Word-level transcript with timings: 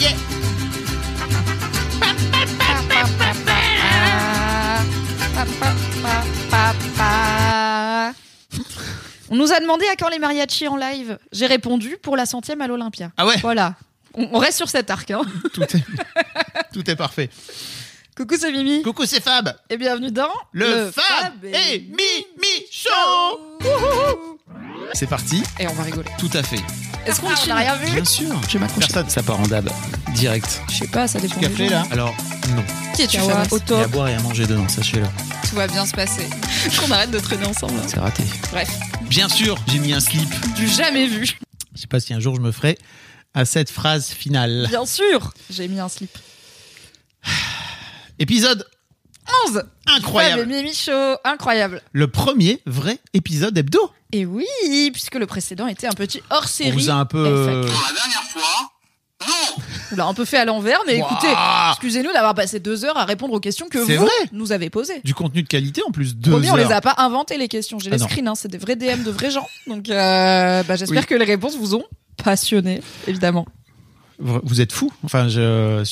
yeah. 0.00 0.10
On 9.30 9.36
nous 9.36 9.52
a 9.52 9.60
demandé 9.60 9.86
à 9.86 9.96
quand 9.96 10.08
les 10.08 10.18
mariachis 10.18 10.68
en 10.68 10.76
live. 10.76 11.18
J'ai 11.32 11.46
répondu 11.46 11.96
pour 12.00 12.16
la 12.16 12.26
centième 12.26 12.60
à 12.60 12.66
l'Olympia. 12.66 13.10
Ah 13.16 13.26
ouais 13.26 13.36
Voilà. 13.42 13.74
On 14.14 14.28
on 14.32 14.38
reste 14.38 14.56
sur 14.56 14.68
cet 14.68 14.90
arc. 14.90 15.10
Hein. 15.10 15.22
Tout 15.52 15.62
est, 15.62 15.84
tout 16.72 16.90
est 16.90 16.96
parfait. 16.96 17.28
Coucou, 18.16 18.34
c'est 18.36 18.50
Mimi. 18.50 18.82
Coucou, 18.82 19.04
c'est 19.04 19.22
Fab. 19.22 19.54
Et 19.70 19.76
bienvenue 19.76 20.10
dans 20.10 20.32
Le, 20.52 20.90
Fab, 20.90 21.44
et 21.44 21.78
Mimi 21.80 22.66
Show. 22.70 24.37
C'est 24.92 25.06
parti. 25.06 25.42
Et 25.60 25.66
on 25.68 25.72
va 25.74 25.82
rigoler. 25.82 26.08
Tout 26.18 26.30
à 26.34 26.42
fait. 26.42 26.60
Est-ce 27.06 27.20
qu'on 27.20 27.28
n'a 27.46 27.54
rien 27.56 27.76
vu 27.76 27.92
Bien 27.92 28.04
sûr. 28.04 28.40
Je 28.48 28.54
vais 28.54 28.58
m'accrocher. 28.58 28.86
Personne, 28.88 29.08
ça 29.08 29.22
part 29.22 29.40
en 29.40 29.46
dab. 29.46 29.70
Direct. 30.14 30.60
Je 30.70 30.74
sais 30.76 30.86
pas, 30.88 31.06
ça 31.06 31.20
dépend. 31.20 31.36
Des 31.36 31.48
café 31.48 31.68
là 31.68 31.84
Alors, 31.90 32.14
non. 32.54 32.64
Qui 32.94 33.02
au 33.04 33.06
Il 33.06 33.14
y 33.14 33.74
a 33.80 33.84
à 33.84 33.86
boire 33.86 34.08
et 34.08 34.14
à 34.14 34.20
manger 34.20 34.46
dedans, 34.46 34.68
sachez-le. 34.68 35.06
Tout 35.48 35.56
va 35.56 35.66
bien 35.66 35.86
se 35.86 35.92
passer. 35.92 36.28
Qu'on 36.80 36.90
arrête 36.90 37.10
de 37.10 37.18
traîner 37.18 37.46
ensemble. 37.46 37.80
C'est 37.86 38.00
raté. 38.00 38.24
Bref, 38.50 38.68
Bien 39.02 39.28
sûr, 39.28 39.56
j'ai 39.68 39.78
mis 39.78 39.92
un 39.92 40.00
slip. 40.00 40.28
du 40.54 40.68
jamais 40.68 41.06
vu. 41.06 41.26
Je 41.74 41.80
sais 41.80 41.86
pas 41.86 42.00
si 42.00 42.12
un 42.12 42.20
jour 42.20 42.34
je 42.34 42.40
me 42.40 42.52
ferai 42.52 42.76
à 43.34 43.44
cette 43.44 43.70
phrase 43.70 44.08
finale. 44.08 44.66
Bien 44.68 44.84
sûr, 44.84 45.32
j'ai 45.50 45.68
mis 45.68 45.78
un 45.80 45.88
slip. 45.88 46.16
Épisode 48.18 48.66
11 49.46 49.54
Fab 49.54 49.66
incroyable. 49.96 50.42
et 50.42 50.46
Mimi 50.46 50.74
Show, 50.74 51.16
incroyable. 51.24 51.82
Le 51.92 52.08
premier 52.08 52.60
vrai 52.66 52.98
épisode 53.14 53.56
hebdo. 53.56 53.78
Et 54.12 54.24
oui, 54.26 54.46
puisque 54.92 55.16
le 55.16 55.26
précédent 55.26 55.66
était 55.66 55.86
un 55.86 55.92
petit 55.92 56.22
hors 56.30 56.42
On 56.44 56.46
série. 56.46 56.70
vous 56.72 56.90
a 56.90 56.94
un 56.94 57.04
peu. 57.04 57.18
euh, 57.26 57.68
On 59.92 59.96
l'a 59.96 60.06
un 60.06 60.14
peu 60.14 60.24
fait 60.24 60.36
à 60.36 60.44
l'envers, 60.44 60.80
mais 60.86 61.00
Ouah. 61.00 61.08
écoutez, 61.10 61.32
excusez-nous 61.72 62.12
d'avoir 62.12 62.34
passé 62.34 62.60
deux 62.60 62.84
heures 62.84 62.96
à 62.98 63.04
répondre 63.04 63.32
aux 63.34 63.40
questions 63.40 63.68
que 63.68 63.78
vous 63.78 64.04
vrai. 64.04 64.10
nous 64.32 64.52
avez 64.52 64.70
posées. 64.70 65.00
du 65.02 65.14
contenu 65.14 65.42
de 65.42 65.48
qualité 65.48 65.82
en 65.86 65.90
plus. 65.90 66.14
Deux 66.14 66.30
Promis, 66.30 66.50
on 66.50 66.56
les 66.56 66.64
heures. 66.64 66.72
a 66.72 66.80
pas 66.80 66.94
inventé 66.98 67.36
les 67.38 67.48
questions. 67.48 67.78
J'ai 67.78 67.88
Ah 67.90 67.94
les 67.96 68.00
non. 68.00 68.08
screens, 68.08 68.28
hein, 68.28 68.34
c'est 68.34 68.48
des 68.48 68.58
vrais 68.58 68.76
DM 68.76 69.02
de 69.02 69.10
vrais 69.10 69.30
gens. 69.30 69.46
Donc, 69.66 69.88
euh, 69.88 70.62
bah, 70.62 70.76
j'espère 70.76 71.00
Oui. 71.00 71.06
que 71.06 71.14
les 71.14 71.24
réponses 71.24 71.56
vous 71.56 71.74
ont 71.74 71.84
passionné, 72.22 72.80
évidemment. 73.06 73.46
Vous 74.18 74.60
êtes 74.60 74.72
fous. 74.72 74.92
Enfin, 75.04 75.28
je. 75.28 75.84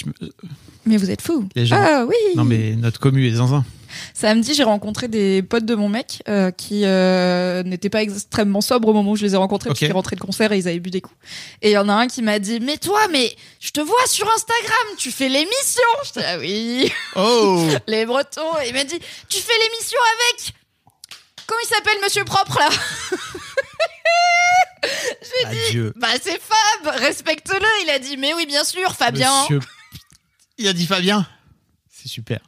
Mais 0.84 0.96
vous 0.96 1.10
êtes 1.10 1.22
fous. 1.22 1.48
Les 1.54 1.66
gens. 1.66 1.76
Ah 1.78 2.04
oui. 2.06 2.14
Non, 2.34 2.44
mais 2.44 2.74
notre 2.76 2.98
commu 3.00 3.26
est 3.28 3.34
zinzin. 3.34 3.64
Samedi, 4.12 4.52
j'ai 4.52 4.62
rencontré 4.64 5.08
des 5.08 5.42
potes 5.42 5.64
de 5.64 5.74
mon 5.74 5.88
mec 5.88 6.22
euh, 6.28 6.50
qui 6.50 6.82
euh, 6.84 7.62
n'étaient 7.62 7.88
pas 7.88 8.02
extrêmement 8.02 8.60
sobres 8.60 8.88
au 8.88 8.92
moment 8.92 9.12
où 9.12 9.16
je 9.16 9.24
les 9.24 9.32
ai 9.34 9.36
rencontrés 9.36 9.68
parce 9.70 9.80
Ok. 9.80 9.86
qu'ils 9.86 9.94
rentraient 9.94 10.16
de 10.16 10.20
concert 10.20 10.52
et 10.52 10.58
ils 10.58 10.68
avaient 10.68 10.80
bu 10.80 10.90
des 10.90 11.00
coups. 11.00 11.16
Et 11.62 11.70
il 11.70 11.72
y 11.72 11.78
en 11.78 11.88
a 11.88 11.94
un 11.94 12.06
qui 12.06 12.20
m'a 12.20 12.38
dit 12.38 12.60
"Mais 12.60 12.76
toi, 12.76 13.00
mais 13.10 13.34
je 13.58 13.70
te 13.70 13.80
vois 13.80 14.06
sur 14.06 14.28
Instagram, 14.30 14.86
tu 14.98 15.10
fais 15.10 15.28
l'émission." 15.28 15.82
Je 16.04 16.12
dis 16.20 16.26
"Ah 16.26 16.38
oui, 16.38 16.92
Oh 17.16 17.66
les 17.86 18.04
Bretons." 18.04 18.58
Et 18.64 18.68
il 18.68 18.74
m'a 18.74 18.84
dit 18.84 18.98
"Tu 19.30 19.38
fais 19.38 19.52
l'émission 19.64 19.98
avec 20.18 20.54
Comment 21.46 21.60
il 21.64 21.68
s'appelle 21.74 21.96
Monsieur 22.04 22.24
Propre 22.24 22.58
là? 22.58 22.68
Adieu. 25.46 25.92
Bah 25.96 26.08
c'est 26.22 26.40
Fab, 26.40 26.94
respecte-le." 26.96 27.66
Il 27.84 27.90
a 27.90 27.98
dit 27.98 28.16
"Mais 28.16 28.34
oui, 28.34 28.46
bien 28.46 28.64
sûr, 28.64 28.92
Fabien." 28.94 29.32
Monsieur- 29.42 29.60
Il 30.58 30.68
a 30.68 30.72
dit 30.72 30.86
Fabien. 30.86 31.26
C'est 31.90 32.08
super. 32.08 32.40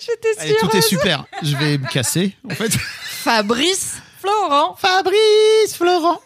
J'étais 0.00 0.28
Allez, 0.40 0.56
sûre. 0.58 0.68
tout 0.70 0.76
est 0.76 0.80
super. 0.82 1.24
Je 1.42 1.56
vais 1.56 1.78
me 1.78 1.86
casser, 1.88 2.34
en 2.48 2.54
fait. 2.54 2.70
Fabrice 3.04 3.96
Florent. 4.20 4.74
Fabrice 4.76 5.74
Florent. 5.76 6.20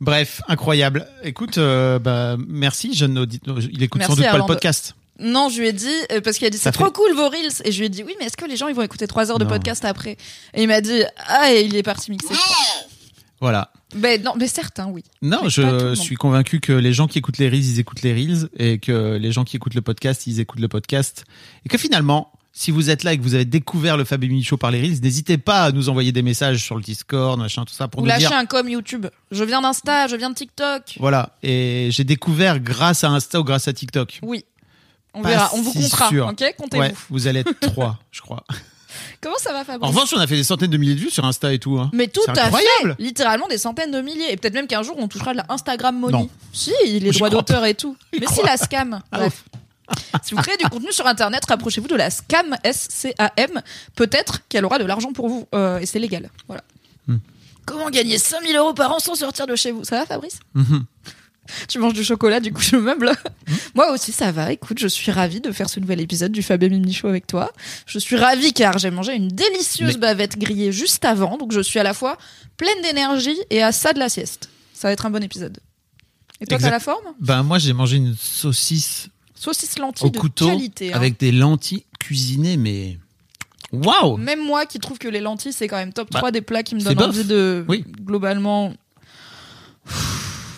Bref, 0.00 0.40
incroyable. 0.48 1.08
Écoute, 1.22 1.58
euh, 1.58 1.98
bah, 1.98 2.36
merci, 2.48 2.94
jeune 2.94 3.18
auditeur. 3.18 3.58
Il 3.60 3.82
écoute 3.82 3.98
Merci, 4.00 4.12
sans 4.12 4.16
doute 4.20 4.30
pas 4.30 4.38
le 4.38 4.46
podcast. 4.46 4.94
Non, 5.20 5.48
je 5.48 5.60
lui 5.60 5.68
ai 5.68 5.72
dit, 5.72 5.92
euh, 6.12 6.20
parce 6.20 6.38
qu'il 6.38 6.46
a 6.46 6.50
dit 6.50 6.58
Ça 6.58 6.70
c'est 6.72 6.78
trop 6.78 6.90
cool 6.90 7.12
vos 7.14 7.28
reels. 7.28 7.52
Et 7.64 7.72
je 7.72 7.78
lui 7.78 7.86
ai 7.86 7.88
dit 7.88 8.02
oui, 8.04 8.14
mais 8.18 8.26
est-ce 8.26 8.36
que 8.36 8.44
les 8.44 8.56
gens 8.56 8.68
ils 8.68 8.74
vont 8.74 8.82
écouter 8.82 9.06
trois 9.08 9.30
heures 9.30 9.38
de 9.38 9.44
Non. 9.44 9.50
podcast 9.50 9.84
après? 9.84 10.16
Et 10.54 10.62
il 10.62 10.68
m'a 10.68 10.80
dit 10.80 11.02
ah, 11.26 11.52
et 11.52 11.62
il 11.62 11.74
est 11.76 11.82
parti 11.82 12.10
mixer. 12.12 12.34
Voilà. 13.40 13.72
Ben 13.94 14.22
non, 14.22 14.34
mais 14.36 14.48
certains 14.48 14.86
oui. 14.86 15.02
Non, 15.22 15.40
Mais 15.44 15.50
je 15.50 15.94
suis 15.94 16.16
convaincu 16.16 16.60
que 16.60 16.72
les 16.72 16.92
gens 16.92 17.06
qui 17.06 17.18
écoutent 17.18 17.38
les 17.38 17.48
reels, 17.48 17.64
ils 17.64 17.80
écoutent 17.80 18.02
les 18.02 18.12
reels, 18.12 18.48
et 18.58 18.78
que 18.78 19.16
les 19.16 19.32
gens 19.32 19.44
qui 19.44 19.56
écoutent 19.56 19.74
le 19.74 19.82
podcast, 19.82 20.26
ils 20.26 20.40
écoutent 20.40 20.60
le 20.60 20.68
podcast. 20.68 21.24
Et 21.64 21.68
que 21.68 21.78
finalement, 21.78 22.30
si 22.52 22.70
vous 22.70 22.90
êtes 22.90 23.04
là 23.04 23.12
et 23.12 23.18
que 23.18 23.22
vous 23.22 23.34
avez 23.34 23.44
découvert 23.44 23.96
le 23.96 24.04
Fab 24.04 24.24
Show 24.42 24.56
par 24.56 24.70
les 24.70 24.80
reels, 24.80 25.00
n'hésitez 25.00 25.38
pas 25.38 25.64
à 25.64 25.72
nous 25.72 25.88
envoyer 25.88 26.12
des 26.12 26.22
messages 26.22 26.62
sur 26.62 26.76
le 26.76 26.82
Discord, 26.82 27.38
machin, 27.38 27.64
tout 27.64 27.72
ça, 27.72 27.88
pour 27.88 28.00
Ou 28.00 28.04
nous 28.04 28.08
lâcher 28.08 28.26
dire. 28.26 28.36
un 28.36 28.46
com 28.46 28.68
YouTube. 28.68 29.06
Je 29.30 29.44
viens 29.44 29.62
d'Insta, 29.62 30.06
je 30.08 30.16
viens 30.16 30.30
de 30.30 30.34
TikTok. 30.34 30.96
Voilà. 30.98 31.36
Et 31.42 31.88
j'ai 31.92 32.04
découvert 32.04 32.60
grâce 32.60 33.04
à 33.04 33.08
Insta 33.10 33.40
ou 33.40 33.44
grâce 33.44 33.68
à 33.68 33.72
TikTok. 33.72 34.18
Oui. 34.22 34.44
On 35.14 35.22
Pas 35.22 35.28
verra, 35.30 35.50
on 35.54 35.62
vous 35.62 35.72
si 35.72 35.82
comptera. 35.82 36.08
sûr. 36.08 36.26
Ok, 36.26 36.44
comptez-vous. 36.58 36.82
Ouais, 36.82 36.94
vous 37.10 37.26
allez 37.26 37.40
être 37.40 37.58
trois, 37.60 37.98
je 38.10 38.20
crois. 38.20 38.44
Comment 39.20 39.36
ça 39.38 39.52
va, 39.52 39.64
Fabrice 39.64 39.82
En 39.88 39.92
revanche, 39.92 40.12
on 40.14 40.18
a 40.20 40.26
fait 40.26 40.36
des 40.36 40.44
centaines 40.44 40.70
de 40.70 40.76
milliers 40.76 40.94
de 40.94 41.00
vues 41.00 41.10
sur 41.10 41.24
Insta 41.24 41.52
et 41.52 41.58
tout. 41.58 41.78
Hein. 41.78 41.90
mais 41.92 42.08
tout 42.08 42.20
à 42.28 42.32
incroyable. 42.44 42.96
fait, 42.96 43.02
littéralement 43.02 43.48
des 43.48 43.58
centaines 43.58 43.90
de 43.90 44.00
milliers. 44.00 44.32
Et 44.32 44.36
peut-être 44.36 44.54
même 44.54 44.66
qu'un 44.66 44.82
jour 44.82 44.96
on 44.98 45.08
touchera 45.08 45.32
de 45.32 45.38
la 45.38 45.46
Instagram 45.48 45.98
money. 45.98 46.12
Non. 46.12 46.28
Si, 46.52 46.72
les 46.84 47.10
droits 47.10 47.30
d'auteur 47.30 47.64
et 47.64 47.74
tout. 47.74 47.96
Mais 48.18 48.26
si 48.26 48.42
la 48.44 48.56
scam. 48.56 49.00
Ah 49.12 49.18
Bref. 49.18 49.44
si 50.22 50.34
vous 50.34 50.42
créez 50.42 50.56
du 50.58 50.64
contenu 50.68 50.92
sur 50.92 51.06
Internet, 51.06 51.42
rapprochez-vous 51.48 51.88
de 51.88 51.94
la 51.96 52.10
scam, 52.10 52.56
S-C-A-M. 52.64 53.62
Peut-être 53.94 54.40
qu'elle 54.48 54.64
aura 54.64 54.78
de 54.78 54.84
l'argent 54.84 55.12
pour 55.12 55.28
vous. 55.28 55.46
euh, 55.54 55.78
et 55.78 55.86
c'est 55.86 55.98
légal. 55.98 56.30
Voilà. 56.46 56.62
Hmm. 57.06 57.16
Comment 57.64 57.90
gagner 57.90 58.18
5000 58.18 58.56
euros 58.56 58.74
par 58.74 58.92
an 58.92 58.98
sans 58.98 59.14
sortir 59.14 59.46
de 59.46 59.56
chez 59.56 59.70
vous? 59.72 59.84
Ça 59.84 59.96
va, 60.00 60.06
Fabrice? 60.06 60.40
Mhm. 60.54 60.84
Tu 61.68 61.78
manges 61.78 61.94
du 61.94 62.04
chocolat, 62.04 62.40
du 62.40 62.52
coup 62.52 62.60
je 62.62 62.76
meuble. 62.76 63.12
Moi 63.74 63.92
aussi 63.92 64.12
ça 64.12 64.32
va. 64.32 64.52
Écoute, 64.52 64.78
je 64.78 64.88
suis 64.88 65.10
ravie 65.10 65.40
de 65.40 65.50
faire 65.52 65.68
ce 65.70 65.80
nouvel 65.80 66.00
épisode 66.00 66.32
du 66.32 66.42
Fab 66.42 66.62
et 66.62 66.68
Mimi 66.68 66.92
Show 66.92 67.08
avec 67.08 67.26
toi. 67.26 67.52
Je 67.86 67.98
suis 67.98 68.16
ravie 68.16 68.52
car 68.52 68.78
j'ai 68.78 68.90
mangé 68.90 69.14
une 69.14 69.28
délicieuse 69.28 69.94
Mais- 69.94 70.00
bavette 70.00 70.38
grillée 70.38 70.72
juste 70.72 71.04
avant, 71.04 71.36
donc 71.38 71.52
je 71.52 71.60
suis 71.60 71.78
à 71.78 71.82
la 71.82 71.94
fois 71.94 72.18
pleine 72.56 72.80
d'énergie 72.82 73.36
et 73.50 73.62
à 73.62 73.72
ça 73.72 73.92
de 73.92 73.98
la 73.98 74.08
sieste. 74.08 74.50
Ça 74.74 74.88
va 74.88 74.92
être 74.92 75.06
un 75.06 75.10
bon 75.10 75.22
épisode. 75.22 75.58
Et 76.40 76.46
toi, 76.46 76.58
t'as 76.58 76.70
la 76.70 76.78
forme? 76.80 77.02
Ben, 77.18 77.42
moi, 77.42 77.58
j'ai 77.58 77.72
mangé 77.72 77.96
une 77.96 78.14
saucisse 78.16 79.08
Saucisse 79.34 79.78
lentille 79.78 80.06
au 80.06 80.10
de 80.10 80.18
couteau 80.18 80.46
qualité. 80.48 80.92
hein. 80.92 80.96
avec 80.96 81.18
des 81.18 81.32
lentilles 81.32 81.84
cuisinées, 81.98 82.56
mais. 82.56 82.98
Waouh 83.72 84.16
Même 84.16 84.44
moi 84.44 84.64
qui 84.66 84.78
trouve 84.78 84.98
que 84.98 85.08
les 85.08 85.20
lentilles 85.20 85.52
c'est 85.52 85.68
quand 85.68 85.76
même 85.76 85.92
top 85.92 86.10
Bah, 86.10 86.20
3 86.20 86.30
des 86.30 86.40
plats 86.40 86.62
qui 86.62 86.74
me 86.74 86.80
donnent 86.80 87.02
envie 87.02 87.24
de 87.24 87.64
Oui. 87.68 87.84
globalement. 88.04 88.72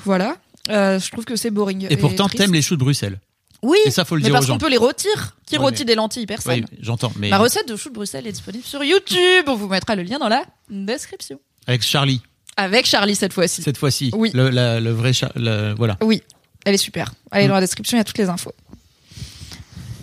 Voilà. 0.05 0.37
Euh, 0.69 0.99
je 0.99 1.11
trouve 1.11 1.25
que 1.25 1.37
c'est 1.37 1.51
boring. 1.51 1.87
Et 1.91 1.97
pourtant, 1.97 2.27
triste. 2.27 2.39
t'aimes 2.43 2.53
les 2.53 2.63
choux 2.63 2.75
de 2.77 2.81
Bruxelles. 2.81 3.19
Oui, 3.63 3.77
Et 3.85 3.91
ça, 3.91 4.05
faut 4.05 4.15
le 4.17 4.21
mais 4.23 4.29
dire 4.29 4.35
parce 4.35 4.47
qu'on 4.47 4.57
peut 4.59 4.71
les 4.71 4.77
rôtir. 4.79 5.37
Qui 5.47 5.57
Ouais, 5.57 5.65
rôtit 5.65 5.81
mais- 5.81 5.85
des 5.87 5.95
lentilles 5.95 6.27
Personne. 6.27 6.53
Oui, 6.55 6.65
j'entends. 6.81 7.13
Mais 7.17 7.29
Ma 7.29 7.39
recette 7.39 7.69
de 7.69 7.77
choux 7.77 7.91
de 7.91 7.95
Bruxelles 7.95 8.27
est 8.27 8.33
disponible 8.33 8.65
sur 8.65 8.83
YouTube. 8.83 9.45
On 9.49 9.55
vous 9.55 9.69
mettra 9.69 9.97
le 9.97 10.03
lien 10.03 10.19
dans 10.19 10.29
la 10.29 10.45
description. 10.71 11.41
avec 11.67 11.83
Charlie, 11.83 12.23
Avec 12.57 12.87
Charlie 12.87 13.15
cette 13.15 13.33
fois-ci. 13.35 13.63
cette 13.63 13.77
fois-ci. 13.77 14.11
Oui. 14.15 14.31
Le, 14.35 14.49
la- 14.49 14.81
le 14.81 14.91
vrai 14.93 15.13
Char- 15.13 15.33
le- 15.37 15.75
Voilà. 15.77 15.99
Oui, 16.03 16.23
elle 16.65 16.75
est 16.75 16.79
super. 16.79 17.13
Allez 17.31 17.45
Mm. 17.45 17.49
dans 17.49 17.55
la 17.55 17.61
description, 17.61 17.97
il 17.97 18.01
y 18.01 18.03
a 18.03 18.05
toutes 18.05 18.19
les 18.19 18.29
infos. 18.31 18.53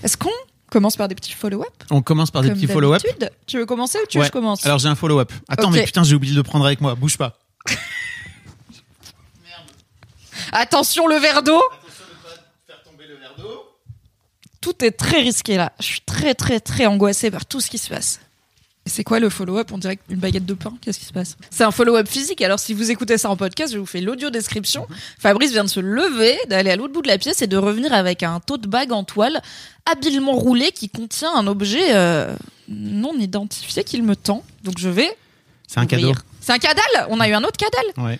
Est-ce 0.03 0.17
qu'on 0.17 0.29
commence 0.69 0.95
par 0.95 1.07
des 1.07 1.15
petits 1.15 1.33
follow-up 1.33 1.83
On 1.89 2.01
commence 2.03 2.29
par 2.29 2.43
des 2.43 2.49
comme 2.49 2.57
petits 2.57 2.67
follow-up. 2.67 3.01
Tu 3.47 3.57
veux 3.57 3.65
commencer 3.65 3.97
ou 4.03 4.05
tu 4.07 4.17
veux 4.17 4.21
Ouais. 4.23 4.29
que 4.29 4.33
je 4.35 4.39
commence 4.39 4.63
Alors, 4.65 4.77
j'ai 4.77 4.87
un 4.87 4.95
follow-up. 4.95 5.31
Attends, 5.49 5.71
mais 5.71 5.83
putain, 5.83 6.03
j'ai 6.03 6.13
oublié 6.15 6.35
de 6.35 6.41
prendre 6.43 6.65
avec 6.65 6.79
moi. 6.81 6.93
Bouge 6.95 7.17
pas. 7.17 7.39
Attention 10.51 11.07
le 11.07 11.15
verre 11.17 11.43
d'eau 11.43 11.61
Attention 11.71 12.05
de 12.09 12.23
pas 12.23 12.29
faire 12.67 12.83
tomber 12.83 13.07
le 13.07 13.15
verre 13.15 13.35
d'eau. 13.37 13.65
Tout 14.61 14.83
est 14.83 14.91
très 14.91 15.21
risqué 15.21 15.57
là. 15.57 15.71
Je 15.79 15.85
suis 15.85 16.01
très 16.01 16.33
très 16.33 16.59
très 16.59 16.85
angoissée 16.85 17.31
par 17.31 17.45
tout 17.45 17.61
ce 17.61 17.69
qui 17.69 17.77
se 17.77 17.89
passe. 17.89 18.19
C'est 18.87 19.03
quoi 19.03 19.19
le 19.19 19.29
follow-up? 19.29 19.71
On 19.73 19.77
dirait 19.77 19.99
une 20.09 20.19
baguette 20.19 20.45
de 20.45 20.53
pain. 20.53 20.73
Qu'est-ce 20.81 20.99
qui 20.99 21.05
se 21.05 21.13
passe? 21.13 21.35
C'est 21.49 21.63
un 21.63 21.71
follow-up 21.71 22.07
physique. 22.07 22.41
Alors, 22.41 22.59
si 22.59 22.73
vous 22.73 22.89
écoutez 22.89 23.17
ça 23.17 23.29
en 23.29 23.35
podcast, 23.35 23.73
je 23.73 23.77
vous 23.77 23.85
fais 23.85 24.01
l'audio 24.01 24.29
description. 24.29 24.87
Fabrice 25.19 25.51
vient 25.51 25.65
de 25.65 25.69
se 25.69 25.79
lever, 25.79 26.37
d'aller 26.47 26.71
à 26.71 26.75
l'autre 26.75 26.93
bout 26.93 27.01
de 27.01 27.07
la 27.07 27.17
pièce 27.17 27.41
et 27.41 27.47
de 27.47 27.57
revenir 27.57 27.93
avec 27.93 28.23
un 28.23 28.39
tote 28.39 28.67
bag 28.67 28.93
en 28.93 29.03
toile 29.03 29.41
habilement 29.85 30.33
roulé 30.33 30.71
qui 30.71 30.89
contient 30.89 31.35
un 31.35 31.47
objet 31.47 31.95
euh, 31.95 32.33
non 32.69 33.13
identifié 33.19 33.83
qu'il 33.83 34.03
me 34.03 34.15
tend. 34.15 34.43
Donc, 34.63 34.77
je 34.77 34.89
vais. 34.89 35.17
C'est 35.67 35.79
un 35.79 35.85
cadeau. 35.85 36.13
C'est 36.39 36.53
un 36.53 36.59
cadal? 36.59 37.07
On 37.09 37.19
a 37.19 37.27
eu 37.27 37.33
un 37.33 37.43
autre 37.43 37.57
cadal? 37.57 38.05
Ouais, 38.05 38.19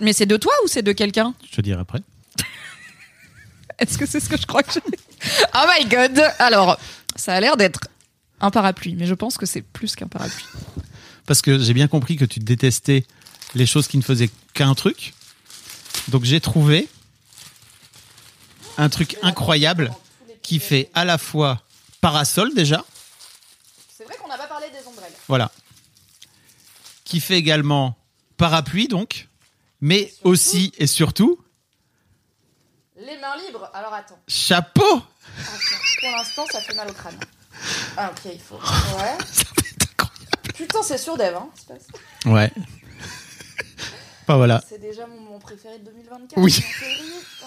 Mais 0.00 0.12
c'est 0.12 0.26
de 0.26 0.36
toi 0.36 0.52
ou 0.64 0.68
c'est 0.68 0.82
de 0.82 0.92
quelqu'un? 0.92 1.34
Je 1.50 1.56
te 1.56 1.60
dirai 1.60 1.80
après. 1.80 2.00
Est-ce 3.78 3.96
que 3.96 4.06
c'est 4.06 4.20
ce 4.20 4.28
que 4.28 4.36
je 4.36 4.46
crois 4.46 4.62
que 4.62 4.72
j'ai 4.72 4.80
Oh 5.54 5.64
my 5.78 5.86
god 5.88 6.20
Alors, 6.38 6.78
ça 7.16 7.34
a 7.34 7.40
l'air 7.40 7.56
d'être 7.56 7.80
un 8.40 8.50
parapluie, 8.50 8.94
mais 8.96 9.06
je 9.06 9.14
pense 9.14 9.36
que 9.38 9.46
c'est 9.46 9.62
plus 9.62 9.94
qu'un 9.96 10.06
parapluie. 10.08 10.44
Parce 11.26 11.42
que 11.42 11.58
j'ai 11.58 11.74
bien 11.74 11.88
compris 11.88 12.16
que 12.16 12.24
tu 12.24 12.40
détestais 12.40 13.06
les 13.54 13.66
choses 13.66 13.86
qui 13.88 13.96
ne 13.98 14.02
faisaient 14.02 14.30
qu'un 14.54 14.74
truc. 14.74 15.14
Donc 16.08 16.24
j'ai 16.24 16.40
trouvé 16.40 16.88
un 18.78 18.88
truc 18.88 19.16
incroyable 19.22 19.92
qui 20.42 20.58
fait 20.58 20.90
à 20.94 21.04
la 21.04 21.18
fois 21.18 21.62
parasol 22.00 22.54
déjà, 22.54 22.84
C'est 23.96 24.04
vrai 24.04 24.16
qu'on 24.22 24.28
n'a 24.28 24.38
pas 24.38 24.46
parlé 24.46 24.66
des 24.70 24.86
ombrelles. 24.86 25.12
voilà, 25.26 25.50
qui 27.04 27.20
fait 27.20 27.36
également 27.36 27.96
parapluie 28.36 28.86
donc, 28.88 29.27
mais 29.80 30.12
aussi 30.24 30.72
et 30.78 30.86
surtout 30.86 31.38
Les 32.96 33.16
mains 33.18 33.36
libres. 33.46 33.70
Alors 33.74 33.92
attends. 33.94 34.18
chapeau. 34.26 34.82
Attends. 34.92 36.00
Pour 36.00 36.10
l'instant, 36.16 36.46
ça 36.50 36.60
fait 36.60 36.74
mal 36.74 36.88
au 36.90 36.92
crâne. 36.92 37.18
Ah 37.96 38.10
ok, 38.10 38.30
il 38.32 38.40
faut. 38.40 38.56
Ouais. 38.56 39.18
Putain, 40.54 40.82
c'est 40.82 40.98
sûr, 40.98 41.16
Dave. 41.16 41.36
Hein, 41.36 41.48
Ouais. 42.26 42.50
Bah 44.26 44.36
voilà. 44.36 44.60
c'est 44.68 44.78
déjà 44.78 45.06
mon 45.06 45.20
moment 45.20 45.38
préféré 45.38 45.78
de 45.78 45.84
2024. 45.86 46.36
Oui. 46.38 46.62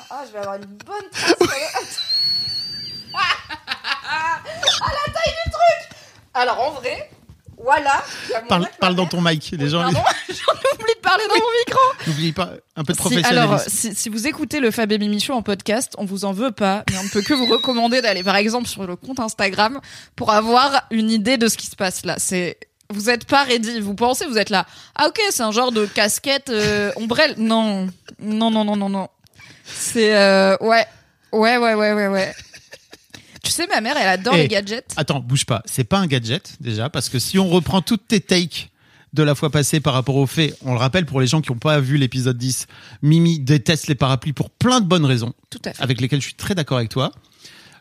Ah, 0.10 0.24
je 0.26 0.32
vais 0.34 0.40
avoir 0.40 0.56
une 0.56 0.66
bonne 0.66 1.10
trace. 1.12 1.36
ah, 3.14 4.42
la 4.44 5.14
taille 5.14 5.34
du 5.46 5.52
truc 5.52 5.98
Alors, 6.34 6.60
en 6.60 6.72
vrai, 6.72 7.12
voilà. 7.64 8.04
Parle, 8.80 8.96
dans 8.96 9.06
ton 9.06 9.22
mic. 9.22 9.54
Les 9.58 9.70
gens, 9.70 9.82
Pardon, 9.82 10.00
j'en 10.30 10.74
oublie 10.74 10.94
de 10.96 11.00
parler 11.02 11.24
dans 11.28 11.36
mon 11.36 11.52
micro. 11.66 11.80
n'oubliez 12.08 12.32
pas 12.34 12.50
un 12.76 12.84
peu 12.84 12.94
de 12.94 12.98
Si, 12.98 13.02
professionnalisme. 13.02 13.38
alors, 13.38 13.60
si, 13.68 13.96
si 13.96 14.10
vous 14.10 14.28
écoutez 14.28 14.60
le 14.60 14.72
Fab 14.72 14.92
et 14.92 14.98
Mimi 14.98 15.20
Show 15.20 15.34
en 15.34 15.42
podcast, 15.42 15.94
on 15.98 16.06
vous 16.06 16.26
en 16.26 16.32
veut 16.34 16.52
pas, 16.52 16.84
mais 16.90 16.98
on 16.98 17.04
ne 17.04 17.10
peut 17.10 17.22
que 17.22 17.34
vous 17.34 17.46
recommander 17.46 18.02
d'aller 18.02 18.24
par 18.24 18.36
exemple 18.36 18.68
sur 18.68 18.86
le 18.88 18.96
compte 18.96 19.20
Instagram 19.20 19.80
pour 20.16 20.32
avoir 20.32 20.84
une 20.92 21.10
idée 21.12 21.38
de 21.38 21.48
ce 21.48 21.58
qui 21.58 21.68
se 21.68 21.76
passe 21.76 22.06
là. 22.06 22.16
C'est 22.18 22.58
vous 22.90 23.10
êtes 23.10 23.26
pas 23.26 23.44
ready, 23.44 23.80
vous 23.80 23.94
pensez 23.96 24.26
vous 24.26 24.38
êtes 24.38 24.50
là. 24.50 24.66
Ah 24.96 25.08
ok, 25.08 25.20
c'est 25.30 25.44
un 25.44 25.52
genre 25.52 25.72
de 25.72 25.86
casquette 25.86 26.50
euh, 26.50 26.92
ombrelle. 26.98 27.36
Non, 27.38 27.88
non, 28.20 28.52
non, 28.52 28.66
non, 28.66 28.76
non, 28.76 28.90
non. 28.90 29.08
C'est 29.66 30.16
euh, 30.16 30.58
ouais, 30.60 30.86
ouais, 31.32 31.58
ouais, 31.58 31.74
ouais, 31.74 31.94
ouais, 31.94 32.08
ouais. 32.08 32.34
Tu 33.44 33.52
sais, 33.52 33.68
ma 33.68 33.82
mère, 33.82 33.96
elle 34.00 34.08
adore 34.08 34.36
Eh, 34.36 34.44
les 34.44 34.48
gadgets. 34.48 34.94
Attends, 34.98 35.20
bouge 35.20 35.46
pas. 35.46 35.62
C'est 35.66 35.84
pas 35.84 35.98
un 36.00 36.08
gadget 36.08 36.56
déjà, 36.60 36.90
parce 36.90 37.10
que 37.10 37.20
si 37.20 37.40
on 37.40 37.48
reprend 37.50 37.82
toutes 37.82 38.08
tes 38.08 38.20
takes 38.22 38.70
de 39.14 39.24
la 39.24 39.36
fois 39.36 39.50
passée 39.50 39.80
par 39.80 39.94
rapport 39.94 40.16
aux 40.16 40.28
faits, 40.28 40.56
on 40.64 40.74
le 40.74 40.78
rappelle 40.80 41.06
pour 41.06 41.20
les 41.20 41.28
gens 41.28 41.42
qui 41.42 41.52
n'ont 41.52 41.58
pas 41.58 41.80
vu 41.80 41.98
l'épisode 41.98 42.38
10, 42.38 42.68
Mimi 43.02 43.40
déteste 43.40 43.88
les 43.88 43.96
parapluies 43.96 44.32
pour 44.34 44.50
plein 44.52 44.80
de 44.80 44.86
bonnes 44.86 45.06
raisons, 45.06 45.34
Tout 45.50 45.60
à 45.66 45.74
fait. 45.74 45.84
avec 45.84 46.00
lesquelles 46.00 46.22
je 46.22 46.28
suis 46.28 46.36
très 46.36 46.56
d'accord 46.56 46.78
avec 46.78 46.90
toi. 46.90 47.12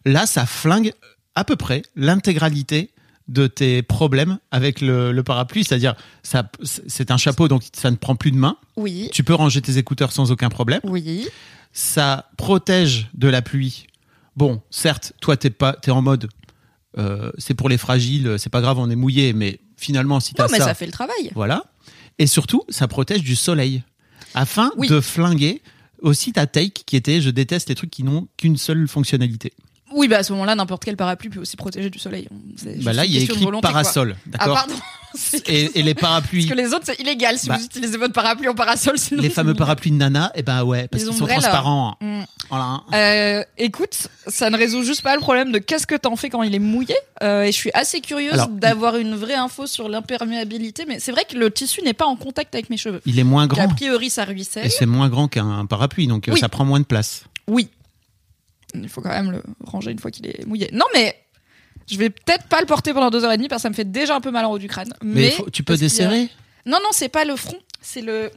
Là, 0.04 0.26
ça 0.26 0.44
flingue 0.46 0.92
à 1.34 1.44
peu 1.44 1.56
près 1.56 1.82
l'intégralité 1.94 2.90
de 3.28 3.46
tes 3.46 3.82
problèmes 3.82 4.38
avec 4.50 4.80
le, 4.80 5.12
le 5.12 5.22
parapluie, 5.22 5.62
c'est-à-dire 5.62 5.94
ça, 6.24 6.50
c'est 6.64 7.12
un 7.12 7.16
chapeau 7.16 7.46
donc 7.46 7.62
ça 7.72 7.92
ne 7.92 7.96
prend 7.96 8.16
plus 8.16 8.32
de 8.32 8.36
main. 8.36 8.56
Oui, 8.76 9.08
Tu 9.12 9.22
peux 9.22 9.34
ranger 9.34 9.62
tes 9.62 9.78
écouteurs 9.78 10.10
sans 10.10 10.32
aucun 10.32 10.48
problème. 10.48 10.80
oui. 10.84 11.28
Ça 11.72 12.28
protège 12.36 13.06
de 13.14 13.28
la 13.28 13.42
pluie. 13.42 13.86
Bon, 14.36 14.62
certes, 14.70 15.12
toi 15.20 15.36
t'es 15.36 15.50
pas, 15.50 15.72
t'es 15.74 15.90
en 15.90 16.02
mode, 16.02 16.28
euh, 16.98 17.30
c'est 17.38 17.54
pour 17.54 17.68
les 17.68 17.78
fragiles, 17.78 18.36
c'est 18.38 18.50
pas 18.50 18.60
grave, 18.60 18.78
on 18.78 18.88
est 18.90 18.96
mouillé, 18.96 19.32
mais 19.32 19.60
finalement 19.76 20.20
si 20.20 20.34
t'as 20.34 20.44
Non, 20.44 20.48
mais 20.52 20.58
ça, 20.58 20.66
ça 20.66 20.74
fait 20.74 20.86
le 20.86 20.92
travail. 20.92 21.30
voilà. 21.34 21.64
Et 22.18 22.26
surtout, 22.26 22.62
ça 22.68 22.86
protège 22.88 23.22
du 23.22 23.34
soleil, 23.36 23.82
afin 24.34 24.70
Oui. 24.76 24.88
de 24.88 25.00
flinguer 25.00 25.62
aussi 26.02 26.32
ta 26.32 26.46
take 26.46 26.82
qui 26.86 26.96
était, 26.96 27.20
je 27.20 27.30
déteste 27.30 27.68
les 27.68 27.74
trucs 27.74 27.90
qui 27.90 28.04
n'ont 28.04 28.28
qu'une 28.36 28.56
seule 28.56 28.86
fonctionnalité. 28.88 29.52
Oui, 29.92 30.08
bah 30.08 30.18
à 30.18 30.22
ce 30.22 30.32
moment-là, 30.32 30.54
n'importe 30.54 30.84
quel 30.84 30.96
parapluie 30.96 31.30
peut 31.30 31.40
aussi 31.40 31.56
protéger 31.56 31.90
du 31.90 31.98
soleil. 31.98 32.28
Bah 32.82 32.92
là, 32.92 33.04
il 33.04 33.12
y 33.12 33.18
a 33.18 33.22
écrit 33.22 33.46
parasol, 33.62 34.16
Ah 34.38 34.46
d'accord. 34.46 34.66
C'est 35.12 35.48
et, 35.48 35.80
et 35.80 35.82
les 35.82 35.94
parapluies, 35.94 36.46
Parce 36.46 36.56
que 36.56 36.62
les 36.64 36.72
autres, 36.72 36.84
c'est 36.86 37.00
illégal 37.00 37.36
si 37.36 37.48
Bah, 37.48 37.56
vous 37.58 37.64
utilisez 37.64 37.98
votre 37.98 38.12
parapluie 38.12 38.46
en 38.46 38.54
parasol. 38.54 38.96
Sinon 38.96 39.20
les 39.20 39.28
fameux 39.28 39.54
parapluies 39.54 39.90
de 39.90 39.96
Nana, 39.96 40.30
et 40.36 40.44
ben 40.44 40.62
ouais, 40.62 40.86
parce 40.86 41.02
qu'ils 41.02 41.12
sont 41.12 41.26
transparents. 41.26 41.96
Mm. 42.00 42.20
Voilà. 42.48 42.80
Euh, 42.94 43.42
écoute, 43.58 44.06
ça 44.28 44.50
ne 44.50 44.56
résout 44.56 44.84
juste 44.84 45.02
pas 45.02 45.16
le 45.16 45.20
problème 45.20 45.50
de 45.50 45.58
qu'est-ce 45.58 45.88
que 45.88 45.96
t'en 45.96 46.14
fais 46.14 46.30
quand 46.30 46.44
il 46.44 46.54
est 46.54 46.60
mouillé. 46.60 46.94
Euh, 47.24 47.42
et 47.42 47.50
je 47.50 47.56
suis 47.56 47.70
assez 47.74 48.00
curieuse 48.00 48.40
d'avoir 48.52 48.96
une 48.98 49.16
vraie 49.16 49.34
info 49.34 49.66
sur 49.66 49.88
l'imperméabilité. 49.88 50.84
Mais 50.86 51.00
c'est 51.00 51.10
vrai 51.10 51.24
que 51.28 51.36
le 51.36 51.50
tissu 51.50 51.82
n'est 51.82 51.92
pas 51.92 52.06
en 52.06 52.14
contact 52.14 52.54
avec 52.54 52.70
mes 52.70 52.76
cheveux. 52.76 53.00
Il 53.04 53.18
est 53.18 53.24
moins 53.24 53.48
Donc, 53.48 53.58
a 53.58 53.66
grand, 53.66 53.74
priori, 53.74 54.10
ça 54.10 54.24
ruisselle. 54.24 54.66
et 54.66 54.70
c'est 54.70 54.86
moins 54.86 55.08
grand 55.08 55.26
qu'un 55.26 55.66
parapluie, 55.66 56.06
donc 56.06 56.28
euh, 56.28 56.32
Oui. 56.34 56.38
ça 56.40 56.48
prend 56.48 56.64
moins 56.64 56.78
de 56.80 56.84
place. 56.84 57.24
Oui. 57.48 57.68
Il 58.74 58.88
faut 58.88 59.00
quand 59.00 59.08
même 59.10 59.30
le 59.30 59.42
ranger 59.64 59.90
une 59.90 59.98
fois 59.98 60.10
qu'il 60.10 60.26
est 60.26 60.44
mouillé. 60.46 60.70
Non, 60.72 60.86
mais 60.94 61.16
je 61.90 61.96
vais 61.98 62.10
peut-être 62.10 62.46
pas 62.46 62.60
le 62.60 62.66
porter 62.66 62.92
pendant 62.92 63.10
deux 63.10 63.24
heures 63.24 63.32
et 63.32 63.36
demie 63.36 63.48
parce 63.48 63.60
que 63.60 63.64
ça 63.64 63.70
me 63.70 63.74
fait 63.74 63.90
déjà 63.90 64.14
un 64.14 64.20
peu 64.20 64.30
mal 64.30 64.44
en 64.44 64.50
haut 64.52 64.58
du 64.58 64.68
crâne. 64.68 64.92
Mais, 65.02 65.20
Mais, 65.22 65.30
faut- 65.32 65.50
tu 65.50 65.62
peux 65.62 65.74
a- 65.74 65.76
desserrer. 65.76 66.28
Non, 66.66 66.78
non, 66.82 66.90
c'est 66.92 67.08
pas 67.08 67.24
le 67.24 67.36
front, 67.36 67.58
c'est 67.80 68.02
le 68.02 68.30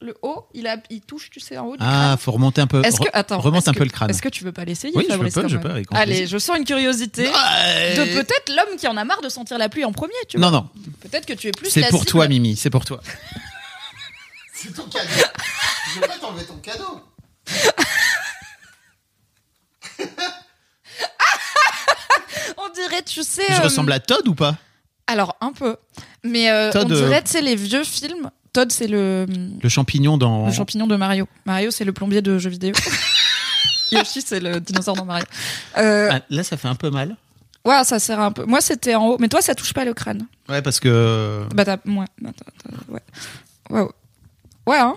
le 0.00 0.14
haut. 0.22 0.46
Il 0.54 0.68
a, 0.68 0.76
il 0.90 1.00
touche, 1.00 1.28
tu 1.28 1.40
sais, 1.40 1.58
en 1.58 1.66
haut 1.66 1.76
du 1.76 1.82
Ah, 1.82 1.86
crâne. 2.10 2.18
faut 2.18 2.30
remonter 2.30 2.60
un 2.60 2.68
peu. 2.68 2.84
Est-ce 2.84 3.00
que 3.00 3.08
attends, 3.12 3.40
remonte 3.40 3.62
est-ce 3.62 3.70
un 3.70 3.72
que- 3.72 3.78
peu 3.78 3.84
le 3.84 3.90
crâne. 3.90 4.08
Est-ce 4.10 4.22
que 4.22 4.28
tu 4.28 4.44
veux 4.44 4.52
pas 4.52 4.64
l'essayer, 4.64 4.92
Oui, 4.96 5.04
je 5.10 5.16
peux, 5.16 5.48
je 5.48 5.56
peux, 5.56 5.68
avec 5.70 5.88
Allez, 5.90 6.28
je 6.28 6.38
sens 6.38 6.56
une 6.56 6.64
curiosité 6.64 7.28
Ah, 7.34 7.94
de 7.96 8.04
peut-être 8.14 8.48
l'homme 8.54 8.76
qui 8.78 8.86
en 8.86 8.96
a 8.96 9.04
marre 9.04 9.20
de 9.22 9.28
sentir 9.28 9.58
la 9.58 9.68
pluie 9.68 9.84
en 9.84 9.90
premier. 9.92 10.12
Tu 10.28 10.38
vois 10.38 10.50
Non, 10.52 10.56
non, 10.56 10.68
Peut-être 11.00 11.26
que 11.26 11.32
tu 11.32 11.48
es 11.48 11.50
plus. 11.50 11.68
c'est 11.70 11.88
pour 11.90 12.00
cible. 12.00 12.10
toi, 12.12 12.28
Mimi, 12.28 12.54
c'est 12.56 12.70
pour 12.70 12.84
toi. 12.84 13.00
C'est 14.54 14.72
ton 14.74 14.84
cadeau. 14.84 15.08
Je 15.94 16.00
vais 16.00 16.06
pas 16.08 16.18
t'enlever 16.18 16.44
ton 16.44 16.56
cadeau. 16.58 17.00
On 22.56 22.68
dirait, 22.74 23.02
tu 23.02 23.22
sais. 23.22 23.42
Je 23.48 23.60
euh, 23.60 23.64
ressemble 23.64 23.92
à 23.92 24.00
Todd 24.00 24.26
ou 24.28 24.34
pas? 24.34 24.56
Alors 25.06 25.36
un 25.40 25.52
peu, 25.52 25.76
mais 26.22 26.50
euh, 26.50 26.70
Todd, 26.70 26.86
on 26.90 26.94
euh, 26.94 27.06
dirait, 27.06 27.22
tu 27.22 27.30
sais, 27.30 27.40
les 27.40 27.56
vieux 27.56 27.84
films. 27.84 28.30
Todd, 28.52 28.70
c'est 28.72 28.86
le 28.88 29.26
Le 29.62 29.68
champignon 29.68 30.18
dans. 30.18 30.46
Le 30.46 30.52
champignon 30.52 30.86
de 30.86 30.96
Mario. 30.96 31.26
Mario, 31.46 31.70
c'est 31.70 31.84
le 31.84 31.92
plombier 31.92 32.20
de 32.22 32.38
jeux 32.38 32.50
vidéo. 32.50 32.74
Yoshi, 33.92 34.20
c'est 34.20 34.40
le 34.40 34.60
dinosaure 34.60 34.96
dans 34.96 35.06
Mario. 35.06 35.24
Euh, 35.78 36.10
Ah, 36.12 36.20
là, 36.28 36.42
ça 36.44 36.58
fait 36.58 36.68
un 36.68 36.74
peu 36.74 36.90
mal. 36.90 37.16
ouais, 37.64 37.84
ça 37.84 37.98
sert 37.98 38.20
un 38.20 38.32
peu. 38.32 38.44
Moi, 38.44 38.60
c'était 38.60 38.94
en 38.94 39.06
haut. 39.06 39.16
Mais 39.18 39.28
toi, 39.28 39.40
ça 39.40 39.54
touche 39.54 39.72
pas 39.72 39.84
le 39.86 39.94
crâne. 39.94 40.26
Ouais, 40.48 40.60
parce 40.60 40.78
que. 40.78 41.46
Bah, 41.54 41.64
t'as. 41.64 41.76
Bah, 41.86 42.04
t'as- 42.20 42.30
t'as- 42.62 42.92
ouais. 42.92 43.00
Ouais, 43.70 43.80
ouais. 43.80 43.88
Ouais, 44.66 44.78
hein. 44.78 44.94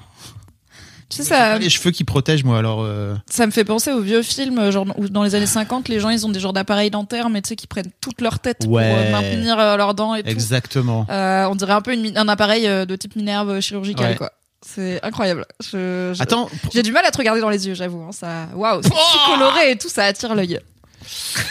Tu 1.12 1.18
sais, 1.18 1.24
ça, 1.24 1.60
les 1.60 1.70
cheveux 1.70 1.92
qui 1.92 2.06
protègent, 2.06 2.46
moi, 2.46 2.58
alors. 2.58 2.82
euh, 2.84 3.14
ça 3.30 3.46
me 3.46 3.52
fait 3.52 3.66
penser 3.66 3.92
aux 3.92 4.00
vieux 4.02 4.22
films, 4.24 4.72
genre 4.72 4.86
où 4.98 5.10
dans 5.10 5.24
les 5.24 5.36
années 5.36 5.46
50, 5.46 5.90
les 5.90 6.00
gens, 6.00 6.10
ils 6.10 6.26
ont 6.26 6.30
des 6.30 6.40
genres 6.40 6.54
d'appareils 6.54 6.90
dentaires, 6.90 7.30
mais 7.30 7.42
tu 7.42 7.50
sais, 7.50 7.56
qui 7.58 7.68
prennent 7.68 7.92
toute 8.00 8.22
leur 8.22 8.40
tête 8.40 8.60
pour 8.64 8.72
Ouais. 8.72 8.94
euh, 8.96 9.12
maintenir 9.12 9.60
euh, 9.60 9.76
leurs 9.76 9.94
dents 9.94 10.16
et 10.16 10.24
tout. 10.24 10.30
Exactement. 10.30 11.06
Euh, 11.10 11.46
on 11.50 11.56
dirait 11.56 11.74
un 11.74 11.82
peu 11.82 11.94
une 11.94 12.18
un 12.18 12.30
appareil 12.30 12.66
euh, 12.66 12.86
de 12.86 12.96
type 12.96 13.18
minerve 13.18 13.60
chirurgical, 13.60 14.12
Ouais. 14.12 14.16
quoi. 14.16 14.32
C'est 14.66 15.04
incroyable. 15.04 15.46
Je, 15.62 16.14
je- 16.16 16.22
Attends, 16.22 16.50
J'ai 16.74 16.82
du 16.84 16.94
mal 16.94 17.06
à 17.06 17.12
te 17.12 17.18
regarder 17.18 17.42
dans 17.42 17.50
les 17.50 17.68
yeux, 17.68 17.74
j'avoue. 17.74 18.04
hein, 18.04 18.12
ça, 18.14 18.48
waouh, 18.56 18.82
c'est 18.82 18.90
si 18.90 19.18
coloré 19.28 19.72
et 19.72 19.78
tout, 19.78 19.90
ça 19.90 20.06
attire 20.06 20.34
l'œil. 20.34 20.60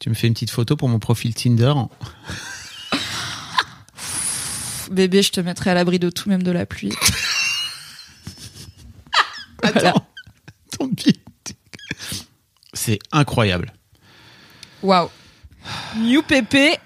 tu 0.00 0.10
me 0.10 0.14
fais 0.14 0.26
une 0.26 0.34
petite 0.34 0.50
photo 0.50 0.76
pour 0.76 0.88
mon 0.88 0.98
profil 0.98 1.34
Tinder. 1.34 1.72
Bébé, 4.90 5.22
je 5.22 5.32
te 5.32 5.40
mettrai 5.40 5.70
à 5.70 5.74
l'abri 5.74 5.98
de 5.98 6.10
tout, 6.10 6.28
même 6.28 6.42
de 6.42 6.50
la 6.50 6.66
pluie. 6.66 6.92
Voilà. 9.72 9.90
Attends. 9.90 10.06
Ton. 10.78 10.90
C'est 12.72 12.98
incroyable. 13.12 13.72
Waouh. 14.82 15.08
New 15.96 16.22
PP 16.22 16.78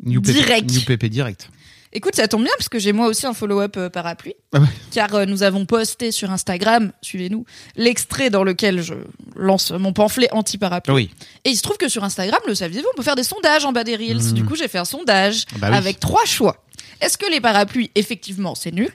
Direct. 0.00 0.70
New 0.70 0.80
PP 0.82 1.04
direct. 1.06 1.50
Écoute, 1.92 2.14
ça 2.14 2.28
tombe 2.28 2.42
bien 2.42 2.52
parce 2.58 2.68
que 2.68 2.78
j'ai 2.78 2.92
moi 2.92 3.06
aussi 3.06 3.26
un 3.26 3.32
follow-up 3.32 3.76
euh, 3.78 3.88
parapluie. 3.88 4.34
Ah 4.52 4.60
ouais. 4.60 4.66
Car 4.90 5.14
euh, 5.14 5.24
nous 5.24 5.42
avons 5.42 5.64
posté 5.64 6.12
sur 6.12 6.30
Instagram, 6.30 6.92
suivez-nous, 7.00 7.46
l'extrait 7.76 8.28
dans 8.28 8.44
lequel 8.44 8.82
je 8.82 8.94
lance 9.36 9.70
mon 9.70 9.94
pamphlet 9.94 10.28
anti-parapluie. 10.30 10.94
Oui. 10.94 11.10
Et 11.44 11.50
il 11.50 11.56
se 11.56 11.62
trouve 11.62 11.78
que 11.78 11.88
sur 11.88 12.04
Instagram, 12.04 12.40
le 12.46 12.54
saviez-vous, 12.54 12.86
on 12.92 12.96
peut 12.96 13.02
faire 13.02 13.16
des 13.16 13.22
sondages 13.22 13.64
en 13.64 13.72
bas 13.72 13.84
des 13.84 13.96
reels. 13.96 14.18
Mhm. 14.22 14.32
Du 14.34 14.44
coup, 14.44 14.54
j'ai 14.54 14.68
fait 14.68 14.78
un 14.78 14.84
sondage 14.84 15.44
Ah 15.54 15.58
bah 15.58 15.68
oui. 15.70 15.76
avec 15.78 15.98
trois 15.98 16.24
choix. 16.26 16.62
Est-ce 17.00 17.16
que 17.16 17.30
les 17.30 17.40
parapluies, 17.40 17.90
effectivement, 17.94 18.54
c'est 18.54 18.72
nul? 18.72 18.90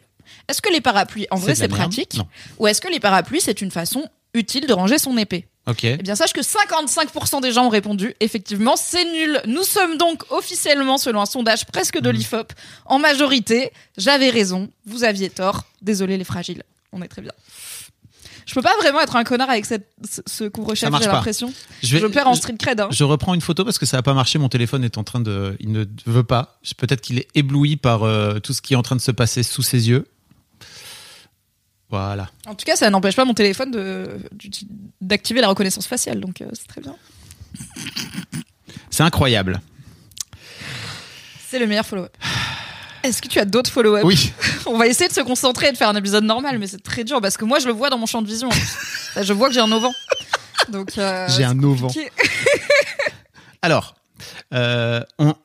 Est-ce 0.47 0.61
que 0.61 0.71
les 0.71 0.81
parapluies, 0.81 1.27
en 1.31 1.37
vrai, 1.37 1.55
C'est 1.55 1.67
pratique 1.67 2.15
Non. 2.15 2.27
Ou 2.59 2.67
est-ce 2.67 2.81
que 2.81 2.89
les 2.89 2.99
parapluies, 2.99 3.41
c'est 3.41 3.61
une 3.61 3.71
façon 3.71 4.07
utile 4.33 4.67
de 4.67 4.73
ranger 4.73 4.97
son 4.97 5.17
épée? 5.17 5.47
Ok. 5.65 5.85
Eh 5.85 5.97
bien, 5.97 6.15
sache 6.15 6.33
que 6.33 6.41
55% 6.41 7.41
des 7.41 7.53
gens 7.53 7.65
ont 7.65 7.69
répondu. 7.69 8.13
Effectivement, 8.19 8.75
c'est 8.75 9.05
nul. 9.05 9.41
Nous 9.47 9.63
sommes 9.63 9.97
donc 9.97 10.23
officiellement, 10.29 10.97
selon 10.97 11.21
un 11.21 11.25
sondage 11.25 11.65
presque 11.65 11.99
de 11.99 12.09
l'IFOP, 12.09 12.51
en 12.85 12.99
majorité. 12.99 13.71
J'avais 13.97 14.29
raison. 14.29 14.69
Vous 14.85 15.05
aviez 15.05 15.29
tort. 15.29 15.63
Désolé 15.81 16.17
les 16.17 16.25
fragiles. 16.25 16.63
On 16.91 17.01
est 17.01 17.07
très 17.07 17.21
bien. 17.21 17.31
Je 18.45 18.53
peux 18.53 18.61
pas 18.61 18.75
vraiment 18.77 18.99
être 18.99 19.15
un 19.15 19.23
connard 19.23 19.49
avec 19.49 19.65
cette, 19.65 19.87
ce, 20.27 20.43
couvre-chef, 20.43 20.93
j'ai 21.01 21.07
l'impression. 21.07 21.53
Je, 21.81 21.97
Je 21.97 22.07
perds 22.07 22.27
en 22.27 22.35
street 22.35 22.57
cred. 22.59 22.79
Hein. 22.79 22.89
Je 22.91 23.03
reprends 23.05 23.33
une 23.33 23.41
photo 23.41 23.63
parce 23.63 23.79
que 23.79 23.85
ça 23.85 23.97
va 23.97 24.03
pas 24.03 24.13
marcher. 24.13 24.37
Mon 24.37 24.49
téléphone 24.49 24.83
est 24.83 24.97
en 24.97 25.03
train 25.03 25.21
de, 25.21 25.55
il 25.61 25.71
ne 25.71 25.85
veut 26.05 26.23
pas. 26.23 26.59
Peut-être 26.77 27.01
qu'il 27.01 27.19
est 27.19 27.27
ébloui 27.35 27.77
par 27.77 28.03
euh, 28.03 28.39
tout 28.39 28.53
ce 28.53 28.61
qui 28.61 28.73
est 28.73 28.77
en 28.77 28.81
train 28.81 28.95
de 28.97 29.01
se 29.01 29.11
passer 29.11 29.43
sous 29.43 29.63
ses 29.63 29.87
yeux. 29.89 30.05
Voilà. 31.93 32.27
En 32.47 32.55
tout 32.55 32.65
cas, 32.65 32.75
ça 32.75 32.89
n'empêche 32.89 33.15
pas 33.15 33.23
mon 33.23 33.35
téléphone 33.35 33.69
d'activer 34.99 35.41
la 35.41 35.47
reconnaissance 35.47 35.85
faciale, 35.85 36.19
donc 36.19 36.41
euh, 36.41 36.47
c'est 36.53 36.65
très 36.67 36.81
bien. 36.81 36.95
C'est 38.89 39.03
incroyable. 39.03 39.61
C'est 41.47 41.59
le 41.59 41.67
meilleur 41.67 41.85
follow-up. 41.85 42.11
Est-ce 43.03 43.21
que 43.21 43.27
tu 43.27 43.37
as 43.37 43.45
d'autres 43.45 43.69
follow-up? 43.69 44.03
Oui. 44.05 44.33
On 44.65 44.75
va 44.79 44.87
essayer 44.87 45.07
de 45.07 45.13
se 45.13 45.21
concentrer 45.21 45.67
et 45.67 45.71
de 45.71 45.77
faire 45.77 45.89
un 45.89 45.95
épisode 45.95 46.23
normal, 46.23 46.57
mais 46.57 46.65
c'est 46.65 46.81
très 46.81 47.03
dur 47.03 47.21
parce 47.21 47.37
que 47.37 47.45
moi, 47.45 47.59
je 47.59 47.67
le 47.67 47.73
vois 47.73 47.91
dans 47.91 47.99
mon 47.99 48.07
champ 48.07 48.23
de 48.23 48.27
vision. 48.27 48.49
je 49.21 49.33
vois 49.33 49.49
que 49.49 49.53
j'ai 49.53 49.59
un 49.59 49.71
auvent. 49.71 49.91
Donc, 50.69 50.97
euh, 50.97 51.27
J'ai 51.37 51.43
un 51.43 51.61
auvent. 51.61 51.89
Alors, 53.61 53.93
euh, 54.53 55.01
on- 55.19 55.35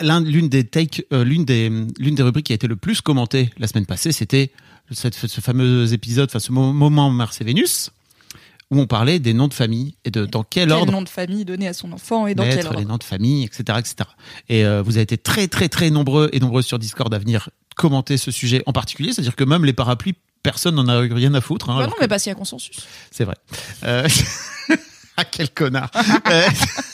l'un- 0.00 0.24
l'une 0.24 0.48
des 0.48 0.64
take, 0.64 1.06
euh, 1.12 1.22
l'une 1.22 1.44
des, 1.44 1.68
l'une 2.00 2.16
des 2.16 2.22
rubriques 2.24 2.46
qui 2.46 2.52
a 2.52 2.56
été 2.56 2.66
le 2.66 2.74
plus 2.76 3.00
commentée 3.00 3.50
la 3.58 3.68
semaine 3.68 3.86
passée, 3.86 4.10
c'était 4.10 4.50
cette- 4.90 5.14
ce 5.14 5.40
fameux 5.40 5.92
épisode, 5.92 6.28
enfin 6.30 6.38
ce 6.38 6.52
mo- 6.52 6.72
moment 6.72 7.10
Mars 7.10 7.40
et 7.40 7.44
Vénus, 7.44 7.90
où 8.70 8.80
on 8.80 8.86
parlait 8.86 9.18
des 9.18 9.34
noms 9.34 9.48
de 9.48 9.54
famille 9.54 9.96
et 10.04 10.10
de 10.10 10.24
dans 10.26 10.42
quel, 10.42 10.68
Quel 10.68 10.72
ordre 10.78 10.92
nom 10.92 11.02
de 11.02 11.08
famille 11.08 11.44
donné 11.44 11.68
à 11.68 11.74
son 11.74 11.92
enfant 11.92 12.26
et 12.26 12.34
dans 12.34 12.44
quel 12.44 12.66
ordre 12.66 12.78
les 12.78 12.84
noms 12.84 12.96
de 12.98 13.04
famille, 13.04 13.44
etc., 13.44 13.62
etc. 13.78 13.94
Et 14.48 14.64
euh, 14.64 14.82
vous 14.82 14.96
avez 14.96 15.02
été 15.02 15.18
très, 15.18 15.48
très, 15.48 15.68
très 15.68 15.90
nombreux 15.90 16.28
et 16.32 16.40
nombreuses 16.40 16.66
sur 16.66 16.78
Discord 16.78 17.12
à 17.12 17.18
venir 17.18 17.50
commenter 17.76 18.16
ce 18.16 18.30
sujet 18.30 18.62
en 18.66 18.72
particulier. 18.72 19.12
C'est-à-dire 19.12 19.36
que 19.36 19.44
même 19.44 19.64
les 19.64 19.72
parapluies, 19.74 20.14
personne 20.42 20.74
n'en 20.76 20.88
a 20.88 21.02
eu 21.04 21.12
rien 21.12 21.34
à 21.34 21.40
foutre. 21.40 21.70
hein, 21.70 21.78
Bah 21.78 21.86
non, 21.86 21.94
mais 22.00 22.08
pas 22.08 22.18
s'il 22.18 22.30
y 22.30 22.32
a 22.32 22.36
consensus. 22.36 22.76
C'est 23.10 23.24
vrai. 23.24 23.36
Euh... 23.84 24.08
ah, 25.16 25.24
quel 25.24 25.50
connard. 25.50 25.90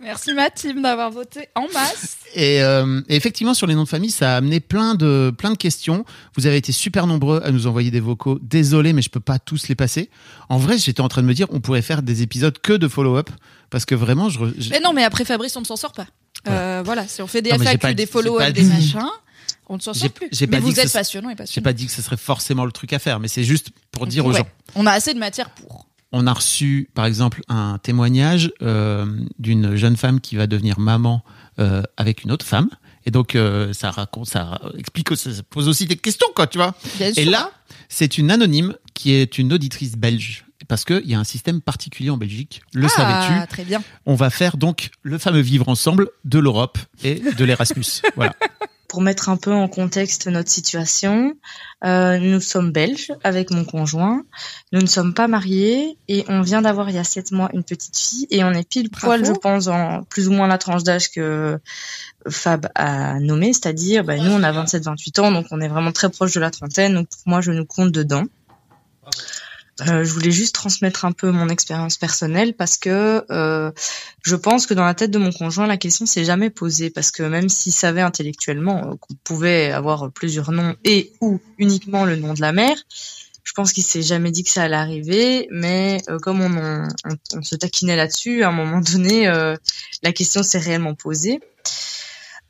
Merci 0.00 0.32
ma 0.32 0.50
team 0.50 0.82
d'avoir 0.82 1.10
voté 1.10 1.48
en 1.54 1.66
masse. 1.74 2.16
Et, 2.34 2.62
euh, 2.62 3.00
et 3.08 3.16
effectivement, 3.16 3.54
sur 3.54 3.66
les 3.66 3.74
noms 3.74 3.84
de 3.84 3.88
famille, 3.88 4.10
ça 4.10 4.34
a 4.34 4.36
amené 4.38 4.60
plein 4.60 4.94
de, 4.94 5.32
plein 5.36 5.50
de 5.50 5.56
questions. 5.58 6.04
Vous 6.36 6.46
avez 6.46 6.56
été 6.56 6.72
super 6.72 7.06
nombreux 7.06 7.40
à 7.44 7.50
nous 7.50 7.66
envoyer 7.66 7.90
des 7.90 8.00
vocaux. 8.00 8.38
Désolé, 8.42 8.92
mais 8.92 9.02
je 9.02 9.10
peux 9.10 9.20
pas 9.20 9.38
tous 9.38 9.68
les 9.68 9.74
passer. 9.74 10.08
En 10.48 10.58
vrai, 10.58 10.78
j'étais 10.78 11.00
en 11.02 11.08
train 11.08 11.22
de 11.22 11.26
me 11.26 11.34
dire, 11.34 11.46
on 11.50 11.60
pourrait 11.60 11.82
faire 11.82 12.02
des 12.02 12.22
épisodes 12.22 12.58
que 12.60 12.72
de 12.72 12.88
follow-up. 12.88 13.28
Parce 13.68 13.84
que 13.84 13.94
vraiment, 13.94 14.28
je, 14.30 14.38
re- 14.40 14.68
Mais 14.70 14.80
non, 14.80 14.92
mais 14.92 15.04
après 15.04 15.24
Fabrice, 15.24 15.54
on 15.56 15.60
ne 15.60 15.66
s'en 15.66 15.76
sort 15.76 15.92
pas. 15.92 16.06
Euh, 16.48 16.82
voilà, 16.84 17.06
si 17.06 17.20
on 17.22 17.26
fait 17.26 17.42
des 17.42 17.50
Non, 17.50 17.58
j'ai 17.58 17.64
FAQ, 17.64 17.78
pas 17.78 17.94
des 17.94 18.02
j'ai 18.04 18.06
follow-up, 18.08 18.52
des 18.52 18.62
machins, 18.62 19.00
on 19.68 19.76
ne 19.76 19.80
s'en 19.80 19.92
J'ai- 19.92 20.00
sort 20.00 20.10
plus. 20.12 20.28
j'ai 20.32 20.46
Mais 20.46 20.58
vous 20.58 20.80
êtes 20.80 20.90
passionnant 20.92 21.28
et 21.28 21.32
j'ai 21.32 21.36
passionnant. 21.36 21.64
pas 21.64 21.72
dit 21.74 21.86
que 21.86 21.92
ce 21.92 22.00
serait 22.02 22.16
forcément 22.16 22.64
le 22.64 22.72
truc 22.72 22.92
à 22.94 22.98
faire, 22.98 23.20
mais 23.20 23.28
c'est 23.28 23.44
juste 23.44 23.68
pour 23.92 24.06
dire 24.06 24.24
aux 24.24 24.32
gens. 24.32 24.46
On 24.74 24.86
a 24.86 24.92
assez 24.92 25.12
de 25.14 25.18
matière 25.18 25.50
pour. 25.50 25.86
On 26.12 26.26
a 26.26 26.32
reçu, 26.32 26.90
par 26.94 27.06
exemple, 27.06 27.40
un 27.48 27.78
témoignage 27.78 28.52
euh, 28.62 29.06
d'une 29.38 29.76
jeune 29.76 29.96
femme 29.96 30.20
qui 30.20 30.34
va 30.36 30.46
devenir 30.46 30.80
maman 30.80 31.22
euh, 31.58 31.82
avec 31.96 32.24
une 32.24 32.32
autre 32.32 32.44
femme. 32.44 32.68
Et 33.06 33.10
donc, 33.10 33.34
euh, 33.34 33.72
ça 33.72 33.90
raconte, 33.90 34.26
ça 34.26 34.60
explique, 34.76 35.16
ça 35.16 35.30
pose 35.48 35.68
aussi 35.68 35.86
des 35.86 35.96
questions, 35.96 36.26
quoi, 36.34 36.46
tu 36.46 36.58
vois. 36.58 36.74
Bien 36.98 37.08
Et 37.08 37.22
sûr. 37.22 37.30
là, 37.30 37.52
c'est 37.88 38.18
une 38.18 38.30
anonyme 38.30 38.74
qui 38.94 39.12
est 39.12 39.38
une 39.38 39.52
auditrice 39.52 39.96
belge. 39.96 40.44
Parce 40.68 40.84
qu'il 40.84 41.06
y 41.06 41.14
a 41.14 41.18
un 41.18 41.24
système 41.24 41.60
particulier 41.60 42.10
en 42.10 42.16
Belgique. 42.16 42.62
Le 42.74 42.86
ah, 42.86 42.88
savais-tu? 42.88 43.48
très 43.48 43.64
bien. 43.64 43.82
On 44.04 44.14
va 44.14 44.30
faire 44.30 44.56
donc 44.56 44.90
le 45.02 45.18
fameux 45.18 45.40
vivre 45.40 45.68
ensemble 45.68 46.08
de 46.24 46.38
l'Europe 46.38 46.78
et 47.02 47.20
de 47.20 47.44
l'Erasmus. 47.44 48.02
voilà. 48.16 48.34
Pour 48.90 49.02
mettre 49.02 49.28
un 49.28 49.36
peu 49.36 49.52
en 49.52 49.68
contexte 49.68 50.26
notre 50.26 50.50
situation, 50.50 51.34
euh, 51.84 52.18
nous 52.18 52.40
sommes 52.40 52.72
belges 52.72 53.12
avec 53.22 53.52
mon 53.52 53.64
conjoint. 53.64 54.24
Nous 54.72 54.80
ne 54.80 54.86
sommes 54.88 55.14
pas 55.14 55.28
mariés 55.28 55.96
et 56.08 56.24
on 56.26 56.42
vient 56.42 56.60
d'avoir 56.60 56.88
il 56.90 56.96
y 56.96 56.98
a 56.98 57.04
sept 57.04 57.30
mois 57.30 57.48
une 57.52 57.62
petite 57.62 57.96
fille 57.96 58.26
et 58.30 58.42
on 58.42 58.50
est 58.50 58.68
pile 58.68 58.90
Bravo. 58.90 59.06
poil, 59.06 59.24
je 59.24 59.30
pense, 59.30 59.68
en 59.68 60.02
plus 60.02 60.26
ou 60.26 60.32
moins 60.32 60.48
la 60.48 60.58
tranche 60.58 60.82
d'âge 60.82 61.12
que 61.12 61.60
Fab 62.28 62.68
a 62.74 63.20
nommé, 63.20 63.52
c'est-à-dire, 63.52 64.02
bah, 64.02 64.16
nous 64.16 64.32
on 64.32 64.42
a 64.42 64.50
27-28 64.50 65.20
ans, 65.20 65.30
donc 65.30 65.46
on 65.52 65.60
est 65.60 65.68
vraiment 65.68 65.92
très 65.92 66.10
proche 66.10 66.34
de 66.34 66.40
la 66.40 66.50
trentaine. 66.50 66.94
Donc 66.94 67.08
pour 67.10 67.22
moi, 67.26 67.40
je 67.40 67.52
nous 67.52 67.66
compte 67.66 67.92
dedans. 67.92 68.24
Euh, 69.88 70.04
je 70.04 70.12
voulais 70.12 70.30
juste 70.30 70.54
transmettre 70.54 71.04
un 71.06 71.12
peu 71.12 71.30
mon 71.30 71.48
expérience 71.48 71.96
personnelle 71.96 72.54
parce 72.54 72.76
que 72.76 73.24
euh, 73.30 73.70
je 74.22 74.36
pense 74.36 74.66
que 74.66 74.74
dans 74.74 74.84
la 74.84 74.94
tête 74.94 75.10
de 75.10 75.18
mon 75.18 75.32
conjoint, 75.32 75.66
la 75.66 75.78
question 75.78 76.04
s'est 76.04 76.24
jamais 76.24 76.50
posée 76.50 76.90
parce 76.90 77.10
que 77.10 77.22
même 77.22 77.48
s'il 77.48 77.72
savait 77.72 78.02
intellectuellement 78.02 78.78
euh, 78.92 78.96
qu'on 78.96 79.14
pouvait 79.24 79.70
avoir 79.72 80.10
plusieurs 80.12 80.52
noms 80.52 80.74
et 80.84 81.12
ou 81.22 81.40
uniquement 81.58 82.04
le 82.04 82.16
nom 82.16 82.34
de 82.34 82.42
la 82.42 82.52
mère, 82.52 82.76
je 83.42 83.52
pense 83.54 83.72
qu'il 83.72 83.82
s'est 83.84 84.02
jamais 84.02 84.30
dit 84.30 84.44
que 84.44 84.50
ça 84.50 84.64
allait 84.64 84.76
arriver. 84.76 85.48
Mais 85.50 86.02
comme 86.20 86.42
on, 86.42 86.88
on, 87.08 87.38
on- 87.38 87.42
se 87.42 87.56
taquinait 87.56 87.96
là-dessus, 87.96 88.42
à 88.42 88.48
un 88.48 88.52
moment 88.52 88.80
donné, 88.80 89.26
la 90.02 90.12
question 90.12 90.42
s'est 90.42 90.58
réellement 90.58 90.94
posée. 90.94 91.40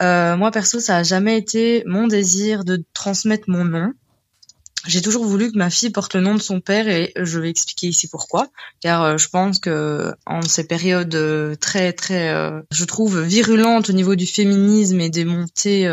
Moi 0.01 0.51
perso, 0.51 0.81
ça 0.81 0.97
a 0.97 1.03
jamais 1.05 1.39
été 1.39 1.85
mon 1.87 2.09
désir 2.09 2.65
de 2.65 2.83
transmettre 2.93 3.45
mon 3.49 3.65
nom. 3.65 3.93
J'ai 4.87 5.03
toujours 5.03 5.27
voulu 5.27 5.53
que 5.53 5.59
ma 5.59 5.69
fille 5.69 5.91
porte 5.91 6.15
le 6.15 6.23
nom 6.23 6.35
de 6.35 6.41
son 6.41 6.61
père 6.61 6.89
et 6.89 7.13
je 7.17 7.39
vais 7.39 7.51
expliquer 7.51 7.89
ici 7.89 8.09
pourquoi. 8.09 8.49
Car 8.81 9.03
euh, 9.03 9.17
je 9.19 9.29
pense 9.29 9.59
que 9.59 10.15
en 10.25 10.41
ces 10.41 10.67
périodes 10.67 11.15
euh, 11.15 11.55
très 11.55 11.93
très, 11.93 12.31
euh, 12.31 12.63
je 12.71 12.85
trouve 12.87 13.21
virulentes 13.21 13.91
au 13.91 13.93
niveau 13.93 14.15
du 14.15 14.27
féminisme 14.27 15.01
et 15.01 15.11
des 15.11 15.27
montées 15.27 15.87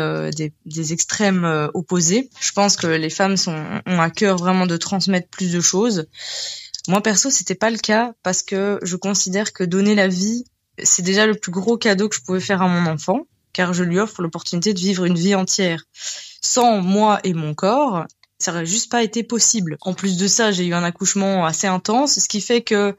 des, 0.64 0.92
extrêmes 0.92 1.68
opposés, 1.74 2.30
je 2.40 2.52
pense 2.52 2.76
que 2.76 2.86
les 2.86 3.10
femmes 3.10 3.34
ont 3.86 4.00
à 4.00 4.10
cœur 4.10 4.38
vraiment 4.38 4.66
de 4.66 4.76
transmettre 4.76 5.28
plus 5.28 5.52
de 5.52 5.60
choses. 5.60 6.06
Moi 6.88 7.02
perso, 7.02 7.28
c'était 7.28 7.54
pas 7.54 7.70
le 7.70 7.76
cas 7.76 8.14
parce 8.22 8.42
que 8.42 8.78
je 8.82 8.96
considère 8.96 9.52
que 9.52 9.64
donner 9.64 9.94
la 9.94 10.08
vie, 10.08 10.44
c'est 10.82 11.02
déjà 11.02 11.26
le 11.26 11.34
plus 11.34 11.52
gros 11.52 11.76
cadeau 11.76 12.08
que 12.08 12.16
je 12.16 12.22
pouvais 12.22 12.40
faire 12.40 12.62
à 12.62 12.68
mon 12.68 12.90
enfant, 12.90 13.26
car 13.52 13.74
je 13.74 13.82
lui 13.82 13.98
offre 13.98 14.22
l'opportunité 14.22 14.72
de 14.72 14.78
vivre 14.78 15.04
une 15.04 15.18
vie 15.18 15.34
entière. 15.34 15.84
Sans 16.40 16.80
moi 16.80 17.20
et 17.24 17.34
mon 17.34 17.54
corps, 17.54 18.06
ça 18.38 18.52
aurait 18.52 18.66
juste 18.66 18.90
pas 18.90 19.02
été 19.02 19.22
possible. 19.22 19.76
En 19.80 19.94
plus 19.94 20.16
de 20.16 20.26
ça, 20.26 20.52
j'ai 20.52 20.66
eu 20.66 20.74
un 20.74 20.84
accouchement 20.84 21.44
assez 21.44 21.66
intense, 21.66 22.18
ce 22.18 22.28
qui 22.28 22.40
fait 22.40 22.62
que 22.62 22.96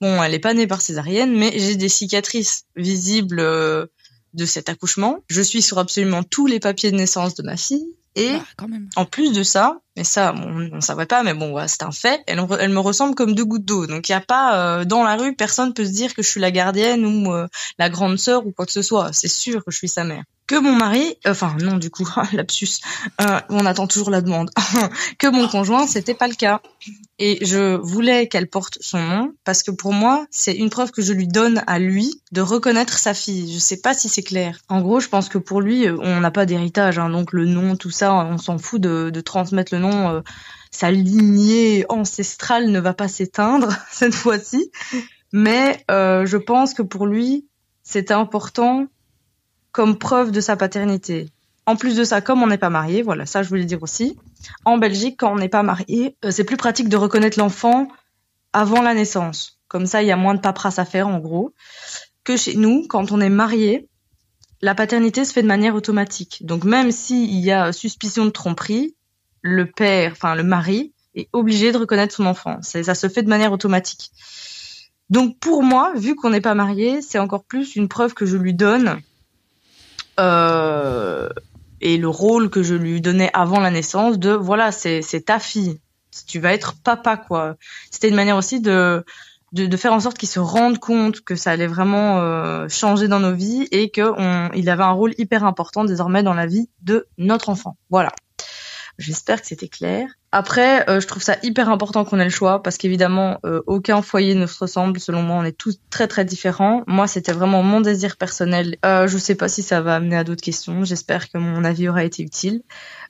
bon, 0.00 0.22
elle 0.22 0.34
est 0.34 0.38
pas 0.38 0.54
née 0.54 0.66
par 0.66 0.80
césarienne, 0.80 1.36
mais 1.36 1.52
j'ai 1.58 1.76
des 1.76 1.88
cicatrices 1.88 2.64
visibles 2.76 3.40
euh, 3.40 3.86
de 4.34 4.46
cet 4.46 4.68
accouchement. 4.68 5.18
Je 5.28 5.42
suis 5.42 5.62
sur 5.62 5.78
absolument 5.78 6.22
tous 6.22 6.46
les 6.46 6.60
papiers 6.60 6.90
de 6.90 6.96
naissance 6.96 7.34
de 7.34 7.42
ma 7.42 7.56
fille 7.56 7.86
et 8.14 8.32
quand 8.56 8.68
même. 8.68 8.88
en 8.96 9.04
plus 9.04 9.32
de 9.32 9.42
ça, 9.42 9.80
mais 9.96 10.04
ça, 10.04 10.34
on 10.34 10.54
ne 10.54 10.80
savait 10.80 11.06
pas, 11.06 11.22
mais 11.22 11.34
bon, 11.34 11.56
c'est 11.68 11.82
un 11.82 11.92
fait. 11.92 12.22
Elle, 12.26 12.44
elle 12.58 12.70
me 12.70 12.80
ressemble 12.80 13.14
comme 13.14 13.34
deux 13.34 13.44
gouttes 13.44 13.64
d'eau. 13.64 13.86
Donc 13.86 14.08
il 14.08 14.12
y 14.12 14.14
a 14.14 14.20
pas 14.20 14.80
euh, 14.80 14.84
dans 14.84 15.04
la 15.04 15.16
rue, 15.16 15.36
personne 15.36 15.74
peut 15.74 15.84
se 15.84 15.90
dire 15.90 16.14
que 16.14 16.22
je 16.22 16.28
suis 16.28 16.40
la 16.40 16.50
gardienne 16.50 17.04
ou 17.04 17.32
euh, 17.32 17.46
la 17.78 17.90
grande 17.90 18.18
sœur 18.18 18.46
ou 18.46 18.52
quoi 18.52 18.66
que 18.66 18.72
ce 18.72 18.82
soit. 18.82 19.12
C'est 19.12 19.28
sûr 19.28 19.64
que 19.64 19.70
je 19.70 19.76
suis 19.76 19.88
sa 19.88 20.04
mère. 20.04 20.24
Que 20.48 20.58
mon 20.58 20.74
mari, 20.74 21.16
enfin 21.26 21.56
non 21.60 21.76
du 21.76 21.90
coup, 21.90 22.08
lapsus, 22.32 22.80
euh, 23.20 23.38
on 23.50 23.66
attend 23.66 23.86
toujours 23.86 24.10
la 24.10 24.20
demande. 24.22 24.50
que 25.18 25.28
mon 25.28 25.46
conjoint, 25.46 25.86
c'était 25.86 26.14
pas 26.14 26.26
le 26.26 26.34
cas. 26.34 26.60
Et 27.20 27.44
je 27.44 27.76
voulais 27.76 28.28
qu'elle 28.28 28.48
porte 28.48 28.78
son 28.80 28.98
nom 28.98 29.34
parce 29.44 29.62
que 29.62 29.70
pour 29.70 29.92
moi, 29.92 30.26
c'est 30.30 30.54
une 30.54 30.70
preuve 30.70 30.90
que 30.90 31.02
je 31.02 31.12
lui 31.12 31.28
donne 31.28 31.62
à 31.66 31.78
lui 31.78 32.22
de 32.32 32.40
reconnaître 32.40 32.98
sa 32.98 33.14
fille. 33.14 33.52
Je 33.52 33.58
sais 33.58 33.80
pas 33.80 33.94
si 33.94 34.08
c'est 34.08 34.22
clair. 34.22 34.58
En 34.68 34.80
gros, 34.80 34.98
je 35.00 35.08
pense 35.08 35.28
que 35.28 35.38
pour 35.38 35.60
lui, 35.60 35.86
euh, 35.86 35.96
on 36.00 36.20
n'a 36.20 36.30
pas 36.30 36.46
d'héritage, 36.46 36.98
hein, 36.98 37.10
donc 37.10 37.32
le 37.32 37.44
nom, 37.44 37.76
tout 37.76 37.90
ça, 37.90 38.14
on 38.14 38.38
s'en 38.38 38.58
fout 38.58 38.80
de, 38.80 39.10
de 39.10 39.20
transmettre 39.20 39.74
le 39.74 39.80
nom. 39.80 40.08
euh, 40.08 40.20
sa 40.70 40.90
lignée 40.90 41.84
ancestrale 41.88 42.70
ne 42.70 42.80
va 42.80 42.94
pas 42.94 43.08
s'éteindre 43.08 43.68
cette 43.90 44.14
fois-ci. 44.14 44.70
Mais 45.32 45.84
euh, 45.90 46.26
je 46.26 46.36
pense 46.36 46.74
que 46.74 46.82
pour 46.82 47.06
lui, 47.06 47.46
c'était 47.82 48.14
important 48.14 48.86
comme 49.78 49.96
preuve 49.96 50.32
de 50.32 50.40
sa 50.40 50.56
paternité. 50.56 51.30
En 51.64 51.76
plus 51.76 51.94
de 51.94 52.02
ça, 52.02 52.20
comme 52.20 52.42
on 52.42 52.48
n'est 52.48 52.58
pas 52.58 52.68
marié, 52.68 53.00
voilà, 53.00 53.26
ça 53.26 53.44
je 53.44 53.48
voulais 53.48 53.64
dire 53.64 53.80
aussi. 53.80 54.18
En 54.64 54.76
Belgique, 54.76 55.14
quand 55.20 55.32
on 55.32 55.36
n'est 55.36 55.48
pas 55.48 55.62
marié, 55.62 56.16
euh, 56.24 56.32
c'est 56.32 56.42
plus 56.42 56.56
pratique 56.56 56.88
de 56.88 56.96
reconnaître 56.96 57.38
l'enfant 57.38 57.86
avant 58.52 58.82
la 58.82 58.92
naissance. 58.92 59.60
Comme 59.68 59.86
ça, 59.86 60.02
il 60.02 60.08
y 60.08 60.10
a 60.10 60.16
moins 60.16 60.34
de 60.34 60.40
paperasse 60.40 60.80
à 60.80 60.84
faire, 60.84 61.06
en 61.06 61.20
gros. 61.20 61.54
Que 62.24 62.36
chez 62.36 62.56
nous, 62.56 62.88
quand 62.88 63.12
on 63.12 63.20
est 63.20 63.28
marié, 63.28 63.88
la 64.62 64.74
paternité 64.74 65.24
se 65.24 65.32
fait 65.32 65.42
de 65.42 65.46
manière 65.46 65.76
automatique. 65.76 66.44
Donc 66.44 66.64
même 66.64 66.90
s'il 66.90 67.38
y 67.38 67.52
a 67.52 67.70
suspicion 67.70 68.24
de 68.24 68.30
tromperie, 68.30 68.96
le 69.42 69.70
père, 69.70 70.10
enfin 70.10 70.34
le 70.34 70.42
mari, 70.42 70.92
est 71.14 71.28
obligé 71.32 71.70
de 71.70 71.78
reconnaître 71.78 72.16
son 72.16 72.26
enfant. 72.26 72.58
Ça 72.62 72.96
se 72.96 73.08
fait 73.08 73.22
de 73.22 73.28
manière 73.28 73.52
automatique. 73.52 74.10
Donc 75.08 75.38
pour 75.38 75.62
moi, 75.62 75.92
vu 75.94 76.16
qu'on 76.16 76.30
n'est 76.30 76.40
pas 76.40 76.56
marié, 76.56 77.00
c'est 77.00 77.20
encore 77.20 77.44
plus 77.44 77.76
une 77.76 77.86
preuve 77.86 78.14
que 78.14 78.26
je 78.26 78.36
lui 78.36 78.54
donne 78.54 79.00
euh, 80.18 81.28
et 81.80 81.96
le 81.96 82.08
rôle 82.08 82.50
que 82.50 82.62
je 82.62 82.74
lui 82.74 83.00
donnais 83.00 83.30
avant 83.32 83.60
la 83.60 83.70
naissance 83.70 84.18
de 84.18 84.30
voilà, 84.30 84.72
c'est 84.72 85.02
c'est 85.02 85.22
ta 85.22 85.38
fille. 85.38 85.80
Tu 86.26 86.40
vas 86.40 86.52
être 86.52 86.74
papa, 86.82 87.16
quoi. 87.16 87.56
C'était 87.90 88.08
une 88.08 88.16
manière 88.16 88.36
aussi 88.36 88.60
de 88.60 89.04
de, 89.52 89.66
de 89.66 89.76
faire 89.76 89.92
en 89.92 90.00
sorte 90.00 90.18
qu'ils 90.18 90.28
se 90.28 90.40
rendent 90.40 90.78
compte 90.78 91.22
que 91.22 91.34
ça 91.34 91.52
allait 91.52 91.66
vraiment 91.66 92.18
euh, 92.18 92.68
changer 92.68 93.08
dans 93.08 93.20
nos 93.20 93.34
vies 93.34 93.66
et 93.70 93.90
que 93.90 94.02
on, 94.02 94.50
il 94.54 94.68
avait 94.68 94.82
un 94.82 94.92
rôle 94.92 95.14
hyper 95.18 95.44
important 95.44 95.84
désormais 95.84 96.22
dans 96.22 96.34
la 96.34 96.46
vie 96.46 96.68
de 96.82 97.06
notre 97.16 97.48
enfant. 97.48 97.76
Voilà. 97.90 98.12
J'espère 98.98 99.40
que 99.40 99.46
c'était 99.46 99.68
clair. 99.68 100.17
Après, 100.30 100.88
euh, 100.90 101.00
je 101.00 101.06
trouve 101.06 101.22
ça 101.22 101.36
hyper 101.42 101.70
important 101.70 102.04
qu'on 102.04 102.18
ait 102.18 102.24
le 102.24 102.30
choix 102.30 102.62
parce 102.62 102.76
qu'évidemment, 102.76 103.38
euh, 103.46 103.62
aucun 103.66 104.02
foyer 104.02 104.34
ne 104.34 104.46
se 104.46 104.58
ressemble. 104.58 105.00
Selon 105.00 105.22
moi, 105.22 105.36
on 105.36 105.44
est 105.44 105.56
tous 105.56 105.80
très 105.88 106.06
très 106.06 106.26
différents. 106.26 106.84
Moi, 106.86 107.06
c'était 107.06 107.32
vraiment 107.32 107.62
mon 107.62 107.80
désir 107.80 108.18
personnel. 108.18 108.76
Euh, 108.84 109.06
je 109.08 109.16
sais 109.16 109.34
pas 109.34 109.48
si 109.48 109.62
ça 109.62 109.80
va 109.80 109.96
amener 109.96 110.16
à 110.16 110.24
d'autres 110.24 110.42
questions. 110.42 110.84
J'espère 110.84 111.30
que 111.30 111.38
mon 111.38 111.64
avis 111.64 111.88
aura 111.88 112.04
été 112.04 112.22
utile. 112.22 112.62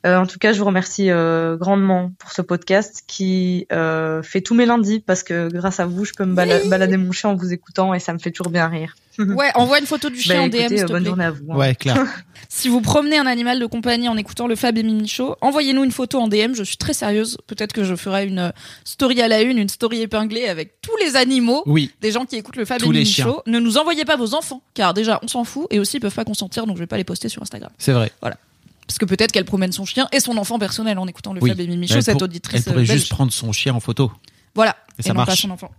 Euh, 0.06 0.16
en 0.16 0.26
tout 0.26 0.38
cas, 0.38 0.52
je 0.52 0.58
vous 0.60 0.64
remercie 0.64 1.10
euh, 1.10 1.56
grandement 1.56 2.12
pour 2.18 2.30
ce 2.32 2.40
podcast 2.42 3.02
qui 3.06 3.66
euh, 3.72 4.22
fait 4.22 4.40
tous 4.40 4.54
mes 4.54 4.64
lundis 4.66 5.00
parce 5.00 5.22
que 5.22 5.48
grâce 5.52 5.80
à 5.80 5.86
vous, 5.86 6.04
je 6.04 6.12
peux 6.12 6.24
me 6.24 6.34
bala- 6.34 6.64
balader 6.68 6.96
mon 6.96 7.10
chien 7.12 7.30
en 7.30 7.34
vous 7.34 7.52
écoutant 7.52 7.94
et 7.94 7.98
ça 8.00 8.12
me 8.12 8.18
fait 8.18 8.30
toujours 8.30 8.50
bien 8.52 8.68
rire. 8.68 8.94
Ouais, 9.18 9.50
envoie 9.56 9.80
une 9.80 9.86
photo 9.86 10.10
du 10.10 10.20
chien 10.20 10.36
Bah, 10.36 10.42
en 10.42 10.48
DM, 10.48 10.54
écoutez, 10.58 10.76
s'il 10.78 10.86
te 10.86 10.92
bonne 10.92 11.02
plaît. 11.02 11.08
journée 11.08 11.24
à 11.24 11.30
vous. 11.32 11.44
hein. 11.52 11.56
Ouais, 11.56 11.74
clair. 11.74 11.96
Si 12.48 12.68
vous 12.68 12.80
promenez 12.80 13.18
un 13.18 13.26
animal 13.26 13.58
de 13.58 13.66
compagnie 13.66 14.08
en 14.08 14.16
écoutant 14.16 14.46
le 14.46 14.54
Fab 14.54 14.78
et 14.78 14.82
Mimi 14.84 15.08
Show, 15.08 15.34
envoyez-nous 15.40 15.82
une 15.84 15.90
photo 15.90 16.18
en 16.20 16.28
DM. 16.28 16.54
Je 16.54 16.62
suis 16.62 16.76
très 16.76 16.92
sérieuse. 16.94 17.36
Peut-être 17.48 17.72
que 17.72 17.82
je 17.82 17.94
ferai 17.96 18.26
une 18.26 18.52
story 18.84 19.20
à 19.20 19.26
la 19.28 19.42
une, 19.42 19.58
une 19.58 19.68
story 19.68 20.02
épinglée 20.02 20.46
avec 20.46 20.80
tous 20.80 20.96
les 21.04 21.16
animaux 21.16 21.62
Oui. 21.66 21.92
des 22.00 22.12
gens 22.12 22.24
qui 22.26 22.36
écoutent 22.36 22.56
le 22.56 22.64
Fab 22.64 22.78
Tous 22.78 22.86
et 22.86 22.92
Mimi 22.92 23.04
chiens. 23.04 23.24
Show. 23.26 23.42
Ne 23.48 23.58
nous 23.58 23.76
envoyez 23.76 24.04
pas 24.04 24.16
vos 24.16 24.34
enfants, 24.34 24.62
car 24.74 24.94
déjà 24.94 25.18
on 25.24 25.26
s'en 25.28 25.42
fout 25.42 25.66
et 25.70 25.80
aussi 25.80 25.96
ils 25.96 26.00
peuvent 26.00 26.14
pas 26.14 26.24
consentir, 26.24 26.66
donc 26.66 26.76
je 26.76 26.80
vais 26.82 26.86
pas 26.86 26.96
les 26.96 27.04
poster 27.04 27.28
sur 27.28 27.42
Instagram. 27.42 27.70
C'est 27.76 27.92
vrai. 27.92 28.12
Parce 28.88 28.98
que 28.98 29.04
peut-être 29.04 29.30
qu'elle 29.30 29.44
promène 29.44 29.70
son 29.70 29.84
chien 29.84 30.08
et 30.12 30.18
son 30.18 30.36
enfant 30.38 30.58
personnel 30.58 30.98
en 30.98 31.06
écoutant 31.06 31.32
le 31.34 31.40
Oui. 31.42 31.50
Fab 31.50 31.60
et 31.60 31.66
Mimi 31.68 31.86
Show, 31.86 32.00
cette 32.00 32.20
auditrice 32.22 32.56
Elle 32.60 32.64
pourrait 32.64 32.84
euh, 32.84 32.86
belge. 32.88 32.98
juste 33.00 33.10
prendre 33.10 33.32
son 33.32 33.52
chien 33.52 33.74
en 33.74 33.80
photo. 33.80 34.10
Voilà, 34.56 34.76
Et 34.96 35.00
et, 35.00 35.02
ça 35.04 35.10
non 35.10 35.20
pas 35.20 35.26
marche. 35.26 35.42
son 35.42 35.50
enfant. 35.50 35.70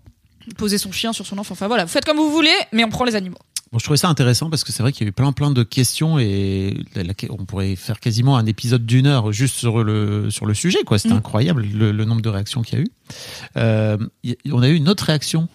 Poser 0.57 0.77
son 0.77 0.91
chien 0.91 1.11
sur 1.11 1.25
son 1.25 1.37
enfant. 1.37 1.53
Enfin 1.53 1.67
voilà, 1.67 1.83
vous 1.85 1.91
faites 1.91 2.05
comme 2.05 2.17
vous 2.17 2.31
voulez, 2.31 2.53
mais 2.71 2.83
on 2.85 2.89
prend 2.89 3.03
les 3.03 3.15
animaux. 3.15 3.37
Bon, 3.71 3.77
je 3.77 3.83
trouvais 3.83 3.97
ça 3.97 4.07
intéressant 4.09 4.49
parce 4.49 4.63
que 4.63 4.71
c'est 4.71 4.81
vrai 4.81 4.91
qu'il 4.91 5.03
y 5.03 5.07
a 5.07 5.09
eu 5.09 5.11
plein 5.11 5.31
plein 5.31 5.51
de 5.51 5.61
questions 5.61 6.17
et 6.17 6.75
on 7.29 7.45
pourrait 7.45 7.75
faire 7.75 7.99
quasiment 7.99 8.35
un 8.35 8.47
épisode 8.47 8.83
d'une 8.85 9.05
heure 9.05 9.31
juste 9.31 9.57
sur 9.57 9.83
le 9.83 10.31
sur 10.31 10.47
le 10.47 10.55
sujet 10.55 10.79
quoi. 10.85 10.97
C'était 10.97 11.13
Mm. 11.13 11.17
incroyable 11.17 11.67
le, 11.71 11.91
le 11.91 12.05
nombre 12.05 12.21
de 12.23 12.29
réactions 12.29 12.63
qu'il 12.63 12.79
y 12.79 12.81
a 12.81 12.85
eu. 12.85 12.87
Euh, 13.57 13.97
on 14.51 14.61
a 14.63 14.69
eu 14.69 14.75
une 14.75 14.89
autre 14.89 15.03
réaction. 15.05 15.49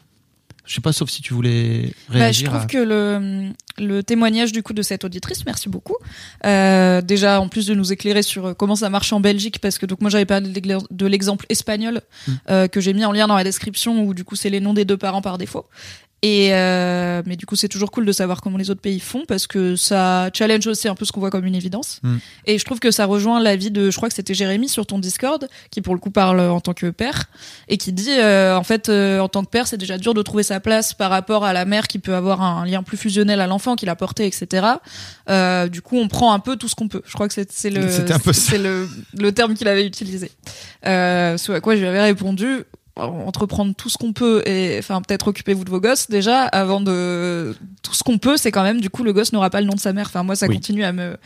Je 0.66 0.74
sais 0.74 0.80
pas, 0.80 0.92
sauf 0.94 1.10
si 1.10 1.20
tu 1.20 1.34
voulais 1.34 1.90
Bah, 2.08 2.14
je 2.14 2.18
réagir. 2.18 2.48
trouve 2.48 2.62
à- 2.62 2.66
que 2.66 2.78
le, 2.78 3.50
le 3.78 4.02
témoignage 4.02 4.50
du 4.52 4.62
coup 4.62 4.72
de 4.72 4.80
cette 4.80 5.04
auditrice, 5.04 5.44
merci 5.44 5.68
beaucoup. 5.68 5.96
Euh, 6.46 7.02
déjà, 7.02 7.40
en 7.40 7.48
plus 7.48 7.66
de 7.66 7.74
nous 7.74 7.92
éclairer 7.92 8.22
sur 8.22 8.46
euh, 8.46 8.54
comment 8.54 8.74
ça 8.76 8.88
marche 8.88 9.12
en 9.12 9.20
Belgique, 9.20 9.58
parce 9.58 9.76
que 9.78 9.84
donc 9.84 10.00
moi 10.00 10.08
j'avais 10.08 10.24
pas 10.24 10.40
de 10.40 10.48
l'ex- 10.48 10.84
de 10.90 11.06
l'exemple 11.06 11.44
espagnol 11.50 12.00
Mm. 12.26 12.32
euh, 12.50 12.68
que 12.68 12.80
j'ai 12.80 12.94
mis 12.94 13.04
en 13.04 13.12
lien 13.12 13.26
dans 13.26 13.36
la 13.36 13.44
description, 13.44 14.02
où 14.04 14.14
du 14.14 14.24
coup 14.24 14.36
c'est 14.36 14.48
les 14.50 14.60
noms 14.60 14.72
des 14.74 14.86
deux 14.86 14.96
parents 14.96 15.20
par 15.22 15.36
défaut. 15.36 15.66
Et 16.24 16.54
euh, 16.54 17.20
mais 17.26 17.36
du 17.36 17.44
coup 17.44 17.54
c'est 17.54 17.68
toujours 17.68 17.90
cool 17.90 18.06
de 18.06 18.12
savoir 18.12 18.40
comment 18.40 18.56
les 18.56 18.70
autres 18.70 18.80
pays 18.80 18.98
font 18.98 19.24
parce 19.28 19.46
que 19.46 19.76
ça 19.76 20.30
challenge 20.32 20.66
aussi 20.66 20.88
un 20.88 20.94
peu 20.94 21.04
ce 21.04 21.12
qu'on 21.12 21.20
voit 21.20 21.28
comme 21.28 21.44
une 21.44 21.54
évidence. 21.54 22.00
Mm. 22.02 22.16
Et 22.46 22.58
je 22.58 22.64
trouve 22.64 22.80
que 22.80 22.90
ça 22.90 23.04
rejoint 23.04 23.40
l'avis 23.40 23.70
de, 23.70 23.90
je 23.90 23.96
crois 23.98 24.08
que 24.08 24.14
c'était 24.14 24.32
Jérémy 24.32 24.70
sur 24.70 24.86
ton 24.86 24.98
Discord 24.98 25.46
qui 25.70 25.82
pour 25.82 25.92
le 25.92 26.00
coup 26.00 26.10
parle 26.10 26.40
en 26.40 26.60
tant 26.60 26.72
que 26.72 26.88
père 26.88 27.24
et 27.68 27.76
qui 27.76 27.92
dit 27.92 28.08
euh, 28.08 28.56
en 28.56 28.64
fait 28.64 28.88
euh, 28.88 29.20
en 29.20 29.28
tant 29.28 29.44
que 29.44 29.50
père 29.50 29.66
c'est 29.66 29.76
déjà 29.76 29.98
dur 29.98 30.14
de 30.14 30.22
trouver 30.22 30.44
sa 30.44 30.60
place 30.60 30.94
par 30.94 31.10
rapport 31.10 31.44
à 31.44 31.52
la 31.52 31.66
mère 31.66 31.88
qui 31.88 31.98
peut 31.98 32.14
avoir 32.14 32.40
un 32.40 32.64
lien 32.64 32.82
plus 32.82 32.96
fusionnel 32.96 33.42
à 33.42 33.46
l'enfant 33.46 33.76
qui 33.76 33.84
l'a 33.84 33.94
porté 33.94 34.24
etc 34.24 34.66
euh, 35.28 35.68
du 35.68 35.82
coup 35.82 35.98
on 35.98 36.08
prend 36.08 36.32
un 36.32 36.38
peu 36.38 36.56
tout 36.56 36.68
ce 36.68 36.74
qu'on 36.74 36.88
peut 36.88 37.02
je 37.04 37.12
crois 37.12 37.28
que 37.28 37.34
c'est 37.34 37.68
le 37.68 37.86
c'est 38.32 38.56
le, 38.56 38.88
le 39.12 39.32
terme 39.32 39.52
qu'il 39.52 39.68
avait 39.68 39.84
utilisé 39.84 40.30
euh, 40.86 41.36
ce 41.36 41.52
à 41.52 41.60
quoi 41.60 41.74
je 41.74 41.80
lui 41.80 41.86
avais 41.86 42.00
répondu 42.00 42.64
entreprendre 42.96 43.74
tout 43.74 43.88
ce 43.88 43.98
qu'on 43.98 44.12
peut 44.12 44.42
et 44.46 44.76
enfin 44.78 45.02
peut-être 45.02 45.28
occupez-vous 45.28 45.64
de 45.64 45.70
vos 45.70 45.80
gosses 45.80 46.08
déjà 46.08 46.42
avant 46.42 46.80
de 46.80 47.56
tout 47.82 47.92
ce 47.94 48.04
qu'on 48.04 48.18
peut 48.18 48.36
c'est 48.36 48.52
quand 48.52 48.62
même 48.62 48.80
du 48.80 48.88
coup 48.90 49.02
le 49.02 49.12
gosse 49.12 49.32
n'aura 49.32 49.50
pas 49.50 49.60
le 49.60 49.66
nom 49.66 49.74
de 49.74 49.80
sa 49.80 49.92
mère 49.92 50.06
enfin 50.06 50.22
moi 50.22 50.36
ça 50.36 50.46
Oui. 50.46 50.54
continue 50.54 50.84
à 50.84 50.92
me 50.92 51.16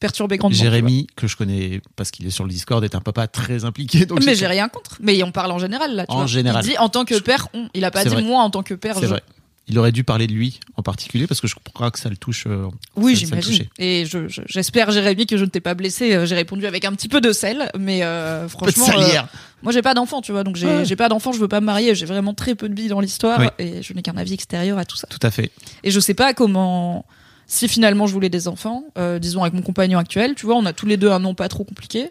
perturber 0.00 0.36
grandement. 0.38 0.56
Jérémy, 0.56 1.08
que 1.16 1.26
je 1.26 1.36
connais 1.36 1.80
parce 1.96 2.12
qu'il 2.12 2.24
est 2.24 2.30
sur 2.30 2.44
le 2.44 2.50
Discord, 2.50 2.84
est 2.84 2.94
un 2.94 3.00
papa 3.00 3.26
très 3.26 3.64
impliqué. 3.64 4.06
Donc 4.06 4.24
mais 4.24 4.36
j'ai 4.36 4.46
rien 4.46 4.68
contre. 4.68 4.96
Mais 5.00 5.20
on 5.24 5.32
parle 5.32 5.50
en 5.50 5.58
général 5.58 5.94
là. 5.96 6.06
Tu 6.06 6.12
En 6.14 6.18
vois. 6.18 6.26
général. 6.26 6.64
Il 6.64 6.68
dit 6.70 6.78
en 6.78 6.88
tant 6.88 7.04
que 7.04 7.18
père, 7.18 7.48
on. 7.52 7.68
Il 7.74 7.84
a 7.84 7.90
pas 7.90 8.04
dit 8.04 8.10
vrai. 8.10 8.22
moi 8.22 8.40
en 8.42 8.48
tant 8.50 8.62
que 8.62 8.74
père. 8.74 8.94
C'est 8.94 9.02
je. 9.02 9.06
vrai. 9.08 9.22
Il 9.68 9.78
aurait 9.78 9.92
dû 9.92 10.02
parler 10.02 10.26
de 10.26 10.32
lui 10.32 10.60
en 10.76 10.82
particulier 10.82 11.26
parce 11.26 11.40
que 11.40 11.46
je 11.46 11.54
crois 11.74 11.90
que 11.90 11.98
ça 11.98 12.08
le 12.08 12.16
touche. 12.16 12.44
euh, 12.46 12.66
Oui, 12.96 13.14
j'imagine. 13.16 13.66
Et 13.78 14.04
je- 14.06 14.26
je- 14.28 14.40
j'espère, 14.46 14.90
Jérémy, 14.90 15.26
que 15.26 15.36
je 15.36 15.44
ne 15.44 15.50
t'ai 15.50 15.60
pas 15.60 15.74
blessé. 15.74 16.14
Euh, 16.14 16.24
J'ai 16.26 16.34
répondu 16.34 16.66
avec 16.66 16.84
un 16.84 16.92
petit 16.92 17.08
peu 17.08 17.20
de 17.20 17.32
sel, 17.32 17.70
mais 17.78 18.00
euh, 18.02 18.42
Peu 18.48 18.66
de 18.66 18.72
franchement, 18.72 18.98
euh, 19.02 19.20
moi 19.62 19.72
j'ai 19.72 19.82
pas 19.82 19.92
d'enfant, 19.94 20.22
tu 20.22 20.32
vois, 20.32 20.42
donc 20.44 20.56
j'ai 20.56 20.66
Ouais. 20.66 20.96
pas 20.96 21.08
d'enfant, 21.08 21.32
je 21.32 21.38
veux 21.38 21.48
pas 21.48 21.60
me 21.60 21.66
marier. 21.66 21.94
J'ai 21.94 22.06
vraiment 22.06 22.32
très 22.34 22.54
peu 22.54 22.68
de 22.68 22.74
billes 22.74 22.88
dans 22.88 23.00
l'histoire 23.00 23.38
Oui. 23.40 23.46
et 23.58 23.82
je 23.82 23.92
n'ai 23.92 24.02
qu'un 24.02 24.16
avis 24.16 24.32
extérieur 24.34 24.78
à 24.78 24.84
tout 24.84 24.96
ça. 24.96 25.06
Tout 25.08 25.18
à 25.22 25.30
fait. 25.30 25.50
Et 25.84 25.90
je 25.90 26.00
sais 26.00 26.14
pas 26.14 26.32
comment. 26.34 27.04
Si 27.50 27.66
finalement 27.66 28.06
je 28.06 28.12
voulais 28.12 28.28
des 28.28 28.46
enfants, 28.46 28.84
euh, 28.98 29.18
disons 29.18 29.40
avec 29.42 29.54
mon 29.54 29.62
compagnon 29.62 29.98
actuel, 29.98 30.34
tu 30.34 30.44
vois, 30.44 30.54
on 30.56 30.66
a 30.66 30.74
tous 30.74 30.84
les 30.84 30.98
deux 30.98 31.10
un 31.10 31.18
nom 31.18 31.34
pas 31.34 31.48
trop 31.48 31.64
compliqué. 31.64 32.10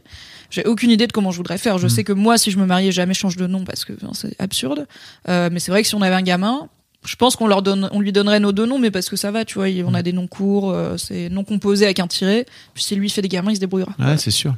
J'ai 0.49 0.63
aucune 0.65 0.89
idée 0.89 1.05
de 1.05 1.11
comment 1.11 1.29
je 1.29 1.37
voudrais 1.37 1.59
faire. 1.59 1.77
Je 1.77 1.85
Mm. 1.85 1.89
sais 1.89 2.03
que 2.03 2.11
moi, 2.13 2.39
si 2.39 2.49
je 2.49 2.57
me 2.57 2.65
mariais, 2.65 2.91
jamais 2.91 3.13
je 3.13 3.19
change 3.19 3.35
de 3.35 3.45
nom 3.45 3.63
parce 3.63 3.85
que 3.85 3.93
enfin, 4.01 4.13
c'est 4.13 4.35
absurde. 4.39 4.87
Euh, 5.29 5.49
mais 5.51 5.59
c'est 5.59 5.69
vrai 5.71 5.83
que 5.83 5.87
si 5.87 5.93
on 5.93 6.01
avait 6.01 6.15
un 6.15 6.23
gamin, 6.23 6.69
je 7.07 7.15
pense 7.15 7.35
qu'on 7.35 7.47
leur 7.47 7.61
donne, 7.61 7.89
on 7.91 7.99
lui 8.01 8.11
donnerait 8.11 8.39
nos 8.39 8.51
deux 8.51 8.65
noms, 8.65 8.77
mais 8.79 8.91
parce 8.91 9.09
que 9.09 9.15
ça 9.15 9.31
va, 9.31 9.45
tu 9.45 9.55
vois, 9.55 9.67
on 9.85 9.93
a 9.93 10.03
des 10.03 10.13
noms 10.13 10.27
courts, 10.27 10.71
euh, 10.71 10.97
c'est 10.97 11.29
non 11.29 11.43
composé 11.43 11.85
avec 11.85 11.99
un 11.99 12.07
tiret. 12.07 12.45
Puis 12.73 12.83
si 12.83 12.95
lui 12.95 13.09
fait 13.09 13.21
des 13.21 13.29
gamins, 13.29 13.51
il 13.51 13.55
se 13.55 13.59
débrouillera. 13.61 13.91
Ouais, 13.97 14.17
c'est 14.17 14.31
sûr. 14.31 14.53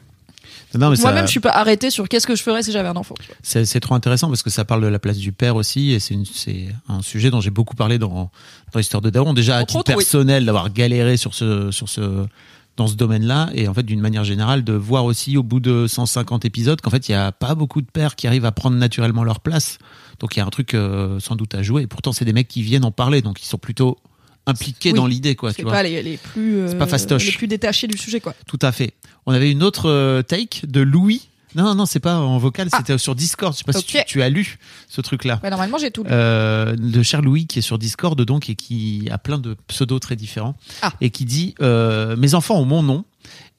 Mais 0.73 0.79
ça- 0.95 1.01
Moi-même, 1.01 1.25
je 1.25 1.31
suis 1.31 1.39
pas 1.39 1.49
arrêtée 1.49 1.89
sur 1.89 2.07
qu'est-ce 2.07 2.27
que 2.27 2.35
je 2.35 2.43
ferais 2.43 2.61
si 2.61 2.71
j'avais 2.71 2.89
un 2.89 2.95
enfant. 2.95 3.15
C'est 3.41 3.79
trop 3.79 3.95
intéressant 3.95 4.27
parce 4.27 4.43
que 4.43 4.49
ça 4.51 4.65
parle 4.65 4.81
de 4.83 4.87
la 4.87 4.99
place 4.99 5.17
du 5.17 5.31
père 5.31 5.55
aussi 5.55 5.93
et 5.93 5.99
c'est 5.99 6.15
un 6.87 7.01
sujet 7.01 7.31
dont 7.31 7.41
j'ai 7.41 7.49
beaucoup 7.49 7.75
parlé 7.75 7.97
dans, 7.97 8.29
dans 8.73 8.77
l'histoire 8.77 9.01
de 9.01 9.09
Daron. 9.09 9.33
Déjà 9.33 9.57
à 9.57 9.63
titre 9.65 9.79
autres, 9.79 9.91
oui. 9.91 9.97
personnel 9.97 10.45
d'avoir 10.45 10.71
galéré 10.71 11.17
sur 11.17 11.33
ce 11.33 11.71
sur 11.71 11.89
ce 11.89 12.25
dans 12.79 12.87
ce 12.87 12.95
domaine-là 12.95 13.49
et 13.53 13.67
en 13.67 13.73
fait 13.73 13.83
d'une 13.83 13.99
manière 13.99 14.23
générale 14.23 14.63
de 14.63 14.71
voir 14.73 15.03
aussi 15.03 15.35
au 15.35 15.43
bout 15.43 15.59
de 15.59 15.85
150 15.85 16.45
épisodes 16.45 16.79
qu'en 16.79 16.89
fait 16.89 17.09
il 17.09 17.11
y 17.11 17.15
a 17.15 17.31
pas 17.33 17.53
beaucoup 17.53 17.81
de 17.81 17.87
pères 17.91 18.15
qui 18.15 18.25
arrivent 18.25 18.45
à 18.45 18.53
prendre 18.53 18.77
naturellement 18.77 19.25
leur 19.25 19.41
place. 19.41 19.79
Donc 20.19 20.35
il 20.35 20.39
y 20.39 20.41
a 20.41 20.45
un 20.45 20.49
truc 20.49 20.73
euh, 20.73 21.19
sans 21.19 21.35
doute 21.35 21.55
à 21.55 21.61
jouer 21.61 21.81
et 21.83 21.87
pourtant 21.87 22.13
c'est 22.13 22.23
des 22.25 22.31
mecs 22.33 22.47
qui 22.47 22.61
viennent 22.61 22.85
en 22.85 22.91
parler 22.91 23.21
donc 23.21 23.41
ils 23.41 23.45
sont 23.45 23.57
plutôt 23.57 23.97
impliqués 24.47 24.91
Oui. 24.91 24.95
dans 24.95 25.07
l'idée 25.07 25.35
quoi, 25.35 25.51
C'est 25.51 25.63
pas 25.63 25.83
les, 25.83 26.01
les 26.01 26.15
plus, 26.17 26.59
euh, 26.59 26.67
C'est 26.69 26.77
pas 26.77 26.87
fastoche. 26.87 27.25
les 27.25 27.33
plus 27.33 27.47
détachés 27.47 27.87
du 27.87 27.97
sujet, 27.97 28.19
quoi. 28.21 28.33
Tout 28.47 28.57
à 28.61 28.71
fait. 28.71 28.93
On 29.25 29.33
avait 29.33 29.51
une 29.51 29.61
autre 29.61 29.89
euh, 29.89 30.21
take 30.23 30.65
de 30.65 30.79
Louis. 30.79 31.27
Non, 31.55 31.63
non, 31.63 31.75
non, 31.75 31.85
c'est 31.85 31.99
pas 31.99 32.17
en 32.19 32.37
vocal, 32.37 32.67
Ah. 32.71 32.77
c'était 32.77 32.97
sur 32.97 33.15
Discord. 33.15 33.53
Je 33.53 33.59
sais 33.59 33.63
pas 33.63 33.73
si 33.73 33.83
tu, 33.83 33.97
tu 34.05 34.21
as 34.21 34.29
lu 34.29 34.57
ce 34.87 35.01
truc-là. 35.01 35.39
Ouais, 35.43 35.49
normalement, 35.49 35.77
j'ai 35.77 35.91
tout 35.91 36.03
lu. 36.03 36.09
Euh, 36.11 36.75
le 36.77 37.01
cher 37.03 37.21
Louis 37.21 37.47
qui 37.47 37.59
est 37.59 37.63
sur 37.63 37.77
Discord 37.79 38.19
donc 38.21 38.49
et 38.49 38.55
qui 38.55 39.07
a 39.11 39.17
plein 39.17 39.37
de 39.39 39.55
pseudos 39.67 39.99
très 39.99 40.15
différents 40.15 40.55
Ah. 40.81 40.93
et 41.01 41.09
qui 41.09 41.25
dit 41.25 41.55
euh, 41.61 42.15
mes 42.15 42.35
enfants 42.35 42.57
ont 42.59 42.65
mon 42.65 42.83
nom 42.83 43.05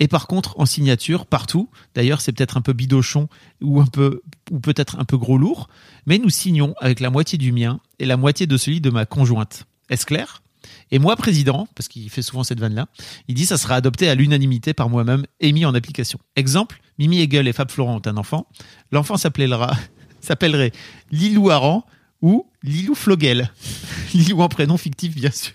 et 0.01 0.09
par 0.09 0.27
contre 0.27 0.59
en 0.59 0.67
signature 0.67 1.27
partout 1.27 1.69
d'ailleurs 1.95 2.21
c'est 2.21 2.33
peut-être 2.33 2.57
un 2.57 2.61
peu 2.61 2.73
bidochon 2.73 3.29
ou 3.61 3.81
un 3.81 3.87
peu 3.87 4.23
ou 4.51 4.59
peut-être 4.59 4.99
un 4.99 5.05
peu 5.05 5.17
gros 5.19 5.37
lourd 5.39 5.69
mais 6.07 6.19
nous 6.19 6.31
signons 6.31 6.75
avec 6.81 7.01
la 7.01 7.11
moitié 7.11 7.39
du 7.39 7.53
mien 7.53 7.79
et 7.99 8.07
la 8.07 8.17
moitié 8.17 8.47
de 8.47 8.57
celui 8.57 8.81
de 8.81 8.91
ma 8.91 9.05
conjointe 9.07 9.65
est-ce 9.91 10.07
clair? 10.07 10.43
Et 10.91 10.99
moi 10.99 11.17
président 11.17 11.69
parce 11.75 11.89
qu'il 11.89 12.09
fait 12.11 12.23
souvent 12.23 12.45
cette 12.45 12.61
vanne 12.61 12.75
là 12.75 12.87
il 13.29 13.35
dit 13.35 13.47
ça 13.47 13.57
sera 13.57 13.77
adopté 13.77 14.09
à 14.09 14.15
l'unanimité 14.15 14.75
par 14.75 14.89
moi-même 14.89 15.27
et 15.41 15.53
mis 15.53 15.65
en 15.65 15.75
application 15.75 16.19
exemple 16.37 16.81
Mimi 16.99 17.21
Hegel 17.21 17.49
et 17.49 17.53
Fab 17.53 17.71
Florent 17.71 17.97
ont 17.97 18.03
un 18.07 18.17
enfant 18.17 18.47
l'enfant 18.93 19.17
s'appellera 19.17 19.77
s'appellerait 20.21 20.73
Lilou 21.11 21.51
Aran 21.51 21.85
ou 22.23 22.47
Lilou 22.63 22.95
Flogel. 22.95 23.51
Lilou 24.15 24.43
en 24.43 24.49
prénom 24.49 24.77
fictif, 24.77 25.15
bien 25.15 25.31
sûr. 25.31 25.55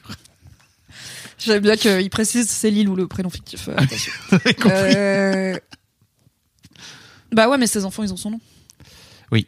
J'aime 1.37 1.61
bien 1.61 1.75
qu'il 1.75 2.09
précise 2.09 2.49
c'est 2.49 2.71
Lille 2.71 2.89
ou 2.89 2.95
le 2.95 3.07
prénom 3.07 3.29
fictif. 3.29 3.67
euh, 3.67 3.75
attention. 3.77 4.11
Compris. 4.31 4.95
Euh, 4.95 5.59
Bah 7.31 7.49
ouais, 7.49 7.57
mais 7.57 7.67
ses 7.67 7.85
enfants, 7.85 8.03
ils 8.03 8.13
ont 8.13 8.17
son 8.17 8.31
nom. 8.31 8.39
Oui. 9.31 9.47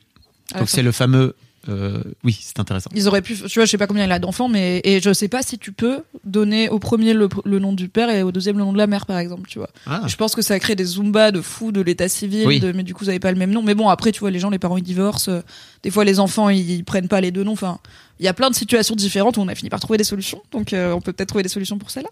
À 0.51 0.55
la 0.55 0.59
Donc 0.59 0.69
c'est 0.69 0.83
le 0.83 0.91
fameux. 0.91 1.35
Euh, 1.69 2.01
oui, 2.23 2.37
c'est 2.41 2.59
intéressant. 2.59 2.89
Ils 2.95 3.07
auraient 3.07 3.21
pu, 3.21 3.35
tu 3.35 3.41
vois, 3.59 3.65
je 3.65 3.71
sais 3.71 3.77
pas 3.77 3.87
combien 3.87 4.05
il 4.05 4.11
a 4.11 4.19
d'enfants, 4.19 4.47
mais 4.49 4.81
et 4.83 4.99
je 5.01 5.13
sais 5.13 5.27
pas 5.27 5.41
si 5.41 5.57
tu 5.57 5.71
peux 5.71 6.01
donner 6.23 6.69
au 6.69 6.79
premier 6.79 7.13
le, 7.13 7.27
le 7.45 7.59
nom 7.59 7.73
du 7.73 7.89
père 7.89 8.09
et 8.09 8.23
au 8.23 8.31
deuxième 8.31 8.57
le 8.57 8.63
nom 8.63 8.73
de 8.73 8.77
la 8.77 8.87
mère, 8.87 9.05
par 9.05 9.17
exemple, 9.17 9.47
tu 9.49 9.59
vois. 9.59 9.69
Ah, 9.85 10.01
Je 10.07 10.15
pense 10.15 10.35
que 10.35 10.41
ça 10.41 10.59
crée 10.59 10.75
des 10.75 10.85
zumba 10.85 11.31
de 11.31 11.41
fous 11.41 11.71
de 11.71 11.81
l'état 11.81 12.07
civil, 12.09 12.47
Oui. 12.47 12.59
de, 12.59 12.71
mais 12.71 12.83
du 12.83 12.93
coup, 12.93 13.03
vous 13.03 13.09
avez 13.09 13.19
pas 13.19 13.31
le 13.31 13.37
même 13.37 13.51
nom. 13.51 13.61
Mais 13.61 13.75
bon, 13.75 13.89
après, 13.89 14.11
tu 14.11 14.19
vois, 14.19 14.31
les 14.31 14.39
gens, 14.39 14.49
les 14.49 14.59
parents, 14.59 14.77
ils 14.77 14.83
divorcent. 14.83 15.29
euh, 15.29 15.41
Des 15.83 15.91
fois, 15.91 16.03
les 16.05 16.19
enfants, 16.19 16.49
ils 16.49 16.83
prennent 16.83 17.07
pas 17.07 17.21
les 17.21 17.31
deux 17.31 17.43
noms. 17.43 17.53
Enfin, 17.53 17.79
il 18.19 18.25
y 18.25 18.29
a 18.29 18.33
plein 18.33 18.49
de 18.49 18.55
situations 18.55 18.95
différentes 18.95 19.37
où 19.37 19.41
on 19.41 19.47
a 19.47 19.55
fini 19.55 19.69
par 19.69 19.79
trouver 19.79 19.97
des 19.97 20.03
solutions. 20.03 20.41
Donc, 20.51 20.73
euh, 20.73 20.91
on 20.93 21.01
peut 21.01 21.13
peut-être 21.13 21.29
trouver 21.29 21.43
des 21.43 21.49
solutions 21.49 21.77
pour 21.77 21.91
celle-là. 21.91 22.09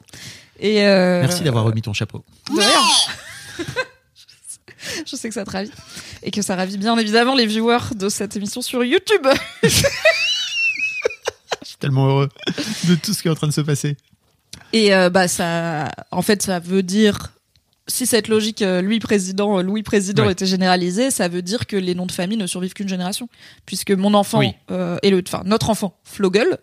Et 0.60 0.86
euh, 0.86 1.22
Merci 1.22 1.44
d'avoir 1.44 1.64
remis 1.66 1.82
ton 1.82 1.94
chapeau. 1.94 2.24
de 2.54 2.60
rien. 2.60 3.66
Je 5.06 5.16
sais 5.16 5.28
que 5.30 5.34
ça 5.36 5.46
te 5.46 5.52
ravit. 5.52 5.72
Et 6.24 6.32
que 6.32 6.42
ça 6.42 6.56
ravit 6.56 6.78
bien 6.78 6.98
évidemment 6.98 7.36
les 7.36 7.46
viewers 7.46 7.94
de 7.96 8.10
cette 8.10 8.36
émission 8.36 8.62
sur 8.62 8.84
YouTube. 8.84 9.26
Je 9.64 9.70
suis 11.70 11.78
tellement 11.80 12.08
heureux 12.08 12.30
de 12.88 12.96
tout 12.96 13.14
ce 13.14 13.22
qui 13.22 13.28
est 13.28 13.32
en 13.32 13.36
train 13.36 13.48
de 13.48 13.54
se 13.54 13.62
passer. 13.62 13.98
Et 14.74 14.94
euh, 14.94 15.10
bah 15.10 15.28
ça, 15.28 15.90
en 16.12 16.22
fait, 16.22 16.42
ça 16.42 16.60
veut 16.60 16.84
dire 16.84 17.32
si 17.88 18.08
cette 18.08 18.30
logique 18.30 18.62
euh, 18.64 18.82
Louis 18.82 19.00
président, 19.00 19.60
euh, 19.60 19.62
Louis 19.62 19.84
président 19.84 20.26
Ouais. 20.26 20.32
était 20.32 20.48
généralisée, 20.48 21.12
ça 21.12 21.28
veut 21.28 21.44
dire 21.44 21.68
que 21.68 21.76
les 21.76 21.94
noms 21.94 22.08
de 22.08 22.12
famille 22.12 22.38
ne 22.38 22.48
survivent 22.48 22.74
qu'une 22.74 22.90
génération, 22.90 23.30
puisque 23.68 23.92
mon 23.92 24.16
enfant 24.16 24.40
Oui. 24.40 24.54
euh, 24.72 24.98
et 25.04 25.12
le, 25.12 25.22
enfin 25.26 25.44
notre 25.46 25.70
enfant 25.70 25.96
Flogel, 26.04 26.58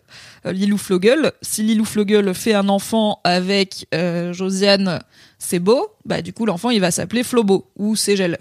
euh, 0.47 0.53
Lilou 0.53 0.79
Flogel, 0.79 1.31
si 1.41 1.63
Lilou 1.63 1.85
Flogel 1.85 2.35
fait 2.35 2.55
un 2.55 2.69
enfant 2.69 3.21
avec 3.23 3.87
euh, 3.95 4.33
Josiane 5.43 5.61
Sebo, 5.61 5.89
bah 6.05 6.23
du 6.23 6.33
coup 6.33 6.47
l'enfant 6.47 6.71
il 6.71 6.81
va 6.81 6.91
s'appeler 6.91 7.23
Flobo 7.25 7.71
ou 7.77 7.97
Ségel. 7.97 8.39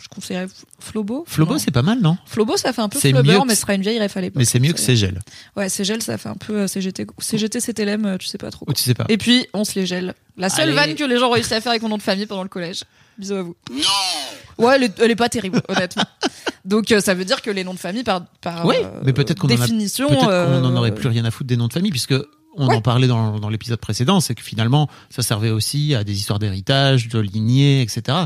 Je 0.00 0.06
conseillerais 0.06 0.46
Flobo? 0.78 1.24
Flobo, 1.26 1.58
c'est 1.58 1.72
pas 1.72 1.82
mal, 1.82 1.98
non? 2.00 2.16
Flobo, 2.24 2.56
ça 2.56 2.72
fait 2.72 2.80
un 2.82 2.88
peu 2.88 3.00
C'est 3.00 3.12
que 3.12 3.20
mais 3.20 3.54
ce 3.56 3.60
sera 3.62 3.74
une 3.74 3.82
vieille 3.82 4.00
ref 4.00 4.16
à 4.16 4.20
l'époque. 4.20 4.36
Mais 4.38 4.44
c'est 4.44 4.60
mieux 4.60 4.72
que 4.72 4.78
Ségel. 4.78 5.18
Ouais, 5.56 5.68
Ségel, 5.68 6.00
ça 6.02 6.16
fait 6.18 6.28
un 6.28 6.36
peu 6.36 6.52
euh, 6.60 6.66
CGT. 6.68 7.04
CGT, 7.18 7.58
CTLM, 7.60 8.06
euh, 8.06 8.16
tu 8.16 8.28
sais 8.28 8.38
pas 8.38 8.52
trop. 8.52 8.64
Ou 8.68 8.72
tu 8.74 8.82
sais 8.84 8.94
pas. 8.94 9.06
Et 9.08 9.18
puis, 9.18 9.48
on 9.54 9.64
se 9.64 9.76
les 9.76 9.86
gèle. 9.86 10.14
La 10.36 10.50
seule 10.50 10.68
Allez. 10.68 10.72
vanne 10.74 10.94
que 10.94 11.02
les 11.02 11.18
gens 11.18 11.30
réussissent 11.30 11.50
à 11.50 11.60
faire 11.60 11.70
avec 11.72 11.82
mon 11.82 11.88
nom 11.88 11.96
de 11.96 12.02
famille 12.02 12.26
pendant 12.26 12.44
le 12.44 12.48
collège. 12.48 12.84
Bisous 13.18 13.34
à 13.34 13.42
vous. 13.42 13.56
Non 13.72 14.64
Ouais, 14.64 14.76
elle 14.76 14.84
est, 14.84 15.00
elle 15.00 15.10
est 15.10 15.16
pas 15.16 15.28
terrible, 15.28 15.60
honnêtement. 15.68 16.04
Donc, 16.64 16.92
euh, 16.92 17.00
ça 17.00 17.14
veut 17.14 17.24
dire 17.24 17.42
que 17.42 17.50
les 17.50 17.64
noms 17.64 17.74
de 17.74 17.78
famille, 17.80 18.04
par, 18.04 18.24
par 18.40 18.66
Oui, 18.66 18.76
euh, 18.80 19.00
mais 19.04 19.12
peut-être 19.12 19.40
qu'on 19.40 19.48
en 19.48 19.50
a- 19.50 19.56
définition. 19.56 20.06
Peut-être 20.06 20.26
qu'on 20.26 20.60
n'en 20.60 20.76
aurait 20.76 20.94
plus 20.94 21.08
rien 21.08 21.24
à 21.24 21.32
foutre 21.32 21.48
des 21.48 21.56
noms 21.56 21.66
de 21.66 21.72
famille, 21.72 21.90
puisque 21.90 22.14
on 22.56 22.68
Ouais. 22.68 22.76
en 22.76 22.80
parlait 22.80 23.06
dans, 23.06 23.38
dans 23.38 23.48
l'épisode 23.48 23.78
précédent, 23.78 24.20
c'est 24.20 24.34
que 24.34 24.42
finalement, 24.42 24.88
ça 25.10 25.22
servait 25.22 25.50
aussi 25.50 25.94
à 25.94 26.02
des 26.04 26.14
histoires 26.16 26.38
d'héritage, 26.38 27.08
de 27.08 27.18
lignée, 27.20 27.82
etc. 27.82 28.18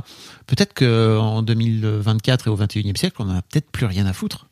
Peut-être 0.47 0.73
qu'en 0.75 1.43
2024 1.43 2.47
et 2.47 2.51
au 2.51 2.57
21e 2.57 2.97
siècle, 2.97 3.17
on 3.19 3.29
en 3.29 3.37
a 3.37 3.43
peut-être 3.43 3.71
plus 3.71 3.87
rien 3.87 4.07
à 4.07 4.13
foutre 4.13 4.47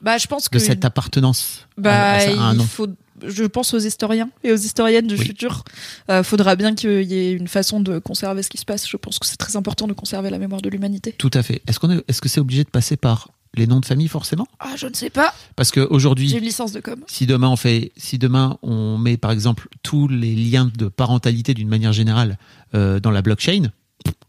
Bah, 0.00 0.18
je 0.18 0.26
pense 0.26 0.48
que. 0.48 0.58
de 0.58 0.62
cette 0.62 0.84
appartenance 0.84 1.66
Bah, 1.78 2.12
à, 2.14 2.20
ça- 2.20 2.30
à 2.30 2.44
un 2.48 2.52
il 2.54 2.58
nom. 2.58 2.64
faut. 2.64 2.86
Je 3.26 3.44
pense 3.44 3.72
aux 3.74 3.78
historiens 3.78 4.28
et 4.42 4.50
aux 4.52 4.56
historiennes 4.56 5.06
du 5.06 5.14
Oui. 5.14 5.24
futur. 5.24 5.62
Euh, 6.10 6.24
faudra 6.24 6.56
bien 6.56 6.74
qu'il 6.74 7.02
y 7.04 7.14
ait 7.14 7.32
une 7.32 7.46
façon 7.46 7.78
de 7.80 8.00
conserver 8.00 8.42
ce 8.42 8.50
qui 8.50 8.58
se 8.58 8.64
passe. 8.64 8.88
Je 8.88 8.96
pense 8.96 9.20
que 9.20 9.26
c'est 9.26 9.36
très 9.36 9.56
important 9.56 9.86
de 9.86 9.92
conserver 9.92 10.30
la 10.30 10.38
mémoire 10.38 10.60
de 10.60 10.68
l'humanité. 10.68 11.12
Tout 11.16 11.30
à 11.32 11.42
fait. 11.44 11.62
Est-ce 11.68 11.78
qu'on 11.78 11.90
est, 11.92 12.04
est-ce 12.08 12.20
que 12.20 12.28
c'est 12.28 12.40
obligé 12.40 12.64
de 12.64 12.70
passer 12.70 12.96
par 12.96 13.28
les 13.54 13.66
noms 13.66 13.80
de 13.80 13.86
famille 13.86 14.08
forcément 14.08 14.46
Ah, 14.58 14.74
je 14.76 14.86
ne 14.86 14.94
sais 14.94 15.10
pas. 15.10 15.34
Parce 15.56 15.72
J'ai 15.74 15.86
qu'aujourd'hui, 15.86 16.32
une 16.32 16.44
licence 16.44 16.72
de 16.72 16.80
com. 16.80 16.96
si 17.06 17.26
demain 17.26 17.48
on 17.48 17.56
fait, 17.56 17.92
si 17.96 18.18
demain 18.18 18.58
on 18.62 18.98
met 18.98 19.16
par 19.16 19.30
exemple 19.30 19.68
tous 19.82 20.08
les 20.08 20.34
liens 20.34 20.70
de 20.76 20.88
parentalité 20.88 21.54
d'une 21.54 21.68
manière 21.68 21.92
générale 21.92 22.38
euh, 22.74 23.00
dans 23.00 23.10
la 23.10 23.22
blockchain, 23.22 23.70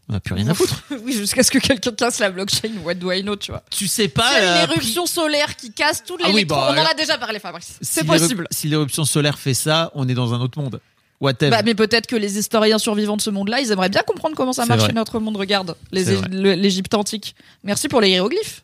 on 0.08 0.12
n'a 0.12 0.20
plus 0.20 0.34
rien 0.34 0.48
à 0.48 0.54
foutre. 0.54 0.82
oui, 1.04 1.12
jusqu'à 1.12 1.42
ce 1.42 1.50
que 1.50 1.58
quelqu'un 1.58 1.90
casse 1.90 2.20
la 2.20 2.30
blockchain. 2.30 2.70
What 2.84 2.94
do 2.94 3.10
I 3.10 3.22
know, 3.22 3.36
tu 3.36 3.50
vois. 3.50 3.62
Tu 3.70 3.88
sais 3.88 4.08
pas. 4.08 4.32
Y 4.32 4.36
a 4.36 4.38
euh, 4.38 4.64
une 4.64 4.70
éruption 4.70 5.06
solaire 5.06 5.56
qui 5.56 5.72
casse 5.72 6.04
tous 6.04 6.16
les 6.16 6.24
Ah 6.26 6.30
oui, 6.32 6.44
bah, 6.44 6.68
on 6.70 6.78
en 6.78 6.84
a 6.84 6.94
déjà 6.94 7.18
parlé, 7.18 7.38
Fabrice. 7.38 7.78
C'est 7.80 8.04
possible. 8.04 8.46
Si 8.50 8.68
l'éruption 8.68 9.04
solaire 9.04 9.38
fait 9.38 9.54
ça, 9.54 9.90
on 9.94 10.08
est 10.08 10.14
dans 10.14 10.32
un 10.32 10.40
autre 10.40 10.60
monde. 10.60 10.80
Bah, 11.20 11.62
mais 11.64 11.74
peut-être 11.74 12.06
que 12.06 12.16
les 12.16 12.38
historiens 12.38 12.78
survivants 12.78 13.16
de 13.16 13.22
ce 13.22 13.30
monde-là, 13.30 13.60
ils 13.60 13.72
aimeraient 13.72 13.88
bien 13.88 14.02
comprendre 14.02 14.36
comment 14.36 14.52
ça 14.52 14.66
marche 14.66 14.92
notre 14.92 15.18
monde. 15.18 15.36
Regarde, 15.36 15.76
l'Égypte 15.92 16.94
antique. 16.94 17.34
Merci 17.64 17.88
pour 17.88 18.00
les 18.00 18.10
hiéroglyphes. 18.10 18.62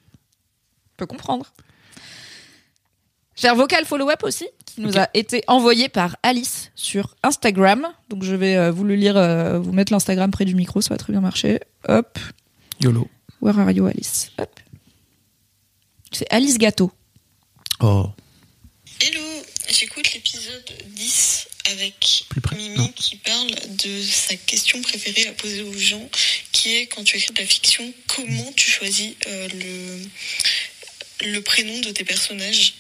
Peut 0.97 1.07
comprendre. 1.07 1.53
J'ai 3.35 3.49
un 3.49 3.55
vocal 3.55 3.85
follow-up 3.85 4.23
aussi 4.25 4.47
qui 4.67 4.81
nous 4.81 4.99
a 4.99 5.09
été 5.15 5.43
envoyé 5.47 5.89
par 5.89 6.17
Alice 6.23 6.71
sur 6.75 7.17
Instagram. 7.23 7.89
Donc 8.09 8.25
je 8.25 8.35
vais 8.35 8.57
euh, 8.57 8.71
vous 8.71 8.85
le 8.85 8.95
lire, 8.95 9.17
euh, 9.17 9.59
vous 9.59 9.73
mettre 9.73 9.93
l'Instagram 9.93 10.31
près 10.31 10.45
du 10.45 10.55
micro, 10.55 10.81
ça 10.81 10.91
va 10.95 10.99
très 10.99 11.13
bien 11.13 11.21
marcher. 11.21 11.61
Hop. 11.89 12.19
YOLO. 12.81 13.09
Where 13.41 13.59
are 13.59 13.71
you, 13.71 13.87
Alice? 13.87 14.31
Hop. 14.39 14.61
C'est 16.13 16.31
Alice 16.33 16.59
Gâteau. 16.59 16.93
Oh. 17.81 18.11
Hello, 19.01 19.21
j'écoute 19.69 20.13
l'épisode 20.15 20.71
10 20.89 21.49
avec 21.73 22.27
Plus 22.29 22.41
près, 22.41 22.57
Mimi 22.57 22.77
non. 22.77 22.89
qui 22.95 23.17
parle 23.17 23.51
de 23.85 24.03
sa 24.03 24.37
question 24.37 24.81
préférée 24.83 25.27
à 25.29 25.33
poser 25.33 25.63
aux 25.63 25.77
gens, 25.77 26.09
qui 26.53 26.77
est 26.77 26.87
quand 26.87 27.03
tu 27.03 27.17
écris 27.17 27.33
de 27.33 27.41
la 27.41 27.47
fiction, 27.47 27.93
comment 28.09 28.53
tu 28.55 28.71
choisis 28.71 29.15
euh, 29.27 29.49
le, 29.49 29.99
le 31.23 31.41
prénom 31.43 31.79
de 31.81 31.91
tes 31.91 32.05
personnages. 32.05 32.75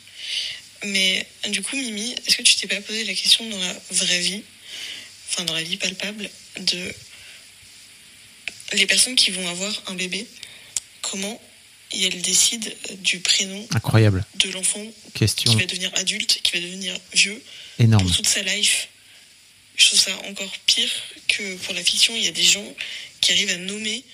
Mais 0.85 1.27
du 1.49 1.63
coup, 1.63 1.77
Mimi, 1.77 2.15
est-ce 2.27 2.37
que 2.37 2.43
tu 2.43 2.57
t'es 2.57 2.67
pas 2.67 2.81
posé 2.81 3.05
la 3.05 3.15
question 3.15 3.49
dans 3.49 3.59
la 3.59 3.83
vraie 3.91 4.21
vie, 4.21 4.43
enfin 5.29 5.45
dans 5.45 5.55
la 5.55 5.63
vie 5.63 5.77
palpable, 5.77 6.29
de 6.59 6.95
les 8.73 8.87
personnes 8.87 9.15
qui 9.15 9.31
vont 9.31 9.47
avoir 9.49 9.83
un 9.87 9.95
bébé, 9.95 10.27
comment 11.03 11.41
elles 11.93 12.23
décident 12.23 12.71
du 13.01 13.21
prénom 13.21 13.67
Incroyable. 13.75 14.25
de 14.37 14.51
l'enfant 14.51 14.85
qui 15.15 15.45
va 15.45 15.67
devenir 15.67 15.91
adulte, 15.95 16.41
qui 16.43 16.53
va 16.53 16.61
devenir 16.61 16.99
vieux 17.13 17.43
énorme. 17.79 18.07
pour 18.07 18.17
toute 18.17 18.27
sa 18.27 18.43
life? 18.43 18.89
Je 19.77 19.87
trouve 19.87 20.01
ça 20.01 20.17
encore 20.29 20.53
pire 20.67 20.91
que 21.29 21.57
pour 21.57 21.75
la 21.75 21.83
fiction. 21.83 22.15
Il 22.17 22.25
y 22.25 22.29
a 22.29 22.33
des 22.33 22.43
gens 22.43 22.75
qui 23.21 23.33
arrivent 23.33 23.51
à 23.51 23.57
nommer 23.57 24.05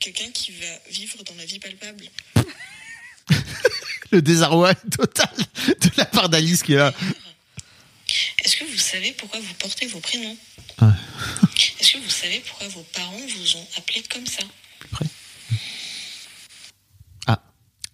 quelqu'un 0.00 0.30
qui 0.30 0.52
va 0.52 0.80
vivre 0.90 1.22
dans 1.24 1.34
la 1.34 1.44
vie 1.44 1.58
palpable. 1.58 2.08
Le 4.10 4.22
désarroi 4.22 4.74
total 4.74 5.28
de 5.66 5.90
la 5.96 6.06
part 6.06 6.28
d'Alice 6.28 6.62
qui 6.62 6.72
est 6.72 6.76
là. 6.76 6.94
Est-ce 8.42 8.56
que 8.56 8.64
vous 8.64 8.78
savez 8.78 9.12
pourquoi 9.12 9.38
vous 9.40 9.54
portez 9.58 9.86
vos 9.86 10.00
prénoms 10.00 10.36
Ouais. 10.80 10.88
Est-ce 11.80 11.92
que 11.92 11.98
vous 11.98 12.08
savez 12.10 12.42
pourquoi 12.48 12.68
vos 12.68 12.84
parents 12.94 13.18
vous 13.18 13.56
ont 13.56 13.66
appelé 13.76 14.02
comme 14.10 14.26
ça 14.26 14.42
Plus 14.78 14.88
près. 14.88 15.06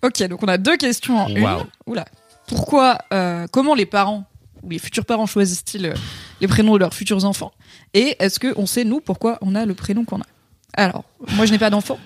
Ok, 0.04 0.22
donc 0.24 0.42
on 0.42 0.48
a 0.48 0.58
deux 0.58 0.76
questions 0.76 1.16
en 1.18 1.32
Waouh. 1.34 1.60
une. 1.60 1.66
Oula. 1.86 2.04
Pourquoi, 2.46 2.98
euh, 3.14 3.46
comment 3.50 3.74
les 3.74 3.86
parents 3.86 4.26
ou 4.62 4.68
les 4.68 4.78
futurs 4.78 5.06
parents 5.06 5.24
choisissent-ils 5.24 5.86
euh, 5.86 5.94
les 6.42 6.46
prénoms 6.46 6.74
de 6.74 6.80
leurs 6.80 6.92
futurs 6.92 7.24
enfants? 7.24 7.52
Et 7.94 8.14
est-ce 8.18 8.38
que 8.38 8.52
on 8.56 8.66
sait 8.66 8.84
nous 8.84 9.00
pourquoi 9.00 9.38
on 9.40 9.54
a 9.54 9.64
le 9.64 9.74
prénom 9.74 10.04
qu'on 10.04 10.20
a? 10.20 10.26
Alors, 10.76 11.04
moi 11.36 11.46
je 11.46 11.52
n'ai 11.52 11.58
pas 11.58 11.70
d'enfant, 11.70 11.98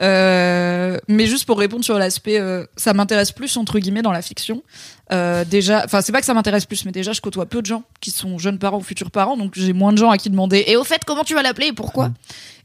Euh, 0.00 0.98
mais 1.08 1.26
juste 1.26 1.44
pour 1.44 1.58
répondre 1.58 1.84
sur 1.84 1.98
l'aspect, 1.98 2.38
euh, 2.40 2.64
ça 2.76 2.92
m'intéresse 2.94 3.32
plus 3.32 3.56
entre 3.56 3.78
guillemets 3.78 4.02
dans 4.02 4.12
la 4.12 4.22
fiction. 4.22 4.62
Euh, 5.12 5.44
déjà, 5.44 5.82
enfin 5.84 6.00
c'est 6.00 6.12
pas 6.12 6.20
que 6.20 6.26
ça 6.26 6.34
m'intéresse 6.34 6.64
plus, 6.64 6.84
mais 6.84 6.92
déjà 6.92 7.12
je 7.12 7.20
côtoie 7.20 7.46
peu 7.46 7.60
de 7.60 7.66
gens 7.66 7.82
qui 8.00 8.10
sont 8.10 8.38
jeunes 8.38 8.58
parents 8.58 8.78
ou 8.78 8.82
futurs 8.82 9.10
parents, 9.10 9.36
donc 9.36 9.52
j'ai 9.54 9.72
moins 9.72 9.92
de 9.92 9.98
gens 9.98 10.10
à 10.10 10.18
qui 10.18 10.30
demander. 10.30 10.64
Et 10.66 10.76
au 10.76 10.84
fait, 10.84 11.02
comment 11.04 11.24
tu 11.24 11.34
vas 11.34 11.42
l'appeler 11.42 11.66
et 11.68 11.72
pourquoi 11.72 12.10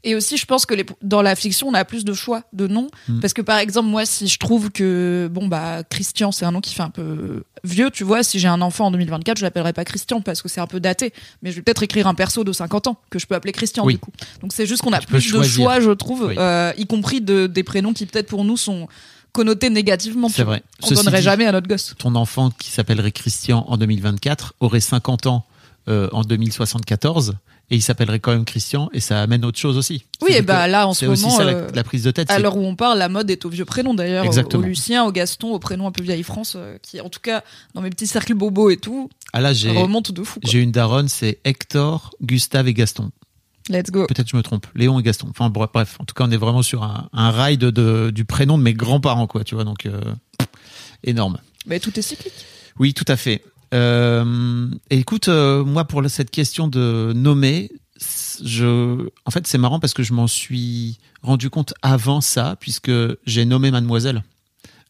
Et 0.04 0.14
aussi, 0.14 0.36
je 0.36 0.46
pense 0.46 0.64
que 0.64 0.74
les, 0.74 0.86
dans 1.02 1.22
la 1.22 1.34
fiction, 1.36 1.68
on 1.68 1.74
a 1.74 1.84
plus 1.84 2.04
de 2.04 2.12
choix 2.14 2.42
de 2.52 2.66
noms. 2.66 2.88
Mm. 3.08 3.20
Parce 3.20 3.34
que 3.34 3.42
par 3.42 3.58
exemple, 3.58 3.88
moi, 3.88 4.06
si 4.06 4.28
je 4.28 4.38
trouve 4.38 4.70
que, 4.70 5.28
bon, 5.30 5.48
bah, 5.48 5.82
Christian, 5.90 6.30
c'est 6.32 6.44
un 6.46 6.52
nom 6.52 6.60
qui 6.60 6.72
fait 6.74 6.82
un 6.84 6.90
peu 6.90 7.42
vieux, 7.64 7.90
tu 7.90 8.04
vois, 8.04 8.22
si 8.22 8.38
j'ai 8.38 8.48
un 8.48 8.62
enfant 8.62 8.86
en 8.86 8.90
2024, 8.92 9.36
je 9.38 9.42
l'appellerai 9.44 9.72
pas 9.72 9.84
Christian 9.84 10.20
parce 10.22 10.40
que 10.40 10.48
c'est 10.48 10.60
un 10.60 10.66
peu 10.68 10.80
daté. 10.80 11.12
Mais 11.42 11.50
je 11.50 11.56
vais 11.56 11.62
peut-être 11.62 11.82
écrire 11.82 12.06
un 12.06 12.14
perso 12.14 12.44
de 12.44 12.52
50 12.52 12.86
ans 12.86 12.96
que 13.10 13.18
je 13.18 13.26
peux 13.26 13.34
appeler 13.34 13.52
Christian, 13.52 13.84
Oui. 13.84 13.94
du 13.94 13.98
coup. 13.98 14.12
Donc 14.40 14.52
c'est 14.54 14.64
juste 14.66 14.82
qu'on 14.82 14.92
a 14.92 15.00
Tu 15.00 15.06
plus 15.08 15.32
de 15.32 15.42
choix, 15.48 15.80
je 15.80 15.90
trouve, 15.90 16.26
Oui. 16.28 16.34
euh, 16.38 16.72
y 16.78 16.86
compris 16.86 17.20
de, 17.20 17.46
des 17.46 17.62
prénoms 17.62 17.92
qui 17.92 18.06
peut-être 18.06 18.28
pour 18.28 18.44
nous 18.44 18.56
sont 18.56 18.88
connotés 19.32 19.70
négativement. 19.70 20.28
C'est 20.28 20.42
vrai. 20.42 20.62
On 20.82 20.86
Ceci 20.88 21.02
donnerait 21.04 21.18
dit, 21.18 21.24
jamais 21.24 21.46
à 21.46 21.52
notre 21.52 21.68
gosse. 21.68 21.94
Ton 21.98 22.14
enfant 22.14 22.50
qui 22.50 22.70
s'appellerait 22.70 23.12
Christian 23.12 23.64
en 23.68 23.76
2024 23.76 24.54
aurait 24.60 24.80
50 24.80 25.26
ans 25.26 25.44
euh, 25.88 26.08
en 26.12 26.22
2074 26.22 27.34
et 27.70 27.76
il 27.76 27.82
s'appellerait 27.82 28.18
quand 28.20 28.32
même 28.32 28.44
Christian 28.46 28.88
et 28.94 29.00
ça 29.00 29.20
amène 29.20 29.44
autre 29.44 29.58
chose 29.58 29.76
aussi. 29.76 30.04
Oui, 30.22 30.32
et 30.34 30.42
bah 30.42 30.66
là, 30.68 30.88
en 30.88 30.94
ce 30.94 31.04
aussi 31.06 31.24
moment, 31.24 31.36
ça 31.36 31.44
la, 31.44 31.52
euh, 31.52 31.68
la 31.74 31.84
prise 31.84 32.02
de 32.02 32.10
tête. 32.10 32.30
À 32.30 32.38
l'heure 32.38 32.56
où 32.56 32.64
on 32.64 32.74
parle, 32.76 32.98
la 32.98 33.08
mode 33.10 33.30
est 33.30 33.44
au 33.44 33.50
vieux 33.50 33.66
prénom 33.66 33.92
d'ailleurs, 33.94 34.24
au, 34.26 34.60
Lucien, 34.62 35.04
au 35.04 35.12
Gaston, 35.12 35.52
au 35.52 35.58
prénom 35.58 35.86
un 35.86 35.92
peu 35.92 36.02
vieille 36.02 36.22
France, 36.22 36.54
euh, 36.56 36.78
qui 36.82 37.00
en 37.00 37.10
tout 37.10 37.20
cas 37.20 37.44
dans 37.74 37.82
mes 37.82 37.90
petits 37.90 38.06
cercles 38.06 38.34
bobos 38.34 38.70
et 38.70 38.78
tout, 38.78 39.10
Ah 39.34 39.40
là, 39.40 39.50
remonte 39.50 40.12
de 40.12 40.22
fou. 40.22 40.40
j'ai 40.44 40.60
une 40.60 40.72
daronne, 40.72 41.08
c'est 41.08 41.38
Hector, 41.44 42.10
Gustave 42.22 42.68
et 42.68 42.74
Gaston. 42.74 43.10
Let's 43.68 43.90
go. 43.90 44.06
Peut-être 44.06 44.28
je 44.28 44.36
me 44.36 44.42
trompe. 44.42 44.66
Léon 44.74 44.98
et 44.98 45.02
Gaston. 45.02 45.26
Enfin 45.30 45.50
bref, 45.50 45.96
en 45.98 46.04
tout 46.04 46.14
cas, 46.14 46.24
on 46.26 46.30
est 46.30 46.36
vraiment 46.36 46.62
sur 46.62 46.82
un, 46.82 47.08
un 47.12 47.30
rail 47.30 47.58
de, 47.58 47.70
de- 47.70 48.10
du 48.10 48.24
prénom 48.24 48.56
de 48.58 48.62
mes 48.62 48.74
grands-parents, 48.74 49.26
quoi. 49.26 49.44
Tu 49.44 49.54
vois, 49.54 49.64
donc 49.64 49.86
euh, 49.86 50.00
énorme. 51.04 51.38
Mais 51.66 51.80
tout 51.80 51.96
est 51.98 52.02
cyclique. 52.02 52.46
Oui, 52.78 52.94
tout 52.94 53.04
à 53.08 53.16
fait. 53.16 53.42
Euh, 53.74 54.68
et 54.90 54.98
écoute, 54.98 55.28
euh, 55.28 55.62
moi 55.64 55.84
pour 55.84 56.02
cette 56.08 56.30
question 56.30 56.68
de 56.68 57.12
nommer, 57.14 57.70
je, 58.42 59.08
en 59.26 59.30
fait, 59.30 59.46
c'est 59.46 59.58
marrant 59.58 59.80
parce 59.80 59.92
que 59.94 60.02
je 60.02 60.12
m'en 60.14 60.26
suis 60.26 60.98
rendu 61.22 61.50
compte 61.50 61.74
avant 61.82 62.20
ça, 62.20 62.56
puisque 62.60 62.90
j'ai 63.26 63.44
nommé 63.44 63.70
Mademoiselle 63.70 64.22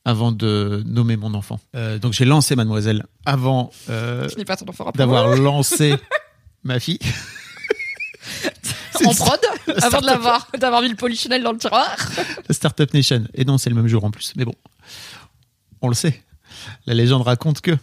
avant 0.05 0.31
de 0.33 0.83
nommer 0.87 1.17
mon 1.17 1.35
enfant. 1.35 1.59
Euh, 1.75 1.99
donc 1.99 2.12
j'ai 2.12 2.25
lancé 2.25 2.55
Mademoiselle 2.57 3.05
avant 3.27 3.71
euh, 3.91 4.29
d'avoir 4.95 5.35
lancé 5.37 5.95
ma 6.64 6.79
fille. 6.81 6.99
En 9.05 9.14
prod 9.14 9.38
avant 9.83 10.01
de 10.01 10.07
l'avoir, 10.07 10.49
d'avoir 10.59 10.83
mis 10.83 10.88
le 10.88 10.97
polichinelle 10.97 11.43
dans 11.43 11.53
le 11.53 11.59
tiroir. 11.59 11.95
la 12.49 12.55
Startup 12.55 12.93
Nation. 12.93 13.25
Et 13.35 13.45
non, 13.45 13.59
c'est 13.59 13.71
le 13.71 13.77
même 13.77 13.87
jour 13.87 14.05
en 14.05 14.11
plus. 14.11 14.33
Mais 14.37 14.45
bon, 14.45 14.55
on 15.83 15.88
le 15.88 15.95
sait. 15.95 16.23
La 16.87 16.95
légende 16.95 17.23
raconte 17.23 17.61
que. 17.61 17.77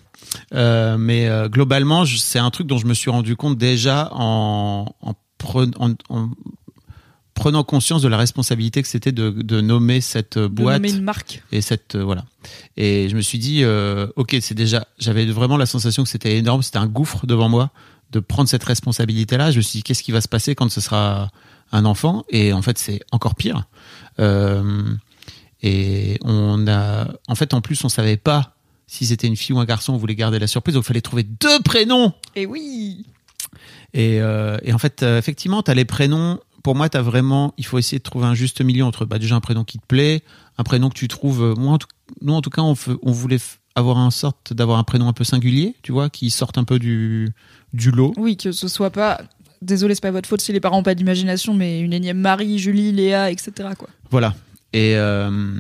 Euh, 0.54 0.98
mais 0.98 1.28
euh, 1.28 1.48
globalement, 1.48 2.06
c'est 2.06 2.40
un 2.40 2.50
truc 2.52 2.68
dont 2.68 2.78
je 2.78 2.86
me 2.88 2.94
suis 2.94 3.10
rendu 3.10 3.36
compte 3.38 3.58
déjà 3.58 4.10
en, 4.12 4.94
en, 5.02 5.14
pren- 5.40 5.74
en- 5.80 5.94
en 6.10 6.30
prenant 7.34 7.64
conscience 7.64 8.02
de 8.02 8.08
la 8.08 8.18
responsabilité 8.18 8.82
que 8.82 8.88
c'était 8.88 9.12
de, 9.12 9.30
de 9.30 9.62
nommer 9.62 10.02
cette 10.02 10.38
De 10.38 10.48
boîte 10.48 10.82
nommer 10.82 10.92
une 10.92 11.04
marque. 11.04 11.44
et 11.52 11.62
cette 11.62 11.96
euh, 11.96 12.04
voilà. 12.04 12.26
Et 12.76 13.08
je 13.10 13.16
me 13.16 13.22
suis 13.22 13.40
dit, 13.40 13.64
euh, 13.64 14.08
ok, 14.18 14.36
c'est 14.42 14.56
déjà. 14.56 14.86
J'avais 15.00 15.26
vraiment 15.26 15.58
la 15.58 15.66
sensation 15.66 16.04
que 16.04 16.10
c'était 16.10 16.38
énorme, 16.38 16.62
c'était 16.64 16.78
un 16.80 16.88
gouffre 16.88 17.26
devant 17.26 17.48
moi 17.50 17.72
de 18.16 18.20
prendre 18.22 18.48
cette 18.48 18.64
responsabilité-là. 18.64 19.52
Je 19.52 19.58
me 19.58 19.62
suis 19.62 19.80
dit, 19.80 19.84
qu'est-ce 19.84 20.04
qui 20.04 20.12
va 20.12 20.22
se 20.22 20.28
passer 20.28 20.56
quand 20.56 20.72
ce 20.72 20.80
sera 20.80 21.30
un 21.72 21.86
enfant? 21.86 22.24
Et 22.30 22.54
en 22.54 22.62
fait 22.62 22.78
c'est 22.78 23.02
encore 23.12 23.36
pire. 23.36 23.68
Euh, 24.20 24.84
et 25.62 26.18
on 26.24 26.68
a, 26.68 27.08
en 27.28 27.36
fait, 27.36 27.54
en 27.54 27.62
plus, 27.62 27.84
on 27.84 27.90
savait 27.90 28.18
pas 28.18 28.56
si 28.88 29.08
c'était 29.08 29.28
une 29.28 29.36
fille 29.36 29.56
ou 29.56 29.60
un 29.60 29.66
garçon. 29.66 29.94
On 29.94 29.98
voulait 29.98 30.16
garder 30.16 30.40
la 30.40 30.48
surprise, 30.48 30.76
donc 30.76 30.84
il 30.84 30.88
fallait 30.88 31.02
trouver 31.02 31.24
deux 31.24 31.60
prénoms. 31.64 32.14
Et 32.36 32.46
oui. 32.46 33.06
Et, 33.94 34.22
euh, 34.22 34.58
et 34.64 34.74
en 34.74 34.78
fait, 34.78 35.04
euh, 35.04 35.18
effectivement, 35.18 35.64
tu 35.64 35.72
as 35.72 35.74
les 35.74 35.86
prénoms. 35.86 36.40
Pour 36.64 36.76
moi, 36.76 36.88
tu 36.88 36.98
as 36.98 37.02
vraiment, 37.02 37.54
il 37.58 37.66
faut 37.66 37.78
essayer 37.78 37.98
de 37.98 38.04
trouver 38.04 38.26
un 38.26 38.36
juste 38.36 38.62
milieu 38.62 38.86
entre 38.86 39.06
bah, 39.06 39.20
déjà 39.20 39.36
un 39.36 39.42
prénom 39.42 39.64
qui 39.64 39.80
te 39.80 39.86
plaît, 39.86 40.24
un 40.58 40.64
prénom 40.64 40.90
que 40.90 40.98
tu 40.98 41.08
trouves. 41.08 41.56
Moi, 41.58 41.74
en 41.74 41.78
tout, 41.78 41.88
nous, 42.22 42.34
en 42.34 42.42
tout 42.42 42.50
cas, 42.50 42.62
on, 42.62 42.74
voulait 43.12 43.40
avoir 43.76 43.98
un 43.98 44.12
sorte 44.12 44.54
d'avoir 44.54 44.80
un 44.80 44.84
prénom 44.84 45.08
un 45.08 45.14
peu 45.14 45.24
singulier, 45.24 45.76
tu 45.82 45.92
vois, 45.92 46.10
qui 46.10 46.30
sorte 46.30 46.58
un 46.58 46.64
peu 46.64 46.80
du, 46.80 47.34
du 47.76 47.92
lot. 47.92 48.14
Oui, 48.18 48.38
que 48.38 48.52
ce 48.52 48.68
soit 48.68 48.90
pas. 48.90 49.22
Désolé, 49.62 49.96
c'est 49.96 50.02
pas 50.02 50.12
votre 50.12 50.28
faute 50.30 50.42
si 50.42 50.52
les 50.54 50.60
parents 50.60 50.80
ont 50.80 50.84
pas 50.84 50.96
d'imagination, 50.96 51.54
mais 51.54 51.80
une 51.80 51.94
énième 51.94 52.20
Marie, 52.20 52.60
Julie, 52.60 52.92
Léa, 52.92 53.32
etc. 53.32 53.52
Quoi. 53.78 53.90
Voilà. 54.12 54.36
Et, 54.74 54.94
euh, 54.96 55.60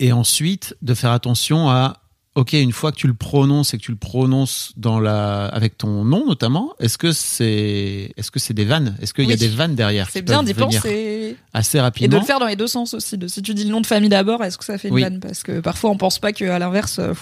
et 0.00 0.12
ensuite, 0.12 0.76
de 0.82 0.94
faire 0.94 1.12
attention 1.12 1.68
à, 1.70 1.98
ok, 2.34 2.54
une 2.54 2.72
fois 2.72 2.92
que 2.92 2.96
tu 2.96 3.06
le 3.06 3.14
prononces 3.14 3.74
et 3.74 3.78
que 3.78 3.82
tu 3.82 3.92
le 3.92 3.96
prononces 3.98 4.72
dans 4.76 4.98
la, 4.98 5.46
avec 5.46 5.78
ton 5.78 6.04
nom 6.04 6.26
notamment, 6.26 6.74
est-ce 6.80 6.98
que 6.98 7.12
c'est, 7.12 8.12
est-ce 8.16 8.30
que 8.30 8.38
c'est 8.38 8.54
des 8.54 8.64
vannes? 8.64 8.96
Est-ce 9.00 9.14
qu'il 9.14 9.28
y 9.28 9.32
a 9.32 9.36
des 9.36 9.48
vannes 9.48 9.74
derrière 9.74 10.08
C'est 10.10 10.22
bien 10.22 10.42
d'y 10.42 10.54
penser. 10.54 11.36
assez 11.52 11.76
Et 11.78 11.80
de 11.80 11.84
rapidement? 11.84 12.18
le 12.20 12.24
faire 12.24 12.40
dans 12.40 12.46
les 12.46 12.56
deux 12.56 12.66
sens 12.66 12.92
aussi. 12.94 13.16
De, 13.18 13.28
si 13.28 13.40
tu 13.42 13.54
dis 13.54 13.64
le 13.64 13.70
nom 13.70 13.80
de 13.82 13.86
famille 13.86 14.08
d'abord, 14.10 14.42
est-ce 14.42 14.58
que 14.58 14.64
ça 14.64 14.78
fait 14.78 14.88
une 14.88 14.94
Oui. 14.94 15.02
vanne? 15.02 15.20
Parce 15.20 15.42
que 15.42 15.60
parfois 15.60 15.90
on 15.90 15.96
pense 15.96 16.18
pas 16.18 16.32
qu'à 16.32 16.58
l'inverse. 16.58 16.98
euh, 16.98 17.12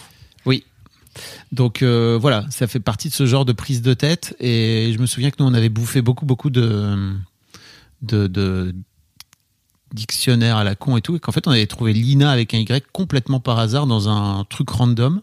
Oui. 0.46 0.64
Donc 1.53 1.83
euh, 1.83 2.18
voilà, 2.20 2.46
ça 2.50 2.66
fait 2.66 2.81
partie 2.81 3.09
de 3.09 3.14
ce 3.14 3.27
genre 3.27 3.44
de 3.44 3.53
prise 3.53 3.83
de 3.83 3.94
tête. 3.94 4.37
Et 4.40 4.92
je 4.94 4.98
me 4.98 5.07
souviens 5.07 5.31
que 5.31 5.37
nous, 5.38 5.46
on 5.46 5.55
avait 5.55 5.68
bouffé 5.68 6.03
beaucoup, 6.03 6.27
beaucoup 6.27 6.50
de, 6.50 7.14
dictionnaires 9.92 10.57
à 10.57 10.64
la 10.64 10.74
con 10.74 10.96
et 10.96 11.00
tout. 11.00 11.16
Et 11.16 11.20
qu'en 11.20 11.33
fait, 11.33 11.46
on 11.46 11.53
avait 11.53 11.66
trouvé 11.66 11.92
Lina 11.92 12.31
avec 12.31 12.55
un 12.55 12.59
Y 12.59 12.85
complètement 12.92 13.40
par 13.40 13.59
hasard 13.59 13.87
dans 13.87 14.09
un 14.09 14.44
truc 14.44 14.70
random. 14.70 15.20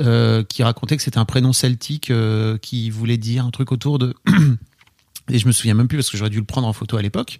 euh, 0.00 0.42
qui 0.44 0.62
racontait 0.62 0.96
que 0.96 1.02
c'était 1.02 1.18
un 1.18 1.26
prénom 1.26 1.52
celtique 1.52 2.10
euh, 2.10 2.56
qui 2.56 2.88
voulait 2.88 3.18
dire 3.18 3.44
un 3.44 3.50
truc 3.50 3.70
autour 3.72 3.98
de. 3.98 4.14
et 5.30 5.38
je 5.38 5.46
me 5.46 5.52
souviens 5.52 5.74
même 5.74 5.88
plus 5.88 5.96
parce 5.98 6.10
que 6.10 6.16
j'aurais 6.16 6.30
dû 6.30 6.38
le 6.38 6.44
prendre 6.44 6.66
en 6.66 6.72
photo 6.72 6.96
à 6.96 7.02
l'époque. 7.02 7.38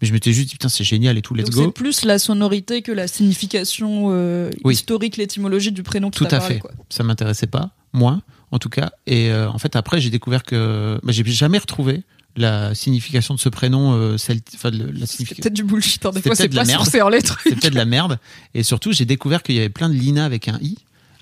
Mais 0.00 0.08
je 0.08 0.12
m'étais 0.12 0.32
juste 0.32 0.48
dit, 0.48 0.54
putain, 0.54 0.68
c'est 0.68 0.84
génial 0.84 1.16
et 1.18 1.22
tout, 1.22 1.34
let's 1.34 1.44
donc 1.46 1.54
go. 1.54 1.64
c'est 1.66 1.70
plus 1.72 2.04
la 2.04 2.18
sonorité 2.18 2.82
que 2.82 2.90
la 2.92 3.06
signification 3.06 4.08
euh, 4.10 4.50
Oui. 4.64 4.74
historique, 4.74 5.16
l'étymologie 5.16 5.70
du 5.72 5.82
prénom 5.82 6.10
qui 6.10 6.18
Tout 6.18 6.24
à 6.26 6.38
parlé, 6.38 6.54
fait. 6.54 6.60
quoi. 6.60 6.72
Ça 6.88 7.04
m'intéressait 7.04 7.46
pas, 7.46 7.70
moi, 7.92 8.20
en 8.50 8.58
tout 8.58 8.68
cas. 8.68 8.90
Et 9.06 9.30
euh, 9.30 9.48
en 9.50 9.58
fait, 9.58 9.76
après, 9.76 10.00
j'ai 10.00 10.10
découvert 10.10 10.42
que 10.42 10.98
bah, 11.02 11.12
j'ai 11.12 11.24
jamais 11.26 11.58
retrouvé 11.58 12.02
la 12.36 12.74
signification 12.74 13.34
de 13.34 13.38
ce 13.40 13.48
prénom 13.50 13.92
euh, 13.92 14.16
celti- 14.16 14.54
enfin, 14.54 14.70
le- 14.70 14.90
la 14.90 15.06
signification. 15.06 15.42
peut-être 15.42 15.54
du 15.54 15.64
bullshit. 15.64 16.04
hein. 16.06 16.10
Des 16.12 16.22
fois, 16.22 16.34
c'est 16.34 16.48
pas 16.48 16.64
merde. 16.64 16.82
sourcé 16.82 17.00
en 17.02 17.08
les 17.08 17.20
C'est 17.20 17.50
peut-être 17.56 17.70
de 17.72 17.76
la 17.76 17.84
merde. 17.84 18.18
Et 18.54 18.62
surtout, 18.62 18.90
j'ai 18.92 19.04
découvert 19.04 19.42
qu'il 19.42 19.54
y 19.54 19.58
avait 19.58 19.68
plein 19.68 19.88
de 19.88 19.94
Lina 19.94 20.24
avec 20.24 20.48
un 20.48 20.58
i, 20.62 20.78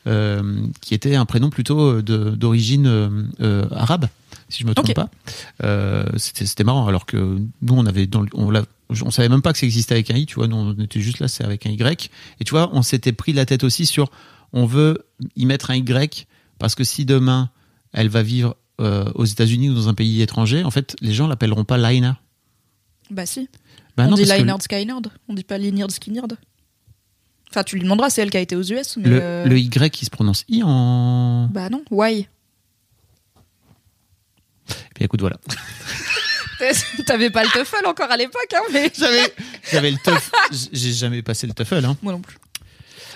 euh, 0.06 0.40
qui 0.80 0.94
était 0.94 1.16
un 1.16 1.26
prénom 1.26 1.50
plutôt 1.50 2.00
d'origine 2.00 3.28
arabe, 3.72 4.06
si 4.50 4.62
je 4.62 4.66
me 4.68 4.74
trompe 4.74 4.92
pas. 4.94 5.10
Euh, 5.64 6.04
C'était 6.16 6.64
marrant, 6.64 6.86
alors 6.86 7.06
que 7.06 7.16
nous, 7.16 7.74
on 7.74 7.86
avait 7.86 8.06
dans 8.06 8.20
le- 8.22 8.28
on, 8.34 8.50
l'a- 8.50 8.64
on 9.02 9.10
savait 9.10 9.28
même 9.28 9.42
pas 9.42 9.52
que 9.52 9.58
ça 9.58 9.66
existait 9.66 9.94
avec 9.94 10.10
un 10.10 10.16
i, 10.16 10.26
tu 10.26 10.34
vois. 10.34 10.46
Nous, 10.48 10.56
on 10.56 10.72
était 10.82 11.00
juste 11.00 11.18
là, 11.20 11.28
c'est 11.28 11.44
avec 11.44 11.66
un 11.66 11.70
y. 11.70 11.80
Et 12.40 12.44
tu 12.44 12.50
vois, 12.50 12.70
on 12.72 12.82
s'était 12.82 13.12
pris 13.12 13.32
la 13.32 13.46
tête 13.46 13.64
aussi 13.64 13.86
sur, 13.86 14.10
on 14.52 14.66
veut 14.66 15.06
y 15.36 15.46
mettre 15.46 15.70
un 15.70 15.76
y 15.76 15.84
parce 16.58 16.74
que 16.74 16.84
si 16.84 17.04
demain 17.04 17.50
elle 17.92 18.08
va 18.08 18.22
vivre 18.22 18.56
euh, 18.80 19.10
aux 19.14 19.24
États-Unis 19.24 19.70
ou 19.70 19.74
dans 19.74 19.88
un 19.88 19.94
pays 19.94 20.22
étranger, 20.22 20.64
en 20.64 20.70
fait, 20.70 20.96
les 21.00 21.12
gens 21.12 21.26
l'appelleront 21.26 21.64
pas 21.64 21.78
Lina. 21.78 22.18
Bah 23.10 23.26
si. 23.26 23.48
Bah 23.96 24.04
on 24.06 24.10
non, 24.10 24.16
dit 24.16 24.22
parce 24.22 24.30
que 24.58 24.62
Skynyrd. 24.62 25.08
On 25.28 25.34
dit 25.34 25.44
pas 25.44 25.58
Lynyrd 25.58 25.90
Skynyrd. 25.90 26.36
Enfin, 27.50 27.64
tu 27.64 27.76
lui 27.76 27.82
demanderas, 27.82 28.10
c'est 28.10 28.22
elle 28.22 28.30
qui 28.30 28.36
a 28.36 28.40
été 28.40 28.54
aux 28.54 28.62
US. 28.62 28.96
Mais 28.96 29.08
le, 29.08 29.18
euh, 29.20 29.44
le 29.46 29.58
y 29.58 29.68
qui 29.90 30.04
se 30.04 30.10
prononce 30.10 30.44
i 30.48 30.62
en. 30.62 31.48
Bah 31.52 31.68
non, 31.68 31.82
why 34.70 34.76
Puis 34.94 35.04
écoute, 35.04 35.20
voilà. 35.20 35.36
T'avais 37.06 37.30
pas 37.30 37.42
le 37.42 37.48
TOEFL 37.50 37.86
encore 37.86 38.10
à 38.10 38.16
l'époque, 38.16 38.52
hein, 38.54 38.60
mais 38.72 38.90
J'avais, 38.96 39.32
j'avais 39.72 39.90
le 39.90 39.96
TOEFL. 39.98 40.30
J'ai 40.72 40.92
jamais 40.92 41.22
passé 41.22 41.46
le 41.46 41.54
TOEFL. 41.54 41.84
Hein. 41.84 41.96
moi 42.02 42.12
non 42.12 42.20
plus. 42.20 42.36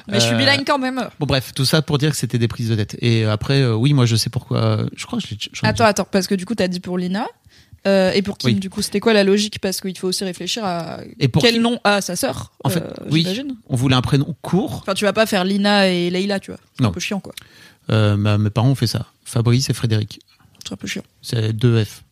Mais 0.08 0.20
je 0.20 0.24
suis 0.26 0.34
Euh, 0.34 0.38
bilingue 0.38 0.64
quand 0.66 0.78
même. 0.78 1.08
Bon, 1.18 1.26
bref, 1.26 1.52
tout 1.54 1.64
ça 1.64 1.80
pour 1.82 1.96
dire 1.98 2.10
que 2.10 2.16
c'était 2.16 2.38
des 2.38 2.48
prises 2.48 2.68
de 2.68 2.74
tête. 2.74 2.96
Et 3.00 3.24
après, 3.24 3.60
euh, 3.62 3.74
oui, 3.74 3.92
moi, 3.94 4.04
je 4.06 4.16
sais 4.16 4.28
pourquoi. 4.30 4.86
Je 4.96 5.06
crois 5.06 5.18
que 5.18 5.24
je 5.26 5.34
l'ai. 5.34 5.68
Attends, 5.68 5.84
attends, 5.84 6.06
parce 6.10 6.26
que 6.26 6.34
du 6.34 6.44
coup, 6.46 6.54
t'as 6.54 6.68
dit 6.68 6.80
pour 6.80 6.98
Lina. 6.98 7.26
Euh, 7.86 8.12
et 8.12 8.22
pour 8.22 8.38
Kim, 8.38 8.48
Oui. 8.48 8.54
du 8.56 8.70
coup, 8.70 8.80
c'était 8.80 9.00
quoi 9.00 9.12
la 9.12 9.24
logique? 9.24 9.58
Parce 9.60 9.80
qu'il 9.82 9.96
faut 9.98 10.08
aussi 10.08 10.24
réfléchir 10.24 10.64
à 10.64 11.00
Et 11.20 11.28
pour 11.28 11.42
quel 11.42 11.54
Kim- 11.54 11.62
nom 11.62 11.78
a 11.84 12.00
sa 12.00 12.16
sœur. 12.16 12.52
En 12.64 12.70
fait, 12.70 12.80
euh, 12.82 12.90
oui. 13.10 13.26
On 13.68 13.76
voulait 13.76 13.94
un 13.96 14.00
prénom 14.00 14.34
court. 14.40 14.76
Enfin, 14.82 14.94
tu 14.94 15.04
vas 15.04 15.12
pas 15.12 15.26
faire 15.26 15.44
Lina 15.44 15.88
et 15.88 16.08
Leïla, 16.08 16.40
tu 16.40 16.50
vois. 16.50 16.60
C'est 16.78 16.84
un 16.86 16.90
peu 16.90 17.00
chiant, 17.00 17.20
quoi. 17.20 17.34
Euh, 17.90 18.16
ma- 18.16 18.38
mes 18.38 18.48
parents 18.48 18.70
ont 18.70 18.74
fait 18.74 18.86
ça. 18.86 19.06
Fabrice 19.26 19.68
et 19.68 19.74
Frédéric. 19.74 20.20
C'est 20.66 20.72
un 20.72 20.76
peu 20.76 20.86
chiant. 20.86 21.02
C'est 21.22 21.52
deux 21.52 21.84
F. 21.84 22.02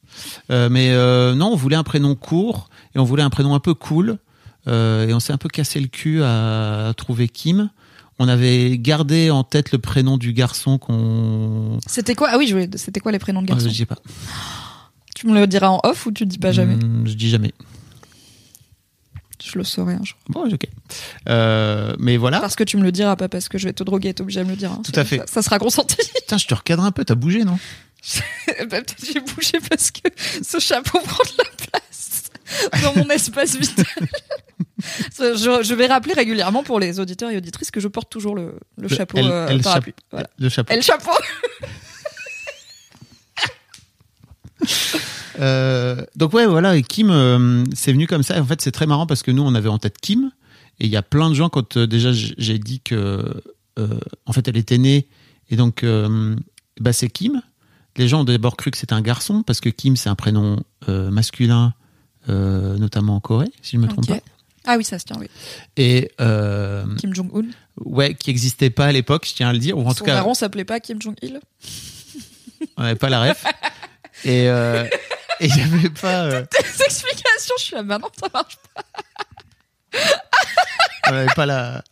Euh, 0.50 0.68
mais 0.68 0.90
euh, 0.90 1.34
non, 1.34 1.52
on 1.52 1.56
voulait 1.56 1.76
un 1.76 1.82
prénom 1.84 2.14
court 2.14 2.68
et 2.94 2.98
on 2.98 3.04
voulait 3.04 3.22
un 3.22 3.30
prénom 3.30 3.54
un 3.54 3.60
peu 3.60 3.74
cool. 3.74 4.18
Euh, 4.68 5.08
et 5.08 5.14
on 5.14 5.20
s'est 5.20 5.32
un 5.32 5.38
peu 5.38 5.48
cassé 5.48 5.80
le 5.80 5.88
cul 5.88 6.22
à 6.22 6.92
trouver 6.96 7.28
Kim. 7.28 7.70
On 8.18 8.28
avait 8.28 8.78
gardé 8.78 9.30
en 9.30 9.42
tête 9.42 9.72
le 9.72 9.78
prénom 9.78 10.18
du 10.18 10.32
garçon 10.34 10.78
qu'on. 10.78 11.78
C'était 11.86 12.14
quoi? 12.14 12.28
Ah 12.30 12.38
oui, 12.38 12.46
je 12.46 12.52
voulais- 12.52 12.70
c'était 12.76 13.00
quoi 13.00 13.10
les 13.10 13.18
prénoms 13.18 13.40
de 13.42 13.46
Ah, 13.50 13.54
garçons 13.54 13.68
je 13.70 13.74
sais 13.74 13.86
pas. 13.86 13.98
Tu 15.16 15.26
me 15.26 15.34
le 15.34 15.46
diras 15.46 15.68
en 15.68 15.80
off 15.82 16.06
ou 16.06 16.12
tu 16.12 16.26
dis 16.26 16.38
pas 16.38 16.52
jamais? 16.52 16.76
Hmm, 16.76 17.06
je 17.06 17.14
dis 17.14 17.30
jamais. 17.30 17.52
Je 19.42 19.58
le 19.58 19.64
saurai 19.64 19.94
un 19.94 20.04
jour. 20.04 20.16
Bon, 20.28 20.48
ok. 20.48 20.66
Euh, 21.28 21.94
mais 21.98 22.16
voilà. 22.16 22.38
Parce 22.40 22.54
que 22.54 22.62
tu 22.62 22.76
me 22.76 22.82
le 22.84 22.92
diras, 22.92 23.16
pas 23.16 23.28
parce 23.28 23.48
que 23.48 23.58
je 23.58 23.66
vais 23.66 23.72
te 23.72 23.82
droguer, 23.82 24.14
t'es 24.14 24.22
obligé 24.22 24.40
de 24.40 24.44
me 24.44 24.50
le 24.50 24.56
dire. 24.56 24.70
hein. 24.70 24.82
Tout 24.84 24.92
à 24.94 25.04
fait. 25.04 25.18
Ça, 25.18 25.26
ça 25.26 25.42
sera 25.42 25.58
consenti. 25.58 25.96
Putain, 26.14 26.38
je 26.38 26.46
te 26.46 26.54
recadre 26.54 26.84
un 26.84 26.92
peu. 26.92 27.04
T'as 27.04 27.16
bougé, 27.16 27.42
non? 27.44 27.58
Bah, 28.46 28.80
Peut-être 28.82 28.96
j'ai 29.04 29.20
bougé 29.20 29.58
parce 29.68 29.90
que 29.90 30.08
ce 30.42 30.58
chapeau 30.58 30.98
prend 31.04 31.24
de 31.24 31.38
la 31.38 31.44
place 31.70 32.30
dans 32.82 32.94
mon 32.96 33.08
espace 33.10 33.56
vital. 33.56 33.86
Je, 35.18 35.60
je 35.62 35.74
vais 35.74 35.86
rappeler 35.86 36.12
régulièrement 36.12 36.64
pour 36.64 36.80
les 36.80 36.98
auditeurs 36.98 37.30
et 37.30 37.36
auditrices 37.36 37.70
que 37.70 37.78
je 37.78 37.86
porte 37.86 38.10
toujours 38.10 38.34
le, 38.34 38.56
le 38.76 38.88
Le 38.88 38.88
chapeau 38.88 39.16
L- 39.18 39.26
euh, 39.30 39.58
parapluie. 39.60 39.94
Voilà. 40.10 40.28
Le 40.40 40.48
chapeau. 40.48 40.72
Et 40.72 40.76
le 40.76 40.82
chapeau 40.82 41.12
Euh, 45.40 46.04
donc 46.16 46.34
ouais, 46.34 46.46
voilà. 46.46 46.76
Et 46.76 46.82
Kim, 46.82 47.10
euh, 47.10 47.64
c'est 47.74 47.92
venu 47.92 48.06
comme 48.06 48.22
ça. 48.22 48.40
En 48.40 48.44
fait, 48.44 48.60
c'est 48.60 48.70
très 48.72 48.86
marrant 48.86 49.06
parce 49.06 49.22
que 49.22 49.30
nous, 49.30 49.42
on 49.42 49.54
avait 49.54 49.68
en 49.68 49.78
tête 49.78 49.98
Kim. 50.00 50.30
Et 50.80 50.86
il 50.86 50.90
y 50.90 50.96
a 50.96 51.02
plein 51.02 51.30
de 51.30 51.34
gens 51.34 51.48
quand 51.48 51.76
euh, 51.76 51.86
déjà 51.86 52.10
j'ai 52.12 52.58
dit 52.58 52.80
que, 52.80 53.24
euh, 53.78 53.98
en 54.26 54.32
fait, 54.32 54.46
elle 54.48 54.56
était 54.56 54.78
née. 54.78 55.08
Et 55.50 55.56
donc, 55.56 55.84
euh, 55.84 56.34
bah, 56.80 56.92
c'est 56.92 57.08
Kim. 57.08 57.40
Les 57.96 58.08
gens 58.08 58.20
ont 58.20 58.24
d'abord 58.24 58.56
cru 58.56 58.70
que 58.70 58.78
c'était 58.78 58.94
un 58.94 59.02
garçon 59.02 59.42
parce 59.42 59.60
que 59.60 59.68
Kim, 59.68 59.96
c'est 59.96 60.08
un 60.08 60.14
prénom 60.14 60.62
euh, 60.88 61.10
masculin, 61.10 61.74
euh, 62.28 62.76
notamment 62.78 63.16
en 63.16 63.20
Corée, 63.20 63.52
si 63.62 63.76
je 63.76 63.80
me 63.82 63.88
trompe 63.88 64.06
pas. 64.06 64.18
Ah 64.64 64.76
oui, 64.78 64.84
ça 64.84 64.98
se 64.98 65.04
tient, 65.04 65.16
oui. 65.18 65.28
Et 65.76 66.10
euh, 66.20 66.84
Kim 66.96 67.14
Jong-un. 67.14 67.42
ouais, 67.84 68.14
qui 68.14 68.30
n'existait 68.30 68.70
pas 68.70 68.86
à 68.86 68.92
l'époque, 68.92 69.26
je 69.28 69.34
tiens 69.34 69.48
à 69.48 69.52
le 69.52 69.58
dire. 69.58 69.76
Ou 69.76 69.82
en 69.86 69.90
Son 69.90 69.96
tout 69.96 70.04
cas, 70.04 70.14
daron 70.14 70.34
s'appelait 70.34 70.64
pas 70.64 70.78
Kim 70.80 71.02
Jong-il. 71.02 71.40
on 72.76 72.82
n'avait 72.82 72.94
pas 72.94 73.08
la 73.10 73.22
ref. 73.28 73.44
et 74.24 74.44
il 75.40 75.52
n'y 75.54 75.62
avait 75.62 75.90
pas. 75.90 76.22
euh, 76.26 76.44
Des 76.52 76.82
explications, 76.84 77.54
je 77.58 77.62
suis 77.64 77.74
là, 77.74 77.82
non, 77.82 77.98
ça 78.18 78.28
marche 78.32 78.56
on 81.08 81.12
n'avait 81.12 81.34
pas 81.34 81.46
la. 81.46 81.82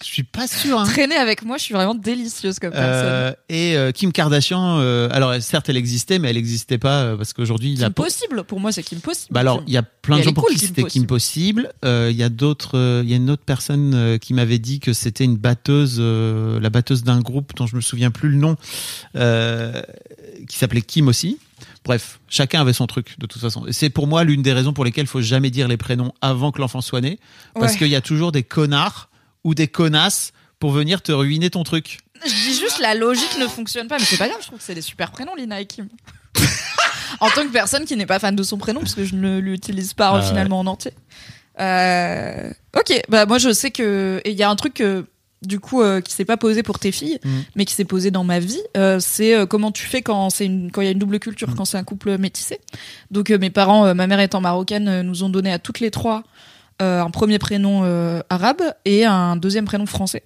Je 0.00 0.06
suis 0.06 0.22
pas 0.22 0.46
sûr. 0.46 0.78
Hein. 0.78 0.84
Traîner 0.84 1.16
avec 1.16 1.44
moi, 1.44 1.56
je 1.58 1.64
suis 1.64 1.74
vraiment 1.74 1.94
délicieuse 1.96 2.60
comme 2.60 2.70
personne. 2.70 2.92
Euh, 3.04 3.32
et 3.48 3.76
euh, 3.76 3.90
Kim 3.90 4.12
Kardashian, 4.12 4.78
euh, 4.78 5.08
alors 5.10 5.34
certes 5.42 5.68
elle 5.68 5.76
existait, 5.76 6.20
mais 6.20 6.28
elle 6.30 6.36
n'existait 6.36 6.78
pas 6.78 7.02
euh, 7.02 7.16
parce 7.16 7.32
qu'aujourd'hui 7.32 7.72
il 7.72 7.82
a 7.82 7.86
Kim 7.86 7.94
possible, 7.94 8.44
pour 8.44 8.60
moi 8.60 8.70
c'est 8.70 8.84
Kim 8.84 9.00
possible. 9.00 9.34
Bah 9.34 9.40
alors 9.40 9.60
il 9.66 9.72
y 9.72 9.76
a 9.76 9.82
plein 9.82 10.18
de 10.18 10.22
gens 10.22 10.32
pour 10.32 10.44
cool, 10.44 10.52
qui 10.54 10.66
c'était 10.66 10.84
Kim 10.84 11.04
possible. 11.06 11.72
Euh, 11.84 12.10
Il 12.12 12.16
y 12.16 12.22
a 12.22 12.28
d'autres, 12.28 12.78
euh, 12.78 13.00
il 13.04 13.10
y 13.10 13.12
a 13.12 13.16
une 13.16 13.28
autre 13.28 13.42
personne 13.44 13.92
euh, 13.94 14.18
qui 14.18 14.34
m'avait 14.34 14.60
dit 14.60 14.78
que 14.78 14.92
c'était 14.92 15.24
une 15.24 15.36
batteuse, 15.36 15.96
euh, 15.98 16.60
la 16.60 16.70
batteuse 16.70 17.02
d'un 17.02 17.18
groupe 17.20 17.56
dont 17.56 17.66
je 17.66 17.74
me 17.74 17.80
souviens 17.80 18.12
plus 18.12 18.28
le 18.28 18.36
nom, 18.36 18.54
euh, 19.16 19.82
qui 20.48 20.56
s'appelait 20.58 20.82
Kim 20.82 21.08
aussi. 21.08 21.38
Bref, 21.84 22.20
chacun 22.28 22.60
avait 22.60 22.72
son 22.72 22.86
truc 22.86 23.16
de 23.18 23.26
toute 23.26 23.40
façon. 23.42 23.66
Et 23.66 23.72
c'est 23.72 23.90
pour 23.90 24.06
moi 24.06 24.22
l'une 24.22 24.42
des 24.42 24.52
raisons 24.52 24.72
pour 24.72 24.84
lesquelles 24.84 25.04
il 25.06 25.08
faut 25.08 25.22
jamais 25.22 25.50
dire 25.50 25.66
les 25.66 25.76
prénoms 25.76 26.12
avant 26.20 26.52
que 26.52 26.60
l'enfant 26.60 26.82
soit 26.82 27.00
né, 27.00 27.18
parce 27.54 27.72
Ouais. 27.72 27.78
qu'il 27.78 27.88
y 27.88 27.96
a 27.96 28.00
toujours 28.00 28.30
des 28.30 28.44
connards 28.44 29.07
ou 29.44 29.54
des 29.54 29.68
connasses 29.68 30.32
pour 30.58 30.70
venir 30.72 31.02
te 31.02 31.12
ruiner 31.12 31.50
ton 31.50 31.62
truc. 31.64 31.98
Je 32.24 32.30
dis 32.30 32.58
juste 32.58 32.80
la 32.80 32.94
logique 32.94 33.38
ne 33.38 33.46
fonctionne 33.46 33.86
pas, 33.88 33.98
mais 33.98 34.04
c'est 34.04 34.16
pas 34.16 34.28
grave, 34.28 34.40
je 34.42 34.46
trouve 34.46 34.58
que 34.58 34.64
c'est 34.64 34.74
des 34.74 34.80
super 34.82 35.10
prénoms, 35.12 35.34
Lina 35.36 35.60
et 35.60 35.66
Kim. 35.66 35.88
en 37.20 37.30
tant 37.30 37.42
que 37.42 37.52
personne 37.52 37.84
qui 37.84 37.96
n'est 37.96 38.06
pas 38.06 38.18
fan 38.18 38.34
de 38.34 38.42
son 38.42 38.58
prénom, 38.58 38.80
parce 38.80 38.94
que 38.94 39.04
je 39.04 39.14
ne 39.14 39.38
l'utilise 39.38 39.94
pas 39.94 40.14
ouais. 40.14 40.22
finalement 40.26 40.60
en 40.60 40.66
entier. 40.66 40.92
Euh, 41.60 42.50
ok, 42.76 43.00
bah 43.08 43.26
moi 43.26 43.38
je 43.38 43.52
sais 43.52 43.70
que. 43.70 44.20
Et 44.24 44.30
il 44.30 44.36
y 44.36 44.42
a 44.42 44.50
un 44.50 44.56
truc 44.56 44.74
que 44.74 45.04
du 45.42 45.60
coup, 45.60 45.82
euh, 45.82 46.00
qui 46.00 46.12
s'est 46.14 46.24
pas 46.24 46.36
posé 46.36 46.62
pour 46.64 46.78
tes 46.80 46.90
filles, 46.92 47.18
Mm. 47.24 47.38
mais 47.56 47.64
qui 47.64 47.74
s'est 47.74 47.84
posé 47.84 48.10
dans 48.10 48.24
ma 48.24 48.38
vie. 48.40 48.60
Euh, 48.76 48.98
c'est 49.00 49.34
euh, 49.34 49.46
comment 49.46 49.70
tu 49.72 49.84
fais 49.84 50.02
quand 50.02 50.30
c'est 50.30 50.46
une 50.46 50.70
quand 50.70 50.80
il 50.82 50.86
y 50.86 50.88
a 50.88 50.92
une 50.92 50.98
double 50.98 51.16
Mm. 51.16 51.20
culture, 51.20 51.54
quand 51.56 51.64
c'est 51.64 51.76
un 51.78 51.84
couple 51.84 52.16
métissé. 52.18 52.60
Donc 53.10 53.30
euh, 53.30 53.38
mes 53.38 53.50
parents, 53.50 53.86
euh, 53.86 53.94
ma 53.94 54.06
mère 54.06 54.20
étant 54.20 54.40
marocaine, 54.40 54.88
euh, 54.88 55.02
nous 55.02 55.22
ont 55.22 55.28
donné 55.28 55.52
à 55.52 55.58
toutes 55.58 55.80
les 55.80 55.90
trois 55.90 56.24
euh, 56.80 57.02
un 57.02 57.10
premier 57.10 57.38
prénom 57.38 57.82
euh, 57.84 58.20
arabe 58.30 58.62
et 58.84 59.04
un 59.04 59.36
deuxième 59.36 59.64
prénom 59.64 59.86
français. 59.86 60.22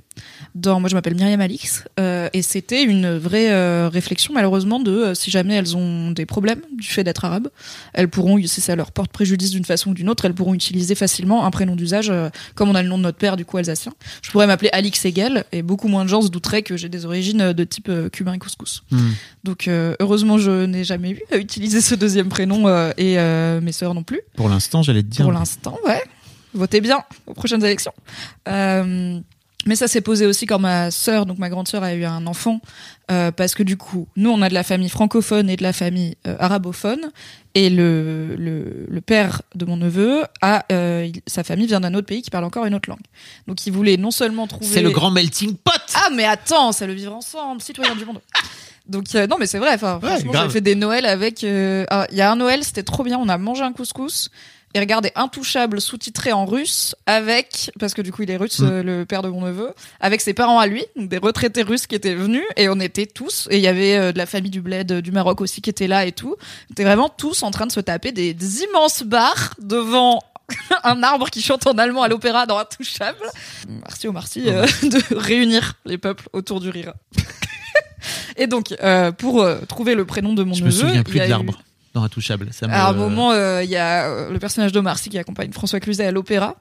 Dans, 0.54 0.80
moi, 0.80 0.90
je 0.90 0.94
m'appelle 0.94 1.14
Myriam 1.14 1.40
Alix, 1.40 1.84
euh, 1.98 2.28
et 2.34 2.42
c'était 2.42 2.82
une 2.82 3.16
vraie 3.16 3.50
euh, 3.50 3.88
réflexion, 3.90 4.34
malheureusement, 4.34 4.78
de 4.80 4.90
euh, 4.90 5.14
si 5.14 5.30
jamais 5.30 5.54
elles 5.54 5.76
ont 5.76 6.10
des 6.10 6.26
problèmes 6.26 6.60
du 6.76 6.86
fait 6.86 7.04
d'être 7.04 7.24
arabes, 7.24 7.48
elles 7.94 8.08
pourront, 8.08 8.38
si 8.46 8.60
ça 8.60 8.76
leur 8.76 8.92
porte 8.92 9.10
préjudice 9.10 9.50
d'une 9.50 9.64
façon 9.64 9.90
ou 9.90 9.94
d'une 9.94 10.10
autre, 10.10 10.26
elles 10.26 10.34
pourront 10.34 10.52
utiliser 10.52 10.94
facilement 10.94 11.46
un 11.46 11.50
prénom 11.50 11.74
d'usage, 11.74 12.10
euh, 12.10 12.28
comme 12.54 12.68
on 12.68 12.74
a 12.74 12.82
le 12.82 12.88
nom 12.88 12.98
de 12.98 13.04
notre 13.04 13.16
père, 13.16 13.36
du 13.36 13.46
coup 13.46 13.56
alsacien. 13.56 13.92
Je 14.20 14.30
pourrais 14.30 14.46
m'appeler 14.46 14.68
Alix 14.72 15.02
Egel, 15.06 15.44
et 15.52 15.62
beaucoup 15.62 15.88
moins 15.88 16.04
de 16.04 16.10
gens 16.10 16.20
se 16.20 16.28
douteraient 16.28 16.62
que 16.62 16.76
j'ai 16.76 16.90
des 16.90 17.06
origines 17.06 17.52
de 17.52 17.64
type 17.64 17.88
euh, 17.88 18.10
cubain 18.10 18.34
et 18.34 18.38
couscous. 18.38 18.82
Hmm. 18.90 19.12
Donc, 19.44 19.68
euh, 19.68 19.94
heureusement, 20.00 20.36
je 20.36 20.66
n'ai 20.66 20.84
jamais 20.84 21.12
eu 21.12 21.22
à 21.32 21.36
utiliser 21.36 21.80
ce 21.80 21.94
deuxième 21.94 22.28
prénom, 22.28 22.68
euh, 22.68 22.92
et 22.98 23.18
euh, 23.18 23.62
mes 23.62 23.72
sœurs 23.72 23.94
non 23.94 24.02
plus. 24.02 24.20
Pour 24.36 24.50
l'instant, 24.50 24.82
j'allais 24.82 25.02
te 25.02 25.08
dire. 25.08 25.24
Pour 25.24 25.32
l'instant, 25.32 25.78
ouais. 25.86 26.02
Votez 26.54 26.80
bien 26.80 27.02
aux 27.26 27.34
prochaines 27.34 27.64
élections. 27.64 27.92
Euh, 28.48 29.18
mais 29.64 29.76
ça 29.76 29.86
s'est 29.86 30.00
posé 30.00 30.26
aussi 30.26 30.44
quand 30.46 30.58
ma 30.58 30.90
sœur, 30.90 31.24
donc 31.24 31.38
ma 31.38 31.48
grande 31.48 31.68
sœur, 31.68 31.84
a 31.84 31.94
eu 31.94 32.04
un 32.04 32.26
enfant, 32.26 32.60
euh, 33.12 33.30
parce 33.30 33.54
que 33.54 33.62
du 33.62 33.76
coup, 33.76 34.08
nous, 34.16 34.28
on 34.30 34.42
a 34.42 34.48
de 34.48 34.54
la 34.54 34.64
famille 34.64 34.88
francophone 34.88 35.48
et 35.48 35.56
de 35.56 35.62
la 35.62 35.72
famille 35.72 36.16
euh, 36.26 36.34
arabophone, 36.40 37.12
et 37.54 37.70
le, 37.70 38.34
le, 38.34 38.86
le 38.88 39.00
père 39.00 39.42
de 39.54 39.64
mon 39.64 39.76
neveu 39.76 40.24
a 40.40 40.64
euh, 40.72 41.06
il- 41.06 41.20
sa 41.28 41.44
famille 41.44 41.68
vient 41.68 41.78
d'un 41.80 41.94
autre 41.94 42.06
pays 42.08 42.22
qui 42.22 42.30
parle 42.30 42.42
encore 42.44 42.64
une 42.66 42.74
autre 42.74 42.88
langue. 42.90 42.98
Donc, 43.46 43.64
il 43.66 43.72
voulait 43.72 43.96
non 43.96 44.10
seulement 44.10 44.48
trouver 44.48 44.66
C'est 44.66 44.82
le 44.82 44.90
grand 44.90 45.12
melting 45.12 45.54
pot. 45.56 45.70
ah 45.94 46.08
mais 46.12 46.24
attends, 46.24 46.72
c'est 46.72 46.86
le 46.88 46.94
vivre 46.94 47.14
ensemble, 47.14 47.62
citoyen 47.62 47.94
du 47.94 48.04
monde. 48.04 48.20
Donc 48.88 49.14
non 49.14 49.36
mais 49.38 49.46
c'est 49.46 49.60
vrai. 49.60 49.70
Enfin, 49.74 50.00
Ouais, 50.02 50.08
franchement, 50.08 50.32
j'ai 50.42 50.48
fait 50.50 50.60
des 50.60 50.74
Noëls 50.74 51.06
avec. 51.06 51.44
ah, 51.44 52.06
Il 52.10 52.16
y 52.16 52.20
a 52.20 52.32
un 52.32 52.34
Noël, 52.36 52.64
c'était 52.64 52.82
trop 52.82 53.04
bien. 53.04 53.16
On 53.16 53.28
a 53.28 53.38
mangé 53.38 53.62
un 53.62 53.72
couscous 53.72 54.28
et 54.74 54.80
regardé 54.80 55.12
Intouchable 55.14 55.80
sous-titré 55.80 56.32
en 56.32 56.44
russe 56.46 56.94
avec 57.06 57.70
parce 57.78 57.92
que 57.94 58.02
du 58.02 58.10
coup 58.12 58.22
il 58.22 58.30
est 58.30 58.36
russe, 58.36 58.60
Mm. 58.60 58.64
euh, 58.70 58.82
le 58.82 59.04
père 59.06 59.22
de 59.22 59.28
mon 59.28 59.42
neveu, 59.42 59.72
avec 60.00 60.20
ses 60.20 60.32
parents 60.34 60.58
à 60.58 60.66
lui, 60.66 60.84
donc 60.96 61.08
des 61.08 61.18
retraités 61.18 61.62
russes 61.62 61.86
qui 61.86 61.94
étaient 61.94 62.14
venus 62.14 62.44
et 62.56 62.68
on 62.68 62.80
était 62.80 63.06
tous 63.06 63.48
et 63.50 63.56
il 63.58 63.62
y 63.62 63.68
avait 63.68 63.96
euh, 63.96 64.12
de 64.12 64.18
la 64.18 64.26
famille 64.26 64.50
du 64.50 64.60
bled 64.62 64.90
euh, 64.92 65.00
du 65.02 65.12
Maroc 65.12 65.40
aussi 65.40 65.60
qui 65.60 65.70
était 65.70 65.86
là 65.88 66.06
et 66.06 66.12
tout. 66.12 66.36
On 66.70 66.72
était 66.72 66.84
vraiment 66.84 67.08
tous 67.08 67.42
en 67.42 67.50
train 67.50 67.66
de 67.66 67.72
se 67.72 67.80
taper 67.80 68.12
des, 68.12 68.32
des 68.34 68.62
immenses 68.62 69.02
bars 69.02 69.54
devant 69.60 70.20
un 70.84 71.02
arbre 71.02 71.28
qui 71.30 71.42
chante 71.42 71.66
en 71.66 71.72
allemand 71.78 72.02
à 72.02 72.08
l'opéra 72.08 72.46
dans 72.46 72.58
Intouchable. 72.58 73.24
Merci 73.68 74.08
au 74.08 74.12
merci 74.12 74.42
euh, 74.46 74.66
de 74.82 75.14
réunir 75.16 75.74
les 75.84 75.98
peuples 75.98 76.28
autour 76.32 76.60
du 76.60 76.68
rire. 76.70 76.94
Et 78.36 78.46
donc, 78.46 78.74
pour 79.18 79.46
trouver 79.68 79.94
le 79.94 80.04
prénom 80.04 80.32
de 80.32 80.42
mon 80.42 80.54
Je 80.54 80.62
me 80.64 80.68
neveu, 80.70 80.80
souviens 80.80 80.94
il 80.96 81.04
plus 81.04 81.18
y 81.18 81.20
a 81.20 81.24
de 81.24 81.28
eu- 81.28 81.30
l'arbre 81.30 81.62
dans 81.94 82.02
Intouchable. 82.02 82.48
Ça 82.52 82.66
me... 82.66 82.72
À 82.72 82.88
un 82.88 82.92
moment, 82.92 83.32
euh, 83.32 83.62
il 83.62 83.70
y 83.70 83.76
a 83.76 84.06
euh, 84.08 84.30
le 84.30 84.38
personnage 84.38 84.72
d'Omar 84.72 84.98
Sy 84.98 85.10
qui 85.10 85.18
accompagne 85.18 85.52
François 85.52 85.78
Cluzet 85.80 86.06
à 86.06 86.10
l'opéra. 86.12 86.56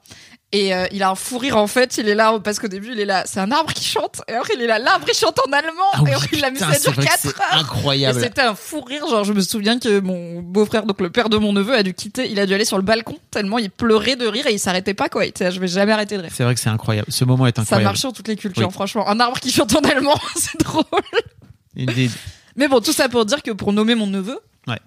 Et 0.54 0.74
euh, 0.74 0.86
il 0.92 1.02
a 1.02 1.08
un 1.08 1.14
fou 1.14 1.38
rire 1.38 1.56
en 1.56 1.66
fait, 1.66 1.96
il 1.96 2.06
est 2.10 2.14
là 2.14 2.38
parce 2.38 2.58
qu'au 2.58 2.68
début 2.68 2.90
il 2.92 3.00
est 3.00 3.06
là, 3.06 3.22
c'est 3.24 3.40
un 3.40 3.50
arbre 3.50 3.72
qui 3.72 3.86
chante, 3.86 4.20
et 4.28 4.34
après 4.34 4.52
il 4.54 4.60
est 4.60 4.66
là, 4.66 4.78
l'arbre 4.78 5.06
il 5.10 5.16
chante 5.16 5.38
en 5.48 5.50
allemand, 5.50 5.72
Ah 5.94 6.02
oui, 6.02 6.10
et 6.10 6.12
après 6.12 6.28
il 6.36 6.44
a 6.44 6.50
mis 6.50 6.56
putain, 6.58 6.74
ça 6.74 6.78
c'est 6.78 6.82
dure 6.90 6.92
vrai 6.92 7.04
que 7.06 7.10
4 7.10 7.18
c'est 7.22 7.28
heures. 7.28 7.58
Incroyable. 7.58 8.20
c'était 8.20 8.42
un 8.42 8.54
fou 8.54 8.82
rire, 8.82 9.06
genre 9.08 9.24
je 9.24 9.32
me 9.32 9.40
souviens 9.40 9.78
que 9.78 10.00
mon 10.00 10.42
beau-frère, 10.42 10.84
donc 10.84 11.00
le 11.00 11.08
père 11.08 11.30
de 11.30 11.38
mon 11.38 11.54
neveu, 11.54 11.74
a 11.74 11.82
dû 11.82 11.94
quitter, 11.94 12.30
il 12.30 12.38
a 12.38 12.44
dû 12.44 12.52
aller 12.52 12.66
sur 12.66 12.76
le 12.76 12.82
balcon 12.82 13.16
tellement 13.30 13.56
il 13.56 13.70
pleurait 13.70 14.16
de 14.16 14.26
rire 14.26 14.46
et 14.46 14.52
il 14.52 14.58
s'arrêtait 14.58 14.92
pas 14.92 15.08
quoi. 15.08 15.22
Je 15.24 15.58
vais 15.58 15.68
jamais 15.68 15.92
arrêter 15.92 16.18
de 16.18 16.22
rire. 16.24 16.32
C'est 16.34 16.44
vrai 16.44 16.52
que 16.54 16.60
c'est 16.60 16.68
incroyable. 16.68 17.06
Ce 17.10 17.24
moment 17.24 17.46
est 17.46 17.56
Ça 17.56 17.62
incroyable. 17.62 17.84
marche 17.84 18.00
sur 18.00 18.12
toutes 18.12 18.28
les 18.28 18.36
cultures, 18.36 18.66
Oui. 18.68 18.72
franchement. 18.74 19.08
Un 19.08 19.20
arbre 19.20 19.40
qui 19.40 19.50
chante 19.50 19.74
en 19.74 19.80
allemand, 19.80 20.20
c'est 20.36 20.60
drôle. 20.60 20.84
Des- 21.74 22.10
Mais 22.56 22.68
bon, 22.68 22.80
tout 22.80 22.92
ça 22.92 23.08
pour 23.08 23.24
dire 23.24 23.42
que 23.42 23.52
pour 23.52 23.72
nommer 23.72 23.94
mon 23.94 24.06
neveu, 24.06 24.38
Ouais. 24.68 24.78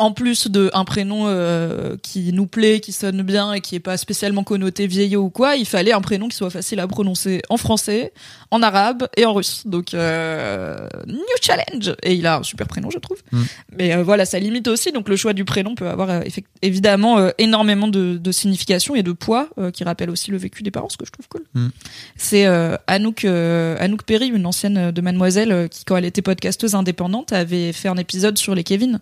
En 0.00 0.12
plus 0.12 0.48
de 0.48 0.70
un 0.72 0.86
prénom 0.86 1.24
euh, 1.26 1.94
qui 2.02 2.32
nous 2.32 2.46
plaît, 2.46 2.80
qui 2.80 2.90
sonne 2.90 3.20
bien 3.20 3.52
et 3.52 3.60
qui 3.60 3.74
est 3.74 3.80
pas 3.80 3.98
spécialement 3.98 4.44
connoté 4.44 4.86
vieillot 4.86 5.24
ou 5.24 5.28
quoi, 5.28 5.56
il 5.56 5.66
fallait 5.66 5.92
un 5.92 6.00
prénom 6.00 6.28
qui 6.28 6.36
soit 6.36 6.48
facile 6.48 6.80
à 6.80 6.86
prononcer 6.88 7.42
en 7.50 7.58
français, 7.58 8.14
en 8.50 8.62
arabe 8.62 9.08
et 9.18 9.26
en 9.26 9.34
russe. 9.34 9.62
Donc 9.66 9.92
euh, 9.92 10.88
new 11.06 11.18
challenge. 11.42 11.94
Et 12.02 12.14
il 12.14 12.26
a 12.26 12.38
un 12.38 12.42
super 12.42 12.66
prénom, 12.66 12.88
je 12.90 12.98
trouve. 12.98 13.18
Mm. 13.30 13.42
Mais 13.76 13.94
euh, 13.94 14.02
voilà, 14.02 14.24
ça 14.24 14.38
limite 14.38 14.68
aussi. 14.68 14.90
Donc 14.90 15.06
le 15.06 15.16
choix 15.16 15.34
du 15.34 15.44
prénom 15.44 15.74
peut 15.74 15.88
avoir 15.88 16.22
évidemment 16.62 17.28
énormément 17.36 17.86
de, 17.86 18.16
de 18.16 18.32
signification 18.32 18.94
et 18.94 19.02
de 19.02 19.12
poids 19.12 19.50
qui 19.74 19.84
rappelle 19.84 20.08
aussi 20.08 20.30
le 20.30 20.38
vécu 20.38 20.62
des 20.62 20.70
parents, 20.70 20.88
ce 20.88 20.96
que 20.96 21.04
je 21.04 21.12
trouve 21.12 21.28
cool. 21.28 21.44
Mm. 21.52 21.68
C'est 22.16 22.46
Anouk, 22.86 23.26
Anouk 23.26 24.04
Perry, 24.04 24.28
une 24.28 24.46
ancienne 24.46 24.92
de 24.92 25.00
Mademoiselle, 25.02 25.68
qui 25.68 25.84
quand 25.84 25.98
elle 25.98 26.06
était 26.06 26.22
podcasteuse 26.22 26.74
indépendante 26.74 27.34
avait 27.34 27.74
fait 27.74 27.88
un 27.88 27.98
épisode 27.98 28.38
sur 28.38 28.54
les 28.54 28.64
Kevin, 28.64 29.00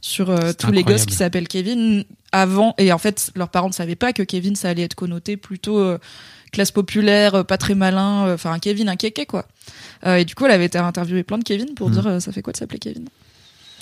sur 0.00 0.30
euh, 0.30 0.52
tous 0.58 0.70
les 0.72 0.82
gosses 0.82 1.06
qui 1.06 1.14
s'appellent 1.14 1.48
Kevin 1.48 2.04
avant. 2.32 2.74
Et 2.78 2.92
en 2.92 2.98
fait, 2.98 3.30
leurs 3.34 3.48
parents 3.50 3.68
ne 3.68 3.72
savaient 3.74 3.96
pas 3.96 4.12
que 4.12 4.22
Kevin 4.22 4.56
ça 4.56 4.68
allait 4.70 4.82
être 4.82 4.94
connoté 4.94 5.36
plutôt 5.36 5.78
euh, 5.78 5.98
classe 6.52 6.70
populaire, 6.70 7.34
euh, 7.34 7.42
pas 7.44 7.58
très 7.58 7.74
malin, 7.74 8.32
enfin 8.34 8.52
un 8.52 8.58
Kevin, 8.58 8.88
un 8.88 8.96
kéké 8.96 9.26
quoi. 9.26 9.46
Et 10.06 10.24
du 10.24 10.34
coup, 10.34 10.46
elle 10.46 10.52
avait 10.52 10.64
été 10.64 10.78
interviewée 10.78 11.22
plein 11.22 11.38
de 11.38 11.44
Kevin 11.44 11.74
pour 11.74 11.90
Mm. 11.90 11.92
dire 11.92 12.22
ça 12.22 12.32
fait 12.32 12.42
quoi 12.42 12.52
de 12.52 12.58
s'appeler 12.58 12.78
Kevin? 12.78 13.06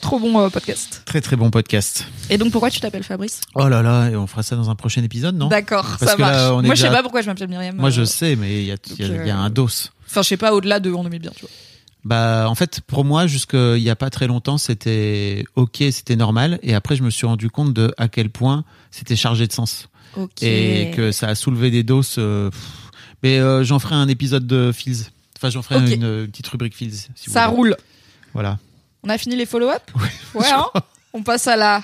Trop 0.00 0.20
bon 0.20 0.38
euh, 0.40 0.48
podcast. 0.48 1.02
Très 1.06 1.20
très 1.20 1.34
bon 1.34 1.50
podcast. 1.50 2.04
Et 2.30 2.38
donc 2.38 2.52
pourquoi 2.52 2.70
tu 2.70 2.78
t'appelles 2.80 3.02
Fabrice? 3.02 3.40
Oh 3.56 3.68
là 3.68 3.82
là, 3.82 4.08
et 4.10 4.16
on 4.16 4.26
fera 4.28 4.42
ça 4.44 4.54
dans 4.54 4.70
un 4.70 4.76
prochain 4.76 5.02
épisode, 5.02 5.36
non? 5.36 5.48
D'accord, 5.48 5.96
ça 5.98 6.06
là, 6.06 6.16
marche. 6.16 6.64
Moi, 6.66 6.74
je 6.74 6.80
sais 6.82 6.86
déjà- 6.88 6.96
pas 6.96 7.02
pourquoi 7.02 7.20
je 7.22 7.26
m'appelle 7.26 7.48
Myriam. 7.48 7.74
Moi 7.76 7.90
je 7.90 8.04
sais, 8.04 8.36
mais 8.36 8.62
il 8.62 8.66
y 8.66 8.72
a, 8.72 8.76
y 8.98 9.26
y 9.26 9.30
un 9.30 9.50
dos. 9.50 9.68
Enfin, 10.06 10.22
je 10.22 10.28
sais 10.28 10.36
pas 10.36 10.52
au-delà 10.54 10.78
de 10.80 10.92
on 10.92 11.04
aimait 11.06 11.18
bien, 11.18 11.32
tu 11.34 11.40
vois. 11.42 11.50
Bah 12.04 12.46
en 12.48 12.54
fait 12.54 12.80
pour 12.80 13.04
moi 13.04 13.26
jusqu'il 13.26 13.78
y 13.82 13.90
a 13.90 13.96
pas 13.96 14.08
très 14.08 14.28
longtemps 14.28 14.56
c'était 14.56 15.44
ok 15.56 15.82
c'était 15.90 16.14
normal 16.16 16.58
et 16.62 16.74
après 16.74 16.94
je 16.96 17.02
me 17.02 17.10
suis 17.10 17.26
rendu 17.26 17.50
compte 17.50 17.74
de 17.74 17.92
à 17.98 18.06
quel 18.08 18.30
point 18.30 18.64
c'était 18.92 19.16
chargé 19.16 19.46
de 19.48 19.52
sens 19.52 19.88
Ok. 20.16 20.42
et 20.42 20.92
que 20.94 21.10
ça 21.12 21.26
a 21.28 21.34
soulevé 21.34 21.70
des 21.70 21.82
doses. 21.82 22.14
euh, 22.18 22.50
mais 23.22 23.38
euh, 23.40 23.64
j'en 23.64 23.78
ferai 23.80 23.96
un 23.96 24.06
épisode 24.08 24.46
de 24.46 24.70
Fields. 24.72 25.10
Enfin 25.36 25.50
j'en 25.50 25.60
ferai 25.62 25.92
une, 25.94 26.26
petite 26.28 26.46
rubrique 26.48 26.74
Fields. 26.76 27.08
Si 27.16 27.30
ça 27.30 27.46
roule. 27.46 27.76
Voilà. 28.32 28.58
On 29.02 29.08
a 29.08 29.18
fini 29.18 29.36
les 29.36 29.44
follow-up 29.46 29.82
Ouais, 30.34 30.46
hein 30.50 30.66
On 31.12 31.22
passe 31.22 31.46
à 31.48 31.56
la 31.56 31.82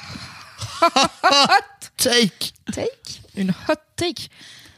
Take. 1.97 2.53
take. 2.73 3.21
Une 3.37 3.51
hot 3.51 3.75
take. 3.97 4.29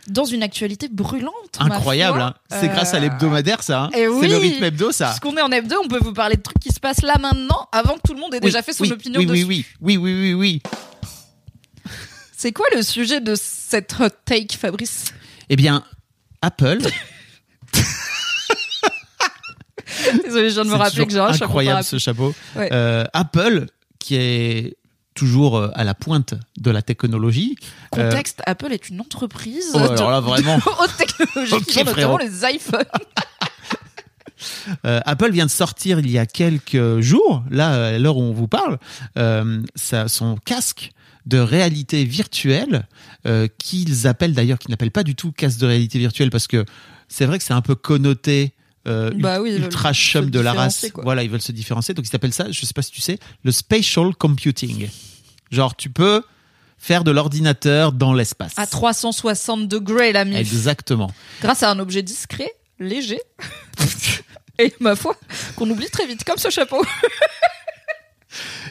Dans 0.08 0.24
une 0.24 0.42
actualité 0.42 0.88
brûlante. 0.88 1.32
Incroyable. 1.58 2.20
hein. 2.20 2.34
C'est 2.50 2.68
grâce 2.68 2.94
à 2.94 2.98
Euh, 2.98 3.00
l'hebdomadaire 3.00 3.62
ça. 3.62 3.84
hein. 3.84 3.90
eh 3.92 4.06
C'est 4.20 4.28
le 4.28 4.36
rythme 4.36 4.62
hebdo 4.64 4.92
ça. 4.92 5.08
Puisqu'on 5.08 5.36
est 5.36 5.42
en 5.42 5.50
hebdo, 5.50 5.76
on 5.84 5.88
peut 5.88 5.98
vous 5.98 6.12
parler 6.12 6.36
de 6.36 6.42
trucs 6.42 6.58
qui 6.60 6.70
se 6.70 6.78
passent 6.78 7.02
là 7.02 7.18
maintenant, 7.18 7.68
avant 7.72 7.94
que 7.96 8.02
tout 8.06 8.14
le 8.14 8.20
monde 8.20 8.34
ait 8.34 8.40
déjà 8.40 8.62
fait 8.62 8.72
son 8.72 8.84
oui, 8.84 8.92
opinion 8.92 9.18
oui, 9.20 9.26
dessus. 9.26 9.44
oui, 9.44 9.66
oui, 9.80 9.96
oui, 9.96 10.12
oui, 10.14 10.34
oui, 10.34 10.34
oui. 10.34 10.62
C'est 12.36 12.52
quoi 12.52 12.66
le 12.74 12.82
sujet 12.82 13.20
de 13.20 13.34
cette 13.34 13.94
hot 13.98 14.10
take, 14.24 14.56
Fabrice? 14.56 15.06
Eh 15.48 15.56
bien, 15.56 15.82
Apple, 16.42 16.78
Désolé, 20.24 20.50
je 20.50 20.54
viens 20.54 20.64
de 20.64 20.70
me 20.70 20.74
rappeler 20.76 21.06
que 21.06 21.12
j'ai 21.12 21.18
un 21.18 21.26
toujours 21.26 21.34
chapeau 21.38 21.44
incroyable 21.50 21.84
ce 21.84 21.98
chapeau. 21.98 22.34
Ouais. 22.54 22.68
Euh, 22.72 23.04
Apple, 23.12 23.66
qui 23.98 24.16
est 24.16 24.76
toujours 25.16 25.58
euh, 25.58 25.70
à 25.74 25.82
la 25.82 25.94
pointe 25.94 26.34
de 26.58 26.70
la 26.70 26.82
technologie. 26.82 27.56
euh, 27.96 28.10
Contexte, 28.10 28.42
Apple 28.46 28.72
est 28.72 28.88
une 28.88 29.00
entreprise 29.00 29.72
oh, 29.74 29.78
alors 29.78 30.10
là 30.10 30.20
vraiment, 30.20 30.56
haute 30.80 30.96
technologie 30.96 31.84
notamment 31.84 32.18
les 32.18 32.44
iPhones. 32.44 32.84
Euh, 34.84 35.00
Apple 35.06 35.30
vient 35.30 35.46
de 35.46 35.50
sortir 35.50 35.98
il 36.00 36.10
y 36.10 36.18
a 36.18 36.26
quelques 36.26 37.00
jours, 37.00 37.42
là 37.50 37.94
à 37.94 37.98
l'heure 37.98 38.16
où 38.16 38.22
on 38.22 38.32
vous 38.32 38.48
parle, 38.48 38.78
euh, 39.16 39.62
ça, 39.74 40.08
son 40.08 40.36
casque 40.36 40.90
de 41.24 41.38
réalité 41.38 42.04
virtuelle 42.04 42.86
euh, 43.26 43.48
qu'ils 43.58 44.06
appellent 44.06 44.34
d'ailleurs, 44.34 44.58
qu'ils 44.58 44.70
n'appellent 44.70 44.90
pas 44.90 45.02
du 45.02 45.14
tout 45.14 45.32
casque 45.32 45.58
de 45.60 45.66
réalité 45.66 45.98
virtuelle 45.98 46.30
parce 46.30 46.46
que 46.46 46.64
c'est 47.08 47.26
vrai 47.26 47.38
que 47.38 47.44
c'est 47.44 47.54
un 47.54 47.62
peu 47.62 47.74
connoté. 47.74 48.54
Euh, 48.86 49.10
Bah 49.16 49.40
oui, 49.40 49.54
ultra 49.56 49.92
chum 49.92 50.30
de 50.30 50.40
la 50.40 50.52
race. 50.52 50.86
quoi. 50.92 51.04
Voilà, 51.04 51.22
ils 51.22 51.30
veulent 51.30 51.40
se 51.42 51.52
différencier. 51.52 51.94
Donc 51.94 52.06
ils 52.08 52.14
appellent 52.16 52.32
ça, 52.32 52.50
je 52.50 52.64
sais 52.64 52.72
pas 52.74 52.82
si 52.82 52.90
tu 52.90 53.00
sais, 53.00 53.18
le 53.44 53.52
spatial 53.52 54.14
computing. 54.16 54.88
Genre 55.50 55.74
tu 55.76 55.90
peux 55.90 56.22
faire 56.78 57.04
de 57.04 57.10
l'ordinateur 57.10 57.92
dans 57.92 58.12
l'espace. 58.12 58.52
À 58.56 58.66
360 58.66 59.66
degrés, 59.68 60.12
la 60.12 60.24
mif. 60.24 60.36
Exactement. 60.38 61.10
Grâce 61.40 61.62
à 61.62 61.70
un 61.70 61.78
objet 61.78 62.02
discret, 62.02 62.52
léger. 62.78 63.20
Et 64.58 64.72
ma 64.80 64.96
foi, 64.96 65.16
qu'on 65.56 65.68
oublie 65.68 65.90
très 65.90 66.06
vite, 66.06 66.24
comme 66.24 66.38
ce 66.38 66.48
chapeau. 66.50 66.82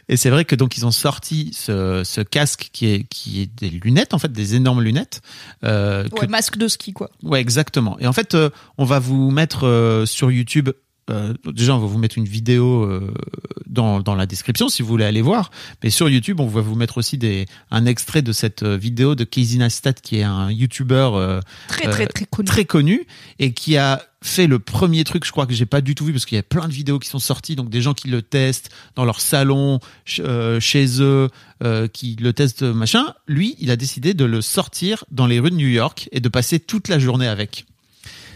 Et 0.09 0.17
c'est 0.17 0.29
vrai 0.29 0.45
que 0.45 0.55
donc 0.55 0.77
ils 0.77 0.85
ont 0.85 0.91
sorti 0.91 1.51
ce, 1.53 2.03
ce 2.03 2.21
casque 2.21 2.69
qui 2.73 2.87
est 2.87 3.03
qui 3.09 3.41
est 3.41 3.45
des 3.47 3.69
lunettes 3.69 4.13
en 4.13 4.19
fait, 4.19 4.31
des 4.31 4.55
énormes 4.55 4.81
lunettes. 4.81 5.21
Euh, 5.63 6.07
que- 6.09 6.21
Ouais, 6.21 6.27
masque 6.27 6.57
de 6.57 6.67
ski, 6.67 6.93
quoi. 6.93 7.09
ouais, 7.23 7.39
exactement. 7.41 7.97
Et 7.99 8.07
en 8.07 8.13
fait, 8.13 8.35
euh, 8.35 8.49
on 8.77 8.85
va 8.85 8.99
vous 8.99 9.31
mettre 9.31 9.65
euh, 9.67 10.05
sur 10.05 10.31
YouTube 10.31 10.69
euh, 11.11 11.33
déjà, 11.53 11.75
on 11.75 11.79
va 11.79 11.85
vous 11.87 11.97
mettre 11.99 12.17
une 12.17 12.25
vidéo 12.25 12.83
euh, 12.83 13.13
dans, 13.67 13.99
dans 13.99 14.15
la 14.15 14.25
description 14.25 14.69
si 14.69 14.81
vous 14.81 14.87
voulez 14.87 15.05
aller 15.05 15.21
voir. 15.21 15.51
Mais 15.83 15.89
sur 15.91 16.09
YouTube, 16.09 16.39
on 16.39 16.47
va 16.47 16.61
vous 16.61 16.75
mettre 16.75 16.97
aussi 16.97 17.17
des, 17.17 17.45
un 17.69 17.85
extrait 17.85 18.21
de 18.23 18.31
cette 18.31 18.63
euh, 18.63 18.75
vidéo 18.77 19.13
de 19.15 19.23
Casey 19.23 19.57
Neistat, 19.57 19.93
qui 19.93 20.17
est 20.17 20.23
un 20.23 20.49
YouTuber 20.51 21.09
euh, 21.13 21.41
Très, 21.67 21.89
très, 21.89 22.07
très 22.07 22.25
connu. 22.25 22.45
très 22.47 22.65
connu 22.65 23.07
et 23.39 23.53
qui 23.53 23.77
a 23.77 24.01
fait 24.23 24.47
le 24.47 24.57
premier 24.57 25.03
truc, 25.03 25.23
je 25.25 25.31
crois 25.31 25.45
que 25.45 25.53
j'ai 25.53 25.67
pas 25.67 25.81
du 25.81 25.93
tout 25.93 26.05
vu 26.05 26.11
parce 26.11 26.25
qu'il 26.25 26.35
y 26.37 26.39
a 26.39 26.43
plein 26.43 26.67
de 26.67 26.73
vidéos 26.73 26.97
qui 26.97 27.07
sont 27.09 27.19
sorties, 27.19 27.55
donc 27.55 27.69
des 27.69 27.83
gens 27.83 27.93
qui 27.93 28.07
le 28.07 28.23
testent 28.23 28.71
dans 28.95 29.05
leur 29.05 29.21
salon, 29.21 29.79
ch- 30.05 30.25
euh, 30.27 30.59
chez 30.59 30.99
eux, 31.01 31.29
euh, 31.63 31.87
qui 31.87 32.15
le 32.19 32.33
testent 32.33 32.63
machin. 32.63 33.13
Lui, 33.27 33.55
il 33.59 33.69
a 33.69 33.75
décidé 33.75 34.15
de 34.15 34.25
le 34.25 34.41
sortir 34.41 35.05
dans 35.11 35.27
les 35.27 35.39
rues 35.39 35.51
de 35.51 35.55
New 35.55 35.67
York 35.67 36.09
et 36.11 36.19
de 36.19 36.29
passer 36.29 36.59
toute 36.59 36.87
la 36.87 36.97
journée 36.97 37.27
avec. 37.27 37.67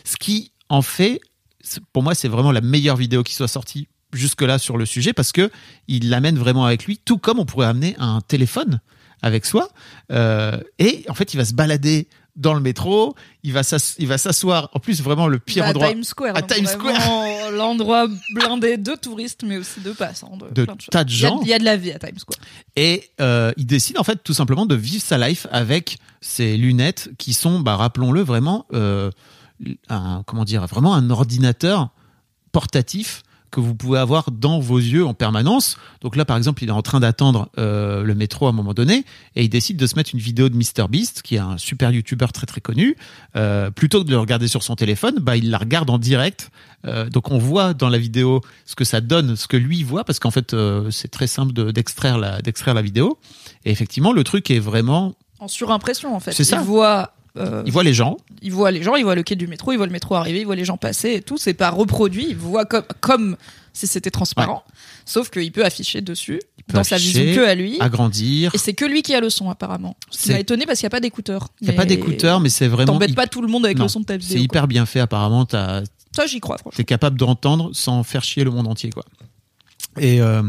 Ce 0.04 0.16
qui 0.18 0.52
en 0.70 0.84
fait, 0.84 1.20
pour 1.94 2.04
moi, 2.04 2.16
c'est 2.16 2.28
vraiment 2.28 2.52
la 2.52 2.62
meilleure 2.62 2.96
vidéo 2.98 3.24
qui 3.24 3.34
soit 3.36 3.48
sortie 3.48 3.88
jusque-là 4.14 4.58
sur 4.58 4.78
le 4.78 4.86
sujet 4.86 5.14
parce 5.14 5.32
que 5.32 5.52
il 5.88 6.10
l'amène 6.10 6.38
vraiment 6.38 6.66
avec 6.66 6.86
lui, 6.86 6.98
tout 6.98 7.18
comme 7.18 7.40
on 7.40 7.46
pourrait 7.46 7.68
amener 7.68 7.96
un 8.00 8.22
téléphone 8.22 8.80
avec 9.22 9.46
soi. 9.46 9.70
Euh, 10.12 10.60
et 10.80 11.06
en 11.10 11.14
fait, 11.14 11.34
il 11.34 11.38
va 11.38 11.46
se 11.46 11.54
balader 11.54 12.08
dans 12.36 12.54
le 12.54 12.62
métro, 12.62 13.16
il 13.44 13.52
va 13.52 13.64
s'asseoir. 13.64 14.70
En 14.74 14.80
plus, 14.80 15.02
vraiment 15.02 15.28
le 15.28 15.40
pire 15.40 15.64
Bah, 15.64 15.68
à 15.68 15.70
endroit 15.72 15.90
Times 15.92 16.04
Square. 16.06 16.38
à 16.38 16.42
Times 16.42 16.68
L'endroit 17.52 18.08
blindé 18.34 18.78
de 18.78 18.94
touristes, 18.96 19.44
mais 19.44 19.58
aussi 19.58 19.82
de 19.82 19.92
passants. 19.92 20.38
De, 20.38 20.48
de 20.54 20.64
plein 20.66 20.76
de 20.76 20.84
tas 20.90 21.04
de 21.04 21.12
Il 21.12 21.20
y 21.20 21.26
a- 21.26 21.30
gens. 21.30 21.40
Il 21.42 21.48
y, 21.50 21.54
a 21.54 21.60
de 21.60 21.66
la 21.66 21.76
vie 21.76 21.92
à 21.92 22.00
Times 22.00 22.18
Square. 22.18 22.40
Et 22.78 23.10
euh, 23.20 23.52
il 23.58 23.66
décide 23.66 23.98
en 23.98 24.04
fait 24.06 24.24
tout 24.24 24.34
simplement 24.34 24.66
de 24.66 24.76
vivre 24.76 25.04
sa 25.04 25.18
life 25.18 25.48
avec 25.52 25.98
ses 26.22 26.56
lunettes 26.56 27.10
qui 27.18 27.34
sont, 27.34 27.60
bah, 27.60 27.76
rappelons-le 27.76 28.22
vraiment, 28.22 28.66
euh, 28.74 29.12
un, 29.90 30.24
comment 30.26 30.46
dire, 30.46 30.66
vraiment 30.68 30.94
un 30.94 31.10
ordinateur 31.10 31.90
portatif 32.52 33.24
que 33.52 33.60
vous 33.60 33.74
pouvez 33.74 33.98
avoir 33.98 34.30
dans 34.30 34.60
vos 34.60 34.78
yeux 34.78 35.04
en 35.04 35.16
permanence. 35.16 35.78
Donc 36.02 36.16
là, 36.16 36.24
par 36.24 36.38
exemple, 36.38 36.64
il 36.64 36.70
est 36.70 36.72
en 36.72 36.84
train 36.84 37.00
d'attendre 37.00 37.50
euh, 37.58 38.04
le 38.04 38.14
métro 38.14 38.46
à 38.46 38.50
un 38.50 38.54
moment 38.54 38.76
donné 38.76 39.06
et 39.36 39.44
il 39.44 39.50
décide 39.50 39.76
de 39.76 39.88
se 39.88 39.96
mettre 39.96 40.12
une 40.14 40.20
vidéo 40.20 40.50
de 40.50 40.56
MrBeast, 40.56 41.24
qui 41.24 41.34
est 41.34 41.40
un 41.40 41.58
super 41.58 41.90
YouTuber 41.90 42.28
très 42.32 42.46
très 42.46 42.62
connu. 42.62 42.96
Euh, 43.36 43.72
plutôt 43.72 44.02
que 44.04 44.06
de 44.06 44.12
le 44.12 44.20
regarder 44.20 44.48
sur 44.48 44.62
son 44.62 44.76
téléphone, 44.76 45.16
bah, 45.20 45.36
il 45.36 45.50
la 45.50 45.58
regarde 45.58 45.90
en 45.90 45.98
direct. 45.98 46.52
Euh, 46.86 47.10
donc 47.10 47.32
on 47.32 47.40
voit 47.40 47.74
dans 47.74 47.90
la 47.90 47.98
vidéo 47.98 48.42
ce 48.66 48.76
que 48.76 48.84
ça 48.86 49.02
donne, 49.02 49.36
ce 49.36 49.48
que 49.48 49.58
lui 49.58 49.82
voit, 49.82 50.04
parce 50.04 50.20
qu'en 50.20 50.32
fait, 50.32 50.54
euh, 50.54 50.92
c'est 50.92 51.10
très 51.10 51.28
simple 51.28 51.52
de- 51.52 51.72
d'extraire 51.72 52.20
la, 52.20 52.44
d'extraire 52.44 52.76
la 52.76 52.84
vidéo. 52.84 53.18
Et 53.66 53.72
effectivement, 53.72 54.14
le 54.14 54.24
truc 54.24 54.52
est 54.52 54.60
vraiment... 54.60 55.16
En 55.40 55.48
surimpression, 55.48 56.16
en 56.16 56.20
fait. 56.20 56.34
C'est 56.34 56.44
ça. 56.44 56.58
Il 56.58 56.66
voit, 56.66 57.16
euh, 57.38 57.64
Il 57.66 57.72
voit 57.72 57.84
les 57.84 57.94
gens, 57.94 58.18
il 58.42 58.52
voit 58.52 58.72
les 58.72 58.82
gens, 58.84 58.96
il 58.96 59.04
voit 59.04 59.16
le 59.16 59.24
quai 59.24 59.36
du 59.36 59.48
métro, 59.48 59.72
il 59.72 59.78
voit 59.78 59.86
le 59.86 59.92
métro 59.92 60.16
arriver, 60.16 60.40
il 60.42 60.46
voit 60.46 60.56
les 60.56 60.66
gens 60.66 60.78
passer 60.78 61.14
et 61.16 61.22
tout. 61.22 61.38
C'est 61.38 61.54
pas 61.54 61.70
reproduit. 61.70 62.28
Il 62.30 62.36
voit 62.38 62.66
comme, 62.66 62.84
comme 63.02 63.38
si 63.74 63.88
c'était 63.88 64.12
transparent. 64.12 64.64
Sauf 65.06 65.30
qu'il 65.30 65.52
peut 65.52 65.64
afficher 65.66 66.02
dessus, 66.02 66.40
peut 66.68 66.78
dans 66.78 66.84
sa 66.84 66.98
vision 66.98 67.24
que 67.36 67.46
à 67.48 67.56
lui. 67.56 67.78
agrandir. 67.80 68.54
Et 68.54 68.58
c'est 68.58 68.74
que 68.74 68.86
lui 68.86 69.02
qui 69.02 69.14
a 69.16 69.22
le 69.22 69.30
son, 69.30 69.50
apparemment. 69.50 69.96
C'est- 70.12 70.34
m'a 70.34 70.40
étonné 70.40 70.66
parce 70.66 70.80
qu'il 70.80 70.86
n'y 70.86 70.90
a 70.90 70.92
pas 70.92 71.00
d'écouteurs. 71.00 71.48
Il 71.62 71.68
n'y 71.68 71.74
a 71.74 71.78
pas 71.78 71.86
d'écouteurs, 71.86 72.40
mais 72.40 72.50
c'est 72.50 72.68
vraiment... 72.68 72.94
T'embêtes 72.94 73.16
pas 73.16 73.28
tout 73.28 73.42
le 73.42 73.48
monde 73.48 73.66
avec 73.66 73.78
Non, 73.78 73.86
le 73.86 73.90
son 73.90 74.02
de 74.02 74.06
ta 74.06 74.18
vidéo. 74.18 74.38
C'est 74.38 74.44
hyper 74.44 74.68
bien 74.68 74.86
fait 74.86 75.00
apparemment. 75.00 75.48
Ça, 75.50 76.26
j'y 76.28 76.40
crois, 76.40 76.58
franchement. 76.58 76.76
t'es 76.78 76.84
capable 76.84 77.18
d'entendre 77.18 77.70
sans 77.74 78.04
faire 78.04 78.24
chier 78.24 78.44
le 78.44 78.52
monde 78.52 78.68
entier 78.68 78.90
quoi. 78.90 79.04
Et, 80.00 80.22
euh, 80.22 80.42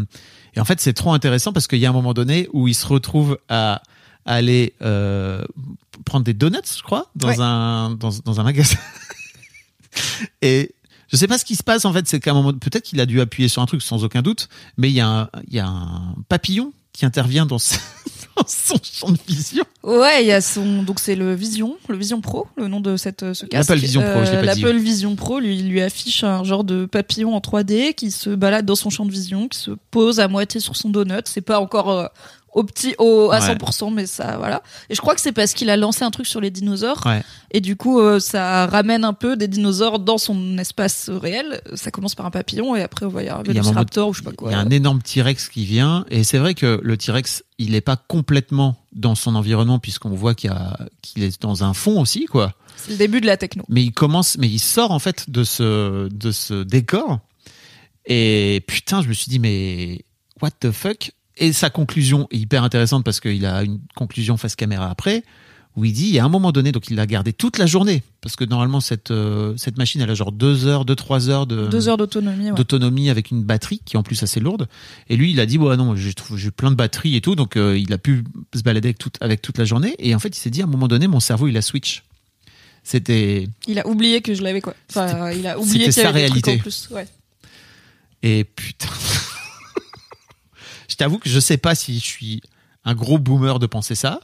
et 0.55 0.61
en 0.61 0.65
fait 0.65 0.81
c'est 0.81 0.93
trop 0.93 1.13
intéressant 1.13 1.53
parce 1.53 1.67
qu'il 1.67 1.79
y 1.79 1.87
a 1.87 1.91
un 1.91 1.93
moment 1.95 2.15
donné 2.15 2.49
où 2.53 2.69
il 2.69 2.75
se 2.75 2.87
retrouve 2.87 3.39
à 3.49 3.83
aller 4.27 4.75
euh, 4.83 5.43
prendre 6.05 6.25
des 6.25 6.35
donuts 6.35 6.59
je 6.77 6.83
crois 6.83 7.11
dans 7.17 7.29
Ouais. 7.29 7.37
un 7.41 7.91
dans, 7.99 8.11
dans 8.25 8.41
un 8.41 8.43
magasin 8.45 8.77
et 10.43 10.75
je 11.11 11.17
sais 11.17 11.27
pas 11.27 11.39
ce 11.39 11.45
qui 11.45 11.57
se 11.57 11.63
passe 11.63 11.85
en 11.85 11.93
fait 11.93 12.07
c'est 12.07 12.21
qu'à 12.21 12.31
un 12.31 12.35
moment 12.35 12.53
peut-être 12.53 12.85
qu'il 12.85 13.01
a 13.01 13.07
dû 13.07 13.21
appuyer 13.21 13.49
sur 13.49 13.63
un 13.63 13.67
truc 13.67 13.83
sans 13.83 14.05
aucun 14.05 14.23
doute 14.23 14.49
mais 14.77 14.89
il 14.91 14.95
y 14.95 15.01
a 15.01 15.09
un, 15.09 15.29
il 15.49 15.55
y 15.55 15.59
a 15.59 15.67
un 15.67 16.15
papillon 16.29 16.73
qui 16.93 17.07
intervient 17.07 17.47
dans, 17.47 17.59
ce- 17.59 17.77
dans 18.37 18.47
son 18.47 18.77
champ 18.83 19.11
de 19.11 19.19
vision 19.27 19.65
Ouais, 19.83 20.23
il 20.23 20.27
y 20.27 20.33
a 20.33 20.43
son 20.43 20.83
donc 20.83 21.01
c'est 21.01 21.15
le 21.15 21.35
Vision, 21.35 21.79
le 21.89 21.97
Vision 21.97 22.21
Pro, 22.21 22.47
le 22.59 22.69
nom 22.69 22.81
de 22.83 22.99
cette 22.99 23.33
ce 23.33 23.47
casque. 23.47 23.71
L'Apple 23.71 23.81
Vision 23.81 24.03
Pro, 24.03 24.25
je 24.27 24.33
pas 24.33 24.55
dit. 24.55 24.61
L'Apple 24.61 24.77
Vision 24.77 25.17
Pro 25.17 25.41
lui 25.41 25.63
lui 25.63 25.81
affiche 25.81 26.23
un 26.23 26.45
genre 26.45 26.65
de 26.65 26.85
papillon 26.85 27.35
en 27.35 27.39
3D 27.39 27.95
qui 27.95 28.11
se 28.11 28.29
balade 28.29 28.67
dans 28.67 28.75
son 28.75 28.91
champ 28.91 29.07
de 29.07 29.11
vision, 29.11 29.49
qui 29.49 29.59
se 29.59 29.71
pose 29.91 30.21
à 30.21 30.29
moitié 30.29 30.61
sur 30.61 30.77
son 30.77 30.91
donut. 30.91 31.23
C'est 31.25 31.41
pas 31.41 31.59
encore 31.61 31.89
euh, 31.91 32.07
au 32.53 32.65
petit 32.65 32.95
au 32.99 33.31
à 33.31 33.39
Ouais. 33.41 33.55
100% 33.55 33.93
mais 33.95 34.07
ça 34.07 34.37
voilà. 34.39 34.63
Et 34.89 34.95
je 34.95 35.01
crois 35.01 35.15
que 35.15 35.21
c'est 35.21 35.33
parce 35.33 35.55
qu'il 35.55 35.71
a 35.71 35.77
lancé 35.77 36.03
un 36.05 36.11
truc 36.11 36.27
sur 36.27 36.41
les 36.41 36.51
dinosaures 36.51 37.03
ouais 37.07 37.23
et 37.53 37.61
du 37.61 37.77
coup 37.77 38.01
euh, 38.01 38.19
ça 38.21 38.67
ramène 38.67 39.05
un 39.05 39.13
peu 39.13 39.37
des 39.37 39.49
dinosaures 39.49 39.99
dans 39.99 40.19
son 40.19 40.59
espace 40.59 41.09
réel. 41.11 41.61
Ça 41.75 41.91
commence 41.91 42.15
par 42.15 42.27
un 42.27 42.31
papillon 42.31 42.75
et 42.77 42.83
après 42.83 43.07
on 43.07 43.11
va 43.11 43.23
y 43.23 43.29
avoir 43.29 43.41
un 43.41 43.45
Il 43.45 43.53
Velociraptor 43.53 44.09
ou 44.09 44.13
je 44.15 44.19
sais 44.19 44.25
pas 44.25 44.31
Il 44.33 44.37
quoi. 44.37 44.51
y 44.53 44.55
a 44.55 44.59
un 44.59 44.71
énorme 44.71 45.01
T-Rex 45.03 45.49
qui 45.49 45.65
vient 45.65 46.05
et 46.11 46.25
c'est 46.25 46.39
vrai 46.39 46.55
que 46.55 46.81
le 46.83 46.97
T-Rex 46.97 47.45
il 47.59 47.73
n'est 47.73 47.81
pas 47.81 47.97
complètement 47.97 48.77
dans 48.93 49.15
son 49.15 49.35
environnement 49.35 49.79
puisqu'on 49.79 50.11
voit 50.11 50.35
qu'il 50.35 50.51
est 51.23 51.41
dans 51.43 51.63
un 51.65 51.75
fond 51.75 52.01
aussi 52.01 52.25
quoi. 52.27 52.55
C'est 52.77 52.93
le 52.93 52.97
début 52.97 53.21
de 53.21 53.27
la 53.27 53.37
techno. 53.37 53.63
Mais 53.69 53.83
il 53.83 53.93
commence, 53.93 54.39
mais 54.39 54.49
il 54.49 54.59
sort 54.59 54.91
en 54.93 54.99
fait 54.99 55.29
de 55.31 55.45
ce 55.45 56.09
de 56.09 56.31
ce 56.33 56.63
décor 56.63 57.19
et 58.07 58.63
putain 58.67 59.03
je 59.03 59.09
me 59.09 59.13
suis 59.13 59.29
dit 59.29 59.39
mais 59.39 60.05
what 60.41 60.51
the 60.61 60.71
fuck? 60.71 61.13
Et 61.37 61.53
sa 61.53 61.71
conclusion 61.71 62.27
est 62.31 62.39
hyper 62.39 62.63
intéressante 62.65 63.05
parce 63.05 63.21
qu'il 63.21 63.45
a 63.47 63.63
une 63.63 63.81
conclusion 63.95 64.37
face 64.37 64.57
caméra 64.57 64.91
après 64.91 65.23
où 65.77 65.85
il 65.85 65.93
dit 65.93 66.09
il 66.09 66.15
y 66.15 66.19
a 66.19 66.25
un 66.25 66.29
moment 66.29 66.51
donné 66.51 66.73
donc 66.73 66.91
il 66.91 66.97
l'a 66.97 67.07
gardé 67.07 67.33
toute 67.33 67.57
la 67.57 67.65
journée 67.67 68.03
parce 68.21 68.35
que 68.35 68.45
normalement 68.45 68.81
cette 68.81 69.13
euh, 69.13 69.55
cette 69.57 69.79
machine 69.79 70.01
elle 70.01 70.11
a 70.11 70.15
genre 70.15 70.33
deux 70.33 70.67
heures 70.67 70.85
deux 70.85 70.97
trois 70.97 71.31
heures 71.31 71.47
de 71.47 71.69
Deux 71.69 71.89
heures 71.89 71.97
d'autonomie. 71.97 72.51
Ouais. 72.51 72.57
d'autonomie 72.57 73.09
avec 73.09 73.31
une 73.31 73.45
batterie 73.45 73.81
qui 73.85 73.95
est 73.95 73.99
en 73.99 74.03
plus 74.03 74.21
assez 74.25 74.41
lourde. 74.41 74.67
Et 75.09 75.17
lui, 75.17 75.31
il 75.31 75.39
a 75.39 75.47
dit 75.47 75.59
ouais 75.59 75.77
non, 75.77 75.95
j'ai 75.95 76.51
plein 76.51 76.71
de 76.73 76.77
batteries 76.77 77.15
et 77.15 77.21
tout, 77.21 77.37
donc 77.37 77.57
euh, 77.57 77.79
il 77.79 77.93
a 77.93 77.99
pu 77.99 78.25
se 78.53 78.63
balader 78.63 78.89
avec 78.89 78.99
toute 78.99 79.17
avec 79.21 79.43
toute 79.43 79.59
la 79.59 79.65
journée. 79.65 79.95
Et 80.01 80.13
en 80.15 80.19
fait, 80.19 80.37
il 80.37 80.41
s'est 80.41 80.51
dit 80.51 80.61
à 80.61 80.65
un 80.65 80.69
moment 80.69 80.89
donné, 80.89 81.07
mon 81.07 81.21
cerveau 81.21 81.47
il 81.47 81.57
a 81.57 81.63
switch. 81.63 82.03
C'était 82.83 83.47
Il 83.69 83.79
a 83.79 83.87
oublié 83.87 84.23
que 84.23 84.35
je 84.35 84.43
l'avais 84.43 84.61
quoi. 84.61 84.75
Enfin, 84.91 85.31
il 85.31 85.47
a 85.47 85.57
oublié 85.59 85.91
c'était 85.91 85.93
qu'il 85.93 86.01
y 86.01 86.03
sa 86.03 86.09
avait 86.09 86.23
des 86.23 86.29
trucs 86.31 86.45
réalité. 86.47 86.59
en 86.59 86.63
plus. 86.63 86.89
Ouais. 86.91 87.07
et 88.25 88.43
putain. 88.45 88.89
je 90.91 90.97
t'avoue 90.97 91.19
que 91.19 91.29
je 91.29 91.39
sais 91.39 91.57
pas 91.57 91.75
si 91.77 92.01
je 92.01 92.05
suis 92.05 92.43
un 92.85 92.95
gros 92.95 93.19
boomer 93.19 93.61
de 93.61 93.67
penser 93.67 93.95
ça, 93.95 94.21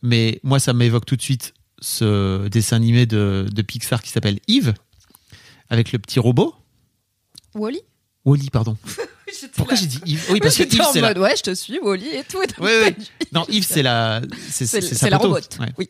mais 0.00 0.40
moi 0.44 0.60
ça 0.60 0.72
m'évoque 0.72 1.04
tout 1.04 1.16
de 1.16 1.22
suite 1.22 1.54
ce 1.80 2.46
dessin 2.48 2.76
animé 2.76 3.04
de, 3.04 3.46
de 3.50 3.62
Pixar 3.62 4.00
qui 4.00 4.10
s'appelle 4.10 4.38
Yves 4.46 4.74
avec 5.68 5.90
le 5.90 5.98
petit 5.98 6.20
robot. 6.20 6.54
Wally 7.54 7.80
Wally, 8.24 8.50
pardon. 8.50 8.76
Pourquoi 9.56 9.74
j'ai 9.76 9.86
dit 9.86 10.00
Yves? 10.06 10.24
Oui, 10.30 10.40
parce 10.40 10.56
que 10.56 10.62
Yves, 10.62 10.80
en 10.80 10.92
c'est 10.92 11.00
la... 11.00 11.12
ouais, 11.18 11.34
je 11.36 11.42
te 11.42 11.54
suis, 11.54 11.78
Wally 11.80 12.08
et 12.08 12.24
tout. 12.24 12.38
Oui, 12.60 12.70
oui. 12.84 12.94
Non, 13.32 13.44
Yves, 13.48 13.66
c'est 13.68 13.82
la, 13.82 14.20
c'est, 14.50 14.66
C'est 14.66 14.80
c'est, 14.80 14.94
c'est 14.94 15.10
la. 15.10 15.24
Ouais. 15.26 15.40
Oui. 15.78 15.88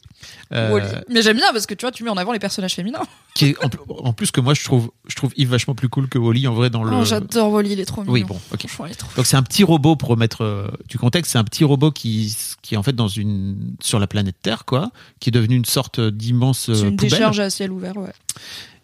Euh. 0.52 0.92
Mais 1.10 1.22
j'aime 1.22 1.36
bien 1.36 1.46
parce 1.52 1.66
que 1.66 1.74
tu 1.74 1.84
vois, 1.84 1.92
tu 1.92 2.04
mets 2.04 2.10
en 2.10 2.16
avant 2.16 2.32
les 2.32 2.38
personnages 2.38 2.74
féminins. 2.74 3.02
qui 3.34 3.46
est 3.46 3.64
en, 3.64 3.68
pl- 3.68 3.82
en 3.88 4.12
plus 4.12 4.30
que 4.30 4.40
moi, 4.40 4.54
je 4.54 4.62
trouve, 4.64 4.90
je 5.08 5.16
trouve 5.16 5.32
Yves 5.36 5.48
vachement 5.50 5.74
plus 5.74 5.88
cool 5.88 6.08
que 6.08 6.18
Wally 6.18 6.46
en 6.46 6.54
vrai 6.54 6.70
dans 6.70 6.84
le. 6.84 6.92
Oh, 6.94 7.04
j'adore 7.04 7.50
Wally, 7.52 7.72
il 7.72 7.80
est 7.80 7.84
trop 7.84 8.02
mignon. 8.02 8.12
oui, 8.12 8.24
bon, 8.24 8.40
ok. 8.52 8.66
Trop. 8.66 8.86
Donc 9.16 9.26
c'est 9.26 9.36
un 9.36 9.42
petit 9.42 9.64
robot 9.64 9.96
pour 9.96 10.08
remettre 10.10 10.42
euh, 10.44 10.68
du 10.88 10.98
contexte. 10.98 11.32
C'est 11.32 11.38
un 11.38 11.44
petit 11.44 11.64
robot 11.64 11.90
qui, 11.90 12.34
qui 12.62 12.74
est 12.74 12.76
en 12.78 12.82
fait 12.82 12.94
dans 12.94 13.08
une 13.08 13.74
sur 13.80 13.98
la 13.98 14.06
planète 14.06 14.36
Terre, 14.42 14.64
quoi, 14.64 14.90
qui 15.20 15.30
est 15.30 15.32
devenu 15.32 15.56
une 15.56 15.64
sorte 15.64 16.00
d'immense 16.00 16.66
C'est 16.66 16.72
euh, 16.72 16.88
une 16.88 16.96
poubelle. 16.96 17.10
décharge 17.10 17.40
à 17.40 17.50
ciel 17.50 17.72
ouvert, 17.72 17.96
ouais. 17.96 18.12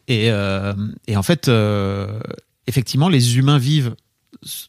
Et, 0.08 0.30
euh, 0.30 0.72
et 1.06 1.16
en 1.16 1.22
fait, 1.22 1.48
effectivement, 2.66 3.08
les 3.08 3.38
humains 3.38 3.58
vivent 3.58 3.94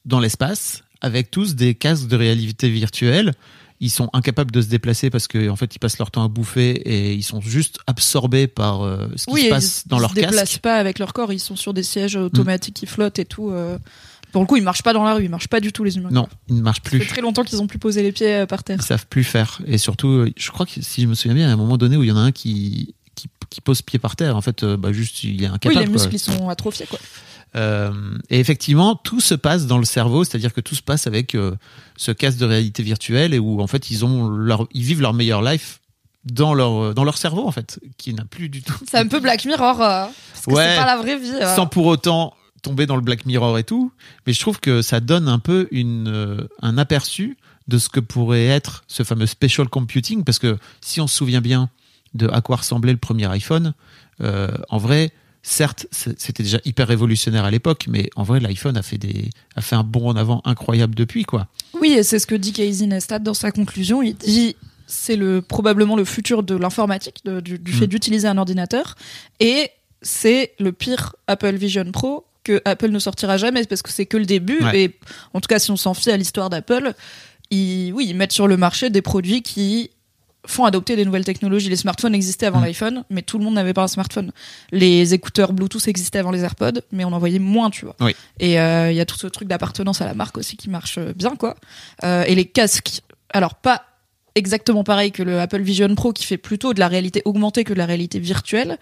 dans 0.06 0.20
l'espace 0.20 0.84
avec 1.02 1.32
tous 1.32 1.56
des 1.56 1.76
casques 1.76 2.08
de 2.08 2.16
réalité 2.16 2.70
virtuelle. 2.70 3.34
Ils 3.80 3.90
sont 3.90 4.10
incapables 4.14 4.52
de 4.52 4.62
se 4.62 4.68
déplacer 4.68 5.10
parce 5.10 5.28
qu'en 5.28 5.48
en 5.50 5.56
fait, 5.58 5.76
ils 5.76 5.80
passent 5.80 5.98
leur 5.98 6.10
temps 6.10 6.24
à 6.24 6.30
bouffer 6.30 6.72
et 6.72 7.14
ils 7.14 7.24
sont 7.24 7.42
juste 7.42 7.80
absorbés 7.86 8.48
par 8.48 8.82
euh, 8.84 9.08
ce 9.18 9.26
qui 9.26 9.34
Oui, 9.34 9.44
se 9.46 9.50
passe 9.50 9.88
dans 9.88 9.98
ils 9.98 10.02
leur 10.02 10.10
se 10.12 10.16
déplacent 10.16 10.36
casque. 10.36 10.62
pas 10.62 10.76
avec 10.78 11.00
leur 11.00 11.12
corps, 11.12 11.34
ils 11.34 11.40
sont 11.40 11.58
sur 11.58 11.74
des 11.74 11.84
sièges 11.84 12.16
automatiques 12.16 12.76
qui 12.76 12.86
flottent 12.86 13.20
et 13.20 13.26
tout. 13.26 13.50
euh. 13.52 13.78
Pour 14.32 14.42
le 14.42 14.48
coup, 14.48 14.56
ils 14.56 14.64
marchent 14.64 14.84
pas 14.84 14.94
dans 14.94 15.04
la 15.04 15.14
rue, 15.16 15.26
ils 15.26 15.30
marchent 15.30 15.50
pas 15.50 15.60
du 15.60 15.74
tout 15.74 15.84
les 15.84 15.98
humains. 15.98 16.10
Non, 16.12 16.28
ils 16.48 16.56
ne 16.56 16.62
marchent 16.62 16.82
Ça 16.84 16.90
fait 16.92 16.98
plus. 17.00 17.08
très 17.08 17.22
longtemps 17.22 17.44
qu'ils 17.44 17.62
ont 17.62 17.68
plus 17.68 17.78
posé 17.80 18.02
les 18.04 18.12
pieds 18.14 18.34
euh, 18.34 18.46
par 18.46 18.64
terre. 18.64 18.78
Ils 18.80 18.86
savent 18.86 19.06
plus 19.08 19.24
faire. 19.26 19.60
Et 19.68 19.78
surtout, 19.78 20.28
je 20.38 20.50
crois 20.52 20.66
que 20.66 20.82
si 20.82 21.02
je 21.02 21.08
me 21.08 21.14
souviens 21.14 21.36
bien, 21.36 21.46
il 21.46 21.50
y 21.50 21.52
a 21.52 21.54
un 21.54 21.58
moment 21.58 21.78
donné 21.78 21.98
où 21.98 22.04
il 22.04 22.08
y 22.10 22.12
en 22.12 22.18
a 22.18 22.22
un 22.22 22.32
qui, 22.32 22.96
qui, 23.16 23.28
qui 23.50 23.60
pose 23.60 23.82
pied 23.82 24.00
par 24.00 24.16
terre. 24.16 24.38
En 24.38 24.42
fait, 24.42 24.64
bah, 24.64 24.94
juste, 24.94 25.24
il 25.24 25.44
est 25.44 25.48
Oui, 25.48 25.54
incapable. 25.54 25.80
les 25.82 25.86
quoi. 25.86 25.94
muscles 25.94 26.16
ils 26.16 26.20
sont 26.20 26.48
atrophiés 26.48 26.86
quoi. 26.90 27.00
Euh, 27.56 27.92
et 28.30 28.40
effectivement, 28.40 28.96
tout 28.96 29.20
se 29.20 29.36
passe 29.36 29.68
dans 29.68 29.78
le 29.78 29.86
cerveau, 29.86 30.24
c'est-à-dire 30.24 30.54
que 30.54 30.62
tout 30.62 30.76
se 30.76 30.82
passe 30.82 31.06
avec 31.08 31.36
euh, 31.36 31.56
ce 31.98 32.12
casque 32.12 32.40
de 32.40 32.46
réalité 32.46 32.82
virtuelle 32.84 33.34
et 33.34 33.40
où 33.40 33.62
en 33.62 33.68
fait 33.68 33.92
ils 33.92 34.04
ont 34.06 34.28
leur, 34.28 34.68
ils 34.74 34.84
vivent 34.84 35.02
leur 35.02 35.14
meilleure 35.14 35.42
life 35.44 35.80
dans 36.26 36.54
leur 36.54 36.94
dans 36.96 37.04
leur 37.04 37.18
cerveau 37.18 37.46
en 37.48 37.52
fait, 37.52 37.80
qui 37.98 38.14
n'a 38.14 38.26
plus 38.26 38.50
du 38.50 38.62
tout. 38.64 38.74
C'est 38.90 38.98
un 38.98 39.08
peu 39.08 39.20
Black 39.20 39.46
Mirror, 39.46 39.82
euh, 39.82 40.06
parce 40.34 40.46
que 40.46 40.52
Ouais. 40.52 40.68
c'est 40.70 40.76
pas 40.80 40.86
la 40.86 40.98
vraie 40.98 41.18
vie. 41.20 41.32
euh. 41.32 41.56
Sans 41.56 41.68
pour 41.68 41.86
autant 41.86 42.34
tomber 42.64 42.86
dans 42.86 42.96
le 42.96 43.02
Black 43.02 43.26
Mirror 43.26 43.58
et 43.60 43.64
tout, 43.66 43.92
mais 44.26 44.34
je 44.34 44.40
trouve 44.40 44.60
que 44.60 44.82
ça 44.82 45.00
donne 45.02 45.28
un 45.28 45.40
peu 45.40 45.68
une 45.72 46.08
euh, 46.08 46.48
un 46.62 46.78
aperçu 46.78 47.38
de 47.68 47.78
ce 47.78 47.88
que 47.90 48.00
pourrait 48.00 48.46
être 48.46 48.84
ce 48.88 49.04
fameux 49.04 49.26
special 49.28 49.68
computing, 49.70 50.24
parce 50.24 50.40
que 50.40 50.58
si 50.82 51.00
on 51.02 51.08
se 51.08 51.16
souvient 51.16 51.42
bien 51.42 51.70
de 52.14 52.28
à 52.30 52.42
quoi 52.42 52.56
ressemblait 52.58 52.92
le 52.94 52.98
premier 52.98 53.26
iPhone, 53.30 53.74
euh, 54.22 54.48
en 54.70 54.78
vrai, 54.78 55.12
certes, 55.44 55.86
c'était 55.92 56.42
déjà 56.44 56.60
hyper 56.66 56.88
révolutionnaire 56.88 57.44
à 57.46 57.52
l'époque, 57.52 57.86
mais 57.90 58.10
en 58.16 58.24
vrai, 58.24 58.40
l'iPhone 58.40 58.78
a 58.78 58.82
fait 58.82 58.98
des, 58.98 59.30
a 59.56 59.62
fait 59.62 59.76
un 59.76 59.84
bond 59.84 60.10
en 60.10 60.16
avant 60.16 60.42
incroyable 60.46 60.96
depuis, 60.96 61.26
quoi. 61.26 61.48
Oui, 61.80 61.92
et 61.92 62.04
c'est 62.04 62.18
ce 62.18 62.26
que 62.26 62.34
dit 62.36 62.54
Casey 62.54 62.88
Neistat 62.88 63.20
dans 63.20 63.34
sa 63.34 63.52
conclusion. 63.52 64.02
Il 64.02 64.16
dit 64.16 64.56
c'est 64.88 65.16
le 65.16 65.42
probablement 65.42 65.96
le 65.96 66.06
futur 66.06 66.44
de 66.44 66.56
l'informatique, 66.56 67.24
du, 67.26 67.60
du 67.60 67.74
fait 67.74 67.86
Mm. 67.86 67.90
d'utiliser 67.90 68.28
un 68.28 68.38
ordinateur, 68.38 68.96
et 69.40 69.70
c'est 70.02 70.54
le 70.60 70.72
pire 70.72 71.16
Apple 71.28 71.56
Vision 71.56 71.86
Pro 71.92 72.26
que 72.44 72.62
Apple 72.66 72.90
ne 72.90 73.00
sortira 73.00 73.38
jamais 73.38 73.64
parce 73.66 73.82
que 73.82 73.90
c'est 73.92 74.06
que 74.06 74.18
le 74.18 74.26
début. 74.26 74.62
Ouais. 74.64 74.82
Et 74.82 75.00
en 75.34 75.40
tout 75.40 75.48
cas, 75.48 75.60
si 75.60 75.72
on 75.72 75.78
s'en 75.78 75.94
fie 75.94 76.12
à 76.12 76.18
l'histoire 76.18 76.50
d'Apple, 76.50 76.94
ils, 77.52 77.92
oui, 77.94 78.08
ils 78.10 78.14
mettent 78.16 78.34
sur 78.34 78.48
le 78.48 78.58
marché 78.58 78.90
des 78.90 79.02
produits 79.02 79.42
qui 79.42 79.92
font 80.46 80.66
adopter 80.66 80.96
des 80.96 81.06
nouvelles 81.06 81.24
technologies. 81.26 81.70
Les 81.70 81.76
smartphones 81.78 82.14
existaient 82.14 82.46
avant 82.48 82.60
Mm. 82.60 82.66
l'iPhone, 82.66 83.04
mais 83.10 83.22
tout 83.22 83.38
le 83.38 83.44
monde 83.46 83.54
n'avait 83.54 83.74
pas 83.74 83.84
un 83.84 83.88
smartphone. 83.88 84.32
Les 84.72 85.14
écouteurs 85.14 85.54
Bluetooth 85.54 85.88
existaient 85.88 86.20
avant 86.20 86.32
les 86.32 86.42
AirPods, 86.44 86.82
mais 86.92 87.06
on 87.06 87.14
en 87.14 87.20
voyait 87.20 87.40
moins, 87.40 87.70
tu 87.70 87.86
vois. 87.86 87.96
Oui. 88.02 88.16
Et 88.40 88.60
euh, 88.60 88.92
il 88.92 88.96
y 88.96 89.00
a 89.02 89.06
tout 89.06 89.18
ce 89.18 89.28
truc 89.28 89.48
d'appartenance 89.48 90.02
à 90.02 90.06
la 90.06 90.14
marque 90.14 90.38
aussi 90.38 90.58
qui 90.58 90.70
marche 90.70 90.98
euh, 90.98 91.14
bien, 91.16 91.36
quoi. 91.36 91.56
Euh, 92.04 92.24
et 92.28 92.36
les 92.36 92.46
casques, 92.46 93.02
alors 93.32 93.56
pas 93.56 93.84
exactement 94.36 94.84
pareil 94.84 95.12
que 95.12 95.22
le 95.22 95.40
Apple 95.40 95.62
Vision 95.62 95.94
Pro 95.96 96.12
qui 96.14 96.26
fait 96.26 96.38
plutôt 96.38 96.74
de 96.74 96.80
la 96.80 96.88
réalité 96.88 97.22
augmentée 97.26 97.64
que 97.64 97.74
de 97.74 97.78
la 97.78 97.86
réalité 97.86 98.20
virtuelle, 98.20 98.78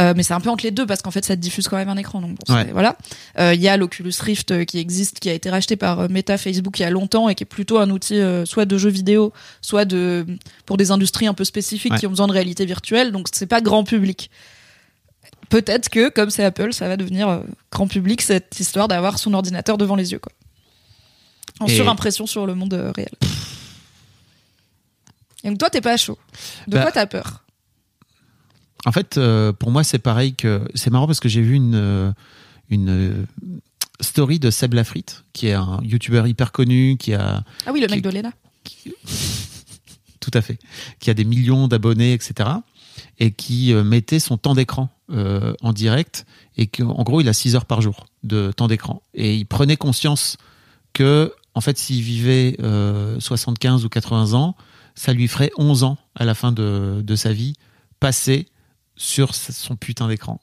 euh, 0.00 0.14
mais 0.16 0.22
c'est 0.22 0.32
un 0.34 0.40
peu 0.40 0.48
entre 0.50 0.64
les 0.64 0.70
deux 0.70 0.86
parce 0.86 1.02
qu'en 1.02 1.10
fait 1.10 1.24
ça 1.24 1.36
diffuse 1.36 1.68
quand 1.68 1.76
même 1.76 1.88
un 1.90 1.96
écran. 1.96 2.20
Donc 2.22 2.36
bon, 2.46 2.54
Ouais. 2.54 2.64
c'est- 2.66 2.72
voilà. 2.72 2.96
Euh, 3.38 3.52
Il 3.54 3.60
y 3.60 3.68
a 3.68 3.76
l'Oculus 3.76 4.12
Rift 4.20 4.50
euh, 4.52 4.64
qui 4.64 4.78
existe, 4.78 5.20
qui 5.20 5.28
a 5.28 5.34
été 5.34 5.50
racheté 5.50 5.76
par 5.76 6.08
Meta 6.08 6.38
Facebook 6.38 6.78
il 6.78 6.82
y 6.82 6.84
a 6.86 6.90
longtemps 6.90 7.28
et 7.28 7.34
qui 7.34 7.42
est 7.42 7.46
plutôt 7.46 7.78
un 7.78 7.90
outil 7.90 8.14
euh, 8.18 8.44
soit 8.46 8.64
de 8.64 8.78
jeux 8.78 8.88
vidéo, 8.90 9.32
soit 9.60 9.84
de 9.84 10.24
pour 10.66 10.76
des 10.78 10.90
industries 10.90 11.26
un 11.26 11.34
peu 11.34 11.44
spécifiques 11.44 11.92
Ouais. 11.92 11.98
qui 11.98 12.06
ont 12.06 12.10
besoin 12.10 12.26
de 12.26 12.32
réalité 12.32 12.64
virtuelle. 12.64 13.12
Donc 13.12 13.28
c'est 13.32 13.46
pas 13.46 13.60
grand 13.60 13.84
public. 13.84 14.30
Peut-être 15.50 15.90
que 15.90 16.08
comme 16.08 16.30
c'est 16.30 16.44
Apple, 16.44 16.72
ça 16.72 16.88
va 16.88 16.96
devenir 16.96 17.42
grand 17.70 17.86
public 17.86 18.22
cette 18.22 18.58
histoire 18.58 18.88
d'avoir 18.88 19.18
son 19.18 19.34
ordinateur 19.34 19.76
devant 19.76 19.94
les 19.96 20.12
yeux, 20.12 20.18
quoi. 20.18 20.32
En 21.60 21.66
Et- 21.66 21.74
surimpression 21.76 22.26
sur 22.26 22.46
le 22.46 22.54
monde 22.54 22.72
réel. 22.96 23.10
Donc 25.50 25.58
toi, 25.58 25.70
t'es 25.70 25.80
pas 25.80 25.96
chaud. 25.96 26.18
De 26.66 26.72
Bah, 26.76 26.82
quoi 26.82 26.92
t'as 26.92 27.06
peur? 27.06 27.44
En 28.86 28.92
fait, 28.92 29.16
euh, 29.18 29.52
pour 29.52 29.70
moi, 29.70 29.82
c'est 29.84 29.98
pareil 29.98 30.34
que. 30.34 30.66
C'est 30.74 30.90
marrant 30.90 31.06
parce 31.06 31.20
que 31.20 31.28
j'ai 31.28 31.40
vu 31.42 31.54
une, 31.54 31.74
euh, 31.74 32.12
une 32.68 32.90
euh, 32.90 33.24
story 34.00 34.38
de 34.38 34.50
Seb 34.50 34.74
Lafrite, 34.74 35.24
qui 35.32 35.46
est 35.48 35.52
un 35.54 35.80
youtubeur 35.82 36.26
hyper 36.26 36.52
connu, 36.52 36.96
qui 36.98 37.14
a. 37.14 37.44
Ah 37.66 37.72
oui, 37.72 37.80
le 37.80 37.86
mec 37.88 37.96
qui- 37.96 38.02
de 38.02 38.10
Lena. 38.10 38.30
Tout 40.20 40.30
à 40.34 40.40
fait. 40.42 40.58
Qui 41.00 41.10
a 41.10 41.14
des 41.14 41.24
millions 41.24 41.68
d'abonnés, 41.68 42.12
etc. 42.12 42.48
Et 43.18 43.30
qui 43.32 43.72
euh, 43.72 43.84
mettait 43.84 44.18
son 44.18 44.36
temps 44.38 44.54
d'écran 44.54 44.88
euh, 45.10 45.54
en 45.62 45.72
direct. 45.72 46.24
Et 46.56 46.66
qu'en 46.66 47.02
gros, 47.02 47.20
il 47.20 47.28
a 47.28 47.32
6 47.32 47.56
heures 47.56 47.66
par 47.66 47.80
jour 47.82 48.06
de 48.22 48.52
temps 48.52 48.68
d'écran. 48.68 49.02
Et 49.14 49.34
il 49.36 49.44
prenait 49.44 49.76
conscience 49.76 50.36
que, 50.92 51.32
en 51.54 51.60
fait, 51.60 51.76
s'il 51.78 52.02
vivait 52.02 52.56
euh, 52.62 53.18
75 53.20 53.84
ou 53.84 53.88
80 53.88 54.32
ans, 54.34 54.56
ça 54.94 55.12
lui 55.12 55.28
ferait 55.28 55.50
11 55.56 55.82
ans 55.84 55.98
à 56.14 56.24
la 56.24 56.34
fin 56.34 56.52
de, 56.52 57.02
de 57.04 57.16
sa 57.16 57.32
vie 57.32 57.54
passé 58.00 58.48
sur 58.96 59.34
son 59.34 59.76
putain 59.76 60.08
d'écran. 60.08 60.40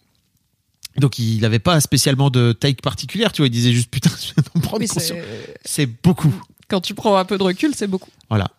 Donc 0.97 1.19
il 1.19 1.39
n'avait 1.41 1.59
pas 1.59 1.79
spécialement 1.79 2.29
de 2.29 2.51
take 2.51 2.81
particulière, 2.81 3.31
tu 3.31 3.41
vois, 3.41 3.47
il 3.47 3.51
disait 3.51 3.71
juste 3.71 3.89
putain, 3.89 4.09
je 4.09 4.33
viens 4.33 4.43
d'en 4.53 4.59
prendre 4.61 4.81
Oui, 4.81 4.87
c'est- 4.87 5.23
C'est 5.63 5.85
beaucoup. 5.85 6.33
quand 6.67 6.81
tu 6.81 6.93
prends 6.93 7.15
un 7.17 7.25
peu 7.25 7.37
de 7.37 7.43
recul, 7.43 7.71
c'est 7.75 7.87
beaucoup. 7.87 8.09
Voilà. 8.29 8.51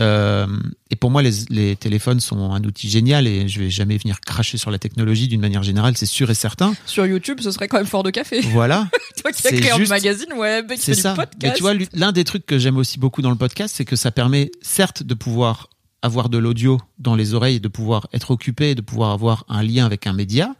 Euh, 0.00 0.46
et 0.90 0.96
pour 0.96 1.10
moi, 1.10 1.22
les, 1.22 1.30
les 1.50 1.76
téléphones 1.76 2.20
sont 2.20 2.52
un 2.52 2.62
outil 2.64 2.88
génial 2.88 3.26
et 3.26 3.48
je 3.48 3.58
vais 3.60 3.70
jamais 3.70 3.96
venir 3.98 4.20
cracher 4.20 4.56
sur 4.58 4.70
la 4.70 4.78
technologie 4.78 5.26
d'une 5.28 5.40
manière 5.40 5.62
générale, 5.62 5.96
c'est 5.96 6.06
sûr 6.06 6.30
et 6.30 6.34
certain. 6.34 6.74
Sur 6.86 7.04
YouTube, 7.06 7.40
ce 7.40 7.50
serait 7.50 7.66
quand 7.68 7.78
même 7.78 7.86
fort 7.86 8.02
de 8.04 8.10
café. 8.10 8.40
Voilà, 8.40 8.88
Toi 9.22 9.32
qui 9.32 9.46
as 9.46 9.52
créé 9.52 9.70
un 9.72 9.76
juste- 9.76 9.90
magazine 9.90 10.32
web, 10.34 10.70
qui 10.72 10.78
c'est 10.78 10.94
fait 10.94 11.00
ça. 11.00 11.12
du 11.14 11.18
Mais 11.20 11.26
podcast. 11.26 11.56
tu 11.56 11.62
vois, 11.62 11.74
l'un 11.94 12.12
des 12.12 12.24
trucs 12.24 12.46
que 12.46 12.58
j'aime 12.58 12.76
aussi 12.76 12.98
beaucoup 12.98 13.22
dans 13.22 13.30
le 13.30 13.36
podcast, 13.36 13.74
c'est 13.76 13.84
que 13.84 13.96
ça 13.96 14.10
permet 14.10 14.50
certes 14.62 15.02
de 15.02 15.14
pouvoir 15.14 15.68
avoir 16.02 16.28
de 16.28 16.38
l'audio 16.38 16.80
dans 17.00 17.16
les 17.16 17.34
oreilles, 17.34 17.58
de 17.58 17.66
pouvoir 17.68 18.06
être 18.12 18.30
occupé, 18.30 18.76
de 18.76 18.80
pouvoir 18.82 19.10
avoir 19.10 19.44
un 19.48 19.62
lien 19.64 19.84
avec 19.84 20.06
un 20.06 20.12
média, 20.12 20.54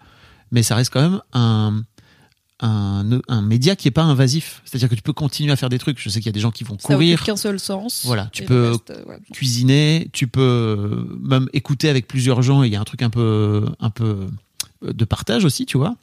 mais 0.50 0.64
ça 0.64 0.74
reste 0.74 0.92
quand 0.92 1.00
même 1.02 1.20
un, 1.32 1.82
un, 2.60 3.20
un 3.28 3.42
média 3.42 3.76
qui 3.76 3.88
est 3.88 3.92
pas 3.92 4.02
invasif. 4.02 4.62
C'est-à-dire 4.64 4.88
que 4.88 4.94
tu 4.94 5.02
peux 5.02 5.12
continuer 5.12 5.52
à 5.52 5.56
faire 5.56 5.68
des 5.68 5.78
trucs. 5.78 5.98
Je 6.00 6.08
sais 6.08 6.20
qu'il 6.20 6.26
y 6.26 6.28
a 6.30 6.32
des 6.32 6.40
gens 6.40 6.50
qui 6.50 6.64
vont 6.64 6.76
ça 6.78 6.94
courir, 6.94 7.22
qu'un 7.22 7.36
seul 7.36 7.58
sens. 7.60 8.02
Voilà, 8.04 8.28
tu 8.32 8.44
peux- 8.44 8.54
le 8.62 8.70
reste, 8.72 8.90
euh, 8.90 9.04
ouais. 9.06 9.18
cuisiner, 9.32 10.08
tu 10.12 10.26
peux 10.26 10.40
euh, 10.40 11.04
même 11.22 11.48
écouter 11.52 11.88
avec 11.88 12.08
plusieurs 12.08 12.42
gens 12.42 12.62
il 12.62 12.72
y 12.72 12.76
a 12.76 12.80
un 12.80 12.84
truc 12.84 13.02
un 13.02 13.10
peu, 13.10 13.66
un 13.80 13.90
peu 13.90 14.26
de 14.82 15.04
partage 15.04 15.44
aussi, 15.44 15.66
tu 15.66 15.76
vois. 15.78 15.96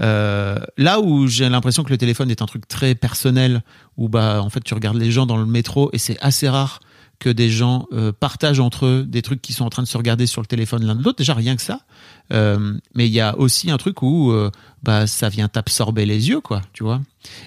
Euh, 0.00 0.58
là 0.76 1.00
où 1.00 1.26
j'ai 1.26 1.48
l'impression 1.48 1.82
que 1.82 1.90
le 1.90 1.98
téléphone 1.98 2.30
est 2.30 2.42
un 2.42 2.46
truc 2.46 2.68
très 2.68 2.94
personnel, 2.94 3.62
où 3.96 4.08
bah 4.08 4.40
en 4.42 4.50
fait 4.50 4.60
tu 4.62 4.74
regardes 4.74 4.96
les 4.96 5.10
gens 5.10 5.26
dans 5.26 5.36
le 5.36 5.46
métro 5.46 5.90
et 5.92 5.98
c'est 5.98 6.16
assez 6.20 6.48
rare 6.48 6.80
que 7.18 7.28
des 7.28 7.50
gens 7.50 7.86
euh, 7.92 8.12
partagent 8.12 8.60
entre 8.60 8.86
eux 8.86 9.04
des 9.06 9.22
trucs 9.22 9.42
qui 9.42 9.52
sont 9.52 9.64
en 9.64 9.70
train 9.70 9.82
de 9.82 9.88
se 9.88 9.96
regarder 9.96 10.26
sur 10.26 10.40
le 10.40 10.46
téléphone 10.46 10.84
l'un 10.84 10.94
de 10.94 11.02
l'autre. 11.02 11.18
Déjà 11.18 11.34
rien 11.34 11.56
que 11.56 11.62
ça. 11.62 11.80
Euh, 12.32 12.74
mais 12.94 13.06
il 13.06 13.12
y 13.12 13.20
a 13.20 13.36
aussi 13.38 13.70
un 13.70 13.76
truc 13.76 14.02
où 14.02 14.30
euh, 14.30 14.50
bah 14.82 15.06
ça 15.06 15.28
vient 15.28 15.48
t'absorber 15.48 16.06
les 16.06 16.28
yeux, 16.28 16.40
quoi, 16.40 16.62
tu 16.72 16.84
vois. 16.84 17.00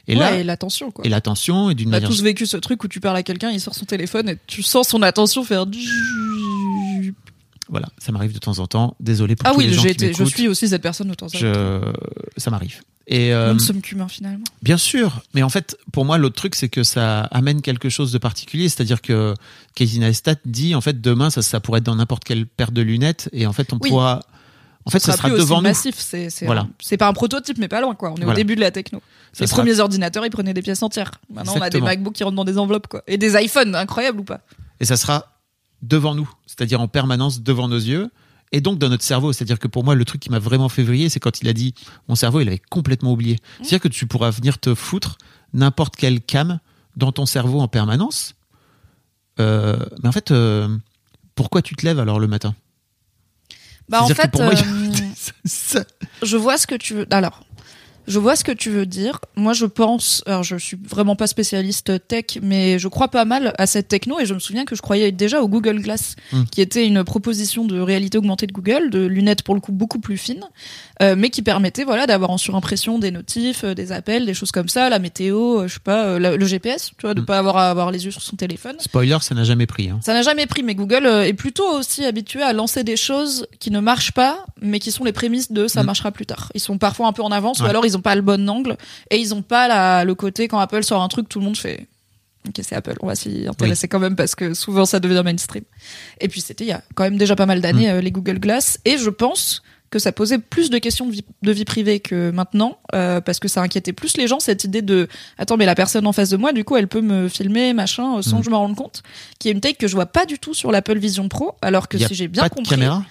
Et 0.07 0.15
là, 0.15 0.35
et 0.35 0.43
l'attention, 0.43 0.91
quoi. 0.91 1.05
et 1.05 1.09
l'attention 1.09 1.69
et 1.69 1.75
d'une 1.75 1.89
On 1.89 1.93
a 1.93 1.95
manière 1.95 2.09
tous 2.09 2.21
vécu 2.21 2.45
ce 2.45 2.57
truc 2.57 2.83
où 2.83 2.87
tu 2.87 2.99
parles 2.99 3.17
à 3.17 3.23
quelqu'un, 3.23 3.51
il 3.51 3.61
sort 3.61 3.75
son 3.75 3.85
téléphone 3.85 4.29
et 4.29 4.37
tu 4.47 4.61
sens 4.63 4.89
son 4.89 5.01
attention 5.01 5.43
faire. 5.43 5.65
Voilà, 7.69 7.87
ça 7.97 8.11
m'arrive 8.11 8.33
de 8.33 8.39
temps 8.39 8.59
en 8.59 8.67
temps. 8.67 8.95
Désolé 8.99 9.35
pour 9.35 9.47
Ah 9.47 9.51
tous 9.53 9.59
oui, 9.59 9.67
les 9.67 9.73
gens 9.73 9.83
j'ai 9.83 9.95
qui 9.95 10.05
été, 10.05 10.13
je 10.13 10.25
suis 10.25 10.47
aussi 10.49 10.67
cette 10.67 10.81
personne 10.81 11.07
de 11.07 11.13
temps 11.13 11.27
en 11.27 11.29
temps. 11.29 11.37
Je... 11.37 11.93
Ça 12.37 12.51
m'arrive. 12.51 12.81
Et 13.13 13.33
euh, 13.33 13.49
Nous 13.49 13.55
ne 13.55 13.59
sommes 13.59 13.81
qu'humains 13.81 14.07
finalement. 14.07 14.45
bien 14.63 14.77
sûr, 14.77 15.21
mais 15.33 15.43
en 15.43 15.49
fait, 15.49 15.77
pour 15.91 16.05
moi, 16.05 16.17
l'autre 16.17 16.37
truc, 16.37 16.55
c'est 16.55 16.69
que 16.69 16.81
ça 16.83 17.23
amène 17.23 17.61
quelque 17.61 17.89
chose 17.89 18.13
de 18.13 18.17
particulier. 18.17 18.69
C'est-à-dire 18.69 19.01
que 19.01 19.33
Casey 19.75 19.99
Neistat 19.99 20.35
dit, 20.45 20.73
en 20.75 20.81
fait, 20.81 21.01
demain, 21.01 21.29
ça, 21.29 21.41
ça 21.41 21.59
pourrait 21.59 21.79
être 21.79 21.83
dans 21.85 21.95
n'importe 21.97 22.23
quelle 22.23 22.45
paire 22.47 22.71
de 22.71 22.81
lunettes, 22.81 23.27
et 23.33 23.45
en 23.45 23.51
fait, 23.53 23.73
on 23.73 23.79
Oui. 23.81 23.89
pourra. 23.89 24.21
En 24.85 24.89
fait, 24.89 24.99
ça 24.99 25.11
sera 25.15 25.29
devant 25.29 25.57
nous. 25.57 25.63
massif. 25.63 25.95
C'est, 25.97 26.29
Voilà. 26.45 26.67
pas 26.97 27.07
un 27.07 27.13
prototype, 27.13 27.57
mais 27.59 27.67
pas 27.67 27.81
loin, 27.81 27.93
quoi. 27.95 28.13
On 28.13 28.21
est 28.21 28.25
au 28.25 28.33
début 28.33 28.55
de 28.55 28.61
la 28.61 28.71
techno. 28.71 29.01
Ça 29.33 29.43
les 29.43 29.47
sera- 29.47 29.57
premiers 29.61 29.79
ordinateurs, 29.81 30.25
ils 30.25 30.31
prenaient 30.31 30.53
des 30.53 30.61
pièces 30.63 30.81
entières. 30.81 31.11
Maintenant, 31.29 31.53
on 31.57 31.61
a 31.61 31.69
des. 31.69 31.81
MacBooks 31.81 32.13
qui 32.15 32.23
rentrent 32.23 32.35
dans 32.37 32.45
des 32.45 32.57
enveloppes, 32.57 32.87
quoi. 32.87 33.03
Et 33.07 33.17
des 33.17 33.35
iPhones, 33.35 33.75
incroyable 33.75 34.21
ou 34.21 34.23
pas? 34.23 34.39
Et 34.79 34.85
ça 34.85 34.95
sera 34.97 35.37
devant 35.83 36.15
nous, 36.15 36.29
c'est-à-dire 36.47 36.79
en 36.81 36.87
permanence 36.87 37.41
devant 37.41 37.67
nos 37.67 37.77
yeux, 37.77 38.09
et 38.51 38.61
donc 38.61 38.79
dans 38.79 38.89
notre 38.89 39.03
cerveau. 39.03 39.33
C'est-à-dire 39.33 39.59
que 39.59 39.67
pour 39.67 39.83
moi, 39.83 39.95
le 39.95 40.05
truc 40.05 40.21
qui 40.21 40.29
m'a 40.29 40.39
vraiment 40.39 40.69
fait 40.69 40.83
vriller, 40.83 41.09
c'est 41.09 41.19
quand 41.19 41.41
il 41.41 41.47
a 41.47 41.53
dit 41.53 41.73
mon 42.07 42.15
cerveau, 42.15 42.39
il 42.39 42.47
avait 42.47 42.61
complètement 42.69 43.11
oublié. 43.11 43.37
C'est-à-dire 43.59 43.81
que 43.81 43.87
tu 43.87 44.07
pourras 44.07 44.29
venir 44.29 44.59
te 44.59 44.75
foutre 44.75 45.17
n'importe 45.53 45.95
quelle 45.95 46.21
cam 46.21 46.59
dans 46.95 47.11
ton 47.11 47.25
cerveau 47.25 47.59
en 47.59 47.67
permanence. 47.67 48.35
Euh, 49.39 49.77
mais 50.03 50.09
en 50.09 50.11
fait, 50.11 50.31
euh, 50.31 50.67
pourquoi 51.35 51.61
tu 51.61 51.75
te 51.75 51.85
lèves 51.85 51.99
alors 51.99 52.19
le 52.19 52.27
matin? 52.27 52.55
Bah, 53.89 54.03
en 54.03 54.07
fait, 54.07 54.31
pour 54.31 54.43
moi, 54.43 54.53
euh, 54.53 55.83
je 56.23 56.37
vois 56.37 56.57
ce 56.57 56.67
que 56.67 56.75
tu 56.75 56.93
veux. 56.93 57.07
Alors, 57.11 57.43
je 58.07 58.19
vois 58.19 58.35
ce 58.35 58.43
que 58.43 58.51
tu 58.51 58.69
veux 58.69 58.85
dire. 58.85 59.19
Moi, 59.35 59.53
je 59.53 59.65
pense. 59.65 60.23
Alors, 60.25 60.43
je 60.43 60.55
suis 60.57 60.77
vraiment 60.89 61.15
pas 61.15 61.27
spécialiste 61.27 62.07
tech, 62.07 62.37
mais 62.41 62.79
je 62.79 62.87
crois 62.87 63.07
pas 63.09 63.25
mal 63.25 63.53
à 63.57 63.67
cette 63.67 63.87
techno 63.87 64.19
et 64.19 64.25
je 64.25 64.33
me 64.33 64.39
souviens 64.39 64.65
que 64.65 64.75
je 64.75 64.81
croyais 64.81 65.11
déjà 65.11 65.41
au 65.41 65.47
Google 65.47 65.79
Glass, 65.81 66.15
Hmm. 66.31 66.43
qui 66.51 66.61
était 66.61 66.85
une 66.85 67.03
proposition 67.03 67.65
de 67.65 67.79
réalité 67.79 68.17
augmentée 68.17 68.47
de 68.47 68.51
Google, 68.53 68.89
de 68.89 69.05
lunettes 69.05 69.43
pour 69.43 69.55
le 69.55 69.61
coup 69.61 69.71
beaucoup 69.71 69.99
plus 69.99 70.17
fines, 70.17 70.43
euh, 71.01 71.15
mais 71.17 71.29
qui 71.29 71.41
permettait 71.41 71.83
voilà 71.83 72.05
d'avoir 72.07 72.29
en 72.31 72.37
surimpression 72.37 72.99
des 72.99 73.11
notifs, 73.11 73.63
euh, 73.63 73.73
des 73.73 73.91
appels, 73.91 74.25
des 74.25 74.33
choses 74.33 74.51
comme 74.51 74.69
ça, 74.69 74.89
la 74.89 74.99
météo, 74.99 75.59
euh, 75.61 75.67
je 75.67 75.75
sais 75.75 75.79
pas, 75.83 76.19
la- 76.19 76.35
le 76.37 76.45
GPS, 76.45 76.91
tu 76.97 77.01
vois, 77.05 77.13
de 77.13 77.21
Hmm. 77.21 77.25
pas 77.25 77.37
avoir 77.37 77.57
à 77.57 77.69
avoir 77.69 77.91
les 77.91 78.05
yeux 78.05 78.11
sur 78.11 78.21
son 78.21 78.35
téléphone. 78.35 78.75
Spoiler, 78.79 79.17
ça 79.21 79.35
n'a 79.35 79.43
jamais 79.43 79.65
pris. 79.67 79.89
hein. 79.89 79.99
Ça 80.03 80.13
n'a 80.13 80.21
jamais 80.21 80.45
pris, 80.47 80.63
mais 80.63 80.75
Google 80.75 81.05
est 81.05 81.33
plutôt 81.33 81.67
aussi 81.77 82.05
habitué 82.05 82.41
à 82.41 82.53
lancer 82.53 82.83
des 82.83 82.97
choses 82.97 83.47
qui 83.59 83.71
ne 83.71 83.79
marchent 83.79 84.11
pas, 84.13 84.45
mais 84.61 84.79
qui 84.79 84.91
sont 84.91 85.03
les 85.03 85.11
prémices 85.13 85.51
de 85.51 85.67
ça 85.67 85.83
Mm. 85.83 85.85
marchera 85.87 86.11
plus 86.11 86.25
tard. 86.25 86.51
Ils 86.55 86.59
sont 86.61 86.77
parfois 86.77 87.07
un 87.07 87.13
peu 87.13 87.21
en 87.23 87.31
avance, 87.31 87.59
ou 87.61 87.65
alors 87.65 87.85
ils 87.85 87.90
ont 87.97 88.01
pas 88.01 88.15
le 88.15 88.21
bon 88.21 88.49
angle, 88.49 88.77
et 89.09 89.17
ils 89.17 89.33
ont 89.33 89.41
pas 89.41 89.67
la, 89.67 90.03
le 90.03 90.15
côté 90.15 90.47
quand 90.47 90.59
Apple 90.59 90.83
sort 90.83 91.01
un 91.01 91.07
truc, 91.07 91.27
tout 91.29 91.39
le 91.39 91.45
monde 91.45 91.57
fait. 91.57 91.87
Ok, 92.47 92.55
c'est 92.63 92.75
Apple, 92.75 92.95
on 93.01 93.07
va 93.07 93.15
s'y 93.15 93.45
intéresser 93.47 93.87
quand 93.87 93.99
même 93.99 94.15
parce 94.15 94.33
que 94.33 94.55
souvent 94.55 94.85
ça 94.85 94.99
devient 94.99 95.21
mainstream. 95.23 95.63
Et 96.19 96.27
puis 96.27 96.41
c'était 96.41 96.63
il 96.63 96.69
y 96.69 96.71
a 96.71 96.81
quand 96.95 97.03
même 97.03 97.17
déjà 97.17 97.35
pas 97.35 97.45
mal 97.45 97.61
d'années 97.61 97.87
Mm. 97.87 97.95
euh, 97.97 98.01
les 98.01 98.09
Google 98.11 98.39
Glass, 98.39 98.79
et 98.83 98.97
je 98.97 99.09
pense 99.11 99.61
que 99.91 99.99
ça 99.99 100.11
posait 100.13 100.37
plus 100.39 100.69
de 100.69 100.77
questions 100.77 101.05
de 101.05 101.11
vie, 101.11 101.25
de 101.43 101.51
vie 101.51 101.65
privée 101.65 101.99
que 101.99 102.31
maintenant, 102.31 102.79
euh, 102.95 103.19
parce 103.21 103.39
que 103.39 103.47
ça 103.49 103.61
inquiétait 103.61 103.91
plus 103.93 104.15
les 104.17 104.25
gens, 104.25 104.39
cette 104.39 104.63
idée 104.63 104.81
de 104.81 105.07
attends, 105.37 105.57
mais 105.57 105.65
la 105.65 105.75
personne 105.75 106.07
en 106.07 106.13
face 106.13 106.29
de 106.29 106.37
moi, 106.37 106.53
du 106.53 106.63
coup, 106.63 106.77
elle 106.77 106.87
peut 106.87 107.01
me 107.01 107.27
filmer, 107.27 107.73
machin, 107.73 108.17
euh, 108.17 108.21
sans 108.21 108.37
Mm. 108.37 108.39
que 108.39 108.45
je 108.45 108.49
me 108.49 108.55
rende 108.55 108.75
compte, 108.75 109.03
qui 109.37 109.49
est 109.49 109.51
une 109.51 109.59
take 109.61 109.75
que 109.75 109.87
je 109.89 109.93
vois 109.93 110.05
pas 110.05 110.25
du 110.25 110.39
tout 110.39 110.53
sur 110.53 110.71
l'Apple 110.71 110.97
Vision 110.97 111.27
Pro, 111.27 111.55
alors 111.61 111.89
que 111.89 111.97
si 111.97 112.15
j'ai 112.15 112.29
bien 112.29 112.47
compris, 112.49 112.69
caméra? 112.71 113.03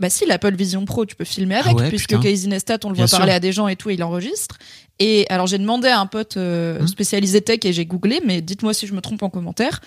Bah 0.00 0.10
si 0.10 0.26
l'Apple 0.26 0.54
Vision 0.54 0.84
Pro, 0.84 1.06
tu 1.06 1.14
peux 1.14 1.24
filmer 1.24 1.56
Ah 1.56 1.60
avec, 1.66 1.76
ouais, 1.78 1.88
puisque 1.88 2.08
putain. 2.10 2.20
Casey 2.22 2.48
Neistat, 2.48 2.78
on 2.84 2.88
le 2.88 2.94
Bien 2.94 3.04
voit 3.04 3.08
sûr. 3.08 3.18
parler 3.18 3.32
à 3.32 3.40
des 3.40 3.52
gens 3.52 3.68
et 3.68 3.76
tout, 3.76 3.90
et 3.90 3.94
il 3.94 4.02
enregistre. 4.02 4.58
Et 4.98 5.26
alors 5.30 5.46
j'ai 5.46 5.58
demandé 5.58 5.88
à 5.88 6.00
un 6.00 6.06
pote 6.06 6.36
euh, 6.36 6.80
Hmm. 6.80 6.86
spécialisé 6.88 7.40
tech 7.40 7.60
et 7.64 7.72
j'ai 7.72 7.86
googlé, 7.86 8.20
mais 8.24 8.40
dites-moi 8.42 8.74
si 8.74 8.86
je 8.86 8.94
me 8.94 9.00
trompe 9.00 9.22
en 9.22 9.30
commentaire. 9.30 9.80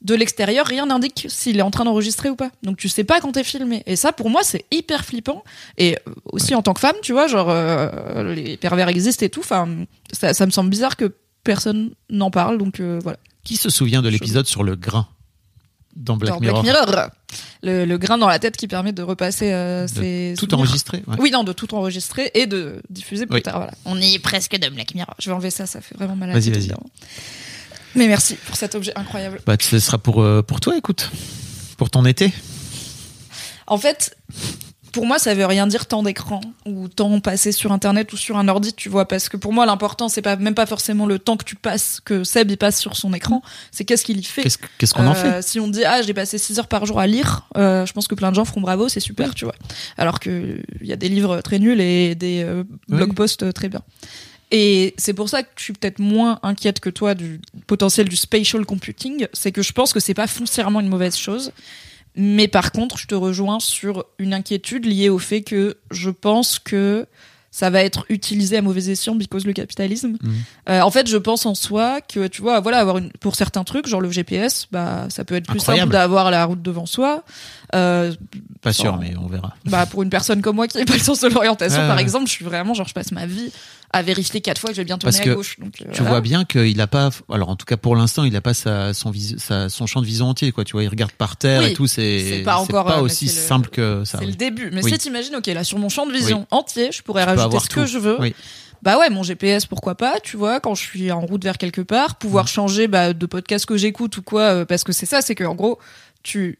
de 0.00 0.16
l'extérieur, 0.16 0.66
rien 0.66 0.86
n'indique 0.86 1.26
s'il 1.28 1.58
est 1.58 1.62
en 1.62 1.70
train 1.70 1.84
d'enregistrer 1.84 2.28
ou 2.28 2.34
pas. 2.34 2.50
Donc 2.64 2.76
tu 2.76 2.88
sais 2.88 3.04
pas 3.04 3.20
quand 3.20 3.30
t'es 3.30 3.44
filmé. 3.44 3.84
Et 3.86 3.94
ça, 3.94 4.10
pour 4.12 4.30
moi, 4.30 4.40
c'est 4.42 4.64
hyper 4.72 5.04
flippant. 5.04 5.44
Et 5.78 5.96
euh, 6.08 6.12
aussi 6.32 6.56
en 6.56 6.62
tant 6.62 6.74
que 6.74 6.80
femme, 6.80 6.96
tu 7.02 7.12
vois, 7.12 7.28
genre 7.28 7.46
euh, 7.50 8.34
les 8.34 8.56
pervers 8.56 8.88
existent 8.88 9.24
et 9.24 9.28
tout. 9.28 9.40
Enfin, 9.40 9.68
ça, 10.12 10.34
ça 10.34 10.44
me 10.44 10.50
semble 10.50 10.70
bizarre 10.70 10.96
que 10.96 11.14
personne 11.44 11.90
n'en 12.10 12.32
parle. 12.32 12.58
Donc 12.58 12.80
euh, 12.80 12.98
voilà. 13.00 13.18
Qui 13.44 13.56
se 13.56 13.70
souvient 13.70 14.02
de 14.02 14.08
l'épisode 14.08 14.46
sur 14.46 14.64
le 14.64 14.74
grain 14.74 15.06
dans 15.94 16.16
Black 16.16 16.34
Dans 16.34 16.40
Mirror? 16.40 16.62
Black 16.62 16.74
Mirror, 16.86 17.10
le, 17.62 17.84
le 17.84 17.98
grain 17.98 18.18
dans 18.18 18.28
la 18.28 18.38
tête 18.38 18.56
qui 18.56 18.68
permet 18.68 18.92
de 18.92 19.02
repasser 19.02 19.52
euh, 19.52 19.86
De 19.86 19.88
ses 19.88 20.34
Tout 20.36 20.46
souvenirs. 20.46 20.58
enregistré. 20.58 21.02
ouais. 21.06 21.16
Oui, 21.18 21.30
non, 21.30 21.44
de 21.44 21.52
tout 21.52 21.74
enregistrer 21.74 22.30
et 22.34 22.46
de 22.46 22.82
diffuser 22.90 23.26
plus 23.26 23.36
Oui. 23.36 23.42
tard. 23.42 23.56
Voilà. 23.56 23.72
On 23.84 24.00
est 24.00 24.18
presque 24.18 24.56
de 24.58 24.68
Black 24.68 24.94
Mirror. 24.94 25.14
Je 25.18 25.30
vais 25.30 25.34
enlever 25.34 25.50
ça, 25.50 25.66
ça 25.66 25.80
fait 25.80 25.94
vraiment 25.96 26.16
mal 26.16 26.30
à 26.30 26.34
Vas-y, 26.34 26.50
vas-y. 26.50 26.72
Mais 27.94 28.06
merci 28.08 28.36
pour 28.46 28.56
cet 28.56 28.74
objet 28.74 28.92
incroyable. 28.96 29.40
Bah, 29.46 29.56
ce 29.60 29.78
sera 29.78 29.98
pour, 29.98 30.22
euh, 30.22 30.42
pour 30.42 30.60
toi, 30.60 30.76
écoute. 30.76 31.10
Pour 31.76 31.90
ton 31.90 32.04
été. 32.06 32.32
En 33.66 33.76
fait, 33.78 34.16
pour 34.92 35.06
moi, 35.06 35.18
ça 35.18 35.34
veut 35.34 35.46
rien 35.46 35.66
dire 35.66 35.86
temps 35.86 36.02
d'écran 36.02 36.40
ou 36.66 36.86
temps 36.88 37.18
passé 37.20 37.50
sur 37.50 37.72
Internet 37.72 38.12
ou 38.12 38.16
sur 38.16 38.36
un 38.36 38.46
ordi, 38.48 38.72
tu 38.74 38.88
vois, 38.88 39.08
parce 39.08 39.28
que 39.28 39.36
pour 39.36 39.52
moi, 39.52 39.64
l'important, 39.66 40.08
c'est 40.08 40.22
pas 40.22 40.36
même 40.36 40.54
pas 40.54 40.66
forcément 40.66 41.06
le 41.06 41.18
temps 41.18 41.36
que 41.36 41.44
tu 41.44 41.56
passes, 41.56 42.00
que 42.04 42.24
Seb 42.24 42.50
y 42.50 42.56
passe 42.56 42.78
sur 42.78 42.96
son 42.96 43.12
écran, 43.14 43.42
c'est 43.70 43.84
qu'est-ce 43.84 44.04
qu'il 44.04 44.18
y 44.18 44.22
fait. 44.22 44.42
Qu'est-ce 44.78 44.92
qu'on 44.94 45.06
en 45.06 45.12
Euh, 45.12 45.14
fait 45.14 45.42
Si 45.42 45.58
on 45.60 45.68
dit 45.68 45.84
ah 45.84 46.02
j'ai 46.02 46.14
passé 46.14 46.38
6 46.38 46.58
heures 46.58 46.68
par 46.68 46.86
jour 46.86 47.00
à 47.00 47.06
lire, 47.06 47.48
euh, 47.56 47.86
je 47.86 47.92
pense 47.92 48.06
que 48.06 48.14
plein 48.14 48.30
de 48.30 48.36
gens 48.36 48.44
feront 48.44 48.60
bravo, 48.60 48.88
c'est 48.88 49.00
super, 49.00 49.34
tu 49.34 49.44
vois. 49.44 49.54
Alors 49.96 50.20
que 50.20 50.60
il 50.80 50.86
y 50.86 50.92
a 50.92 50.96
des 50.96 51.08
livres 51.08 51.40
très 51.40 51.58
nuls 51.58 51.80
et 51.80 52.14
des 52.14 52.42
euh, 52.44 52.64
blog 52.88 53.08
Oui. 53.10 53.14
posts 53.14 53.52
très 53.54 53.68
bien. 53.68 53.80
Et 54.50 54.94
c'est 54.98 55.14
pour 55.14 55.30
ça 55.30 55.42
que 55.42 55.48
je 55.56 55.62
suis 55.64 55.72
peut-être 55.72 55.98
moins 55.98 56.38
inquiète 56.42 56.78
que 56.80 56.90
toi 56.90 57.14
du 57.14 57.40
potentiel 57.66 58.06
du 58.08 58.16
spatial 58.16 58.66
computing, 58.66 59.26
c'est 59.32 59.50
que 59.50 59.62
je 59.62 59.72
pense 59.72 59.94
que 59.94 60.00
c'est 60.00 60.12
pas 60.12 60.26
foncièrement 60.26 60.80
une 60.80 60.88
mauvaise 60.88 61.16
chose. 61.16 61.52
Mais 62.14 62.48
par 62.48 62.72
contre, 62.72 62.98
je 62.98 63.06
te 63.06 63.14
rejoins 63.14 63.60
sur 63.60 64.04
une 64.18 64.34
inquiétude 64.34 64.84
liée 64.84 65.08
au 65.08 65.18
fait 65.18 65.42
que 65.42 65.78
je 65.90 66.10
pense 66.10 66.58
que 66.58 67.06
ça 67.50 67.68
va 67.68 67.82
être 67.82 68.06
utilisé 68.08 68.56
à 68.56 68.62
mauvais 68.62 68.90
escient 68.90 69.14
because 69.14 69.44
le 69.44 69.52
capitalisme. 69.52 70.16
Mhm. 70.22 70.32
Euh, 70.70 70.80
en 70.80 70.90
fait, 70.90 71.06
je 71.06 71.18
pense 71.18 71.44
en 71.44 71.54
soi 71.54 72.00
que 72.00 72.26
tu 72.26 72.40
vois, 72.40 72.60
voilà, 72.60 72.78
avoir 72.78 72.96
une 72.96 73.12
pour 73.20 73.36
certains 73.36 73.62
trucs, 73.62 73.86
genre 73.86 74.00
le 74.00 74.10
GPS, 74.10 74.68
bah 74.72 75.06
ça 75.10 75.24
peut 75.24 75.34
être 75.34 75.46
plus 75.46 75.58
Incroyable. 75.58 75.92
simple 75.92 75.92
d'avoir 75.92 76.30
la 76.30 76.46
route 76.46 76.62
devant 76.62 76.86
soi. 76.86 77.24
Euh, 77.74 78.12
Pas 78.60 78.72
sûr, 78.72 78.98
mais 78.98 79.14
on 79.18 79.26
verra. 79.28 79.54
bah 79.64 79.86
pour 79.86 80.02
une 80.02 80.10
personne 80.10 80.42
comme 80.42 80.56
moi 80.56 80.68
qui 80.68 80.76
n'a 80.78 80.84
pas 80.84 80.92
le 80.92 80.98
sens 81.00 81.20
de 81.20 81.28
l'orientation, 81.28 81.78
par 81.86 81.98
exemple, 81.98 82.26
je 82.26 82.32
suis 82.32 82.44
vraiment 82.44 82.74
genre 82.74 82.86
je 82.86 82.94
passe 82.94 83.12
ma 83.12 83.24
vie 83.26 83.50
à 83.94 84.02
vérifier 84.02 84.40
quatre 84.40 84.58
fois 84.58 84.70
que 84.70 84.76
je 84.76 84.80
vais 84.80 84.84
bien 84.84 84.98
tourner 84.98 85.12
Parce 85.16 85.26
à 85.26 85.30
que 85.30 85.34
gauche. 85.34 85.58
Donc, 85.58 85.74
euh, 85.80 85.84
Tu 85.92 85.96
voilà. 85.98 86.10
vois 86.10 86.20
bien 86.20 86.44
qu'il 86.44 86.80
a 86.80 86.86
pas, 86.86 87.10
alors 87.30 87.48
en 87.50 87.56
tout 87.56 87.66
cas 87.66 87.76
pour 87.76 87.94
l'instant, 87.96 88.24
il 88.24 88.34
a 88.36 88.40
pas 88.40 88.54
sa, 88.54 88.94
son, 88.94 89.10
vis- 89.10 89.36
sa- 89.38 89.68
son 89.68 89.86
champ 89.86 90.00
de 90.00 90.06
vision 90.06 90.28
entier, 90.28 90.52
quoi. 90.52 90.64
Tu 90.64 90.72
vois, 90.72 90.82
il 90.82 90.88
regarde 90.88 91.12
par 91.12 91.36
terre 91.36 91.60
Oui, 91.62 91.70
et 91.70 91.72
tout, 91.74 91.86
c'est 91.86 92.42
pas 92.44 92.56
encore, 92.56 92.90
euh, 92.90 93.00
aussi 93.00 93.26
le- 93.26 93.30
simple 93.30 93.68
que 93.70 94.04
ça. 94.04 94.18
C'est 94.18 94.26
le 94.26 94.32
début. 94.32 94.70
Mais 94.72 94.82
Oui. 94.84 94.90
si 94.92 94.98
t'imagines, 94.98 95.34
ok, 95.36 95.46
là 95.48 95.64
sur 95.64 95.78
mon 95.78 95.88
champ 95.88 96.06
de 96.06 96.12
vision 96.12 96.46
entier, 96.50 96.90
je 96.92 97.02
pourrais 97.02 97.22
Tu 97.24 97.28
rajouter 97.38 97.58
ce 97.58 97.68
que 97.68 97.86
je 97.86 97.98
veux. 97.98 98.18
Bah 98.82 98.98
ouais, 98.98 99.10
mon 99.10 99.22
GPS, 99.22 99.64
pourquoi 99.66 99.94
pas, 99.94 100.18
tu 100.20 100.36
vois, 100.36 100.58
quand 100.58 100.74
je 100.74 100.82
suis 100.82 101.12
en 101.12 101.20
route 101.20 101.44
vers 101.44 101.56
quelque 101.56 101.80
part, 101.82 102.16
pouvoir 102.16 102.48
changer 102.48 102.88
bah, 102.88 103.12
de 103.12 103.26
podcast 103.26 103.64
que 103.64 103.76
j'écoute 103.76 104.16
ou 104.16 104.22
quoi, 104.22 104.66
parce 104.66 104.82
que 104.84 104.92
c'est 104.92 105.06
ça, 105.06 105.22
c'est 105.22 105.34
que 105.36 105.44
en 105.44 105.54
gros, 105.54 105.78
tu 106.24 106.58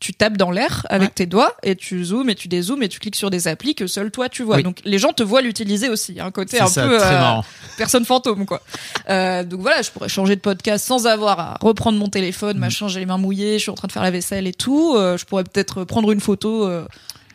tu 0.00 0.14
tapes 0.14 0.36
dans 0.38 0.50
l'air 0.50 0.86
avec 0.88 1.08
Ouais. 1.10 1.14
tes 1.14 1.26
doigts 1.26 1.54
et 1.62 1.76
tu 1.76 2.02
zoomes 2.04 2.30
et 2.30 2.34
tu 2.34 2.48
dézoomes 2.48 2.82
et 2.82 2.88
tu 2.88 2.98
cliques 2.98 3.16
sur 3.16 3.28
des 3.30 3.46
applis 3.48 3.74
que 3.74 3.86
seul 3.86 4.10
toi 4.10 4.28
tu 4.30 4.42
vois. 4.42 4.56
Oui. 4.56 4.62
Donc 4.62 4.78
les 4.84 4.98
gens 4.98 5.12
te 5.12 5.22
voient 5.22 5.42
l'utiliser 5.42 5.88
aussi. 5.90 6.18
Un 6.20 6.30
côté 6.30 6.58
un 6.60 6.66
ça, 6.66 6.86
peu 6.86 6.98
euh, 7.02 7.40
personne 7.76 8.04
fantôme 8.06 8.46
quoi. 8.46 8.62
Euh, 9.10 9.44
donc 9.44 9.60
voilà, 9.60 9.82
je 9.82 9.90
pourrais 9.90 10.08
changer 10.08 10.36
de 10.36 10.40
podcast 10.40 10.86
sans 10.86 11.06
avoir 11.06 11.38
à 11.38 11.58
reprendre 11.60 11.98
mon 11.98 12.08
téléphone, 12.08 12.56
Mm. 12.56 12.60
machin, 12.60 12.88
j'ai 12.88 13.00
les 13.00 13.06
mains 13.06 13.18
mouillées, 13.18 13.54
je 13.58 13.62
suis 13.64 13.70
en 13.70 13.74
train 13.74 13.88
de 13.88 13.92
faire 13.92 14.02
la 14.02 14.10
vaisselle 14.10 14.46
et 14.46 14.54
tout. 14.54 14.94
Euh, 14.96 15.16
je 15.18 15.24
pourrais 15.26 15.44
peut-être 15.44 15.84
prendre 15.84 16.10
une 16.12 16.20
photo 16.20 16.66
euh, 16.66 16.86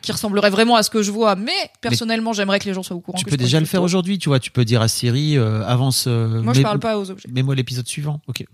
qui 0.06 0.12
ressemblerait 0.14 0.49
vraiment 0.49 0.76
à 0.78 0.84
ce 0.84 0.89
que 0.89 1.01
je 1.03 1.12
vois, 1.12 1.36
mais 1.36 1.51
personnellement 1.82 2.32
j'aimerais 2.32 2.60
que 2.60 2.66
les 2.66 2.74
gens 2.74 2.84
soient 2.84 2.95
au 2.95 3.01
courant. 3.01 3.18
Tu 3.18 3.26
que 3.26 3.30
peux 3.32 3.38
déjà 3.38 3.60
le 3.60 3.66
faire 3.66 3.84
aujourd'hui, 3.84 4.18
tu 4.20 4.30
vois. 4.30 4.39
Tu 4.39 4.51
peux 4.51 4.64
dire 4.64 4.82
à 4.82 4.88
Siri, 4.88 5.38
euh, 5.38 5.66
avance. 5.66 6.06
euh, 6.08 6.41
Moi 6.41 6.53
je 6.53 6.62
parle 6.62 6.80
pas 6.80 6.97
aux 6.97 7.12
objets. 7.12 7.28
Mets-moi 7.32 7.56
l'épisode 7.56 7.88
suivant. 7.88 8.22
Ok. 8.28 8.45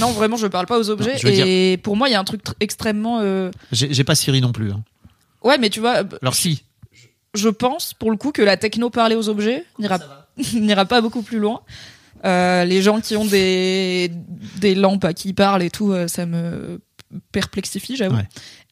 Non 0.00 0.12
vraiment 0.12 0.36
je 0.36 0.46
parle 0.46 0.66
pas 0.66 0.78
aux 0.78 0.90
objets 0.90 1.14
Non, 1.14 1.30
et 1.30 1.78
pour 1.82 1.96
moi 1.96 2.08
il 2.08 2.12
y 2.12 2.14
a 2.14 2.20
un 2.20 2.24
truc 2.24 2.44
tr- 2.44 2.52
extrêmement. 2.60 3.20
euh, 3.22 3.50
J'ai 3.72 4.04
pas 4.04 4.14
Siri 4.14 4.40
non 4.40 4.52
plus. 4.52 4.70
hein. 4.72 4.82
Ouais 5.42 5.56
mais 5.58 5.70
tu 5.70 5.80
vois, 5.80 6.02
Alors 6.20 6.34
si. 6.34 6.62
je 7.34 7.48
pense 7.48 7.94
pour 7.94 8.10
le 8.10 8.16
coup 8.16 8.32
que 8.32 8.42
la 8.42 8.56
techno 8.56 8.90
parler 8.90 9.14
aux 9.16 9.28
objets 9.28 9.64
n'ira 9.78 9.98
n'ira 10.54 10.84
pas 10.84 11.00
beaucoup 11.00 11.22
plus 11.22 11.38
loin. 11.38 11.60
Euh, 12.24 12.64
les 12.64 12.82
gens 12.82 13.00
qui 13.00 13.16
ont 13.16 13.24
des 13.26 14.10
des 14.58 14.74
lampes 14.74 15.04
à 15.04 15.12
qui 15.12 15.32
parlent 15.34 15.62
et 15.62 15.70
tout, 15.70 15.92
euh, 15.92 16.08
ça 16.08 16.26
me 16.26 16.80
perplexifie, 17.30 17.94
j'avoue. 17.96 18.16
Ouais. 18.16 18.28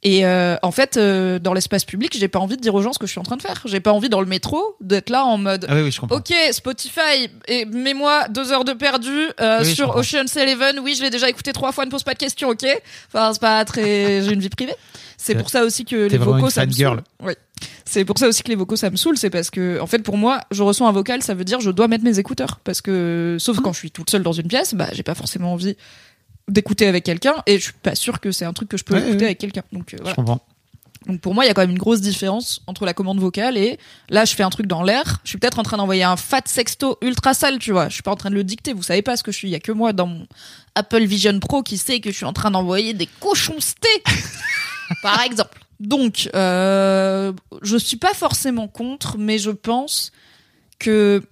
Et 0.06 0.26
euh, 0.26 0.56
en 0.60 0.70
fait, 0.70 0.98
euh, 0.98 1.38
dans 1.38 1.54
l'espace 1.54 1.86
public, 1.86 2.14
j'ai 2.16 2.28
pas 2.28 2.38
envie 2.38 2.56
de 2.56 2.60
dire 2.60 2.74
aux 2.74 2.82
gens 2.82 2.92
ce 2.92 2.98
que 2.98 3.06
je 3.06 3.10
suis 3.10 3.20
en 3.20 3.24
train 3.24 3.38
de 3.38 3.42
faire. 3.42 3.62
J'ai 3.64 3.80
pas 3.80 3.90
envie 3.90 4.10
dans 4.10 4.20
le 4.20 4.26
métro 4.26 4.76
d'être 4.82 5.08
là 5.08 5.24
en 5.24 5.38
mode. 5.38 5.64
Ah 5.66 5.74
oui, 5.76 5.82
oui, 5.84 5.90
je 5.90 5.98
comprends. 5.98 6.18
Ok, 6.18 6.32
Spotify, 6.52 7.30
et 7.48 7.64
mets-moi 7.64 8.28
deux 8.28 8.52
heures 8.52 8.66
de 8.66 8.74
perdu 8.74 9.28
euh, 9.40 9.60
Oui, 9.62 9.74
sur. 9.74 9.96
Ocean's 9.96 10.36
Eleven. 10.36 10.78
Oui, 10.80 10.94
je 10.94 11.02
l'ai 11.02 11.08
déjà 11.08 11.30
écouté 11.30 11.54
trois 11.54 11.72
fois, 11.72 11.86
ne 11.86 11.90
pose 11.90 12.02
pas 12.02 12.12
de 12.12 12.18
questions, 12.18 12.50
ok 12.50 12.66
Enfin, 13.08 13.32
c'est 13.32 13.40
pas 13.40 13.64
très. 13.64 14.20
J'ai 14.22 14.32
une 14.32 14.40
vie 14.40 14.50
privée. 14.50 14.74
C'est 15.16 15.36
pour 15.36 15.48
ça 15.48 15.64
aussi 15.64 15.86
que 15.86 15.96
les 15.96 16.18
vocaux, 16.18 16.38
une 16.38 16.50
ça 16.50 16.66
me 16.66 16.70
saoule. 16.70 17.02
Oui. 17.22 17.32
C'est 17.86 18.04
pour 18.04 18.18
ça 18.18 18.28
aussi 18.28 18.42
que 18.42 18.48
les 18.48 18.56
vocaux, 18.56 18.76
ça 18.76 18.90
me 18.90 18.96
saoule. 18.96 19.16
C'est 19.16 19.30
parce 19.30 19.48
que, 19.48 19.80
en 19.80 19.86
fait, 19.86 20.00
pour 20.00 20.18
moi, 20.18 20.42
je 20.50 20.62
reçois 20.62 20.86
un 20.86 20.92
vocal, 20.92 21.22
ça 21.22 21.32
veut 21.32 21.44
dire 21.44 21.60
je 21.60 21.70
dois 21.70 21.88
mettre 21.88 22.04
mes 22.04 22.18
écouteurs. 22.18 22.60
Parce 22.62 22.82
que, 22.82 23.38
sauf 23.40 23.60
quand 23.60 23.72
je 23.72 23.78
suis 23.78 23.90
toute 23.90 24.10
seule 24.10 24.22
dans 24.22 24.32
une 24.32 24.48
pièce, 24.48 24.74
bah, 24.74 24.88
j'ai 24.92 25.02
pas 25.02 25.14
forcément 25.14 25.54
envie 25.54 25.76
d'écouter 26.48 26.86
avec 26.86 27.04
quelqu'un 27.04 27.34
et 27.46 27.58
je 27.58 27.64
suis 27.64 27.72
pas 27.72 27.94
sûre 27.94 28.20
que 28.20 28.30
c'est 28.32 28.44
un 28.44 28.52
truc 28.52 28.68
que 28.68 28.76
je 28.76 28.84
peux 28.84 28.94
Ouais, 28.94 29.00
écouter 29.00 29.16
ouais. 29.18 29.24
avec 29.26 29.38
quelqu'un. 29.38 29.62
Donc, 29.72 29.94
euh, 29.94 29.98
voilà. 29.98 30.10
Je 30.10 30.16
comprends. 30.16 30.40
Donc 31.06 31.20
pour 31.20 31.34
moi, 31.34 31.44
il 31.44 31.48
y 31.48 31.50
a 31.50 31.54
quand 31.54 31.60
même 31.60 31.70
une 31.72 31.78
grosse 31.78 32.00
différence 32.00 32.62
entre 32.66 32.86
la 32.86 32.94
commande 32.94 33.18
vocale 33.20 33.58
et 33.58 33.78
là, 34.08 34.24
je 34.24 34.34
fais 34.34 34.42
un 34.42 34.48
truc 34.48 34.66
dans 34.66 34.82
l'air. 34.82 35.20
Je 35.24 35.28
suis 35.30 35.38
peut-être 35.38 35.58
en 35.58 35.62
train 35.62 35.76
d'envoyer 35.76 36.02
un 36.02 36.16
fat 36.16 36.40
sexto 36.46 36.96
ultra 37.02 37.34
sale, 37.34 37.58
tu 37.58 37.72
vois. 37.72 37.90
Je 37.90 37.94
suis 37.94 38.02
pas 38.02 38.10
en 38.12 38.16
train 38.16 38.30
de 38.30 38.34
le 38.34 38.44
dicter. 38.44 38.72
Vous 38.72 38.82
savez 38.82 39.02
pas 39.02 39.16
ce 39.18 39.22
que 39.22 39.30
je 39.30 39.36
suis. 39.36 39.48
Il 39.48 39.50
y 39.50 39.54
a 39.54 39.60
que 39.60 39.72
moi 39.72 39.92
dans 39.92 40.06
mon 40.06 40.26
Apple 40.74 41.04
Vision 41.04 41.38
Pro 41.40 41.62
qui 41.62 41.76
sait 41.76 42.00
que 42.00 42.10
je 42.10 42.16
suis 42.16 42.24
en 42.24 42.32
train 42.32 42.50
d'envoyer 42.50 42.94
des 42.94 43.06
cochons 43.20 43.58
par 45.02 45.20
exemple. 45.20 45.60
Donc, 45.80 46.30
euh, 46.34 47.32
je 47.62 47.76
suis 47.76 47.96
pas 47.98 48.14
forcément 48.14 48.68
contre, 48.68 49.18
mais 49.18 49.38
je 49.38 49.50
pense 49.50 50.10
que 50.78 51.22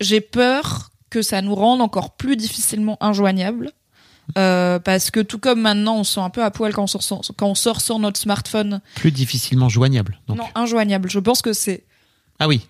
j'ai 0.00 0.20
peur 0.22 0.90
que 1.10 1.20
ça 1.22 1.42
nous 1.42 1.54
rende 1.54 1.82
encore 1.82 2.12
plus 2.16 2.36
difficilement 2.36 2.96
injoignables. 3.02 3.72
Euh, 4.38 4.78
parce 4.78 5.10
que 5.10 5.20
tout 5.20 5.38
comme 5.38 5.60
maintenant 5.60 5.96
on 5.96 6.04
se 6.04 6.14
sent 6.14 6.20
un 6.20 6.30
peu 6.30 6.42
à 6.44 6.50
poil 6.50 6.72
quand 6.72 6.82
on 6.82 6.86
sort, 6.86 7.22
quand 7.36 7.48
on 7.48 7.54
sort 7.54 7.80
sur 7.80 7.98
notre 7.98 8.18
smartphone 8.18 8.80
Plus 8.96 9.12
difficilement 9.12 9.68
joignable. 9.68 10.20
Donc. 10.28 10.38
non, 10.38 10.44
injoignable. 10.54 11.10
Je 11.10 11.18
pense 11.18 11.42
que 11.42 11.52
c'est 11.52 11.84
Ah 12.38 12.48
oui. 12.48 12.66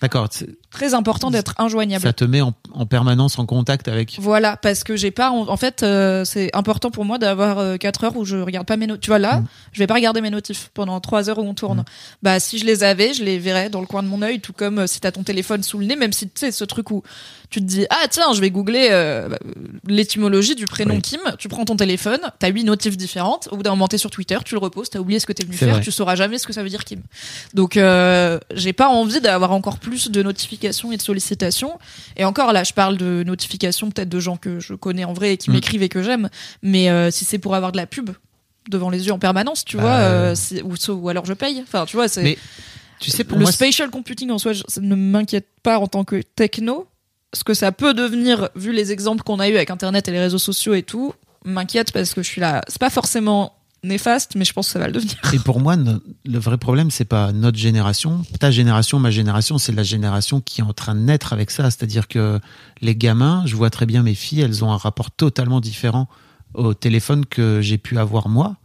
D'accord. 0.00 0.28
très 0.70 0.94
important 0.94 1.30
d'être 1.30 1.54
injoignable. 1.58 2.02
Ça 2.02 2.12
te 2.12 2.24
met 2.24 2.40
en, 2.40 2.52
en 2.72 2.86
permanence 2.86 3.38
en 3.38 3.46
contact 3.46 3.88
avec. 3.88 4.16
Voilà, 4.20 4.56
parce 4.56 4.84
que 4.84 4.96
j'ai 4.96 5.10
pas. 5.10 5.30
En 5.30 5.48
en 5.48 5.56
fait, 5.56 5.82
euh, 5.82 6.24
c'est 6.24 6.54
important 6.54 6.90
pour 6.90 7.04
moi 7.04 7.18
d'avoir 7.18 7.78
4 7.78 8.04
heures 8.04 8.16
où 8.16 8.24
je 8.24 8.36
regarde 8.36 8.66
pas 8.66 8.76
mes 8.76 8.86
notifs. 8.86 9.00
Tu 9.02 9.10
vois, 9.10 9.18
là, 9.18 9.40
Mm. 9.40 9.46
je 9.72 9.78
vais 9.80 9.86
pas 9.86 9.94
regarder 9.94 10.20
mes 10.20 10.30
notifs 10.30 10.70
pendant 10.74 11.00
3 11.00 11.30
heures 11.30 11.38
où 11.38 11.42
on 11.42 11.54
tourne. 11.54 11.84
Bah, 12.22 12.38
si 12.40 12.58
je 12.58 12.64
les 12.66 12.84
avais, 12.84 13.14
je 13.14 13.24
les 13.24 13.38
verrais 13.38 13.70
dans 13.70 13.80
le 13.80 13.86
coin 13.86 14.02
de 14.02 14.08
mon 14.08 14.22
œil, 14.22 14.40
tout 14.40 14.52
comme 14.52 14.80
euh, 14.80 14.86
si 14.86 15.00
t'as 15.00 15.10
ton 15.12 15.22
téléphone 15.22 15.62
sous 15.62 15.78
le 15.78 15.86
nez, 15.86 15.96
même 15.96 16.12
si 16.12 16.26
tu 16.26 16.32
sais, 16.36 16.52
ce 16.52 16.64
truc 16.64 16.90
où 16.90 17.02
tu 17.50 17.60
te 17.60 17.64
dis, 17.64 17.86
ah 17.90 18.06
tiens, 18.10 18.32
je 18.34 18.40
vais 18.40 18.50
googler 18.50 18.88
euh, 18.90 19.28
bah, 19.28 19.38
l'étymologie 19.86 20.54
du 20.54 20.66
prénom 20.66 20.94
Oui. 20.96 21.02
Kim, 21.02 21.20
tu 21.38 21.48
prends 21.48 21.64
ton 21.64 21.76
téléphone, 21.76 22.20
t'as 22.38 22.48
8 22.48 22.64
notifs 22.64 22.96
différentes, 22.96 23.48
au 23.50 23.56
bout 23.56 23.62
d'un 23.62 23.70
moment, 23.70 23.88
t'es 23.88 23.96
sur 23.98 24.10
Twitter, 24.10 24.36
tu 24.44 24.54
le 24.54 24.60
reposes, 24.60 24.90
t'as 24.90 24.98
oublié 24.98 25.18
ce 25.18 25.26
que 25.26 25.32
t'es 25.32 25.44
venu 25.44 25.56
faire, 25.56 25.74
vrai. 25.74 25.80
tu 25.82 25.90
sauras 25.90 26.14
jamais 26.14 26.38
ce 26.38 26.46
que 26.46 26.52
ça 26.52 26.62
veut 26.62 26.68
dire 26.68 26.84
Kim. 26.84 27.00
Donc, 27.54 27.76
euh, 27.76 28.38
j'ai 28.54 28.72
pas 28.74 28.88
envie 28.88 29.20
d'avoir 29.20 29.52
encore 29.52 29.78
plus 29.78 29.87
de 29.88 30.22
notifications 30.22 30.92
et 30.92 30.96
de 30.96 31.02
sollicitations. 31.02 31.78
Et 32.16 32.24
encore 32.24 32.52
là, 32.52 32.64
je 32.64 32.72
parle 32.72 32.96
de 32.96 33.22
notifications 33.24 33.90
peut-être 33.90 34.08
de 34.08 34.20
gens 34.20 34.36
que 34.36 34.60
je 34.60 34.74
connais 34.74 35.04
en 35.04 35.12
vrai 35.12 35.32
et 35.34 35.36
qui 35.36 35.50
Mm. 35.50 35.54
m'écrivent 35.54 35.82
et 35.82 35.88
que 35.88 36.02
j'aime. 36.02 36.28
Mais 36.62 36.90
euh, 36.90 37.10
si 37.10 37.24
c'est 37.24 37.38
pour 37.38 37.54
avoir 37.54 37.72
de 37.72 37.76
la 37.76 37.86
pub 37.86 38.10
devant 38.70 38.90
les 38.90 39.06
yeux 39.06 39.12
en 39.12 39.18
permanence, 39.18 39.64
tu 39.64 39.76
Bah, 39.76 39.82
vois, 39.82 39.92
euh, 39.96 40.34
euh, 40.52 40.62
ou, 40.62 40.92
ou 40.92 41.08
alors 41.08 41.24
je 41.24 41.32
paye. 41.32 41.60
Enfin, 41.62 41.86
tu 41.86 41.96
vois, 41.96 42.08
c'est 42.08 42.22
Mais 42.22 42.38
Tu 43.00 43.10
sais, 43.10 43.24
pour 43.24 43.38
le 43.38 43.42
moi, 43.44 43.52
spatial 43.52 43.90
computing 43.90 44.30
en 44.30 44.38
soi, 44.38 44.52
je- 44.52 44.64
ça 44.68 44.80
ne 44.80 44.94
m'inquiète 44.96 45.46
pas 45.62 45.78
en 45.78 45.86
tant 45.86 46.04
que 46.04 46.20
techno. 46.20 46.86
Ce 47.34 47.44
que 47.44 47.54
ça 47.54 47.72
peut 47.72 47.94
devenir, 47.94 48.48
vu 48.56 48.72
les 48.72 48.90
exemples 48.90 49.22
qu'on 49.22 49.38
a 49.38 49.48
eu 49.48 49.54
avec 49.56 49.70
Internet 49.70 50.08
et 50.08 50.10
les 50.10 50.18
réseaux 50.20 50.38
sociaux 50.38 50.74
et 50.74 50.82
tout, 50.82 51.12
m'inquiète 51.44 51.92
parce 51.92 52.12
que 52.14 52.22
je 52.22 52.28
suis 52.28 52.40
là. 52.40 52.62
C'est 52.68 52.80
pas 52.80 52.90
forcément 52.90 53.52
néfaste, 53.84 54.34
mais 54.34 54.44
je 54.44 54.52
pense 54.52 54.66
que 54.66 54.72
ça 54.72 54.78
va 54.78 54.86
le 54.86 54.92
devenir. 54.92 55.16
Et 55.32 55.38
pour 55.38 55.60
moi, 55.60 55.76
le 55.76 56.38
vrai 56.38 56.58
problème, 56.58 56.90
c'est 56.90 57.04
pas 57.04 57.32
notre 57.32 57.58
génération, 57.58 58.22
ta 58.40 58.50
génération, 58.50 58.98
ma 58.98 59.10
génération, 59.10 59.58
c'est 59.58 59.72
la 59.72 59.82
génération 59.82 60.40
qui 60.40 60.60
est 60.60 60.64
en 60.64 60.72
train 60.72 60.94
de 60.94 61.00
naître 61.00 61.32
avec 61.32 61.50
ça. 61.50 61.64
C'est-à-dire 61.70 62.08
que 62.08 62.40
les 62.80 62.96
gamins, 62.96 63.42
je 63.46 63.56
vois 63.56 63.70
très 63.70 63.86
bien 63.86 64.02
mes 64.02 64.14
filles, 64.14 64.40
elles 64.40 64.64
ont 64.64 64.72
un 64.72 64.76
rapport 64.76 65.10
totalement 65.10 65.60
différent 65.60 66.08
au 66.54 66.74
téléphone 66.74 67.26
que 67.26 67.60
j'ai 67.60 67.78
pu 67.78 67.98
avoir 67.98 68.28
moi, 68.28 68.56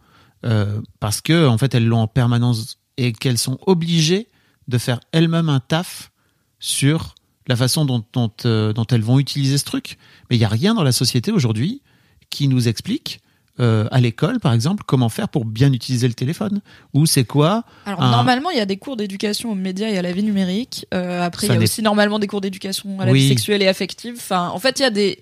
euh, 0.45 0.81
parce 0.99 1.21
que 1.21 1.47
en 1.47 1.57
fait, 1.57 1.75
elles 1.75 1.85
l'ont 1.85 2.01
en 2.01 2.07
permanence 2.07 2.79
et 2.97 3.13
qu'elles 3.13 3.37
sont 3.37 3.59
obligées 3.65 4.27
de 4.67 4.77
faire 4.77 4.99
elles-mêmes 5.11 5.49
un 5.49 5.59
taf 5.59 6.11
sur 6.59 7.15
la 7.47 7.55
façon 7.55 7.85
dont, 7.85 8.03
dont, 8.13 8.31
euh, 8.45 8.71
dont 8.71 8.85
elles 8.87 9.01
vont 9.01 9.19
utiliser 9.19 9.57
ce 9.57 9.65
truc. 9.65 9.97
Mais 10.29 10.37
il 10.37 10.39
n'y 10.39 10.45
a 10.45 10.49
rien 10.49 10.73
dans 10.73 10.83
la 10.83 10.93
société 10.93 11.31
aujourd'hui 11.31 11.81
qui 12.29 12.47
nous 12.47 12.67
explique 12.67 13.19
euh, 13.59 13.87
à 13.91 13.99
l'école, 14.01 14.39
par 14.39 14.51
exemple, 14.53 14.83
comment 14.87 15.09
faire 15.09 15.29
pour 15.29 15.45
bien 15.45 15.71
utiliser 15.73 16.07
le 16.07 16.13
téléphone 16.15 16.61
Ou 16.93 17.05
c'est 17.05 17.23
quoi 17.23 17.63
Alors 17.85 18.01
un- 18.01 18.11
normalement, 18.11 18.49
il 18.49 18.57
y 18.57 18.61
a 18.61 18.65
des 18.65 18.77
cours 18.77 18.97
d'éducation 18.97 19.51
aux 19.51 19.55
médias 19.55 19.87
et 19.89 19.97
à 19.97 20.01
la 20.01 20.11
vie 20.11 20.23
numérique. 20.23 20.87
Euh, 20.93 21.21
après, 21.21 21.45
il 21.47 21.49
Ça 21.49 21.55
y 21.55 21.57
a 21.57 21.61
aussi 21.61 21.81
normalement 21.83 22.17
des 22.19 22.27
cours 22.27 22.41
d'éducation 22.41 22.99
à 22.99 23.05
la 23.05 23.11
Oui. 23.11 23.19
vie 23.21 23.27
sexuelle 23.29 23.61
et 23.61 23.67
affective. 23.67 24.15
Enfin, 24.17 24.49
en 24.49 24.59
fait, 24.59 24.79
il 24.79 24.83
y 24.83 24.85
a 24.85 24.89
des 24.89 25.19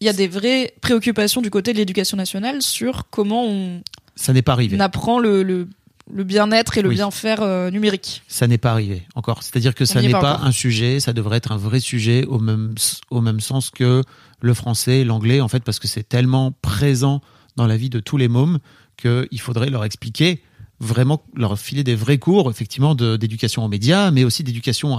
il 0.00 0.06
y 0.06 0.10
a 0.10 0.12
des 0.12 0.28
vraies 0.28 0.74
préoccupations 0.82 1.40
du 1.40 1.48
côté 1.48 1.72
de 1.72 1.78
l'éducation 1.78 2.18
nationale 2.18 2.60
sur 2.60 3.08
comment 3.10 3.44
on 3.46 3.80
Ça 4.14 4.34
n'est 4.34 4.42
pas 4.42 4.52
arrivé. 4.52 4.78
apprend 4.78 5.18
le, 5.18 5.42
le, 5.42 5.68
le 6.12 6.22
bien-être 6.24 6.76
et 6.76 6.82
le 6.82 6.90
Oui. 6.90 6.96
bien-faire 6.96 7.40
euh, 7.40 7.70
numérique. 7.70 8.22
Ça 8.28 8.46
n'est 8.46 8.58
pas 8.58 8.72
arrivé 8.72 9.04
encore. 9.14 9.42
C'est-à-dire 9.42 9.74
que 9.74 9.86
ça 9.86 10.00
n'y 10.00 10.06
est 10.06 10.08
n'est 10.08 10.12
pas 10.12 10.36
pas 10.36 10.40
un 10.44 10.52
sujet, 10.52 11.00
ça 11.00 11.14
devrait 11.14 11.38
être 11.38 11.50
un 11.50 11.56
vrai 11.56 11.80
sujet 11.80 12.26
au 12.26 12.38
même, 12.38 12.74
au 13.10 13.22
même 13.22 13.40
sens 13.40 13.70
que 13.70 14.02
le 14.42 14.52
français, 14.54 15.02
l'anglais, 15.02 15.40
en 15.40 15.48
fait, 15.48 15.62
parce 15.64 15.78
que 15.78 15.88
c'est 15.88 16.06
tellement 16.06 16.52
présent 16.60 17.22
dans 17.56 17.66
la 17.66 17.76
vie 17.76 17.90
de 17.90 18.00
tous 18.00 18.16
les 18.16 18.28
mômes 18.28 18.58
qu'il 18.96 19.40
faudrait 19.40 19.70
leur 19.70 19.84
expliquer 19.84 20.42
vraiment 20.78 21.22
leur 21.34 21.58
filer 21.58 21.84
des 21.84 21.94
vrais 21.94 22.18
cours 22.18 22.50
effectivement 22.50 22.94
d'éducation 22.94 23.64
aux 23.64 23.68
médias 23.68 24.10
mais 24.10 24.24
aussi 24.24 24.42
d'éducation 24.42 24.98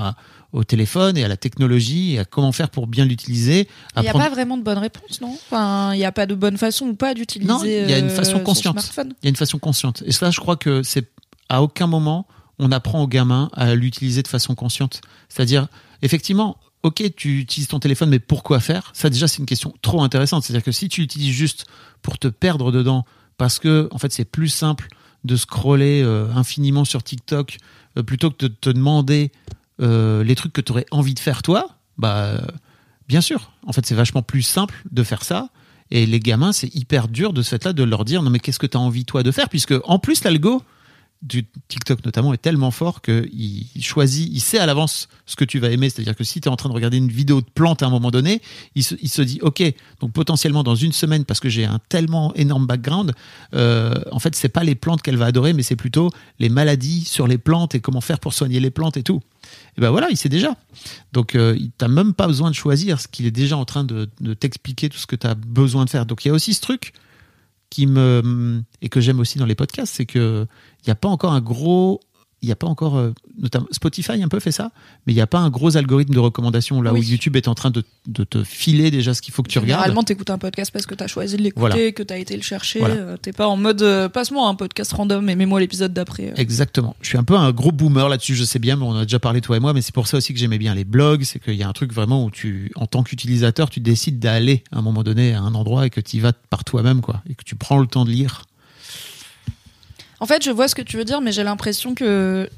au 0.54 0.64
téléphone 0.64 1.18
et 1.18 1.24
à 1.24 1.28
la 1.28 1.38
technologie 1.38 2.14
et 2.14 2.20
à 2.20 2.26
comment 2.26 2.52
faire 2.52 2.70
pour 2.70 2.88
bien 2.88 3.06
l'utiliser 3.06 3.68
Il 3.96 4.02
n'y 4.02 4.08
a 4.08 4.14
pas 4.14 4.30
vraiment 4.30 4.58
de 4.58 4.64
bonne 4.64 4.78
réponse, 4.78 5.22
non? 5.22 5.34
Enfin, 5.34 5.94
il 5.94 5.98
n'y 5.98 6.06
a 6.06 6.12
pas 6.12 6.26
de 6.26 6.36
bonne 6.36 6.58
façon 6.58 6.88
ou 6.88 6.96
pas 6.96 7.14
d'utiliser 7.14 7.52
Non, 7.52 7.62
il 7.64 7.90
y 7.90 7.94
a 7.94 8.00
une 8.00 8.06
euh, 8.06 8.10
façon 8.10 8.40
consciente. 8.40 8.78
Il 8.98 9.14
y 9.24 9.28
a 9.28 9.30
une 9.30 9.36
façon 9.36 9.60
consciente. 9.60 10.04
Et 10.06 10.12
ça, 10.12 10.32
je 10.32 10.40
crois 10.40 10.56
que 10.56 10.84
c'est 10.84 11.12
à 11.50 11.62
aucun 11.62 11.88
moment 11.88 12.28
on 12.60 12.72
apprend 12.72 13.04
aux 13.04 13.08
gamins 13.08 13.50
à 13.54 13.76
l'utiliser 13.76 14.24
de 14.24 14.28
façon 14.28 14.56
consciente. 14.56 15.02
C'est-à-dire, 15.30 15.68
effectivement, 16.02 16.58
ok, 16.88 17.04
tu 17.16 17.40
utilises 17.40 17.68
ton 17.68 17.80
téléphone, 17.80 18.10
mais 18.10 18.20
pourquoi 18.20 18.60
faire? 18.60 18.92
Ça, 18.94 19.10
déjà, 19.10 19.28
c'est 19.28 19.40
une 19.40 19.46
question 19.46 19.74
trop 19.82 20.02
intéressante. 20.02 20.44
C'est-à-dire 20.44 20.64
que 20.64 20.72
si 20.72 20.90
tu 20.90 21.02
l'utilises 21.02 21.34
juste 21.34 21.66
pour 22.02 22.18
te 22.18 22.28
perdre 22.28 22.72
dedans, 22.72 23.06
parce 23.38 23.60
que 23.60 23.88
en 23.92 23.98
fait, 23.98 24.12
c'est 24.12 24.26
plus 24.26 24.50
simple 24.50 24.88
de 25.24 25.36
scroller 25.36 26.02
euh, 26.04 26.32
infiniment 26.34 26.86
sur 26.86 27.04
TikTok 27.04 27.58
euh, 27.98 28.04
plutôt 28.04 28.32
que 28.32 28.46
de 28.46 28.48
te 28.48 28.70
demander 28.70 29.32
euh, 29.82 30.24
les 30.24 30.36
trucs 30.36 30.54
que 30.54 30.62
tu 30.62 30.72
aurais 30.72 30.86
envie 30.92 31.14
de 31.14 31.20
faire 31.20 31.44
toi, 31.44 31.68
bah 31.98 32.42
bien 33.08 33.22
sûr. 33.22 33.52
En 33.66 33.74
fait, 33.74 33.86
c'est 33.86 33.96
vachement 33.96 34.22
plus 34.22 34.42
simple 34.42 34.82
de 34.92 35.04
faire 35.04 35.24
ça. 35.24 35.50
Et 35.92 36.06
les 36.06 36.20
gamins, 36.20 36.52
c'est 36.52 36.74
hyper 36.76 37.08
dur 37.08 37.34
de 37.34 37.42
ce 37.42 37.50
fait-là 37.50 37.74
de 37.74 37.84
leur 37.84 38.06
dire 38.06 38.22
non 38.22 38.30
mais 38.30 38.40
qu'est-ce 38.40 38.60
que 38.60 38.68
tu 38.68 38.78
as 38.78 38.80
envie 38.80 39.06
toi 39.06 39.24
de 39.24 39.32
faire? 39.32 39.50
Puisque 39.50 39.74
en 39.84 40.00
plus 40.00 40.24
l'algo 40.24 40.64
du 41.22 41.46
TikTok 41.68 42.06
notamment 42.06 42.34
est 42.34 42.38
tellement 42.38 42.70
fort 42.72 43.02
que 43.02 43.28
il 43.34 43.68
il 43.76 43.84
choisit, 43.84 44.30
il 44.32 44.40
sait 44.40 44.60
à 44.60 44.66
l'avance 44.66 45.08
ce 45.26 45.36
que 45.36 45.46
tu 45.46 45.60
vas 45.60 45.70
aimer. 45.70 45.90
C'est-à-dire 45.90 46.16
que 46.16 46.24
si 46.24 46.42
tu 46.42 46.48
es 46.48 46.52
en 46.52 46.56
train 46.56 46.70
de 46.70 46.74
regarder 46.74 46.98
une 46.98 47.10
vidéo 47.10 47.42
de 47.42 47.48
plantes 47.54 47.84
à 47.84 47.88
un 47.88 47.90
moment 47.90 48.12
donné, 48.12 48.42
il 48.76 48.84
se, 48.84 49.22
dit 49.22 49.40
ok, 49.42 49.64
donc 50.00 50.12
potentiellement 50.12 50.64
dans 50.64 50.76
une 50.76 50.94
semaine 50.94 51.26
parce 51.26 51.40
que 51.40 51.50
j'ai 51.50 51.66
un 51.66 51.80
tellement 51.90 52.34
énorme 52.36 52.68
background, 52.68 53.14
euh, 53.54 53.94
en 54.12 54.20
fait 54.20 54.36
c'est 54.36 54.50
pas 54.50 54.64
les 54.64 54.76
plantes 54.76 55.02
qu'elle 55.02 55.18
va 55.18 55.26
adorer, 55.26 55.54
mais 55.54 55.64
c'est 55.64 55.76
plutôt 55.76 56.10
les 56.40 56.50
maladies 56.50 57.04
sur 57.06 57.28
les 57.28 57.38
plantes 57.38 57.76
et 57.76 57.80
comment 57.80 58.02
faire 58.02 58.20
pour 58.20 58.34
soigner 58.34 58.60
les 58.60 58.72
plantes 58.72 58.98
et 58.98 59.04
tout. 59.04 59.22
Et 59.78 59.82
ben 59.82 59.92
voilà, 59.92 60.08
il 60.10 60.18
sait 60.18 60.30
déjà. 60.30 60.56
Donc 61.14 61.36
euh, 61.36 61.56
il 61.58 61.72
t'a 61.72 61.88
même 61.88 62.14
pas 62.14 62.28
besoin 62.28 62.50
de 62.50 62.56
choisir, 62.56 63.00
ce 63.00 63.08
qu'il 63.08 63.26
est 63.26 63.32
déjà 63.32 63.58
en 63.58 63.66
train 63.66 63.84
de, 63.84 64.10
de 64.22 64.34
t'expliquer 64.34 64.90
tout 64.90 64.98
ce 64.98 65.08
que 65.08 65.16
tu 65.16 65.26
as 65.26 65.36
besoin 65.36 65.86
de 65.86 65.90
faire. 65.90 66.06
Donc 66.06 66.26
il 66.26 66.28
y 66.28 66.32
a 66.32 66.34
aussi 66.34 66.54
ce 66.54 66.62
truc 66.62 66.94
qui 67.70 67.88
me 67.88 68.64
et 68.82 68.90
que 68.90 69.02
j'aime 69.02 69.20
aussi 69.20 69.38
dans 69.38 69.46
les 69.46 69.56
podcasts, 69.56 69.94
c'est 69.96 70.06
que 70.06 70.48
il 70.82 70.88
n'y 70.88 70.92
a 70.92 70.96
pas 70.96 71.10
encore 71.10 71.34
un 71.34 71.42
gros 71.42 72.00
il 72.44 72.46
n'y 72.46 72.52
a 72.52 72.56
pas 72.56 72.68
encore, 72.68 72.98
euh, 72.98 73.14
notamment 73.40 73.66
Spotify 73.72 74.22
un 74.22 74.28
peu 74.28 74.40
fait 74.40 74.52
ça, 74.52 74.72
mais 75.06 75.14
il 75.14 75.16
n'y 75.16 75.22
a 75.22 75.28
pas 75.28 75.40
un 75.40 75.50
gros 75.50 75.76
algorithme 75.76 76.14
de 76.14 76.20
recommandation 76.20 76.82
là 76.84 76.94
Oui. 76.94 77.00
où 77.00 77.04
YouTube 77.04 77.36
est 77.36 77.48
en 77.48 77.56
train 77.56 77.72
de, 77.72 77.84
de 78.08 78.24
te 78.24 78.44
filer 78.44 78.92
déjà 78.92 79.14
ce 79.16 79.22
qu'il 79.24 79.34
faut 79.34 79.42
que 79.42 79.50
tu 79.50 79.58
regardes. 79.58 79.80
Généralement, 79.82 80.04
t'écoutes 80.04 80.30
un 80.30 80.38
podcast 80.38 80.72
parce 80.72 80.86
que 80.86 80.94
t'as 80.94 81.08
choisi 81.08 81.36
de 81.38 81.42
l'écouter, 81.42 81.60
Voilà. 81.60 81.92
que 81.92 82.04
t'as 82.04 82.18
été 82.20 82.36
le 82.36 82.44
chercher. 82.44 82.80
Voilà. 82.80 82.96
euh, 82.96 83.18
T'es 83.18 83.34
pas 83.34 83.48
en 83.48 83.58
mode 83.58 83.82
euh, 83.82 84.08
passe-moi 84.08 84.48
un 84.48 84.54
podcast 84.56 84.94
random 84.94 85.28
et 85.30 85.36
mets-moi 85.36 85.60
l'épisode 85.60 85.94
d'après. 85.94 86.32
Exactement. 86.38 86.96
Je 87.02 87.10
suis 87.10 87.18
un 87.18 87.24
peu 87.24 87.36
un 87.36 87.52
gros 87.52 87.72
boomer 87.72 88.08
là-dessus, 88.08 88.36
je 88.36 88.44
sais 88.44 88.60
bien, 88.60 88.76
mais 88.76 88.84
on 88.84 88.90
en 88.92 88.98
a 88.98 89.04
déjà 89.04 89.20
parlé 89.20 89.42
toi 89.42 89.58
et 89.58 89.60
moi, 89.60 89.74
mais 89.74 89.82
c'est 89.82 89.94
pour 89.94 90.08
ça 90.08 90.18
aussi 90.18 90.34
que 90.34 90.40
j'aimais 90.40 90.60
bien 90.60 90.76
les 90.76 90.86
blogs, 90.86 91.24
c'est 91.24 91.40
qu'il 91.40 91.56
y 91.56 91.64
a 91.64 91.68
un 91.68 91.74
truc 91.74 91.92
vraiment 91.92 92.24
où 92.24 92.30
tu, 92.30 92.72
en 92.76 92.86
tant 92.86 93.02
qu'utilisateur, 93.04 93.70
tu 93.72 93.80
décides 93.80 94.20
d'aller 94.20 94.64
à 94.72 94.78
un 94.78 94.82
moment 94.84 95.04
donné 95.04 95.34
à 95.34 95.42
un 95.42 95.56
endroit 95.56 95.86
et 95.88 95.90
que 95.90 96.02
tu 96.02 96.18
y 96.18 96.20
vas 96.20 96.34
par 96.34 96.64
toi-même, 96.64 97.02
quoi, 97.02 97.24
et 97.30 97.34
que 97.36 97.44
tu 97.44 97.56
prends 97.56 97.80
le 97.80 97.88
temps 97.88 98.06
de 98.06 98.12
lire. 98.12 98.44
En 100.20 100.26
fait, 100.26 100.44
je 100.44 100.52
vois 100.52 100.68
ce 100.68 100.76
que 100.76 100.82
tu 100.82 100.98
veux 100.98 101.06
dire, 101.06 101.22
mais 101.22 101.32
j'ai 101.32 101.44
l'impression 101.44 101.94
que 101.96 102.50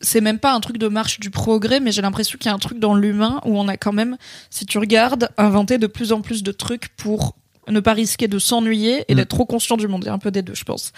c'est 0.00 0.20
même 0.20 0.38
pas 0.38 0.52
un 0.52 0.60
truc 0.60 0.78
de 0.78 0.88
marche 0.88 1.18
du 1.18 1.30
progrès, 1.30 1.80
mais 1.80 1.90
j'ai 1.92 2.02
l'impression 2.02 2.38
qu'il 2.38 2.48
y 2.48 2.52
a 2.52 2.54
un 2.54 2.58
truc 2.58 2.78
dans 2.78 2.94
l'humain 2.94 3.40
où 3.44 3.58
on 3.58 3.68
a 3.68 3.76
quand 3.76 3.92
même, 3.92 4.16
si 4.50 4.66
tu 4.66 4.78
regardes, 4.78 5.30
inventé 5.38 5.78
de 5.78 5.86
plus 5.86 6.12
en 6.12 6.20
plus 6.20 6.42
de 6.42 6.52
trucs 6.52 6.88
pour 6.96 7.36
ne 7.66 7.80
pas 7.80 7.94
risquer 7.94 8.28
de 8.28 8.38
s'ennuyer 8.38 9.06
et 9.08 9.14
Mm. 9.14 9.16
d'être 9.16 9.28
trop 9.30 9.46
conscient 9.46 9.78
du 9.78 9.88
monde. 9.88 10.02
Il 10.04 10.08
y 10.08 10.10
a 10.10 10.12
un 10.12 10.18
peu 10.18 10.30
des 10.30 10.42
deux, 10.42 10.54
je 10.54 10.64
pense. 10.64 10.92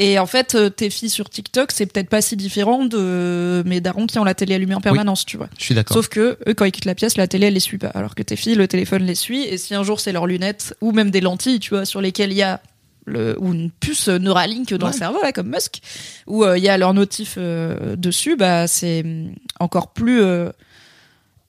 Et 0.00 0.18
en 0.18 0.26
fait, 0.26 0.56
euh, 0.56 0.68
tes 0.68 0.90
filles 0.90 1.10
sur 1.10 1.30
TikTok, 1.30 1.70
c'est 1.70 1.86
peut-être 1.86 2.08
pas 2.08 2.20
si 2.20 2.34
différent 2.36 2.84
de 2.86 3.62
mes 3.64 3.80
darons 3.80 4.08
qui 4.08 4.18
ont 4.18 4.24
la 4.24 4.34
télé 4.34 4.56
allumée 4.56 4.74
en 4.74 4.80
permanence, 4.80 5.24
tu 5.24 5.36
vois. 5.36 5.48
Je 5.56 5.64
suis 5.64 5.74
d'accord. 5.76 5.94
Sauf 5.96 6.08
que 6.08 6.36
eux, 6.48 6.54
quand 6.54 6.64
ils 6.64 6.72
quittent 6.72 6.86
la 6.86 6.96
pièce, 6.96 7.16
la 7.16 7.28
télé, 7.28 7.46
elle 7.46 7.54
les 7.54 7.60
suit 7.60 7.78
pas. 7.78 7.88
Alors 7.94 8.16
que 8.16 8.24
tes 8.24 8.34
filles, 8.34 8.56
le 8.56 8.66
téléphone 8.66 9.04
les 9.04 9.14
suit. 9.14 9.44
Et 9.44 9.58
si 9.58 9.76
un 9.76 9.84
jour 9.84 10.00
c'est 10.00 10.10
leurs 10.10 10.26
lunettes 10.26 10.74
ou 10.80 10.90
même 10.90 11.12
des 11.12 11.20
lentilles, 11.20 11.60
tu 11.60 11.70
vois, 11.70 11.84
sur 11.84 12.00
lesquelles 12.00 12.32
il 12.32 12.38
y 12.38 12.42
a 12.42 12.60
le, 13.08 13.36
ou 13.40 13.52
une 13.52 13.70
puce 13.70 14.08
Neuralink 14.08 14.72
dans 14.74 14.86
Ouais. 14.86 14.92
le 14.92 14.98
cerveau, 14.98 15.18
là, 15.22 15.32
comme 15.32 15.48
Musk, 15.48 15.80
où 16.26 16.44
euh, 16.44 16.56
il 16.58 16.62
y 16.64 16.68
a 16.68 16.78
leur 16.78 16.94
notif 16.94 17.34
euh, 17.38 17.96
dessus, 17.96 18.36
bah 18.36 18.66
c'est 18.66 19.02
hum, 19.04 19.32
encore 19.60 19.92
plus 19.92 20.20
euh, 20.22 20.50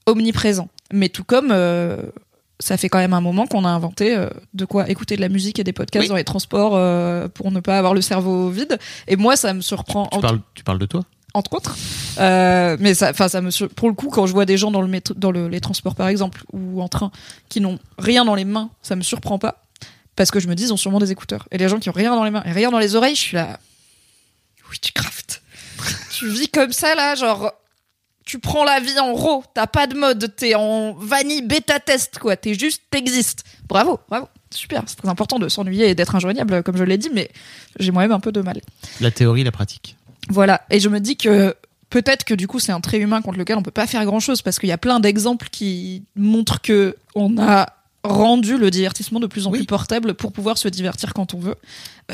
omniprésent. 0.05 0.69
Mais 0.93 1.09
tout 1.09 1.23
comme 1.23 1.51
ça 2.59 2.75
fait 2.77 2.89
quand 2.89 2.97
même 2.97 3.13
un 3.13 3.21
moment 3.21 3.47
qu'on 3.47 3.63
a 3.63 3.69
inventé 3.69 4.15
euh, 4.15 4.27
de 4.53 4.65
quoi 4.65 4.89
écouter 4.89 5.15
de 5.15 5.21
la 5.21 5.29
musique 5.29 5.59
et 5.59 5.63
des 5.63 5.71
podcasts 5.71 6.03
Oui. 6.03 6.09
dans 6.09 6.15
les 6.15 6.23
transports 6.25 6.75
euh, 6.75 7.27
pour 7.29 7.51
ne 7.51 7.59
pas 7.61 7.77
avoir 7.77 7.93
le 7.93 8.01
cerveau 8.01 8.49
vide. 8.49 8.77
Et 9.07 9.15
moi, 9.15 9.35
ça 9.37 9.53
me 9.53 9.61
surprend. 9.61 10.07
Tu 10.11 10.19
parles, 10.19 10.41
tu 10.55 10.63
parles 10.63 10.79
de 10.79 10.85
toi? 10.85 11.01
Entre 11.35 11.53
autres. 11.53 11.77
Euh, 12.19 12.75
mais 12.79 12.95
ça, 12.95 13.11
enfin, 13.11 13.27
ça 13.27 13.39
me 13.39 13.51
sur- 13.51 13.69
pour 13.69 13.87
le 13.87 13.93
coup, 13.93 14.09
quand 14.09 14.25
je 14.25 14.33
vois 14.33 14.45
des 14.45 14.57
gens 14.57 14.71
dans 14.71 14.81
le 14.81 14.87
métro, 14.87 15.13
dans 15.13 15.31
le- 15.31 15.47
les 15.47 15.61
transports 15.61 15.93
par 15.95 16.07
exemple 16.07 16.43
ou 16.51 16.81
en 16.81 16.87
train 16.89 17.11
qui 17.49 17.61
n'ont 17.61 17.77
rien 17.99 18.25
dans 18.25 18.33
les 18.35 18.45
mains, 18.45 18.71
ça 18.81 18.95
me 18.95 19.03
surprend 19.03 19.37
pas 19.37 19.63
parce 20.19 20.31
que 20.31 20.41
je 20.41 20.49
me 20.49 20.53
dis 20.53 20.63
ils 20.63 20.73
ont 20.73 20.77
sûrement 20.77 20.99
des 20.99 21.13
écouteurs. 21.13 21.47
Et 21.49 21.57
les 21.57 21.69
gens 21.69 21.79
qui 21.79 21.87
ont 21.89 21.93
rien 21.93 22.13
dans 22.13 22.25
les 22.25 22.29
mains 22.29 22.43
et 22.45 22.51
rien 22.51 22.71
dans 22.71 22.77
les 22.77 22.97
oreilles, 22.97 23.15
je 23.15 23.21
suis 23.21 23.37
là. 23.37 23.57
Witchcraft. 24.69 25.41
tu 26.11 26.27
vis 26.27 26.49
comme 26.49 26.73
ça 26.73 26.93
là, 26.93 27.15
genre. 27.15 27.53
Tu 28.25 28.37
prends 28.37 28.65
la 28.65 28.81
vie 28.81 28.99
en 28.99 29.13
raw, 29.13 29.45
t'as 29.53 29.65
pas 29.65 29.87
de 29.87 29.95
mode, 29.95 30.35
t'es 30.35 30.55
en 30.55 30.91
vanille 30.91 31.41
bêta 31.41 31.79
test 31.79 32.19
quoi, 32.19 32.35
t'es 32.35 32.53
juste, 32.53 32.83
t'existes. 32.91 33.45
Bravo, 33.69 33.97
bravo, 34.09 34.27
super, 34.51 34.83
c'est 34.87 34.97
très 34.97 35.07
important 35.07 35.39
de 35.39 35.47
s'ennuyer 35.47 35.87
et 35.87 35.95
d'être 35.95 36.13
injoignable 36.15 36.63
comme 36.63 36.75
je 36.75 36.83
l'ai 36.83 36.97
dit, 36.97 37.09
mais 37.13 37.31
j'ai 37.79 37.91
moi-même 37.91 38.11
un 38.11 38.19
peu 38.19 38.33
de 38.33 38.41
mal. 38.41 38.59
La 38.99 39.11
théorie, 39.11 39.45
la 39.45 39.53
pratique. 39.53 39.95
Voilà. 40.27 40.61
Et 40.69 40.81
je 40.81 40.89
me 40.89 40.99
dis 40.99 41.15
que 41.15 41.55
peut-être 41.89 42.25
que 42.25 42.33
du 42.33 42.45
coup 42.45 42.59
c'est 42.59 42.73
un 42.73 42.81
trait 42.81 42.99
humain 42.99 43.21
contre 43.21 43.39
lequel 43.39 43.55
on 43.55 43.63
peut 43.63 43.71
pas 43.71 43.87
faire 43.87 44.03
grand 44.03 44.19
chose 44.19 44.41
parce 44.41 44.59
qu'il 44.59 44.67
y 44.67 44.73
a 44.73 44.77
plein 44.77 44.99
d'exemples 44.99 45.47
qui 45.49 46.03
montrent 46.17 46.61
que 46.61 46.97
on 47.15 47.37
a 47.37 47.78
rendu 48.03 48.57
le 48.57 48.71
divertissement 48.71 49.19
de 49.19 49.27
plus 49.27 49.45
en 49.47 49.51
Oui. 49.51 49.59
plus 49.59 49.65
portable 49.65 50.13
pour 50.13 50.31
pouvoir 50.31 50.57
se 50.57 50.67
divertir 50.67 51.13
quand 51.13 51.33
on 51.33 51.39
veut. 51.39 51.55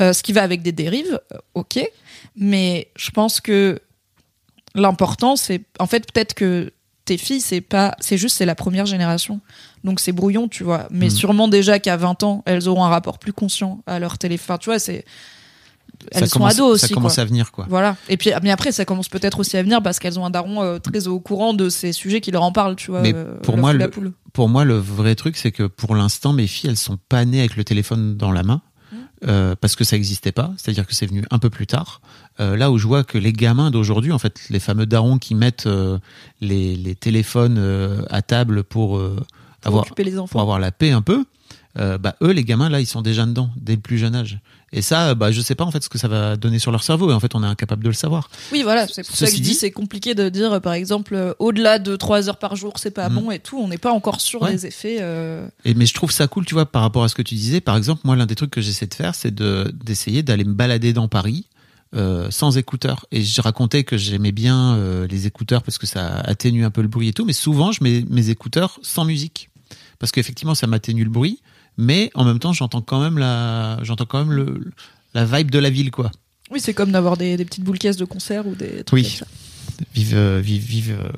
Euh, 0.00 0.12
ce 0.12 0.22
qui 0.22 0.32
va 0.32 0.42
avec 0.42 0.62
des 0.62 0.72
dérives, 0.72 1.20
euh, 1.32 1.38
ok. 1.54 1.78
Mais 2.36 2.88
je 2.96 3.10
pense 3.10 3.40
que 3.40 3.80
l'important 4.74 5.36
c'est 5.36 5.62
en 5.78 5.86
fait 5.86 6.10
peut-être 6.12 6.34
que 6.34 6.72
tes 7.04 7.16
filles 7.18 7.40
c'est 7.40 7.60
pas 7.60 7.94
c'est 8.00 8.18
juste 8.18 8.36
c'est 8.36 8.44
la 8.46 8.54
première 8.54 8.84
génération 8.84 9.40
donc 9.84 10.00
c'est 10.00 10.12
brouillon 10.12 10.48
tu 10.48 10.64
vois 10.64 10.86
mais 10.90 11.06
Mhm. 11.06 11.10
sûrement 11.12 11.48
déjà 11.48 11.78
qu'à 11.78 11.96
20 11.96 12.22
ans 12.24 12.42
elles 12.46 12.68
auront 12.68 12.84
un 12.84 12.88
rapport 12.90 13.18
plus 13.18 13.32
conscient 13.32 13.80
à 13.86 13.98
leur 13.98 14.18
téléphone 14.18 14.58
tu 14.60 14.66
vois 14.68 14.78
c'est 14.78 15.04
elles 16.12 16.20
ça 16.20 16.26
sont 16.26 16.38
commence, 16.38 16.54
ados 16.54 16.66
ça 16.80 16.84
aussi 16.84 16.92
quoi. 16.92 17.02
commence 17.02 17.18
à 17.18 17.24
venir, 17.24 17.52
quoi. 17.52 17.66
Voilà. 17.68 17.96
Et 18.08 18.16
puis, 18.16 18.30
mais 18.42 18.50
après, 18.50 18.72
ça 18.72 18.84
commence 18.84 19.08
peut-être 19.08 19.40
aussi 19.40 19.56
à 19.56 19.62
venir 19.62 19.82
parce 19.82 19.98
qu'elles 19.98 20.18
ont 20.18 20.26
un 20.26 20.30
daron 20.30 20.62
euh, 20.62 20.78
très 20.78 21.08
au 21.08 21.20
courant 21.20 21.54
de 21.54 21.68
ces 21.68 21.92
sujets 21.92 22.20
qui 22.20 22.30
leur 22.30 22.42
en 22.42 22.52
parlent, 22.52 22.76
tu 22.76 22.90
vois. 22.90 23.00
Mais 23.00 23.12
euh, 23.14 23.36
pour 23.42 23.56
moi, 23.56 23.72
le-. 23.72 23.90
Pour 24.32 24.48
moi, 24.48 24.64
le 24.64 24.76
vrai 24.76 25.14
truc, 25.14 25.36
c'est 25.36 25.52
que 25.52 25.64
pour 25.64 25.94
l'instant, 25.94 26.32
mes 26.32 26.46
filles, 26.46 26.70
elles 26.70 26.76
sont 26.76 26.98
pas 27.08 27.24
nées 27.24 27.40
avec 27.40 27.56
le 27.56 27.64
téléphone 27.64 28.16
dans 28.16 28.32
la 28.32 28.42
main. 28.42 28.62
Mmh. 28.92 28.96
euh, 29.26 29.54
parce 29.60 29.74
que 29.74 29.82
ça 29.82 29.96
n'existait 29.96 30.30
pas, 30.30 30.52
c'est-à-dire 30.56 30.86
que 30.86 30.94
c'est 30.94 31.06
venu 31.06 31.24
un 31.32 31.40
peu 31.40 31.50
plus 31.50 31.66
tard. 31.66 32.00
Là 32.38 32.70
où 32.70 32.78
je 32.78 32.86
vois 32.86 33.02
que 33.02 33.16
les 33.18 33.32
gamins 33.32 33.70
d'aujourd'hui, 33.70 34.12
en 34.12 34.18
fait, 34.18 34.38
les 34.50 34.60
fameux 34.60 34.86
darons 34.86 35.18
qui 35.18 35.34
mettent 35.34 35.68
les, 36.40 36.76
les 36.76 36.94
téléphones 36.94 38.04
à 38.10 38.22
table 38.22 38.62
pour 38.62 39.00
Pour 39.00 39.66
avoir 39.66 39.86
les 39.96 40.12
pour 40.12 40.40
avoir 40.40 40.58
la 40.60 40.70
paix 40.70 40.92
un 40.92 41.02
peu, 41.02 41.24
bah 41.74 42.14
eux 42.22 42.30
les 42.30 42.44
gamins 42.44 42.68
là 42.68 42.78
ils 42.80 42.86
sont 42.86 43.02
déjà 43.02 43.24
dedans 43.24 43.48
dès 43.56 43.74
le 43.74 43.80
plus 43.80 43.96
jeune 43.98 44.14
âge. 44.14 44.38
Et 44.76 44.82
ça, 44.82 45.14
bah 45.14 45.32
je 45.32 45.40
sais 45.40 45.54
pas 45.54 45.64
en 45.64 45.70
fait 45.70 45.82
ce 45.82 45.88
que 45.88 45.96
ça 45.96 46.06
va 46.06 46.36
donner 46.36 46.58
sur 46.58 46.70
leur 46.70 46.82
cerveau 46.84 47.10
et 47.10 47.14
en 47.14 47.18
fait 47.20 47.34
on 47.34 47.42
est 47.42 47.46
incapable 47.46 47.82
de 47.82 47.88
le 47.88 47.94
savoir. 47.94 48.28
Oui, 48.52 48.62
voilà. 48.62 48.86
C'est 48.86 49.06
pour 49.06 49.16
ça 49.16 49.26
que 49.26 49.32
je 49.34 49.40
dis 49.40 49.54
c'est 49.54 49.70
compliqué 49.70 50.14
de 50.14 50.28
dire, 50.28 50.52
euh, 50.52 50.60
par 50.60 50.74
exemple, 50.74 51.14
euh, 51.14 51.32
au-delà 51.38 51.78
de 51.78 51.96
3 51.96 52.28
heures 52.28 52.38
par 52.38 52.56
jour, 52.56 52.74
c'est 52.76 52.90
pas 52.90 53.08
Mhm. 53.08 53.14
bon 53.14 53.30
et 53.30 53.38
tout. 53.38 53.58
On 53.58 53.68
n'est 53.68 53.78
pas 53.78 53.90
encore 53.90 54.20
sûr 54.20 54.42
Ouais. 54.42 54.52
des 54.52 54.66
effets. 54.66 54.98
euh, 55.00 55.48
Et 55.64 55.72
mais 55.74 55.86
je 55.86 55.94
trouve 55.94 56.12
ça 56.12 56.28
cool, 56.28 56.44
tu 56.44 56.54
vois, 56.54 56.66
par 56.66 56.82
rapport 56.82 57.02
à 57.04 57.08
ce 57.08 57.14
que 57.14 57.22
tu 57.22 57.34
disais. 57.34 57.60
Par 57.62 57.76
exemple, 57.76 58.02
moi, 58.04 58.16
l'un 58.16 58.26
des 58.26 58.34
trucs 58.34 58.50
que 58.50 58.60
j'essaie 58.60 58.86
de 58.86 58.94
faire, 58.94 59.14
c'est 59.14 59.34
de 59.34 59.72
d'essayer 59.82 60.22
d'aller 60.22 60.44
me 60.44 60.52
balader 60.54 60.92
dans 60.92 61.08
Paris 61.08 61.46
euh, 61.94 62.30
sans 62.30 62.58
écouteurs. 62.58 63.06
Et 63.12 63.22
je 63.22 63.40
racontais 63.40 63.82
que 63.84 63.96
j'aimais 63.96 64.32
bien 64.32 64.74
euh, 64.76 65.06
les 65.06 65.26
écouteurs 65.26 65.62
parce 65.62 65.78
que 65.78 65.86
ça 65.86 66.16
atténue 66.18 66.64
un 66.66 66.70
peu 66.70 66.82
le 66.82 66.88
bruit 66.88 67.08
et 67.08 67.12
tout. 67.14 67.24
Mais 67.24 67.32
souvent, 67.32 67.72
je 67.72 67.82
mets 67.82 68.04
mes 68.10 68.28
écouteurs 68.28 68.78
sans 68.82 69.06
musique 69.06 69.48
parce 69.98 70.12
qu'effectivement, 70.12 70.54
ça 70.54 70.66
m'atténue 70.66 71.04
le 71.04 71.10
bruit. 71.10 71.40
Mais 71.76 72.10
en 72.14 72.24
même 72.24 72.38
temps, 72.38 72.52
j'entends 72.52 72.80
quand 72.82 73.00
même 73.00 73.18
la, 73.18 73.78
j'entends 73.82 74.06
quand 74.06 74.18
même 74.18 74.32
le, 74.32 74.72
la 75.14 75.24
vibe 75.24 75.50
de 75.50 75.58
la 75.58 75.70
ville, 75.70 75.90
quoi. 75.90 76.10
Oui, 76.50 76.60
c'est 76.60 76.74
comme 76.74 76.92
d'avoir 76.92 77.16
des, 77.16 77.36
des 77.36 77.44
petites 77.44 77.64
boules 77.64 77.78
caisses 77.78 77.96
de 77.96 78.04
concert 78.04 78.46
ou 78.46 78.54
des 78.54 78.84
trucs 78.84 78.92
Oui. 78.92 79.02
comme 79.02 79.10
ça. 79.12 79.26
Vive, 79.94 80.14
euh, 80.16 80.40
vive, 80.40 80.62
vive. 80.62 80.96
euh, 81.00 81.08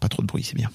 pas 0.00 0.08
trop 0.08 0.22
de 0.22 0.26
bruit, 0.26 0.42
c'est 0.42 0.56
bien. 0.56 0.70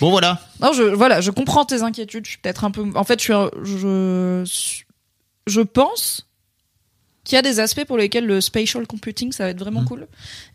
Bon, 0.00 0.10
voilà. 0.10 0.40
Non, 0.60 0.72
je, 0.72 0.82
voilà, 0.82 1.20
je 1.20 1.30
comprends 1.30 1.64
tes 1.64 1.82
inquiétudes. 1.82 2.24
Je 2.24 2.30
suis 2.30 2.38
peut-être 2.38 2.64
un 2.64 2.70
peu. 2.70 2.84
En 2.96 3.04
fait, 3.04 3.18
je, 3.20 3.24
suis 3.24 3.32
un- 3.32 3.50
je, 3.62 4.44
je 5.46 5.60
pense 5.60 6.26
qu'il 7.24 7.36
y 7.36 7.38
a 7.38 7.42
des 7.42 7.60
aspects 7.60 7.84
pour 7.84 7.96
lesquels 7.98 8.26
le 8.26 8.40
spatial 8.40 8.86
computing, 8.86 9.30
ça 9.30 9.44
va 9.44 9.50
être 9.50 9.58
vraiment 9.60 9.82
Mhm. 9.82 9.86
cool. 9.86 10.06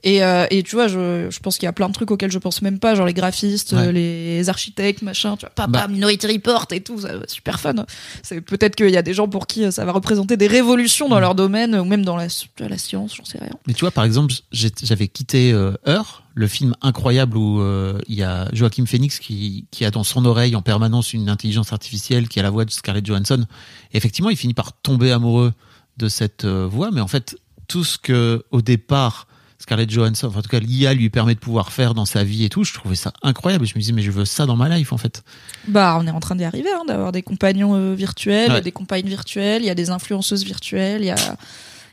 Et, 0.04 0.22
euh, 0.24 0.46
et 0.52 0.64
tu 0.64 0.76
vois, 0.76 0.88
je, 0.88 1.28
je 1.30 1.40
pense 1.40 1.58
qu'il 1.58 1.66
y 1.66 1.70
a 1.70 1.74
plein 1.74 1.88
de 1.88 1.94
trucs 1.94 2.12
auxquels 2.12 2.32
je 2.32 2.40
pense 2.40 2.62
même 2.62 2.78
pas, 2.80 2.94
genre 2.94 3.06
les 3.06 3.14
graphistes, 3.14 3.72
Ouais. 3.72 3.92
les 3.94 4.50
architectes, 4.50 5.02
machin, 5.02 5.38
tu 5.38 5.42
vois, 5.46 5.50
papa, 5.52 5.72
Bah. 5.72 5.88
Minority 5.88 6.28
Report 6.28 6.68
et 6.72 6.82
tout, 6.82 7.00
ça 7.02 7.10
super 7.28 7.60
fun. 7.60 7.86
C'est 8.22 8.42
peut-être 8.42 8.76
qu'il 8.76 8.90
y 8.90 8.98
a 8.98 9.02
des 9.02 9.14
gens 9.14 9.28
pour 9.30 9.48
qui 9.48 9.64
euh, 9.64 9.72
ça 9.72 9.86
va 9.86 9.92
représenter 9.94 10.36
des 10.36 10.48
révolutions 10.48 11.08
dans 11.08 11.16
Mhm. 11.16 11.22
leur 11.22 11.36
domaine 11.36 11.76
ou 11.76 11.86
même 11.86 12.04
dans 12.04 12.18
la, 12.18 12.28
la 12.60 12.78
science, 12.78 13.16
j'en 13.16 13.24
sais 13.26 13.38
rien. 13.40 13.54
Mais 13.66 13.74
tu 13.74 13.82
vois, 13.82 13.92
par 13.92 14.04
exemple, 14.04 14.34
j'avais 14.52 15.08
quitté 15.08 15.52
euh, 15.54 15.72
Heure, 15.88 16.24
le 16.36 16.48
film 16.48 16.76
incroyable 16.82 17.38
où 17.38 17.62
euh, 17.62 17.98
il 18.08 18.16
y 18.16 18.24
a 18.24 18.48
Joachim 18.54 18.86
Phoenix 18.86 19.20
qui, 19.20 19.66
qui 19.72 19.86
a 19.86 19.92
dans 19.92 20.04
son 20.04 20.24
oreille 20.26 20.56
en 20.56 20.62
permanence 20.62 21.14
une 21.14 21.30
intelligence 21.30 21.72
artificielle 21.74 22.28
qui 22.28 22.40
a 22.40 22.44
la 22.44 22.50
voix 22.50 22.66
de 22.66 22.72
Scarlett 22.72 23.06
Johansson. 23.06 23.46
Et 23.94 23.98
effectivement, 23.98 24.30
il 24.30 24.38
finit 24.38 24.54
par 24.54 24.74
tomber 24.74 25.12
amoureux 25.12 25.54
de 25.98 26.08
cette 26.10 26.46
euh, 26.46 26.68
voix, 26.68 26.92
mais 26.92 27.02
en 27.02 27.08
fait, 27.08 27.36
tout 27.68 27.84
ce 27.84 27.98
que 27.98 28.44
au 28.52 28.62
départ 28.62 29.28
Scarlett 29.60 29.90
Johansson, 29.90 30.28
enfin, 30.28 30.40
en 30.40 30.42
tout 30.44 30.50
cas 30.50 30.60
l'IA 30.60 30.94
lui 30.94 31.10
permet 31.10 31.34
de 31.34 31.40
pouvoir 31.40 31.72
faire 31.72 31.94
dans 31.96 32.06
sa 32.06 32.24
vie 32.24 32.44
et 32.46 32.50
tout, 32.50 32.64
je 32.64 32.74
trouvais 32.74 32.96
ça 32.96 33.12
incroyable. 33.24 33.66
Je 33.66 33.74
me 33.74 33.80
disais, 33.80 33.92
mais 33.92 34.04
je 34.04 34.12
veux 34.12 34.24
ça 34.24 34.46
dans 34.46 34.56
ma 34.56 34.70
life 34.70 34.94
en 34.94 34.98
fait. 34.98 35.24
Bah, 35.68 35.98
on 36.00 36.06
est 36.06 36.12
en 36.12 36.20
train 36.20 36.36
d'y 36.36 36.44
arriver, 36.44 36.70
hein, 36.72 36.84
d'avoir 36.88 37.12
des 37.12 37.24
compagnons 37.24 37.74
euh, 37.76 37.96
virtuels, 37.96 38.52
Ouais. 38.52 38.62
des 38.62 38.72
compagnes 38.72 39.08
virtuelles, 39.08 39.64
il 39.64 39.66
y 39.66 39.72
a 39.72 39.76
des 39.76 39.90
influenceuses 39.90 40.44
virtuelles, 40.46 41.02
il 41.02 41.08
y 41.08 41.10
a, 41.10 41.38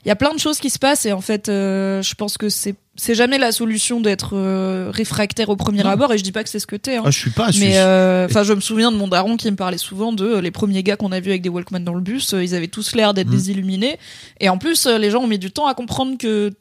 il 0.04 0.08
y 0.08 0.10
a 0.10 0.16
plein 0.16 0.32
de 0.34 0.38
choses 0.38 0.58
qui 0.58 0.70
se 0.70 0.78
passent 0.78 1.06
et 1.06 1.12
en 1.12 1.20
fait, 1.20 1.48
euh, 1.48 2.02
je 2.02 2.14
pense 2.14 2.36
que 2.36 2.48
c'est, 2.48 2.74
c'est 2.96 3.14
jamais 3.14 3.38
la 3.38 3.52
solution 3.52 4.00
d'être 4.00 4.36
euh, 4.36 4.90
réfractaire 4.92 5.48
au 5.48 5.56
premier 5.56 5.82
Non. 5.82 5.90
abord 5.90 6.12
et 6.12 6.18
je 6.18 6.22
dis 6.22 6.30
pas 6.32 6.44
que 6.44 6.50
c'est 6.50 6.58
ce 6.58 6.66
que 6.66 6.76
t'es. 6.76 6.96
Hein. 6.96 7.02
Ah, 7.06 7.10
je 7.10 7.18
suis 7.18 7.30
pas, 7.30 7.50
je 7.50 7.60
Mais 7.60 7.78
euh, 7.78 8.26
enfin, 8.28 8.42
je 8.42 8.52
me 8.52 8.60
souviens 8.60 8.92
de 8.92 8.96
mon 8.96 9.08
daron 9.08 9.36
qui 9.36 9.50
me 9.50 9.56
parlait 9.56 9.78
souvent 9.78 10.12
de 10.12 10.24
euh, 10.26 10.40
les 10.40 10.50
premiers 10.50 10.82
gars 10.82 10.96
qu'on 10.96 11.10
a 11.12 11.20
vus 11.20 11.30
avec 11.30 11.42
des 11.42 11.48
Walkman 11.48 11.80
dans 11.80 11.94
le 11.94 12.00
bus. 12.02 12.34
euh, 12.34 12.44
ils 12.44 12.54
avaient 12.54 12.68
tous 12.68 12.94
l'air 12.94 13.14
d'être 13.14 13.28
Mm. 13.28 13.34
des 13.36 13.50
illuminés. 13.50 13.98
Et 14.40 14.48
en 14.48 14.58
plus, 14.58 14.86
les 14.86 15.10
gens 15.10 15.22
ont 15.22 15.26
mis 15.26 15.38
du 15.38 15.50
temps 15.50 15.66
à 15.66 15.74
comprendre 15.74 16.18
que 16.18 16.52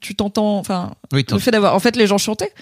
tu 0.00 0.14
t'entends. 0.14 0.56
Enfin, 0.58 0.94
oui, 1.12 1.24
le 1.28 1.38
fait 1.40 1.50
d'avoir. 1.50 1.74
En 1.74 1.80
fait, 1.80 1.96
les 1.96 2.06
gens 2.06 2.18
chantaient 2.18 2.52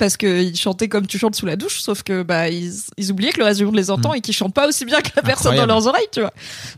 parce 0.00 0.16
qu'ils 0.16 0.56
chantaient 0.56 0.88
comme 0.88 1.06
tu 1.06 1.16
chantes 1.18 1.36
sous 1.36 1.46
la 1.46 1.54
douche, 1.54 1.80
sauf 1.80 2.02
que 2.02 2.24
bah 2.24 2.48
ils, 2.48 2.72
ils 2.96 3.12
oubliaient 3.12 3.30
que 3.30 3.38
le 3.38 3.44
reste 3.44 3.58
du 3.60 3.66
monde 3.66 3.76
les 3.76 3.90
entend 3.92 4.12
Mm. 4.12 4.16
et 4.16 4.20
qu'ils 4.22 4.34
chantent 4.34 4.54
pas 4.54 4.66
aussi 4.66 4.84
bien 4.84 5.00
que 5.00 5.10
la 5.14 5.22
personne 5.22 5.54
dans 5.54 5.66
leurs 5.66 5.86
oreilles, 5.86 6.08
tu 6.10 6.20
vois. 6.20 6.32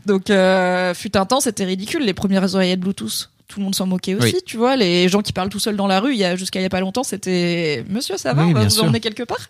Donc, 0.05 0.29
euh, 0.29 0.93
fut 0.93 1.17
un 1.17 1.25
temps, 1.25 1.39
c'était 1.39 1.63
ridicule 1.65 2.03
les 2.05 2.13
premières 2.13 2.53
oreillettes 2.53 2.81
Bluetooth. 2.81 3.29
Tout 3.47 3.59
le 3.59 3.65
monde 3.65 3.75
s'en 3.75 3.85
moquait 3.87 4.15
aussi, 4.15 4.33
Oui. 4.35 4.41
tu 4.45 4.57
vois. 4.57 4.75
Les 4.75 5.07
gens 5.09 5.21
qui 5.21 5.31
parlent 5.33 5.49
tout 5.49 5.59
seuls 5.59 5.75
dans 5.75 5.87
la 5.87 5.99
rue, 5.99 6.13
il 6.13 6.19
y 6.19 6.23
a 6.25 6.35
jusqu'à 6.35 6.59
il 6.59 6.63
y 6.63 6.65
a 6.65 6.69
pas 6.69 6.79
longtemps, 6.79 7.03
c'était 7.03 7.83
Monsieur, 7.89 8.17
ça 8.17 8.33
va, 8.33 8.43
Oui, 8.43 8.51
on 8.51 8.53
va 8.53 8.63
vous 8.65 8.69
sûr. 8.69 8.83
emmener 8.83 8.99
quelque 8.99 9.23
part. 9.23 9.49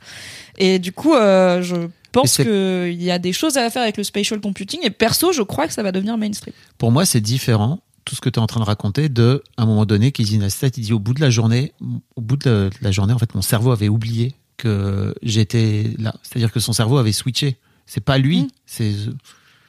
Et 0.57 0.79
du 0.79 0.91
coup, 0.91 1.13
euh, 1.15 1.61
je 1.61 1.75
pense 2.11 2.35
qu'il 2.37 3.01
y 3.01 3.11
a 3.11 3.17
des 3.19 3.33
choses 3.33 3.57
à 3.57 3.69
faire 3.69 3.81
avec 3.81 3.97
le 3.97 4.03
spatial 4.03 4.39
computing. 4.39 4.81
Et 4.83 4.89
perso, 4.91 5.31
je 5.33 5.41
crois 5.41 5.67
que 5.67 5.73
ça 5.73 5.81
va 5.83 5.91
devenir 5.91 6.17
mainstream. 6.17 6.53
Pour 6.77 6.91
moi, 6.91 7.05
c'est 7.05 7.21
différent, 7.21 7.79
tout 8.05 8.15
ce 8.15 8.21
que 8.21 8.29
tu 8.29 8.39
es 8.39 8.41
en 8.43 8.47
train 8.47 8.59
de 8.59 8.65
raconter, 8.65 9.09
de, 9.09 9.43
à 9.57 9.63
un 9.63 9.65
moment 9.65 9.85
donné, 9.85 10.11
Casey 10.11 10.37
Neistat, 10.37 10.67
il 10.77 10.83
dit 10.83 10.93
au 10.93 10.99
bout 10.99 11.13
de 11.13 11.21
la 11.21 11.29
journée, 11.29 11.73
au 12.15 12.21
bout 12.21 12.37
de 12.37 12.49
la, 12.49 12.69
de 12.69 12.75
la 12.81 12.91
journée, 12.91 13.13
en 13.13 13.17
fait, 13.19 13.33
mon 13.35 13.41
cerveau 13.41 13.71
avait 13.71 13.89
oublié 13.89 14.33
que 14.57 15.13
j'étais 15.23 15.91
là. 15.99 16.13
C'est-à-dire 16.23 16.51
que 16.51 16.59
son 16.59 16.73
cerveau 16.73 16.97
avait 16.97 17.11
switché. 17.11 17.57
C'est 17.85 18.01
pas 18.03 18.17
lui, 18.17 18.41
Mm. 18.43 18.47
c'est. 18.65 18.93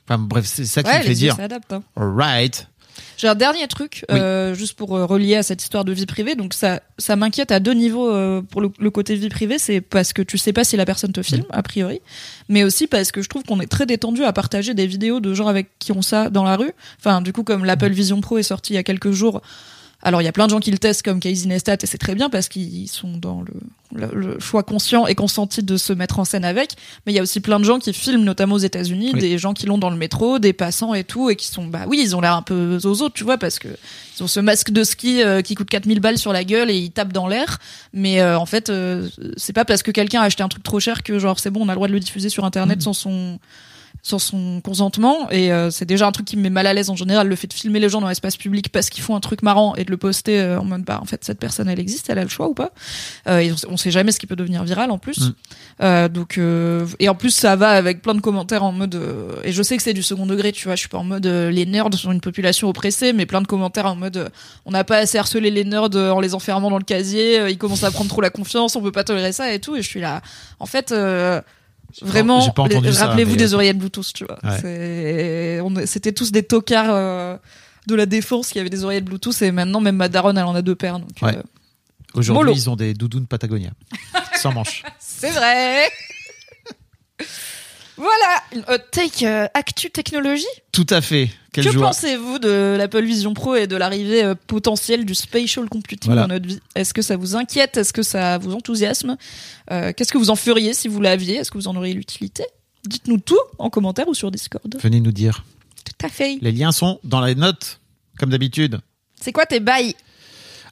Enfin, 0.07 0.19
bref, 0.19 0.45
c'est 0.47 0.67
ça 0.67 0.83
qui 0.83 0.91
Ouais, 0.91 0.99
me 0.99 1.03
fait 1.05 1.15
dire. 1.15 1.35
hein. 1.77 2.69
J'ai 3.17 3.29
un 3.29 3.35
dernier 3.35 3.67
truc, 3.69 4.05
Oui. 4.11 4.19
euh, 4.19 4.55
juste 4.55 4.75
pour 4.75 4.97
euh, 4.97 5.07
relier 5.07 5.37
à 5.37 5.43
cette 5.43 5.63
histoire 5.63 5.85
de 5.85 5.93
vie 5.93 6.07
privée. 6.07 6.35
Donc 6.35 6.55
ça, 6.55 6.81
ça 6.99 7.17
m'inquiète 7.17 7.53
à 7.53 7.61
deux 7.61 7.75
niveaux 7.75 8.11
euh, 8.11 8.43
pour 8.43 8.61
le, 8.61 8.71
le 8.79 8.91
côté 8.91 9.15
vie 9.15 9.29
privée. 9.29 9.59
C'est 9.59 9.81
parce 9.81 10.13
que 10.13 10.23
tu 10.23 10.39
sais 10.39 10.53
pas 10.53 10.65
si 10.65 10.77
la 10.77 10.85
personne 10.85 11.13
te 11.13 11.23
filme, 11.23 11.45
a 11.51 11.63
priori, 11.63 12.01
mais 12.49 12.65
aussi 12.65 12.87
parce 12.87 13.13
que 13.13 13.23
je 13.23 13.29
trouve 13.29 13.43
qu'on 13.45 13.61
est 13.61 13.67
très 13.71 13.87
détendu 13.87 14.25
à 14.25 14.33
partager 14.33 14.75
des 14.75 14.87
vidéos 14.87 15.21
de 15.21 15.35
gens 15.35 15.47
avec 15.47 15.69
qui 15.79 15.93
ont 15.93 16.03
ça 16.03 16.31
dans 16.31 16.45
la 16.45 16.57
rue. 16.57 16.73
Enfin, 16.99 17.21
du 17.23 17.33
coup, 17.33 17.45
comme 17.45 17.65
l'Apple 17.65 17.91
Vision 17.93 18.21
Pro 18.21 18.39
est 18.39 18.43
sorti 18.43 18.73
il 18.73 18.77
y 18.77 18.79
a 18.79 18.83
quelques 18.83 19.13
jours. 19.13 19.41
Alors, 20.05 20.21
il 20.21 20.25
y 20.27 20.29
a 20.29 20.33
plein 20.33 20.45
de 20.47 20.51
gens 20.51 20.61
qui 20.61 20.71
le 20.71 20.77
testent 20.79 21.03
comme 21.03 21.19
Casey 21.19 21.49
Neistat 21.49 21.79
et 21.83 21.87
c'est 21.87 21.99
très 21.99 22.15
bien 22.15 22.29
parce 22.29 22.49
qu'ils 22.49 22.89
sont 22.89 23.17
dans 23.17 23.43
le, 23.43 23.55
le, 23.95 24.15
le 24.15 24.39
choix 24.39 24.63
conscient 24.63 25.07
et 25.07 25.15
consenti 25.15 25.63
de 25.63 25.77
se 25.79 25.95
mettre 25.95 26.19
en 26.19 26.27
scène 26.27 26.45
avec. 26.45 26.73
Mais 27.07 27.13
il 27.13 27.17
y 27.17 27.19
a 27.19 27.23
aussi 27.23 27.41
plein 27.41 27.59
de 27.59 27.65
gens 27.65 27.79
qui 27.79 27.93
filment, 27.95 28.23
notamment 28.23 28.57
aux 28.57 28.59
États-Unis, 28.59 29.13
Oui. 29.15 29.21
des 29.21 29.39
gens 29.39 29.55
qui 29.55 29.65
l'ont 29.65 29.79
dans 29.79 29.89
le 29.89 29.97
métro, 29.97 30.39
des 30.39 30.53
passants 30.53 30.93
et 30.93 31.05
tout, 31.05 31.31
et 31.31 31.37
qui 31.37 31.47
sont, 31.49 31.65
bah 31.67 31.85
oui, 31.89 32.01
ils 32.03 32.15
ont 32.15 32.21
l'air 32.21 32.35
un 32.37 32.43
peu 32.43 32.79
zozo, 32.79 33.09
tu 33.09 33.25
vois, 33.25 33.39
parce 33.39 33.59
que 33.59 33.69
ils 34.19 34.23
ont 34.23 34.27
ce 34.29 34.41
masque 34.41 34.71
de 34.71 34.85
ski 34.85 35.23
euh, 35.23 35.41
qui 35.41 35.55
coûte 35.55 35.71
4000 35.71 36.01
balles 36.01 36.19
sur 36.19 36.33
la 36.35 36.45
gueule 36.45 36.71
et 36.71 36.77
ils 36.77 36.91
tapent 36.91 37.13
dans 37.15 37.27
l'air. 37.27 37.59
Mais 37.95 38.21
euh, 38.21 38.39
en 38.39 38.47
fait, 38.47 38.69
euh, 38.69 39.09
c'est 39.39 39.55
pas 39.55 39.65
parce 39.65 39.83
que 39.83 39.91
quelqu'un 39.91 40.21
a 40.21 40.25
acheté 40.25 40.43
un 40.43 40.49
truc 40.49 40.63
trop 40.63 40.81
cher 40.81 41.03
que 41.03 41.19
genre 41.19 41.39
c'est 41.41 41.51
bon, 41.51 41.63
on 41.63 41.69
a 41.69 41.73
le 41.73 41.77
droit 41.77 41.89
de 41.89 41.95
le 41.95 42.01
diffuser 42.01 42.29
sur 42.29 42.45
internet 42.45 42.83
sans 42.83 42.93
son 42.93 43.39
sans 44.03 44.19
son 44.19 44.61
consentement. 44.61 45.31
Et 45.31 45.53
euh, 45.53 45.71
c'est 45.71 45.87
déjà 45.87 46.07
un 46.07 46.13
truc 46.13 46.27
qui 46.27 46.37
me 46.37 46.43
met 46.43 46.51
mal 46.51 46.67
à 46.67 46.75
l'aise 46.75 46.91
en 46.91 46.97
général 46.97 47.27
le 47.29 47.37
fait 47.37 47.47
de 47.47 47.53
filmer 47.55 47.81
les 47.81 47.89
gens 47.89 48.01
dans 48.01 48.09
l'espace 48.09 48.37
public 48.37 48.69
parce 48.71 48.91
qu'ils 48.91 49.03
font 49.03 49.17
un 49.17 49.21
truc 49.21 49.43
marrant 49.43 49.75
et 49.77 49.85
de 49.85 49.91
le 49.91 49.97
poster 49.97 50.41
euh, 50.41 50.59
en 50.61 50.65
mode 50.65 50.83
bah 50.83 50.99
en 51.01 51.07
fait 51.07 51.25
cette 51.25 51.39
personne 51.39 51.69
elle 51.69 51.81
existe 51.81 52.11
elle 52.11 52.19
a 52.19 52.23
le 52.23 52.29
choix 52.29 52.49
ou 52.49 52.55
pas. 52.55 52.73
Euh, 53.29 53.39
et 53.39 53.51
on, 53.53 53.57
sait- 53.57 53.67
on 53.71 53.77
sait 53.79 53.91
jamais 53.91 54.13
ce 54.13 54.21
qui 54.21 54.27
peut 54.27 54.37
devenir 54.37 54.63
viral 54.65 54.91
en 54.91 54.99
plus. 54.99 55.19
Mm. 55.21 55.35
Euh, 55.83 56.09
donc 56.09 56.39
euh, 56.39 56.87
et 56.99 57.09
en 57.09 57.15
plus 57.15 57.31
ça 57.31 57.57
va 57.57 57.71
avec 57.71 58.03
plein 58.03 58.15
de 58.15 58.21
commentaires 58.21 58.63
en 58.63 58.73
mode 58.73 58.95
euh, 58.95 59.37
et 59.43 59.53
je 59.53 59.63
sais 59.63 59.77
que 59.77 59.83
c'est 59.83 59.95
du 59.95 60.03
second 60.03 60.27
degré 60.27 60.53
tu 60.53 60.65
vois 60.67 60.75
je 60.75 60.81
suis 60.81 60.89
pas 60.89 60.99
en 60.99 61.05
mode 61.05 61.27
euh, 61.27 61.51
les 61.51 61.65
nerds 61.67 61.89
sont 61.95 62.13
une 62.13 62.21
population 62.21 62.69
oppressée 62.69 63.13
mais 63.13 63.25
plein 63.27 63.41
de 63.41 63.47
commentaires 63.47 63.87
en 63.87 63.97
mode 63.97 64.17
euh, 64.19 64.29
on 64.67 64.71
n'a 64.73 64.85
pas 64.85 64.99
assez 64.99 65.19
harcelé 65.19 65.51
les 65.51 65.65
nerds 65.65 65.89
en 65.97 66.21
les 66.21 66.35
enfermant 66.35 66.71
dans 66.71 66.79
le 66.79 66.85
casier 66.85 67.41
euh, 67.41 67.51
ils 67.51 67.59
commencent 67.59 67.85
à 67.85 67.91
prendre 67.91 68.11
trop 68.11 68.21
la 68.21 68.31
confiance 68.31 68.77
on 68.77 68.83
peut 68.83 68.93
pas 68.93 69.05
tolérer 69.05 69.33
ça 69.33 69.53
et 69.53 69.59
tout. 69.61 69.77
Et 69.77 69.83
je 69.83 69.89
suis 69.89 70.01
là 70.01 70.21
en 70.61 70.67
fait 70.67 70.93
euh, 70.93 71.41
Vraiment, 72.03 72.41
rappelez-vous 72.41 73.31
mais- 73.33 73.37
des 73.37 73.55
oreillettes 73.55 73.79
Bluetooth, 73.79 74.13
tu 74.13 74.25
vois. 74.25 74.39
Ouais. 74.45 75.87
C'était 75.87 76.13
tous 76.13 76.33
des 76.33 76.43
tocards 76.43 76.87
euh, 76.91 77.37
de 77.87 77.95
la 77.95 78.07
défense 78.07 78.49
qui 78.51 78.59
avaient 78.59 78.71
des 78.71 78.85
oreillettes 78.85 79.05
Bluetooth 79.05 79.41
et 79.43 79.51
maintenant 79.53 79.81
même 79.81 79.97
ma 79.97 80.09
daronne 80.09 80.39
elle 80.39 80.45
en 80.45 80.55
a 80.55 80.63
deux 80.63 80.75
paires. 80.75 80.99
Donc, 80.99 81.11
Ouais. 81.23 81.37
euh, 81.37 81.43
Aujourd'hui, 82.15 82.53
ils 82.55 82.71
ont 82.71 82.77
des 82.77 82.95
doudounes 82.95 83.27
Patagonia. 83.27 83.71
Sans 84.37 84.53
manches. 84.53 84.83
c'est 84.99 85.31
vrai. 85.31 85.89
Voilà, 87.97 88.43
une 88.53 88.61
hot 88.69 88.83
take 88.91 89.27
euh, 89.27 89.47
actu 89.55 89.91
technologie. 89.91 90.45
Tout 90.73 90.87
à 90.91 91.01
fait. 91.01 91.31
Quelle 91.53 91.67
que 91.67 91.79
pensez-vous 91.79 92.41
de 92.41 92.75
l'Apple 92.77 93.05
Vision 93.05 93.33
Pro 93.33 93.55
et 93.55 93.67
de 93.69 93.77
l'arrivée 93.77 94.25
euh, 94.25 94.35
potentielle 94.35 95.05
du 95.05 95.15
spatial 95.15 95.69
computing 95.69 96.07
Voilà. 96.11 96.23
dans 96.23 96.35
notre 96.35 96.47
vie? 96.49 96.59
Est-ce 96.75 96.93
que 96.93 97.03
ça 97.03 97.17
vous 97.17 97.37
inquiète? 97.37 97.77
Est-ce 97.77 97.93
que 97.93 98.03
ça 98.03 98.39
vous 98.39 98.53
enthousiasme? 98.55 99.17
Euh, 99.71 99.93
Qu'est-ce 99.97 100.13
que 100.13 100.19
vous 100.19 100.31
en 100.31 100.37
feriez 100.37 100.75
si 100.75 100.89
vous 100.89 101.01
l'aviez? 101.01 101.37
Est-ce 101.37 101.51
que 101.53 101.59
vous 101.59 101.69
en 101.69 101.77
auriez 101.77 101.95
l'utilité? 101.95 102.45
Dites-nous 102.87 103.19
tout 103.19 103.39
en 103.59 103.71
commentaire 103.71 104.09
ou 104.09 104.15
sur 104.15 104.31
Discord. 104.33 104.75
Venez 104.83 104.99
nous 105.01 105.13
dire. 105.13 105.45
Tout 105.85 106.07
à 106.07 106.09
fait. 106.09 106.39
Les 106.43 106.51
liens 106.53 106.73
sont 106.73 106.99
dans 107.05 107.21
les 107.25 107.35
notes, 107.37 107.81
comme 108.19 108.31
d'habitude. 108.31 108.81
C'est 109.21 109.33
quoi 109.33 109.47
tes 109.47 109.61
bails? 109.61 109.95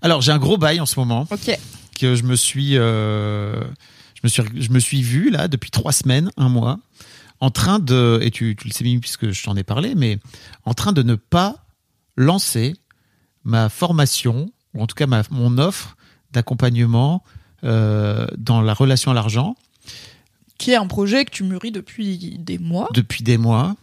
Alors, 0.03 0.21
j'ai 0.21 0.33
un 0.33 0.39
gros 0.39 0.59
bail 0.59 0.81
en 0.81 0.87
ce 0.87 0.99
moment. 0.99 1.29
Ok. 1.31 1.57
que 1.99 2.17
je 2.17 2.25
me 2.25 2.35
suis, 2.35 2.77
euh, 2.77 3.61
je 4.17 4.21
me 4.25 4.29
suis, 4.29 4.43
je 4.61 4.71
me 4.73 4.81
suis 4.81 5.01
vu 5.01 5.31
là 5.31 5.47
depuis 5.47 5.71
trois 5.71 5.93
semaines, 5.93 6.31
un 6.37 6.49
mois, 6.49 6.81
en 7.43 7.51
train 7.51 7.81
de, 7.81 8.21
et 8.23 8.31
tu, 8.31 8.55
tu 8.57 8.69
le 8.69 8.73
sais 8.73 8.85
bien 8.85 8.99
puisque 9.01 9.31
je 9.33 9.43
t'en 9.43 9.57
ai 9.57 9.65
parlé, 9.65 9.95
mais 9.97 10.19
en 10.65 10.75
train 10.75 10.93
de 10.93 11.03
ne 11.03 11.17
pas 11.17 11.57
lancer 12.17 12.75
ma 13.45 13.69
formation 13.69 14.51
ou 14.75 14.83
en 14.83 14.87
tout 14.87 14.95
cas 14.95 15.07
ma, 15.09 15.23
mon 15.31 15.59
offre 15.59 15.97
d'accompagnement 16.31 17.25
euh, 17.65 18.27
dans 18.39 18.61
la 18.61 18.75
relation 18.75 19.11
à 19.11 19.15
l'argent 19.15 19.57
Qui 20.59 20.71
est 20.71 20.77
un 20.77 20.87
projet 20.87 21.25
que 21.25 21.31
tu 21.33 21.43
mûris 21.43 21.73
depuis 21.73 22.37
des 22.39 22.59
mois. 22.59 22.89
depuis 22.95 23.25
des 23.25 23.39
mois. 23.39 23.75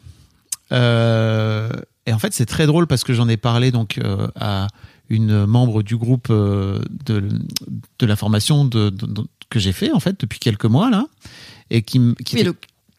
Euh, 0.71 1.69
et 2.05 2.13
en 2.13 2.19
fait, 2.19 2.33
c'est 2.33 2.45
très 2.45 2.65
drôle 2.65 2.87
parce 2.87 3.03
que 3.03 3.13
j'en 3.13 3.27
ai 3.27 3.37
parlé 3.37 3.71
donc 3.71 3.97
euh, 3.97 4.27
à 4.39 4.67
une 5.09 5.45
membre 5.45 5.81
du 5.83 5.97
groupe 5.97 6.29
de, 6.29 6.79
de 7.05 8.05
la 8.05 8.15
formation 8.15 8.65
de, 8.65 8.89
de- 8.89 9.05
de- 9.05 9.27
que 9.49 9.59
j'ai 9.59 9.71
fait 9.73 9.91
en 9.91 9.99
fait 9.99 10.19
depuis 10.19 10.39
quelques 10.39 10.65
mois 10.65 10.89
là, 10.91 11.05
et 11.71 11.81
qui, 11.81 11.97
m- 11.97 12.15
qui 12.23 12.35
Oui, 12.35 12.41
était- 12.41 12.49
donc, 12.51 12.57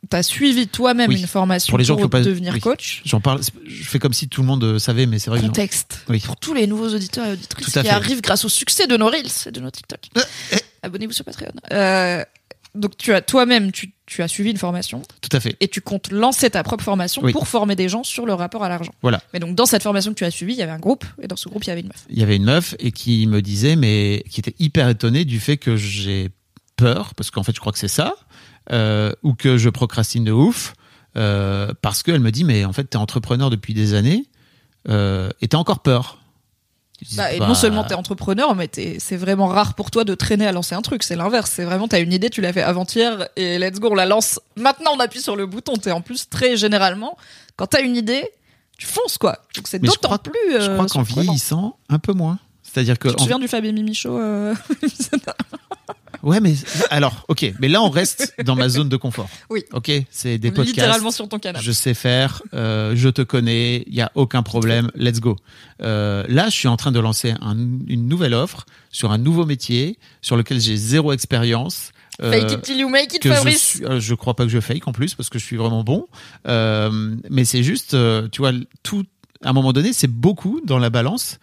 t'as 0.09 0.23
suivi 0.23 0.67
toi-même 0.67 1.09
Oui. 1.11 1.21
une 1.21 1.27
formation 1.27 1.71
Pour 1.71 1.79
les 1.79 1.85
gens 1.85 1.97
qui 1.97 2.05
ont 2.05 2.09
pas- 2.09 2.21
devenir 2.23 2.53
oui. 2.55 2.61
coach. 2.61 3.03
j'en 3.05 3.21
parle, 3.21 3.41
je 3.67 3.85
fais 3.85 3.99
comme 3.99 4.13
si 4.13 4.29
tout 4.29 4.41
le 4.41 4.47
monde 4.47 4.65
euh, 4.65 4.79
savait, 4.79 5.07
mais 5.07 5.19
c'est 5.19 5.31
vrai 5.31 5.41
Contexte. 5.41 6.01
Oui. 6.09 6.21
Pour 6.21 6.37
tous 6.37 6.55
les 6.55 6.67
nouveaux 6.67 6.89
auditeurs 6.95 7.27
et 7.27 7.33
auditrices 7.33 7.67
qui 7.67 7.73
fait. 7.73 7.89
arrivent 7.89 8.23
grâce 8.23 8.45
au 8.45 8.49
succès 8.49 8.87
de 8.87 8.97
nos 8.97 9.07
Reels 9.09 9.27
et 9.47 9.51
de 9.51 9.61
nos 9.61 9.71
TikTok. 9.71 10.01
Abonnez-vous 10.83 11.13
sur 11.13 11.25
Patreon. 11.25 11.53
Euh, 11.73 12.25
donc, 12.75 12.97
tu 12.97 13.13
as 13.13 13.21
toi-même, 13.21 13.73
tu, 13.73 13.93
tu 14.07 14.23
as 14.23 14.29
suivi 14.29 14.51
une 14.51 14.57
formation 14.57 15.03
tout 15.21 15.37
à 15.37 15.41
fait. 15.41 15.57
et 15.61 15.67
tu 15.69 15.81
comptes 15.81 16.11
lancer 16.13 16.49
ta 16.51 16.63
propre 16.63 16.85
formation 16.85 17.21
Oui. 17.23 17.33
pour 17.33 17.49
former 17.49 17.75
des 17.77 17.89
gens 17.89 18.05
sur 18.05 18.27
le 18.27 18.33
rapport 18.33 18.63
à 18.65 18.69
l'argent. 18.69 18.93
Voilà. 19.03 19.21
Mais 19.35 19.41
donc, 19.41 19.57
dans 19.57 19.67
cette 19.67 19.83
formation 19.83 20.13
que 20.13 20.19
tu 20.19 20.25
as 20.25 20.31
suivie, 20.31 20.53
il 20.55 20.59
y 20.59 20.63
avait 20.63 20.71
un 20.73 20.79
groupe 20.79 21.05
et 21.21 21.27
dans 21.27 21.37
ce 21.37 21.49
groupe, 21.49 21.65
il 21.65 21.69
y 21.69 21.71
avait 21.73 21.81
une 21.81 21.89
meuf. 21.89 22.05
Il 22.09 22.19
y 22.19 22.23
avait 22.23 22.37
une 22.37 22.45
meuf 22.45 22.75
et 22.79 22.93
qui 22.93 23.27
me 23.27 23.43
disait, 23.43 23.75
mais 23.77 24.23
qui 24.31 24.41
était 24.41 24.55
hyper 24.61 24.89
étonnée 24.89 25.25
du 25.25 25.41
fait 25.41 25.57
que 25.57 25.77
j'ai 25.77 26.31
peur, 26.77 27.13
parce 27.15 27.31
qu'en 27.31 27.43
fait, 27.43 27.55
je 27.55 27.61
crois 27.61 27.73
que 27.73 27.79
c'est 27.79 27.89
ça, 27.89 28.15
euh, 28.73 29.13
ou 29.23 29.35
que 29.35 29.57
je 29.59 29.69
procrastine 29.69 30.25
de 30.25 30.33
ouf, 30.33 30.75
euh, 31.17 31.73
parce 31.83 32.03
qu'elle 32.03 32.21
me 32.21 32.31
dit 32.31 32.45
mais 32.45 32.65
en 32.65 32.73
fait 32.73 32.85
t'es 32.85 32.97
entrepreneur 32.99 33.51
depuis 33.51 33.75
des 33.75 33.95
années 33.95 34.27
euh, 34.89 35.29
et 35.41 35.49
t'as 35.49 35.59
encore 35.59 35.81
peur. 35.81 36.19
Je 37.03 37.17
Bah, 37.17 37.33
et 37.33 37.39
bah, 37.39 37.49
non 37.49 37.55
seulement 37.55 37.85
t'es 37.85 37.95
entrepreneur, 37.95 38.55
mais 38.55 38.69
t'es- 38.69 38.99
c'est 39.01 39.17
vraiment 39.17 39.47
rare 39.47 39.75
pour 39.75 39.91
toi 39.91 40.05
de 40.05 40.15
traîner 40.15 40.47
à 40.47 40.53
lancer 40.53 40.75
un 40.75 40.83
truc. 40.83 41.03
C'est 41.03 41.17
l'inverse. 41.17 41.51
C'est 41.51 41.65
vraiment, 41.65 41.89
t'as 41.89 42.01
une 42.01 42.13
idée, 42.13 42.29
tu 42.29 42.43
l'as 42.43 42.53
fait 42.53 42.61
avant-hier 42.63 43.27
et 43.37 43.59
let's 43.59 43.81
go, 43.81 43.89
on 43.91 43.95
la 43.95 44.05
lance. 44.05 44.39
Maintenant, 44.57 44.91
on 44.95 45.01
appuie 45.01 45.23
sur 45.23 45.35
le 45.35 45.47
bouton. 45.47 45.73
T'es 45.77 45.93
en 45.93 46.03
plus 46.03 46.29
très 46.29 46.59
généralement, 46.59 47.17
quand 47.57 47.69
t'as 47.69 47.81
une 47.81 47.97
idée, 47.97 48.29
tu 48.77 48.87
fonces 48.87 49.17
quoi. 49.17 49.39
Donc 49.57 49.67
c'est 49.67 49.79
je 49.83 49.91
d'autant 49.91 50.19
plus. 50.19 50.35
je 50.53 50.57
euh, 50.71 50.75
crois 50.75 50.87
qu'en 50.87 51.03
vieillissant 51.03 51.79
un 51.89 51.99
peu 51.99 52.13
moins. 52.13 52.39
C'est-à-dire 52.73 52.99
que 52.99 53.09
Tu 53.09 53.15
te 53.27 53.33
en- 53.33 53.39
du 53.39 53.49
Fab 53.49 53.65
et 53.65 53.73
Mimi 53.73 53.95
Show 53.95 54.17
euh, 54.19 54.55
ouais 56.23 56.39
mais 56.41 56.55
alors 56.91 57.25
ok 57.29 57.53
mais 57.61 57.69
là 57.69 57.81
on 57.83 57.89
reste 57.89 58.35
dans 58.45 58.55
ma 58.55 58.69
zone 58.69 58.89
de 58.89 58.97
confort. 58.97 59.29
Oui. 59.49 59.65
Ok 59.73 59.91
c'est 60.11 60.39
des 60.39 60.51
podcasts. 60.51 60.77
Littéralement 60.77 61.11
sur 61.11 61.29
ton 61.29 61.39
canapé. 61.39 61.65
Je 61.65 61.73
sais 61.73 61.95
faire, 61.95 62.43
euh, 62.55 62.93
je 62.95 63.09
te 63.09 63.23
connais, 63.23 63.85
il 63.87 63.95
y 63.95 64.01
a 64.03 64.13
aucun 64.15 64.43
problème, 64.43 64.91
let's 64.95 65.21
go. 65.21 65.37
Euh, 65.83 66.25
là, 66.29 66.47
je 66.51 66.55
suis 66.55 66.69
en 66.69 66.77
train 66.77 66.93
de 66.93 67.01
lancer 67.01 67.35
un- 67.41 67.57
une 67.57 68.07
nouvelle 68.07 68.35
offre 68.35 68.67
sur 68.91 69.13
un 69.13 69.19
nouveau 69.19 69.47
métier 69.47 69.99
sur 70.21 70.37
lequel 70.37 70.61
j'ai 70.61 70.77
zéro 70.77 71.13
expérience. 71.13 71.93
euh, 72.23 72.33
Fake 72.33 72.53
it 72.53 72.63
till 72.63 72.79
you 72.79 72.89
make 72.89 73.15
it, 73.15 73.23
que 73.23 73.31
je, 73.31 73.35
Fabrice. 73.35 73.63
suis, 73.77 73.85
je 73.99 74.15
crois 74.15 74.35
pas 74.35 74.45
que 74.45 74.51
je 74.51 74.61
fake 74.61 74.87
en 74.87 74.93
plus 74.93 75.15
parce 75.15 75.31
que 75.31 75.39
je 75.39 75.45
suis 75.45 75.57
vraiment 75.57 75.83
bon. 75.85 76.07
Mais 76.47 77.45
c'est 77.45 77.63
juste, 77.63 77.97
tu 78.31 78.43
vois, 78.43 78.53
tout 78.83 79.05
à 79.43 79.51
un 79.51 79.53
moment 79.55 79.73
donné, 79.73 79.93
c'est 79.95 80.07
beaucoup 80.11 80.61
dans 80.67 80.79
la 80.79 80.91
balance. 80.91 81.39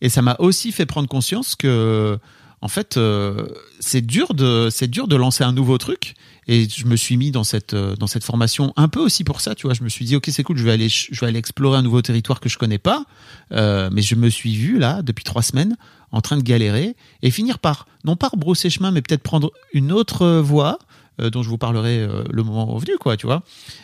Et 0.00 0.08
ça 0.08 0.22
m'a 0.22 0.36
aussi 0.38 0.72
fait 0.72 0.86
prendre 0.86 1.08
conscience 1.08 1.54
que, 1.54 2.18
en 2.60 2.68
fait, 2.68 2.96
euh, 2.96 3.46
c'est 3.80 4.04
dur 4.04 4.34
de, 4.34 4.68
c'est 4.70 4.88
dur 4.88 5.08
de 5.08 5.16
lancer 5.16 5.44
un 5.44 5.52
nouveau 5.52 5.78
truc. 5.78 6.14
Et 6.48 6.68
je 6.68 6.86
me 6.86 6.96
suis 6.96 7.16
mis 7.16 7.30
dans 7.30 7.44
cette, 7.44 7.74
euh, 7.74 7.96
dans 7.96 8.06
cette 8.06 8.24
formation 8.24 8.72
un 8.76 8.88
peu 8.88 9.00
aussi 9.00 9.24
pour 9.24 9.40
ça, 9.40 9.54
tu 9.54 9.66
vois. 9.66 9.74
Je 9.74 9.82
me 9.82 9.88
suis 9.88 10.04
dit, 10.04 10.16
ok, 10.16 10.28
c'est 10.30 10.42
cool, 10.42 10.56
je 10.56 10.64
vais 10.64 10.72
aller, 10.72 10.88
je 10.88 11.20
vais 11.20 11.26
aller 11.26 11.38
explorer 11.38 11.78
un 11.78 11.82
nouveau 11.82 12.02
territoire 12.02 12.40
que 12.40 12.48
je 12.48 12.56
connais 12.56 12.78
pas. 12.78 13.04
Euh, 13.52 13.90
mais 13.92 14.02
je 14.02 14.14
me 14.14 14.28
suis 14.28 14.54
vu 14.54 14.78
là 14.78 15.02
depuis 15.02 15.24
trois 15.24 15.42
semaines 15.42 15.76
en 16.12 16.20
train 16.20 16.36
de 16.36 16.42
galérer 16.42 16.94
et 17.22 17.30
finir 17.30 17.58
par 17.58 17.86
non 18.04 18.16
pas 18.16 18.28
rebrousser 18.28 18.70
chemin, 18.70 18.90
mais 18.90 19.02
peut-être 19.02 19.22
prendre 19.22 19.52
une 19.72 19.92
autre 19.92 20.38
voie. 20.38 20.78
Euh, 21.20 21.30
dont 21.30 21.42
je 21.42 21.48
vous 21.48 21.58
parlerai 21.58 22.00
euh, 22.00 22.24
le 22.30 22.42
moment 22.42 22.76
venu, 22.78 22.96
quoi, 22.98 23.16
tu 23.16 23.26
vois. 23.26 23.42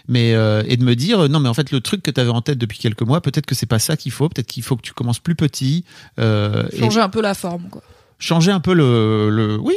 Mais 0.09 0.35
euh, 0.35 0.63
et 0.67 0.77
de 0.77 0.85
me 0.85 0.95
dire 0.95 1.29
non, 1.29 1.41
mais 1.41 1.49
en 1.49 1.55
fait 1.55 1.71
le 1.71 1.81
truc 1.81 2.03
que 2.03 2.11
tu 2.11 2.21
avais 2.21 2.31
en 2.31 2.43
tête 2.43 2.59
depuis 2.59 2.79
quelques 2.79 3.03
mois, 3.03 3.21
peut-être 3.21 3.47
que 3.47 3.55
c'est 3.55 3.67
pas 3.67 3.79
ça 3.79 3.97
qu'il 3.97 4.13
faut, 4.13 4.29
peut-être 4.29 4.47
qu'il 4.47 4.63
faut 4.63 4.77
que 4.77 4.83
tu 4.83 4.93
commences 4.93 5.19
plus 5.21 5.35
petit, 5.35 5.85
et 6.19 6.79
Changer 6.79 7.01
un 7.01 7.09
peu 7.09 7.21
la 7.23 7.35
forme, 7.35 7.69
quoi. 7.71 7.83
changer 8.19 8.51
un 8.53 8.61
peu 8.61 8.75
le, 8.75 9.31
le 9.31 9.59
oui, 9.59 9.75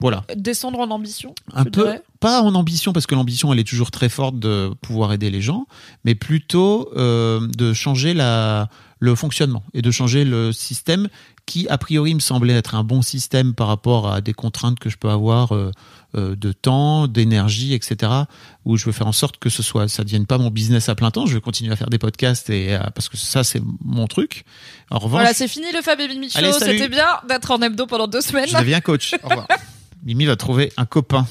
voilà, 0.00 0.24
Descendre 0.34 0.78
en 0.80 0.90
ambition. 0.90 1.34
un 1.52 1.64
peu 1.64 1.82
dirais. 1.82 2.02
pas 2.20 2.40
en 2.42 2.54
ambition 2.54 2.92
parce 2.94 3.06
que 3.06 3.14
l'ambition 3.14 3.52
elle 3.52 3.58
est 3.58 3.68
toujours 3.68 3.90
très 3.90 4.08
forte 4.08 4.38
de 4.38 4.70
pouvoir 4.80 5.12
aider 5.12 5.30
les 5.30 5.42
gens, 5.42 5.66
mais 6.04 6.14
plutôt 6.14 6.90
euh, 6.96 7.46
de 7.56 7.72
changer 7.74 8.14
la 8.14 8.68
le 9.02 9.14
fonctionnement 9.14 9.62
et 9.72 9.80
de 9.82 9.90
changer 9.90 10.24
le 10.24 10.52
système 10.52 11.08
qui 11.46 11.66
a 11.68 11.78
priori 11.78 12.14
me 12.14 12.20
semblait 12.20 12.52
être 12.54 12.74
un 12.74 12.84
bon 12.84 13.00
système 13.02 13.54
par 13.54 13.66
rapport 13.68 14.10
à 14.12 14.20
des 14.20 14.34
contraintes 14.34 14.78
que 14.78 14.88
je 14.90 14.96
peux 14.98 15.08
avoir 15.08 15.54
euh, 15.54 15.70
de 16.14 16.52
temps, 16.52 17.06
d'énergie, 17.08 17.74
etc. 17.74 18.10
Où 18.64 18.76
je 18.76 18.86
veux 18.86 18.92
faire 18.92 19.06
en 19.06 19.12
sorte 19.12 19.38
que 19.38 19.48
ce 19.50 19.62
soit, 19.62 19.88
ça 19.88 20.02
devienne 20.04 20.26
pas 20.26 20.38
mon 20.38 20.50
business 20.50 20.88
à 20.88 20.94
plein 20.94 21.10
temps. 21.10 21.26
Je 21.26 21.34
veux 21.34 21.40
continuer 21.40 21.72
à 21.72 21.76
faire 21.76 21.90
des 21.90 21.98
podcasts 21.98 22.50
et 22.50 22.74
à- 22.74 22.90
parce 22.90 23.08
que 23.08 23.16
ça 23.16 23.44
c'est 23.44 23.62
mon 23.84 24.06
truc. 24.06 24.44
En 24.90 24.98
revanche, 24.98 25.20
Voilà, 25.20 25.34
c'est 25.34 25.48
fini 25.48 25.66
le 25.72 25.82
Fab 25.82 26.00
et 26.00 26.08
Mimi 26.08 26.28
Show. 26.30 26.40
C'était 26.58 26.88
bien 26.88 27.06
d'être 27.28 27.50
en 27.50 27.60
hebdo 27.62 27.86
pendant 27.86 28.08
deux 28.08 28.20
semaines. 28.20 28.48
je 28.48 28.56
deviens 28.58 28.80
coach. 28.80 29.14
Au 29.22 29.28
revoir. 29.28 29.46
Mimi 30.04 30.24
va 30.24 30.34
trouver 30.36 30.72
un 30.76 30.86
copain. 30.86 31.26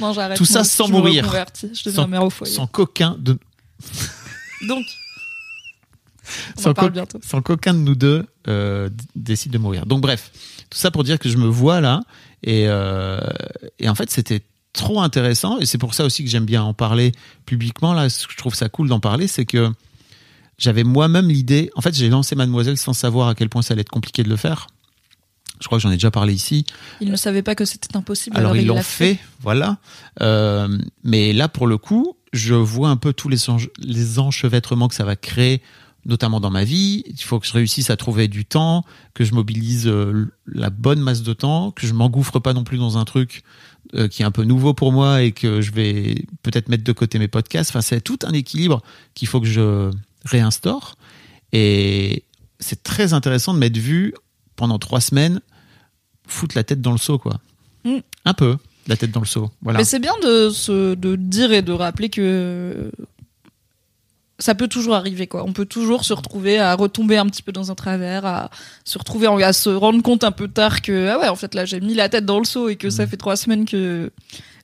Non, 0.00 0.12
j'arrête. 0.12 0.36
Tout 0.36 0.44
ça 0.44 0.60
Moi, 0.60 0.64
sans 0.64 0.86
je 0.86 0.92
mourir. 0.92 1.24
Je 1.24 1.84
deviens 1.84 2.02
Sans- 2.02 2.08
mère 2.08 2.24
au 2.24 2.30
foyer. 2.30 2.52
Sans 2.52 2.66
coquin 2.66 3.16
de 3.18 3.38
Donc, 4.68 4.84
on 6.56 6.60
sans, 6.60 6.70
en 6.70 6.74
parle 6.74 6.88
co- 6.88 6.92
bientôt. 6.94 7.18
sans 7.22 7.42
qu'aucun 7.42 7.74
de 7.74 7.78
nous 7.78 7.94
deux 7.94 8.26
euh, 8.48 8.88
décide 9.14 9.52
de 9.52 9.58
mourir. 9.58 9.86
Donc 9.86 10.00
bref, 10.00 10.30
tout 10.74 10.80
ça 10.80 10.90
pour 10.90 11.04
dire 11.04 11.20
que 11.20 11.28
je 11.28 11.36
me 11.36 11.46
vois 11.46 11.80
là 11.80 12.02
et, 12.42 12.64
euh, 12.66 13.20
et 13.78 13.88
en 13.88 13.94
fait 13.94 14.10
c'était 14.10 14.42
trop 14.72 15.00
intéressant 15.00 15.58
et 15.60 15.66
c'est 15.66 15.78
pour 15.78 15.94
ça 15.94 16.04
aussi 16.04 16.24
que 16.24 16.28
j'aime 16.28 16.44
bien 16.44 16.64
en 16.64 16.74
parler 16.74 17.12
publiquement 17.46 17.94
là. 17.94 18.10
Ce 18.10 18.26
que 18.26 18.32
je 18.32 18.38
trouve 18.38 18.56
ça 18.56 18.68
cool 18.68 18.88
d'en 18.88 18.98
parler, 18.98 19.28
c'est 19.28 19.44
que 19.46 19.70
j'avais 20.58 20.82
moi-même 20.82 21.28
l'idée. 21.28 21.70
En 21.76 21.80
fait, 21.80 21.94
j'ai 21.94 22.08
lancé 22.08 22.34
Mademoiselle 22.34 22.76
sans 22.76 22.92
savoir 22.92 23.28
à 23.28 23.34
quel 23.36 23.48
point 23.48 23.62
ça 23.62 23.72
allait 23.72 23.82
être 23.82 23.88
compliqué 23.88 24.24
de 24.24 24.28
le 24.28 24.36
faire. 24.36 24.66
Je 25.60 25.66
crois 25.66 25.78
que 25.78 25.82
j'en 25.82 25.90
ai 25.90 25.94
déjà 25.94 26.10
parlé 26.10 26.34
ici. 26.34 26.66
Il 27.00 27.10
ne 27.10 27.16
savait 27.16 27.42
pas 27.42 27.54
que 27.54 27.64
c'était 27.64 27.96
impossible. 27.96 28.36
Alors, 28.36 28.56
ils 28.56 28.62
il 28.62 28.66
l'ont 28.66 28.82
fait, 28.82 29.18
voilà. 29.40 29.78
Euh, 30.20 30.76
mais 31.04 31.32
là, 31.32 31.48
pour 31.48 31.68
le 31.68 31.78
coup, 31.78 32.16
je 32.32 32.54
vois 32.54 32.88
un 32.88 32.96
peu 32.96 33.12
tous 33.12 33.28
les 33.28 34.18
enchevêtrements 34.18 34.88
que 34.88 34.96
ça 34.96 35.04
va 35.04 35.14
créer, 35.14 35.62
notamment 36.06 36.40
dans 36.40 36.50
ma 36.50 36.64
vie. 36.64 37.02
Il 37.06 37.22
faut 37.22 37.40
que 37.40 37.46
je 37.46 37.52
réussisse 37.52 37.90
à 37.90 37.96
trouver 37.96 38.28
du 38.28 38.44
temps, 38.44 38.84
que 39.14 39.24
je 39.24 39.34
mobilise 39.34 39.86
euh, 39.86 40.32
la 40.46 40.70
bonne 40.70 41.00
masse 41.00 41.22
de 41.22 41.32
temps, 41.32 41.70
que 41.70 41.86
je 41.86 41.94
m'engouffre 41.94 42.38
pas 42.38 42.52
non 42.52 42.64
plus 42.64 42.78
dans 42.78 42.98
un 42.98 43.04
truc 43.04 43.42
euh, 43.94 44.08
qui 44.08 44.22
est 44.22 44.24
un 44.24 44.30
peu 44.30 44.44
nouveau 44.44 44.74
pour 44.74 44.92
moi 44.92 45.22
et 45.22 45.32
que 45.32 45.60
je 45.60 45.72
vais 45.72 46.24
peut-être 46.42 46.68
mettre 46.68 46.84
de 46.84 46.92
côté 46.92 47.18
mes 47.18 47.28
podcasts. 47.28 47.70
Enfin, 47.70 47.80
c'est 47.80 48.00
tout 48.00 48.18
un 48.24 48.32
équilibre 48.32 48.82
qu'il 49.14 49.28
faut 49.28 49.40
que 49.40 49.46
je 49.46 49.90
réinstaure. 50.24 50.96
Et 51.52 52.24
c'est 52.58 52.82
très 52.82 53.12
intéressant 53.12 53.54
de 53.54 53.58
m'être 53.58 53.78
vu 53.78 54.14
pendant 54.56 54.78
trois 54.78 55.00
semaines 55.00 55.40
foutre 56.26 56.56
la 56.56 56.64
tête 56.64 56.80
dans 56.80 56.92
le 56.92 56.98
seau, 56.98 57.18
quoi. 57.18 57.40
Mm. 57.84 57.98
Un 58.24 58.34
peu, 58.34 58.56
la 58.86 58.96
tête 58.96 59.10
dans 59.10 59.20
le 59.20 59.26
seau. 59.26 59.50
Voilà. 59.62 59.78
Mais 59.78 59.84
c'est 59.84 59.98
bien 59.98 60.14
de, 60.22 60.50
se, 60.50 60.94
de 60.94 61.16
dire 61.16 61.52
et 61.52 61.62
de 61.62 61.72
rappeler 61.72 62.08
que 62.08 62.90
ça 64.38 64.54
peut 64.54 64.66
toujours 64.68 64.94
arriver, 64.94 65.26
quoi. 65.26 65.44
On 65.46 65.52
peut 65.52 65.64
toujours 65.66 66.04
se 66.04 66.12
retrouver 66.12 66.58
à 66.58 66.74
retomber 66.74 67.16
un 67.16 67.26
petit 67.26 67.42
peu 67.42 67.52
dans 67.52 67.70
un 67.70 67.74
travers, 67.74 68.26
à 68.26 68.50
se 68.84 68.98
retrouver, 68.98 69.26
à 69.44 69.52
se 69.52 69.70
rendre 69.70 70.02
compte 70.02 70.24
un 70.24 70.32
peu 70.32 70.48
tard 70.48 70.82
que, 70.82 71.08
ah 71.08 71.18
ouais, 71.20 71.28
en 71.28 71.36
fait, 71.36 71.54
là, 71.54 71.64
j'ai 71.64 71.80
mis 71.80 71.94
la 71.94 72.08
tête 72.08 72.24
dans 72.26 72.38
le 72.40 72.44
seau 72.44 72.68
et 72.68 72.76
que 72.76 72.90
ça 72.90 73.06
fait 73.06 73.16
trois 73.16 73.36
semaines 73.36 73.64
que 73.64 74.10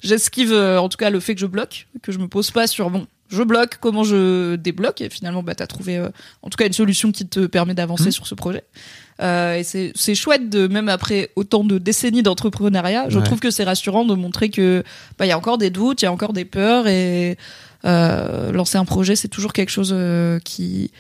j'esquive, 0.03 0.53
euh, 0.53 0.79
en 0.81 0.89
tout 0.89 0.97
cas, 0.97 1.11
le 1.11 1.21
fait 1.21 1.35
que 1.35 1.41
je 1.41 1.47
bloque, 1.47 1.87
que 2.03 2.11
je 2.13 2.19
me 2.19 2.27
pose 2.29 2.51
pas 2.51 2.67
sur, 2.67 2.91
bon, 2.91 3.07
je 3.29 3.43
bloque, 3.45 3.77
comment 3.81 4.03
je 4.03 4.57
débloque, 4.57 5.01
et 5.03 5.09
finalement, 5.09 5.43
bah, 5.45 5.55
t'as 5.55 5.69
trouvé, 5.69 5.99
euh, 5.99 6.09
en 6.43 6.51
tout 6.51 6.57
cas, 6.57 6.67
une 6.67 6.73
solution 6.73 7.13
qui 7.13 7.27
te 7.29 7.47
permet 7.47 7.75
d'avancer 7.75 8.09
Mm. 8.09 8.13
sur 8.13 8.27
ce 8.27 8.35
projet. 8.35 8.65
Euh, 9.23 9.55
et 9.57 9.63
c'est 9.63 10.15
chouette 10.15 10.49
de 10.49 10.67
même 10.67 10.89
après 10.89 11.31
autant 11.37 11.63
de 11.63 11.77
décennies 11.79 12.23
d'entrepreneuriat, 12.23 13.09
je 13.11 13.19
Ouais. 13.19 13.25
trouve 13.25 13.39
que 13.39 13.51
c'est 13.51 13.65
rassurant 13.65 14.05
de 14.07 14.15
montrer 14.15 14.49
que 14.49 14.83
bah 15.19 15.27
il 15.27 15.29
y 15.29 15.33
a 15.33 15.37
encore 15.37 15.59
des 15.59 15.69
doutes, 15.69 16.01
il 16.01 16.07
y 16.07 16.09
a 16.09 16.13
encore 16.13 16.33
des 16.33 16.47
peurs 16.47 16.87
et 16.87 17.37
lancer 17.85 18.79
un 18.79 18.85
projet 18.85 19.17
c'est 19.17 19.29
toujours 19.29 19.53
quelque 19.53 19.71
chose 19.71 19.93
euh, 19.95 20.39
qui 20.41 20.91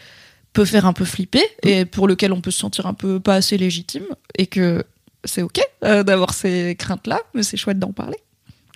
peut 0.52 0.64
faire 0.64 0.86
un 0.86 0.92
peu 0.92 1.04
flipper 1.04 1.44
et 1.62 1.84
pour 1.84 2.08
lequel 2.08 2.32
on 2.32 2.40
peut 2.40 2.50
se 2.50 2.58
sentir 2.58 2.86
un 2.86 2.94
peu 2.94 3.20
pas 3.20 3.34
assez 3.34 3.56
légitime 3.56 4.04
et 4.36 4.46
que 4.46 4.84
c'est 5.24 5.42
ok 5.42 5.60
euh, 5.84 6.02
d'avoir 6.02 6.34
ces 6.34 6.76
craintes 6.78 7.06
là, 7.06 7.20
mais 7.34 7.42
c'est 7.42 7.56
chouette 7.56 7.78
d'en 7.78 7.92
parler 7.92 8.16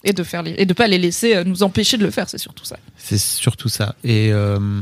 et 0.04 0.12
de 0.12 0.22
faire 0.22 0.42
les, 0.42 0.54
et 0.58 0.66
de 0.66 0.72
pas 0.74 0.86
les 0.86 0.98
laisser 0.98 1.34
euh, 1.34 1.44
nous 1.44 1.62
empêcher 1.62 1.96
de 1.96 2.04
le 2.04 2.10
faire, 2.10 2.28
c'est 2.28 2.38
surtout 2.38 2.64
ça. 2.64 2.76
C'est 2.96 3.18
surtout 3.18 3.70
ça. 3.70 3.96
Et, 4.04 4.32
euh, 4.32 4.80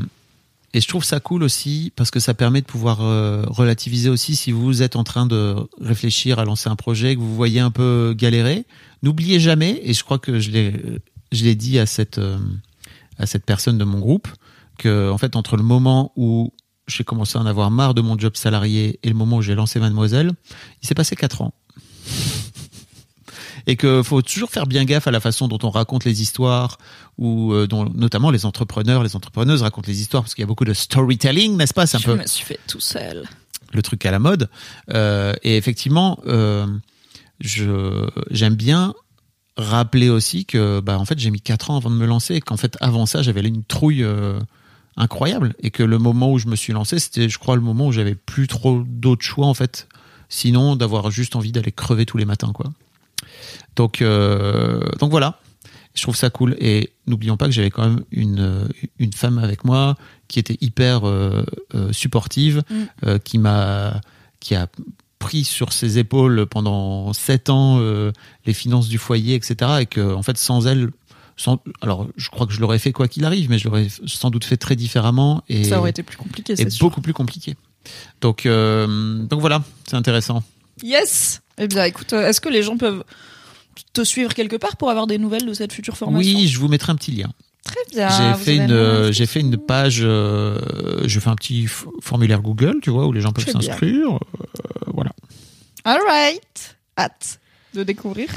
et 0.74 0.80
je 0.80 0.88
trouve 0.88 1.04
ça 1.04 1.20
cool 1.20 1.42
aussi 1.42 1.92
parce 1.96 2.10
que 2.10 2.18
ça 2.18 2.34
permet 2.34 2.60
de 2.60 2.66
pouvoir 2.66 3.02
euh, 3.02 3.44
relativiser 3.46 4.10
aussi 4.10 4.36
si 4.36 4.52
vous 4.52 4.82
êtes 4.82 4.96
en 4.96 5.04
train 5.04 5.26
de 5.26 5.54
réfléchir 5.80 6.38
à 6.38 6.44
lancer 6.44 6.68
un 6.68 6.76
projet, 6.76 7.14
que 7.14 7.20
vous 7.20 7.34
voyez 7.34 7.60
un 7.60 7.70
peu 7.70 8.14
galérer. 8.16 8.64
N'oubliez 9.02 9.38
jamais, 9.38 9.80
et 9.84 9.94
je 9.94 10.02
crois 10.02 10.18
que 10.18 10.40
je 10.40 10.50
l'ai, 10.50 10.74
je 11.30 11.44
l'ai 11.44 11.54
dit 11.54 11.78
à 11.78 11.86
cette, 11.86 12.18
euh, 12.18 12.38
à 13.18 13.26
cette 13.26 13.44
personne 13.44 13.78
de 13.78 13.84
mon 13.84 13.98
groupe, 13.98 14.28
que 14.78 15.10
en 15.10 15.18
fait 15.18 15.36
entre 15.36 15.56
le 15.56 15.62
moment 15.62 16.12
où 16.16 16.52
j'ai 16.88 17.04
commencé 17.04 17.38
à 17.38 17.40
en 17.40 17.46
avoir 17.46 17.70
marre 17.70 17.94
de 17.94 18.00
mon 18.00 18.18
job 18.18 18.36
salarié 18.36 18.98
et 19.02 19.08
le 19.08 19.14
moment 19.14 19.36
où 19.36 19.42
j'ai 19.42 19.54
lancé 19.54 19.78
Mademoiselle, 19.78 20.32
il 20.82 20.88
s'est 20.88 20.94
passé 20.94 21.16
quatre 21.16 21.42
ans. 21.42 21.54
et 23.66 23.76
que 23.76 24.02
faut 24.02 24.22
toujours 24.22 24.50
faire 24.50 24.66
bien 24.66 24.84
gaffe 24.84 25.06
à 25.06 25.10
la 25.10 25.20
façon 25.20 25.48
dont 25.48 25.58
on 25.62 25.70
raconte 25.70 26.04
les 26.04 26.22
histoires 26.22 26.78
ou 27.18 27.52
euh, 27.52 27.66
dont 27.66 27.84
notamment 27.94 28.30
les 28.30 28.46
entrepreneurs, 28.46 29.02
les 29.02 29.16
entrepreneuses 29.16 29.62
racontent 29.62 29.88
les 29.88 30.00
histoires 30.00 30.22
parce 30.22 30.34
qu'il 30.34 30.42
y 30.42 30.44
a 30.44 30.48
beaucoup 30.48 30.64
de 30.64 30.74
storytelling, 30.74 31.56
n'est-ce 31.56 31.74
pas? 31.74 31.86
C'est 31.86 31.98
un 31.98 32.00
je 32.00 32.06
peu 32.06 32.16
me 32.16 32.26
suis 32.26 32.44
fait 32.44 32.60
tout 32.66 32.80
seul. 32.80 33.28
le 33.72 33.82
truc 33.82 34.04
à 34.06 34.10
la 34.10 34.18
mode. 34.18 34.48
Euh, 34.92 35.34
et 35.42 35.56
effectivement, 35.56 36.18
euh, 36.26 36.66
j'aime 37.40 38.54
bien 38.54 38.94
rappeler 39.56 40.08
aussi 40.08 40.44
que 40.46 40.80
bah 40.80 40.98
en 40.98 41.04
fait 41.04 41.18
j'ai 41.18 41.30
mis 41.30 41.40
quatre 41.40 41.70
ans 41.70 41.76
avant 41.76 41.90
de 41.90 41.96
me 41.96 42.06
lancer 42.06 42.34
et 42.36 42.40
qu'en 42.40 42.56
fait 42.56 42.76
avant 42.80 43.06
ça 43.06 43.22
j'avais 43.22 43.42
une 43.42 43.64
trouille 43.64 44.02
euh, 44.02 44.40
incroyable 44.96 45.54
et 45.60 45.70
que 45.70 45.82
le 45.82 45.98
moment 45.98 46.32
où 46.32 46.38
je 46.38 46.48
me 46.48 46.56
suis 46.56 46.72
lancé 46.72 46.98
c'était 46.98 47.28
je 47.28 47.38
crois 47.38 47.54
le 47.56 47.62
moment 47.62 47.86
où 47.88 47.92
j'avais 47.92 48.14
plus 48.14 48.48
trop 48.48 48.82
d'autres 48.86 49.24
choix 49.24 49.46
en 49.46 49.54
fait 49.54 49.88
sinon 50.28 50.76
d'avoir 50.76 51.10
juste 51.10 51.36
envie 51.36 51.52
d'aller 51.52 51.72
crever 51.72 52.06
tous 52.06 52.16
les 52.16 52.24
matins 52.24 52.52
quoi 52.54 52.72
donc 53.76 54.00
euh, 54.00 54.80
donc 54.98 55.10
voilà 55.10 55.38
je 55.94 56.02
trouve 56.02 56.16
ça 56.16 56.30
cool 56.30 56.56
et 56.58 56.94
n'oublions 57.06 57.36
pas 57.36 57.44
que 57.44 57.52
j'avais 57.52 57.70
quand 57.70 57.86
même 57.86 58.04
une 58.10 58.68
une 58.98 59.12
femme 59.12 59.38
avec 59.38 59.64
moi 59.64 59.96
qui 60.28 60.38
était 60.38 60.56
hyper 60.62 61.06
euh, 61.06 61.44
euh, 61.74 61.92
supportive 61.92 62.62
Mm. 62.70 62.74
euh, 63.06 63.18
qui 63.18 63.36
m'a 63.36 64.00
qui 64.40 64.54
a 64.54 64.66
pris 65.22 65.44
sur 65.44 65.72
ses 65.72 65.98
épaules 65.98 66.46
pendant 66.46 67.12
sept 67.12 67.48
ans 67.48 67.78
euh, 67.78 68.10
les 68.44 68.52
finances 68.52 68.88
du 68.88 68.98
foyer, 68.98 69.36
etc. 69.36 69.70
Et 69.80 69.86
que 69.86 70.12
en 70.12 70.22
fait, 70.22 70.36
sans 70.36 70.66
elle, 70.66 70.90
sans, 71.36 71.62
alors 71.80 72.08
je 72.16 72.28
crois 72.28 72.48
que 72.48 72.52
je 72.52 72.60
l'aurais 72.60 72.80
fait 72.80 72.90
quoi 72.90 73.06
qu'il 73.06 73.24
arrive, 73.24 73.48
mais 73.48 73.58
je 73.58 73.68
l'aurais 73.68 73.86
sans 74.06 74.30
doute 74.30 74.44
fait 74.44 74.56
très 74.56 74.74
différemment 74.74 75.44
et, 75.48 75.62
Ça 75.62 75.78
aurait 75.78 75.90
été 75.90 76.02
plus 76.02 76.16
compliqué, 76.16 76.56
c'est 76.56 76.76
beaucoup 76.80 77.00
plus 77.00 77.14
compliqué. 77.14 77.54
Donc, 78.20 78.46
euh, 78.46 79.22
donc 79.22 79.40
voilà, 79.40 79.62
c'est 79.88 79.96
intéressant. 79.96 80.42
Yes 80.82 81.40
Eh 81.56 81.68
bien, 81.68 81.84
écoute, 81.84 82.12
euh, 82.12 82.28
est-ce 82.28 82.40
que 82.40 82.48
les 82.48 82.64
gens 82.64 82.76
peuvent 82.76 83.04
te 83.92 84.02
suivre 84.02 84.34
quelque 84.34 84.56
part 84.56 84.76
pour 84.76 84.90
avoir 84.90 85.06
des 85.06 85.18
nouvelles 85.18 85.46
de 85.46 85.54
cette 85.54 85.72
future 85.72 85.96
formation? 85.96 86.36
Oui, 86.36 86.48
je 86.48 86.58
vous 86.58 86.68
mettrai 86.68 86.90
un 86.90 86.96
petit 86.96 87.12
lien. 87.12 87.32
Très 87.64 87.80
bien. 87.90 88.08
j'ai 88.08 88.32
vous 88.32 88.38
fait 88.44 88.56
une, 88.56 88.72
euh, 88.72 89.12
j'ai 89.12 89.26
fait 89.26 89.40
une 89.40 89.56
page, 89.56 90.00
euh, 90.02 90.58
je 91.06 91.20
fais 91.20 91.30
un 91.30 91.36
petit 91.36 91.66
formulaire 92.00 92.40
Google, 92.42 92.76
tu 92.82 92.90
vois, 92.90 93.06
où 93.06 93.12
les 93.12 93.20
gens 93.20 93.32
peuvent 93.32 93.48
s'inscrire. 93.48 94.14
Euh, 94.16 94.18
voilà. 94.92 95.12
All 95.84 96.00
right. 96.06 96.76
Hâte 96.98 97.38
de 97.74 97.82
découvrir. 97.84 98.28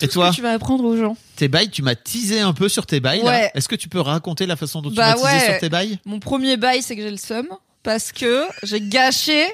Et 0.00 0.06
Tout 0.06 0.12
ce 0.12 0.14
toi, 0.14 0.30
que 0.30 0.36
tu 0.36 0.42
vas 0.42 0.52
apprendre 0.52 0.84
aux 0.84 0.96
gens. 0.96 1.16
tes 1.34 1.48
bails, 1.48 1.70
tu 1.70 1.82
m'as 1.82 1.96
teasé 1.96 2.38
un 2.38 2.52
peu 2.52 2.68
sur 2.68 2.86
tes 2.86 3.00
bails. 3.00 3.20
Ouais. 3.22 3.50
Est-ce 3.54 3.68
que 3.68 3.74
tu 3.74 3.88
peux 3.88 4.00
raconter 4.00 4.46
la 4.46 4.54
façon 4.54 4.80
dont 4.80 4.90
tu 4.90 4.94
Bah 4.94 5.08
m'as 5.08 5.14
teasé 5.14 5.24
ouais. 5.38 5.50
sur 5.50 5.58
tes 5.58 5.68
bails? 5.68 5.98
Mon 6.04 6.20
premier 6.20 6.56
bail, 6.56 6.82
c'est 6.82 6.94
que 6.94 7.02
j'ai 7.02 7.10
le 7.10 7.16
seum 7.16 7.48
parce 7.82 8.12
que 8.12 8.44
j'ai 8.62 8.80
gâché 8.80 9.44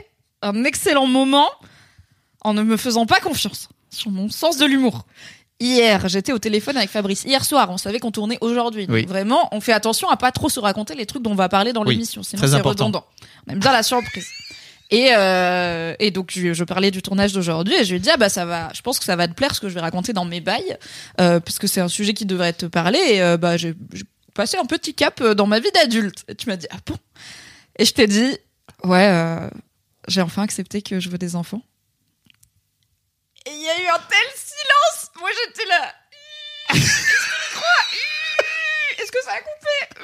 un 0.42 0.64
excellent 0.64 1.06
moment 1.06 1.48
en 2.42 2.52
ne 2.52 2.62
me 2.62 2.76
faisant 2.76 3.06
pas 3.06 3.20
confiance 3.20 3.70
sur 3.88 4.10
mon 4.10 4.28
sens 4.28 4.58
de 4.58 4.66
l'humour. 4.66 5.06
Hier, 5.60 6.08
j'étais 6.08 6.32
au 6.32 6.38
téléphone 6.38 6.76
avec 6.76 6.90
Fabrice. 6.90 7.24
Hier 7.24 7.44
soir, 7.44 7.70
on 7.70 7.78
savait 7.78 8.00
qu'on 8.00 8.10
tournait 8.10 8.38
aujourd'hui. 8.40 8.86
Oui. 8.88 9.06
Vraiment, 9.06 9.48
on 9.52 9.60
fait 9.60 9.72
attention 9.72 10.08
à 10.10 10.16
pas 10.16 10.32
trop 10.32 10.48
se 10.48 10.58
raconter 10.60 10.94
les 10.94 11.06
trucs 11.06 11.22
dont 11.22 11.30
on 11.30 11.36
va 11.36 11.48
parler 11.48 11.72
dans 11.72 11.84
Oui, 11.84 11.94
l'émission, 11.94 12.22
sinon 12.22 12.40
très 12.42 12.48
c'est 12.50 12.54
important. 12.56 12.86
redondant. 12.86 13.06
On 13.46 13.52
aime 13.52 13.60
bien 13.60 13.72
la 13.72 13.82
surprise. 13.84 14.26
Et, 14.90 15.08
euh, 15.16 15.94
et 15.98 16.10
donc 16.10 16.30
je, 16.30 16.52
je 16.52 16.64
parlais 16.64 16.90
du 16.90 17.00
tournage 17.02 17.32
d'aujourd'hui 17.32 17.74
et 17.74 17.84
je 17.84 17.90
lui 17.90 17.96
ai 17.96 18.00
dit 18.00 18.10
ah 18.10 18.16
bah 18.18 18.28
ça 18.28 18.44
va, 18.44 18.70
je 18.74 18.82
pense 18.82 18.98
que 18.98 19.04
ça 19.06 19.16
va 19.16 19.26
te 19.26 19.32
plaire 19.32 19.54
ce 19.54 19.60
que 19.60 19.68
je 19.70 19.74
vais 19.74 19.80
raconter 19.80 20.12
dans 20.12 20.26
mes 20.26 20.40
bails 20.42 20.76
euh, 21.20 21.40
puisque 21.40 21.66
c'est 21.68 21.80
un 21.80 21.88
sujet 21.88 22.12
qui 22.12 22.26
devrait 22.26 22.52
te 22.52 22.66
parler 22.66 22.98
et 22.98 23.22
euh, 23.22 23.38
bah 23.38 23.56
j'ai 23.56 23.74
passé 24.34 24.58
un 24.58 24.66
petit 24.66 24.92
cap 24.94 25.22
dans 25.22 25.46
ma 25.46 25.58
vie 25.58 25.70
d'adulte. 25.72 26.24
Et 26.28 26.34
tu 26.34 26.48
m'as 26.48 26.56
dit 26.56 26.66
ah 26.70 26.76
bon? 26.84 26.96
Et 27.78 27.84
je 27.86 27.92
t'ai 27.94 28.06
dit 28.06 28.36
ouais 28.84 29.38
j'ai 30.08 30.20
enfin 30.20 30.42
accepté 30.42 30.82
que 30.82 31.00
je 31.00 31.08
veux 31.08 31.18
des 31.18 31.34
enfants. 31.34 31.62
Et 33.46 33.50
il 33.52 33.62
y 33.62 33.68
a 33.68 33.82
eu 33.82 33.88
un 33.88 33.98
tel 34.08 34.28
silence. 34.36 34.93
Moi 35.24 35.30
j'étais 35.46 35.66
là. 35.68 35.94
Est-ce 38.98 39.10
que 39.10 39.18
ça 39.24 39.32
a 39.32 39.38
coupé? 39.38 40.02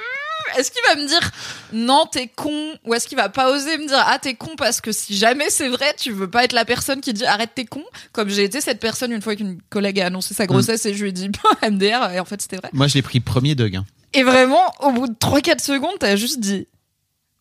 Est-ce 0.59 0.71
qu'il 0.71 0.81
va 0.89 0.95
me 0.97 1.07
dire 1.07 1.31
non 1.75 2.07
t'es 2.07 2.27
con? 2.29 2.75
Ou 2.85 2.95
est-ce 2.95 3.07
qu'il 3.07 3.17
va 3.19 3.29
pas 3.29 3.51
oser 3.53 3.77
me 3.77 3.87
dire 3.87 4.03
ah 4.07 4.19
t'es 4.19 4.33
con 4.35 4.57
parce 4.57 4.81
que 4.81 4.93
si 4.93 5.15
jamais 5.19 5.51
c'est 5.51 5.69
vrai 5.69 5.93
tu 5.99 6.11
veux 6.11 6.31
pas 6.31 6.45
être 6.45 6.55
la 6.55 6.65
personne 6.65 7.03
qui 7.03 7.13
dit 7.13 7.27
arrête 7.27 7.51
t'es 7.55 7.67
con? 7.67 7.85
Comme 8.13 8.31
j'ai 8.31 8.45
été 8.45 8.63
cette 8.63 8.81
personne 8.81 9.13
une 9.13 9.21
fois 9.21 9.37
qu'une 9.37 9.61
collègue 9.69 10.01
a 10.01 10.07
annoncé 10.07 10.33
sa 10.33 10.47
grossesse 10.47 10.87
et 10.87 10.95
je 10.95 11.03
lui 11.03 11.11
ai 11.11 11.13
dit 11.13 11.31
MDR 11.63 12.13
et 12.15 12.21
en 12.21 12.25
fait 12.25 12.41
c'était 12.41 12.57
vrai. 12.57 12.71
Moi, 12.73 12.87
je 12.89 12.95
l'ai 12.95 13.03
pris 13.03 13.21
premier 13.21 13.55
Doug. 13.55 13.77
hein. 13.77 13.85
et 14.15 14.23
vraiment 14.23 14.73
au 14.81 14.91
bout 14.93 15.07
de 15.07 15.13
3-4 15.15 15.63
secondes 15.63 15.99
t'as 16.01 16.17
juste 16.17 16.41
dit 16.41 16.67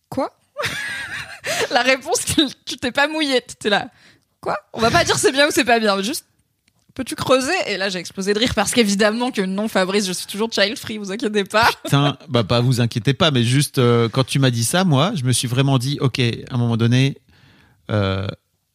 quoi? 0.09 0.37
La 1.71 1.81
réponse 1.81 2.19
tu 2.65 2.75
t'es 2.77 2.91
pas 2.91 3.07
mouillé 3.07 3.39
t'étais 3.41 3.69
là 3.69 3.87
quoi? 4.41 4.57
On 4.73 4.81
va 4.81 4.91
pas 4.91 5.05
dire 5.05 5.17
c'est 5.17 5.31
bien 5.31 5.47
ou 5.47 5.51
c'est 5.51 5.63
pas 5.63 5.79
bien 5.79 6.01
juste 6.03 6.25
peux-tu 6.95 7.15
creuser 7.15 7.53
et 7.67 7.77
là 7.77 7.89
j'ai 7.89 7.99
explosé 7.99 8.33
de 8.33 8.39
rire 8.39 8.53
parce 8.53 8.71
qu'évidemment 8.71 9.31
que 9.31 9.41
non 9.41 9.67
Fabrice 9.67 10.07
je 10.07 10.11
suis 10.11 10.25
toujours 10.25 10.51
child 10.51 10.77
free 10.77 10.97
vous 10.97 11.11
inquiétez 11.11 11.43
pas 11.43 11.69
Putain, 11.83 12.17
bah 12.27 12.43
pas 12.43 12.61
vous 12.61 12.81
inquiétez 12.81 13.13
pas, 13.13 13.31
mais 13.31 13.43
juste 13.43 13.77
euh, 13.77 14.09
quand 14.09 14.23
tu 14.25 14.39
m'as 14.39 14.51
dit 14.51 14.63
ça, 14.63 14.83
moi, 14.83 15.11
je 15.15 15.23
me 15.23 15.31
suis 15.31 15.47
vraiment 15.47 15.77
dit, 15.77 15.97
ok, 16.01 16.19
à 16.19 16.55
un 16.55 16.57
moment 16.57 16.77
donné, 16.77 17.17
euh, 17.91 18.27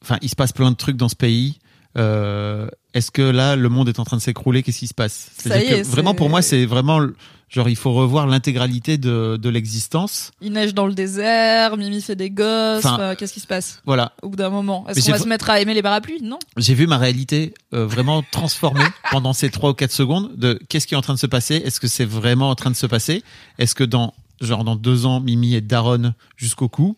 enfin, 0.02 0.18
il 0.22 0.28
se 0.28 0.36
passe 0.36 0.52
plein 0.52 0.70
de 0.70 0.76
trucs 0.76 0.96
dans 0.96 1.08
ce 1.08 1.16
pays. 1.16 1.58
Euh, 1.96 2.68
Est-ce 2.92 3.10
que 3.10 3.22
là, 3.22 3.56
le 3.56 3.68
monde 3.68 3.88
est 3.88 3.98
en 3.98 4.04
train 4.04 4.16
de 4.16 4.22
s'écrouler? 4.22 4.62
Qu'est-ce 4.62 4.80
qui 4.80 4.86
se 4.86 4.94
passe? 4.94 5.30
Ça 5.38 5.62
y 5.62 5.68
que 5.68 5.74
est, 5.74 5.82
vraiment 5.82 6.14
pour 6.14 6.28
moi, 6.28 6.42
c'est 6.42 6.66
vraiment 6.66 7.00
genre 7.48 7.68
il 7.68 7.76
faut 7.76 7.92
revoir 7.92 8.26
l'intégralité 8.26 8.98
de, 8.98 9.36
de 9.40 9.48
l'existence. 9.48 10.32
il 10.40 10.52
neige 10.52 10.74
dans 10.74 10.86
le 10.86 10.94
désert 10.94 11.76
Mimi 11.76 12.00
fait 12.02 12.16
des 12.16 12.30
gosses 12.30 12.78
Enfin- 12.84 12.94
enfin, 12.94 13.14
qu'est-ce 13.14 13.32
qui 13.32 13.40
se 13.40 13.46
passe? 13.46 13.80
Voilà, 13.86 14.12
au 14.22 14.28
bout 14.28 14.36
d'un 14.36 14.50
moment. 14.50 14.84
Est-ce 14.88 15.04
qu'on 15.06 15.12
va 15.12 15.18
se 15.18 15.28
mettre 15.28 15.50
à 15.50 15.60
aimer 15.60 15.74
les 15.74 15.82
parapluies? 15.82 16.20
Non. 16.22 16.38
J'ai 16.56 16.74
vu 16.74 16.86
ma 16.86 16.98
réalité 16.98 17.54
euh, 17.72 17.86
vraiment 17.86 18.22
transformée 18.30 18.84
pendant 19.10 19.32
ces 19.32 19.50
trois 19.50 19.70
ou 19.70 19.74
quatre 19.74 19.92
secondes 19.92 20.34
de 20.36 20.58
qu'est-ce 20.68 20.86
qui 20.86 20.94
est 20.94 20.96
en 20.96 21.02
train 21.02 21.14
de 21.14 21.18
se 21.18 21.26
passer? 21.26 21.56
Est-ce 21.56 21.80
que 21.80 21.86
c'est 21.88 22.04
vraiment 22.04 22.50
en 22.50 22.54
train 22.54 22.70
de 22.70 22.76
se 22.76 22.86
passer? 22.86 23.22
Est-ce 23.58 23.74
que 23.74 23.84
dans 23.84 24.14
genre 24.40 24.64
dans 24.64 24.76
deux 24.76 25.06
ans, 25.06 25.20
Mimi 25.20 25.54
est 25.54 25.60
daronne 25.60 26.14
jusqu'au 26.36 26.68
cou? 26.68 26.96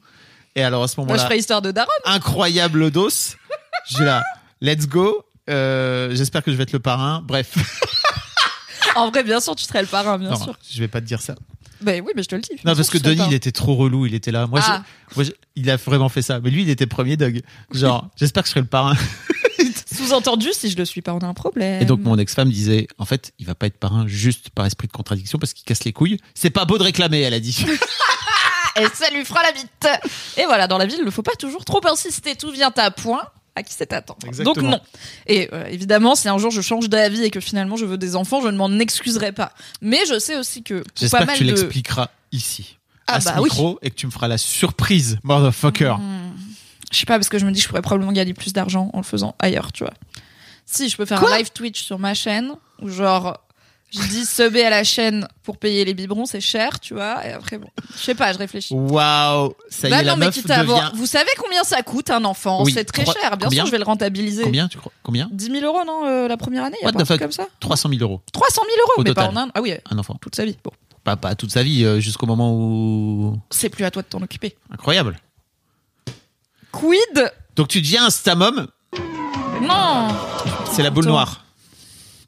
Et 0.55 0.63
alors 0.63 0.83
à 0.83 0.89
ce 0.89 0.97
moi 0.97 1.05
je 1.05 1.09
moment-là, 1.13 1.25
ferais 1.27 1.39
histoire 1.39 1.61
de 1.61 1.71
Daron. 1.71 1.91
incroyable 2.07 2.91
dos. 2.91 3.11
J'ai 3.91 4.05
là, 4.05 4.23
let's 4.63 4.89
go. 4.89 5.23
Euh, 5.51 6.15
J'espère 6.15 6.43
que 6.43 6.51
je 6.51 6.57
vais 6.57 6.63
être 6.65 6.73
le 6.73 6.79
parrain. 6.81 7.23
Bref, 7.23 7.55
en 8.97 9.11
vrai 9.11 9.23
bien 9.23 9.41
sûr 9.41 9.55
tu 9.57 9.65
serais 9.65 9.83
le 9.83 9.87
parrain 9.89 10.19
bien 10.19 10.31
non, 10.31 10.37
sûr 10.43 10.59
je 10.71 10.79
vais 10.81 10.89
pas 10.89 11.01
te 11.01 11.07
dire 11.07 11.21
ça. 11.23 11.35
ben 11.81 12.03
oui 12.05 12.13
mais 12.17 12.23
je 12.23 12.29
te 12.29 12.35
le 12.35 12.41
dis 12.41 12.51
Non, 12.65 12.75
parce 12.75 12.89
que 12.91 12.99
Denis, 12.99 13.23
il 13.29 13.35
était 13.35 13.53
trop 13.53 13.75
relou. 13.77 14.07
Il 14.07 14.15
était 14.15 14.31
là. 14.33 14.47
Moi, 14.47 14.61
Ah. 14.63 14.83
je- 15.11 15.15
moi, 15.17 15.25
je- 15.25 15.33
il 15.57 15.69
a 15.71 15.77
vraiment 15.77 16.09
fait 16.09 16.23
ça. 16.23 16.41
Mais 16.41 16.51
lui, 16.51 16.63
il 16.63 16.71
était 16.71 16.87
premier, 16.87 17.17
Doug. 17.17 17.43
Genre, 17.73 18.09
j'espère 18.17 18.43
que 18.43 18.49
je 18.49 18.53
serai 18.53 18.61
le 18.63 18.67
parrain. 18.67 18.95
Sous-entendu, 19.93 20.49
si 20.53 20.71
je 20.71 20.77
le 20.77 20.85
suis 20.85 21.01
pas, 21.03 21.15
on 21.15 21.19
a 21.19 21.27
un 21.27 21.35
problème. 21.35 21.81
Et 21.83 21.85
donc, 21.85 22.01
mon 22.01 22.19
ex-femme 22.19 22.51
disait, 22.51 22.87
en 22.99 23.05
fait, 23.05 23.33
il 23.39 23.47
va 23.47 23.55
pas 23.55 23.67
être 23.67 23.79
parrain 23.79 24.07
juste 24.07 24.51
par 24.51 24.67
esprit 24.67 24.89
de 24.89 24.93
contradiction 24.93 25.39
parce 25.39 25.53
qu'il 25.55 25.65
casse 25.65 25.85
les 25.85 25.93
couilles. 25.93 26.19
C'est 26.35 26.51
pas 26.51 26.65
beau 26.65 26.77
de 26.79 26.83
réclamer, 26.83 27.21
elle 27.21 27.35
a 27.35 27.41
dit. 27.41 27.65
Et 28.79 28.87
ça 28.95 29.09
lui 29.11 29.25
fera 29.25 29.43
la 29.43 29.53
bite. 29.53 29.89
Et 30.37 30.45
voilà, 30.45 30.67
dans 30.67 30.77
la 30.77 30.85
vie, 30.87 30.97
il 30.99 31.05
ne 31.05 31.11
faut 31.11 31.23
pas 31.23 31.35
toujours 31.39 31.65
trop 31.65 31.81
insister. 31.87 32.37
Tout 32.37 32.51
vient 32.51 32.73
à 32.77 32.91
point. 32.91 33.23
À 33.57 33.63
qui 33.63 33.73
c'est 33.73 33.93
attendre. 33.93 34.19
Exactement. 34.27 34.55
Donc 34.55 34.71
non. 34.71 34.81
Et 35.27 35.49
euh, 35.53 35.65
évidemment, 35.67 36.15
si 36.15 36.29
un 36.29 36.37
jour 36.37 36.51
je 36.51 36.61
change 36.61 36.91
d'avis 36.91 37.25
et 37.25 37.31
que 37.31 37.41
finalement 37.41 37.77
je 37.77 37.87
veux 37.87 37.97
des 37.97 38.15
enfants, 38.15 38.43
je 38.43 38.49
ne 38.49 38.57
m'en 38.57 38.71
excuserai 38.79 39.33
pas. 39.33 39.53
Mais 39.81 40.01
je 40.07 40.19
sais 40.19 40.37
aussi 40.37 40.63
que 40.63 40.85
J'espère 40.95 41.23
que 41.23 41.27
mal 41.27 41.37
tu 41.39 41.45
de 41.45 41.51
l'expliqueras 41.51 42.11
ici. 42.33 42.77
Ah 43.07 43.15
à 43.15 43.21
ce 43.21 43.25
bah 43.27 43.35
oui. 43.39 43.45
micro 43.45 43.79
et 43.83 43.91
que 43.91 43.95
tu 43.95 44.07
me 44.07 44.11
feras 44.11 44.29
la 44.29 44.37
surprise, 44.37 45.19
motherfucker. 45.23 45.95
Hmm. 45.99 46.33
Je 46.93 46.99
sais 46.99 47.07
pas 47.07 47.15
parce 47.15 47.29
que 47.29 47.39
je 47.39 47.47
me 47.47 47.51
dis 47.51 47.61
que 47.61 47.65
je 47.65 47.69
pourrais 47.69 47.83
probablement 47.83 48.13
gagner 48.13 48.35
plus 48.35 48.53
d'argent 48.53 48.91
en 48.93 48.99
le 48.99 49.05
faisant 49.05 49.35
ailleurs, 49.39 49.73
tu 49.73 49.85
vois. 49.85 49.95
Si 50.67 50.89
je 50.89 50.97
peux 50.97 51.07
faire 51.07 51.21
Quoi? 51.21 51.33
un 51.33 51.39
live 51.39 51.51
Twitch 51.53 51.83
sur 51.83 51.99
ma 51.99 52.15
chaîne 52.15 52.53
où 52.83 52.89
genre 52.89 53.39
je 53.93 54.01
dis 54.09 54.27
subber 54.27 54.65
à 54.65 54.71
la 54.71 54.85
chaîne 54.85 55.27
pour 55.43 55.57
payer 55.59 55.85
les 55.85 55.95
biberons, 55.95 56.27
c'est 56.27 56.41
cher, 56.41 56.81
tu 56.81 56.95
vois. 56.95 57.25
Et 57.27 57.33
après 57.33 57.57
bon, 57.59 57.69
je 57.95 57.99
sais 58.03 58.15
pas, 58.15 58.33
je 58.33 58.39
réfléchis. 58.39 58.75
Waouh, 58.75 59.55
ça 59.71 59.89
y 59.89 59.91
Bah 59.91 60.01
est, 60.01 60.05
la 60.05 60.13
non, 60.13 60.19
mais 60.19 60.27
meuf 60.27 60.35
quitte 60.35 60.51
à 60.51 60.61
avoir-. 60.61 60.95
Vous 60.95 61.07
savez 61.07 61.31
combien 61.39 61.63
ça 61.65 61.83
coûte 61.83 62.11
un 62.11 62.25
enfant 62.25 62.63
Oui, 62.65 62.73
C'est 62.73 62.85
très 62.85 63.03
trois- 63.05 63.15
cher. 63.15 63.37
Bien 63.37 63.47
combien 63.49 63.63
sûr, 63.63 63.67
je 63.67 63.71
vais 63.73 63.79
le 63.79 63.85
rentabiliser. 63.85 64.43
Combien, 64.43 64.69
tu 64.69 64.79
crois? 64.79 64.93
Combien? 65.03 65.29
10 65.33 65.51
000 65.61 65.65
euros, 65.65 65.85
non, 65.87 66.05
euh, 66.07 66.29
la 66.29 66.37
première 66.37 66.65
année 66.65 66.77
Il 66.81 66.85
y 66.85 66.87
a 66.87 66.89
What 66.89 66.93
pas 66.95 66.99
the 66.99 67.03
un 67.03 67.05
truc 67.05 67.19
fuck? 67.21 67.21
comme 67.21 67.33
ça 67.47 67.49
300 67.61 67.89
000 67.91 68.03
euros. 68.03 68.21
300 68.33 68.63
000 68.67 68.77
euros, 68.81 68.93
Au 68.99 69.03
mais 69.03 69.15
pas 69.15 69.27
total. 69.27 69.39
en 69.39 69.49
un. 69.49 69.51
Ah 69.55 69.63
oui, 69.63 69.73
Un 69.91 69.99
enfant. 69.99 70.17
toute 70.21 70.35
sa 70.37 70.45
vie. 70.45 70.57
Bon, 70.65 70.73
Pas, 71.05 71.17
pas 71.17 71.35
toute 71.37 71.53
sa 71.53 71.63
vie, 71.63 71.85
euh, 71.85 72.01
jusqu'au 72.01 72.27
moment 72.27 72.53
où... 72.55 73.39
c'est 73.51 73.69
plus 73.71 73.85
à 73.85 73.91
toi 73.91 74.03
de 74.03 74.09
t'en 74.09 74.21
occuper. 74.21 74.57
Incroyable. 74.71 75.19
Quid 76.73 77.33
Donc 77.55 77.69
tu 77.69 77.81
deviens 77.81 78.07
un 78.07 78.11
stamum, 78.11 78.67
Non 79.63 80.09
c'est 80.73 80.83
la 80.83 80.91
boule 80.91 81.05
Attends. 81.05 81.13
noire. 81.13 81.45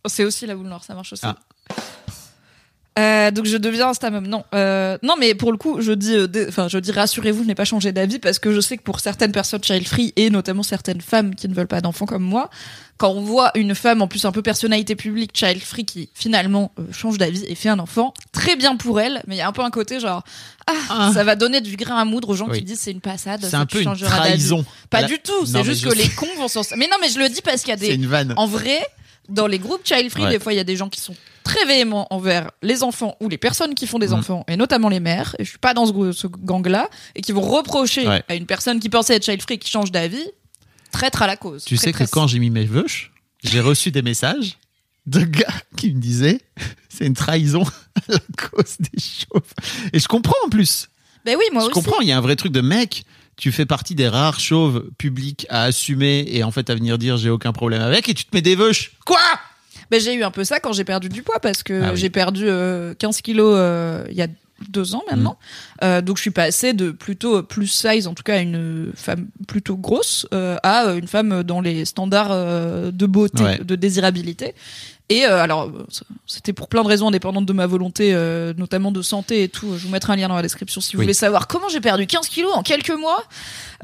C'est 0.07 0.25
aussi 0.25 0.47
la 0.47 0.55
boule 0.57 0.69
noire, 0.69 0.83
ça 0.85 0.95
marche 0.95 1.13
aussi. 1.13 1.27
Ah. 1.27 1.37
Euh, 2.99 3.31
donc 3.31 3.45
je 3.47 3.57
deviens 3.57 3.91
un 3.91 3.95
stamum. 3.95 4.27
Non, 4.27 4.43
euh, 4.57 4.99
non, 5.05 5.15
mais 5.17 5.37
pour 5.37 5.53
le 5.53 5.57
coup, 5.57 5.81
je 5.81 5.93
dis, 5.93 6.15
euh, 6.17 6.27
enfin, 6.49 6.67
je 6.67 6.79
dis, 6.79 6.91
rassurez-vous, 6.91 7.45
je 7.45 7.47
n'ai 7.47 7.55
pas 7.55 7.65
changé 7.65 7.93
d'avis 7.93 8.19
parce 8.19 8.41
que 8.41 8.53
je 8.53 8.61
sais 8.61 8.77
que 8.77 8.83
pour 8.83 8.99
certaines 8.99 9.31
personnes 9.31 9.63
child 9.63 9.87
free 9.87 10.13
et 10.17 10.31
notamment 10.31 10.65
certaines 10.65 11.01
femmes 11.01 11.37
qui 11.37 11.47
ne 11.49 11.55
veulent 11.55 11.69
pas 11.69 11.81
d'enfants 11.81 12.07
comme 12.07 12.25
moi, 12.25 12.51
quand 12.97 13.11
on 13.11 13.21
voit 13.21 13.53
une 13.55 13.77
femme 13.77 14.03
en 14.03 14.09
plus 14.09 14.25
un 14.25 14.33
peu 14.33 14.43
personnalité 14.43 14.97
publique 14.97 15.31
child 15.33 15.63
free 15.63 15.85
qui 15.85 16.09
finalement 16.13 16.73
change 16.91 17.19
d'avis 17.19 17.45
et 17.47 17.55
fait 17.55 17.69
un 17.69 17.79
enfant, 17.79 18.13
très 18.33 18.57
bien 18.57 18.75
pour 18.75 19.01
elle, 19.01 19.23
mais 19.29 19.37
il 19.37 19.39
y 19.39 19.43
a 19.43 19.47
un 19.47 19.53
peu 19.53 19.63
un 19.63 19.71
côté 19.71 20.01
genre, 20.01 20.25
ah, 20.67 20.73
Ah. 20.91 21.11
ça 21.15 21.23
va 21.23 21.37
donner 21.37 21.61
du 21.61 21.77
grain 21.77 21.99
à 21.99 22.05
moudre 22.05 22.31
aux 22.31 22.35
gens 22.35 22.49
Oui. 22.49 22.59
qui 22.59 22.65
disent 22.65 22.81
c'est 22.81 22.91
une 22.91 23.01
passade. 23.01 23.43
C'est 23.45 23.51
ça, 23.51 23.61
un 23.61 23.67
peu 23.67 23.81
une 23.81 23.95
trahison. 23.97 24.65
Pas 24.91 25.03
La- 25.03 25.07
du 25.07 25.21
tout. 25.21 25.47
C'est 25.47 25.63
juste 25.63 25.85
que 25.85 25.91
sais. 25.91 26.03
les 26.03 26.09
cons 26.09 26.27
vont 26.37 26.49
s'en. 26.49 26.63
Mais 26.77 26.89
non, 26.89 26.97
mais 27.01 27.11
je 27.11 27.21
le 27.21 27.29
dis 27.29 27.43
parce 27.43 27.61
qu'il 27.61 27.71
y 27.71 27.75
a 27.75 27.77
des. 27.77 27.95
une 27.95 28.07
vanne. 28.07 28.35
En 28.37 28.49
vrai, 28.49 28.81
dans 29.29 29.47
les 29.47 29.61
groupes 29.61 29.83
child 29.87 30.11
free, 30.11 30.25
Ouais. 30.25 30.31
des 30.31 30.41
fois, 30.41 30.53
il 30.53 30.57
y 30.57 30.61
a 30.61 30.65
des 30.65 30.75
gens 30.75 30.89
qui 30.89 31.01
sont 31.01 31.15
très 31.49 31.65
véhéments 31.65 32.07
envers 32.13 32.51
les 32.63 32.83
enfants 32.83 33.17
ou 33.21 33.29
les 33.29 33.39
personnes 33.39 33.75
qui 33.75 33.87
font 33.87 33.99
des 33.99 34.09
Mhm. 34.09 34.15
enfants, 34.19 34.45
et 34.49 34.57
notamment 34.57 34.89
les 34.91 35.01
mères. 35.01 35.35
Et 35.39 35.45
je 35.45 35.49
suis 35.51 35.59
pas 35.59 35.73
dans 35.75 35.87
ce, 35.87 36.13
ce 36.13 36.27
gang-là, 36.27 36.89
et 37.17 37.23
qui 37.23 37.33
vont 37.33 37.41
reprocher 37.41 38.07
Ouais. 38.07 38.23
à 38.29 38.35
une 38.35 38.47
personne 38.47 38.79
qui 38.81 38.89
pensait 38.89 39.15
être 39.17 39.25
child 39.25 39.41
free 39.43 39.59
qui 39.59 39.71
change 39.71 39.91
d'avis, 39.91 40.25
traître 40.93 41.23
à 41.23 41.27
la 41.27 41.37
cause. 41.37 41.65
Tu 41.65 41.77
Très 41.77 41.87
sais 41.87 41.93
que 41.93 42.05
quand 42.05 42.27
j'ai 42.27 42.39
mis 42.39 42.51
mes 42.51 42.65
veuches, 42.67 43.13
j'ai 43.43 43.61
reçu 43.61 43.91
des 43.91 44.03
messages 44.03 44.59
de 45.07 45.21
gars 45.23 45.47
qui 45.77 45.93
me 45.95 46.01
disaient 46.01 46.41
c'est 46.91 47.07
une 47.07 47.15
trahison 47.15 47.63
à 47.97 48.13
la 48.13 48.19
cause 48.51 48.77
des 48.79 49.01
chauves. 49.01 49.43
Et 49.93 49.99
je 49.99 50.07
comprends 50.09 50.37
en 50.47 50.51
plus. 50.51 50.89
Ben 51.25 51.37
oui, 51.39 51.45
moi 51.53 51.63
je 51.63 51.67
aussi. 51.69 51.75
comprends, 51.75 52.01
il 52.01 52.09
y 52.09 52.13
a 52.13 52.17
un 52.19 52.21
vrai 52.21 52.37
truc 52.37 52.53
de 52.53 52.61
mec. 52.61 53.05
Tu 53.37 53.53
fais 53.53 53.67
partie 53.67 53.95
des 53.95 54.09
rares 54.09 54.41
chauves 54.41 54.91
publics 54.99 55.47
à 55.49 55.63
assumer 55.63 56.25
et 56.29 56.43
en 56.43 56.51
fait 56.51 56.71
à 56.71 56.75
venir 56.75 56.99
dire 56.99 57.17
j'ai 57.17 57.31
aucun 57.31 57.53
problème 57.53 57.81
avec 57.83 58.09
et 58.09 58.15
tu 58.15 58.25
te 58.25 58.35
mets 58.35 58.43
des 58.43 58.57
veuches. 58.57 58.93
Quoi? 59.07 59.21
Ben, 59.91 60.01
j'ai 60.01 60.15
eu 60.15 60.23
un 60.23 60.31
peu 60.31 60.45
ça 60.45 60.61
quand 60.61 60.73
j'ai 60.73 60.85
perdu 60.85 61.09
du 61.09 61.23
poids 61.23 61.41
parce 61.41 61.63
que 61.63 61.83
Ah 61.83 61.91
oui. 61.93 61.97
j'ai 61.97 62.11
perdu 62.11 62.45
euh, 62.47 62.95
15 62.95 63.21
kilos 63.23 63.55
euh, 63.57 64.05
il 64.11 64.17
y 64.17 64.23
a 64.23 64.27
deux 64.69 64.95
ans 64.97 65.05
maintenant. 65.09 65.39
Euh, 65.85 66.01
donc 66.03 66.17
je 66.17 66.23
suis 66.23 66.33
passée 66.33 66.73
de 66.73 66.91
plutôt 66.91 67.43
plus 67.45 67.69
size, 67.69 68.09
en 68.09 68.15
tout 68.15 68.25
cas 68.25 68.41
une 68.43 68.91
femme 68.95 69.29
plutôt 69.47 69.77
grosse, 69.77 70.27
euh, 70.35 70.57
à 70.65 70.93
une 70.95 71.07
femme 71.07 71.45
dans 71.45 71.61
les 71.61 71.85
standards 71.85 72.33
euh, 72.33 72.91
de 72.91 73.07
beauté, 73.07 73.43
Ouais. 73.45 73.59
de 73.59 73.77
désirabilité. 73.77 74.55
Et 75.11 75.25
euh, 75.25 75.43
alors, 75.43 75.71
c'était 76.27 76.53
pour 76.53 76.69
plein 76.69 76.83
de 76.83 76.89
raisons 76.89 77.09
indépendantes 77.09 77.47
de 77.47 77.53
ma 77.55 77.67
volonté, 77.67 78.11
euh, 78.13 78.53
notamment 78.59 78.93
de 78.93 79.01
santé 79.01 79.43
et 79.43 79.49
tout. 79.49 79.79
Je 79.79 79.87
vous 79.87 79.91
mettrai 79.91 80.13
un 80.13 80.17
lien 80.17 80.29
dans 80.29 80.37
la 80.37 80.43
description 80.43 80.83
si 80.83 80.93
vous 80.93 80.99
Oui. 80.99 81.07
voulez 81.07 81.15
savoir 81.15 81.47
comment 81.47 81.69
j'ai 81.71 81.81
perdu 81.81 82.07
15 82.07 82.29
kilos 82.29 82.53
en 82.55 82.63
quelques 82.63 82.91
mois. 82.91 83.23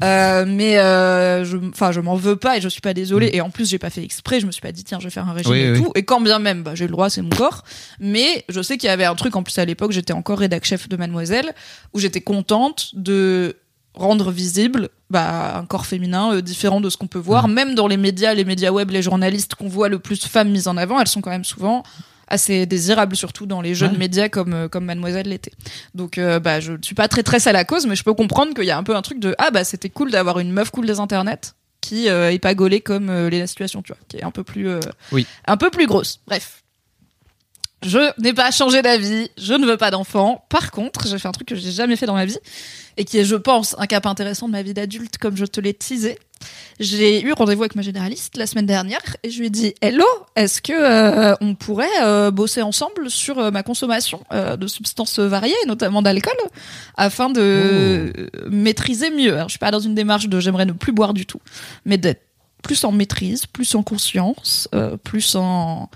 Euh, 0.03 0.45
mais 0.47 0.77
euh, 0.77 1.43
je, 1.43 1.57
enfin, 1.69 1.91
je 1.91 1.99
m'en 1.99 2.15
veux 2.15 2.35
pas 2.35 2.57
et 2.57 2.61
je 2.61 2.69
suis 2.69 2.81
pas 2.81 2.93
désolée. 2.93 3.31
Et 3.33 3.41
en 3.41 3.49
plus, 3.49 3.67
j'ai 3.69 3.79
pas 3.79 3.89
fait 3.89 4.03
exprès. 4.03 4.39
Je 4.39 4.45
me 4.45 4.51
suis 4.51 4.61
pas 4.61 4.71
dit 4.71 4.83
tiens, 4.83 4.99
je 4.99 5.05
vais 5.05 5.09
faire 5.09 5.27
un 5.27 5.33
régime 5.33 5.51
Mm. 5.51 5.55
Oui, 5.55 5.59
et 5.61 5.71
oui. 5.71 5.81
tout. 5.83 5.91
Et 5.95 6.03
quand 6.03 6.21
bien 6.21 6.37
même, 6.37 6.61
bah, 6.61 6.75
j'ai 6.75 6.85
le 6.85 6.91
droit, 6.91 7.09
c'est 7.09 7.23
mon 7.23 7.29
corps. 7.29 7.63
Mais 7.99 8.45
je 8.49 8.61
sais 8.61 8.77
qu'il 8.77 8.87
y 8.87 8.91
avait 8.91 9.05
un 9.05 9.15
truc 9.15 9.35
en 9.35 9.41
plus 9.41 9.57
à 9.57 9.65
l'époque. 9.65 9.93
J'étais 9.93 10.13
encore 10.13 10.37
rédac 10.39 10.63
chef 10.65 10.87
de 10.89 10.95
Mademoiselle 10.95 11.53
où 11.93 11.99
j'étais 11.99 12.21
contente 12.21 12.91
de 12.93 13.55
rendre 13.95 14.31
visible 14.31 14.89
bah, 15.09 15.57
un 15.57 15.65
corps 15.65 15.85
féminin 15.85 16.33
euh, 16.33 16.41
différent 16.41 16.81
de 16.81 16.89
ce 16.89 16.97
qu'on 16.97 17.07
peut 17.07 17.19
voir. 17.19 17.47
Même 17.47 17.75
dans 17.75 17.87
les 17.87 17.97
médias, 17.97 18.33
les 18.33 18.45
médias 18.45 18.71
web, 18.71 18.89
les 18.91 19.01
journalistes 19.01 19.55
qu'on 19.55 19.67
voit 19.69 19.89
le 19.89 19.99
plus 19.99 20.25
femmes 20.25 20.49
mises 20.49 20.67
en 20.67 20.77
avant, 20.77 20.99
elles 20.99 21.07
sont 21.07 21.21
quand 21.21 21.29
même 21.29 21.43
souvent 21.45 21.83
assez 22.27 22.65
désirables, 22.65 23.15
surtout 23.15 23.45
dans 23.45 23.61
les 23.61 23.75
jeunes 23.75 23.91
Ouais. 23.91 23.97
médias 23.99 24.29
comme, 24.29 24.53
euh, 24.53 24.67
comme 24.67 24.85
Mademoiselle 24.85 25.27
l'était. 25.29 25.51
Donc 25.93 26.17
euh, 26.17 26.39
bah, 26.39 26.59
je 26.59 26.73
ne 26.73 26.81
suis 26.81 26.95
pas 26.95 27.07
très 27.07 27.21
très 27.23 27.47
à 27.47 27.51
la 27.51 27.65
cause, 27.65 27.85
mais 27.85 27.95
je 27.95 28.03
peux 28.03 28.15
comprendre 28.15 28.53
qu'il 28.55 28.63
y 28.65 28.71
a 28.71 28.77
un 28.77 28.83
peu 28.83 28.95
un 28.95 29.01
truc 29.03 29.19
de 29.19 29.35
«Ah 29.37 29.51
bah 29.51 29.63
c'était 29.63 29.89
cool 29.89 30.09
d'avoir 30.11 30.39
une 30.39 30.51
meuf 30.51 30.71
cool 30.71 30.87
des 30.87 30.99
internets 30.99 31.53
qui 31.81 32.09
euh, 32.09 32.31
est 32.31 32.39
pas 32.39 32.55
gaulée 32.55 32.81
comme 32.81 33.11
les 33.27 33.45
situations, 33.45 33.83
tu 33.83 33.93
vois, 33.93 34.01
qui 34.07 34.17
est 34.17 34.23
un 34.23 34.31
peu 34.31 34.43
plus, 34.43 34.67
Oui. 35.11 35.27
un 35.45 35.55
peu 35.55 35.69
plus 35.69 35.85
grosse. 35.85 36.19
Bref. 36.25 36.63
Je 37.85 37.99
n'ai 38.19 38.33
pas 38.33 38.49
changé 38.49 38.81
d'avis, 38.81 39.29
je 39.37 39.53
ne 39.53 39.65
veux 39.65 39.77
pas 39.77 39.91
d'enfant. 39.91 40.43
Par 40.49 40.71
contre, 40.71 41.07
j'ai 41.07 41.19
fait 41.19 41.27
un 41.27 41.31
truc 41.31 41.47
que 41.47 41.55
j'ai 41.55 41.71
jamais 41.71 41.95
fait 41.95 42.07
dans 42.07 42.15
ma 42.15 42.25
vie 42.25 42.39
et 42.97 43.05
qui 43.05 43.19
est, 43.19 43.25
je 43.25 43.35
pense, 43.35 43.75
un 43.77 43.85
cap 43.85 44.07
intéressant 44.07 44.47
de 44.47 44.53
ma 44.53 44.63
vie 44.63 44.73
d'adulte, 44.73 45.19
comme 45.19 45.37
je 45.37 45.45
te 45.45 45.61
l'ai 45.61 45.73
teasé. 45.73 46.17
J'ai 46.79 47.21
eu 47.21 47.31
rendez-vous 47.33 47.61
avec 47.61 47.75
ma 47.75 47.83
généraliste 47.83 48.37
la 48.37 48.47
semaine 48.47 48.65
dernière 48.65 49.01
et 49.23 49.29
je 49.29 49.39
lui 49.39 49.47
ai 49.47 49.49
dit 49.49 49.75
Hello, 49.81 50.05
est-ce 50.35 50.61
que 50.61 50.73
euh, 50.73 51.35
on 51.41 51.53
pourrait 51.53 51.87
euh, 52.01 52.31
bosser 52.31 52.63
ensemble 52.63 53.09
sur 53.09 53.37
euh, 53.37 53.51
ma 53.51 53.61
consommation 53.61 54.23
de 54.31 54.67
substances 54.67 55.19
variées, 55.19 55.53
notamment 55.67 56.01
d'alcool, 56.01 56.33
afin 56.95 57.29
de 57.29 57.41
euh, 57.41 58.11
maîtriser 58.49 59.11
mieux. 59.11 59.35
Alors, 59.35 59.47
je 59.47 59.53
suis 59.53 59.59
pas 59.59 59.71
dans 59.71 59.79
une 59.79 59.95
démarche 59.95 60.27
de 60.27 60.39
j'aimerais 60.39 60.65
ne 60.65 60.71
plus 60.71 60.91
boire 60.91 61.13
du 61.13 61.25
tout, 61.25 61.39
mais 61.85 61.97
d'être 61.97 62.23
plus 62.63 62.83
en 62.83 62.91
maîtrise, 62.91 63.45
plus 63.45 63.75
en 63.75 63.83
conscience, 63.83 64.67
plus 65.03 65.35
en 65.35 65.89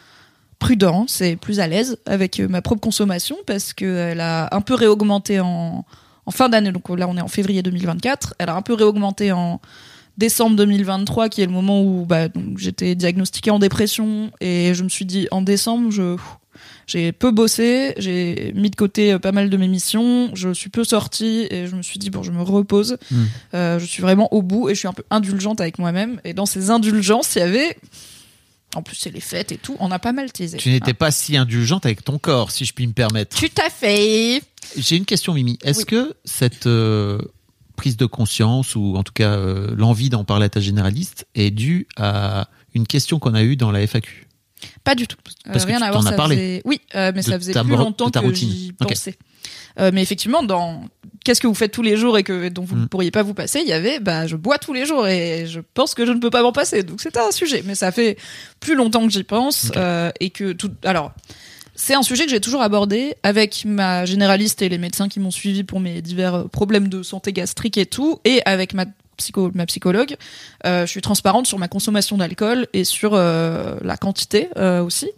prudence 0.60 1.22
et 1.22 1.36
plus 1.36 1.60
à 1.60 1.68
l'aise 1.68 1.98
avec 2.06 2.40
euh, 2.40 2.48
ma 2.48 2.62
propre 2.62 2.82
consommation 2.82 3.38
parce 3.48 3.74
qu'elle 3.74 4.20
a 4.20 4.54
un 4.54 4.62
peu 4.62 4.74
réaugmenté 4.76 5.40
en, 5.40 5.86
en 6.26 6.32
fin 6.32 6.50
d'année. 6.50 6.72
Donc 6.72 6.90
là, 6.90 7.08
on 7.08 7.18
est 7.18 7.22
en 7.22 7.28
février 7.28 7.64
2024. 7.64 8.36
Elle 8.38 8.50
a 8.50 8.56
un 8.56 8.62
peu 8.62 8.74
réaugmenté 8.74 9.32
en 9.32 9.62
décembre 10.18 10.58
2023, 10.58 11.30
qui 11.30 11.42
est 11.42 11.46
le 11.46 11.52
moment 11.52 11.82
où 11.82 12.06
bah, 12.06 12.28
j'étais 12.58 12.94
diagnostiquée 12.94 13.52
en 13.52 13.60
dépression 13.60 14.32
et 14.42 14.74
je 14.74 14.84
me 14.84 14.90
suis 14.90 15.06
dit 15.06 15.28
en 15.32 15.42
décembre, 15.42 15.92
je 15.92 16.18
j'ai 16.88 17.12
peu 17.12 17.32
bossé, 17.32 17.94
j'ai 17.98 18.52
mis 18.56 18.70
de 18.70 18.76
côté 18.76 19.14
euh, 19.14 19.20
pas 19.20 19.32
mal 19.32 19.50
de 19.50 19.58
mes 19.58 19.68
missions, 19.68 20.32
je 20.34 20.52
suis 20.54 20.70
peu 20.70 20.84
sortie 20.84 21.48
et 21.52 21.68
je 21.68 21.76
me 21.76 21.84
suis 21.84 22.00
dit 22.00 22.10
bon, 22.10 22.24
je 22.24 22.32
me 22.32 22.42
repose. 22.42 22.98
Mm. 23.12 23.16
Euh, 23.54 23.80
je 23.80 23.86
suis 23.86 24.02
vraiment 24.02 24.34
au 24.34 24.42
bout 24.42 24.70
et 24.70 24.74
je 24.74 24.80
suis 24.80 24.88
un 24.88 24.94
peu 24.94 25.04
indulgente 25.12 25.62
avec 25.62 25.78
moi-même. 25.78 26.20
Et 26.26 26.34
dans 26.34 26.48
ces 26.48 26.70
indulgences, 26.72 27.36
il 27.36 27.40
y 27.40 27.42
avait 27.44 27.78
en 28.76 28.84
plus, 28.84 28.96
c'est 28.96 29.10
les 29.12 29.20
fêtes 29.22 29.52
et 29.52 29.58
tout. 29.58 29.76
On 29.80 29.90
a 29.92 30.00
pas 30.00 30.12
mal 30.12 30.32
teasé. 30.32 30.58
Tu 30.58 30.70
n'étais 30.70 30.94
pas 30.94 31.10
si 31.12 31.36
indulgente 31.38 31.86
avec 31.86 32.04
ton 32.04 32.20
corps, 32.20 32.52
si 32.52 32.66
je 32.66 32.74
puis 32.74 32.86
me 32.88 32.94
permettre. 32.94 33.38
Tout 33.38 33.50
à 33.66 33.70
fait. 33.70 34.42
J'ai 34.78 34.96
une 34.98 35.06
question, 35.06 35.34
Mimi. 35.34 35.58
Est-ce 35.64 35.80
Oui. 35.80 35.86
que 35.86 36.14
cette 36.26 36.68
euh, 36.68 37.18
prise 37.76 37.98
de 37.98 38.06
conscience, 38.06 38.76
ou 38.76 38.96
en 38.96 39.04
tout 39.04 39.14
cas 39.14 39.32
euh, 39.32 39.74
l'envie 39.76 40.10
d'en 40.10 40.24
parler 40.24 40.46
à 40.46 40.50
ta 40.50 40.60
généraliste, 40.60 41.26
est 41.34 41.50
due 41.52 41.88
à 41.98 42.48
une 42.76 42.86
question 42.86 43.18
qu'on 43.20 43.34
a 43.34 43.42
eue 43.44 43.56
dans 43.56 43.72
la 43.72 43.82
FAQ 43.88 44.28
Pas 44.84 44.94
du 44.94 45.08
tout. 45.08 45.18
Euh, 45.48 45.52
Parce 45.54 45.64
que 45.66 45.70
rien 45.70 45.80
tu 45.80 45.84
à 45.86 45.90
voir. 45.92 46.04
t'en 46.04 46.08
as 46.08 46.12
ça 46.12 46.16
parlé. 46.18 46.36
faisait- 46.36 46.62
Oui, 46.66 46.82
euh, 46.94 47.12
mais 47.16 47.22
ça 47.24 47.40
faisait 47.40 47.54
plus 47.54 47.70
longtemps 47.76 48.12
que 48.12 48.34
j'y 48.36 48.74
Ok. 48.80 48.90
pensais. 48.90 49.18
Euh, 49.80 49.92
mais 49.94 50.02
effectivement, 50.02 50.44
dans 50.44 50.84
qu'est-ce 51.24 51.42
que 51.42 51.48
vous 51.48 51.54
faites 51.56 51.72
tous 51.72 51.82
les 51.82 51.98
jours 51.98 52.18
et 52.18 52.24
que 52.24 52.50
dont 52.50 52.64
vous 52.64 52.76
ne 52.76 52.84
Mm. 52.84 52.88
pourriez 52.90 53.12
pas 53.12 53.24
vous 53.24 53.34
passer, 53.34 53.60
il 53.62 53.68
y 53.68 53.74
avait 53.74 54.00
bah 54.00 54.26
je 54.28 54.36
bois 54.36 54.58
tous 54.58 54.74
les 54.74 54.86
jours 54.86 55.08
et 55.08 55.46
je 55.48 55.60
pense 55.74 55.94
que 55.94 56.06
je 56.06 56.12
ne 56.12 56.20
peux 56.20 56.30
pas 56.30 56.42
m'en 56.42 56.52
passer. 56.52 56.84
Donc 56.84 57.02
c'était 57.02 57.20
un 57.20 57.32
sujet, 57.32 57.64
mais 57.66 57.76
ça 57.76 57.92
fait 57.92 58.18
plus 58.60 58.76
longtemps 58.76 59.06
que 59.06 59.12
j'y 59.14 59.24
pense 59.24 59.72
euh, 59.76 60.12
et 60.20 60.30
que 60.30 60.54
tout. 60.54 60.72
Alors 60.84 61.12
c'est 61.76 61.94
un 61.94 62.04
sujet 62.04 62.26
que 62.26 62.32
j'ai 62.32 62.42
toujours 62.42 62.62
abordé 62.62 63.16
avec 63.24 63.64
ma 63.66 64.06
généraliste 64.06 64.62
et 64.62 64.70
les 64.70 64.78
médecins 64.78 65.08
qui 65.08 65.20
m'ont 65.20 65.32
suivi 65.32 65.64
pour 65.64 65.80
mes 65.80 66.02
divers 66.02 66.36
euh, 66.36 66.44
problèmes 66.48 66.88
de 66.90 67.04
santé 67.04 67.32
gastrique 67.32 67.78
et 67.78 67.86
tout, 67.86 68.20
et 68.26 68.42
avec 68.46 68.74
ma 68.74 68.86
psycho, 69.18 69.52
ma 69.54 69.66
psychologue. 69.66 70.16
Euh, 70.66 70.86
je 70.86 70.92
suis 70.92 71.02
transparente 71.02 71.46
sur 71.46 71.60
ma 71.60 71.68
consommation 71.68 72.18
d'alcool 72.18 72.68
et 72.74 72.86
sur 72.86 73.12
euh, 73.14 73.76
la 73.82 73.98
quantité 73.98 74.48
euh, 74.58 74.82
aussi. 74.82 75.10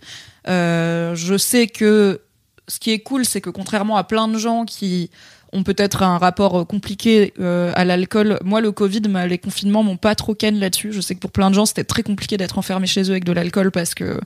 Je 0.48 1.36
sais 1.38 1.68
que 1.68 2.20
ce 2.68 2.80
qui 2.80 2.92
est 2.92 3.00
cool, 3.00 3.26
c'est 3.26 3.42
que 3.42 3.50
contrairement 3.50 3.98
à 3.98 4.04
plein 4.04 4.28
de 4.28 4.38
gens 4.38 4.66
qui 4.66 5.10
ont 5.54 5.64
peut-être 5.64 6.02
un 6.04 6.18
rapport 6.18 6.60
euh, 6.62 6.64
compliqué 6.66 7.34
euh, 7.40 7.72
à 7.76 7.84
l'alcool, 7.86 8.40
moi 8.44 8.62
le 8.62 8.72
Covid, 8.72 9.02
ma- 9.10 9.28
les 9.28 9.38
confinements 9.38 9.84
m'ont 9.84 9.98
pas 9.98 10.16
trop 10.16 10.34
ken 10.34 10.58
là-dessus. 10.60 10.94
Je 10.94 11.02
sais 11.02 11.14
que 11.16 11.20
pour 11.20 11.32
plein 11.32 11.50
de 11.50 11.56
gens, 11.56 11.66
c'était 11.66 11.84
très 11.84 12.04
compliqué 12.04 12.38
d'être 12.38 12.58
enfermé 12.58 12.88
chez 12.88 13.04
eux 13.04 13.12
avec 13.12 13.26
de 13.26 13.32
l'alcool 13.34 13.70
parce 13.72 13.94
que 13.94 14.20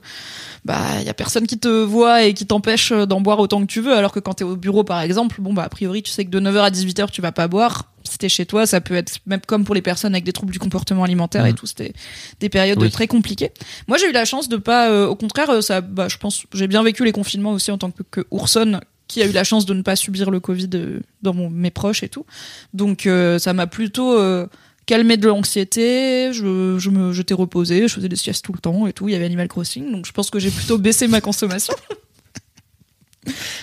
bah 0.64 1.02
y 1.04 1.08
a 1.08 1.14
personne 1.14 1.46
qui 1.46 1.58
te 1.58 1.68
voit 1.68 2.24
et 2.24 2.34
qui 2.34 2.46
t'empêche 2.46 2.92
euh, 2.92 3.06
d'en 3.06 3.20
boire 3.20 3.38
autant 3.38 3.60
que 3.60 3.66
tu 3.66 3.80
veux. 3.80 3.94
Alors 3.94 4.12
que 4.12 4.20
quand 4.20 4.34
t'es 4.34 4.44
au 4.44 4.56
bureau 4.56 4.84
par 4.84 5.00
exemple, 5.00 5.36
bon 5.40 5.52
bah 5.52 5.62
a 5.64 5.68
priori 5.68 6.02
tu 6.02 6.10
sais 6.10 6.24
que 6.24 6.30
de 6.30 6.40
9h 6.40 6.58
à 6.60 6.70
18h 6.70 7.10
tu 7.10 7.20
vas 7.22 7.32
pas 7.32 7.48
boire. 7.48 7.92
Si 8.04 8.18
t'es 8.18 8.28
chez 8.28 8.46
toi, 8.46 8.66
ça 8.66 8.80
peut 8.80 8.94
être 8.94 9.18
même 9.26 9.40
comme 9.44 9.64
pour 9.64 9.74
les 9.74 9.82
personnes 9.82 10.14
avec 10.14 10.22
des 10.22 10.32
troubles 10.32 10.52
du 10.52 10.60
comportement 10.60 11.02
alimentaire 11.02 11.44
et 11.44 11.50
Mhm. 11.50 11.54
tout, 11.56 11.66
c'était 11.66 11.92
des 12.38 12.48
périodes 12.48 12.80
Oui. 12.80 12.88
très 12.92 13.08
compliquées. 13.08 13.50
Moi, 13.88 13.98
j'ai 13.98 14.08
eu 14.08 14.12
la 14.12 14.24
chance 14.24 14.48
de 14.48 14.56
pas, 14.58 14.90
euh, 14.90 15.08
au 15.08 15.16
contraire, 15.16 15.60
ça, 15.60 15.80
bah, 15.80 16.06
je 16.08 16.16
pense, 16.16 16.44
j'ai 16.54 16.68
bien 16.68 16.84
vécu 16.84 17.04
les 17.04 17.10
confinements 17.10 17.50
aussi 17.50 17.72
en 17.72 17.78
tant 17.78 17.90
que, 17.90 18.04
que 18.08 18.24
Ourson, 18.30 18.78
qui 19.08 19.22
a 19.22 19.26
eu 19.26 19.32
la 19.32 19.44
chance 19.44 19.66
de 19.66 19.74
ne 19.74 19.82
pas 19.82 19.96
subir 19.96 20.30
le 20.30 20.40
Covid 20.40 20.70
euh, 20.74 21.00
dans 21.22 21.34
mes 21.34 21.70
proches 21.70 22.02
et 22.02 22.08
tout. 22.08 22.26
Donc, 22.74 23.06
euh, 23.06 23.38
ça 23.38 23.52
m'a 23.52 23.66
plutôt 23.66 24.18
euh, 24.18 24.46
calmé 24.86 25.16
de 25.16 25.28
l'anxiété. 25.28 26.32
Je, 26.32 26.78
je 26.78 27.12
j'étais 27.12 27.34
reposée, 27.34 27.88
je 27.88 27.94
faisais 27.94 28.08
des 28.08 28.16
siestes 28.16 28.44
tout 28.44 28.52
le 28.52 28.58
temps 28.58 28.86
et 28.86 28.92
tout. 28.92 29.08
Il 29.08 29.12
y 29.12 29.14
avait 29.14 29.26
Animal 29.26 29.48
Crossing, 29.48 29.90
donc 29.92 30.06
je 30.06 30.12
pense 30.12 30.30
que 30.30 30.38
j'ai 30.38 30.50
plutôt 30.50 30.78
baissé 30.78 31.08
ma 31.08 31.20
consommation. 31.20 31.74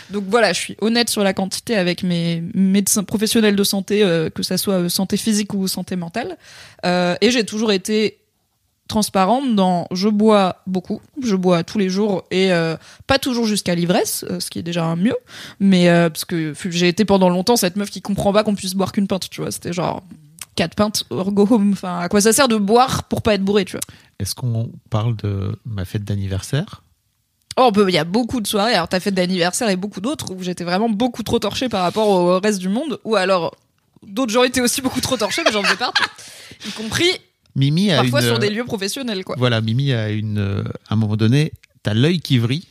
Donc 0.09 0.25
voilà, 0.27 0.51
je 0.51 0.59
suis 0.59 0.75
honnête 0.81 1.09
sur 1.09 1.23
la 1.23 1.33
quantité 1.33 1.77
avec 1.77 2.03
mes 2.03 2.43
médecins 2.53 3.05
professionnels 3.05 3.55
de 3.55 3.63
santé, 3.63 4.03
euh, 4.03 4.29
que 4.29 4.43
ça 4.43 4.57
soit 4.57 4.89
santé 4.89 5.15
physique 5.15 5.53
ou 5.53 5.69
santé 5.69 5.95
mentale. 5.95 6.37
Et 6.83 7.31
j'ai 7.31 7.45
toujours 7.45 7.71
été 7.71 8.19
transparente 8.93 9.55
dans 9.55 9.87
je 9.89 10.07
bois 10.07 10.57
beaucoup, 10.67 11.01
je 11.23 11.35
bois 11.35 11.63
tous 11.63 11.79
les 11.79 11.89
jours 11.89 12.25
et 12.29 12.53
euh, 12.53 12.77
pas 13.07 13.17
toujours 13.17 13.47
jusqu'à 13.47 13.73
l'ivresse, 13.73 14.23
euh, 14.29 14.39
ce 14.39 14.51
qui 14.51 14.59
est 14.59 14.61
déjà 14.61 14.85
un 14.85 14.95
mieux, 14.95 15.15
mais 15.59 15.89
euh, 15.89 16.11
parce 16.11 16.25
que 16.25 16.53
j'ai 16.69 16.89
été 16.89 17.03
pendant 17.03 17.29
longtemps 17.29 17.55
cette 17.55 17.75
meuf 17.75 17.89
qui 17.89 18.03
comprend 18.03 18.31
pas 18.31 18.43
qu'on 18.43 18.53
puisse 18.53 18.75
boire 18.75 18.91
qu'une 18.91 19.07
pinte, 19.07 19.31
tu 19.31 19.41
vois, 19.41 19.49
c'était 19.49 19.73
genre 19.73 20.03
quatre 20.53 20.75
pintes, 20.75 21.05
or 21.09 21.31
go 21.31 21.47
home, 21.49 21.71
enfin 21.71 21.97
à 22.01 22.07
quoi 22.07 22.21
ça 22.21 22.33
sert 22.33 22.47
de 22.47 22.55
boire 22.55 23.05
pour 23.05 23.23
pas 23.23 23.33
être 23.33 23.43
bourré, 23.43 23.65
tu 23.65 23.71
vois. 23.71 23.81
Est-ce 24.19 24.35
qu'on 24.35 24.71
parle 24.91 25.15
de 25.15 25.57
ma 25.65 25.85
fête 25.85 26.03
d'anniversaire? 26.03 26.83
Oh, 27.57 27.71
il 27.75 27.93
y 27.95 27.97
a 27.97 28.03
beaucoup 28.03 28.41
de 28.41 28.47
soirées. 28.47 28.75
Alors, 28.75 28.87
ta 28.89 28.99
fête 28.99 29.15
d'anniversaire 29.15 29.69
et 29.69 29.75
beaucoup 29.75 30.01
d'autres 30.01 30.33
où 30.33 30.43
j'étais 30.43 30.63
vraiment 30.63 30.89
beaucoup 30.89 31.23
trop 31.23 31.39
torchée 31.39 31.69
par 31.69 31.81
rapport 31.81 32.09
au 32.09 32.39
reste 32.39 32.59
du 32.59 32.69
monde. 32.69 32.99
Ou 33.03 33.15
alors, 33.15 33.55
d'autres 34.05 34.31
gens 34.31 34.43
étaient 34.43 34.61
aussi 34.61 34.81
beaucoup 34.81 35.01
trop 35.01 35.17
torchés, 35.17 35.43
mais 35.45 35.51
j'en 35.51 35.63
faisais 35.63 35.77
partie. 35.77 36.03
Y 36.67 36.71
compris 36.71 37.11
Mimi 37.55 37.91
a 37.91 37.97
parfois 38.01 38.21
une, 38.21 38.27
sur 38.27 38.39
des 38.39 38.49
lieux 38.49 38.65
professionnels, 38.65 39.23
quoi. 39.23 39.35
Voilà, 39.37 39.61
Mimi 39.61 39.93
a 39.93 40.09
une. 40.09 40.37
euh, 40.39 40.63
À 40.89 40.93
un 40.93 40.97
moment 40.97 41.15
donné, 41.17 41.51
t'as 41.83 41.93
l'œil 41.93 42.19
qui 42.19 42.37
vrille. 42.39 42.65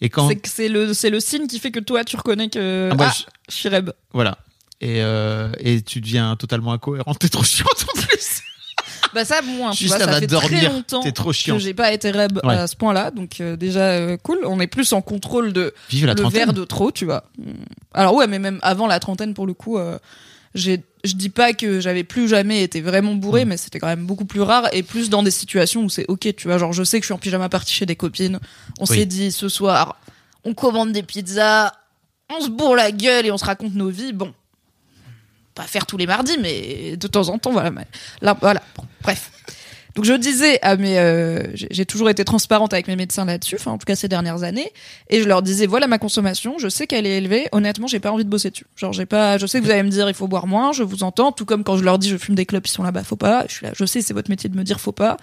Et 0.00 0.08
quand. 0.08 0.28
C'est 0.28 0.36
que 0.36 0.72
le, 0.72 1.10
le 1.10 1.20
signe 1.20 1.46
qui 1.46 1.58
fait 1.58 1.70
que 1.70 1.80
toi, 1.80 2.04
tu 2.04 2.16
reconnais 2.16 2.48
que. 2.48 2.88
Ah, 2.92 2.94
moi, 2.94 3.08
Ah, 3.10 3.30
Shireb. 3.48 3.90
Voilà. 4.12 4.38
Et, 4.80 5.02
euh, 5.02 5.50
et 5.60 5.82
tu 5.82 6.00
deviens 6.00 6.36
totalement 6.36 6.72
incohérent. 6.72 7.14
T'es 7.14 7.28
trop 7.28 7.44
chiante 7.44 7.86
en 7.94 8.00
plus. 8.00 8.40
Bah, 9.14 9.24
ça, 9.24 9.40
moins. 9.42 9.70
Tu 9.70 9.84
Juste 9.84 9.94
vois, 9.96 10.04
ça 10.04 10.10
va 10.10 10.18
fait 10.20 10.26
très 10.26 10.40
dormir. 10.48 10.72
longtemps 10.72 11.02
trop 11.12 11.30
que 11.30 11.36
chiant. 11.36 11.58
j'ai 11.58 11.72
pas 11.72 11.92
été 11.92 12.10
reb 12.10 12.40
Ouais. 12.42 12.54
à 12.54 12.66
ce 12.66 12.74
point-là. 12.74 13.10
Donc, 13.12 13.40
euh, 13.40 13.54
déjà, 13.56 13.90
euh, 13.90 14.16
cool. 14.16 14.38
On 14.44 14.58
est 14.58 14.66
plus 14.66 14.92
en 14.92 15.02
contrôle 15.02 15.52
de 15.52 15.72
Vive 15.90 16.06
la 16.06 16.14
le 16.14 16.20
trentaine. 16.20 16.46
verre 16.46 16.52
de 16.52 16.64
trop, 16.64 16.90
tu 16.90 17.04
vois. 17.04 17.24
Alors 17.92 18.14
ouais, 18.14 18.26
mais 18.26 18.40
même 18.40 18.58
avant 18.62 18.86
la 18.88 18.98
trentaine, 18.98 19.32
pour 19.34 19.46
le 19.46 19.54
coup, 19.54 19.78
euh, 19.78 19.98
j'ai, 20.54 20.82
je 21.04 21.14
dis 21.14 21.28
pas 21.28 21.52
que 21.52 21.80
j'avais 21.80 22.02
plus 22.04 22.28
jamais 22.28 22.62
été 22.62 22.80
vraiment 22.80 23.14
bourré, 23.14 23.44
Mm. 23.44 23.48
mais 23.48 23.56
c'était 23.56 23.78
quand 23.78 23.86
même 23.86 24.06
beaucoup 24.06 24.24
plus 24.24 24.40
rare 24.40 24.68
et 24.72 24.82
plus 24.82 25.10
dans 25.10 25.22
des 25.22 25.30
situations 25.30 25.82
où 25.84 25.88
c'est 25.90 26.06
ok, 26.08 26.34
tu 26.36 26.48
vois. 26.48 26.58
Genre, 26.58 26.72
je 26.72 26.82
sais 26.82 26.98
que 26.98 27.04
je 27.04 27.08
suis 27.08 27.14
en 27.14 27.18
pyjama 27.18 27.48
party 27.48 27.72
chez 27.72 27.86
des 27.86 27.96
copines. 27.96 28.40
On 28.80 28.84
Oui. 28.88 28.98
s'est 28.98 29.06
dit 29.06 29.30
ce 29.30 29.48
soir, 29.48 29.96
on 30.44 30.54
commande 30.54 30.92
des 30.92 31.02
pizzas, 31.02 31.72
on 32.30 32.40
se 32.40 32.48
bourre 32.48 32.74
la 32.76 32.90
gueule 32.90 33.26
et 33.26 33.30
on 33.30 33.38
se 33.38 33.44
raconte 33.44 33.74
nos 33.74 33.90
vies. 33.90 34.12
Bon, 34.12 34.32
pas 35.54 35.64
faire 35.64 35.86
tous 35.86 35.96
les 35.96 36.06
mardis, 36.06 36.36
mais 36.40 36.96
de 36.96 37.06
temps 37.06 37.28
en 37.28 37.38
temps, 37.38 37.52
voilà. 37.52 37.70
Mais 37.70 37.86
là, 38.22 38.36
voilà. 38.40 38.62
Bon, 38.76 38.84
bref. 39.02 39.30
Donc 39.94 40.04
je 40.04 40.12
disais 40.12 40.58
à 40.62 40.76
mes, 40.76 40.98
euh, 40.98 41.42
j'ai 41.54 41.86
toujours 41.86 42.10
été 42.10 42.24
transparente 42.24 42.72
avec 42.72 42.88
mes 42.88 42.96
médecins 42.96 43.24
là-dessus, 43.24 43.54
enfin 43.54 43.70
en 43.70 43.78
tout 43.78 43.84
cas 43.84 43.94
ces 43.94 44.08
dernières 44.08 44.42
années, 44.42 44.72
et 45.08 45.22
je 45.22 45.28
leur 45.28 45.40
disais 45.40 45.66
voilà 45.66 45.86
ma 45.86 45.98
consommation, 45.98 46.56
je 46.58 46.68
sais 46.68 46.88
qu'elle 46.88 47.06
est 47.06 47.18
élevée, 47.18 47.48
honnêtement 47.52 47.86
j'ai 47.86 48.00
pas 48.00 48.10
envie 48.10 48.24
de 48.24 48.28
bosser 48.30 48.50
dessus. 48.50 48.66
Genre 48.76 48.92
j'ai 48.92 49.06
pas, 49.06 49.38
je 49.38 49.46
sais 49.46 49.60
que 49.60 49.64
vous 49.64 49.70
allez 49.70 49.84
me 49.84 49.90
dire 49.90 50.08
il 50.08 50.14
faut 50.14 50.26
boire 50.26 50.48
moins, 50.48 50.72
je 50.72 50.82
vous 50.82 51.04
entends, 51.04 51.30
tout 51.30 51.44
comme 51.44 51.62
quand 51.62 51.76
je 51.76 51.84
leur 51.84 51.98
dis 52.00 52.08
je 52.08 52.16
fume 52.16 52.34
des 52.34 52.44
clopes, 52.44 52.66
ils 52.66 52.70
sont 52.72 52.82
là-bas, 52.82 53.04
faut 53.04 53.14
pas. 53.14 53.44
Je 53.48 53.54
suis 53.54 53.66
là, 53.66 53.72
je 53.74 53.84
sais 53.84 54.00
c'est 54.00 54.14
votre 54.14 54.30
métier 54.30 54.50
de 54.50 54.56
me 54.56 54.64
dire 54.64 54.80
faut 54.80 54.92
pas. 54.92 55.16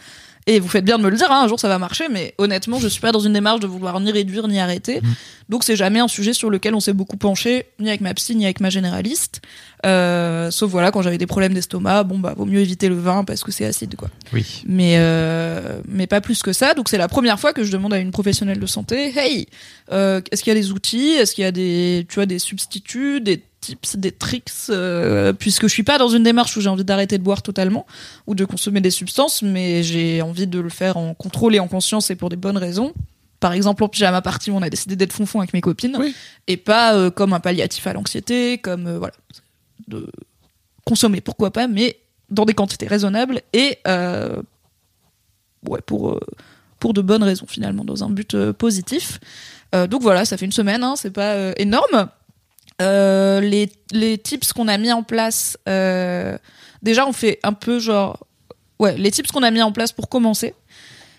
Et 0.48 0.60
vous 0.60 0.68
faites 0.68 0.86
bien 0.86 0.98
de 0.98 1.04
me 1.04 1.10
le 1.10 1.18
dire, 1.18 1.32
hein, 1.32 1.44
un 1.44 1.48
jour 1.48 1.60
ça 1.60 1.68
va 1.68 1.78
marcher, 1.78 2.06
mais 2.10 2.34
honnêtement, 2.38 2.80
je 2.80 2.88
suis 2.88 3.02
pas 3.02 3.12
dans 3.12 3.20
une 3.20 3.34
démarche 3.34 3.60
de 3.60 3.68
vouloir 3.68 4.00
ni 4.00 4.12
réduire 4.12 4.48
ni 4.48 4.60
arrêter. 4.60 5.02
Donc 5.50 5.64
c'est 5.64 5.76
jamais 5.76 6.00
un 6.00 6.08
sujet 6.08 6.34
sur 6.34 6.50
lequel 6.50 6.74
on 6.74 6.80
s'est 6.80 6.94
beaucoup 6.94 7.18
penché, 7.18 7.68
ni 7.80 7.90
avec 7.90 8.02
ma 8.02 8.14
psy, 8.14 8.36
ni 8.36 8.46
avec 8.46 8.60
ma 8.60 8.70
généraliste. 8.70 9.42
Euh, 9.86 10.50
sauf 10.50 10.72
voilà, 10.72 10.92
quand 10.92 11.02
j'avais 11.02 11.18
des 11.18 11.28
problèmes 11.28 11.54
d'estomac, 11.54 12.04
bon 12.04 12.20
bah 12.20 12.34
vaut 12.36 12.46
mieux 12.46 12.60
éviter 12.60 12.90
le 12.90 12.96
vin 12.96 13.24
parce 13.24 13.44
que 13.44 13.52
c'est 13.52 13.66
acide 13.66 13.96
quoi. 13.96 14.10
Oui. 14.34 14.64
Mais 14.66 14.96
euh, 14.98 15.82
mais 15.88 16.08
pas 16.08 16.22
plus 16.22 16.42
que 16.42 16.54
ça. 16.54 16.74
Donc 16.74 16.90
c'est 16.90 16.98
la 16.98 17.08
première 17.08 17.40
fois 17.40 17.54
que 17.54 17.64
je 17.64 17.72
demande 17.72 17.94
à 17.94 17.98
une 17.98 18.12
professionnelle 18.12 18.60
de 18.60 18.66
santé, 18.66 19.12
hey, 19.18 19.48
euh, 19.92 20.22
est-ce 20.32 20.44
qu'il 20.44 20.54
y 20.54 20.58
a 20.58 20.60
des 20.60 20.72
outils, 20.72 21.12
est-ce 21.12 21.36
qu'il 21.36 21.44
y 21.44 21.48
a 21.48 21.52
des 21.52 22.06
tu 22.10 22.16
vois 22.16 22.26
des 22.26 22.40
substituts, 22.40 23.22
des 23.22 23.44
tips, 23.62 23.96
des 23.96 24.12
tricks, 24.12 24.52
euh, 24.70 25.32
puisque 25.34 25.64
je 25.64 25.74
suis 25.74 25.84
pas 25.84 25.98
dans 25.98 26.10
une 26.10 26.24
démarche 26.24 26.58
où 26.58 26.62
j'ai 26.62 26.70
envie 26.70 26.84
d'arrêter 26.84 27.18
de 27.18 27.24
boire 27.24 27.42
totalement 27.44 27.86
ou 28.28 28.36
de 28.36 28.44
consommer 28.44 28.82
des 28.82 28.90
substances, 28.90 29.44
mais 29.44 29.84
j'ai 29.84 30.22
envie 30.22 30.48
de 30.48 30.60
le 30.60 30.70
faire 30.70 30.98
en 30.98 31.14
contrôle 31.14 31.56
et 31.56 31.60
en 31.60 31.68
conscience 31.68 32.10
et 32.10 32.16
pour 32.16 32.30
des 32.30 32.36
bonnes 32.36 32.58
raisons. 32.58 32.92
Par 33.40 33.54
exemple, 33.54 33.84
en 33.84 33.88
pyjama 33.88 34.22
party, 34.22 34.52
on 34.52 34.62
a 34.62 34.70
décidé 34.70 34.96
d'être 34.96 35.14
fonfon 35.14 35.40
avec 35.40 35.54
mes 35.54 35.62
copines 35.62 35.96
Oui. 36.00 36.14
et 36.48 36.58
pas 36.58 36.96
euh, 36.96 37.10
comme 37.10 37.34
un 37.34 37.40
palliatif 37.40 37.88
à 37.88 37.94
l'anxiété, 37.94 38.58
comme 38.58 38.88
euh, 38.88 38.98
voilà, 38.98 39.14
de 39.88 40.08
consommer 40.86 41.22
pourquoi 41.22 41.52
pas, 41.52 41.68
mais 41.68 42.00
dans 42.30 42.46
des 42.46 42.54
quantités 42.54 42.88
raisonnables 42.88 43.42
et 43.54 43.78
ouais 45.70 45.82
pour 45.86 46.20
pour 46.80 46.94
de 46.94 47.02
bonnes 47.02 47.24
raisons 47.24 47.46
finalement, 47.48 47.86
dans 47.86 48.04
un 48.04 48.10
but 48.10 48.36
positif. 48.54 49.20
Donc 49.74 50.02
voilà, 50.02 50.26
ça 50.26 50.36
fait 50.38 50.46
une 50.46 50.52
semaine, 50.52 50.84
hein, 50.84 50.96
c'est 50.96 51.12
pas 51.12 51.54
énorme. 51.58 52.10
Euh, 52.82 53.40
les, 53.40 54.18
tips 54.18 54.54
qu'on 54.54 54.68
a 54.68 54.78
mis 54.78 54.92
en 54.92 55.04
place, 55.04 55.58
euh, 55.70 56.38
déjà 56.82 57.08
on 57.08 57.14
fait 57.14 57.40
un 57.44 57.54
peu 57.54 57.80
genre, 57.80 58.26
ouais, 58.80 58.98
les 58.98 59.12
tips 59.12 59.32
qu'on 59.32 59.44
a 59.44 59.52
mis 59.52 59.62
en 59.62 59.72
place 59.72 59.92
pour 59.92 60.10
commencer, 60.10 60.56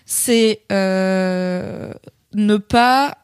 c'est 0.05 0.61
euh, 0.71 1.93
ne 2.33 2.57
pas, 2.57 3.17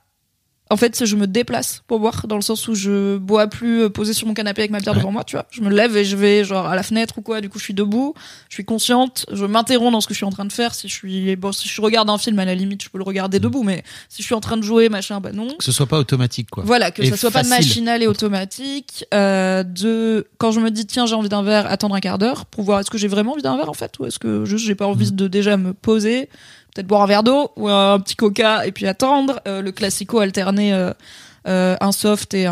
en 0.72 0.78
fait, 0.78 1.06
je 1.06 1.16
me 1.16 1.26
déplace 1.28 1.82
pour 1.88 2.00
boire, 2.00 2.28
dans 2.28 2.36
le 2.36 2.42
sens 2.44 2.68
où 2.68 2.76
je 2.76 3.18
bois 3.18 3.48
plus 3.48 3.82
euh, 3.84 3.90
posé 3.90 4.14
sur 4.14 4.28
mon 4.28 4.34
canapé 4.36 4.62
avec 4.62 4.72
ma 4.72 4.80
bière 4.80 4.94
Ouais. 4.94 5.00
devant 5.00 5.12
moi, 5.12 5.24
tu 5.24 5.36
vois. 5.36 5.46
Je 5.50 5.62
me 5.62 5.70
lève 5.70 5.96
et 5.98 6.06
je 6.06 6.16
vais 6.16 6.44
genre 6.44 6.68
à 6.68 6.76
la 6.76 6.84
fenêtre 6.84 7.18
ou 7.18 7.22
quoi. 7.22 7.42
Du 7.42 7.50
coup, 7.50 7.58
je 7.60 7.64
suis 7.64 7.74
debout, 7.74 8.14
je 8.50 8.54
suis 8.56 8.66
consciente, 8.66 9.26
je 9.32 9.46
m'interromps 9.46 9.92
dans 9.92 10.02
ce 10.02 10.08
que 10.08 10.14
je 10.14 10.18
suis 10.20 10.26
en 10.26 10.32
train 10.32 10.46
de 10.46 10.52
faire. 10.54 10.76
Si 10.76 10.88
je 10.88 10.94
suis, 10.94 11.36
bon, 11.36 11.52
si 11.52 11.68
je 11.68 11.82
regarde 11.82 12.10
un 12.10 12.18
film 12.18 12.38
à 12.40 12.46
la 12.46 12.54
limite, 12.56 12.84
je 12.84 12.90
peux 12.90 12.98
le 13.00 13.04
regarder 13.04 13.40
debout, 13.40 13.64
mais 13.64 13.84
si 14.10 14.22
je 14.22 14.28
suis 14.28 14.36
en 14.36 14.40
train 14.42 14.58
de 14.58 14.62
jouer, 14.64 14.90
machin, 14.90 15.20
bah 15.20 15.32
non. 15.34 15.48
Que 15.58 15.64
ce 15.64 15.72
soit 15.72 15.88
pas 15.88 15.98
automatique, 16.00 16.50
quoi. 16.52 16.64
Voilà, 16.66 16.92
que 16.92 17.02
Et 17.02 17.10
ça 17.10 17.18
soit 17.18 17.32
pas 17.32 17.44
machinal 17.44 18.04
et 18.04 18.08
automatique. 18.08 19.06
Euh, 19.14 19.64
de 19.64 20.28
quand 20.38 20.52
je 20.52 20.60
me 20.60 20.70
dis 20.72 20.86
tiens 20.86 21.06
j'ai 21.06 21.16
envie 21.16 21.30
d'un 21.30 21.44
verre, 21.44 21.66
attendre 21.70 21.96
un 21.96 22.00
quart 22.00 22.18
d'heure 22.18 22.46
pour 22.46 22.64
voir 22.64 22.80
est-ce 22.80 22.90
que 22.90 22.98
j'ai 22.98 23.08
vraiment 23.08 23.34
envie 23.34 23.42
d'un 23.42 23.58
verre 23.58 23.70
en 23.70 23.74
fait 23.74 23.98
ou 24.00 24.06
est-ce 24.06 24.20
que 24.20 24.46
juste 24.46 24.66
j'ai 24.66 24.76
pas 24.76 24.86
envie 24.88 25.12
de 25.12 25.28
déjà 25.28 25.58
me 25.58 25.74
poser, 25.74 26.30
peut-être 26.80 26.88
boire 26.88 27.02
un 27.02 27.08
verre 27.08 27.24
d'eau 27.24 27.52
ou 27.58 27.68
un 27.68 28.00
petit 28.00 28.16
coca 28.16 28.66
et 28.66 28.72
puis 28.72 28.88
attendre. 28.88 29.42
Euh, 29.48 29.62
le 29.62 29.72
classico 29.74 30.20
alterner 30.20 30.74
euh, 30.74 30.92
euh, 31.48 31.76
un 31.82 31.92
soft 31.92 32.34
et 32.34 32.48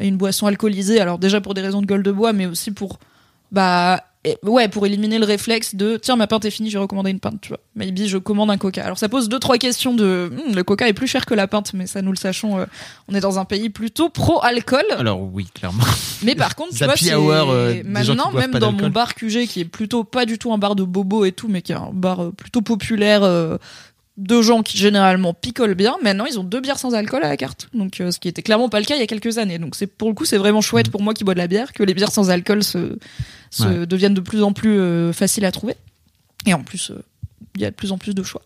une 0.00 0.16
boisson 0.16 0.46
alcoolisée. 0.46 1.00
Alors 1.00 1.18
déjà 1.18 1.40
pour 1.40 1.54
des 1.54 1.60
raisons 1.60 1.80
de 1.80 1.86
gueule 1.86 2.02
de 2.02 2.10
bois, 2.10 2.32
mais 2.32 2.46
aussi 2.46 2.72
pour 2.72 2.98
bah 3.52 4.02
ouais 4.42 4.68
pour 4.68 4.84
éliminer 4.84 5.18
le 5.18 5.24
réflexe 5.24 5.74
de 5.74 5.96
tiens 5.96 6.16
ma 6.16 6.26
pinte 6.26 6.44
est 6.44 6.50
finie, 6.50 6.70
j'ai 6.70 6.78
recommandé 6.78 7.10
une 7.10 7.20
pinte, 7.20 7.40
tu 7.40 7.48
vois. 7.48 7.60
Maybe 7.76 8.06
je 8.06 8.18
commande 8.18 8.50
un 8.50 8.58
coca. 8.58 8.84
Alors 8.84 8.98
ça 8.98 9.08
pose 9.08 9.28
deux 9.28 9.38
trois 9.38 9.58
questions 9.58 9.94
de 9.94 10.30
Hmm, 10.30 10.54
le 10.54 10.64
coca 10.64 10.88
est 10.88 10.92
plus 10.92 11.06
cher 11.06 11.24
que 11.24 11.34
la 11.34 11.46
pinte, 11.46 11.72
mais 11.72 11.86
ça 11.86 12.02
nous 12.02 12.10
le 12.10 12.16
sachons. 12.16 12.58
euh, 12.58 12.66
on 13.08 13.14
est 13.14 13.20
dans 13.20 13.38
un 13.38 13.44
pays 13.44 13.70
plutôt 13.70 14.08
pro 14.10 14.42
alcool. 14.44 14.84
Alors 14.98 15.20
oui, 15.22 15.46
clairement. 15.54 15.84
Mais 16.22 16.34
par 16.34 16.56
contre, 16.56 16.74
tu 16.74 16.84
vois, 16.84 16.94
hour, 17.16 17.50
euh, 17.50 17.74
maintenant 17.84 18.32
même 18.32 18.52
dans 18.52 18.72
mon 18.72 18.90
bar 18.90 19.14
QG 19.14 19.46
qui 19.46 19.60
est 19.60 19.64
plutôt 19.64 20.04
pas 20.04 20.26
du 20.26 20.38
tout 20.38 20.52
un 20.52 20.58
bar 20.58 20.74
de 20.74 20.82
bobo 20.82 21.24
et 21.24 21.32
tout, 21.32 21.48
mais 21.48 21.62
qui 21.62 21.72
est 21.72 21.76
un 21.76 21.90
bar 21.92 22.22
euh, 22.22 22.32
plutôt 22.32 22.60
populaire 22.60 23.22
euh, 23.22 23.56
de 24.18 24.42
gens 24.42 24.62
qui 24.62 24.76
généralement 24.76 25.32
picolent 25.32 25.76
bien. 25.76 25.96
Maintenant, 26.02 26.26
ils 26.26 26.38
ont 26.38 26.44
deux 26.44 26.60
bières 26.60 26.78
sans 26.78 26.92
alcool 26.94 27.22
à 27.22 27.28
la 27.28 27.36
carte, 27.36 27.68
donc 27.72 28.00
euh, 28.00 28.10
ce 28.10 28.18
qui 28.18 28.28
était 28.28 28.42
clairement 28.42 28.68
pas 28.68 28.80
le 28.80 28.84
cas 28.84 28.96
il 28.96 29.00
y 29.00 29.04
a 29.04 29.06
quelques 29.06 29.38
années. 29.38 29.58
Donc 29.58 29.76
c'est 29.76 29.86
pour 29.86 30.08
le 30.08 30.14
coup, 30.14 30.24
c'est 30.24 30.38
vraiment 30.38 30.60
chouette 30.60 30.90
pour 30.90 31.00
moi 31.02 31.14
qui 31.14 31.24
bois 31.24 31.34
de 31.34 31.38
la 31.38 31.46
bière 31.46 31.72
que 31.72 31.84
les 31.84 31.94
bières 31.94 32.10
sans 32.10 32.28
alcool 32.28 32.64
se, 32.64 32.98
se 33.50 33.64
Ouais. 33.64 33.86
deviennent 33.86 34.14
de 34.14 34.20
plus 34.20 34.42
en 34.42 34.52
plus 34.52 34.78
euh, 34.78 35.12
faciles 35.12 35.44
à 35.44 35.52
trouver. 35.52 35.74
Et 36.46 36.54
en 36.54 36.62
plus, 36.62 36.90
euh, 36.90 37.02
il 37.56 37.62
y 37.62 37.64
a 37.64 37.70
de 37.70 37.74
plus 37.74 37.92
en 37.92 37.98
plus 37.98 38.14
de 38.14 38.22
choix. 38.22 38.42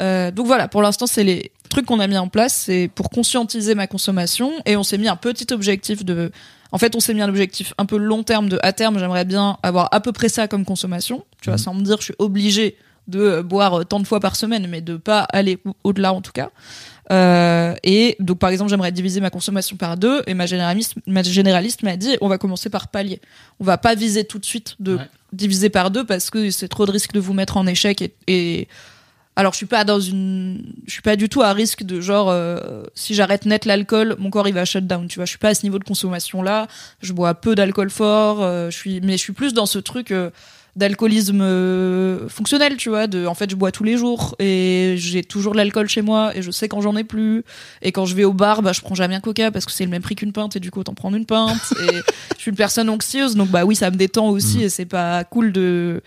Euh, 0.00 0.30
donc 0.30 0.46
voilà, 0.46 0.68
pour 0.68 0.80
l'instant, 0.82 1.06
c'est 1.06 1.24
les 1.24 1.50
trucs 1.70 1.86
qu'on 1.86 2.00
a 2.00 2.06
mis 2.06 2.16
en 2.16 2.28
place, 2.28 2.54
c'est 2.54 2.88
pour 2.94 3.10
conscientiser 3.10 3.74
ma 3.74 3.86
consommation 3.86 4.52
et 4.64 4.76
on 4.76 4.82
s'est 4.82 4.98
mis 4.98 5.08
un 5.08 5.16
petit 5.16 5.52
objectif 5.52 6.04
de. 6.04 6.30
En 6.70 6.78
fait, 6.78 6.94
on 6.94 7.00
s'est 7.00 7.14
mis 7.14 7.22
un 7.22 7.28
objectif 7.28 7.72
un 7.78 7.86
peu 7.86 7.96
long 7.96 8.22
terme 8.22 8.48
de 8.48 8.58
à 8.62 8.72
terme, 8.72 8.98
j'aimerais 8.98 9.24
bien 9.24 9.56
avoir 9.62 9.88
à 9.92 10.00
peu 10.00 10.12
près 10.12 10.28
ça 10.28 10.48
comme 10.48 10.64
consommation, 10.64 11.24
tu 11.40 11.46
vois, 11.50 11.54
Mhm. 11.54 11.58
sans 11.58 11.74
me 11.74 11.82
dire 11.82 11.96
je 11.98 12.04
suis 12.04 12.14
obligé 12.18 12.76
de 13.08 13.40
boire 13.40 13.86
tant 13.86 14.00
de 14.00 14.06
fois 14.06 14.20
par 14.20 14.36
semaine, 14.36 14.66
mais 14.68 14.82
de 14.82 14.96
pas 14.98 15.20
aller 15.20 15.58
au- 15.64 15.74
au-delà 15.84 16.12
en 16.12 16.20
tout 16.20 16.32
cas. 16.32 16.50
Euh, 17.10 17.74
et 17.82 18.16
donc 18.20 18.38
par 18.38 18.50
exemple, 18.50 18.70
j'aimerais 18.70 18.92
diviser 18.92 19.20
ma 19.20 19.30
consommation 19.30 19.76
par 19.76 19.96
deux 19.96 20.22
et 20.26 20.34
ma 20.34 20.46
généraliste, 20.46 20.94
ma 21.06 21.22
généraliste 21.22 21.82
m'a 21.82 21.96
dit 21.96 22.16
on 22.20 22.28
va 22.28 22.38
commencer 22.38 22.68
par 22.70 22.88
palier. 22.88 23.20
On 23.60 23.64
va 23.64 23.78
pas 23.78 23.94
viser 23.94 24.24
tout 24.24 24.38
de 24.38 24.44
suite 24.44 24.76
de 24.80 24.96
Ouais. 24.96 25.08
diviser 25.32 25.70
par 25.70 25.90
deux 25.90 26.04
parce 26.04 26.28
que 26.30 26.50
c'est 26.50 26.68
trop 26.68 26.86
de 26.86 26.90
risque 26.90 27.12
de 27.12 27.20
vous 27.20 27.32
mettre 27.32 27.56
en 27.56 27.66
échec 27.66 28.02
et, 28.02 28.14
et 28.26 28.68
alors 29.36 29.52
je 29.52 29.58
suis 29.58 29.66
pas 29.66 29.84
dans 29.84 30.00
une 30.00 30.64
je 30.86 30.92
suis 30.92 31.02
pas 31.02 31.14
du 31.16 31.28
tout 31.28 31.42
à 31.42 31.52
risque 31.52 31.84
de 31.84 32.00
genre 32.00 32.28
euh, 32.28 32.82
si 32.94 33.14
j'arrête 33.14 33.46
net 33.46 33.64
l'alcool 33.66 34.16
mon 34.18 34.30
corps 34.30 34.48
il 34.48 34.54
va 34.54 34.64
shut 34.64 34.86
down 34.86 35.06
tu 35.06 35.16
vois 35.20 35.26
je 35.26 35.30
suis 35.30 35.38
pas 35.38 35.50
à 35.50 35.54
ce 35.54 35.62
niveau 35.64 35.78
de 35.78 35.84
consommation 35.84 36.42
là 36.42 36.66
je 37.02 37.12
bois 37.12 37.34
peu 37.34 37.54
d'alcool 37.54 37.88
fort 37.90 38.42
euh, 38.42 38.68
je 38.70 38.76
suis 38.76 39.00
mais 39.00 39.12
je 39.12 39.18
suis 39.22 39.32
plus 39.32 39.54
dans 39.54 39.66
ce 39.66 39.78
truc 39.78 40.10
euh, 40.10 40.30
d'alcoolisme 40.78 41.40
euh, 41.42 42.28
fonctionnel 42.28 42.76
tu 42.76 42.88
vois 42.88 43.06
de 43.06 43.26
en 43.26 43.34
fait 43.34 43.50
je 43.50 43.56
bois 43.56 43.72
tous 43.72 43.84
les 43.84 43.96
jours 43.98 44.36
et 44.38 44.94
j'ai 44.96 45.22
toujours 45.24 45.52
de 45.52 45.56
l'alcool 45.58 45.88
chez 45.88 46.02
moi 46.02 46.34
et 46.36 46.40
je 46.42 46.50
sais 46.50 46.68
quand 46.68 46.80
j'en 46.80 46.96
ai 46.96 47.04
plus 47.04 47.44
et 47.82 47.92
quand 47.92 48.06
je 48.06 48.14
vais 48.14 48.24
au 48.24 48.32
bar 48.32 48.62
bah 48.62 48.72
je 48.72 48.80
prends 48.80 48.94
jamais 48.94 49.16
un 49.16 49.20
coca 49.20 49.50
parce 49.50 49.64
que 49.66 49.72
c'est 49.72 49.84
le 49.84 49.90
même 49.90 50.02
prix 50.02 50.14
qu'une 50.14 50.32
pinte 50.32 50.56
et 50.56 50.60
du 50.60 50.70
coup 50.70 50.80
autant 50.80 50.94
prendre 50.94 51.16
une 51.16 51.26
pinte 51.26 51.72
et 51.82 51.96
je 52.36 52.40
suis 52.40 52.50
une 52.50 52.56
personne 52.56 52.88
anxieuse 52.88 53.34
donc 53.34 53.48
bah 53.50 53.64
oui 53.64 53.74
ça 53.76 53.90
me 53.90 53.96
détend 53.96 54.28
aussi 54.28 54.62
et 54.62 54.68
c'est 54.68 54.86
pas 54.86 55.24
cool 55.24 55.52
de 55.52 56.00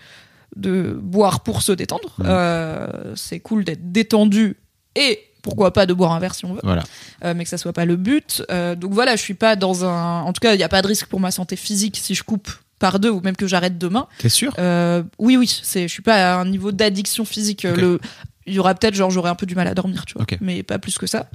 de 0.56 0.98
boire 1.02 1.40
pour 1.40 1.62
se 1.62 1.72
détendre. 1.72 2.14
Mhm. 2.18 2.26
Euh, 2.28 2.86
c'est 3.16 3.40
cool 3.40 3.64
d'être 3.64 3.90
détendu 3.90 4.56
et 4.96 5.18
pourquoi 5.42 5.72
pas 5.72 5.86
de 5.86 5.94
boire 5.94 6.12
un 6.12 6.18
verre 6.20 6.34
si 6.34 6.44
on 6.44 6.52
veut, 6.54 6.60
Voilà. 6.62 6.82
euh, 7.24 7.32
mais 7.34 7.44
que 7.44 7.50
ça 7.50 7.56
soit 7.58 7.72
pas 7.72 7.84
le 7.86 7.96
but. 7.96 8.42
Euh, 8.50 8.74
donc 8.74 8.92
voilà, 8.92 9.16
je 9.16 9.22
suis 9.22 9.34
pas 9.34 9.56
dans 9.56 9.84
un. 9.86 10.20
En 10.20 10.32
tout 10.32 10.40
cas, 10.40 10.54
il 10.54 10.58
n'y 10.58 10.62
a 10.62 10.68
pas 10.68 10.82
de 10.82 10.86
risque 10.86 11.06
pour 11.06 11.20
ma 11.20 11.30
santé 11.30 11.56
physique 11.56 11.96
si 11.96 12.14
je 12.14 12.22
coupe 12.22 12.50
par 12.82 12.98
deux 12.98 13.08
ou 13.10 13.20
même 13.20 13.36
que 13.36 13.46
j'arrête 13.46 13.78
demain. 13.78 14.06
T'es 14.18 14.28
sûr? 14.28 14.52
Euh, 14.58 15.02
oui, 15.18 15.36
oui, 15.38 15.60
c'est. 15.62 15.88
Je 15.88 15.92
suis 15.92 16.02
pas 16.02 16.34
à 16.34 16.40
un 16.40 16.44
niveau 16.44 16.72
d'addiction 16.72 17.24
physique. 17.24 17.62
Le. 17.62 17.98
Il 18.44 18.54
y 18.54 18.58
aura 18.58 18.74
peut-être 18.74 18.94
genre 18.94 19.08
j'aurai 19.10 19.30
un 19.30 19.36
peu 19.36 19.46
du 19.46 19.54
mal 19.54 19.68
à 19.68 19.74
dormir, 19.74 20.04
tu 20.04 20.14
vois, 20.14 20.24
mais 20.40 20.64
pas 20.64 20.80
plus 20.80 20.98
que 20.98 21.06
ça. 21.06 21.30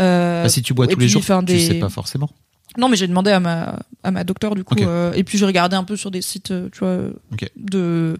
Euh, 0.00 0.42
Bah, 0.44 0.48
Si 0.48 0.62
tu 0.62 0.72
bois 0.72 0.86
tous 0.86 0.98
les 0.98 1.06
jours, 1.08 1.20
enfin, 1.20 1.44
tu 1.44 1.52
sais 1.60 1.74
pas 1.74 1.90
forcément. 1.90 2.30
non, 2.78 2.88
mais 2.88 2.96
j'ai 2.96 3.06
demandé 3.06 3.30
à 3.30 3.40
ma 3.40 3.78
à 4.02 4.10
ma 4.10 4.24
docteur 4.24 4.54
du 4.54 4.64
coup, 4.64 4.74
euh, 4.88 5.12
et 5.12 5.22
puis 5.22 5.36
j'ai 5.36 5.44
regardé 5.46 5.76
un 5.76 5.84
peu 5.84 5.96
sur 5.96 6.10
des 6.10 6.22
sites, 6.22 6.50
euh, 6.52 6.68
tu 6.72 6.78
vois, 6.78 6.88
euh, 6.88 7.12
de 7.56 8.16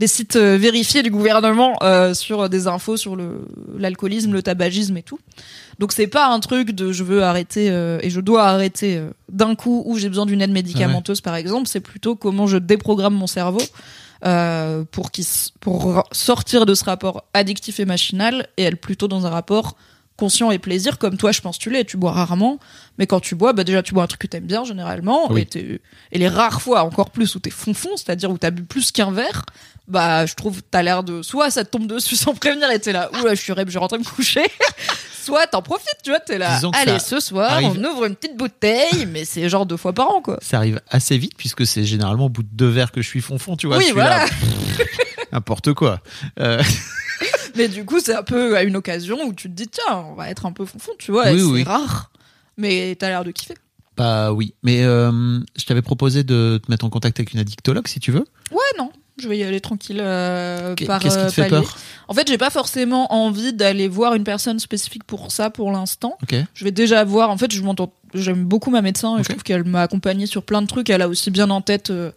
des 0.00 0.06
sites 0.06 0.36
euh, 0.36 0.56
vérifiés 0.58 1.02
du 1.02 1.10
gouvernement 1.10 1.76
euh, 1.82 2.12
sur 2.14 2.48
des 2.50 2.66
infos 2.66 2.96
sur 2.98 3.16
le 3.16 3.46
l'alcoolisme, 3.78 4.32
le 4.34 4.42
tabagisme 4.42 4.96
et 4.98 5.02
tout. 5.02 5.18
Donc 5.78 5.92
c'est 5.92 6.08
pas 6.08 6.26
un 6.28 6.40
truc 6.40 6.72
de 6.72 6.90
je 6.92 7.04
veux 7.04 7.22
arrêter 7.22 7.70
euh, 7.70 7.98
et 8.02 8.10
je 8.10 8.20
dois 8.20 8.44
arrêter 8.46 8.96
euh, 8.96 9.10
d'un 9.30 9.54
coup 9.54 9.82
ou 9.86 9.96
j'ai 9.96 10.08
besoin 10.08 10.26
d'une 10.26 10.42
aide 10.42 10.50
médicamenteuse 10.50 11.20
par 11.20 11.36
exemple. 11.36 11.68
C'est 11.68 11.80
plutôt 11.80 12.16
comment 12.16 12.46
je 12.48 12.56
déprogramme 12.58 13.14
mon 13.14 13.26
cerveau. 13.28 13.60
euh, 14.24 14.82
pour 14.90 15.12
qu'il 15.12 15.24
pour 15.60 16.02
sortir 16.10 16.66
de 16.66 16.74
ce 16.74 16.84
rapport 16.84 17.24
addictif 17.34 17.78
et 17.78 17.84
machinal 17.84 18.48
et 18.56 18.64
être 18.64 18.80
plutôt 18.80 19.06
dans 19.06 19.26
un 19.26 19.30
rapport 19.30 19.76
conscient 20.16 20.50
et 20.50 20.58
plaisir 20.58 20.98
comme 20.98 21.16
toi 21.16 21.30
je 21.30 21.40
pense 21.40 21.56
tu 21.60 21.70
l'es 21.70 21.84
tu 21.84 21.96
bois 21.96 22.10
rarement 22.10 22.58
mais 22.98 23.06
quand 23.06 23.20
tu 23.20 23.36
bois 23.36 23.52
bah 23.52 23.62
déjà 23.62 23.84
tu 23.84 23.94
bois 23.94 24.02
un 24.02 24.06
truc 24.08 24.22
que 24.22 24.26
t'aimes 24.26 24.46
bien 24.46 24.64
généralement 24.64 25.30
Oui. 25.30 25.42
et, 25.42 25.46
t'es- 25.46 25.80
et 26.10 26.18
les 26.18 26.26
rares 26.26 26.60
fois 26.60 26.82
encore 26.82 27.10
plus 27.10 27.36
où 27.36 27.38
t'es 27.38 27.50
fonfon 27.50 27.90
c'est-à-dire 27.94 28.28
où 28.32 28.38
t'as 28.38 28.50
bu 28.50 28.64
plus 28.64 28.90
qu'un 28.90 29.12
verre 29.12 29.44
bah 29.88 30.26
je 30.26 30.34
trouve 30.34 30.60
t'as 30.70 30.82
l'air 30.82 31.02
de 31.02 31.22
soit 31.22 31.50
ça 31.50 31.64
te 31.64 31.70
tombe 31.70 31.86
dessus 31.86 32.14
sans 32.16 32.34
prévenir 32.34 32.70
et 32.70 32.78
t'es 32.78 32.92
là 32.92 33.10
oula 33.20 33.34
je 33.34 33.40
suis 33.40 33.52
rêve 33.52 33.68
je 33.68 33.72
vais 33.72 33.78
rentrer 33.78 33.98
me 33.98 34.04
coucher 34.04 34.42
soit 35.24 35.46
t'en 35.46 35.62
profites 35.62 35.96
tu 36.04 36.10
vois 36.10 36.20
t'es 36.20 36.36
là 36.38 36.60
allez 36.74 36.98
ce 36.98 37.20
soir 37.20 37.50
arrive- 37.52 37.78
on 37.78 37.84
ouvre 37.84 38.04
une 38.04 38.14
petite 38.14 38.36
bouteille 38.36 39.06
mais 39.10 39.24
c'est 39.24 39.48
genre 39.48 39.64
deux 39.66 39.76
fois 39.78 39.92
par 39.94 40.10
an 40.10 40.20
quoi 40.20 40.38
Ça 40.42 40.58
arrive 40.58 40.80
assez 40.90 41.16
vite 41.18 41.32
puisque 41.36 41.66
c'est 41.66 41.84
généralement 41.84 42.26
au 42.26 42.30
bout 42.30 42.42
de 42.42 42.48
deux 42.52 42.68
verres 42.68 42.92
que 42.92 43.00
je 43.02 43.08
suis 43.08 43.20
fonfon, 43.22 43.56
tu 43.56 43.66
vois. 43.66 43.78
Oui, 43.78 43.90
voilà. 43.92 44.24
N'importe 45.32 45.72
quoi. 45.74 46.00
Euh, 46.40 46.62
Mais 47.56 47.68
du 47.68 47.84
coup, 47.84 47.98
c'est 48.00 48.14
un 48.14 48.22
peu 48.22 48.56
à 48.56 48.62
une 48.62 48.76
occasion 48.76 49.18
où 49.24 49.32
tu 49.32 49.48
te 49.48 49.54
dis, 49.54 49.68
tiens, 49.68 49.96
on 50.10 50.14
va 50.14 50.30
être 50.30 50.46
un 50.46 50.52
peu 50.52 50.64
fonfon, 50.64 50.92
tu 50.98 51.10
vois, 51.12 51.30
Oui, 51.30 51.38
c'est 51.40 51.44
oui. 51.44 51.62
rare. 51.64 52.10
Mais 52.56 52.94
t'as 52.98 53.08
l'air 53.08 53.24
de 53.24 53.30
kiffer. 53.32 53.54
bah 53.96 54.32
oui. 54.32 54.54
Mais 54.62 54.82
euh, 54.84 55.40
je 55.56 55.64
t'avais 55.64 55.82
proposé 55.82 56.22
de 56.24 56.60
te 56.64 56.70
mettre 56.70 56.84
en 56.84 56.90
contact 56.90 57.18
avec 57.18 57.32
une 57.32 57.40
addictologue 57.40 57.88
si 57.88 58.00
tu 58.00 58.12
veux. 58.12 58.24
Ouais, 58.52 58.58
non. 58.78 58.90
Je 59.20 59.28
vais 59.28 59.38
y 59.38 59.42
aller 59.42 59.60
tranquille 59.60 59.98
euh, 60.00 60.74
par 60.86 61.00
Qu'est-ce 61.00 61.16
qui 61.16 61.24
euh, 61.24 61.28
te 61.28 61.32
fait 61.32 61.48
palier. 61.48 61.62
peur 61.62 61.78
En 62.08 62.14
fait, 62.14 62.28
j'ai 62.28 62.38
pas 62.38 62.50
forcément 62.50 63.12
envie 63.12 63.52
d'aller 63.52 63.88
voir 63.88 64.14
une 64.14 64.24
personne 64.24 64.58
spécifique 64.58 65.04
pour 65.04 65.30
ça 65.32 65.50
pour 65.50 65.72
l'instant. 65.72 66.16
Ok. 66.22 66.36
Je 66.54 66.64
vais 66.64 66.70
déjà 66.70 67.04
voir. 67.04 67.30
En 67.30 67.36
fait, 67.36 67.52
je 67.52 67.62
m'entends. 67.62 67.92
J'aime 68.14 68.44
beaucoup 68.44 68.70
ma 68.70 68.80
médecin 68.80 69.18
et 69.18 69.22
je 69.22 69.28
trouve 69.28 69.42
qu'elle 69.42 69.64
m'a 69.64 69.82
accompagnée 69.82 70.26
sur 70.26 70.42
plein 70.42 70.62
de 70.62 70.66
trucs. 70.66 70.88
Elle 70.88 71.02
a 71.02 71.08
aussi 71.08 71.30
bien 71.30 71.50
en 71.50 71.60
tête 71.60 71.90
euh, 71.90 72.10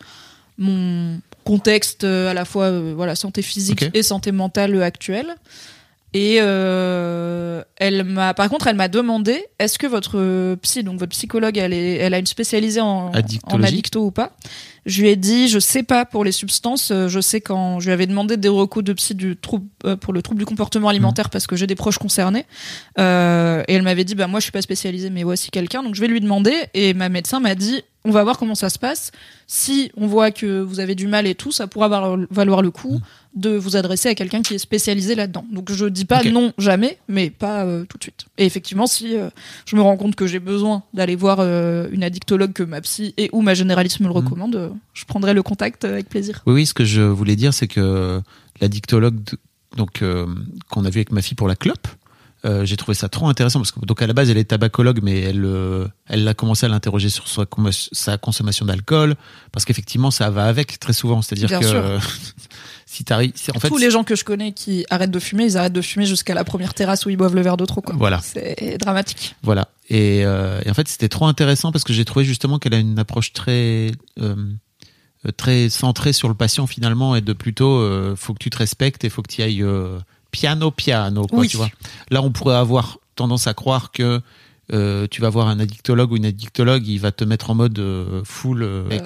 mon 0.58 1.20
contexte 1.44 2.04
euh, 2.04 2.30
à 2.30 2.34
la 2.34 2.46
fois 2.46 2.72
voilà 2.94 3.16
santé 3.16 3.42
physique 3.42 3.86
et 3.94 4.04
santé 4.04 4.32
mentale 4.32 4.82
actuelle. 4.82 5.36
Et 6.14 6.40
euh, 6.42 7.64
elle 7.78 8.04
m'a, 8.04 8.34
par 8.34 8.50
contre, 8.50 8.68
elle 8.68 8.76
m'a 8.76 8.90
demandé 8.90 9.46
est-ce 9.60 9.80
que 9.80 9.88
votre 9.88 10.56
psy, 10.56 10.84
donc 10.84 11.00
votre 11.00 11.12
psychologue, 11.12 11.58
elle, 11.58 11.72
est, 11.74 11.96
elle 11.96 12.14
a 12.14 12.20
une 12.20 12.26
spécialisée 12.26 12.82
en, 12.82 13.12
en 13.46 13.64
addicto 13.64 14.06
ou 14.06 14.12
pas? 14.12 14.34
Je 14.86 15.02
lui 15.02 15.10
ai 15.10 15.16
dit, 15.16 15.48
je 15.48 15.60
sais 15.60 15.84
pas 15.84 16.06
pour 16.06 16.24
les 16.26 16.32
substances. 16.32 16.92
euh, 16.92 17.08
Je 17.08 17.22
sais 17.22 17.40
quand 17.40 17.80
je 17.80 17.86
lui 17.86 17.94
avais 17.94 18.08
demandé 18.08 18.36
des 18.36 18.50
recours 18.50 18.84
de 18.84 18.94
psy 18.94 19.16
du 19.16 19.38
trouble 19.38 19.68
euh, 19.86 19.96
pour 19.96 20.12
le 20.12 20.22
trouble 20.22 20.40
du 20.40 20.46
comportement 20.46 20.90
alimentaire 20.90 21.30
parce 21.30 21.48
que 21.48 21.56
j'ai 21.56 21.68
des 21.68 21.76
proches 21.76 22.00
concernés. 22.00 22.46
Euh, 23.00 23.64
et 23.68 23.76
elle 23.76 23.84
m'avait 23.84 24.04
dit, 24.04 24.16
bah 24.16 24.28
moi 24.28 24.40
je 24.40 24.44
suis 24.44 24.52
pas 24.52 24.62
spécialisée, 24.62 25.12
mais 25.12 25.24
voici 25.24 25.50
quelqu'un. 25.50 25.82
Donc 25.84 25.96
je 25.96 26.02
vais 26.02 26.08
lui 26.08 26.20
demander. 26.20 26.56
Et 26.74 26.94
ma 26.94 27.10
médecin 27.10 27.40
m'a 27.40 27.56
dit, 27.56 27.84
on 28.04 28.12
va 28.12 28.24
voir 28.24 28.38
comment 28.38 28.56
ça 28.56 28.70
se 28.70 28.80
passe. 28.80 29.12
Si 29.48 29.92
on 29.96 30.08
voit 30.08 30.32
que 30.32 30.62
vous 30.62 30.80
avez 30.80 30.96
du 30.96 31.08
mal 31.08 31.28
et 31.28 31.36
tout, 31.36 31.52
ça 31.52 31.68
pourra 31.68 31.88
valoir, 31.88 32.18
valoir 32.30 32.62
le 32.62 32.72
coup 32.72 33.00
de 33.36 33.52
vous 33.52 33.76
adresser 33.76 34.10
à 34.10 34.16
quelqu'un 34.16 34.42
qui 34.42 34.56
est 34.56 34.60
spécialisé 34.60 35.16
là-dedans. 35.16 35.46
Donc 35.52 35.72
je 35.72 35.86
dis 35.86 36.06
pas 36.06 36.24
non 36.24 36.52
jamais, 36.58 36.98
mais 37.08 37.30
pas 37.30 37.64
euh, 37.64 37.86
tout 37.88 37.98
de 37.98 38.04
suite. 38.04 38.26
Et 38.38 38.46
effectivement, 38.46 38.88
si 38.88 39.16
euh, 39.16 39.30
je 39.66 39.76
me 39.76 39.82
rends 39.82 39.98
compte 39.98 40.16
que 40.16 40.28
j'ai 40.28 40.40
besoin 40.40 40.84
d'aller 40.94 41.16
voir 41.16 41.38
euh, 41.40 41.88
une 41.92 42.04
addictologue 42.04 42.54
que 42.54 42.64
ma 42.64 42.82
psy 42.82 43.14
et 43.18 43.30
ou 43.32 43.42
ma 43.42 43.54
généraliste 43.54 44.00
me 44.00 44.08
le 44.08 44.14
recommande, 44.14 44.56
euh, 44.56 44.70
je 44.94 45.06
prendrai 45.06 45.34
le 45.34 45.44
contact 45.44 45.86
avec 45.86 46.10
plaisir. 46.10 46.42
Oui, 46.46 46.54
oui, 46.56 46.66
ce 46.66 46.74
que 46.74 46.86
je 46.86 47.02
voulais 47.02 47.36
dire, 47.36 47.54
c'est 47.54 47.68
que 47.68 48.22
l'addictologue 48.60 49.20
donc 49.78 50.04
qu'on 50.70 50.86
a 50.86 50.90
vu 50.90 51.00
avec 51.00 51.14
ma 51.14 51.22
fille 51.22 51.36
pour 51.36 51.48
la 51.48 51.56
clope, 51.56 51.88
euh, 52.44 52.66
j'ai 52.66 52.76
trouvé 52.76 52.96
ça 52.96 53.08
trop 53.08 53.28
intéressant 53.28 53.60
parce 53.60 53.72
que 53.72 53.80
donc 53.86 54.02
à 54.02 54.08
la 54.08 54.14
base 54.14 54.30
elle 54.32 54.38
est 54.38 54.46
tabacologue, 54.46 55.02
mais 55.04 55.20
elle 55.20 55.46
euh, 55.46 55.88
elle 56.08 56.28
a 56.28 56.34
commencé 56.34 56.66
à 56.66 56.70
l'interroger 56.70 57.10
sur 57.10 57.26
sa, 57.28 58.18
consommation 58.18 58.66
d'alcool 58.66 59.16
parce 59.52 59.64
qu'effectivement 59.64 60.10
ça 60.10 60.32
va 60.32 60.46
avec 60.46 60.80
très 60.80 60.94
souvent, 60.94 61.22
c'est-à-dire 61.22 61.60
que 61.60 61.66
sûr. 61.66 61.84
si 62.88 63.04
t'arrives, 63.04 63.34
en 63.56 63.60
fait 63.60 63.68
Tous 63.68 63.78
les 63.78 63.92
gens 63.92 64.04
que 64.04 64.16
je 64.16 64.24
connais 64.24 64.54
qui 64.54 64.86
arrêtent 64.90 65.12
de 65.12 65.20
fumer, 65.20 65.46
ils 65.46 65.58
arrêtent 65.58 65.74
de 65.74 65.82
fumer 65.82 66.08
jusqu'à 66.08 66.34
la 66.34 66.44
première 66.44 66.74
terrasse 66.74 67.06
où 67.06 67.10
ils 67.10 67.16
boivent 67.16 67.36
le 67.36 67.42
verre 67.42 67.58
d'eau 67.58 67.68
trop. 67.68 67.82
Quoi. 67.82 67.94
Voilà. 67.96 68.20
C'est 68.24 68.78
dramatique. 68.80 69.36
Voilà. 69.44 69.68
Et, 69.90 70.26
euh, 70.26 70.62
et 70.66 70.70
en 70.72 70.74
fait, 70.74 70.88
c'était 70.88 71.10
trop 71.10 71.28
intéressant 71.28 71.72
parce 71.72 71.84
que 71.84 71.94
j'ai 71.94 72.06
trouvé 72.06 72.26
justement 72.26 72.58
qu'elle 72.58 72.74
a 72.74 72.80
une 72.80 72.98
approche 72.98 73.34
très 73.34 73.92
très 75.38 75.70
centrée 75.70 76.14
sur 76.14 76.28
le 76.28 76.34
patient 76.34 76.66
finalement 76.66 77.16
et 77.16 77.22
de 77.22 77.34
plutôt 77.34 78.16
faut 78.16 78.34
que 78.34 78.40
tu 78.40 78.50
te 78.50 78.58
respectes 78.58 79.04
et 79.04 79.10
faut 79.10 79.22
que 79.22 79.32
tu 79.32 79.44
ailles 79.44 79.64
piano 80.32 80.72
piano 80.72 81.28
quoi, 81.28 81.40
Oui. 81.40 81.48
tu 81.48 81.58
vois. 81.58 81.70
Là, 82.10 82.22
on 82.22 82.32
pourrait 82.32 82.56
avoir 82.56 82.98
tendance 83.16 83.48
à 83.48 83.54
croire 83.54 83.92
que 83.92 84.22
euh, 84.74 85.06
tu 85.12 85.22
vas 85.22 85.30
voir 85.30 85.48
un 85.48 85.60
addictologue 85.60 86.12
ou 86.14 86.16
une 86.18 86.26
addictologue, 86.26 86.88
il 86.88 86.98
va 87.00 87.12
te 87.12 87.24
mettre 87.26 87.50
en 87.50 87.56
mode 87.56 87.78
euh, 87.80 88.22
full 88.24 88.64
euh, 88.64 88.84
Euh, 88.92 89.00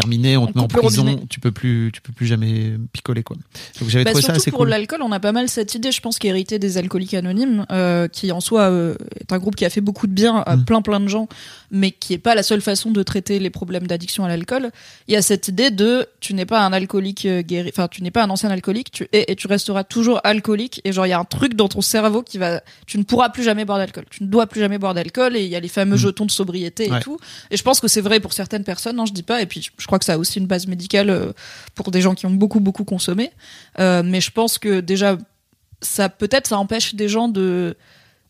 terminé, 0.00 0.36
on 0.36 0.42
on 0.44 0.46
te 0.46 0.56
met 0.58 0.64
en 0.64 0.68
prison, 0.68 1.02
robinet. 1.04 1.22
tu 1.28 1.40
peux 1.40 1.50
plus 1.52 1.90
tu 1.92 2.00
peux 2.00 2.12
plus 2.12 2.26
jamais 2.26 2.72
picoler 2.92 3.22
quoi. 3.22 3.36
Donc 3.80 3.88
j'avais 3.88 4.04
Bah, 4.04 4.10
trouvé 4.12 4.24
ça 4.26 4.32
assez 4.32 4.50
pour 4.50 4.60
cool. 4.60 4.68
l'alcool, 4.68 5.00
on 5.02 5.12
a 5.12 5.20
pas 5.20 5.32
mal 5.32 5.48
cette 5.48 5.74
idée, 5.74 5.92
je 5.92 6.00
pense, 6.00 6.18
qui 6.18 6.28
héritée 6.28 6.58
des 6.58 6.78
alcooliques 6.78 7.14
anonymes, 7.14 7.66
euh, 7.72 8.08
qui 8.08 8.30
en 8.32 8.40
soi 8.40 8.62
euh, 8.62 8.94
est 9.20 9.32
un 9.32 9.38
groupe 9.38 9.56
qui 9.56 9.64
a 9.64 9.70
fait 9.70 9.80
beaucoup 9.80 10.06
de 10.06 10.12
bien 10.12 10.36
à 10.46 10.56
Mm. 10.56 10.64
plein 10.64 10.82
plein 10.82 11.00
de 11.00 11.08
gens, 11.08 11.28
mais 11.70 11.90
qui 11.90 12.12
est 12.14 12.18
pas 12.18 12.34
la 12.34 12.42
seule 12.42 12.60
façon 12.60 12.90
de 12.90 13.02
traiter 13.02 13.38
les 13.38 13.50
problèmes 13.50 13.86
d'addiction 13.86 14.24
à 14.24 14.28
l'alcool. 14.28 14.70
Il 15.08 15.14
y 15.14 15.16
a 15.16 15.22
cette 15.22 15.48
idée 15.48 15.70
de 15.70 16.06
tu 16.20 16.34
n'es 16.34 16.46
pas 16.46 16.60
un 16.64 16.72
alcoolique 16.72 17.26
euh, 17.26 17.42
guéri, 17.42 17.70
enfin 17.72 17.88
tu 17.88 18.02
n'es 18.02 18.10
pas 18.10 18.22
un 18.24 18.30
ancien 18.30 18.50
alcoolique, 18.50 18.90
tu 18.90 19.08
es 19.12 19.24
et 19.30 19.36
tu 19.36 19.46
resteras 19.46 19.84
toujours 19.84 20.20
alcoolique. 20.24 20.80
Et 20.84 20.92
genre 20.92 21.06
il 21.06 21.10
y 21.10 21.12
a 21.12 21.18
un 21.18 21.24
truc 21.24 21.54
dans 21.54 21.68
ton 21.68 21.80
cerveau 21.80 22.22
qui 22.22 22.38
va, 22.38 22.60
tu 22.86 22.98
ne 22.98 23.02
pourras 23.02 23.28
plus 23.30 23.42
jamais 23.42 23.64
boire 23.64 23.78
d'alcool, 23.78 24.04
tu 24.10 24.22
ne 24.22 24.28
dois 24.28 24.46
plus 24.46 24.60
jamais 24.60 24.78
boire 24.78 24.94
d'alcool. 24.94 25.36
Et 25.36 25.44
il 25.44 25.50
y 25.50 25.56
a 25.56 25.60
les 25.60 25.68
fameux 25.68 25.96
Mm. 25.96 25.98
jetons 25.98 26.26
de 26.26 26.30
sobriété 26.30 26.90
Ouais. 26.90 26.98
et 26.98 27.02
tout. 27.02 27.18
Et 27.50 27.56
je 27.56 27.62
pense 27.62 27.80
que 27.80 27.88
c'est 27.88 28.00
vrai 28.00 28.20
pour 28.20 28.32
certaines 28.32 28.64
personnes, 28.64 28.98
hein, 29.00 29.04
je 29.06 29.12
dis 29.12 29.22
pas. 29.22 29.42
Et 29.42 29.46
puis 29.46 29.68
je 29.76 29.86
crois 29.88 29.98
que 29.98 30.04
ça 30.04 30.12
a 30.14 30.18
aussi 30.18 30.38
une 30.38 30.46
base 30.46 30.66
médicale 30.68 31.10
euh, 31.10 31.32
pour 31.74 31.90
des 31.90 32.00
gens 32.00 32.14
qui 32.14 32.26
ont 32.26 32.30
beaucoup 32.30 32.60
beaucoup 32.60 32.84
consommé. 32.84 33.32
Euh, 33.80 34.02
mais 34.04 34.20
je 34.20 34.30
pense 34.30 34.58
que 34.58 34.80
déjà, 34.80 35.18
ça 35.80 36.08
peut-être 36.08 36.46
ça 36.46 36.58
empêche 36.58 36.94
des 36.94 37.08
gens 37.08 37.26
de 37.28 37.76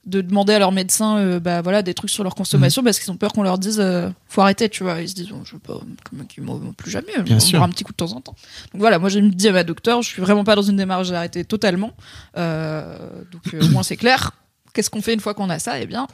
de 0.07 0.23
demander 0.23 0.55
à 0.55 0.59
leur 0.59 0.73
médecin 0.73 1.19
euh, 1.19 1.41
bah 1.41 1.61
voilà 1.61 1.83
des 1.83 1.93
trucs 1.93 2.09
sur 2.11 2.23
leur 2.25 2.33
Mhm. 2.33 2.39
consommation 2.39 2.83
parce 2.83 2.99
qu'ils 2.99 3.11
ont 3.11 3.17
peur 3.19 3.33
qu'on 3.35 3.43
leur 3.43 3.59
dise 3.59 3.79
euh, 3.81 4.09
faut 4.29 4.41
arrêter 4.41 4.69
tu 4.71 4.83
vois 4.83 5.03
ils 5.03 5.09
se 5.11 5.15
disent 5.15 5.29
oh, 5.33 5.41
je 5.45 5.53
veux 5.53 5.59
pas 5.59 5.79
comment 6.09 6.73
plus 6.79 6.91
jamais 6.91 7.13
Bien 7.23 7.37
on 7.37 7.41
sûr. 7.41 7.63
un 7.63 7.69
petit 7.69 7.85
coup 7.85 7.93
de 7.93 7.97
temps 7.97 8.13
en 8.13 8.21
temps 8.23 8.35
donc 8.73 8.81
voilà 8.81 8.99
moi 8.99 9.11
j'ai 9.11 9.21
dit 9.21 9.49
à 9.49 9.53
ma 9.53 9.65
docteur 9.65 10.01
je 10.01 10.09
suis 10.09 10.23
vraiment 10.23 10.45
pas 10.45 10.55
dans 10.55 10.63
une 10.63 10.77
démarche 10.79 11.11
d'arrêter 11.11 11.45
totalement 11.45 11.93
donc 12.37 13.43
au 13.61 13.69
moins 13.69 13.83
c'est 13.83 13.97
clair 13.99 14.33
qu'est-ce 14.73 14.89
qu'on 14.89 15.03
fait 15.03 15.13
une 15.15 15.21
fois 15.21 15.35
qu'on 15.35 15.51
a 15.51 15.59
ça? 15.59 15.79
Eh 15.81 15.87
bien 15.87 16.07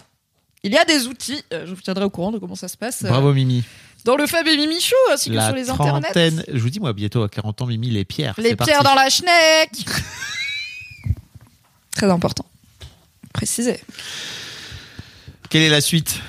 il 0.66 0.73
y 0.73 0.79
a 0.79 0.85
des 0.87 1.07
outils, 1.07 1.43
je 1.53 1.75
vous 1.75 1.81
tiendrai 1.83 2.05
au 2.07 2.11
courant 2.11 2.33
de 2.33 2.39
comment 2.39 2.55
ça 2.55 2.69
se 2.69 2.77
passe 2.79 3.03
Bravo 3.05 3.35
Mimi. 3.35 3.62
Dans 4.05 4.16
le 4.16 4.26
Fab 4.26 4.47
et 4.47 4.56
Mimi 4.56 4.81
Show 4.81 4.94
ainsi 5.12 5.31
que 5.31 5.35
La 5.35 5.47
sur 5.47 5.55
les 5.56 5.70
internets. 5.70 6.02
trentaine, 6.02 6.44
je 6.52 6.59
vous 6.59 6.70
dis 6.70 6.81
moi 6.81 6.93
bientôt 6.93 7.22
à 7.22 7.28
40 7.28 7.62
ans 7.62 7.66
Mimi 7.66 7.90
les 7.90 8.05
pierres. 8.05 8.35
Les 8.39 8.55
pierres 8.56 8.82
parti. 8.82 8.85
dans 8.85 8.94
la 8.94 9.10
schneck 9.10 9.70
Très 11.97 12.10
important. 12.10 12.44
Préciser. 13.32 13.81
Quelle 15.48 15.62
est 15.62 15.68
la 15.68 15.81
suite? 15.81 16.20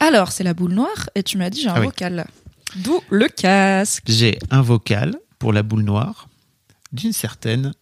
Alors, 0.00 0.32
c'est 0.32 0.44
la 0.44 0.54
boule 0.54 0.72
noire 0.72 1.10
et 1.14 1.22
tu 1.22 1.36
m'as 1.38 1.50
dit 1.50 1.60
j'ai 1.62 1.68
un 1.68 1.74
Ah 1.76 1.80
oui. 1.80 1.86
vocal. 1.86 2.26
D'où 2.76 3.00
le 3.10 3.28
casque. 3.28 4.04
J'ai 4.06 4.38
un 4.50 4.62
vocal 4.62 5.16
pour 5.38 5.52
la 5.52 5.62
boule 5.62 5.82
noire 5.82 6.28
d'une 6.92 7.12
certaine 7.12 7.72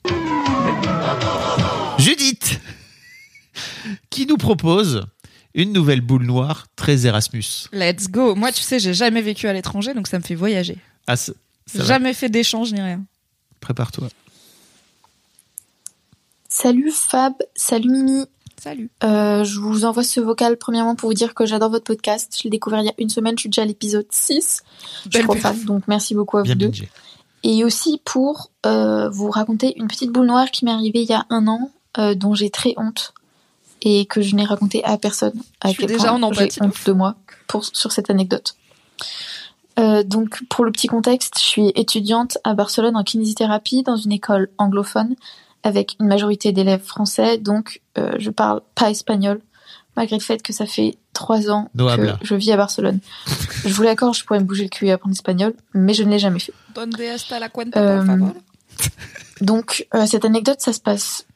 Judith 1.98 2.60
qui 4.10 4.26
nous 4.26 4.36
propose 4.36 5.06
une 5.56 5.72
nouvelle 5.72 6.02
boule 6.02 6.24
noire 6.24 6.66
très 6.76 7.06
Erasmus. 7.06 7.68
Let's 7.72 8.08
go. 8.08 8.34
Moi, 8.36 8.52
tu 8.52 8.62
sais, 8.62 8.78
j'ai 8.78 8.94
jamais 8.94 9.22
vécu 9.22 9.48
à 9.48 9.52
l'étranger, 9.52 9.94
donc 9.94 10.06
ça 10.06 10.18
me 10.18 10.22
fait 10.22 10.34
voyager. 10.36 10.78
Ah, 11.08 11.16
ça 11.16 11.32
ça 11.66 11.78
va. 11.78 11.84
Jamais 11.84 12.14
fait 12.14 12.28
d'échange 12.28 12.72
ni 12.72 12.80
rien. 12.80 13.02
Prépare-toi. 13.60 14.08
Salut 16.48 16.90
Fab, 16.92 17.34
salut 17.54 17.90
Mimi. 17.90 18.24
Salut. 18.62 18.90
Euh, 19.04 19.44
je 19.44 19.58
vous 19.58 19.84
envoie 19.84 20.02
ce 20.04 20.20
vocal 20.20 20.56
premièrement 20.56 20.94
pour 20.94 21.10
vous 21.10 21.14
dire 21.14 21.34
que 21.34 21.44
j'adore 21.44 21.70
votre 21.70 21.84
podcast. 21.84 22.34
Je 22.38 22.44
l'ai 22.44 22.50
découvert 22.50 22.80
il 22.80 22.86
y 22.86 22.90
a 22.90 22.94
une 22.98 23.10
semaine, 23.10 23.34
je 23.36 23.40
suis 23.42 23.48
déjà 23.48 23.62
à 23.62 23.66
l'épisode 23.66 24.06
6. 24.10 24.62
Je 25.04 25.18
Belle 25.18 25.38
fan, 25.38 25.64
donc 25.64 25.82
merci 25.88 26.14
beaucoup 26.14 26.38
à 26.38 26.42
Bien 26.42 26.54
vous 26.54 26.60
deux. 26.60 26.66
bingé. 26.68 26.88
Et 27.42 27.64
aussi 27.64 28.00
pour 28.04 28.50
euh, 28.64 29.08
vous 29.10 29.30
raconter 29.30 29.74
une 29.78 29.88
petite 29.88 30.10
boule 30.10 30.26
noire 30.26 30.50
qui 30.50 30.64
m'est 30.64 30.72
arrivée 30.72 31.02
il 31.02 31.08
y 31.08 31.12
a 31.12 31.26
un 31.30 31.46
an, 31.48 31.70
euh, 31.98 32.14
dont 32.14 32.34
j'ai 32.34 32.50
très 32.50 32.74
honte 32.76 33.12
et 33.82 34.06
que 34.06 34.22
je 34.22 34.34
n'ai 34.34 34.44
raconté 34.44 34.84
à 34.84 34.96
personne. 34.98 35.34
À 35.60 35.68
Je 35.68 35.74
suis 35.74 35.86
quel 35.86 35.96
déjà 35.96 36.08
point 36.08 36.18
en 36.18 36.22
empathie 36.22 36.62
honte 36.62 36.74
de 36.86 36.92
moi 36.92 37.14
pour, 37.46 37.64
sur 37.64 37.92
cette 37.92 38.10
anecdote. 38.10 38.56
Euh, 39.78 40.02
donc 40.02 40.42
pour 40.48 40.64
le 40.64 40.72
petit 40.72 40.86
contexte, 40.86 41.38
je 41.38 41.44
suis 41.44 41.72
étudiante 41.74 42.38
à 42.44 42.54
Barcelone 42.54 42.96
en 42.96 43.04
kinésithérapie 43.04 43.82
dans 43.82 43.96
une 43.96 44.12
école 44.12 44.48
anglophone 44.56 45.14
avec 45.62 45.96
une 46.00 46.06
majorité 46.06 46.52
d'élèves 46.52 46.82
français, 46.84 47.38
donc 47.38 47.82
euh, 47.98 48.12
je 48.18 48.30
parle 48.30 48.62
pas 48.74 48.90
espagnol, 48.90 49.40
malgré 49.96 50.16
le 50.16 50.22
fait 50.22 50.40
que 50.40 50.52
ça 50.52 50.64
fait 50.64 50.96
trois 51.12 51.50
ans 51.50 51.68
que 51.76 52.12
je 52.22 52.34
vis 52.36 52.52
à 52.52 52.56
Barcelone. 52.56 53.00
je 53.64 53.74
voulais 53.74 53.88
d'accord, 53.88 54.14
je 54.14 54.24
pourrais 54.24 54.38
me 54.38 54.44
bouger 54.44 54.62
le 54.62 54.68
cul 54.68 54.86
et 54.86 54.92
apprendre 54.92 55.12
l'espagnol, 55.12 55.54
mais 55.74 55.92
je 55.92 56.04
ne 56.04 56.10
l'ai 56.10 56.18
jamais 56.18 56.38
fait. 56.38 56.52
Donde 56.74 57.00
está 57.00 57.38
la 57.38 57.48
cuenta, 57.48 57.80
Euh, 57.80 57.96
por 57.98 58.06
favor? 58.06 58.32
Donc 59.40 59.86
euh, 59.94 60.06
cette 60.06 60.24
anecdote, 60.24 60.60
ça 60.60 60.72
se 60.72 60.80
passe 60.80 61.26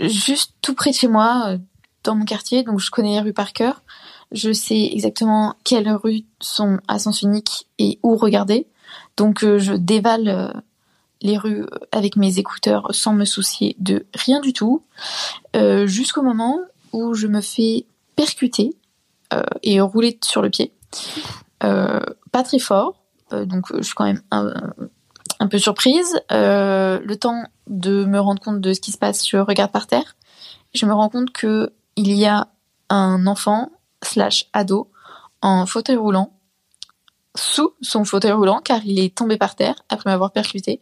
juste 0.00 0.54
tout 0.62 0.74
près 0.74 0.90
de 0.90 0.96
chez 0.96 1.08
moi, 1.08 1.44
euh, 1.48 1.58
dans 2.04 2.14
mon 2.14 2.24
quartier, 2.24 2.62
donc 2.62 2.80
je 2.80 2.90
connais 2.90 3.14
les 3.14 3.20
rues 3.20 3.32
par 3.32 3.52
cœur. 3.52 3.82
Je 4.32 4.52
sais 4.52 4.90
exactement 4.92 5.54
quelles 5.64 5.90
rues 5.90 6.24
sont 6.40 6.78
à 6.88 6.98
sens 6.98 7.22
unique 7.22 7.66
et 7.78 7.98
où 8.02 8.16
regarder. 8.16 8.66
Donc 9.16 9.44
euh, 9.44 9.58
je 9.58 9.74
dévale 9.74 10.28
euh, 10.28 10.60
les 11.20 11.38
rues 11.38 11.66
avec 11.92 12.16
mes 12.16 12.38
écouteurs 12.38 12.94
sans 12.94 13.12
me 13.12 13.24
soucier 13.24 13.76
de 13.78 14.06
rien 14.14 14.40
du 14.40 14.52
tout, 14.52 14.82
euh, 15.56 15.86
jusqu'au 15.86 16.22
moment 16.22 16.60
où 16.92 17.14
je 17.14 17.26
me 17.26 17.40
fais 17.40 17.86
percuter 18.16 18.76
euh, 19.32 19.42
et 19.62 19.80
rouler 19.80 20.18
sur 20.22 20.42
le 20.42 20.50
pied. 20.50 20.72
Euh, 21.64 22.00
pas 22.30 22.42
très 22.42 22.58
fort, 22.58 22.94
euh, 23.32 23.44
donc 23.44 23.70
euh, 23.70 23.78
je 23.78 23.82
suis 23.82 23.94
quand 23.94 24.04
même 24.04 24.22
un, 24.30 25.46
peu 25.48 25.58
surprise. 25.58 26.20
Euh, 26.32 27.00
le 27.02 27.16
temps 27.16 27.44
de 27.68 28.04
me 28.04 28.18
rendre 28.18 28.40
compte 28.40 28.60
de 28.60 28.72
ce 28.72 28.80
qui 28.80 28.92
se 28.92 28.98
passe, 28.98 29.28
je 29.28 29.36
regarde 29.36 29.72
par 29.72 29.86
terre. 29.86 30.16
Je 30.74 30.86
me 30.86 30.92
rends 30.92 31.08
compte 31.08 31.30
que 31.32 31.72
il 31.96 32.12
y 32.12 32.26
a 32.26 32.48
un 32.88 33.26
enfant 33.26 33.70
slash 34.02 34.46
ado 34.52 34.90
en 35.40 35.66
fauteuil 35.66 35.96
roulant 35.96 36.32
sous 37.36 37.74
son 37.82 38.04
fauteuil 38.04 38.32
roulant 38.32 38.60
car 38.60 38.84
il 38.84 38.98
est 38.98 39.14
tombé 39.14 39.36
par 39.36 39.56
terre 39.56 39.82
après 39.88 40.10
m'avoir 40.10 40.32
percuté. 40.32 40.80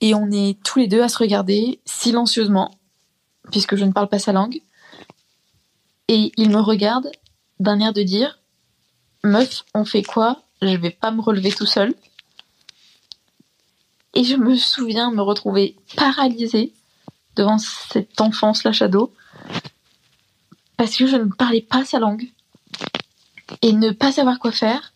Et 0.00 0.14
on 0.14 0.30
est 0.30 0.62
tous 0.62 0.78
les 0.78 0.88
deux 0.88 1.02
à 1.02 1.08
se 1.08 1.18
regarder 1.18 1.80
silencieusement 1.84 2.70
puisque 3.50 3.76
je 3.76 3.84
ne 3.84 3.92
parle 3.92 4.08
pas 4.08 4.18
sa 4.18 4.32
langue. 4.32 4.60
Et 6.08 6.32
il 6.36 6.50
me 6.50 6.60
regarde 6.60 7.10
d'un 7.60 7.80
air 7.80 7.92
de 7.92 8.02
dire 8.02 8.38
Meuf, 9.24 9.64
on 9.74 9.84
fait 9.84 10.02
quoi? 10.02 10.42
Je 10.62 10.76
vais 10.76 10.90
pas 10.90 11.10
me 11.10 11.20
relever 11.20 11.52
tout 11.52 11.66
seul. 11.66 11.94
Et 14.14 14.24
je 14.24 14.36
me 14.36 14.56
souviens 14.56 15.10
me 15.10 15.22
retrouver 15.22 15.76
paralysée 15.96 16.72
devant 17.36 17.58
cet 17.58 18.20
enfant 18.20 18.54
slash 18.54 18.82
ado 18.82 19.12
parce 20.78 20.96
que 20.96 21.06
je 21.06 21.16
ne 21.16 21.24
parlais 21.24 21.60
pas 21.60 21.84
sa 21.84 21.98
langue 21.98 22.26
et 23.62 23.72
ne 23.72 23.90
pas 23.90 24.10
savoir 24.12 24.38
quoi 24.38 24.52
faire 24.52 24.94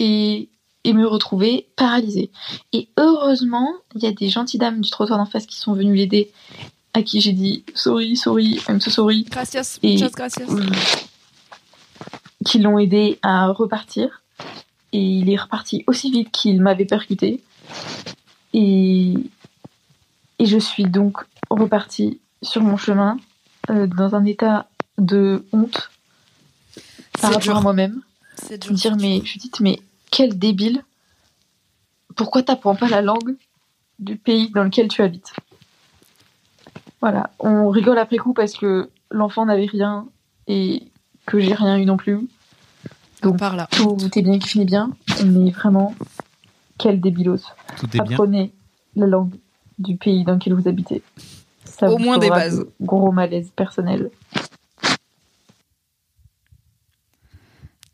et, 0.00 0.48
et 0.84 0.92
me 0.92 1.06
retrouver 1.06 1.68
paralysée. 1.76 2.30
Et 2.72 2.88
heureusement, 2.96 3.72
il 3.94 4.02
y 4.02 4.06
a 4.06 4.12
des 4.12 4.28
gentilles 4.28 4.58
dames 4.58 4.80
du 4.80 4.90
trottoir 4.90 5.18
d'en 5.18 5.26
face 5.26 5.46
qui 5.46 5.56
sont 5.56 5.74
venues 5.74 5.94
l'aider, 5.94 6.32
à 6.94 7.02
qui 7.02 7.20
j'ai 7.20 7.32
dit 7.32 7.64
sorry, 7.74 8.16
sorry, 8.16 8.60
I'm 8.68 8.80
so 8.80 8.90
sorry, 8.90 9.24
Gracias, 9.30 9.78
Et- 9.84 9.92
muchas 9.94 10.10
gracias. 10.10 10.46
qui 12.44 12.58
l'ont 12.58 12.78
aidé 12.78 13.18
à 13.22 13.48
repartir. 13.48 14.22
Et 14.92 15.02
il 15.02 15.28
est 15.30 15.36
reparti 15.36 15.84
aussi 15.86 16.10
vite 16.10 16.30
qu'il 16.30 16.62
m'avait 16.62 16.86
percuté. 16.86 17.42
Et, 18.54 19.12
et 20.38 20.46
je 20.46 20.58
suis 20.58 20.84
donc 20.84 21.18
repartie 21.50 22.20
sur 22.42 22.62
mon 22.62 22.78
chemin 22.78 23.18
euh, 23.68 23.86
dans 23.86 24.14
un 24.14 24.24
état 24.24 24.66
de 24.98 25.44
honte 25.52 25.90
par 27.12 27.20
C'est 27.20 27.26
rapport 27.26 27.40
dur. 27.40 27.56
à 27.56 27.60
moi-même. 27.60 28.00
C'est 28.36 28.68
me 28.70 28.74
dire 28.76 28.96
mais 28.96 29.20
Judith 29.24 29.60
mais 29.60 29.80
quel 30.10 30.38
débile 30.38 30.82
pourquoi 32.16 32.42
t'apprends 32.42 32.74
pas 32.76 32.88
la 32.88 33.00
langue 33.02 33.36
du 33.98 34.16
pays 34.16 34.50
dans 34.50 34.64
lequel 34.64 34.88
tu 34.88 35.02
habites? 35.02 35.32
Voilà 37.00 37.30
on 37.38 37.68
rigole 37.70 37.98
après 37.98 38.16
coup 38.16 38.32
parce 38.32 38.54
que 38.54 38.90
l'enfant 39.10 39.46
n'avait 39.46 39.66
rien 39.66 40.06
et 40.46 40.82
que 41.26 41.38
j'ai 41.40 41.54
rien 41.54 41.76
eu 41.78 41.84
non 41.84 41.96
plus 41.96 42.28
donc 43.22 43.38
par 43.38 43.56
là. 43.56 43.68
tout 43.72 43.96
est 44.16 44.22
bien 44.22 44.38
qui 44.38 44.48
finit 44.48 44.64
bien 44.64 44.90
mais 45.24 45.50
vraiment 45.50 45.94
quel 46.78 47.00
débilos 47.00 47.38
Tout 47.78 47.86
est 47.86 48.00
bien. 48.00 48.02
apprenez 48.04 48.52
la 48.96 49.06
langue 49.06 49.34
du 49.78 49.96
pays 49.96 50.24
dans 50.24 50.34
lequel 50.34 50.54
vous 50.54 50.68
habitez 50.68 51.02
ça 51.64 51.88
Au 51.88 51.96
vous 51.96 52.04
moins 52.04 52.18
des 52.18 52.30
bases. 52.30 52.60
de 52.60 52.70
gros 52.80 53.12
malaise 53.12 53.50
personnel 53.54 54.10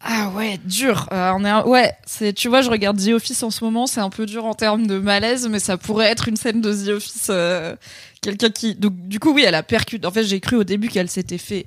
Ah 0.06 0.28
ouais, 0.36 0.58
dur. 0.64 1.08
Euh, 1.12 1.32
on 1.34 1.44
est 1.46 1.48
un- 1.48 1.64
ouais, 1.64 1.92
c'est 2.04 2.34
tu 2.34 2.48
vois, 2.48 2.60
je 2.60 2.68
regarde 2.68 2.98
The 3.02 3.08
Office 3.08 3.42
en 3.42 3.50
ce 3.50 3.64
moment, 3.64 3.86
c'est 3.86 4.00
un 4.00 4.10
peu 4.10 4.26
dur 4.26 4.44
en 4.44 4.52
termes 4.54 4.86
de 4.86 4.98
malaise, 4.98 5.48
mais 5.48 5.58
ça 5.58 5.78
pourrait 5.78 6.06
être 6.10 6.28
une 6.28 6.36
scène 6.36 6.60
de 6.60 6.72
The 6.72 6.88
Office. 6.96 7.28
euh, 7.30 7.74
Quelqu'un 8.20 8.50
qui, 8.50 8.74
donc 8.74 8.92
du 9.08 9.18
coup, 9.18 9.32
oui, 9.32 9.44
elle 9.46 9.54
a 9.54 9.62
percuté. 9.62 10.06
En 10.06 10.10
fait, 10.10 10.24
j'ai 10.24 10.40
cru 10.40 10.56
au 10.56 10.64
début 10.64 10.88
qu'elle 10.88 11.08
s'était 11.10 11.38
fait 11.38 11.66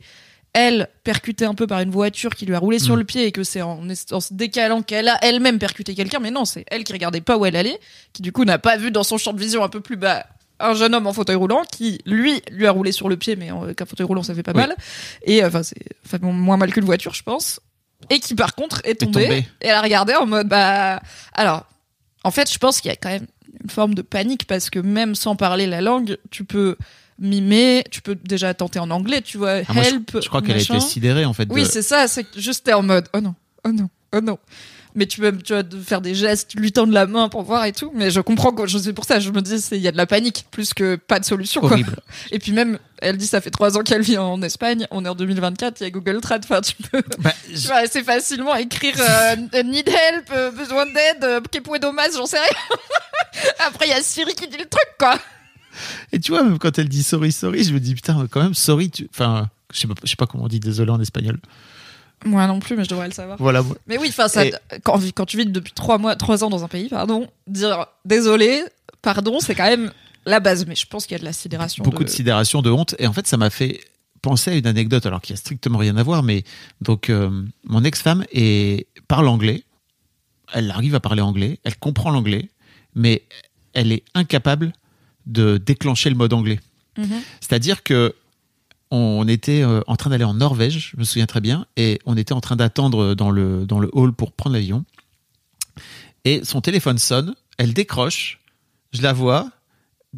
elle 0.54 0.88
percutée 1.04 1.46
un 1.46 1.54
peu 1.54 1.68
par 1.68 1.82
une 1.82 1.92
voiture 1.92 2.34
qui 2.34 2.48
lui 2.48 2.56
a 2.56 2.60
roulé 2.60 2.80
sur 2.80 2.96
Mm. 2.96 3.00
le 3.00 3.04
pied 3.06 3.26
et 3.28 3.32
que 3.32 3.44
c'est 3.44 3.62
en, 3.62 3.80
en 4.12 4.20
se 4.20 4.34
décalant 4.34 4.82
qu'elle 4.82 5.08
a 5.08 5.18
elle-même 5.24 5.60
percuté 5.60 5.94
quelqu'un, 5.94 6.18
mais 6.20 6.32
non, 6.32 6.46
c'est 6.46 6.64
elle 6.72 6.84
qui 6.84 6.94
regardait 6.94 7.22
pas 7.22 7.38
où 7.38 7.46
elle 7.46 7.56
allait, 7.56 7.80
qui 8.14 8.24
du 8.24 8.32
coup 8.32 8.44
n'a 8.44 8.58
pas 8.58 8.76
vu 8.78 8.90
dans 8.90 9.04
son 9.04 9.18
champ 9.20 9.34
de 9.34 9.40
vision 9.40 9.64
un 9.64 9.70
peu 9.70 9.82
plus 9.82 9.98
bas 9.98 10.26
un 10.60 10.74
jeune 10.74 10.96
homme 10.96 11.06
en 11.06 11.14
fauteuil 11.14 11.36
roulant 11.36 11.62
qui 11.72 12.00
lui 12.08 12.42
lui 12.52 12.66
a 12.66 12.72
roulé 12.72 12.92
sur 12.92 13.08
le 13.10 13.18
pied 13.18 13.36
mais 13.36 13.52
euh, 13.52 13.76
qu'un 13.76 13.86
fauteuil 13.86 14.08
roulant 14.08 14.24
ça 14.24 14.34
fait 14.34 14.42
pas 14.42 14.54
Oui. 14.54 14.62
mal 14.62 14.76
et 15.22 15.44
euh, 15.44 15.48
enfin 15.50 15.62
c'est 15.62 15.76
enfin, 16.04 16.18
moins 16.20 16.58
mal 16.58 16.74
qu'une 16.74 16.86
voiture 16.86 17.14
je 17.14 17.22
pense 17.22 17.60
et 18.10 18.20
qui 18.20 18.36
par 18.36 18.56
contre 18.56 18.82
est 18.84 18.96
tombée, 18.96 19.24
tombée. 19.24 19.38
et 19.62 19.68
elle 19.68 19.76
a 19.76 19.82
regardé 19.82 20.14
en 20.16 20.26
mode 20.26 20.48
bah 20.48 21.02
alors 21.34 21.66
en 22.24 22.32
fait 22.32 22.52
je 22.52 22.58
pense 22.58 22.80
qu'il 22.82 22.90
y 22.90 22.94
a 22.94 22.96
quand 22.96 23.10
même 23.10 23.28
une 23.64 23.70
forme 23.70 23.96
de 23.96 24.02
panique 24.02 24.46
parce 24.46 24.70
que 24.70 24.80
même 24.80 25.16
sans 25.16 25.36
parler 25.36 25.66
la 25.68 25.82
langue 25.82 26.18
tu 26.30 26.44
peux 26.46 26.76
mimer 27.20 27.84
tu 27.90 28.02
peux 28.02 28.16
déjà 28.16 28.54
tenter 28.54 28.80
en 28.80 28.92
anglais 28.92 29.22
tu 29.22 29.38
vois 29.38 29.62
Ah, 29.68 29.74
moi, 29.74 29.84
je- 29.84 29.90
help 29.90 30.18
je, 30.22 30.28
crois 30.30 30.42
qu'elle 30.42 30.58
a 30.58 30.62
été 30.62 30.80
sidérée 30.80 31.26
en 31.26 31.34
fait. 31.34 31.48
oui 31.52 31.64
de- 31.64 31.68
c'est 31.68 31.82
ça 31.82 32.08
c'est 32.08 32.28
juste 32.40 32.66
t'es 32.66 32.74
en 32.74 32.84
mode 32.84 33.08
oh 33.14 33.22
non 33.22 33.34
oh 33.66 33.72
non 33.72 33.90
oh 34.14 34.22
non 34.22 34.38
mais 34.98 35.06
tu 35.06 35.22
peux 35.22 35.32
tu 35.38 35.54
vas 35.54 35.64
de 35.64 35.80
faire 35.80 36.02
des 36.02 36.14
gestes 36.16 36.56
lui 36.56 36.74
tendre 36.74 36.92
la 36.92 37.06
main 37.06 37.30
pour 37.30 37.44
voir 37.44 37.64
et 37.64 37.72
tout 37.72 37.92
mais 37.96 38.12
je 38.12 38.20
comprends 38.20 38.52
que 38.52 38.68
je 38.68 38.78
sais 38.78 38.92
pour 38.92 39.06
ça 39.06 39.22
je 39.22 39.30
me 39.32 39.42
dis 39.42 39.56
il 39.72 39.78
y 39.78 39.88
a 39.88 39.92
de 39.94 39.98
la 39.98 40.06
panique 40.06 40.46
plus 40.52 40.74
que 40.74 40.96
pas 40.98 41.20
de 41.20 41.26
solution 41.26 41.62
quoi 41.62 41.78
et 42.32 42.40
puis 42.40 42.52
même, 42.52 42.80
elle 43.00 43.16
dit 43.18 43.28
ça 43.28 43.40
fait 43.42 43.52
trois 43.52 43.78
ans 43.78 43.84
qu'elle 43.84 44.02
vit 44.02 44.18
en 44.18 44.42
Espagne. 44.42 44.88
On 44.90 45.06
est 45.06 45.08
en 45.08 45.14
2024, 45.14 45.82
il 45.82 45.84
y 45.84 45.86
a 45.86 45.90
Google 45.92 46.20
Trad. 46.20 46.44
Enfin, 46.44 46.62
tu 46.62 46.74
peux, 46.76 47.04
Bah, 47.20 47.32
je- 47.54 47.70
assez 47.70 48.04
facilement 48.04 48.56
écrire 48.56 48.96
euh, 49.00 49.64
need 49.64 49.88
help, 49.88 50.32
euh, 50.34 50.50
besoin 50.50 50.88
d'aide, 50.88 51.24
euh, 51.24 51.40
que 51.42 51.60
puedo 51.60 51.78
dommage, 51.90 52.14
j'en 52.14 52.26
sais 52.26 52.40
rien. 52.40 52.58
Après, 53.68 53.86
il 53.86 53.90
y 53.92 53.94
a 53.94 54.02
Siri 54.02 54.34
qui 54.34 54.48
dit 54.48 54.58
le 54.58 54.66
truc, 54.66 54.88
quoi. 54.98 55.20
Et 56.12 56.20
tu 56.20 56.32
vois, 56.32 56.42
même 56.42 56.58
quand 56.58 56.80
elle 56.80 56.90
dit 56.90 57.04
sorry, 57.04 57.32
sorry, 57.32 57.64
je 57.64 57.72
me 57.74 57.80
dis 57.80 57.94
putain, 57.94 58.28
quand 58.32 58.42
même, 58.42 58.56
sorry. 58.56 58.90
Tu... 58.90 59.08
Enfin, 59.14 59.48
je 59.72 59.80
sais 59.80 59.88
pas, 59.88 59.94
je 60.04 60.10
sais 60.10 60.16
pas 60.16 60.26
comment 60.26 60.46
on 60.46 60.48
dit 60.48 60.60
désolé 60.60 60.90
en 60.90 61.00
espagnol. 61.00 61.38
Moi 62.26 62.48
non 62.48 62.60
plus, 62.60 62.76
mais 62.76 62.84
je 62.84 62.90
devrais 62.90 63.08
le 63.08 63.14
savoir. 63.14 63.38
Voilà. 63.40 63.64
Mais 63.88 63.98
oui, 63.98 64.08
enfin, 64.10 64.28
Et- 64.42 64.54
quand, 64.84 65.00
quand 65.14 65.26
tu 65.26 65.38
vis 65.38 65.46
depuis 65.46 65.74
trois 65.74 65.98
mois, 65.98 66.16
trois 66.16 66.44
ans 66.44 66.50
dans 66.50 66.64
un 66.64 66.68
pays, 66.68 66.90
pardon, 66.90 67.28
dire 67.48 67.86
désolé, 68.06 68.64
pardon, 69.02 69.40
c'est 69.40 69.56
quand 69.56 69.70
même 69.70 69.92
la 70.26 70.40
base. 70.40 70.66
Mais 70.66 70.76
je 70.76 70.88
pense 70.88 71.06
qu'il 71.06 71.14
y 71.14 71.16
a 71.16 71.20
de 71.20 71.26
la 71.26 71.34
sidération. 71.34 71.84
Beaucoup 71.84 72.04
de... 72.04 72.10
sidération, 72.10 72.62
de 72.62 72.72
honte. 72.72 72.96
Et 73.00 73.08
en 73.08 73.14
fait, 73.14 73.28
ça 73.28 73.38
m'a 73.38 73.50
fait 73.50 73.82
penser 74.22 74.52
à 74.52 74.56
une 74.56 74.68
anecdote, 74.68 75.06
alors 75.06 75.22
qui 75.22 75.34
a 75.34 75.36
strictement 75.36 75.78
rien 75.78 75.96
à 75.96 76.04
voir, 76.04 76.24
mais 76.24 76.44
donc 76.82 77.10
euh, 77.10 77.30
mon 77.66 77.84
ex-femme 77.84 78.26
est... 78.32 78.88
parle 79.08 79.28
anglais. 79.28 79.64
Elle 80.54 80.72
arrive 80.72 80.96
à 80.96 81.00
parler 81.00 81.22
anglais, 81.22 81.60
elle 81.64 81.78
comprend 81.78 82.10
l'anglais, 82.10 82.50
mais 82.96 83.24
elle 83.74 83.92
est 83.92 84.04
incapable 84.16 84.74
de 85.26 85.58
déclencher 85.58 86.10
le 86.10 86.16
mode 86.16 86.34
anglais. 86.34 86.60
Mhm. 86.98 87.22
C'est-à-dire 87.42 87.84
que 87.84 88.16
on 88.92 89.28
était 89.28 89.62
euh, 89.64 89.82
en 89.88 89.96
train 89.96 90.10
d'aller 90.10 90.24
en 90.24 90.36
Norvège, 90.36 90.92
je 90.94 90.98
me 90.98 91.04
souviens 91.04 91.26
très 91.26 91.42
bien, 91.42 91.66
et 91.76 92.00
on 92.06 92.16
était 92.16 92.34
en 92.34 92.42
train 92.42 92.56
d'attendre 92.56 93.16
dans 93.16 93.32
le, 93.32 93.66
dans 93.66 93.80
le 93.80 93.90
hall 93.94 94.14
pour 94.14 94.32
prendre 94.32 94.56
l'avion. 94.56 94.86
Et 96.26 96.42
son 96.44 96.62
téléphone 96.62 96.98
sonne, 96.98 97.36
elle 97.58 97.74
décroche, 97.74 98.40
je 98.94 99.02
la 99.02 99.14
vois, 99.14 99.50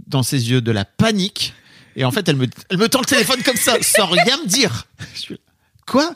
dans 0.07 0.23
ses 0.23 0.49
yeux 0.49 0.61
de 0.61 0.71
la 0.71 0.85
panique, 0.85 1.53
et 1.95 2.05
en 2.05 2.11
fait 2.11 2.27
elle 2.29 2.35
me, 2.35 2.47
elle 2.69 2.77
me 2.77 2.87
tend 2.87 2.99
le 2.99 3.05
téléphone 3.05 3.41
comme 3.43 3.55
ça, 3.55 3.75
sans 3.81 4.05
rien 4.05 4.37
me 4.37 4.47
dire. 4.47 4.87
Quoi? 5.87 6.15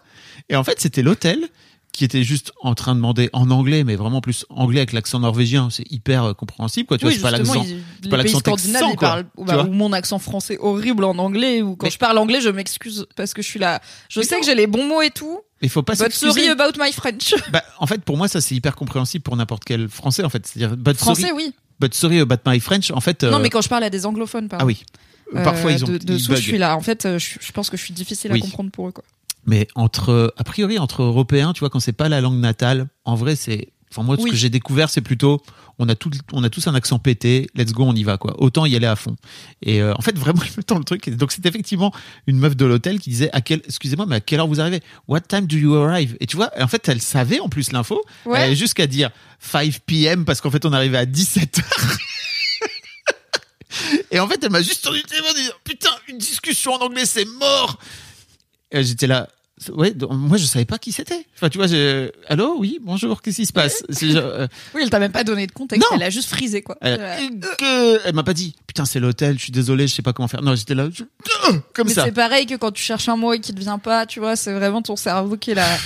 Et 0.50 0.56
en 0.56 0.64
fait 0.64 0.80
c'était 0.80 1.02
l'hôtel 1.02 1.50
qui 1.94 2.03
était 2.03 2.24
juste 2.24 2.52
en 2.61 2.74
train 2.76 2.91
de 2.94 2.98
demander 2.98 3.30
en 3.34 3.49
anglais, 3.52 3.84
mais 3.84 3.95
vraiment 3.95 4.20
plus 4.20 4.45
anglais 4.49 4.80
avec 4.80 4.91
l'accent 4.94 5.20
norvégien, 5.20 5.70
c'est 5.72 5.90
hyper 5.91 6.24
euh, 6.26 6.34
compréhensible, 6.34 6.88
quoi. 6.88 6.98
Tu 6.98 7.06
oui, 7.06 7.15
vois, 7.18 7.30
c'est 7.32 7.38
pas 7.38 7.38
l'accent. 7.38 7.64
ils- 8.03 8.10
pas 8.10 8.18
l'accent 8.18 8.41
texan, 8.41 8.90
ils 8.91 8.95
quoi. 8.95 9.07
parlent, 9.07 9.26
bah, 9.38 9.65
ou 9.70 9.72
mon 9.72 9.94
accent 9.94 10.20
français 10.20 10.57
horrible 10.60 11.03
en 11.06 11.18
anglais, 11.20 11.61
ou 11.61 11.76
quand 11.76 11.86
Mais- 11.86 11.91
je 11.91 11.98
parle 11.99 12.18
anglais, 12.18 12.41
je 12.41 12.49
m'excuse 12.49 13.06
parce 13.15 13.34
que 13.34 13.41
je 13.41 13.48
suis 13.48 13.60
là. 13.60 13.80
Je 14.10 14.20
Mais 14.20 14.26
sais 14.26 14.36
non. 14.36 14.41
que 14.41 14.45
j'ai 14.48 14.56
les 14.56 14.68
bons 14.68 14.88
mots 14.88 15.02
et 15.02 15.11
tout, 15.11 15.40
Il 15.61 15.70
faut 15.70 15.84
pas 15.84 15.94
but 15.95 16.11
sorry 16.11 16.49
about 16.49 16.78
my 16.80 16.91
French. 16.91 17.34
Bah, 17.52 17.64
en 17.80 17.88
fait, 17.88 18.03
pour 18.03 18.18
moi, 18.18 18.28
ça 18.28 18.41
c'est 18.41 18.56
hyper 18.56 18.76
compréhensible 18.76 19.22
pour 19.24 19.38
n'importe 19.38 19.64
quel 19.64 19.88
français, 19.88 20.24
en 20.26 20.30
fait. 20.30 20.45
C'est-à-dire, 20.45 20.76
but 20.76 20.98
Français, 20.98 21.22
sorry, 21.30 21.34
oui. 21.36 21.53
but 21.80 21.94
sorry 21.94 22.20
about 22.20 22.38
my 22.45 22.60
French, 22.60 22.90
en 22.91 22.99
fait. 23.02 23.24
Non, 23.24 23.38
euh, 23.38 23.40
mais 23.40 23.49
quand 23.49 23.61
je 23.61 23.70
parle 23.70 23.84
à 23.84 23.90
des 23.90 24.06
anglophones, 24.06 24.49
pardon. 24.49 24.64
Ah 24.64 24.68
oui. 24.68 24.84
Euh, 25.36 25.44
Parfois, 25.44 25.72
ils 25.72 25.84
ont. 25.86 25.88
de, 25.88 25.98
de 25.98 26.15
ils 26.18 26.28
bug. 26.28 26.38
je 26.38 26.41
suis 26.41 26.57
là. 26.57 26.76
En 26.76 26.82
fait, 26.82 27.06
euh, 27.06 27.18
je, 27.18 27.36
je 27.40 27.52
pense 27.53 27.70
que 27.70 27.78
je 27.78 27.84
suis 27.84 27.94
difficile 27.94 28.32
Oui. 28.34 28.40
à 28.40 28.41
comprendre 28.41 28.72
pour 28.72 28.88
eux, 28.90 28.91
quoi. 28.91 29.03
Mais 29.45 29.68
entre, 29.76 30.34
a 30.38 30.44
priori, 30.44 30.80
entre 30.80 31.03
Européens, 31.03 31.53
tu 31.53 31.60
vois, 31.60 31.70
quand 31.70 31.80
c'est 31.80 31.94
pas 31.94 32.10
la 32.10 32.22
langue 32.22 32.40
natale, 32.40 32.88
en 33.06 33.15
vrai, 33.15 33.36
c'est. 33.36 33.70
Enfin, 33.91 34.02
moi, 34.02 34.18
ce 34.18 34.24
que 34.24 34.36
j'ai 34.36 34.49
découvert, 34.49 34.90
c'est 34.90 35.02
plutôt, 35.02 35.44
on 35.78 35.88
a 35.88 35.94
tout, 35.94 36.10
on 36.32 36.44
a 36.44 36.49
tous 36.49 36.65
un 36.65 36.74
accent 36.74 36.98
pété, 36.98 37.48
let's 37.53 37.74
go, 37.74 37.84
on 37.84 37.94
y 37.94 38.03
va, 38.03 38.18
quoi. 38.18 38.34
Autant 38.41 38.65
y 38.65 38.76
aller 38.76 38.88
à 38.88 38.95
fond. 38.95 39.15
Et 39.61 39.84
euh, 39.84 39.94
en 39.95 40.02
fait, 40.02 40.18
vraiment, 40.18 40.41
il 40.45 40.57
me 40.57 40.64
tend 40.64 40.80
le 40.80 40.84
truc. 40.84 41.07
Donc, 41.11 41.32
c'est 41.32 41.45
effectivement 41.45 41.94
une 42.26 42.40
meuf 42.40 42.56
de 42.56 42.65
l'hôtel 42.65 42.99
qui 42.99 43.11
disait, 43.11 43.30
à 43.34 43.41
quelle, 43.41 43.61
excusez-moi, 43.65 44.07
mais 44.07 44.15
à 44.15 44.20
quelle 44.20 44.40
heure 44.40 44.48
vous 44.48 44.60
arrivez? 44.60 44.82
What 45.07 45.22
time 45.22 45.45
do 45.45 45.57
you 45.57 45.76
arrive? 45.76 46.18
Et 46.20 46.26
tu 46.26 46.38
vois, 46.38 46.49
en 46.60 46.68
fait, 46.68 46.90
elle 46.90 47.02
savait 47.02 47.40
en 47.40 47.49
plus 47.49 47.72
l'info. 47.72 48.03
Ouais. 48.26 48.40
Elle 48.40 48.44
avait 48.45 48.56
jusqu'à 48.56 48.88
dire 48.88 49.11
5 49.40 49.82
p.m. 49.86 50.26
parce 50.26 50.41
qu'en 50.41 50.49
fait, 50.49 50.65
on 50.65 50.74
arrivait 50.74 50.98
à 50.98 51.06
17 51.06 51.60
heures. 51.60 51.98
Et 54.11 54.20
en 54.20 54.28
fait, 54.28 54.44
elle 54.44 54.52
m'a 54.52 54.61
juste 54.61 54.84
tendu 54.84 54.98
le 54.98 55.03
téléphone 55.03 55.34
et 55.38 55.41
dit 55.41 55.49
Putain, 55.64 55.90
une 56.07 56.18
discussion 56.18 56.74
en 56.74 56.86
anglais, 56.86 57.06
c'est 57.06 57.26
mort 57.26 57.80
J'étais 58.82 59.08
là. 59.08 59.28
Ouais, 59.72 59.91
donc, 59.91 60.10
moi 60.14 60.38
je 60.38 60.45
savais 60.45 60.66
pas 60.66 60.80
qui 60.80 60.91
c'était. 60.91 61.26
Enfin, 61.36 61.48
tu 61.48 61.60
vois, 61.60 61.68
je... 61.68 62.10
allô, 62.28 62.56
oui, 62.58 62.80
bonjour, 62.82 63.22
qu'est-ce 63.22 63.38
qui 63.38 63.45
se 63.45 63.54
passe? 63.54 63.84
Genre, 63.88 64.18
euh, 64.26 64.48
Oui, 64.74 64.82
elle 64.84 64.90
t'a 64.90 64.98
même 65.00 65.12
pas 65.12 65.24
donné 65.24 65.45
de 65.45 65.52
contexte. 65.52 65.88
Non. 65.90 65.95
Elle 65.95 66.04
a 66.04 66.10
juste 66.10 66.30
frisé, 66.30 66.64
quoi. 66.64 66.76
elle, 66.82 67.00
Euh, 67.62 68.00
elle 68.04 68.16
m'a 68.16 68.24
pas 68.24 68.34
dit 68.34 68.56
Putain, 68.66 68.84
c'est 68.86 69.00
l'hôtel, 69.00 69.38
je 69.38 69.44
suis 69.44 69.52
désolé, 69.52 69.88
je 69.88 69.94
sais 69.94 70.02
pas 70.02 70.12
comment 70.12 70.28
faire. 70.28 70.41
Non, 70.41 70.56
j'étais 70.56 70.74
là, 70.74 70.90
je- 70.91 71.04
comme 71.74 71.88
Mais 71.88 71.94
ça. 71.94 72.04
c'est 72.06 72.12
pareil 72.12 72.48
que 72.48 72.56
quand 72.56 72.72
tu 72.72 72.82
cherches 72.82 73.08
un 73.10 73.16
mot 73.16 73.32
et 73.34 73.40
qu'il 73.40 73.54
ne 73.56 73.60
vient 73.60 73.78
pas, 73.78 74.08
tu 74.08 74.20
vois, 74.20 74.36
c'est 74.36 74.54
vraiment 74.54 74.82
ton 74.82 74.95
cerveau 74.95 75.38
qui 75.38 75.52
est 75.52 75.56
là. 75.56 75.68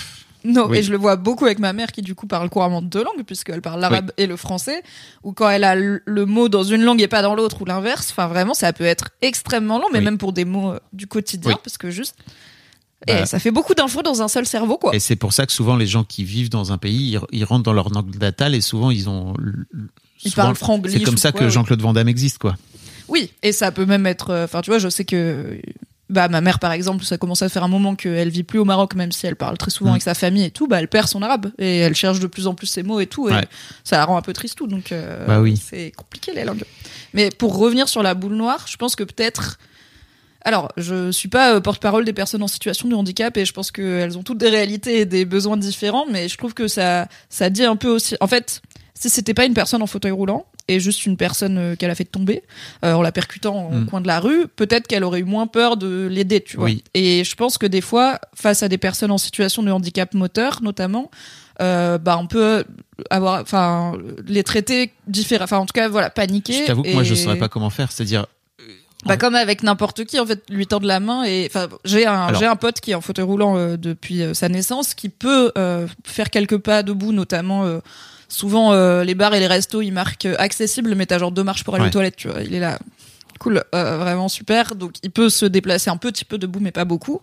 Non, 0.45 0.67
Oui. 0.69 0.77
et 0.77 0.83
je 0.83 0.91
le 0.91 0.97
vois 0.97 1.17
beaucoup 1.17 1.45
avec 1.45 1.59
ma 1.59 1.73
mère 1.73 1.91
qui 1.91 2.01
du 2.01 2.15
coup 2.15 2.25
parle 2.25 2.49
couramment 2.49 2.81
deux 2.81 3.03
langues 3.03 3.23
puisqu'elle 3.25 3.61
parle 3.61 3.81
l'arabe 3.81 4.11
et 4.17 4.27
le 4.27 4.37
français, 4.37 4.81
ou 5.23 5.33
quand 5.33 5.49
elle 5.49 5.65
a 5.65 5.75
le, 5.75 6.01
mot 6.25 6.47
dans 6.47 6.63
une 6.63 6.83
langue 6.83 7.01
et 7.01 7.07
pas 7.09 7.21
dans 7.21 7.35
l'autre 7.35 7.61
ou 7.63 7.65
l'inverse. 7.65 8.09
Enfin 8.11 8.27
vraiment, 8.27 8.53
ça 8.53 8.71
peut 8.71 8.85
être 8.85 9.09
extrêmement 9.21 9.77
long, 9.77 9.87
mais 9.91 9.99
Oui. 9.99 10.05
même 10.05 10.17
pour 10.17 10.31
des 10.31 10.45
mots 10.45 10.71
euh, 10.73 10.79
du 10.93 11.05
quotidien, 11.07 11.51
Oui. 11.53 11.57
parce 11.63 11.77
que 11.77 11.89
juste, 11.89 12.15
Bah. 13.05 13.21
et 13.21 13.25
ça 13.27 13.37
fait 13.37 13.51
beaucoup 13.51 13.75
d'infos 13.75 14.01
dans 14.01 14.21
un 14.23 14.27
seul 14.27 14.45
cerveau, 14.47 14.77
quoi. 14.77 14.95
Et 14.95 14.99
c'est 14.99 15.15
pour 15.15 15.31
ça 15.33 15.45
que 15.45 15.51
souvent 15.51 15.75
les 15.75 15.85
gens 15.85 16.03
qui 16.03 16.23
vivent 16.23 16.49
dans 16.49 16.71
un 16.71 16.77
pays, 16.79 17.11
ils, 17.13 17.19
ils 17.31 17.43
rentrent 17.45 17.63
dans 17.63 17.73
leur 17.73 17.89
langue 17.89 18.15
natale 18.19 18.55
et 18.55 18.61
souvent 18.61 18.89
ils 18.89 19.07
ont. 19.07 19.33
Ils 20.23 20.31
souvent, 20.31 20.43
parlent 20.45 20.55
franglish 20.55 20.93
C'est 20.93 21.03
comme 21.03 21.17
ça 21.17 21.31
quoi, 21.31 21.41
que. 21.41 21.49
Jean-Claude 21.49 21.81
Van 21.81 21.93
Damme 21.93 22.07
existe, 22.07 22.39
quoi. 22.39 22.55
Oui, 23.07 23.31
et 23.43 23.51
ça 23.51 23.71
peut 23.71 23.85
même 23.85 24.07
être. 24.07 24.31
euh, 24.31 24.43
Enfin, 24.45 24.61
tu 24.61 24.71
vois, 24.71 24.79
je 24.79 24.89
sais 24.89 25.05
que 25.05 25.59
bah 26.09 26.29
ma 26.29 26.39
mère 26.39 26.57
par 26.59 26.71
exemple, 26.71 27.03
ça 27.03 27.17
commence 27.17 27.41
à 27.41 27.49
faire 27.49 27.63
un 27.65 27.67
moment 27.67 27.93
qu'elle 27.95 28.29
vit 28.29 28.43
plus 28.43 28.59
au 28.59 28.65
Maroc, 28.65 28.95
même 28.95 29.11
si 29.11 29.27
elle 29.27 29.35
parle 29.35 29.57
très 29.57 29.71
souvent 29.71 29.89
Mm. 29.91 29.93
avec 29.93 30.03
sa 30.03 30.13
famille 30.13 30.45
et 30.45 30.51
tout, 30.51 30.65
bah 30.67 30.79
elle 30.79 30.87
perd 30.87 31.07
son 31.09 31.21
arabe 31.21 31.51
et 31.59 31.79
elle 31.79 31.95
cherche 31.95 32.19
de 32.21 32.27
plus 32.27 32.47
en 32.47 32.55
plus 32.55 32.65
ses 32.67 32.81
mots 32.81 33.01
et 33.01 33.07
tout, 33.07 33.27
et 33.29 33.33
Ouais. 33.33 33.45
ça 33.83 33.97
la 33.97 34.05
rend 34.05 34.15
un 34.17 34.21
peu 34.21 34.31
triste 34.33 34.57
tout, 34.57 34.67
donc 34.67 34.91
euh, 34.93 35.27
Bah 35.27 35.41
oui. 35.41 35.57
c'est 35.61 35.91
compliqué 35.97 36.31
les 36.33 36.45
langues. 36.45 36.63
Mais 37.13 37.29
pour 37.29 37.57
revenir 37.57 37.89
sur 37.89 38.03
la 38.03 38.13
boule 38.13 38.35
noire, 38.35 38.65
je 38.69 38.77
pense 38.77 38.95
que 38.95 39.03
peut-être 39.03 39.59
alors, 40.47 40.71
je 40.77 41.11
suis 41.11 41.27
pas 41.27 41.55
euh, 41.55 41.59
porte-parole 41.59 42.05
des 42.05 42.13
personnes 42.13 42.41
en 42.41 42.47
situation 42.47 42.87
de 42.87 42.95
handicap 42.95 43.35
et 43.35 43.43
je 43.43 43.51
pense 43.51 43.69
qu'elles 43.69 44.17
ont 44.17 44.23
toutes 44.23 44.37
des 44.37 44.47
réalités 44.47 45.01
et 45.01 45.05
des 45.05 45.25
besoins 45.25 45.57
différents, 45.57 46.05
mais 46.09 46.29
je 46.29 46.37
trouve 46.37 46.53
que 46.53 46.69
ça, 46.69 47.09
ça 47.27 47.49
dit 47.49 47.65
un 47.65 47.75
peu 47.75 47.89
aussi. 47.89 48.15
En 48.21 48.27
fait, 48.27 48.61
si 48.93 49.09
c'était 49.09 49.33
pas 49.33 49.43
une 49.43 49.53
personne 49.53 49.81
en 49.81 49.87
fauteuil 49.87 50.11
roulant 50.11 50.45
et 50.69 50.79
juste 50.79 51.05
une 51.05 51.17
personne 51.17 51.57
euh, 51.57 51.75
qu'elle 51.75 51.89
a 51.91 51.95
fait 51.95 52.05
tomber 52.05 52.43
euh, 52.85 52.93
en 52.93 53.01
la 53.01 53.11
percutant 53.11 53.67
au 53.67 53.73
Mm. 53.73 53.85
coin 53.87 53.99
de 53.99 54.07
la 54.07 54.21
rue, 54.21 54.47
peut-être 54.47 54.87
qu'elle 54.87 55.03
aurait 55.03 55.19
eu 55.19 55.25
moins 55.25 55.47
peur 55.47 55.75
de 55.75 56.07
l'aider, 56.09 56.39
tu 56.39 56.55
vois. 56.55 56.67
Oui. 56.67 56.81
Et 56.93 57.25
je 57.25 57.35
pense 57.35 57.57
que 57.57 57.65
des 57.65 57.81
fois, 57.81 58.17
face 58.33 58.63
à 58.63 58.69
des 58.69 58.77
personnes 58.77 59.11
en 59.11 59.17
situation 59.17 59.63
de 59.63 59.71
handicap 59.71 60.13
moteur, 60.13 60.61
notamment, 60.63 61.11
euh, 61.61 61.97
bah 61.97 62.17
on 62.21 62.27
peut 62.27 62.63
avoir, 63.09 63.41
enfin, 63.41 63.97
les 64.25 64.43
traiter 64.43 64.93
différemment. 65.07 65.43
Enfin, 65.43 65.57
en 65.57 65.65
tout 65.65 65.73
cas, 65.73 65.89
voilà, 65.89 66.09
paniquer. 66.09 66.53
Je 66.53 66.65
t'avoue 66.67 66.83
que 66.83 66.93
moi, 66.93 67.03
je 67.03 67.15
saurais 67.15 67.37
pas 67.37 67.49
comment 67.49 67.69
faire. 67.69 67.91
C'est-à-dire, 67.91 68.27
bah 69.07 69.17
comme 69.17 69.35
avec 69.35 69.63
n'importe 69.63 70.05
qui 70.05 70.19
en 70.19 70.25
fait 70.25 70.43
lui 70.49 70.67
tendre 70.67 70.85
la 70.87 70.99
main 70.99 71.23
et 71.23 71.45
enfin 71.49 71.67
j'ai 71.85 72.05
un 72.05 72.33
j'ai 72.33 72.45
un 72.45 72.55
pote 72.55 72.79
qui 72.79 72.91
est 72.91 72.95
en 72.95 73.01
fauteuil 73.01 73.25
roulant 73.25 73.57
euh, 73.57 73.77
depuis 73.77 74.21
euh, 74.21 74.33
sa 74.33 74.49
naissance 74.49 74.93
qui 74.93 75.09
peut 75.09 75.51
euh, 75.57 75.87
faire 76.05 76.29
quelques 76.29 76.57
pas 76.57 76.83
debout 76.83 77.11
notamment 77.13 77.65
euh, 77.65 77.79
souvent 78.27 78.73
euh, 78.73 79.03
les 79.03 79.15
bars 79.15 79.33
et 79.33 79.39
les 79.39 79.47
restos 79.47 79.81
ils 79.81 79.91
marquent 79.91 80.27
accessible 80.37 80.93
mais 80.95 81.05
t'as 81.05 81.17
genre 81.19 81.31
deux 81.31 81.43
marches 81.43 81.63
pour 81.63 81.75
aller 81.75 81.83
Ouais. 81.83 81.89
aux 81.89 81.91
toilettes 81.93 82.15
tu 82.17 82.27
vois. 82.27 82.41
Il 82.41 82.53
est 82.53 82.59
là. 82.59 82.77
Cool 83.39 83.63
euh, 83.75 83.97
vraiment 83.97 84.29
super. 84.29 84.73
Donc 84.73 84.93
il 85.03 85.11
peut 85.11 85.29
se 85.29 85.45
déplacer 85.45 85.91
un 85.91 85.97
petit 85.97 86.25
peu 86.25 86.39
debout 86.39 86.59
mais 86.59 86.71
pas 86.71 86.85
beaucoup. 86.85 87.21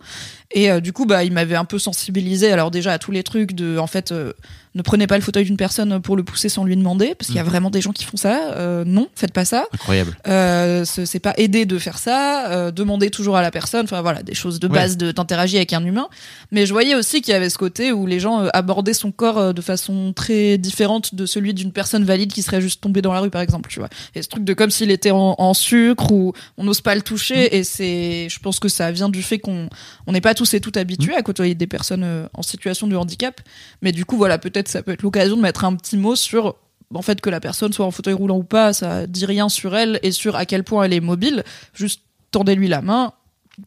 Et 0.51 0.71
euh, 0.71 0.79
du 0.79 0.93
coup 0.93 1.05
bah 1.05 1.25
il 1.25 1.33
m'avait 1.33 1.57
un 1.57 1.65
peu 1.65 1.77
sensibilisé 1.77 2.51
alors 2.53 2.71
déjà 2.71 2.93
à 2.93 2.99
tous 2.99 3.11
les 3.11 3.21
trucs 3.21 3.51
de 3.51 3.77
en 3.77 3.87
fait 3.87 4.13
euh, 4.13 4.31
ne 4.75 4.81
prenez 4.81 5.07
pas 5.07 5.15
le 5.17 5.23
fauteuil 5.23 5.45
d'une 5.45 5.57
personne 5.57 6.01
pour 6.01 6.15
le 6.17 6.23
pousser 6.23 6.49
sans 6.49 6.63
lui 6.65 6.75
demander 6.75 7.15
parce 7.15 7.27
qu'il 7.27 7.37
y 7.37 7.39
a 7.39 7.43
Mm. 7.43 7.47
vraiment 7.47 7.69
des 7.71 7.81
gens 7.81 7.91
qui 7.93 8.03
font 8.03 8.17
ça 8.17 8.51
euh, 8.55 8.83
non 8.85 9.07
faites 9.15 9.31
pas 9.33 9.45
ça 9.45 9.65
incroyable. 9.73 10.17
euh, 10.27 10.83
ce- 10.85 11.05
c'est 11.05 11.19
pas 11.19 11.33
aider 11.37 11.65
de 11.65 11.77
faire 11.79 11.97
ça, 11.97 12.49
euh, 12.49 12.71
demander 12.71 13.09
toujours 13.09 13.37
à 13.37 13.41
la 13.41 13.51
personne, 13.51 13.85
enfin 13.85 14.01
voilà, 14.01 14.21
des 14.21 14.33
choses 14.35 14.59
de 14.59 14.67
Ouais. 14.67 14.73
base 14.73 14.97
de 14.97 15.11
d'interagir 15.11 15.57
avec 15.59 15.73
un 15.73 15.83
humain. 15.85 16.07
Mais 16.51 16.65
je 16.65 16.73
voyais 16.73 16.93
aussi 16.95 17.21
qu'il 17.21 17.31
y 17.31 17.35
avait 17.35 17.49
ce 17.49 17.57
côté 17.57 17.91
où 17.93 18.05
les 18.05 18.19
gens 18.19 18.41
euh, 18.41 18.49
abordaient 18.53 18.93
son 18.93 19.11
corps 19.11 19.37
euh, 19.37 19.53
de 19.53 19.61
façon 19.61 20.11
très 20.13 20.57
différente 20.57 21.15
de 21.15 21.25
celui 21.25 21.53
d'une 21.53 21.71
personne 21.71 22.03
valide 22.03 22.33
qui 22.33 22.41
serait 22.41 22.61
juste 22.61 22.81
tombée 22.81 23.01
dans 23.01 23.13
la 23.13 23.21
rue, 23.21 23.29
par 23.29 23.41
exemple, 23.41 23.69
tu 23.69 23.79
vois. 23.79 23.89
Et 24.13 24.21
ce 24.21 24.27
truc 24.27 24.43
de 24.43 24.53
comme 24.53 24.71
s'il 24.71 24.91
était 24.91 25.11
en, 25.11 25.35
en 25.37 25.53
sucre 25.53 26.11
ou 26.11 26.33
on 26.57 26.63
n'ose 26.65 26.81
pas 26.81 26.95
le 26.95 27.01
toucher. 27.01 27.55
Et 27.55 27.63
c'est, 27.63 28.27
je 28.29 28.39
pense 28.39 28.59
que 28.59 28.67
ça 28.67 28.91
vient 28.91 29.07
du 29.09 29.23
fait 29.23 29.39
qu'on 29.39 29.69
on 30.07 30.11
n'est 30.11 30.21
pas 30.21 30.33
tous 30.33 30.53
et 30.53 30.59
toutes 30.59 30.77
habitués 30.77 31.15
à 31.15 31.21
côtoyer 31.21 31.55
des 31.55 31.67
personnes 31.67 32.03
euh, 32.03 32.27
en 32.33 32.41
situation 32.41 32.87
de 32.87 32.95
handicap. 32.95 33.39
Mais 33.81 33.91
du 33.93 34.03
coup, 34.05 34.17
voilà, 34.17 34.37
peut-être 34.37 34.64
ça 34.67 34.81
peut 34.83 34.91
être 34.91 35.03
l'occasion 35.03 35.35
de 35.37 35.41
mettre 35.41 35.63
un 35.65 35.75
petit 35.75 35.97
mot 35.97 36.15
sur 36.15 36.55
en 36.93 37.01
fait 37.01 37.19
que 37.21 37.29
la 37.29 37.39
personne 37.39 37.73
soit 37.73 37.85
en 37.85 37.91
fauteuil 37.91 38.13
roulant 38.13 38.37
ou 38.37 38.43
pas, 38.43 38.71
ça 38.73 39.07
dit 39.07 39.25
rien 39.25 39.49
sur 39.49 39.75
elle 39.75 39.99
et 40.03 40.11
sur 40.11 40.35
à 40.35 40.45
quel 40.45 40.63
point 40.63 40.83
elle 40.83 40.93
est 40.93 40.99
mobile. 40.99 41.43
Juste 41.73 42.01
tendez-lui 42.31 42.67
la 42.67 42.81
main, 42.81 43.13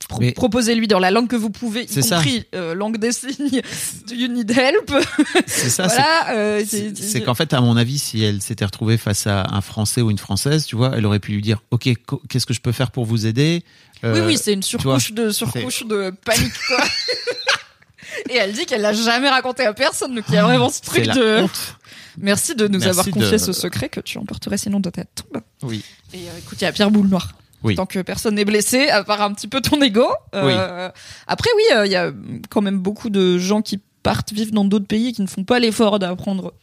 pro- 0.08 0.20
proposez-lui 0.34 0.86
dans 0.88 0.98
la 0.98 1.10
langue 1.10 1.28
que 1.28 1.36
vous 1.36 1.50
pouvez, 1.50 1.84
y 1.84 2.08
compris 2.08 2.44
euh, 2.54 2.74
langue 2.74 2.96
des 2.98 3.12
signes. 3.12 3.60
Do 4.08 4.14
you 4.14 4.28
need 4.28 4.50
help? 4.50 4.92
C'est 5.46 5.68
ça. 5.68 5.88
c'est- 5.88 5.96
Voilà. 5.96 6.30
euh, 6.36 6.64
C'est 6.94 7.22
qu'en 7.22 7.34
fait, 7.34 7.52
à 7.52 7.60
mon 7.60 7.76
avis, 7.76 7.98
si 7.98 8.22
elle 8.22 8.40
s'était 8.40 8.64
retrouvée 8.64 8.96
face 8.98 9.26
à 9.26 9.46
un 9.52 9.60
Français 9.60 10.00
ou 10.00 10.10
une 10.10 10.18
Française, 10.18 10.64
tu 10.66 10.76
vois, 10.76 10.92
elle 10.96 11.04
aurait 11.04 11.20
pu 11.20 11.32
lui 11.32 11.42
dire, 11.42 11.62
ok, 11.70 11.88
qu'est-ce 12.28 12.46
que 12.46 12.54
je 12.54 12.60
peux 12.60 12.72
faire 12.72 12.90
pour 12.92 13.04
vous 13.04 13.26
aider? 13.26 13.62
Oui, 14.04 14.10
Euh, 14.10 14.26
oui, 14.26 14.38
c'est 14.40 14.52
une 14.52 14.62
surcouche 14.62 15.12
de 15.12 15.30
surcouche 15.30 15.84
de 15.86 16.12
panique, 16.24 16.52
quoi. 16.68 16.78
Et 18.30 18.36
elle 18.36 18.52
dit 18.52 18.66
qu'elle 18.66 18.80
l'a 18.82 18.92
jamais 18.92 19.28
raconté 19.28 19.64
à 19.64 19.72
personne, 19.74 20.14
donc 20.14 20.24
il 20.28 20.34
y 20.34 20.38
a 20.38 20.44
vraiment 20.44 20.68
ce 20.70 20.80
truc 20.80 21.04
de. 21.06 21.42
honte. 21.42 21.76
Merci 22.20 22.54
de 22.56 22.66
nous 22.66 22.78
Merci 22.80 22.88
avoir 22.88 23.06
confié 23.10 23.32
de- 23.32 23.38
ce 23.38 23.52
secret 23.52 23.88
que 23.88 24.00
tu 24.00 24.18
emporterais 24.18 24.58
sinon 24.58 24.80
dans 24.80 24.90
ta 24.90 25.04
tombe. 25.04 25.40
Oui. 25.62 25.84
Et 26.12 26.16
euh, 26.28 26.38
écoute, 26.38 26.60
il 26.60 26.64
y 26.64 26.66
a 26.66 26.72
Pierre 26.72 26.90
Boule 26.90 27.06
Noir. 27.08 27.32
Oui. 27.62 27.74
Tant 27.76 27.86
que 27.86 28.00
personne 28.00 28.34
n'est 28.36 28.44
blessé, 28.44 28.88
à 28.88 29.04
part 29.04 29.20
un 29.22 29.32
petit 29.34 29.46
peu 29.48 29.60
ton 29.60 29.80
ego. 29.82 30.06
Euh, 30.34 30.90
Après, 31.26 31.50
oui, 31.56 31.62
euh, 31.76 31.86
il 31.86 31.92
y 31.92 31.96
a 31.96 32.10
quand 32.50 32.60
même 32.60 32.78
beaucoup 32.78 33.10
de 33.10 33.38
gens 33.38 33.62
qui 33.62 33.80
partent 34.02 34.32
vivre 34.32 34.52
dans 34.52 34.64
d'autres 34.64 34.86
pays 34.86 35.08
et 35.08 35.12
qui 35.12 35.22
ne 35.22 35.26
font 35.26 35.44
pas 35.44 35.58
l'effort 35.58 35.98
d'apprendre 35.98 36.54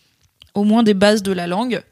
au 0.56 0.64
moins 0.64 0.84
des 0.84 0.94
bases 0.94 1.22
de 1.24 1.32
la 1.32 1.48
langue. 1.48 1.84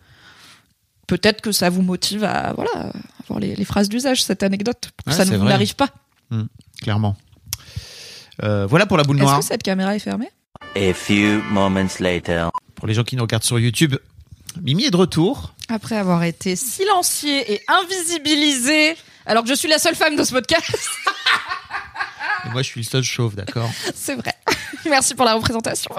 Peut-être 1.08 1.42
que 1.42 1.52
ça 1.52 1.70
vous 1.70 1.82
motive 1.82 2.24
à 2.24 2.54
voilà, 2.54 2.92
avoir 3.24 3.40
les, 3.40 3.56
les 3.56 3.66
phrases 3.66 3.90
d'usage, 3.90 4.24
cette 4.24 4.42
anecdote, 4.42 4.92
pour 4.96 5.06
que 5.06 5.10
Ouais, 5.12 5.26
ça 5.26 5.30
ne 5.32 5.38
vous 5.38 5.46
n'arrive 5.46 5.76
pas. 5.76 5.90
Clairement. 6.82 7.16
Euh, 8.42 8.66
voilà 8.66 8.86
pour 8.86 8.98
la 8.98 9.04
boule 9.04 9.18
Est-ce 9.18 9.24
noire. 9.26 9.40
que 9.40 9.46
cette 9.46 9.64
caméra 9.64 9.96
est 9.96 10.00
fermée? 10.00 10.30
A 10.76 10.94
few 10.94 11.42
moments 11.52 11.88
later. 12.00 12.50
Pour 12.76 12.88
les 12.88 12.94
gens 12.94 13.04
qui 13.04 13.16
nous 13.16 13.22
regardent 13.24 13.44
sur 13.44 13.60
YouTube, 13.60 13.96
Mimi 14.62 14.86
est 14.86 14.92
de 14.92 14.98
retour. 14.98 15.54
Après 15.70 15.98
avoir 15.98 16.24
été 16.24 16.56
silenciée 16.56 17.54
et 17.54 17.62
invisibilisée, 17.68 18.96
alors 19.26 19.44
que 19.44 19.50
je 19.50 19.56
suis 19.56 19.68
la 19.70 19.80
seule 19.80 19.96
femme 19.96 20.16
de 20.16 20.24
ce 20.24 20.32
podcast, 20.34 20.66
Et 22.46 22.50
moi, 22.50 22.62
je 22.62 22.68
suis 22.68 22.82
le 22.82 22.86
seul 22.86 23.04
chauve, 23.04 23.36
d'accord? 23.36 23.70
C'est 23.96 24.16
vrai. 24.16 24.34
Merci 24.86 25.16
pour 25.16 25.26
la 25.26 25.34
représentation. 25.36 25.92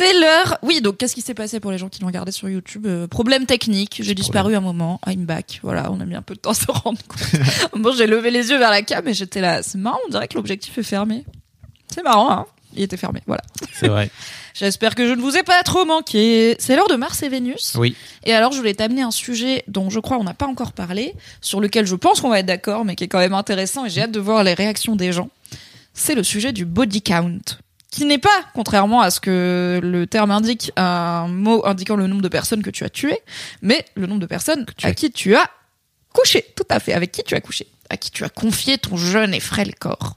C'est 0.00 0.18
l'heure. 0.18 0.56
Oui, 0.62 0.80
donc 0.80 0.96
qu'est-ce 0.96 1.14
qui 1.14 1.20
s'est 1.20 1.34
passé 1.34 1.60
pour 1.60 1.70
les 1.70 1.76
gens 1.76 1.90
qui 1.90 2.00
l'ont 2.00 2.06
regardé 2.06 2.32
sur 2.32 2.48
YouTube? 2.48 2.86
Euh, 2.86 3.06
Problème 3.06 3.44
technique. 3.44 4.00
J'ai 4.02 4.14
disparu 4.14 4.56
un 4.56 4.62
moment. 4.62 4.98
I'm 5.06 5.26
back. 5.26 5.60
Voilà, 5.62 5.92
on 5.92 6.00
a 6.00 6.06
mis 6.06 6.14
un 6.14 6.22
peu 6.22 6.34
de 6.34 6.40
temps 6.40 6.52
à 6.52 6.54
se 6.54 6.64
rendre 6.70 6.98
compte. 7.06 7.72
bon, 7.78 7.92
j'ai 7.94 8.06
levé 8.06 8.30
les 8.30 8.48
yeux 8.48 8.56
vers 8.56 8.70
la 8.70 8.80
cam 8.80 9.06
et 9.06 9.12
j'étais 9.12 9.42
là. 9.42 9.62
C'est 9.62 9.76
marrant, 9.76 9.98
on 10.06 10.10
dirait 10.10 10.26
que 10.26 10.36
l'objectif 10.36 10.78
est 10.78 10.82
fermé. 10.82 11.26
C'est 11.92 12.02
marrant, 12.02 12.32
hein 12.32 12.46
Il 12.74 12.82
était 12.82 12.96
fermé. 12.96 13.20
Voilà. 13.26 13.42
C'est 13.74 13.88
vrai. 13.88 14.10
J'espère 14.54 14.94
que 14.94 15.06
je 15.06 15.12
ne 15.12 15.20
vous 15.20 15.36
ai 15.36 15.42
pas 15.42 15.62
trop 15.64 15.84
manqué. 15.84 16.56
C'est 16.58 16.76
l'heure 16.76 16.88
de 16.88 16.96
Mars 16.96 17.22
et 17.22 17.28
Vénus. 17.28 17.74
Oui. 17.76 17.94
Et 18.24 18.32
alors, 18.32 18.52
je 18.52 18.56
voulais 18.56 18.72
t'amener 18.72 19.02
un 19.02 19.10
sujet 19.10 19.64
dont 19.68 19.90
je 19.90 20.00
crois 20.00 20.16
on 20.16 20.24
n'a 20.24 20.32
pas 20.32 20.46
encore 20.46 20.72
parlé, 20.72 21.14
sur 21.42 21.60
lequel 21.60 21.84
je 21.84 21.94
pense 21.94 22.22
qu'on 22.22 22.30
va 22.30 22.38
être 22.38 22.46
d'accord, 22.46 22.86
mais 22.86 22.96
qui 22.96 23.04
est 23.04 23.08
quand 23.08 23.18
même 23.18 23.34
intéressant 23.34 23.84
et 23.84 23.90
j'ai 23.90 24.00
hâte 24.00 24.12
de 24.12 24.20
voir 24.20 24.44
les 24.44 24.54
réactions 24.54 24.96
des 24.96 25.12
gens. 25.12 25.28
C'est 25.92 26.14
le 26.14 26.22
sujet 26.22 26.52
du 26.52 26.64
body 26.64 27.02
count. 27.02 27.58
Qui 27.90 28.04
n'est 28.04 28.18
pas, 28.18 28.28
contrairement 28.54 29.00
à 29.00 29.10
ce 29.10 29.18
que 29.20 29.80
le 29.82 30.06
terme 30.06 30.30
indique, 30.30 30.70
un 30.76 31.26
mot 31.26 31.66
indiquant 31.66 31.96
le 31.96 32.06
nombre 32.06 32.22
de 32.22 32.28
personnes 32.28 32.62
que 32.62 32.70
tu 32.70 32.84
as 32.84 32.88
tuées, 32.90 33.18
mais 33.62 33.84
le 33.96 34.06
nombre 34.06 34.20
de 34.20 34.26
personnes 34.26 34.64
à 34.82 34.88
as- 34.88 34.94
qui 34.94 35.10
tu 35.10 35.34
as 35.34 35.50
couché. 36.12 36.44
Tout 36.56 36.64
à 36.70 36.78
fait. 36.78 36.92
Avec 36.92 37.10
qui 37.10 37.22
tu 37.24 37.34
as 37.34 37.40
couché. 37.40 37.66
À 37.88 37.96
qui 37.96 38.12
tu 38.12 38.22
as 38.22 38.28
confié 38.28 38.78
ton 38.78 38.96
jeune 38.96 39.34
et 39.34 39.40
frêle 39.40 39.74
corps. 39.74 40.16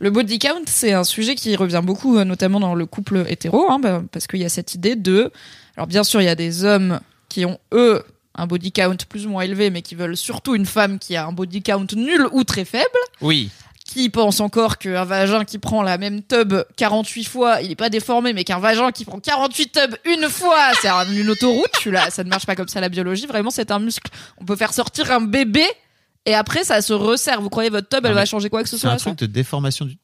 Le 0.00 0.10
body 0.10 0.40
count, 0.40 0.62
c'est 0.66 0.92
un 0.92 1.04
sujet 1.04 1.36
qui 1.36 1.54
revient 1.54 1.80
beaucoup, 1.84 2.16
euh, 2.18 2.24
notamment 2.24 2.58
dans 2.58 2.74
le 2.74 2.86
couple 2.86 3.24
hétéro, 3.28 3.70
hein, 3.70 3.78
bah, 3.78 4.02
parce 4.10 4.26
qu'il 4.26 4.40
y 4.40 4.44
a 4.44 4.48
cette 4.48 4.74
idée 4.74 4.96
de. 4.96 5.30
Alors, 5.76 5.86
bien 5.86 6.02
sûr, 6.02 6.20
il 6.20 6.24
y 6.24 6.28
a 6.28 6.34
des 6.34 6.64
hommes 6.64 6.98
qui 7.28 7.44
ont, 7.46 7.58
eux, 7.72 8.02
un 8.34 8.48
body 8.48 8.72
count 8.72 8.96
plus 9.08 9.26
ou 9.26 9.30
moins 9.30 9.42
élevé, 9.42 9.70
mais 9.70 9.82
qui 9.82 9.94
veulent 9.94 10.16
surtout 10.16 10.56
une 10.56 10.66
femme 10.66 10.98
qui 10.98 11.14
a 11.14 11.26
un 11.26 11.32
body 11.32 11.62
count 11.62 11.86
nul 11.94 12.26
ou 12.32 12.42
très 12.42 12.64
faible, 12.64 12.88
Oui. 13.20 13.50
Qui 13.92 14.08
pensent 14.10 14.40
encore 14.40 14.78
qu'un 14.78 15.04
vagin 15.04 15.44
qui 15.44 15.58
prend 15.58 15.82
la 15.82 15.98
même 15.98 16.22
tub 16.22 16.54
48 16.76 17.24
fois, 17.24 17.60
il 17.60 17.70
est 17.70 17.76
pas 17.76 17.90
déformé, 17.90 18.32
mais 18.32 18.44
qu'un 18.44 18.58
vagin 18.58 18.90
qui 18.90 19.04
prend 19.04 19.20
48 19.20 19.72
tubs 19.72 19.94
une 20.04 20.28
fois, 20.28 20.58
c'est 20.80 20.88
un- 20.88 21.06
une 21.12 21.28
autoroute. 21.28 21.68
Je 21.74 21.80
suis 21.80 21.90
là, 21.90 22.10
ça 22.10 22.24
ne 22.24 22.28
marche 22.30 22.46
pas 22.46 22.56
comme 22.56 22.68
ça 22.68 22.80
la 22.80 22.88
biologie. 22.88 23.26
Vraiment, 23.26 23.50
c'est 23.50 23.70
un 23.70 23.78
muscle. 23.78 24.10
On 24.38 24.44
peut 24.44 24.56
faire 24.56 24.72
sortir 24.72 25.10
un 25.12 25.20
bébé 25.20 25.64
et 26.24 26.34
après, 26.34 26.64
ça 26.64 26.80
se 26.80 26.92
resserre. 26.92 27.40
Vous 27.42 27.50
croyez 27.50 27.68
votre 27.70 27.88
tub, 27.88 28.04
elle 28.06 28.14
va 28.14 28.24
changer 28.24 28.48
quoi 28.48 28.62
que 28.62 28.68
ce 28.68 28.76
C'est 28.76 28.82
soit 28.82 28.90
un 28.90 28.94
à 28.94 28.98
ça 28.98 29.04
truc 29.10 29.18
de 29.18 29.26
déformation 29.26 29.84
du. 29.84 29.96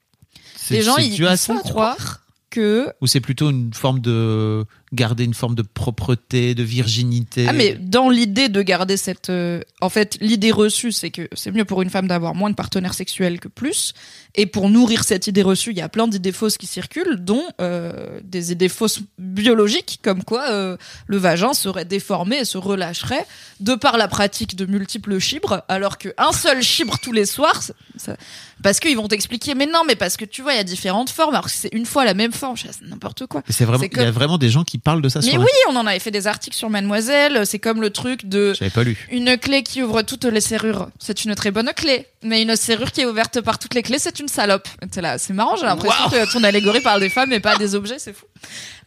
C'est- 0.56 0.74
Les 0.74 0.82
gens, 0.82 0.96
c'est 0.96 1.06
ils, 1.06 1.36
font 1.38 1.58
croire 1.58 2.20
que 2.50 2.92
Ou 3.00 3.06
c'est 3.06 3.20
plutôt 3.20 3.50
une 3.50 3.72
forme 3.72 4.00
de 4.00 4.64
garder 4.92 5.24
une 5.24 5.34
forme 5.34 5.54
de 5.54 5.62
propreté, 5.62 6.54
de 6.54 6.62
virginité. 6.62 7.46
Ah 7.48 7.52
mais 7.52 7.74
dans 7.74 8.08
l'idée 8.08 8.48
de 8.48 8.62
garder 8.62 8.96
cette, 8.96 9.30
euh, 9.30 9.60
en 9.80 9.88
fait, 9.88 10.16
l'idée 10.20 10.50
reçue, 10.50 10.92
c'est 10.92 11.10
que 11.10 11.28
c'est 11.34 11.50
mieux 11.50 11.64
pour 11.64 11.82
une 11.82 11.90
femme 11.90 12.08
d'avoir 12.08 12.34
moins 12.34 12.50
de 12.50 12.54
partenaires 12.54 12.94
sexuels 12.94 13.38
que 13.40 13.48
plus. 13.48 13.92
Et 14.34 14.46
pour 14.46 14.70
nourrir 14.70 15.04
cette 15.04 15.26
idée 15.26 15.42
reçue, 15.42 15.70
il 15.70 15.76
y 15.78 15.80
a 15.82 15.88
plein 15.88 16.08
d'idées 16.08 16.32
fausses 16.32 16.58
qui 16.58 16.66
circulent, 16.66 17.16
dont 17.16 17.42
euh, 17.60 18.20
des 18.22 18.52
idées 18.52 18.68
fausses 18.68 19.00
biologiques, 19.18 20.00
comme 20.02 20.24
quoi 20.24 20.50
euh, 20.50 20.76
le 21.06 21.16
vagin 21.16 21.54
serait 21.54 21.84
déformé 21.84 22.38
et 22.38 22.44
se 22.44 22.58
relâcherait 22.58 23.26
de 23.60 23.74
par 23.74 23.96
la 23.96 24.08
pratique 24.08 24.56
de 24.56 24.66
multiples 24.66 25.18
chibres, 25.18 25.62
alors 25.68 25.98
qu'un 25.98 26.32
seul 26.32 26.62
chibre 26.62 26.98
tous 27.02 27.12
les 27.12 27.26
soirs, 27.26 27.62
ça- 27.96 28.16
parce 28.62 28.80
qu'ils 28.80 28.96
vont 28.96 29.08
t'expliquer, 29.08 29.54
mais 29.54 29.66
non, 29.66 29.82
mais 29.86 29.96
parce 29.96 30.16
que 30.16 30.24
tu 30.24 30.42
vois, 30.42 30.52
il 30.54 30.56
y 30.56 30.60
a 30.60 30.64
différentes 30.64 31.10
formes, 31.10 31.34
alors 31.34 31.44
que 31.46 31.50
c'est 31.52 31.72
une 31.72 31.86
fois 31.86 32.04
la 32.04 32.14
même 32.14 32.32
forme, 32.32 32.56
c'est 32.56 32.70
n'importe 32.82 33.26
quoi. 33.26 33.42
C'est 33.48 33.64
vraiment, 33.64 33.84
il 33.84 33.96
y 33.96 34.00
a 34.04 34.10
vraiment 34.10 34.38
des 34.38 34.48
gens 34.50 34.64
qui 34.64 34.77
parlent 34.78 35.02
de 35.02 35.08
ça 35.08 35.20
Mais 35.20 35.30
sur 35.30 35.40
oui, 35.40 35.46
on 35.68 35.76
en 35.76 35.86
avait 35.86 35.98
fait 35.98 36.10
des 36.10 36.26
articles 36.26 36.56
sur 36.56 36.70
Mademoiselle, 36.70 37.46
c'est 37.46 37.58
comme 37.58 37.80
le 37.80 37.90
truc 37.90 38.26
de 38.26 38.54
J'avais 38.54 38.70
pas 38.70 38.84
lu. 38.84 39.06
une 39.10 39.36
clé 39.36 39.62
qui 39.62 39.82
ouvre 39.82 40.02
toutes 40.02 40.24
les 40.24 40.40
serrures, 40.40 40.88
c'est 40.98 41.24
une 41.24 41.34
très 41.34 41.50
bonne 41.50 41.70
clé. 41.74 42.06
Mais 42.22 42.42
une 42.42 42.56
serrure 42.56 42.90
qui 42.92 43.02
est 43.02 43.06
ouverte 43.06 43.40
par 43.40 43.58
toutes 43.58 43.74
les 43.74 43.82
clés, 43.82 43.98
c'est 43.98 44.18
une 44.20 44.28
salope. 44.28 44.68
T'es 44.90 45.00
là, 45.00 45.18
c'est 45.18 45.32
marrant, 45.32 45.56
j'ai 45.56 45.66
l'impression 45.66 46.08
que 46.10 46.32
ton 46.32 46.42
allégorie 46.44 46.80
parle 46.80 47.00
des 47.00 47.08
femmes 47.10 47.32
et 47.32 47.40
pas 47.40 47.56
des 47.56 47.74
objets, 47.74 47.98
c'est 47.98 48.12
fou. 48.12 48.24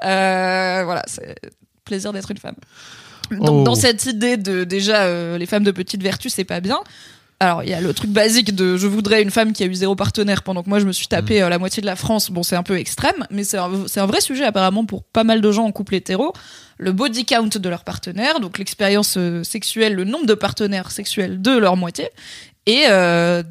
Euh, 0.03 0.81
voilà, 0.85 1.03
c'est 1.07 1.35
plaisir 1.85 2.13
d'être 2.13 2.31
une 2.31 2.37
femme. 2.37 2.55
Donc 3.31 3.49
Oh. 3.49 3.63
dans 3.63 3.75
cette 3.75 4.05
idée 4.07 4.35
de 4.35 4.65
déjà 4.65 5.03
euh, 5.03 5.37
les 5.37 5.45
femmes 5.45 5.63
de 5.63 5.71
petite 5.71 6.03
vertu, 6.03 6.29
c'est 6.29 6.43
pas 6.43 6.59
bien. 6.59 6.79
Alors 7.41 7.63
il 7.63 7.69
y 7.69 7.73
a 7.73 7.81
le 7.81 7.91
truc 7.91 8.11
basique 8.11 8.53
de 8.53 8.77
je 8.77 8.85
voudrais 8.85 9.23
une 9.23 9.31
femme 9.31 9.51
qui 9.51 9.63
a 9.63 9.65
eu 9.65 9.73
zéro 9.73 9.95
partenaire 9.95 10.43
pendant 10.43 10.61
que 10.61 10.69
moi 10.69 10.77
je 10.77 10.85
me 10.85 10.91
suis 10.91 11.07
tapé 11.07 11.41
euh, 11.41 11.49
la 11.49 11.57
moitié 11.57 11.81
de 11.81 11.87
la 11.87 11.95
France. 11.95 12.29
Bon, 12.29 12.43
c'est 12.43 12.55
un 12.55 12.61
peu 12.61 12.77
extrême, 12.77 13.25
mais 13.31 13.43
c'est 13.43 13.57
un, 13.57 13.87
c'est 13.87 13.99
un 13.99 14.05
vrai 14.05 14.21
sujet 14.21 14.43
apparemment 14.43 14.85
pour 14.85 15.03
pas 15.03 15.23
mal 15.23 15.41
de 15.41 15.51
gens 15.51 15.65
en 15.65 15.71
couple 15.71 15.95
hétéro. 15.95 16.33
Le 16.77 16.91
body 16.91 17.25
count 17.25 17.47
de 17.47 17.69
leur 17.69 17.83
partenaire, 17.83 18.41
donc 18.41 18.59
l'expérience 18.59 19.15
euh, 19.17 19.43
sexuelle, 19.43 19.95
le 19.95 20.03
nombre 20.03 20.27
de 20.27 20.35
partenaires 20.35 20.91
sexuels 20.91 21.41
de 21.41 21.57
leur 21.57 21.77
moitié, 21.77 22.09
et 22.67 22.83
euh, 22.89 23.41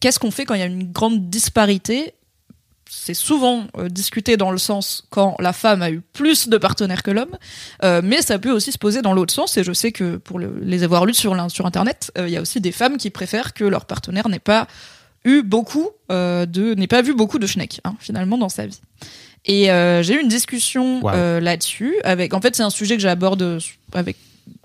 qu'est-ce 0.00 0.18
qu'on 0.18 0.30
fait 0.30 0.46
quand 0.46 0.54
il 0.54 0.60
y 0.60 0.64
a 0.64 0.66
une 0.66 0.90
grande 0.90 1.28
disparité 1.28 2.14
c'est 2.98 3.14
souvent 3.14 3.66
euh, 3.78 3.88
discuté 3.88 4.36
dans 4.36 4.50
le 4.50 4.58
sens 4.58 5.04
quand 5.10 5.36
la 5.38 5.52
femme 5.52 5.82
a 5.82 5.90
eu 5.90 6.00
plus 6.12 6.48
de 6.48 6.56
partenaires 6.58 7.02
que 7.02 7.10
l'homme, 7.10 7.36
euh, 7.84 8.00
mais 8.02 8.22
ça 8.22 8.38
peut 8.38 8.50
aussi 8.50 8.72
se 8.72 8.78
poser 8.78 9.02
dans 9.02 9.12
l'autre 9.12 9.32
sens. 9.34 9.56
Et 9.58 9.64
je 9.64 9.72
sais 9.72 9.92
que 9.92 10.16
pour 10.16 10.38
le- 10.38 10.58
les 10.62 10.82
avoir 10.82 11.04
lus 11.06 11.14
sur, 11.14 11.34
sur 11.50 11.66
Internet, 11.66 12.10
euh, 12.18 12.26
il 12.28 12.32
y 12.32 12.36
a 12.36 12.40
aussi 12.40 12.60
des 12.60 12.72
femmes 12.72 12.96
qui 12.96 13.10
préfèrent 13.10 13.52
que 13.54 13.64
leur 13.64 13.84
partenaire 13.84 14.28
n'ait 14.28 14.38
pas 14.38 14.66
eu 15.24 15.42
beaucoup 15.42 15.90
de, 16.10 16.74
n'ait 16.74 16.86
pas 16.86 17.02
vu 17.02 17.12
beaucoup 17.14 17.38
de 17.38 17.46
schneck 17.46 17.80
hein, 17.84 17.94
finalement 17.98 18.38
dans 18.38 18.48
sa 18.48 18.66
vie. 18.66 18.80
Et 19.44 19.66
j'ai 20.02 20.14
eu 20.14 20.20
une 20.20 20.28
discussion 20.28 21.00
Wow. 21.02 21.40
là-dessus 21.40 21.94
avec. 22.04 22.32
En 22.34 22.40
fait, 22.40 22.56
c'est 22.56 22.62
un 22.64 22.70
sujet 22.70 22.96
que 22.96 23.02
j'aborde 23.02 23.58
avec 23.92 24.16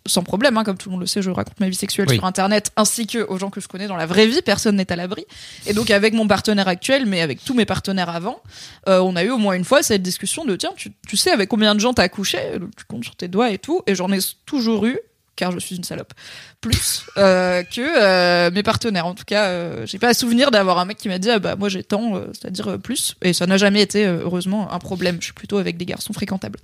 sans 0.07 0.23
problème, 0.23 0.57
hein, 0.57 0.63
comme 0.63 0.77
tout 0.77 0.89
le 0.89 0.93
monde 0.93 1.01
le 1.01 1.07
sait, 1.07 1.21
je 1.21 1.29
raconte 1.29 1.59
ma 1.59 1.69
vie 1.69 1.75
sexuelle 1.75 2.07
Oui. 2.09 2.15
sur 2.15 2.25
Internet 2.25 2.71
ainsi 2.75 3.05
que 3.07 3.19
aux 3.27 3.37
gens 3.37 3.49
que 3.49 3.61
je 3.61 3.67
connais 3.67 3.87
dans 3.87 3.95
la 3.95 4.05
vraie 4.05 4.25
vie. 4.27 4.41
Personne 4.41 4.75
n'est 4.75 4.91
à 4.91 4.95
l'abri. 4.95 5.25
Et 5.67 5.73
donc 5.73 5.91
avec 5.91 6.13
mon 6.13 6.27
partenaire 6.27 6.67
actuel, 6.67 7.05
mais 7.05 7.21
avec 7.21 7.43
tous 7.43 7.53
mes 7.53 7.65
partenaires 7.65 8.09
avant, 8.09 8.41
euh, 8.87 8.99
on 8.99 9.15
a 9.15 9.23
eu 9.23 9.29
au 9.29 9.37
moins 9.37 9.53
une 9.53 9.63
fois 9.65 9.83
cette 9.83 10.01
discussion 10.01 10.43
de 10.45 10.55
tiens, 10.55 10.71
tu, 10.75 10.91
tu 11.07 11.17
sais 11.17 11.31
avec 11.31 11.49
combien 11.49 11.75
de 11.75 11.79
gens 11.79 11.93
t'as 11.93 12.09
couché 12.09 12.39
Tu 12.77 12.85
comptes 12.85 13.03
sur 13.03 13.15
tes 13.15 13.27
doigts 13.27 13.51
et 13.51 13.57
tout. 13.59 13.81
Et 13.87 13.93
j'en 13.95 14.11
ai 14.11 14.19
toujours 14.45 14.85
eu, 14.85 14.97
car 15.35 15.51
je 15.51 15.59
suis 15.59 15.75
une 15.75 15.83
salope, 15.83 16.13
plus 16.59 17.05
euh, 17.17 17.63
que 17.63 17.81
euh, 17.81 18.51
mes 18.51 18.63
partenaires. 18.63 19.05
En 19.05 19.15
tout 19.15 19.23
cas, 19.25 19.45
euh, 19.47 19.85
j'ai 19.85 19.99
pas 19.99 20.09
à 20.09 20.13
souvenir 20.13 20.51
d'avoir 20.51 20.77
un 20.79 20.85
mec 20.85 20.97
qui 20.97 21.07
m'a 21.09 21.19
dit 21.19 21.29
ah 21.29 21.39
bah 21.39 21.55
moi 21.55 21.69
j'ai 21.69 21.83
tant, 21.83 22.15
euh, 22.15 22.27
c'est-à-dire 22.33 22.79
plus. 22.79 23.15
Et 23.21 23.33
ça 23.33 23.47
n'a 23.47 23.57
jamais 23.57 23.81
été 23.81 24.05
heureusement 24.05 24.71
un 24.71 24.79
problème. 24.79 25.17
Je 25.19 25.25
suis 25.25 25.33
plutôt 25.33 25.57
avec 25.57 25.77
des 25.77 25.85
garçons 25.85 26.13
fréquentables. 26.13 26.59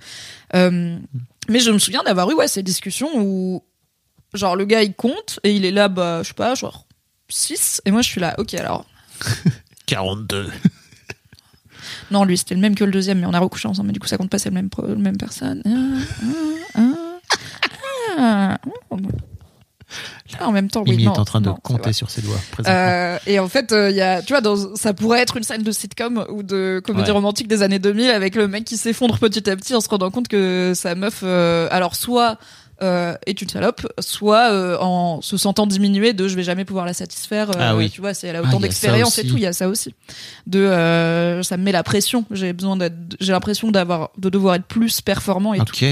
Mais 0.53 1.59
je 1.59 1.71
me 1.71 1.79
souviens 1.79 2.03
d'avoir 2.03 2.29
eu 2.29 2.33
ouais 2.33 2.47
ces 2.47 2.63
discussions 2.63 3.09
où 3.15 3.63
genre 4.33 4.55
le 4.55 4.65
gars 4.65 4.83
il 4.83 4.93
compte 4.93 5.39
et 5.43 5.55
il 5.55 5.63
est 5.63 5.71
là 5.71 5.87
bah 5.87 6.21
je 6.21 6.27
sais 6.27 6.33
pas 6.33 6.53
genre 6.53 6.85
6 7.29 7.81
et 7.85 7.91
moi 7.91 8.01
je 8.01 8.09
suis 8.09 8.19
là 8.19 8.35
ok 8.37 8.53
alors 8.55 8.85
42. 9.87 10.51
non, 12.11 12.25
lui, 12.25 12.37
c'était 12.37 12.55
le 12.55 12.61
même 12.61 12.75
que 12.75 12.83
le 12.83 12.91
deuxième, 12.91 13.19
mais 13.19 13.25
on 13.25 13.33
a 13.33 13.39
recouché 13.39 13.67
ensemble, 13.67 13.87
mais 13.87 13.93
du 13.93 13.99
coup, 13.99 14.07
ça 14.07 14.17
compte 14.17 14.29
pas, 14.29 14.37
c'est 14.37 14.49
le 14.49 14.55
même, 14.55 14.69
même 14.97 15.17
personne. 15.17 15.61
Ah, 15.65 16.03
ah, 16.75 16.81
ah, 16.81 17.06
ah. 18.17 18.57
Ah, 20.39 20.47
en 20.49 20.51
même 20.51 20.69
temps, 20.69 20.83
oui, 20.85 21.01
non, 21.05 21.13
est 21.13 21.17
en 21.19 21.23
train 21.23 21.39
de 21.39 21.47
non, 21.47 21.55
compter 21.63 21.93
sur 21.93 22.09
ses 22.09 22.21
doigts. 22.21 22.35
Euh, 22.67 23.17
et 23.25 23.39
en 23.39 23.47
fait, 23.47 23.73
il 23.73 23.95
y 23.95 24.01
a, 24.01 24.21
tu 24.21 24.33
vois, 24.33 24.41
dans, 24.41 24.75
ça 24.75 24.93
pourrait 24.93 25.21
être 25.21 25.37
une 25.37 25.43
scène 25.43 25.63
de 25.63 25.71
sitcom 25.71 26.25
ou 26.29 26.43
de 26.43 26.81
comédie 26.83 27.07
Ouais. 27.07 27.13
romantique 27.13 27.47
des 27.47 27.63
années 27.63 27.79
2000 27.79 28.09
avec 28.11 28.35
le 28.35 28.49
mec 28.49 28.65
qui 28.65 28.75
s'effondre 28.75 29.17
petit 29.17 29.49
à 29.49 29.55
petit 29.55 29.73
en 29.73 29.79
se 29.79 29.87
rendant 29.87 30.11
compte 30.11 30.27
que 30.27 30.73
sa 30.75 30.93
meuf, 30.95 31.21
euh, 31.23 31.69
alors 31.71 31.95
soit 31.95 32.37
euh, 32.83 33.15
est 33.25 33.41
une 33.41 33.47
salope, 33.47 33.87
soit 33.99 34.51
euh, 34.51 34.77
en 34.81 35.21
se 35.21 35.37
sentant 35.37 35.65
diminuée 35.65 36.11
de 36.11 36.27
je 36.27 36.35
vais 36.35 36.43
jamais 36.43 36.65
pouvoir 36.65 36.85
la 36.85 36.93
satisfaire. 36.93 37.51
euh, 37.51 37.59
Ah 37.59 37.75
oui. 37.77 37.89
Tu 37.89 38.01
vois, 38.01 38.13
c'est 38.13 38.27
elle 38.27 38.35
a 38.35 38.41
Ah, 38.43 38.47
autant 38.49 38.59
d'expérience 38.59 39.17
et 39.19 39.25
tout, 39.25 39.37
il 39.37 39.43
y 39.43 39.47
a 39.47 39.53
ça 39.53 39.69
aussi. 39.69 39.95
De, 40.47 40.59
euh, 40.59 41.41
ça 41.43 41.55
me 41.55 41.63
met 41.63 41.71
la 41.71 41.83
pression. 41.83 42.25
J'ai 42.31 42.51
besoin 42.51 42.75
d'être, 42.75 42.93
j'ai 43.21 43.31
l'impression 43.31 43.71
d'avoir, 43.71 44.09
de 44.17 44.29
devoir 44.29 44.55
être 44.55 44.65
plus 44.65 44.99
performant 44.99 45.53
et 45.53 45.59
tout. 45.59 45.73
ok. 45.73 45.85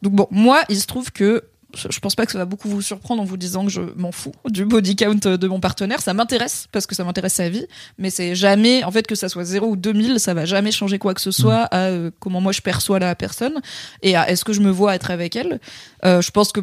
Donc 0.00 0.12
bon, 0.14 0.26
moi, 0.30 0.62
il 0.68 0.78
se 0.80 0.86
trouve 0.86 1.10
que 1.12 1.42
je 1.74 1.98
pense 2.00 2.14
pas 2.14 2.26
que 2.26 2.32
ça 2.32 2.38
va 2.38 2.44
beaucoup 2.44 2.68
vous 2.68 2.82
surprendre 2.82 3.22
en 3.22 3.24
vous 3.24 3.36
disant 3.36 3.64
que 3.64 3.70
je 3.70 3.80
m'en 3.96 4.12
fous 4.12 4.32
du 4.48 4.64
body 4.64 4.96
count 4.96 5.14
de 5.14 5.48
mon 5.48 5.60
partenaire. 5.60 6.00
Ça 6.00 6.14
m'intéresse 6.14 6.68
parce 6.72 6.86
que 6.86 6.94
ça 6.94 7.04
m'intéresse 7.04 7.34
sa 7.34 7.48
vie, 7.48 7.66
mais 7.98 8.10
c'est 8.10 8.34
jamais, 8.34 8.84
en 8.84 8.90
fait, 8.90 9.06
que 9.06 9.14
ça 9.14 9.28
soit 9.28 9.44
0 9.44 9.66
ou 9.66 9.76
2000, 9.76 10.20
ça 10.20 10.34
va 10.34 10.44
jamais 10.44 10.72
changer 10.72 10.98
quoi 10.98 11.14
que 11.14 11.20
ce 11.20 11.30
soit 11.30 11.62
à 11.70 11.88
euh, 11.88 12.10
comment 12.20 12.40
moi 12.40 12.52
je 12.52 12.60
perçois 12.60 12.98
la 12.98 13.14
personne 13.14 13.60
et 14.02 14.16
à 14.16 14.28
est-ce 14.30 14.44
que 14.44 14.52
je 14.52 14.60
me 14.60 14.70
vois 14.70 14.94
être 14.94 15.10
avec 15.10 15.36
elle. 15.36 15.60
Euh, 16.04 16.20
je 16.20 16.30
pense 16.30 16.52
que 16.52 16.60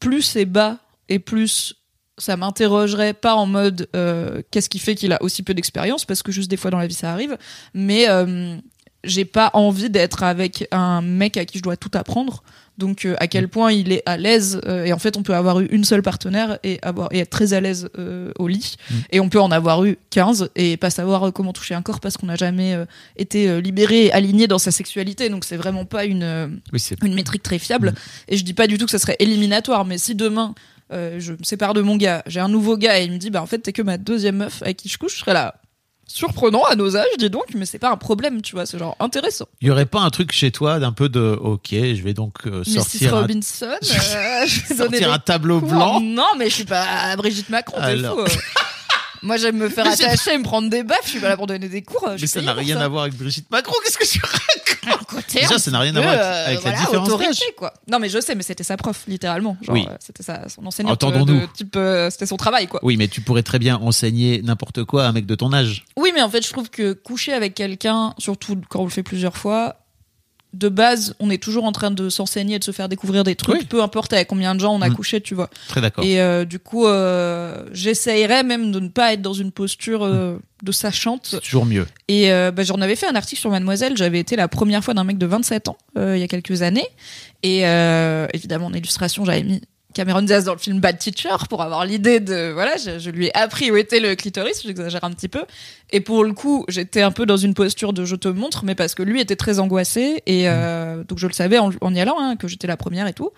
plus 0.00 0.22
c'est 0.22 0.44
bas 0.44 0.78
et 1.08 1.18
plus 1.18 1.74
ça 2.18 2.36
m'interrogerait 2.36 3.14
pas 3.14 3.34
en 3.34 3.46
mode 3.46 3.88
euh, 3.94 4.42
qu'est-ce 4.50 4.68
qui 4.68 4.78
fait 4.78 4.94
qu'il 4.94 5.12
a 5.12 5.22
aussi 5.22 5.42
peu 5.42 5.54
d'expérience 5.54 6.04
parce 6.04 6.22
que 6.22 6.32
juste 6.32 6.50
des 6.50 6.56
fois 6.56 6.70
dans 6.70 6.78
la 6.78 6.86
vie 6.86 6.94
ça 6.94 7.12
arrive 7.12 7.36
mais 7.74 8.06
j'ai 9.04 9.24
pas 9.24 9.50
envie 9.54 9.90
d'être 9.90 10.22
avec 10.22 10.66
un 10.72 11.00
mec 11.00 11.36
à 11.36 11.44
qui 11.44 11.58
je 11.58 11.62
dois 11.62 11.76
tout 11.76 11.90
apprendre 11.94 12.42
donc 12.78 13.04
euh, 13.04 13.14
à 13.18 13.26
quel 13.26 13.48
point 13.48 13.72
il 13.72 13.92
est 13.92 14.02
à 14.06 14.16
l'aise 14.16 14.60
euh, 14.66 14.84
et 14.84 14.92
en 14.92 14.98
fait 14.98 15.16
on 15.16 15.22
peut 15.22 15.34
avoir 15.34 15.60
eu 15.60 15.66
une 15.66 15.84
seule 15.84 16.02
partenaire 16.02 16.58
et 16.62 16.78
avoir 16.82 17.08
et 17.12 17.18
être 17.20 17.30
très 17.30 17.52
à 17.54 17.60
l'aise 17.60 17.88
euh, 17.98 18.32
au 18.38 18.48
lit 18.48 18.76
Mm. 18.90 18.94
et 19.10 19.20
on 19.20 19.28
peut 19.28 19.40
en 19.40 19.50
avoir 19.50 19.84
eu 19.84 19.96
15 20.10 20.50
et 20.56 20.76
pas 20.76 20.90
savoir 20.90 21.28
euh, 21.28 21.30
comment 21.30 21.52
toucher 21.52 21.74
un 21.74 21.82
corps 21.82 22.00
parce 22.00 22.16
qu'on 22.16 22.26
n'a 22.26 22.36
jamais 22.36 22.74
euh, 22.74 22.84
été 23.16 23.48
euh, 23.48 23.60
libéré 23.60 24.06
et 24.06 24.12
aligné 24.12 24.46
dans 24.46 24.58
sa 24.58 24.70
sexualité 24.70 25.28
donc 25.28 25.44
c'est 25.44 25.56
vraiment 25.56 25.84
pas 25.84 26.04
une 26.04 26.22
euh, 26.22 26.48
Oui, 26.72 26.82
une 27.02 27.14
métrique 27.14 27.42
très 27.42 27.58
fiable. 27.58 27.94
Et 28.28 28.36
je 28.36 28.44
dis 28.44 28.54
pas 28.54 28.66
du 28.66 28.78
tout 28.78 28.84
que 28.84 28.90
ça 28.90 28.98
serait 28.98 29.16
éliminatoire, 29.18 29.84
mais 29.84 29.98
si 29.98 30.14
demain 30.14 30.54
euh, 30.92 31.16
je 31.18 31.32
me 31.32 31.42
sépare 31.42 31.74
de 31.74 31.80
mon 31.80 31.96
gars, 31.96 32.22
j'ai 32.26 32.40
un 32.40 32.48
nouveau 32.48 32.76
gars 32.76 33.00
et 33.00 33.04
il 33.04 33.12
me 33.12 33.18
dit 33.18 33.30
bah 33.30 33.42
en 33.42 33.46
fait 33.46 33.58
t'es 33.58 33.72
que 33.72 33.82
ma 33.82 33.98
deuxième 33.98 34.36
meuf 34.36 34.62
avec 34.62 34.76
qui 34.76 34.88
je 34.88 34.98
couche, 34.98 35.14
je 35.14 35.20
serais 35.20 35.34
là. 35.34 35.56
Surprenant 36.08 36.62
à 36.62 36.76
nos 36.76 36.96
âges, 36.96 37.06
dis 37.18 37.30
donc, 37.30 37.46
mais 37.54 37.66
c'est 37.66 37.80
pas 37.80 37.90
un 37.90 37.96
problème, 37.96 38.40
tu 38.40 38.54
vois, 38.54 38.64
c'est 38.64 38.78
genre 38.78 38.96
intéressant. 39.00 39.46
Il 39.60 39.68
y 39.68 39.70
aurait 39.70 39.86
pas 39.86 40.00
un 40.00 40.10
truc 40.10 40.32
chez 40.32 40.52
toi 40.52 40.78
d'un 40.78 40.92
peu 40.92 41.08
de 41.08 41.36
OK, 41.40 41.70
je 41.72 42.02
vais 42.02 42.14
donc 42.14 42.46
euh, 42.46 42.62
sortir 42.64 43.16
un, 43.16 43.22
Robinson, 43.22 43.66
euh, 43.66 43.76
je 44.46 44.68
vais 44.68 44.74
sortir 44.76 45.12
un 45.12 45.18
tableau 45.18 45.60
cours. 45.60 45.68
blanc. 45.68 46.00
Non, 46.00 46.28
mais 46.38 46.48
je 46.48 46.54
suis 46.54 46.64
pas 46.64 47.16
Brigitte 47.16 47.50
Macron, 47.50 47.80
t'es 47.84 47.98
fou. 47.98 48.20
Moi 49.22 49.36
j'aime 49.36 49.56
me 49.56 49.68
faire 49.68 49.86
attacher 49.86 50.34
et 50.34 50.38
me 50.38 50.42
prendre 50.44 50.68
des 50.70 50.82
baffes, 50.82 51.00
je 51.04 51.10
suis 51.10 51.20
pas 51.20 51.28
là 51.28 51.36
pour 51.36 51.46
donner 51.46 51.68
des 51.68 51.82
cours. 51.82 52.08
je 52.16 52.20
Mais 52.22 52.26
ça 52.26 52.40
n'a 52.42 52.52
rien 52.52 52.76
ça. 52.78 52.84
à 52.84 52.88
voir 52.88 53.02
avec 53.04 53.14
Brigitte 53.16 53.50
Macron. 53.50 53.74
Qu'est-ce 53.84 53.98
que 53.98 54.06
tu 54.06 54.20
racontes 54.24 55.06
Côté 55.08 55.40
Déjà, 55.40 55.58
ça 55.58 55.70
n'a 55.72 55.80
rien 55.80 55.94
à 55.96 56.00
voir 56.00 56.12
avec, 56.12 56.22
euh, 56.24 56.46
avec 56.46 56.60
voilà, 56.60 56.76
la 56.76 56.84
différence 56.84 57.08
autorité, 57.08 57.28
d'âge. 57.30 57.54
quoi. 57.56 57.74
Non, 57.90 57.98
mais 57.98 58.08
je 58.08 58.20
sais, 58.20 58.34
mais 58.36 58.42
c'était 58.42 58.62
sa 58.64 58.76
prof, 58.76 59.02
littéralement. 59.08 59.56
Genre, 59.62 59.74
Oui. 59.74 59.84
euh, 59.88 59.94
c'était 59.98 60.22
sa, 60.22 60.48
son 60.48 60.64
enseignante 60.64 61.02
euh, 61.02 61.06
Entendons-nous. 61.08 61.40
de 61.40 61.46
type, 61.46 61.74
euh, 61.76 62.08
c'était 62.10 62.26
son 62.26 62.36
travail, 62.36 62.66
quoi. 62.68 62.78
Oui, 62.84 62.96
mais 62.96 63.08
tu 63.08 63.20
pourrais 63.20 63.42
très 63.42 63.58
bien 63.58 63.76
enseigner 63.78 64.42
n'importe 64.42 64.84
quoi 64.84 65.04
à 65.04 65.08
un 65.08 65.12
mec 65.12 65.26
de 65.26 65.34
ton 65.34 65.52
âge. 65.52 65.84
Oui, 65.96 66.12
mais 66.14 66.22
en 66.22 66.30
fait, 66.30 66.46
je 66.46 66.52
trouve 66.52 66.70
que 66.70 66.92
coucher 66.92 67.32
avec 67.32 67.54
quelqu'un, 67.54 68.14
surtout 68.18 68.56
quand 68.68 68.80
on 68.80 68.84
le 68.84 68.90
fait 68.90 69.02
plusieurs 69.02 69.36
fois, 69.36 69.76
de 70.58 70.68
base, 70.68 71.14
on 71.20 71.28
est 71.30 71.42
toujours 71.42 71.64
en 71.64 71.72
train 71.72 71.90
de 71.90 72.08
s'enseigner 72.08 72.56
et 72.56 72.58
de 72.58 72.64
se 72.64 72.70
faire 72.70 72.88
découvrir 72.88 73.24
des 73.24 73.34
trucs, 73.34 73.58
Oui. 73.60 73.64
peu 73.66 73.82
importe 73.82 74.12
avec 74.12 74.28
combien 74.28 74.54
de 74.54 74.60
gens 74.60 74.74
on 74.74 74.80
a 74.80 74.88
Mm. 74.88 74.94
couché, 74.94 75.20
tu 75.20 75.34
vois. 75.34 75.50
Très 75.68 75.80
d'accord. 75.80 76.04
Et 76.04 76.20
euh, 76.20 76.44
du 76.44 76.58
coup, 76.58 76.86
euh, 76.86 77.64
j'essayerais 77.72 78.42
même 78.42 78.72
de 78.72 78.80
ne 78.80 78.88
pas 78.88 79.12
être 79.12 79.22
dans 79.22 79.32
une 79.34 79.52
posture 79.52 80.04
euh, 80.04 80.38
de 80.62 80.72
sachante. 80.72 81.26
C'est 81.30 81.40
toujours 81.40 81.66
mieux. 81.66 81.86
Et 82.08 82.32
euh, 82.32 82.50
bah, 82.50 82.62
j'en 82.64 82.80
avais 82.80 82.96
fait 82.96 83.06
un 83.06 83.14
article 83.16 83.40
sur 83.40 83.50
Mademoiselle. 83.50 83.96
J'avais 83.96 84.18
été 84.20 84.36
la 84.36 84.48
première 84.48 84.82
fois 84.82 84.94
d'un 84.94 85.04
mec 85.04 85.18
de 85.18 85.26
27 85.26 85.68
ans 85.68 85.76
il 85.96 86.18
y 86.18 86.22
a 86.22 86.28
quelques 86.28 86.62
années. 86.62 86.86
Et 87.42 87.60
évidemment, 88.34 88.66
en 88.66 88.72
illustration, 88.72 89.24
j'avais 89.24 89.42
mis 89.42 89.60
Cameron 89.96 90.20
Diaz 90.22 90.44
dans 90.44 90.52
le 90.52 90.58
film 90.58 90.78
Bad 90.78 90.98
Teacher 90.98 91.34
pour 91.48 91.62
avoir 91.62 91.86
l'idée 91.86 92.20
de 92.20 92.50
voilà, 92.52 92.76
je, 92.76 92.98
je 92.98 93.08
lui 93.10 93.26
ai 93.28 93.34
appris 93.36 93.70
où 93.70 93.76
était 93.76 93.98
le 93.98 94.14
clitoris. 94.14 94.62
J'exagère 94.62 95.02
un 95.04 95.10
petit 95.10 95.28
peu. 95.28 95.42
Et 95.90 96.00
pour 96.00 96.22
le 96.22 96.34
coup, 96.34 96.66
j'étais 96.68 97.00
un 97.00 97.10
peu 97.12 97.24
dans 97.24 97.38
une 97.38 97.54
posture 97.54 97.94
de 97.94 98.04
je 98.04 98.14
te 98.14 98.28
montre, 98.28 98.64
mais 98.64 98.74
parce 98.74 98.94
que 98.94 99.02
lui 99.02 99.20
était 99.22 99.36
très 99.36 99.58
angoissé 99.58 100.22
et 100.26 100.48
euh, 100.50 101.02
donc 101.04 101.18
je 101.18 101.26
le 101.26 101.32
savais 101.32 101.56
en, 101.58 101.70
en 101.80 101.94
y 101.94 102.00
allant 102.00 102.16
hein, 102.20 102.36
que 102.36 102.46
j'étais 102.46 102.66
la 102.66 102.76
première 102.76 103.06
et 103.06 103.14
tout. 103.14 103.30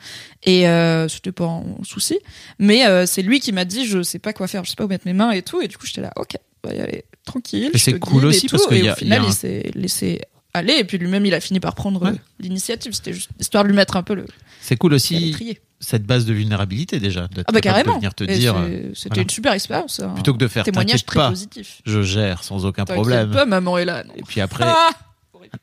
Et 0.42 0.68
euh, 0.68 1.06
c'était 1.06 1.30
pas 1.32 1.44
un 1.44 1.64
souci. 1.84 2.18
Mais 2.58 2.86
euh, 2.86 3.06
c'est 3.06 3.22
lui 3.22 3.38
qui 3.38 3.52
m'a 3.52 3.64
dit 3.64 3.86
je 3.86 4.02
sais 4.02 4.18
pas 4.18 4.32
quoi 4.32 4.48
faire, 4.48 4.64
je 4.64 4.70
sais 4.70 4.76
pas 4.76 4.84
où 4.84 4.88
mettre 4.88 5.06
mes 5.06 5.12
mains 5.12 5.30
et 5.30 5.42
tout. 5.42 5.60
Et 5.60 5.68
du 5.68 5.76
coup, 5.78 5.86
j'étais 5.86 6.00
là, 6.00 6.12
ok, 6.16 6.34
y 6.66 6.80
aller 6.80 7.04
tranquille. 7.24 7.70
Et 7.72 7.78
c'est 7.78 7.98
cool 8.00 8.24
et 8.24 8.26
aussi 8.26 8.46
tout. 8.46 8.56
parce 8.56 8.66
qu'il 8.66 8.78
Et 8.78 8.84
y 8.84 8.88
au 8.88 8.92
a- 8.92 8.96
final, 8.96 9.20
il 9.20 9.22
y 9.22 9.24
a 9.24 9.28
un- 9.28 9.30
il 9.30 9.34
s'est 9.34 9.70
laissé 9.74 10.20
aller 10.54 10.74
et 10.78 10.84
puis 10.84 10.98
lui-même 10.98 11.24
il 11.26 11.34
a 11.34 11.40
fini 11.40 11.60
par 11.60 11.74
prendre 11.74 12.02
Ouais. 12.02 12.10
euh, 12.10 12.14
l'initiative. 12.40 12.92
C'était 12.94 13.12
juste 13.12 13.30
histoire 13.38 13.62
de 13.64 13.68
lui 13.68 13.76
mettre 13.76 13.96
un 13.96 14.02
peu 14.02 14.14
le 14.14 14.24
C'est 14.68 14.76
cool 14.76 14.92
aussi 14.94 15.56
cette 15.80 16.04
base 16.04 16.26
de 16.26 16.32
vulnérabilité 16.34 16.98
déjà. 17.00 17.28
Ah 17.46 17.52
bah 17.52 17.60
carrément. 17.60 17.92
De 17.92 17.96
venir 17.98 18.14
te 18.14 18.24
Et 18.24 18.36
dire, 18.38 18.54
euh, 18.56 18.90
C'était 18.94 19.08
voilà. 19.10 19.22
une 19.22 19.30
super 19.30 19.52
expérience. 19.52 20.00
un 20.00 20.08
plutôt 20.10 20.32
que 20.34 20.38
de 20.38 20.48
faire 20.48 20.64
témoignage 20.64 21.06
très 21.06 21.16
pas, 21.20 21.30
positif. 21.30 21.80
je 21.86 22.02
gère 22.02 22.42
sans 22.44 22.66
aucun 22.66 22.84
problème. 22.84 23.30
pas, 23.30 23.46
maman 23.46 23.78
est 23.78 23.84
là. 23.84 24.04
non. 24.04 24.12
Et 24.16 24.22
puis 24.22 24.40
après, 24.40 24.64
Ah, 24.66 24.90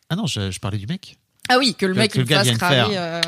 ah 0.10 0.16
non, 0.16 0.26
je, 0.26 0.50
je 0.52 0.60
parlais 0.60 0.78
du 0.80 0.88
mec. 0.88 1.18
Ah 1.50 1.58
oui, 1.60 1.76
que 1.76 1.86
le 1.86 1.94
Que- 1.94 2.00
mec 2.00 2.12
que 2.14 2.20
le 2.20 2.26
fasse 2.26 2.50
cramer. 2.58 2.96
euh, 2.98 3.22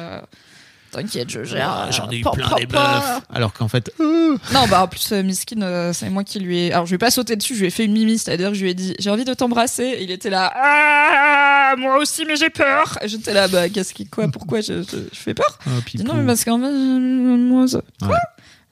T'inquiète, 0.92 1.30
je 1.30 1.44
gère. 1.44 1.70
Ah, 1.70 1.92
J'en 1.92 2.10
ai 2.10 2.18
eu 2.20 2.24
plein 2.24 2.56
des 2.56 2.66
meufs. 2.68 3.22
Alors 3.34 3.54
qu'en 3.54 3.68
fait, 3.68 3.92
euh, 4.00 4.38
Non, 4.54 4.68
bah 4.70 4.84
en 4.84 4.88
plus, 4.88 5.12
euh, 5.12 5.22
Miskin, 5.24 5.62
euh, 5.62 5.92
c'est 5.94 6.10
moi 6.10 6.24
qui 6.24 6.40
lui 6.40 6.60
ai. 6.68 6.72
Alors, 6.74 6.86
je 6.86 6.92
lui 6.92 6.96
ai 6.96 7.00
pas 7.00 7.12
sauté 7.12 7.36
dessus, 7.36 7.56
je 7.56 7.60
lui 7.62 7.68
ai 7.68 7.72
fait 7.72 7.86
une 7.86 7.92
mimi, 7.94 8.18
c'est-à-dire 8.18 8.50
que 8.50 8.56
je 8.56 8.64
lui 8.64 8.72
ai 8.72 8.74
dit 8.74 8.96
J'ai 9.00 9.10
envie 9.10 9.26
de 9.26 9.34
t'embrasser. 9.34 9.84
Et 9.84 10.04
il 10.04 10.12
était 10.12 10.30
là 10.30 10.52
Ah, 10.56 11.76
moi 11.78 11.98
aussi, 11.98 12.26
mais 12.26 12.36
j'ai 12.36 12.50
peur. 12.50 12.98
J'étais 13.06 13.34
là 13.34 13.48
Bah, 13.48 13.70
qu'est-ce 13.70 13.94
qui, 13.94 14.08
quoi, 14.08 14.28
pourquoi 14.30 14.62
je, 14.62 14.82
je, 14.84 14.98
je 15.12 15.20
fais 15.20 15.34
peur? 15.34 15.60
Oh, 15.68 15.72
dis 15.94 16.04
Non, 16.04 16.14
mais 16.16 16.26
parce 16.26 16.44
qu'en 16.46 16.60
fait, 16.60 16.72
j'ai 16.72 16.72
une 16.72 17.34
amoureuse. 17.34 17.82
Quoi? 18.00 18.10
Ouais. 18.10 18.16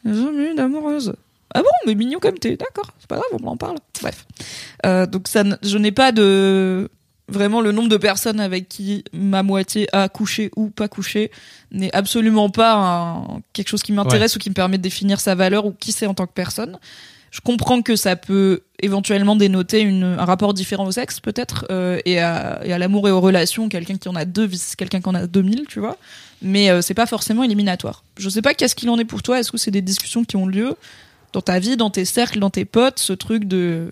J'ai 0.06 0.14
jamais 0.14 0.52
eu 0.52 0.56
d'amoureuse. 0.56 1.14
Ah 1.54 1.60
bon, 1.62 1.70
mais 1.88 1.96
mignon 1.96 2.20
comme 2.20 2.38
t'es, 2.38 2.58
d'accord, 2.58 2.90
c'est 3.00 3.08
pas 3.08 3.16
grave, 3.16 3.40
on 3.42 3.48
en 3.48 3.56
parle. 3.56 3.78
Bref. 4.02 4.26
Euh, 4.86 5.06
donc, 5.06 5.28
ça, 5.30 5.44
je 5.64 5.78
n'ai 5.78 5.92
pas 5.94 6.12
de 6.12 6.90
vraiment 7.28 7.62
le 7.62 7.72
nombre 7.72 7.90
de 7.90 7.98
personnes 7.98 8.40
avec 8.40 8.70
qui 8.70 9.04
ma 9.14 9.42
moitié 9.44 9.88
a 9.94 10.10
couché 10.10 10.52
ou 10.56 10.70
pas 10.70 10.88
couché 10.88 11.32
n'est 11.72 11.94
absolument 11.96 12.50
pas 12.50 12.74
un- 12.76 13.42
quelque 13.54 13.68
chose 13.70 13.82
qui 13.84 13.92
m'intéresse 13.94 14.36
ou 14.36 14.40
qui 14.40 14.50
me 14.50 14.54
permet 14.56 14.78
de 14.78 14.84
définir 14.84 15.20
sa 15.20 15.34
valeur 15.36 15.66
ou 15.66 15.72
qui 15.72 15.92
c'est 15.92 16.06
en 16.08 16.14
tant 16.14 16.28
que 16.28 16.34
personne. 16.34 16.78
Je 17.32 17.42
comprends 17.42 17.82
que 17.82 17.96
ça 17.98 18.16
peut 18.16 18.62
éventuellement 18.82 19.36
dénoter 19.36 19.82
une, 19.82 20.04
un 20.04 20.24
rapport 20.24 20.54
différent 20.54 20.86
au 20.86 20.92
sexe, 20.92 21.20
peut-être, 21.20 21.66
euh, 21.70 22.00
et 22.06 22.20
à, 22.20 22.62
et 22.64 22.72
à 22.72 22.78
l'amour 22.78 23.10
et 23.10 23.12
aux 23.12 23.20
relations. 23.20 23.68
Quelqu'un 23.68 23.98
qui 23.98 24.08
en 24.08 24.16
a 24.16 24.24
deux 24.24 24.46
versus 24.46 24.76
quelqu'un 24.78 25.02
qui 25.02 25.10
en 25.10 25.16
a 25.16 25.28
2000, 25.28 25.66
tu 25.68 25.80
vois. 25.82 25.98
Mais 26.42 26.70
euh, 26.70 26.82
c'est 26.82 26.94
pas 26.94 27.06
forcément 27.08 27.44
éliminatoire. 27.44 28.06
Je 28.18 28.30
sais 28.30 28.42
pas 28.42 28.54
qu'est-ce 28.54 28.76
qu'il 28.76 28.90
en 28.90 28.98
est 29.00 29.04
pour 29.06 29.22
toi. 29.22 29.40
Est-ce 29.40 29.52
que 29.52 29.58
c'est 29.58 29.72
des 29.72 29.82
discussions 29.82 30.24
qui 30.24 30.38
ont 30.38 30.46
lieu 30.48 30.76
dans 31.34 31.42
ta 31.42 31.60
vie, 31.60 31.76
dans 31.76 31.90
tes 31.90 32.06
cercles, 32.06 32.40
dans 32.40 32.50
tes 32.52 32.64
potes, 32.64 33.00
ce 33.00 33.12
truc 33.12 33.44
de. 33.46 33.92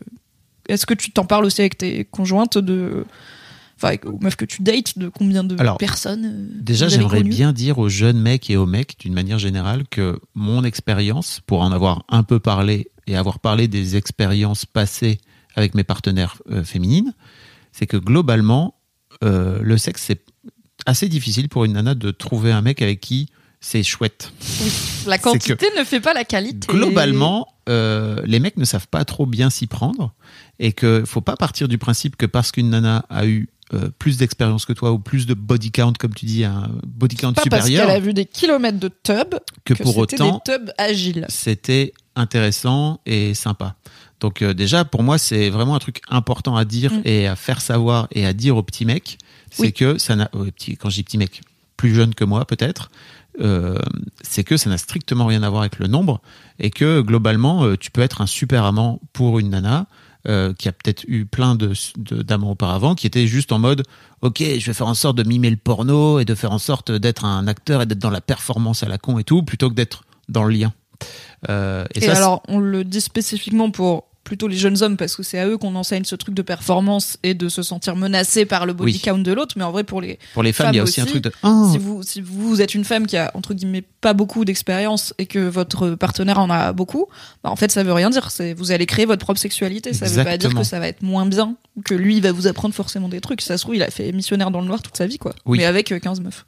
Est-ce 0.69 0.85
que 0.85 0.93
tu 0.93 1.11
t'en 1.11 1.25
parles 1.25 1.45
aussi 1.45 1.61
avec 1.61 1.77
tes 1.77 2.05
conjointes 2.05 2.57
de. 2.57 3.05
Enfin, 3.75 3.95
aux 4.05 4.19
meufs 4.19 4.35
que 4.35 4.45
tu 4.45 4.61
dates, 4.61 4.97
de 4.97 5.09
combien 5.09 5.43
de 5.43 5.59
Alors, 5.59 5.77
personnes 5.77 6.25
euh, 6.25 6.61
Déjà, 6.61 6.87
j'aimerais 6.87 7.23
bien 7.23 7.51
dire 7.51 7.79
aux 7.79 7.89
jeunes 7.89 8.19
mecs 8.19 8.49
et 8.49 8.55
aux 8.55 8.65
mecs, 8.65 8.97
d'une 8.99 9.13
manière 9.13 9.39
générale, 9.39 9.83
que 9.89 10.19
mon 10.35 10.63
expérience, 10.63 11.41
pour 11.45 11.61
en 11.61 11.71
avoir 11.71 12.05
un 12.07 12.23
peu 12.23 12.39
parlé 12.39 12.87
et 13.07 13.17
avoir 13.17 13.39
parlé 13.39 13.67
des 13.67 13.97
expériences 13.97 14.65
passées 14.65 15.17
avec 15.55 15.75
mes 15.75 15.83
partenaires 15.83 16.41
euh, 16.49 16.63
féminines, 16.63 17.13
c'est 17.71 17.87
que 17.87 17.97
globalement, 17.97 18.75
euh, 19.23 19.59
le 19.61 19.77
sexe, 19.77 20.03
c'est 20.07 20.21
assez 20.85 21.09
difficile 21.09 21.49
pour 21.49 21.65
une 21.65 21.73
nana 21.73 21.95
de 21.95 22.11
trouver 22.11 22.51
un 22.51 22.61
mec 22.61 22.81
avec 22.81 23.01
qui 23.01 23.29
c'est 23.59 23.83
chouette. 23.83 24.31
La 25.07 25.17
quantité 25.17 25.67
ne 25.77 25.83
fait 25.83 26.01
pas 26.01 26.13
la 26.13 26.25
qualité. 26.25 26.67
Globalement, 26.67 27.47
euh, 27.69 28.21
les 28.25 28.39
mecs 28.39 28.57
ne 28.57 28.65
savent 28.65 28.89
pas 28.89 29.05
trop 29.05 29.25
bien 29.25 29.49
s'y 29.49 29.67
prendre 29.67 30.13
et 30.65 30.71
que 30.71 31.03
faut 31.05 31.21
pas 31.21 31.35
partir 31.35 31.67
du 31.67 31.77
principe 31.77 32.15
que 32.15 32.25
parce 32.25 32.51
qu'une 32.51 32.69
nana 32.69 33.05
a 33.09 33.25
eu 33.25 33.49
euh, 33.73 33.89
plus 33.99 34.17
d'expérience 34.17 34.65
que 34.65 34.73
toi 34.73 34.91
ou 34.91 34.99
plus 34.99 35.25
de 35.25 35.33
body 35.33 35.71
count, 35.71 35.93
comme 35.99 36.13
tu 36.13 36.25
dis, 36.25 36.43
un 36.45 36.69
body 36.85 37.15
count 37.17 37.33
pas 37.33 37.41
parce 37.49 37.65
supérieur, 37.65 37.87
qu'elle 37.87 37.95
a 37.95 37.99
vu 37.99 38.13
des 38.13 38.25
kilomètres 38.25 38.79
de 38.79 38.89
tubs 39.03 39.35
que, 39.65 39.73
que 39.73 39.83
pour 39.83 39.97
autant 39.97 40.41
des 40.45 40.51
tubs 40.53 40.69
agiles. 40.77 41.25
c'était 41.29 41.93
intéressant 42.15 42.99
et 43.05 43.33
sympa. 43.33 43.75
Donc 44.19 44.41
euh, 44.41 44.53
déjà, 44.53 44.85
pour 44.85 45.03
moi, 45.03 45.17
c'est 45.17 45.49
vraiment 45.49 45.75
un 45.75 45.79
truc 45.79 46.01
important 46.09 46.55
à 46.55 46.65
dire 46.65 46.93
Mm. 46.93 47.01
et 47.05 47.27
à 47.27 47.35
faire 47.35 47.59
savoir 47.61 48.07
et 48.11 48.25
à 48.25 48.33
dire 48.33 48.55
aux 48.57 48.63
petits 48.63 48.85
mecs, 48.85 49.17
c'est 49.51 49.63
Oui. 49.63 49.73
que 49.73 49.97
ça 49.97 50.15
n'a, 50.15 50.27
petits, 50.27 50.77
quand 50.77 50.89
je 50.89 50.95
dis 50.95 51.03
petits 51.03 51.17
mecs, 51.17 51.41
plus 51.75 51.93
jeunes 51.93 52.13
que 52.15 52.23
moi 52.23 52.45
peut-être, 52.45 52.89
euh, 53.41 53.77
c'est 54.21 54.43
que 54.43 54.55
ça 54.57 54.69
n'a 54.69 54.77
strictement 54.77 55.25
rien 55.25 55.41
à 55.43 55.49
voir 55.49 55.61
avec 55.63 55.79
le 55.79 55.87
nombre 55.87 56.21
et 56.59 56.69
que 56.69 57.01
globalement, 57.01 57.75
tu 57.75 57.89
peux 57.91 58.01
être 58.01 58.21
un 58.21 58.27
super 58.27 58.63
amant 58.65 59.01
pour 59.13 59.39
une 59.39 59.49
nana. 59.49 59.87
Euh, 60.27 60.53
qui 60.53 60.69
a 60.69 60.71
peut-être 60.71 61.03
eu 61.07 61.25
plein 61.25 61.55
de 61.55 61.73
d'amants 61.97 62.51
auparavant, 62.51 62.95
qui 62.95 63.07
était 63.07 63.27
juste 63.27 63.51
en 63.51 63.59
mode, 63.59 63.83
ok, 64.21 64.39
je 64.39 64.65
vais 64.65 64.73
faire 64.73 64.87
en 64.87 64.93
sorte 64.93 65.17
de 65.17 65.23
mimer 65.23 65.49
le 65.49 65.57
porno 65.57 66.19
et 66.19 66.25
de 66.25 66.33
faire 66.33 66.51
en 66.51 66.59
sorte 66.59 66.91
d'être 66.91 67.25
un 67.25 67.47
acteur 67.47 67.81
et 67.81 67.85
d'être 67.85 67.99
dans 67.99 68.09
la 68.09 68.21
performance 68.21 68.83
à 68.83 68.87
la 68.87 68.97
con 68.97 69.19
et 69.19 69.23
tout, 69.23 69.43
plutôt 69.43 69.69
que 69.69 69.75
d'être 69.75 70.05
dans 70.29 70.43
le 70.43 70.53
lien. 70.53 70.73
Euh, 71.49 71.85
et 71.93 71.99
Et, 71.99 72.07
ça, 72.07 72.15
alors, 72.15 72.41
on 72.47 72.59
le 72.59 72.83
dit 72.83 73.01
spécifiquement 73.01 73.69
pour 73.69 74.05
plutôt 74.23 74.47
les 74.47 74.55
jeunes 74.57 74.81
hommes 74.83 74.95
parce 74.97 75.15
que 75.15 75.23
c'est 75.23 75.37
à 75.39 75.47
eux 75.47 75.57
qu'on 75.57 75.75
enseigne 75.75 76.05
ce 76.05 76.15
truc 76.15 76.33
de 76.33 76.41
performance 76.41 77.17
et 77.23 77.33
de 77.33 77.49
se 77.49 77.61
sentir 77.61 77.95
menacé 77.95 78.45
par 78.45 78.65
le 78.65 78.73
body 78.73 78.93
Oui. 78.93 78.99
count 78.99 79.17
de 79.17 79.31
l'autre. 79.33 79.55
Mais 79.57 79.63
en 79.63 79.71
vrai, 79.71 79.83
pour 79.83 80.01
les 80.01 80.17
pour 80.33 80.43
les 80.43 80.53
femmes, 80.53 80.73
il 80.73 80.77
y 80.77 80.79
a 80.79 80.83
aussi 80.83 81.01
un 81.01 81.05
truc 81.05 81.23
de. 81.23 81.31
Oh, 81.43 81.69
si 81.71 81.77
vous 81.77 82.03
si 82.03 82.21
vous 82.21 82.61
êtes 82.61 82.73
une 82.73 82.85
femme 82.85 83.05
qui 83.05 83.17
a 83.17 83.31
entre 83.33 83.53
guillemets 83.53 83.83
pas 84.01 84.13
beaucoup 84.13 84.45
d'expérience 84.45 85.13
et 85.17 85.25
que 85.25 85.39
votre 85.39 85.91
partenaire 85.91 86.39
en 86.39 86.49
a 86.49 86.73
beaucoup, 86.73 87.07
bah 87.43 87.49
en 87.51 87.55
fait 87.55 87.71
ça 87.71 87.83
veut 87.83 87.93
rien 87.93 88.09
dire. 88.09 88.31
C'est 88.31 88.53
vous 88.53 88.71
allez 88.71 88.85
créer 88.85 89.05
votre 89.05 89.23
propre 89.23 89.39
sexualité. 89.39 89.93
Ça 89.93 90.05
veut 90.05 90.15
pas 90.15 90.23
dire 90.23 90.33
Exactement. 90.33 90.61
que 90.61 90.67
ça 90.67 90.79
va 90.79 90.87
être 90.87 91.01
moins 91.01 91.25
bien 91.25 91.55
que 91.83 91.93
lui 91.93 92.21
va 92.21 92.31
vous 92.31 92.47
apprendre 92.47 92.73
forcément 92.73 93.09
des 93.09 93.19
trucs. 93.21 93.41
Ça 93.41 93.57
se 93.57 93.63
trouve 93.63 93.75
il 93.75 93.83
a 93.83 93.89
fait 93.91 94.11
missionnaire 94.11 94.51
dans 94.51 94.61
le 94.61 94.67
noir 94.67 94.81
toute 94.81 94.95
sa 94.97 95.05
vie 95.07 95.17
quoi. 95.17 95.33
Oui. 95.45 95.57
Mais 95.57 95.65
avec 95.65 95.91
euh, 95.91 95.99
15 95.99 96.21
meufs. 96.21 96.45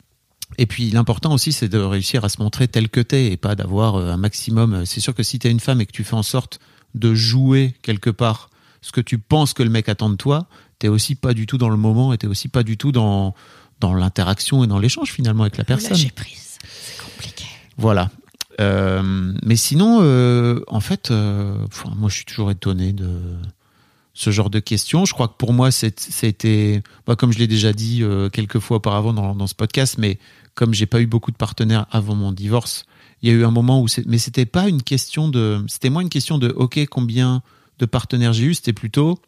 Et 0.58 0.68
puis 0.68 0.92
l'important 0.92 1.34
aussi, 1.34 1.52
c'est 1.52 1.68
de 1.68 1.80
réussir 1.80 2.24
à 2.24 2.30
se 2.30 2.42
montrer 2.42 2.68
tel 2.68 2.88
que 2.90 3.02
t'es 3.02 3.32
et 3.32 3.38
pas 3.38 3.56
d'avoir 3.56 3.96
euh, 3.96 4.12
un 4.12 4.18
maximum. 4.18 4.86
C'est 4.86 5.00
sûr 5.02 5.14
que 5.16 5.24
si 5.24 5.40
t'es 5.40 5.50
une 5.50 5.60
femme 5.60 5.82
et 5.82 5.86
que 5.86 5.92
tu 5.92 6.04
fais 6.04 6.14
en 6.14 6.24
sorte 6.24 6.60
de 6.96 7.14
jouer 7.14 7.76
quelque 7.82 8.10
part 8.10 8.50
ce 8.82 8.92
que 8.92 9.02
tu 9.02 9.18
penses 9.18 9.54
que 9.54 9.64
le 9.64 9.70
mec 9.70 9.90
attend 9.90 10.10
de 10.10 10.16
toi, 10.16 10.48
t'es 10.78 10.88
aussi 10.88 11.16
pas 11.16 11.34
du 11.34 11.48
tout 11.48 11.58
dans 11.58 11.70
le 11.70 11.78
moment 11.78 12.14
et 12.14 12.18
t'es 12.18 12.28
aussi 12.28 12.48
pas 12.48 12.64
du 12.64 12.78
tout 12.78 12.92
dans 12.92 13.34
dans 13.80 13.94
l'interaction 13.94 14.64
et 14.64 14.68
dans 14.68 14.80
l'échange 14.80 15.12
finalement 15.12 15.44
avec 15.44 15.58
la 15.58 15.64
personne. 15.64 15.98
Prise. 16.16 16.58
C'est 16.64 17.04
compliqué. 17.04 17.46
Voilà. 17.78 18.10
Euh, 18.62 19.34
mais 19.44 19.56
sinon, 19.56 20.00
euh, 20.02 20.62
en 20.68 20.80
fait, 20.80 21.12
euh, 21.12 21.58
moi, 21.98 22.10
je 22.10 22.16
suis 22.16 22.26
toujours 22.26 22.52
étonné 22.52 22.94
de 22.94 23.10
ce 24.14 24.30
genre 24.30 24.50
de 24.50 24.60
questions. 24.60 25.04
Je 25.04 25.14
crois 25.14 25.28
que 25.28 25.34
pour 25.38 25.52
moi, 25.52 25.72
c'était, 25.72 26.82
bah, 27.06 27.16
comme 27.16 27.34
je 27.34 27.40
l'ai 27.40 27.48
déjà 27.48 27.74
dit 27.74 28.04
quelques 28.32 28.60
fois 28.60 28.78
auparavant 28.78 29.14
dans, 29.14 29.36
dans 29.36 29.48
ce 29.48 29.56
podcast, 29.56 29.98
mais 29.98 30.20
comme 30.54 30.74
j'ai 30.74 30.86
pas 30.86 31.02
eu 31.02 31.06
beaucoup 31.06 31.32
de 31.32 31.38
partenaires 31.38 31.86
avant 31.92 32.16
mon 32.16 32.32
divorce, 32.32 32.86
il 33.26 33.32
y 33.32 33.32
a 33.32 33.38
eu 33.40 33.44
un 33.46 33.52
moment 33.52 33.82
où, 33.82 33.88
c'est- 33.88 34.06
mais 34.06 34.18
c'était 34.20 34.46
pas 34.46 34.68
une 34.70 34.84
question 34.84 35.28
de, 35.30 35.64
c'était 35.68 35.90
moins 35.90 36.02
une 36.04 36.10
question 36.10 36.38
de, 36.38 36.50
ok, 36.56 36.86
combien 36.90 37.42
de 37.80 37.86
partenaires 37.86 38.34
j'ai 38.34 38.46
eu, 38.46 38.54
c'était 38.54 38.72
plutôt 38.74 39.20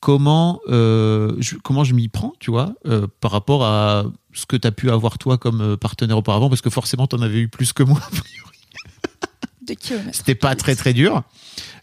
comment 0.00 0.60
euh, 0.68 1.34
je, 1.38 1.56
comment 1.56 1.84
je 1.84 1.94
m'y 1.94 2.08
prends, 2.08 2.32
tu 2.40 2.50
vois, 2.50 2.74
euh, 2.86 3.06
par 3.20 3.30
rapport 3.30 3.64
à 3.64 4.04
ce 4.32 4.46
que 4.46 4.56
tu 4.56 4.66
as 4.66 4.72
pu 4.72 4.90
avoir 4.90 5.18
toi 5.18 5.38
comme 5.38 5.60
euh, 5.60 5.76
partenaire 5.76 6.18
auparavant, 6.18 6.48
parce 6.48 6.60
que 6.60 6.70
forcément, 6.70 7.06
tu 7.06 7.16
en 7.16 7.22
avais 7.22 7.38
eu 7.40 7.48
plus 7.48 7.72
que 7.72 7.82
moi. 7.82 8.00
Des 9.62 9.76
kilomètres. 9.76 10.16
C'était 10.16 10.34
pas 10.34 10.54
très 10.56 10.74
très 10.76 10.94
dur. 10.94 11.22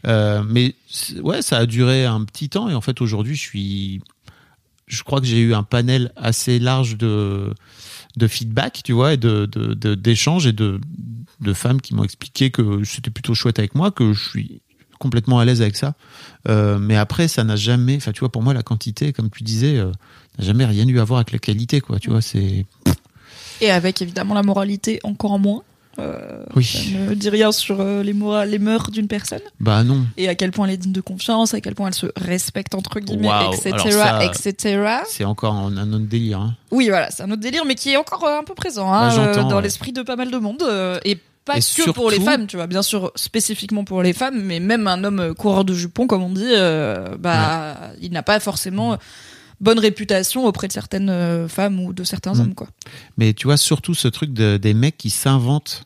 Euh, 0.08 0.44
mais 0.48 0.76
ouais, 1.22 1.42
ça 1.42 1.58
a 1.58 1.66
duré 1.66 2.06
un 2.06 2.24
petit 2.26 2.50
temps 2.50 2.70
et 2.70 2.74
en 2.74 2.82
fait 2.82 3.00
aujourd'hui 3.02 3.36
je 3.36 3.42
suis, 3.42 4.02
je 4.88 5.04
crois 5.04 5.20
que 5.20 5.26
j'ai 5.28 5.40
eu 5.40 5.54
un 5.54 5.64
panel 5.64 6.12
assez 6.16 6.60
large 6.60 6.98
de 6.98 7.54
de 8.18 8.28
feedback, 8.28 8.82
tu 8.84 8.94
vois, 8.94 9.14
et 9.14 9.18
de 9.18 9.46
d'échanges 9.96 10.48
et 10.48 10.54
de 10.54 10.80
de 11.42 11.54
femmes 11.54 11.82
qui 11.82 11.94
m'ont 11.94 12.04
expliqué 12.04 12.50
que 12.50 12.84
c'était 12.84 13.12
plutôt 13.12 13.34
chouette 13.34 13.60
avec 13.60 13.76
moi, 13.76 13.92
que 13.92 14.14
je 14.14 14.30
suis 14.30 14.62
complètement 15.00 15.40
à 15.40 15.46
l'aise 15.46 15.62
avec 15.62 15.76
ça. 15.76 15.94
Euh, 16.48 16.80
mais 16.80 16.96
après, 16.96 17.28
ça 17.28 17.44
n'a 17.44 17.56
jamais, 17.56 17.98
enfin 17.98 18.12
tu 18.12 18.22
vois, 18.22 18.32
pour 18.32 18.42
moi 18.42 18.54
la 18.54 18.64
quantité, 18.64 19.14
comme 19.14 19.30
tu 19.30 19.44
disais, 19.44 19.78
euh, 19.78 19.92
n'a 20.38 20.46
jamais 20.46 20.66
rien 20.66 20.88
eu 20.88 21.00
à 21.00 21.04
voir 21.04 21.20
avec 21.20 21.32
la 21.32 21.40
qualité, 21.40 21.82
quoi. 21.82 22.00
Tu 22.00 22.10
vois, 22.10 22.22
c'est 22.22 22.66
Et 23.62 23.72
avec 23.72 24.02
évidemment 24.02 24.34
la 24.34 24.44
moralité 24.44 25.00
encore 25.04 25.40
moins. 25.40 25.64
Euh, 26.00 26.44
Oui. 26.56 26.64
Ça 26.66 26.98
ne 27.10 27.14
dit 27.16 27.30
rien 27.30 27.52
sur 27.52 27.80
euh, 27.80 28.04
les, 28.04 28.14
morales, 28.14 28.50
les 28.50 28.60
mœurs 28.60 28.92
d'une 28.92 29.08
personne 29.08 29.40
bah 29.60 29.84
non. 29.84 30.06
et 30.18 30.28
à 30.28 30.36
quel 30.36 30.52
point 30.52 30.68
elle 30.68 30.74
est 30.74 30.78
digne 30.78 30.92
de 30.92 31.02
confiance, 31.02 31.54
à 31.54 31.62
quel 31.62 31.74
point 31.76 31.88
elle 31.88 31.94
se 31.94 32.08
respecte 32.18 32.76
entre 32.76 33.00
guillemets, 33.00 33.28
Waouh. 33.28 33.54
etc.. 33.54 35.00
C'est 35.08 35.24
encore 35.24 35.54
un, 35.54 35.78
un 35.78 35.94
autre 35.94 36.06
délire. 36.06 36.40
Hein. 36.42 36.56
Oui, 36.72 36.90
voilà, 36.90 37.10
c'est 37.12 37.24
un 37.24 37.32
autre 37.32 37.42
délire, 37.42 37.64
mais 37.66 37.76
qui 37.76 37.92
est 37.92 37.98
encore 37.98 38.26
euh, 38.26 38.40
un 38.40 38.44
peu 38.44 38.54
présent 38.56 38.92
hein, 38.94 39.16
Bah, 39.16 39.22
euh, 39.24 39.34
dans 39.44 39.56
ouais. 39.58 39.62
l'esprit 39.62 39.94
de 39.94 40.02
pas 40.02 40.16
mal 40.18 40.32
de 40.32 40.38
monde 40.38 40.64
et 41.06 41.18
pas 41.46 41.58
Et 41.58 41.60
que 41.62 41.92
pour 41.92 42.10
les 42.10 42.16
surtout- 42.18 42.32
femmes, 42.32 42.48
tu 42.48 42.56
vois, 42.58 42.68
bien 42.68 42.82
sûr 42.82 43.12
spécifiquement 43.16 43.84
pour 43.84 44.02
les 44.02 44.14
femmes, 44.14 44.42
mais 44.42 44.60
même 44.60 44.88
un 44.88 45.04
homme 45.04 45.34
coureur 45.36 45.64
de 45.64 45.74
jupons, 45.74 46.08
comme 46.08 46.24
on 46.24 46.30
dit, 46.30 46.52
bah, 47.20 47.76
il 48.02 48.12
n'a 48.12 48.24
pas 48.24 48.40
forcément 48.40 48.98
bonne 49.66 49.80
réputation 49.80 50.46
auprès 50.46 50.68
de 50.68 50.74
certaines 50.74 51.10
euh, 51.10 51.48
femmes 51.50 51.80
ou 51.82 51.92
de 51.92 52.04
certains 52.06 52.34
Mm. 52.36 52.40
hommes, 52.40 52.54
quoi. 52.56 52.68
Mais 53.18 53.34
tu 53.34 53.48
vois, 53.48 53.58
surtout 53.58 53.94
ce 53.94 54.08
truc 54.08 54.32
de, 54.32 54.56
des 54.58 54.74
mecs 54.74 54.98
qui 54.98 55.10
s'inventent 55.10 55.84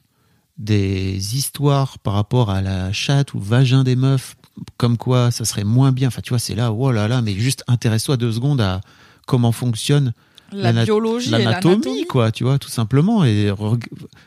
des 0.57 1.38
histoires 1.38 1.97
par 1.99 2.14
rapport 2.14 2.49
à 2.49 2.61
la 2.61 2.91
chatte 2.91 3.34
ou 3.34 3.39
vagin 3.39 3.84
des 3.84 3.95
meufs, 3.95 4.35
comme 4.77 4.97
quoi 4.97 5.31
ça 5.31 5.45
serait 5.45 5.64
moins 5.64 5.91
bien. 5.93 6.10
Enfin, 6.10 6.22
tu 6.22 6.30
vois, 6.30 6.39
c'est 6.39 6.56
là, 6.56 6.72
oh 6.73 6.91
là 6.91 7.07
là, 7.07 7.22
mais 7.22 7.34
juste 7.34 7.64
intéresse-toi 7.68 8.18
deux 8.18 8.31
secondes 8.34 8.60
à 8.61 8.81
comment 9.26 9.51
fonctionne 9.53 10.11
La 10.51 10.64
L'ana- 10.64 10.84
biologie 10.84 11.30
et 11.34 11.38
l'anatomie, 11.38 12.06
quoi, 12.07 12.31
tu 12.31 12.43
vois, 12.43 12.60
tout 12.60 12.69
simplement. 12.69 13.23
Et 13.23 13.53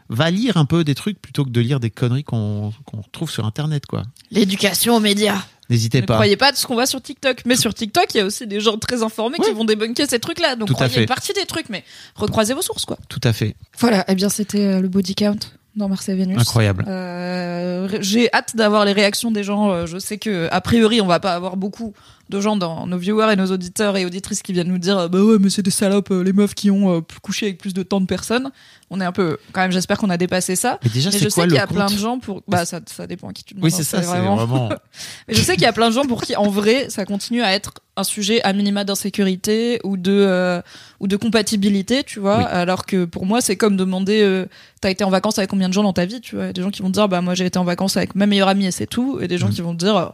va 0.09 0.31
lire 0.31 0.57
un 0.57 0.65
peu 0.65 0.85
des 0.85 0.95
trucs 0.95 1.21
plutôt 1.21 1.45
que 1.45 1.51
de 1.51 1.61
lire 1.61 1.81
des 1.81 1.91
conneries 1.91 2.25
qu'on 2.25 2.73
qu'on 2.87 3.01
retrouve 3.03 3.31
sur 3.31 3.45
Internet, 3.45 3.85
quoi. 3.87 4.05
L'éducation 4.31 4.97
aux 4.97 5.01
médias. 5.01 5.43
N'hésitez 5.73 6.01
Ne 6.03 6.07
pas. 6.07 6.15
croyez 6.15 6.37
pas 6.37 6.53
de 6.53 6.57
ce 6.57 6.67
qu'on 6.67 6.75
voit 6.75 6.87
sur 6.87 7.01
TikTok. 7.03 7.43
Mais 7.47 7.57
sur 7.57 7.73
TikTok, 7.75 8.07
il 8.15 8.19
y 8.19 8.21
a 8.21 8.25
aussi 8.27 8.47
des 8.47 8.61
gens 8.61 8.77
très 8.77 9.03
informés 9.03 9.39
qui 9.39 9.51
vont 9.53 9.65
débunker 9.65 10.07
ces 10.09 10.19
trucs-là. 10.19 10.55
Donc 10.57 10.69
Tout 10.69 10.75
à 10.75 10.77
croyez 10.77 10.93
fait. 10.95 11.01
une 11.01 11.07
partie 11.07 11.33
des 11.33 11.47
trucs, 11.47 11.69
mais 11.71 11.83
recroisez 12.15 12.55
vos 12.55 12.63
sources, 12.63 12.85
quoi. 12.85 12.99
Tout 13.09 13.21
à 13.25 13.33
fait. 13.33 13.57
Voilà, 13.79 14.05
eh 14.09 14.15
bien 14.15 14.29
c'était 14.29 14.59
euh, 14.67 14.81
le 14.81 14.89
body 14.89 15.15
count 15.15 15.39
dans 15.75 15.89
Marseille 15.89 16.17
Vénus. 16.19 16.39
Incroyable. 16.39 16.85
Euh, 16.87 17.89
J'ai 18.01 18.31
hâte 18.35 18.55
d'avoir 18.57 18.85
les 18.85 18.93
réactions 18.93 19.31
des 19.31 19.43
gens. 19.43 19.71
Euh, 19.71 19.87
Je 19.87 19.99
sais 19.99 20.19
que 20.19 20.49
a 20.53 20.61
priori, 20.61 21.01
on 21.01 21.07
va 21.07 21.19
pas 21.21 21.35
avoir 21.35 21.57
beaucoup 21.57 21.95
de 22.33 22.41
gens 22.41 22.57
dans 22.57 22.87
nos 22.87 22.99
viewers 22.99 23.33
et 23.33 23.37
nos 23.37 23.47
auditeurs 23.53 23.97
et 23.97 24.05
auditrices 24.05 24.43
qui 24.43 24.53
viennent 24.53 24.69
nous 24.69 24.79
dire 24.79 25.09
bah 25.09 25.23
ouais 25.23 25.37
mais 25.39 25.51
c'est 25.51 25.63
des 25.63 25.71
salopes 25.71 26.11
euh, 26.11 26.23
les 26.25 26.33
meufs 26.33 26.55
qui 26.55 26.71
ont 26.71 26.97
euh, 26.97 27.01
couché 27.23 27.47
avec 27.47 27.59
plus 27.59 27.75
de 27.75 27.83
tant 27.83 28.01
de 28.01 28.07
personnes. 28.07 28.51
On 28.95 29.01
est 29.01 29.05
un 29.07 29.13
peu 29.13 29.39
quand 29.53 29.63
même. 29.63 29.73
J'espère 29.73 29.97
qu'on 29.97 30.11
a 30.11 30.19
dépassé 30.19 30.55
ça. 30.55 30.79
Mais 30.85 30.91
déjà, 30.91 31.09
Mais 31.11 31.19
je 31.19 31.23
quoi 31.25 31.31
sais 31.31 31.43
qu'il 31.49 31.55
y 31.55 31.59
a 31.59 31.67
plein 31.67 31.87
de 31.87 31.97
gens 31.97 32.19
pour. 32.19 32.43
Bah 32.47 32.67
ça, 32.67 32.81
ça 32.85 33.07
dépend 33.07 33.29
à 33.29 33.33
qui 33.33 33.43
tu 33.43 33.55
demandes. 33.55 33.65
Oui, 33.65 33.71
hein, 33.73 33.77
c'est 33.79 33.85
ça, 33.85 34.03
c'est 34.03 34.07
vraiment- 34.09 34.37
vraiment. 34.37 34.69
mais 35.29 35.35
je 35.35 35.41
sais 35.41 35.55
qu'il 35.55 35.63
y 35.63 35.67
a 35.67 35.73
plein 35.73 35.89
de 35.89 35.95
gens 35.95 36.05
pour 36.05 36.21
qui, 36.23 36.37
en 36.37 36.51
vrai, 36.51 36.91
ça 36.91 37.07
continue 37.07 37.41
à 37.43 37.55
être 37.55 37.73
un 37.97 38.05
sujet 38.05 38.43
à 38.43 38.53
minima 38.53 38.85
d'insécurité 38.85 39.81
ou 39.85 39.97
de 39.97 40.13
euh, 40.13 40.61
ou 41.01 41.07
de 41.09 41.17
compatibilité, 41.17 42.05
tu 42.05 42.21
vois. 42.21 42.39
Oui. 42.39 42.45
Alors 42.51 42.85
que 42.85 43.05
pour 43.07 43.25
moi, 43.25 43.41
c'est 43.41 43.57
comme 43.57 43.77
demander, 43.79 44.21
euh, 44.23 44.45
t'as 44.83 44.91
été 44.91 45.05
en 45.05 45.11
vacances 45.11 45.39
avec 45.39 45.49
combien 45.51 45.69
de 45.71 45.75
gens 45.75 45.83
dans 45.83 45.93
ta 45.95 46.05
vie, 46.05 46.21
tu 46.21 46.37
vois. 46.37 46.53
Des 46.53 46.61
gens 46.63 46.71
qui 46.71 46.83
vont 46.83 46.89
te 46.89 46.93
dire, 46.95 47.09
bah 47.09 47.23
moi 47.23 47.35
j'ai 47.35 47.47
été 47.47 47.59
en 47.59 47.65
vacances 47.65 47.97
avec 47.97 48.15
ma 48.15 48.27
meilleure 48.27 48.49
amie 48.49 48.67
et 48.67 48.71
c'est 48.73 48.87
tout, 48.87 49.19
et 49.23 49.29
des 49.29 49.39
gens 49.39 49.49
Mhm. 49.49 49.55
qui 49.55 49.61
vont 49.63 49.73
te 49.75 49.85
dire, 49.85 50.13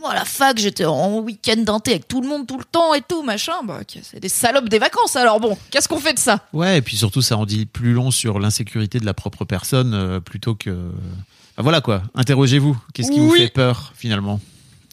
moi 0.00 0.10
à 0.10 0.14
la 0.14 0.24
fac 0.24 0.58
j'étais 0.58 0.84
en 0.84 1.18
week-end 1.20 1.56
d'inté 1.56 1.92
avec 1.92 2.08
tout 2.08 2.20
le 2.20 2.28
monde 2.28 2.46
tout 2.46 2.58
le 2.58 2.64
temps 2.64 2.94
et 2.94 3.00
tout 3.00 3.22
machin. 3.22 3.52
Bah 3.64 3.80
c'est 4.02 4.20
des 4.20 4.28
salopes 4.28 4.68
des 4.68 4.78
vacances. 4.78 5.16
Alors 5.16 5.40
bon, 5.40 5.56
qu'est-ce 5.70 5.88
qu'on 5.88 6.00
fait 6.00 6.14
de 6.14 6.18
ça? 6.18 6.46
Ouais, 6.52 6.78
et 6.78 6.82
puis 6.82 6.96
surtout, 6.96 7.22
ça 7.22 7.36
en 7.36 7.46
dit 7.46 7.66
plus 7.66 7.92
long 7.92 8.10
sur 8.10 8.38
l'insécurité 8.38 9.00
de 9.00 9.06
la 9.06 9.14
propre 9.14 9.44
personne 9.44 9.94
euh, 9.94 10.20
plutôt 10.20 10.54
que. 10.54 10.70
Enfin, 10.70 11.62
voilà 11.62 11.80
quoi. 11.80 12.02
Interrogez-vous. 12.14 12.76
Qu'est-ce 12.92 13.10
qui 13.10 13.20
vous 13.20 13.30
fait 13.34 13.48
peur 13.48 13.92
finalement? 13.96 14.40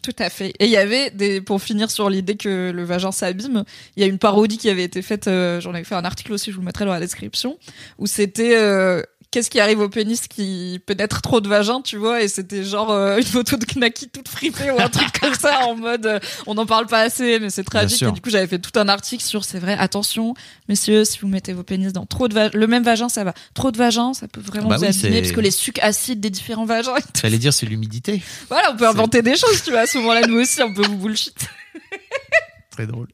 Tout 0.04 0.16
à 0.18 0.32
fait. 0.32 0.54
Et 0.58 0.66
il 0.66 0.72
y 0.72 0.78
avait 0.78 1.12
des, 1.12 1.42
pour 1.42 1.62
finir 1.62 1.92
sur 1.92 2.10
l'idée 2.10 2.36
que 2.36 2.72
le 2.72 2.84
vagin 2.84 3.12
s'abîme, 3.12 3.64
il 3.96 4.02
y 4.02 4.04
a 4.04 4.08
une 4.08 4.18
parodie 4.18 4.58
qui 4.58 4.68
avait 4.68 4.84
été 4.84 5.04
faite. 5.04 5.28
euh, 5.28 5.62
J'en 5.62 5.76
avais 5.76 5.84
fait 5.84 5.94
un 5.94 6.06
article 6.06 6.34
aussi, 6.34 6.50
je 6.50 6.56
vous 6.56 6.62
le 6.62 6.66
mettrai 6.66 6.86
dans 6.86 6.92
la 6.92 7.00
description, 7.00 7.60
où 8.00 8.08
c'était 8.08 8.56
euh, 8.58 9.04
qu'est-ce 9.32 9.50
qui 9.50 9.60
arrive 9.60 9.80
au 9.80 9.90
pénis 9.90 10.28
qui 10.28 10.82
pénètre 10.86 11.22
trop 11.22 11.40
de 11.40 11.48
vagin, 11.48 11.82
tu 11.82 11.98
vois, 11.98 12.22
et 12.22 12.28
c'était 12.28 12.64
genre 12.64 12.92
euh, 12.92 13.18
une 13.18 13.24
photo 13.24 13.56
de 13.56 13.66
Knacky 13.66 14.10
toute 14.10 14.28
fripée 14.28 14.70
ou 14.72 14.80
un 14.80 14.90
truc 14.90 15.08
comme 15.22 15.34
ça 15.34 15.66
en 15.66 15.76
mode 15.76 16.06
euh, 16.06 16.20
on 16.48 16.54
n'en 16.54 16.66
parle 16.66 16.86
pas 16.86 17.00
assez, 17.02 17.40
mais 17.40 17.50
c'est 17.50 17.64
tragique. 17.64 18.02
Et 18.04 18.12
du 18.12 18.22
coup, 18.22 18.30
j'avais 18.30 18.48
fait 18.48 18.60
tout 18.60 18.78
un 18.78 18.90
article 18.90 19.24
sur 19.24 19.46
c'est 19.46 19.60
vrai, 19.60 19.76
attention, 19.80 20.34
messieurs, 20.68 21.06
si 21.06 21.20
vous 21.20 21.28
mettez 21.28 21.54
vos 21.54 21.64
pénis 21.64 21.94
dans 21.94 22.06
trop 22.06 22.28
de 22.28 22.34
vagin, 22.34 22.52
le 22.58 22.68
même 22.68 22.84
vagin, 22.84 23.10
ça 23.10 23.24
va. 23.24 23.34
Trop 23.54 23.72
de 23.72 23.78
vagin, 23.78 24.14
ça 24.14 24.28
peut 24.28 24.42
vraiment 24.42 24.68
Bah 24.68 24.76
vous 24.76 24.84
oui, 24.84 24.90
abîmer 24.90 25.22
parce 25.22 25.34
que 25.34 25.42
les 25.42 25.52
sucs 25.52 25.80
acides 25.80 26.20
des 26.20 26.30
différents 26.30 26.66
vagins. 26.66 26.96
J'allais 27.20 27.38
dire 27.38 27.54
c'est 27.54 27.66
l'humidité. 27.66 28.22
Voilà, 28.50 28.72
on 28.74 28.76
peut 28.76 28.88
inventer 28.88 29.22
des 29.22 29.38
choses, 29.38 29.64
tu 29.64 29.72
vois. 29.72 29.82
À 29.82 29.88
ce 29.88 29.98
moment-là, 30.00 30.28
nous 30.28 30.40
aussi, 30.40 30.62
on 30.62 30.74
peut 30.74 30.86
vous 30.86 30.98
bullshit. 30.98 31.36
Très 32.72 32.86
drôle. 32.86 33.08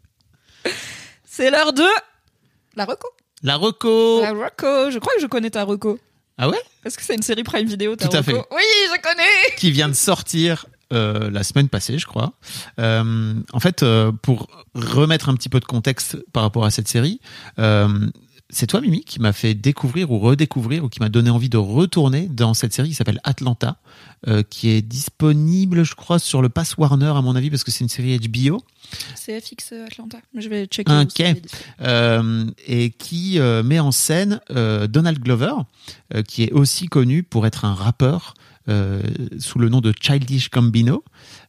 C'est 1.26 1.52
l'heure 1.52 1.73
de 1.73 1.85
la 2.76 2.85
reco. 2.85 3.07
La 3.44 3.56
reco. 3.56 4.22
La 4.22 4.31
reco. 4.31 4.89
Je 4.89 4.98
crois 4.98 5.14
que 5.15 5.22
je 5.22 5.27
connais 5.27 5.52
ta 5.52 5.64
reco. 5.64 5.99
Ah 6.38 6.49
ouais? 6.49 6.57
Est-ce 6.85 6.97
que 6.97 7.03
c'est 7.03 7.15
une 7.15 7.23
série 7.23 7.43
Prime 7.43 7.68
Vidéo 7.68 7.95
ta 7.95 8.07
Tout 8.07 8.18
à 8.18 8.23
fait. 8.23 8.34
Oui, 8.34 8.41
je 8.51 9.01
connais. 9.01 9.55
qui 9.57 9.72
vient 9.72 9.89
de 9.89 9.93
sortir 9.93 10.65
euh, 10.93 11.30
la 11.30 11.43
semaine 11.43 11.68
passée, 11.68 11.97
je 11.97 12.05
crois. 12.05 12.34
Euh, 12.80 13.34
en 13.51 13.59
fait, 13.59 13.84
euh, 13.84 14.11
pour 14.22 14.47
remettre 14.73 15.30
un 15.30 15.35
petit 15.35 15.49
peu 15.49 15.59
de 15.59 15.65
contexte 15.65 16.18
par 16.31 16.43
rapport 16.43 16.64
à 16.64 16.72
cette 16.72 16.88
série, 16.88 17.19
c'est 18.49 18.68
toi, 18.68 18.80
Mimi, 18.82 19.03
qui 19.03 19.19
m'a 19.19 19.34
fait 19.34 19.53
découvrir 19.53 20.11
ou 20.11 20.19
redécouvrir 20.19 20.84
ou 20.86 20.90
qui 20.90 20.99
m'a 20.99 21.10
donné 21.10 21.30
envie 21.30 21.49
de 21.49 21.57
retourner 21.57 22.28
dans 22.28 22.53
cette 22.53 22.74
série 22.74 22.90
qui 22.90 22.95
s'appelle 22.95 23.19
Atlanta, 23.24 23.78
euh, 24.28 24.41
qui 24.49 24.69
est 24.69 24.82
disponible, 24.82 25.84
je 25.84 25.95
crois, 25.95 26.19
sur 26.19 26.41
le 26.41 26.49
Pass 26.49 26.78
Warner, 26.78 27.07
à 27.15 27.22
mon 27.22 27.36
avis, 27.36 27.49
parce 27.49 27.64
que 27.64 27.72
c'est 27.72 27.84
une 27.84 27.90
série 27.90 28.18
HBO. 28.19 28.64
C'est 29.15 29.40
FX 29.41 29.74
Atlanta. 29.86 30.19
Mais 30.34 30.41
je 30.41 30.48
vais 30.49 30.65
checker. 30.65 30.91
Ok. 31.02 31.11
c'est 31.18 31.34
dit. 31.34 31.41
euh, 31.82 32.45
et 32.65 32.91
qui 32.91 33.38
euh, 33.40 33.64
met 33.64 33.80
en 33.80 33.91
scène 33.91 34.40
euh, 34.52 34.88
Donald 34.88 35.19
Glover, 35.19 35.53
euh, 36.15 36.22
qui 36.24 36.44
est 36.44 36.52
aussi 36.53 36.88
connu 36.88 37.24
pour 37.24 37.45
être 37.48 37.65
un 37.65 37.74
rappeur 37.74 38.34
euh, 38.69 39.02
sous 39.40 39.60
le 39.60 39.69
nom 39.69 39.82
de 39.82 39.94
Childish 39.99 40.49
Gambino, 40.52 41.03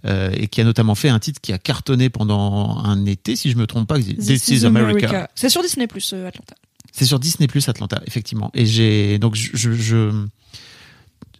euh, 0.05 0.31
et 0.35 0.49
qui 0.49 0.61
a 0.61 0.65
notamment 0.65 0.95
fait 0.95 1.09
un 1.09 1.19
titre 1.19 1.41
qui 1.41 1.53
a 1.53 1.59
cartonné 1.59 2.11
pendant 2.11 2.79
un 2.79 3.07
été, 3.07 3.35
si 3.37 3.51
je 3.51 3.57
me 3.57 3.67
trompe 3.67 3.89
pas, 3.89 3.99
This, 3.99 4.49
is 4.49 4.65
America. 4.65 5.29
C'est 5.35 5.49
sur 5.49 5.63
Disney 5.63 5.87
Plus 5.87 6.13
Atlanta. 6.13 6.55
C'est 6.99 7.05
sur 7.05 7.21
Disney 7.21 7.47
Plus 7.47 7.69
Atlanta, 7.69 8.03
effectivement. 8.07 8.51
Et 8.55 8.67
j'ai 8.67 9.21
donc 9.21 9.37
je, 9.37 10.27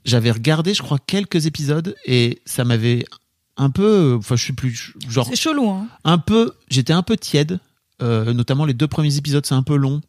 j'avais 0.05 0.31
regardé, 0.31 0.73
je 0.73 0.83
crois, 0.83 0.99
quelques 1.05 1.47
épisodes 1.47 1.97
et 2.07 2.41
ça 2.45 2.63
m'avait 2.65 3.05
un 3.57 3.71
peu, 3.71 4.15
enfin, 4.17 4.37
je 4.37 4.47
sais 4.47 4.53
plus, 4.53 4.95
genre 5.09 5.27
C'est 5.29 5.35
chelou, 5.35 5.69
hein. 5.69 5.89
un 6.05 6.19
peu, 6.19 6.53
j'étais 6.71 6.93
un 6.93 7.03
peu 7.03 7.17
tiède, 7.17 7.59
euh, 8.03 8.33
notamment 8.33 8.67
les 8.67 8.73
deux 8.73 8.87
premiers 8.87 9.17
épisodes, 9.17 9.45
c'est 9.45 9.57
un 9.57 9.65
peu 9.65 9.75
long. 9.75 10.01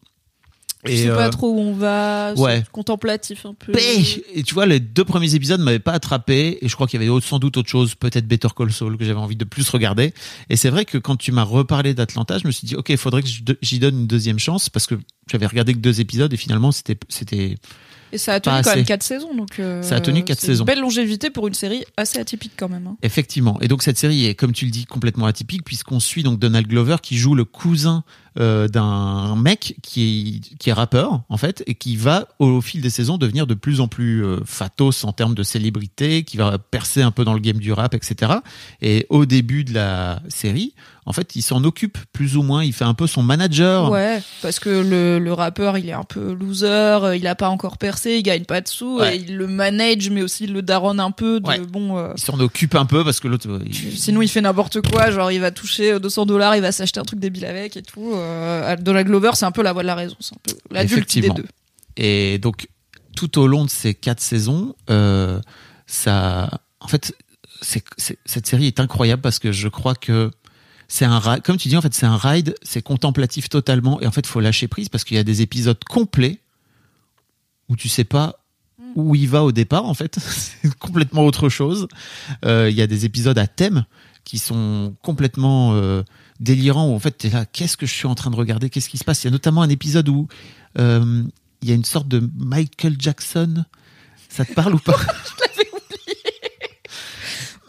Je 0.85 0.95
sais 0.95 1.09
euh, 1.09 1.15
pas 1.15 1.29
trop 1.29 1.49
où 1.51 1.59
on 1.59 1.73
va. 1.73 2.33
ouais. 2.37 2.63
Contemplatif 2.71 3.45
un 3.45 3.53
peu. 3.53 3.73
Et 4.33 4.43
tu 4.43 4.53
vois, 4.53 4.65
les 4.65 4.79
deux 4.79 5.03
premiers 5.03 5.35
épisodes 5.35 5.59
m'avaient 5.59 5.79
pas 5.79 5.91
attrapé, 5.91 6.57
et 6.61 6.69
je 6.69 6.75
crois 6.75 6.87
qu'il 6.87 7.01
y 7.01 7.07
avait 7.07 7.21
sans 7.21 7.39
doute 7.39 7.57
autre 7.57 7.69
chose, 7.69 7.95
peut-être 7.95 8.27
Better 8.27 8.47
Call 8.55 8.71
Saul, 8.71 8.97
que 8.97 9.03
j'avais 9.03 9.19
envie 9.19 9.35
de 9.35 9.43
plus 9.43 9.69
regarder. 9.69 10.13
Et 10.49 10.55
c'est 10.55 10.69
vrai 10.69 10.85
que 10.85 10.97
quand 10.97 11.17
tu 11.17 11.31
m'as 11.33 11.43
reparlé 11.43 11.93
d'Atlanta, 11.93 12.37
je 12.37 12.47
me 12.47 12.51
suis 12.51 12.65
dit, 12.65 12.75
ok, 12.75 12.89
il 12.89 12.97
faudrait 12.97 13.23
que 13.23 13.29
j'y 13.61 13.79
donne 13.79 13.99
une 13.99 14.07
deuxième 14.07 14.39
chance, 14.39 14.69
parce 14.69 14.87
que 14.87 14.95
j'avais 15.29 15.47
regardé 15.47 15.73
que 15.73 15.79
deux 15.79 15.99
épisodes, 15.99 16.31
et 16.33 16.37
finalement, 16.37 16.71
c'était, 16.71 16.97
c'était, 17.09 17.57
Et 18.13 18.17
ça 18.17 18.35
a 18.35 18.39
tenu 18.39 18.55
quand 18.63 18.69
même 18.69 18.79
assez. 18.79 18.85
4 18.85 19.03
saisons. 19.03 19.35
Donc, 19.35 19.59
euh, 19.59 19.83
Ça 19.83 19.97
a 19.97 19.99
tenu 19.99 20.23
quatre 20.23 20.39
c'est 20.39 20.47
saisons. 20.47 20.63
Une 20.63 20.67
belle 20.67 20.79
longévité 20.79 21.29
pour 21.29 21.47
une 21.47 21.53
série 21.53 21.83
assez 21.97 22.19
atypique 22.19 22.53
quand 22.55 22.69
même. 22.69 22.87
hein. 22.87 22.97
Effectivement. 23.03 23.59
Et 23.61 23.67
donc 23.67 23.83
cette 23.83 23.97
série 23.97 24.25
est, 24.25 24.35
comme 24.35 24.53
tu 24.53 24.65
le 24.65 24.71
dis, 24.71 24.85
complètement 24.85 25.25
atypique 25.25 25.63
puisqu'on 25.63 25.99
suit 25.99 26.23
donc 26.23 26.39
Donald 26.39 26.67
Glover 26.67 26.95
qui 27.03 27.17
joue 27.17 27.35
le 27.35 27.45
cousin 27.45 28.03
euh, 28.39 28.67
d'un 28.67 29.35
mec 29.35 29.75
qui 29.81 30.41
est, 30.51 30.57
qui 30.57 30.69
est 30.69 30.73
rappeur 30.73 31.21
en 31.29 31.37
fait 31.37 31.63
et 31.65 31.75
qui 31.75 31.95
va 31.95 32.27
au 32.39 32.61
fil 32.61 32.81
des 32.81 32.89
saisons 32.89 33.17
devenir 33.17 33.47
de 33.47 33.53
plus 33.53 33.81
en 33.81 33.87
plus 33.87 34.23
euh, 34.23 34.39
fatos 34.45 35.03
en 35.05 35.11
termes 35.13 35.33
de 35.35 35.43
célébrité, 35.43 36.23
qui 36.23 36.37
va 36.37 36.57
percer 36.57 37.01
un 37.01 37.11
peu 37.11 37.23
dans 37.23 37.33
le 37.33 37.39
game 37.39 37.57
du 37.57 37.71
rap, 37.73 37.93
etc. 37.93 38.33
Et 38.81 39.05
au 39.09 39.25
début 39.25 39.63
de 39.63 39.73
la 39.73 40.21
série, 40.29 40.73
en 41.05 41.13
fait, 41.13 41.35
il 41.35 41.41
s'en 41.41 41.63
occupe 41.63 41.97
plus 42.13 42.37
ou 42.37 42.43
moins. 42.43 42.63
Il 42.63 42.71
fait 42.73 42.83
un 42.85 42.93
peu 42.93 43.07
son 43.07 43.23
manager. 43.23 43.89
Ouais, 43.89 44.21
parce 44.43 44.59
que 44.59 44.69
le, 44.69 45.17
le 45.17 45.33
rappeur, 45.33 45.77
il 45.79 45.89
est 45.89 45.93
un 45.93 46.03
peu 46.03 46.33
loser, 46.33 47.15
il 47.17 47.25
a 47.25 47.33
pas 47.33 47.49
encore 47.49 47.77
percé, 47.79 48.17
il 48.17 48.23
gagne 48.23 48.45
pas 48.45 48.61
de 48.61 48.67
sous, 48.67 48.99
Ouais. 48.99 49.15
et 49.17 49.19
il 49.21 49.35
le 49.35 49.47
manage, 49.47 50.09
mais 50.11 50.21
aussi 50.21 50.43
il 50.43 50.53
le 50.53 50.61
daronne 50.61 50.99
un 50.99 51.09
peu. 51.11 51.39
De, 51.39 51.47
Ouais. 51.47 51.59
bon, 51.59 51.97
euh, 51.97 52.13
Il 52.15 52.21
s'en 52.21 52.39
occupe 52.39 52.75
un 52.75 52.85
peu 52.85 53.03
parce 53.03 53.19
que 53.19 53.27
l'autre. 53.27 53.47
il- 53.65 53.97
sinon, 53.97 54.21
il 54.21 54.27
fait 54.27 54.41
n'importe 54.41 54.81
quoi, 54.87 55.09
genre 55.09 55.31
il 55.31 55.39
va 55.41 55.49
toucher 55.51 55.93
euh, 55.93 55.99
200 55.99 56.27
dollars, 56.27 56.55
il 56.55 56.61
va 56.61 56.71
s'acheter 56.71 56.99
un 56.99 57.03
truc 57.05 57.19
débile 57.19 57.45
avec 57.45 57.75
et 57.75 57.81
tout. 57.81 58.13
Euh, 58.19 58.75
Donald 58.77 59.07
Glover, 59.07 59.31
c'est 59.33 59.45
un 59.45 59.51
peu 59.51 59.63
la 59.63 59.73
voix 59.73 59.81
de 59.81 59.87
la 59.87 59.95
raison, 59.95 60.15
c'est 60.19 60.35
un 60.35 60.39
peu 60.43 60.53
l'adulte 60.71 61.19
des 61.19 61.29
deux. 61.29 61.45
Et 61.97 62.37
donc, 62.39 62.67
tout 63.15 63.39
au 63.39 63.47
long 63.47 63.65
de 63.65 63.69
ces 63.69 63.93
quatre 63.93 64.21
saisons, 64.21 64.75
euh, 64.89 65.39
ça, 65.87 66.61
en 66.79 66.87
fait, 66.87 67.13
cette 67.61 68.47
série 68.47 68.67
est 68.67 68.79
incroyable 68.79 69.21
parce 69.21 69.39
que 69.39 69.51
je 69.51 69.67
crois 69.67 69.95
que 69.95 70.31
c'est 70.87 71.05
un 71.05 71.19
ride, 71.19 71.43
comme 71.43 71.57
tu 71.57 71.67
dis, 71.67 71.77
en 71.77 71.81
fait, 71.81 71.93
c'est 71.93 72.05
un 72.05 72.17
ride, 72.17 72.55
c'est 72.63 72.81
contemplatif 72.81 73.49
totalement, 73.49 74.01
et 74.01 74.07
en 74.07 74.11
fait, 74.11 74.25
faut 74.25 74.39
lâcher 74.39 74.67
prise 74.67 74.89
parce 74.89 75.03
qu'il 75.03 75.17
y 75.17 75.19
a 75.19 75.23
des 75.23 75.41
épisodes 75.41 75.83
complets 75.83 76.39
où 77.67 77.75
tu 77.75 77.89
sais 77.89 78.03
pas 78.03 78.39
où 78.95 79.15
il 79.15 79.29
va 79.29 79.43
au 79.43 79.51
départ, 79.51 79.85
en 79.85 79.93
fait, 79.93 80.17
c'est 80.19 80.73
complètement 80.75 81.25
autre 81.25 81.49
chose. 81.49 81.87
Euh, 82.45 82.69
Il 82.69 82.75
y 82.75 82.81
a 82.81 82.87
des 82.87 83.05
épisodes 83.05 83.37
à 83.37 83.47
thème 83.47 83.85
qui 84.23 84.37
sont 84.37 84.95
complètement 85.01 85.73
euh, 85.73 86.03
délirants 86.39 86.89
où 86.89 86.93
en 86.95 86.99
fait, 86.99 87.11
t'es 87.11 87.29
là, 87.29 87.45
qu'est-ce 87.45 87.77
que 87.77 87.85
je 87.85 87.93
suis 87.93 88.07
en 88.07 88.15
train 88.15 88.29
de 88.31 88.35
regarder, 88.35 88.69
qu'est-ce 88.69 88.89
qui 88.89 88.97
se 88.97 89.03
passe? 89.03 89.23
Il 89.23 89.27
y 89.27 89.29
a 89.29 89.31
notamment 89.31 89.61
un 89.61 89.69
épisode 89.69 90.07
où 90.09 90.27
euh, 90.77 91.23
il 91.61 91.69
y 91.69 91.71
a 91.71 91.75
une 91.75 91.85
sorte 91.85 92.07
de 92.07 92.27
Michael 92.37 92.95
Jackson. 92.99 93.65
Ça 94.29 94.45
te 94.45 94.53
parle 94.53 94.75
ou 94.75 94.79
pas? 94.79 94.97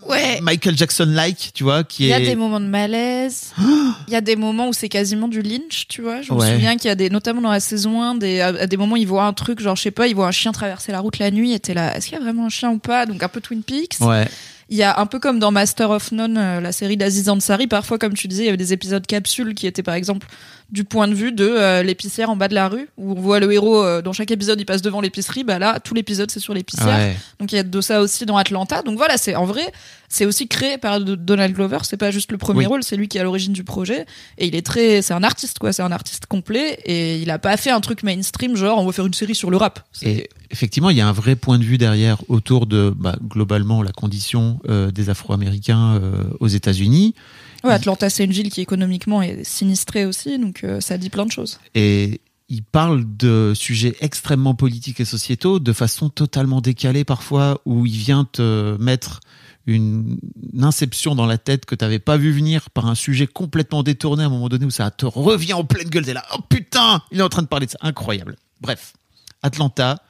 Ouais. 0.06 0.40
Michael 0.40 0.76
Jackson-like, 0.76 1.52
tu 1.54 1.62
vois, 1.62 1.84
qui 1.84 2.04
Il 2.04 2.08
y 2.08 2.10
est. 2.10 2.14
a 2.14 2.20
des 2.20 2.34
moments 2.34 2.58
de 2.58 2.66
malaise. 2.66 3.52
Il 4.08 4.12
y 4.12 4.16
a 4.16 4.20
des 4.20 4.34
moments 4.34 4.68
où 4.68 4.72
c'est 4.72 4.88
quasiment 4.88 5.28
du 5.28 5.40
lynch, 5.40 5.86
tu 5.88 6.02
vois. 6.02 6.20
Je 6.22 6.32
me 6.32 6.38
Ouais. 6.38 6.52
souviens 6.54 6.76
qu'il 6.76 6.88
y 6.88 6.90
a 6.90 6.96
des, 6.96 7.10
notamment 7.10 7.40
dans 7.42 7.50
la 7.52 7.60
saison 7.60 8.02
1, 8.02 8.16
des, 8.16 8.40
à, 8.40 8.48
à 8.48 8.66
des 8.66 8.76
moments, 8.76 8.96
il 8.96 9.06
voit 9.06 9.24
un 9.24 9.32
truc, 9.32 9.60
genre, 9.60 9.76
je 9.76 9.82
sais 9.82 9.90
pas, 9.92 10.08
il 10.08 10.16
voit 10.16 10.26
un 10.26 10.32
chien 10.32 10.50
traverser 10.50 10.90
la 10.90 10.98
route 10.98 11.18
la 11.18 11.30
nuit, 11.30 11.52
et 11.52 11.60
t'es 11.60 11.74
là, 11.74 11.96
est-ce 11.96 12.06
qu'il 12.08 12.14
y 12.18 12.20
a 12.20 12.24
vraiment 12.24 12.46
un 12.46 12.48
chien 12.48 12.70
ou 12.70 12.78
pas? 12.78 13.06
Donc, 13.06 13.22
un 13.22 13.28
peu 13.28 13.40
Twin 13.40 13.62
Peaks. 13.62 13.98
Ouais, 14.00 14.26
Il 14.70 14.76
y 14.76 14.84
a 14.84 15.00
un 15.00 15.06
peu 15.06 15.18
comme 15.18 15.40
dans 15.40 15.50
Master 15.50 15.90
of 15.90 16.12
None, 16.12 16.38
euh, 16.38 16.60
la 16.60 16.70
série 16.70 16.96
d'Aziz 16.96 17.28
Ansari, 17.28 17.66
parfois, 17.66 17.98
comme 17.98 18.14
tu 18.14 18.28
disais, 18.28 18.44
il 18.44 18.46
y 18.46 18.48
avait 18.48 18.56
des 18.56 18.72
épisodes 18.72 19.04
capsules 19.04 19.54
qui 19.54 19.66
étaient, 19.66 19.82
par 19.82 19.94
exemple, 19.94 20.28
du 20.72 20.84
point 20.84 21.08
de 21.08 21.14
vue 21.14 21.32
de 21.32 21.46
euh, 21.48 21.82
l'épicière 21.82 22.30
en 22.30 22.36
bas 22.36 22.48
de 22.48 22.54
la 22.54 22.68
rue, 22.68 22.88
où 22.96 23.12
on 23.12 23.20
voit 23.20 23.40
le 23.40 23.52
héros, 23.52 23.82
euh, 23.82 24.02
dans 24.02 24.12
chaque 24.12 24.30
épisode, 24.30 24.60
il 24.60 24.64
passe 24.66 24.82
devant 24.82 25.00
l'épicerie, 25.00 25.42
bah 25.44 25.58
là, 25.58 25.80
tout 25.80 25.94
l'épisode, 25.94 26.30
c'est 26.30 26.40
sur 26.40 26.54
l'épicière. 26.54 26.86
ouais. 26.86 27.16
Donc 27.38 27.52
il 27.52 27.56
y 27.56 27.58
a 27.58 27.62
de 27.62 27.80
ça 27.80 28.00
aussi 28.00 28.26
dans 28.26 28.36
Atlanta. 28.36 28.82
Donc 28.82 28.96
voilà, 28.96 29.16
c'est 29.18 29.34
en 29.34 29.44
vrai, 29.46 29.72
c'est 30.08 30.26
aussi 30.26 30.46
créé 30.48 30.78
par 30.78 31.00
Donald 31.00 31.54
Glover. 31.54 31.78
C'est 31.82 31.96
pas 31.96 32.10
juste 32.10 32.30
le 32.32 32.38
premier 32.38 32.60
Oui. 32.60 32.66
rôle, 32.66 32.82
c'est 32.84 32.96
lui 32.96 33.08
qui 33.08 33.18
est 33.18 33.20
à 33.20 33.24
l'origine 33.24 33.52
du 33.52 33.64
projet. 33.64 34.06
Et 34.38 34.46
il 34.46 34.54
est 34.54 34.64
très, 34.64 35.02
c'est 35.02 35.14
un 35.14 35.22
artiste 35.24 35.58
quoi, 35.58 35.72
c'est 35.72 35.82
un 35.82 35.92
artiste 35.92 36.26
complet. 36.26 36.78
Et 36.84 37.18
il 37.18 37.30
a 37.30 37.38
pas 37.38 37.56
fait 37.56 37.70
un 37.70 37.80
truc 37.80 38.02
mainstream 38.02 38.56
genre 38.56 38.78
on 38.78 38.86
va 38.86 38.92
faire 38.92 39.06
une 39.06 39.14
série 39.14 39.34
sur 39.34 39.50
le 39.50 39.56
rap. 39.56 39.80
Et 40.02 40.28
effectivement, 40.50 40.90
il 40.90 40.96
y 40.96 41.00
a 41.00 41.08
un 41.08 41.12
vrai 41.12 41.36
point 41.36 41.58
de 41.58 41.64
vue 41.64 41.78
derrière 41.78 42.18
autour 42.28 42.66
de 42.66 42.92
bah, 42.96 43.16
globalement 43.28 43.82
la 43.82 43.92
condition 43.92 44.60
euh, 44.68 44.90
des 44.90 45.10
Afro-Américains 45.10 45.96
euh, 45.96 46.24
aux 46.40 46.48
États-Unis. 46.48 47.14
Ouais, 47.64 47.72
Atlanta 47.72 48.10
c'est 48.10 48.24
une 48.24 48.32
ville 48.32 48.50
qui 48.50 48.60
économiquement 48.60 49.22
est 49.22 49.44
sinistrée 49.44 50.06
aussi, 50.06 50.38
donc 50.38 50.64
euh, 50.64 50.80
ça 50.80 50.98
dit 50.98 51.10
plein 51.10 51.26
de 51.26 51.32
choses. 51.32 51.58
Et 51.74 52.20
il 52.48 52.62
parle 52.62 53.04
de 53.16 53.52
sujets 53.54 53.96
extrêmement 54.00 54.54
politiques 54.54 55.00
et 55.00 55.04
sociétaux 55.04 55.60
de 55.60 55.72
façon 55.72 56.08
totalement 56.08 56.60
décalée 56.60 57.04
parfois, 57.04 57.60
où 57.64 57.86
il 57.86 57.96
vient 57.96 58.24
te 58.24 58.76
mettre 58.80 59.20
une, 59.66 60.18
une 60.52 60.64
inception 60.64 61.14
dans 61.14 61.26
la 61.26 61.38
tête 61.38 61.64
que 61.64 61.74
tu 61.74 61.84
n'avais 61.84 62.00
pas 62.00 62.16
vu 62.16 62.32
venir 62.32 62.70
par 62.70 62.86
un 62.86 62.96
sujet 62.96 63.26
complètement 63.26 63.82
détourné 63.82 64.24
à 64.24 64.26
un 64.26 64.30
moment 64.30 64.48
donné 64.48 64.64
où 64.66 64.70
ça 64.70 64.90
te 64.90 65.06
revient 65.06 65.52
en 65.52 65.64
pleine 65.64 65.88
gueule. 65.88 66.04
T'es 66.04 66.14
là, 66.14 66.24
oh 66.34 66.40
putain, 66.48 67.02
il 67.12 67.20
est 67.20 67.22
en 67.22 67.28
train 67.28 67.42
de 67.42 67.46
parler 67.46 67.66
de 67.66 67.70
ça. 67.70 67.78
Incroyable. 67.82 68.36
Bref, 68.60 68.94
Atlanta, 69.42 70.02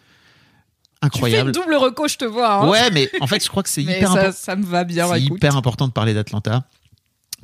incroyable. 1.02 1.52
Tu 1.52 1.58
fais 1.60 1.66
une 1.66 1.72
double 1.72 1.84
reco, 1.84 2.08
je 2.08 2.16
te 2.16 2.24
vois. 2.24 2.54
Hein. 2.62 2.68
Ouais, 2.70 2.90
mais 2.90 3.10
en 3.20 3.26
fait, 3.26 3.44
je 3.44 3.50
crois 3.50 3.62
que 3.62 3.68
c'est 3.68 3.82
hyper 3.82 4.12
important. 4.12 4.32
ça 4.32 4.56
me 4.56 4.64
va 4.64 4.84
bien. 4.84 5.08
C'est 5.08 5.22
hyper 5.22 5.56
important 5.56 5.88
de 5.88 5.92
parler 5.92 6.14
d'Atlanta 6.14 6.64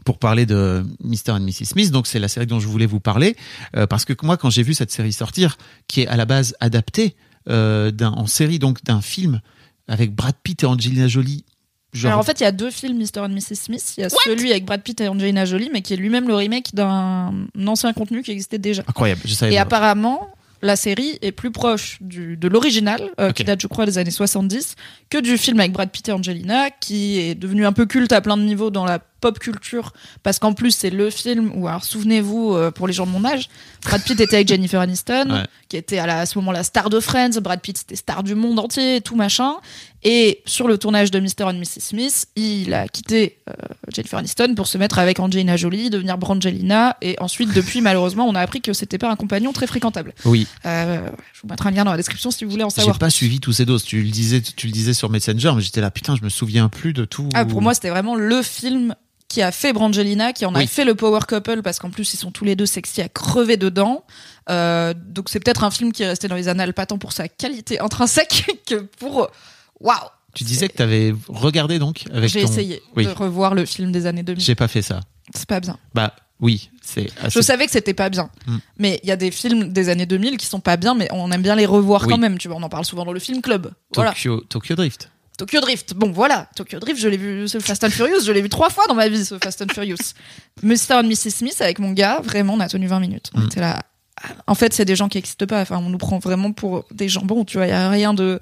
pour 0.07 0.19
parler 0.19 0.47
de 0.47 0.83
Mr. 1.05 1.33
and 1.33 1.41
Mrs. 1.41 1.67
Smith. 1.67 1.91
Donc, 1.91 2.07
c'est 2.07 2.19
la 2.19 2.29
série 2.29 2.47
dont 2.47 2.61
je 2.61 2.69
voulais 2.69 2.87
vous 2.87 3.01
parler. 3.01 3.37
euh, 3.77 3.87
parce 3.87 4.07
que 4.07 4.15
moi, 4.23 4.39
quand 4.39 4.49
j'ai 4.49 4.63
vu 4.63 4.73
cette 4.73 4.91
série 4.93 5.13
sortir, 5.13 5.59
qui 5.89 6.01
est 6.03 6.07
à 6.07 6.17
la 6.17 6.25
base 6.25 6.55
adaptée 6.61 7.17
euh, 7.51 7.93
en 8.01 8.27
série, 8.27 8.59
donc 8.59 8.83
d'un 8.85 9.03
film 9.03 9.41
avec 9.89 10.15
Brad 10.15 10.35
Pitt 10.43 10.63
et 10.63 10.67
Angelina 10.67 11.09
Jolie, 11.09 11.45
genre 11.93 12.11
Alors 12.11 12.21
en 12.21 12.23
fait, 12.23 12.41
il 12.41 12.45
y 12.45 12.47
a 12.47 12.53
deux 12.53 12.71
films 12.71 12.99
Mr. 12.99 13.21
and 13.21 13.29
Mrs. 13.31 13.55
Smith. 13.57 13.95
Il 13.99 14.03
y 14.03 14.05
a 14.05 14.09
celui 14.11 14.51
avec 14.53 14.65
Brad 14.65 14.83
Pitt 14.83 15.01
et 15.01 15.09
Angelina 15.09 15.45
Jolie, 15.45 15.71
mais 15.73 15.83
qui 15.83 15.93
est 15.93 15.97
lui-même 15.97 16.27
le 16.29 16.35
remake 16.35 16.75
d'un 16.75 17.33
ancien 17.67 17.93
contenu 17.93 18.23
qui 18.23 18.31
existait 18.31 18.59
déjà. 18.59 18.83
incroyable. 18.87 19.21
Je 19.25 19.35
savais 19.35 19.53
Et 19.53 19.57
pas. 19.57 19.63
apparemment, 19.63 20.29
la 20.63 20.77
série 20.77 21.19
est 21.23 21.33
plus 21.33 21.51
proche 21.51 21.99
du, 22.01 22.37
de 22.37 22.49
l'original, 22.49 23.11
euh, 23.21 23.33
qui 23.33 23.45
date, 23.45 23.61
je 23.61 23.67
crois, 23.67 23.87
des 23.87 23.99
années 23.99 24.11
70, 24.11 24.75
que 25.11 25.19
du 25.19 25.37
film 25.39 25.61
avec 25.61 25.73
Brad 25.73 25.91
Pitt 25.91 26.09
et 26.09 26.13
Angelina, 26.13 26.71
qui 26.71 27.19
est 27.19 27.35
devenu 27.35 27.67
un 27.67 27.73
peu 27.73 27.87
culte 27.87 28.13
à 28.13 28.21
plein 28.21 28.37
de 28.37 28.43
niveaux 28.43 28.71
dans 28.71 28.85
la 28.85 28.99
pop 28.99 29.39
culture, 29.39 29.93
parce 30.23 30.39
qu'en 30.39 30.53
plus, 30.53 30.71
c'est 30.73 30.91
le 30.91 31.11
film 31.11 31.51
où, 31.55 31.67
alors 31.69 31.85
souvenez-vous, 31.85 32.55
euh, 32.55 32.71
pour 32.71 32.87
les 32.87 32.93
gens 32.93 33.07
de 33.07 33.11
mon 33.13 33.25
âge, 33.25 33.49
Brad 33.83 34.03
Pitt 34.03 34.21
était 34.21 34.37
avec 34.37 34.49
Jennifer 34.49 34.81
Aniston, 34.81 35.31
Ouais. 35.31 35.45
qui 35.69 35.77
était 35.77 35.99
à, 35.99 36.07
la- 36.07 36.21
à 36.21 36.27
ce 36.27 36.39
moment 36.39 36.53
la 36.53 36.63
star 36.65 36.91
de 36.91 37.01
Friends, 37.01 37.41
Brad 37.41 37.61
Pitt 37.61 37.79
c'était 37.79 37.97
star 37.97 38.23
du 38.23 38.35
monde 38.35 38.59
entier, 38.59 38.97
et 38.97 39.01
tout 39.01 39.17
machin. 39.17 39.55
Et 40.09 40.41
sur 40.47 40.69
le 40.69 40.79
tournage 40.79 41.11
de 41.11 41.19
Mr. 41.19 41.43
and 41.47 41.55
Mrs. 41.55 41.81
Smith, 41.81 42.27
il 42.37 42.73
a 42.75 42.87
quitté 42.87 43.39
euh, 43.51 43.55
Jennifer 43.93 44.21
Aniston 44.21 44.55
pour 44.55 44.69
se 44.69 44.79
mettre 44.79 45.01
avec 45.01 45.19
Angelina 45.19 45.57
Jolie, 45.57 45.91
devenir 45.91 46.17
Brangelina, 46.17 46.97
et 47.03 47.17
ensuite, 47.21 47.53
depuis, 47.53 47.81
malheureusement, 47.83 48.25
on 48.29 48.37
a 48.37 48.41
appris 48.41 48.61
que 48.61 48.73
c'était 48.73 48.99
pas 48.99 49.11
un 49.11 49.17
compagnon 49.17 49.53
très 49.53 49.67
fréquentable. 49.67 50.15
Oui, 50.25 50.47
Euh, 50.65 51.09
je 51.35 51.41
vous 51.43 51.49
mettrai 51.49 51.71
un 51.71 51.73
lien 51.73 51.85
dans 51.85 51.91
la 51.91 51.97
description 51.97 52.31
si 52.31 52.45
vous 52.45 52.53
voulez 52.53 52.63
en 52.63 52.69
j'ai 52.69 52.77
savoir. 52.77 53.01
pas 53.01 53.11
suivi 53.11 53.41
tous 53.41 53.53
ces 53.53 53.65
doses. 53.65 53.83
Tu 53.83 54.01
le 54.01 54.11
disais, 54.11 54.41
tu 54.41 54.69
le 54.69 54.73
disais 54.73 54.95
sur 54.95 55.11
Messenger, 55.11 55.53
mais 55.57 55.61
j'étais 55.63 55.81
là, 55.81 55.91
putain, 55.91 56.15
je 56.15 56.23
me 56.23 56.29
souviens 56.29 56.69
plus 56.69 56.93
de 56.93 57.05
tout. 57.05 57.29
Ah, 57.35 57.45
pour 57.45 57.61
moi, 57.61 57.75
c'était 57.75 57.91
vraiment 57.91 58.15
le 58.15 58.43
film 58.43 58.95
qui 59.27 59.43
a 59.43 59.51
fait 59.51 59.73
Brangelina, 59.73 60.33
qui 60.33 60.47
en 60.47 60.55
a 60.55 60.61
Oui. 60.61 60.67
fait 60.69 60.85
le 60.85 60.95
power 60.95 61.19
couple, 61.29 61.63
parce 61.63 61.81
qu'en 61.81 61.91
plus, 61.91 62.15
ils 62.15 62.17
sont 62.17 62.31
tous 62.31 62.45
les 62.45 62.55
deux 62.55 62.65
sexy 62.67 63.03
à 63.03 63.09
crever 63.09 63.57
dedans. 63.57 64.05
Euh, 64.51 64.95
donc, 64.95 65.29
c'est 65.31 65.41
peut-être 65.41 65.65
un 65.65 65.73
film 65.73 65.91
qui 65.91 66.05
est 66.05 66.07
resté 66.07 66.29
dans 66.29 66.37
les 66.37 66.47
annales, 66.47 66.73
pas 66.75 66.87
tant 66.87 66.97
pour 66.97 67.11
sa 67.13 67.27
qualité 67.27 67.81
intrinsèque 67.81 68.63
que 68.69 68.77
pour. 69.01 69.29
Waouh! 69.81 69.97
tu 70.35 70.45
disais 70.45 70.69
que 70.69 70.75
t'avais 70.77 71.15
regardé 71.29 71.79
donc 71.79 72.05
avec 72.13 72.29
J'ai 72.31 72.43
ton- 72.45 72.51
essayé 72.51 72.83
Oui. 72.95 73.07
de 73.07 73.11
revoir 73.11 73.55
le 73.55 73.65
film 73.65 73.91
des 73.91 74.05
années 74.05 74.23
2000. 74.23 74.45
J'ai 74.45 74.55
pas 74.55 74.69
fait 74.69 74.83
ça. 74.83 75.01
C'est 75.35 75.49
pas 75.49 75.61
bien. 75.61 75.79
Bah 75.95 76.15
oui, 76.41 76.71
c'est 76.83 77.09
Je 77.23 77.27
assez. 77.27 77.43
savais 77.43 77.65
que 77.65 77.73
c'était 77.73 77.95
pas 77.95 78.11
bien. 78.11 78.29
Hmm. 78.47 78.59
Mais 78.79 79.01
il 79.03 79.09
y 79.09 79.13
a 79.13 79.17
des 79.17 79.31
films 79.31 79.73
des 79.73 79.89
années 79.89 80.05
2000 80.05 80.37
qui 80.37 80.45
sont 80.45 80.61
pas 80.61 80.77
bien, 80.77 80.95
mais 80.95 81.09
on 81.11 81.31
aime 81.33 81.41
bien 81.41 81.55
les 81.55 81.65
revoir 81.65 82.03
Oui. 82.03 82.09
quand 82.11 82.19
même. 82.19 82.37
Tu 82.37 82.49
vois, 82.49 82.59
on 82.59 82.63
en 82.63 82.69
parle 82.69 82.85
souvent 82.85 83.07
dans 83.07 83.13
le 83.15 83.19
film 83.21 83.41
club. 83.41 83.73
Voilà. 83.95 84.11
Tokyo, 84.11 84.41
Tokyo 84.47 84.75
Drift. 84.77 85.11
Tokyo 85.39 85.61
Drift. 85.61 85.95
Bon, 85.95 86.13
voilà. 86.13 86.49
Tokyo 86.55 86.79
Drift, 86.81 87.01
je 87.01 87.09
l'ai 87.09 87.17
vu, 87.17 87.49
ce 87.49 87.59
Fast 87.59 87.85
and 87.85 87.91
Furious, 87.91 88.21
je 88.27 88.33
l'ai 88.33 88.43
vu 88.43 88.51
trois 88.51 88.69
fois 88.71 88.85
dans 88.89 88.95
ma 88.95 89.09
vie, 89.09 89.25
ce 89.25 89.39
Fast 89.43 89.63
and 89.63 89.73
Furious. 89.73 89.97
Mr. 90.63 90.93
and 90.97 91.05
Mrs. 91.05 91.31
Smith, 91.31 91.57
avec 91.61 91.79
mon 91.79 91.93
gars, 91.93 92.21
vraiment, 92.23 92.53
on 92.55 92.61
a 92.61 92.69
tenu 92.69 92.87
20 92.87 93.01
minutes. 93.01 93.31
On 93.35 93.41
Mm. 93.41 93.47
était 93.47 93.61
là. 93.61 93.83
En 94.47 94.55
fait, 94.55 94.73
c'est 94.75 94.85
des 94.87 94.97
gens 94.97 95.09
qui 95.09 95.17
n'existent 95.19 95.47
pas. 95.47 95.61
Enfin, 95.63 95.79
on 95.79 95.89
nous 95.91 95.99
prend 95.99 96.19
vraiment 96.19 96.53
pour 96.53 96.85
des 96.91 97.09
jambons, 97.09 97.45
tu 97.47 97.57
vois. 97.57 97.67
Il 97.67 97.71
y 97.71 97.73
a 97.73 97.89
rien 97.91 98.13
de. 98.15 98.39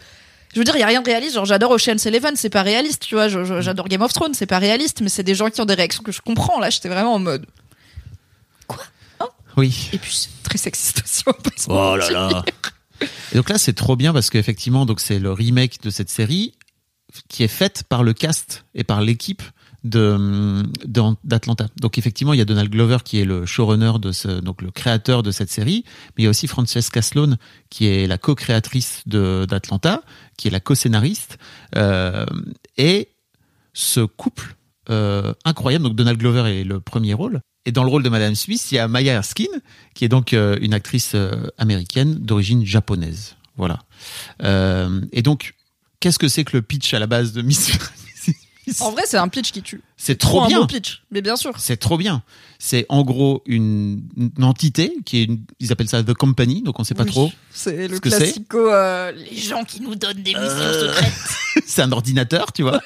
Je 0.54 0.60
veux 0.60 0.64
dire, 0.64 0.76
il 0.76 0.80
y 0.80 0.82
a 0.82 0.86
rien 0.86 1.00
de 1.02 1.06
réaliste. 1.06 1.34
Genre, 1.34 1.44
j'adore 1.44 1.72
Ocean's 1.72 2.06
Eleven, 2.06 2.36
c'est 2.36 2.48
pas 2.50 2.62
réaliste, 2.62 3.02
tu 3.06 3.14
vois. 3.16 3.28
Je- 3.28 3.60
J'adore 3.60 3.88
Game 3.88 4.02
of 4.02 4.12
Thrones, 4.12 4.34
c'est 4.34 4.46
pas 4.46 4.58
réaliste, 4.58 5.00
mais 5.02 5.08
c'est 5.08 5.22
des 5.24 5.34
gens 5.34 5.50
qui 5.50 5.60
ont 5.60 5.64
des 5.66 5.74
réactions 5.74 6.02
que 6.02 6.12
je 6.12 6.20
comprends. 6.22 6.58
Là, 6.60 6.70
j'étais 6.70 6.88
vraiment 6.88 7.14
en 7.14 7.18
mode. 7.18 7.44
Oui. 9.56 9.88
Et 9.92 9.98
puis, 9.98 10.28
très 10.42 10.58
sexiste 10.58 11.02
aussi. 11.04 11.22
Oh 11.68 11.96
là 11.96 12.10
là. 12.10 12.44
Et 13.32 13.36
donc 13.36 13.48
là, 13.50 13.58
c'est 13.58 13.72
trop 13.72 13.94
bien 13.96 14.12
parce 14.12 14.30
qu'effectivement, 14.30 14.84
donc 14.86 15.00
c'est 15.00 15.18
le 15.20 15.32
remake 15.32 15.80
de 15.82 15.90
cette 15.90 16.10
série 16.10 16.54
qui 17.28 17.44
est 17.44 17.48
faite 17.48 17.84
par 17.88 18.02
le 18.02 18.12
cast 18.14 18.64
et 18.74 18.82
par 18.82 19.00
l'équipe 19.00 19.42
de 19.84 20.62
d'Atlanta. 21.24 21.66
Donc 21.80 21.98
effectivement, 21.98 22.32
il 22.32 22.38
y 22.38 22.40
a 22.40 22.44
Donald 22.46 22.70
Glover 22.70 22.98
qui 23.04 23.20
est 23.20 23.24
le 23.24 23.44
showrunner 23.46 23.92
de 24.00 24.10
ce, 24.12 24.28
donc 24.40 24.62
le 24.62 24.70
créateur 24.70 25.22
de 25.22 25.30
cette 25.30 25.50
série, 25.50 25.84
mais 26.16 26.22
il 26.22 26.24
y 26.24 26.26
a 26.26 26.30
aussi 26.30 26.46
Francesca 26.48 27.02
Sloan 27.02 27.36
qui 27.70 27.86
est 27.86 28.06
la 28.06 28.16
co-créatrice 28.18 29.02
de 29.06 29.46
d'Atlanta, 29.48 30.02
qui 30.36 30.48
est 30.48 30.50
la 30.50 30.60
co-scénariste, 30.60 31.38
euh, 31.76 32.26
et 32.76 33.08
ce 33.72 34.00
couple 34.00 34.56
euh, 34.90 35.32
incroyable. 35.44 35.84
Donc 35.84 35.96
Donald 35.96 36.18
Glover 36.18 36.60
est 36.60 36.64
le 36.64 36.80
premier 36.80 37.14
rôle. 37.14 37.40
Et 37.66 37.72
dans 37.72 37.82
le 37.82 37.88
rôle 37.88 38.02
de 38.02 38.10
Madame 38.10 38.34
Smith, 38.34 38.70
il 38.70 38.74
y 38.74 38.78
a 38.78 38.88
Maya 38.88 39.14
Erskine, 39.14 39.62
qui 39.94 40.04
est 40.04 40.08
donc 40.08 40.34
euh, 40.34 40.58
une 40.60 40.74
actrice 40.74 41.16
américaine 41.56 42.14
d'origine 42.14 42.66
japonaise. 42.66 43.36
Voilà. 43.56 43.78
Et 45.12 45.22
donc, 45.22 45.54
qu'est-ce 46.00 46.18
que 46.18 46.28
c'est 46.28 46.44
que 46.44 46.56
le 46.56 46.62
pitch 46.62 46.92
à 46.92 46.98
la 46.98 47.06
base 47.06 47.32
de 47.32 47.40
Miss 47.40 47.78
En 48.80 48.90
vrai, 48.92 49.02
c'est 49.06 49.16
un 49.18 49.28
pitch 49.28 49.52
qui 49.52 49.62
tue. 49.62 49.82
C'est 49.96 50.16
trop 50.18 50.42
un 50.42 50.48
bien. 50.48 50.60
beau 50.60 50.66
pitch, 50.66 51.02
mais 51.10 51.20
bien 51.22 51.36
sûr. 51.36 51.52
C'est 51.58 51.76
trop 51.76 51.96
bien. 51.98 52.22
C'est 52.58 52.86
en 52.88 53.02
gros 53.04 53.42
une, 53.46 54.02
une 54.16 54.44
entité 54.44 54.94
qui 55.04 55.18
est, 55.18 55.24
une- 55.24 55.44
ils 55.60 55.70
appellent 55.70 55.88
ça 55.88 56.02
The 56.02 56.14
Company, 56.14 56.62
donc 56.62 56.80
on 56.80 56.84
sait 56.84 56.94
pas 56.94 57.04
Oui. 57.04 57.10
trop. 57.10 57.30
C'est 57.50 57.88
le 57.88 57.96
ce 57.96 58.00
classico. 58.00 58.58
euh, 58.70 59.12
les 59.12 59.36
gens 59.36 59.64
qui 59.64 59.80
nous 59.82 59.94
donnent 59.94 60.22
des 60.22 60.32
missions 60.32 60.40
Euh. 60.48 60.88
secrètes. 60.92 61.12
c'est 61.66 61.82
un 61.82 61.92
ordinateur, 61.92 62.52
tu 62.52 62.62
vois. 62.62 62.80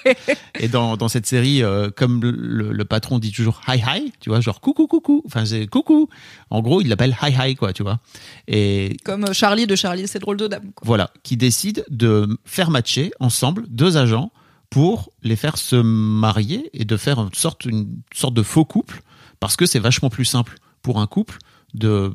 Et 0.59 0.69
dans, 0.69 0.97
dans 0.97 1.09
cette 1.09 1.27
série, 1.27 1.63
euh, 1.63 1.91
comme 1.95 2.21
le, 2.23 2.31
le- 2.33 2.73
le 2.73 2.85
patron 2.85 3.19
dit 3.19 3.31
toujours 3.33 3.61
hi 3.69 3.79
hi, 3.79 4.13
tu 4.21 4.31
vois, 4.31 4.41
genre 4.41 4.61
coucou 4.61 4.87
coucou, 4.87 5.23
enfin 5.27 5.45
c'est 5.47 5.67
coucou. 5.69 6.09
En 6.51 6.61
gros, 6.61 6.81
il 6.81 6.89
l'appelle 6.89 7.17
hi 7.23 7.33
hi 7.51 7.55
quoi, 7.55 7.73
tu 7.73 7.83
vois. 7.83 8.01
Et 8.49 8.97
Comme 9.05 9.25
euh, 9.25 9.33
Charlie 9.33 9.67
de 9.67 9.77
Charlie, 9.77 10.09
c'est 10.09 10.19
drôle 10.19 10.37
de 10.39 10.49
dame. 10.49 10.73
Quoi. 10.75 10.83
voilà, 10.85 11.11
qui 11.23 11.37
décide 11.37 11.85
de 11.89 12.39
faire 12.45 12.71
matcher 12.71 13.13
ensemble 13.21 13.65
deux 13.69 13.97
agents 13.97 14.31
pour 14.71 15.13
les 15.23 15.37
faire 15.37 15.57
se 15.57 15.77
marier 15.77 16.71
et 16.75 16.85
de 16.85 16.97
faire 16.97 17.19
une 17.21 17.33
sorte, 17.35 17.65
une 17.65 18.01
sorte 18.15 18.35
de 18.35 18.43
faux 18.43 18.65
couple, 18.65 19.03
parce 19.41 19.57
que 19.57 19.67
c'est 19.67 19.79
vachement 19.79 20.11
plus 20.11 20.25
simple 20.25 20.57
pour 20.83 21.01
un 21.01 21.07
couple 21.07 21.39
de 21.75 22.13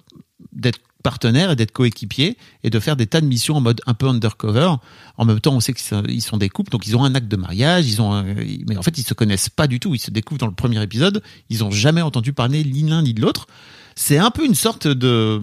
d'être 0.51 0.79
partenaire 1.03 1.51
et 1.51 1.55
d'être 1.57 1.71
coéquipier 1.73 2.37
et 2.63 2.69
de 2.69 2.79
faire 2.79 2.95
des 2.95 3.07
tas 3.07 3.19
de 3.19 3.25
missions 3.25 3.55
en 3.55 3.61
mode 3.61 3.81
un 3.87 3.93
peu 3.93 4.07
undercover. 4.07 4.69
En 5.17 5.25
même 5.25 5.41
temps, 5.41 5.53
on 5.53 5.59
sait 5.59 5.73
qu'ils 5.73 6.21
sont 6.21 6.37
des 6.37 6.47
couples, 6.49 6.71
donc 6.71 6.87
ils 6.87 6.95
ont 6.95 7.03
un 7.03 7.13
acte 7.15 7.27
de 7.27 7.35
mariage, 7.35 7.85
ils 7.87 8.01
ont, 8.01 8.13
un- 8.13 8.23
mais 8.67 8.77
en 8.77 8.81
fait, 8.83 8.97
ils 8.97 9.03
se 9.03 9.13
connaissent 9.13 9.49
pas 9.49 9.67
du 9.67 9.79
tout. 9.81 9.93
Ils 9.95 9.99
se 9.99 10.11
découvrent 10.11 10.39
dans 10.39 10.47
le 10.47 10.53
premier 10.53 10.81
épisode. 10.81 11.21
Ils 11.49 11.63
ont 11.63 11.71
jamais 11.71 12.01
entendu 12.01 12.31
parler 12.31 12.63
ni 12.63 12.83
l'un 12.83 13.01
ni 13.01 13.13
de 13.13 13.21
l'autre. 13.21 13.47
C'est 13.95 14.17
un 14.17 14.31
peu 14.31 14.45
une 14.45 14.55
sorte 14.55 14.87
de 14.87 15.41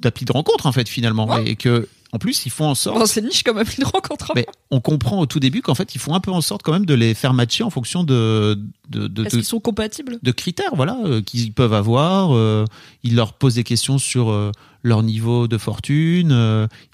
d'appli 0.00 0.24
de 0.24 0.32
rencontre 0.32 0.66
en 0.66 0.72
fait 0.72 0.88
finalement, 0.88 1.26
Ouais. 1.26 1.48
et 1.50 1.56
que 1.56 1.88
en 2.12 2.18
plus 2.18 2.46
ils 2.46 2.50
font 2.50 2.66
en 2.66 2.74
sorte 2.74 2.98
Bon, 2.98 3.06
c'est 3.06 3.20
niche 3.22 3.42
comme 3.42 3.58
appli 3.58 3.82
de 3.82 3.84
rencontre. 3.84 4.32
mais 4.34 4.46
on 4.70 4.80
comprend 4.80 5.18
au 5.20 5.26
tout 5.26 5.40
début 5.40 5.60
qu'en 5.62 5.74
fait, 5.74 5.94
ils 5.94 5.98
font 6.00 6.14
un 6.14 6.20
peu 6.20 6.30
en 6.30 6.40
sorte 6.40 6.62
quand 6.62 6.72
même 6.72 6.86
de 6.86 6.94
les 6.94 7.12
faire 7.14 7.34
matcher 7.34 7.64
en 7.64 7.70
fonction 7.70 8.02
de, 8.04 8.58
de, 8.88 9.06
de, 9.08 9.24
Est-ce 9.26 9.36
qu'ils 9.36 9.44
sont 9.44 9.60
compatibles? 9.60 10.18
de 10.22 10.30
critères 10.32 10.74
voilà, 10.74 10.98
euh, 11.04 11.20
qu'ils 11.22 11.52
peuvent 11.52 11.74
avoir. 11.74 12.34
euh, 12.34 12.64
ils 13.02 13.14
leur 13.14 13.34
posent 13.34 13.54
des 13.56 13.64
questions 13.64 13.98
sur 13.98 14.30
euh, 14.30 14.52
leur 14.82 15.02
niveau 15.02 15.48
de 15.48 15.58
fortune. 15.58 16.30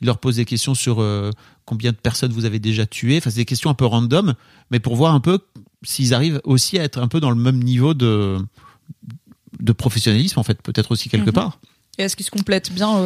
ils 0.01 0.07
leur 0.07 0.19
posent 0.19 0.37
des 0.37 0.45
questions 0.45 0.75
sur 0.75 1.05
combien 1.65 1.93
de 1.93 1.97
personnes 1.97 2.33
vous 2.33 2.45
avez 2.45 2.59
déjà 2.59 2.87
tué. 2.87 3.19
Enfin, 3.19 3.31
c'est 3.31 3.37
des 3.37 3.45
questions 3.45 3.71
un 3.71 3.75
peu 3.75 3.85
random, 3.87 4.35
mais 4.71 4.81
pour 4.81 4.97
voir 4.97 5.15
un 5.15 5.21
peu 5.21 5.39
s'ils 5.83 6.13
arrivent 6.15 6.41
aussi 6.45 6.79
à 6.79 6.83
être 6.83 6.99
un 6.99 7.09
peu 7.09 7.21
dans 7.21 7.31
le 7.31 7.37
même 7.37 7.63
niveau 7.63 7.93
de, 7.95 8.39
de 9.61 9.73
professionnalisme, 9.73 10.39
en 10.41 10.43
fait, 10.43 10.61
peut-être 10.63 10.91
aussi 10.93 11.09
quelque 11.09 11.27
Mhm. 11.29 11.33
part. 11.35 11.59
Et 11.99 12.03
est-ce 12.03 12.17
qu'ils 12.17 12.27
se 12.27 12.31
complètent 12.31 12.73
bien 12.73 12.99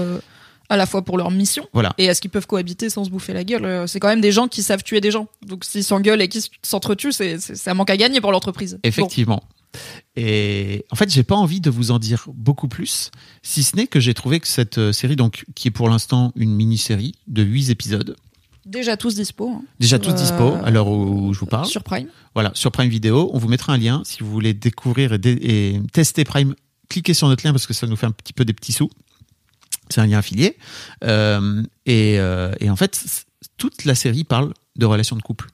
à 0.68 0.76
la 0.76 0.86
fois 0.86 1.02
pour 1.02 1.16
leur 1.18 1.30
mission 1.30 1.66
Voilà. 1.72 1.94
et 1.98 2.04
est-ce 2.04 2.20
qu'ils 2.20 2.30
peuvent 2.30 2.46
cohabiter 2.46 2.90
sans 2.90 3.04
se 3.04 3.10
bouffer 3.10 3.32
la 3.32 3.44
gueule 3.44 3.64
Euh, 3.64 3.86
C'est 3.86 4.00
quand 4.00 4.08
même 4.08 4.20
des 4.20 4.32
gens 4.32 4.48
qui 4.48 4.62
savent 4.62 4.82
tuer 4.82 5.00
des 5.00 5.10
gens. 5.10 5.26
Donc 5.46 5.64
s'ils 5.64 5.84
s'engueulent 5.84 6.20
et 6.20 6.28
qu'ils 6.28 6.42
s'entretuent, 6.62 7.12
c'est, 7.12 7.38
un 7.66 7.74
manque 7.74 7.90
à 7.90 7.96
gagner 7.96 8.20
pour 8.20 8.32
l'entreprise. 8.32 8.78
Effectivement. 8.82 9.42
Et 10.16 10.84
en 10.90 10.96
fait, 10.96 11.10
j'ai 11.12 11.22
pas 11.22 11.36
envie 11.36 11.60
de 11.60 11.70
vous 11.70 11.90
en 11.90 11.98
dire 11.98 12.24
beaucoup 12.34 12.68
plus, 12.68 13.10
si 13.42 13.62
ce 13.62 13.76
n'est 13.76 13.86
que 13.86 14.00
j'ai 14.00 14.14
trouvé 14.14 14.40
que 14.40 14.48
cette 14.48 14.78
euh, 14.78 14.92
série, 14.92 15.14
donc, 15.16 15.44
qui 15.54 15.68
est 15.68 15.70
pour 15.70 15.88
l'instant 15.88 16.32
une 16.36 16.54
mini-série 16.54 17.14
de 17.28 17.42
8 17.42 17.70
épisodes. 17.70 18.16
Déjà 18.66 18.96
tous 18.96 19.14
dispo. 19.14 19.48
hein, 19.50 19.62
déjà 19.80 19.96
sur, 19.96 20.06
tous 20.06 20.12
dispo 20.20 20.44
euh, 20.54 20.64
à 20.64 20.70
l'heure 20.70 20.88
où 20.88 21.32
je 21.32 21.38
vous 21.40 21.46
parle. 21.46 21.66
Sur 21.66 21.82
Prime. 21.84 22.08
Voilà, 22.34 22.50
sur 22.54 22.70
Prime 22.72 22.88
Video, 22.90 23.30
on 23.32 23.38
vous 23.38 23.48
mettra 23.48 23.72
un 23.72 23.78
lien 23.78 24.02
si 24.04 24.22
vous 24.22 24.30
voulez 24.30 24.52
découvrir 24.54 25.12
et, 25.14 25.18
dé- 25.18 25.38
et 25.40 25.80
tester 25.92 26.24
Prime. 26.24 26.54
Cliquez 26.88 27.14
sur 27.14 27.28
notre 27.28 27.46
lien 27.46 27.52
parce 27.52 27.66
que 27.66 27.74
ça 27.74 27.86
nous 27.86 27.96
fait 27.96 28.06
un 28.06 28.10
petit 28.10 28.32
peu 28.32 28.44
des 28.44 28.52
petits 28.52 28.72
sous. 28.72 28.90
C'est 29.90 30.01
un 30.01 30.06
lien 30.06 30.19
affilié. 30.19 30.56
Euh, 31.05 31.62
et, 31.86 32.19
euh, 32.19 32.52
et 32.60 32.70
en 32.70 32.77
fait, 32.77 33.01
toute 33.56 33.85
la 33.85 33.94
série 33.94 34.24
parle 34.24 34.52
de 34.77 34.86
relations 34.86 35.16
de 35.16 35.23
couple. 35.23 35.48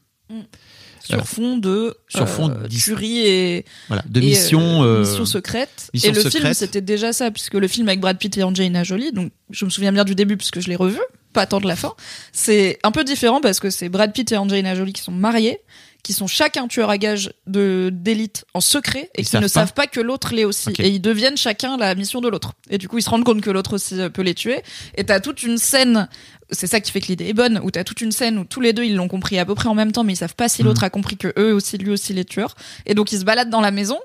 Sur 1.01 1.17
Voilà. 1.17 1.25
fond 1.25 1.57
de 1.59 1.95
Sur 2.09 2.27
fond 2.29 2.49
euh, 2.51 2.67
tuerie 2.67 3.19
et, 3.27 3.65
Voilà, 3.89 4.03
de 4.09 4.21
et, 4.21 4.25
mission. 4.25 5.01
mission 5.01 5.27
secrète. 5.27 5.91
mission 5.93 6.11
et 6.11 6.15
le 6.15 6.31
film, 6.31 6.55
c'était 6.55 6.81
déjà 6.81 7.13
ça, 7.13 7.31
puisque 7.31 7.55
le 7.55 7.69
film 7.69 7.89
avec 7.89 8.01
Brad 8.01 8.17
Pitt 8.17 8.37
et 8.39 8.43
Angelina 8.43 8.85
Jolie, 8.85 9.13
donc 9.13 9.31
je 9.51 9.67
me 9.67 9.71
souviens 9.71 9.93
bien 9.93 10.05
du 10.05 10.15
début 10.15 10.37
puisque 10.39 10.61
je 10.61 10.69
l'ai 10.69 10.77
revu, 10.77 10.99
pas 11.35 11.45
tant 11.47 11.61
de 11.61 11.67
la 11.67 11.77
fin. 11.77 11.93
C'est 12.33 12.79
un 12.85 12.91
peu 12.91 13.05
différent 13.05 13.43
parce 13.43 13.61
que 13.61 13.69
c'est 13.69 13.91
Brad 13.91 14.13
Pitt 14.15 14.33
et 14.33 14.37
Angelina 14.39 14.75
Jolie 14.75 14.95
qui 14.95 15.03
sont 15.03 15.13
mariés, 15.13 15.61
qui 16.05 16.13
sont 16.13 16.29
chacun 16.29 16.69
tueurs 16.69 16.91
à 16.91 16.99
gages 16.99 17.33
de 17.49 17.91
d'élite 17.93 18.45
en 18.55 18.61
secret 18.61 19.11
et 19.17 19.23
Ils 19.23 19.27
qui 19.27 19.35
ne 19.37 19.41
pas 19.41 19.49
savent 19.49 19.73
pas 19.73 19.89
que 19.89 19.99
l'autre 20.01 20.33
l'est 20.33 20.45
aussi. 20.45 20.69
Et 20.79 20.89
ils 20.91 21.01
deviennent 21.01 21.37
chacun 21.37 21.77
la 21.77 21.95
mission 21.97 22.21
de 22.21 22.29
l'autre. 22.29 22.53
Et 22.71 22.79
du 22.79 22.87
coup, 22.89 22.99
ils 22.99 23.03
se 23.03 23.11
rendent 23.11 23.25
compte 23.25 23.41
que 23.41 23.51
l'autre 23.51 23.73
aussi 23.75 23.99
euh, 23.99 24.11
peut 24.11 24.23
les 24.23 24.35
tuer. 24.35 24.63
Et 24.97 25.05
t'as 25.05 25.19
toute 25.19 25.43
une 25.43 25.59
scène, 25.59 26.09
c'est 26.51 26.67
ça 26.69 26.81
qui 26.81 26.93
fait 26.93 27.01
que 27.01 27.07
l'idée 27.07 27.29
est 27.29 27.33
bonne, 27.33 27.59
où 27.65 27.71
t'as 27.73 27.83
toute 27.83 28.03
une 28.03 28.13
scène 28.13 28.39
où 28.39 28.45
tous 28.45 28.61
les 28.61 28.73
deux 28.73 28.85
ils 28.85 28.95
l'ont 28.95 29.09
compris 29.09 29.39
à 29.39 29.45
peu 29.47 29.55
près 29.55 29.69
en 29.69 29.75
même 29.75 29.91
temps, 29.93 30.05
mais 30.05 30.13
ils 30.13 30.17
savent 30.17 30.35
pas 30.37 30.49
si 30.49 30.63
Mhm. 30.63 30.69
l'autre 30.69 30.85
a 30.85 30.91
compris 30.91 31.17
que 31.17 31.33
eux 31.39 31.53
aussi, 31.55 31.79
lui 31.79 31.91
aussi 31.91 32.13
les 32.13 32.25
tueurs. 32.27 32.55
Et 32.87 32.95
donc 32.95 33.11
ils 33.11 33.19
se 33.21 33.25
baladent 33.25 33.51
dans 33.51 33.63
la 33.63 33.71
maison 33.73 33.99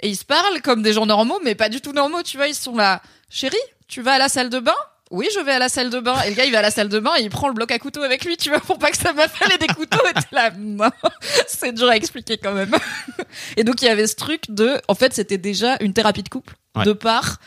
et 0.00 0.08
ils 0.08 0.16
se 0.16 0.24
parlent 0.24 0.62
comme 0.62 0.82
des 0.82 0.92
gens 0.92 1.04
normaux, 1.06 1.40
mais 1.44 1.54
pas 1.56 1.68
du 1.68 1.80
tout 1.80 1.92
normaux, 1.92 2.22
tu 2.22 2.36
vois. 2.36 2.46
Ils 2.48 2.54
sont 2.54 2.76
là, 2.76 3.02
chérie, 3.28 3.56
tu 3.88 4.00
vas 4.02 4.12
à 4.12 4.18
la 4.18 4.28
salle 4.28 4.50
de 4.50 4.60
bain? 4.60 4.72
Oui, 5.10 5.28
je 5.34 5.40
vais 5.40 5.52
à 5.52 5.58
la 5.58 5.68
salle 5.68 5.90
de 5.90 5.98
bain. 6.00 6.20
Et 6.22 6.30
le 6.30 6.36
gars, 6.36 6.44
il 6.44 6.52
va 6.52 6.60
à 6.60 6.62
la 6.62 6.70
salle 6.70 6.88
de 6.88 6.98
bain 6.98 7.10
et 7.18 7.22
il 7.22 7.30
prend 7.30 7.48
le 7.48 7.54
bloc 7.54 7.70
à 7.72 7.78
couteau 7.78 8.02
avec 8.02 8.24
lui, 8.24 8.36
tu 8.36 8.48
vois, 8.48 8.60
pour 8.60 8.78
pas 8.78 8.90
que 8.90 8.96
sa 8.96 9.12
meuf 9.12 9.32
elle 9.44 9.52
ait 9.52 9.58
des 9.58 9.66
couteaux. 9.66 9.98
Et 10.08 10.14
t'es 10.14 10.26
là, 10.32 10.50
non, 10.56 10.88
c'est 11.48 11.72
dur 11.72 11.88
à 11.88 11.96
expliquer 11.96 12.38
quand 12.38 12.52
même. 12.52 12.70
Et 13.56 13.64
donc, 13.64 13.82
il 13.82 13.86
y 13.86 13.88
avait 13.88 14.06
ce 14.06 14.14
truc 14.14 14.42
de, 14.48 14.80
en 14.88 14.94
fait, 14.94 15.12
c'était 15.12 15.38
déjà 15.38 15.76
une 15.80 15.92
thérapie 15.92 16.22
de 16.22 16.28
couple, 16.28 16.54
Ouais. 16.76 16.84
de 16.84 16.92
par 16.92 17.38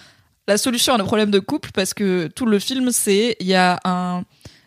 la 0.47 0.57
solution 0.57 0.93
à 0.93 0.97
nos 0.97 1.05
problèmes 1.05 1.31
de 1.31 1.39
couple, 1.39 1.69
parce 1.73 1.93
que 1.93 2.27
tout 2.27 2.45
le 2.45 2.59
film, 2.59 2.91
c'est, 2.91 3.37
il 3.39 3.47
y 3.47 3.55
a 3.55 3.79
un, 3.85 4.23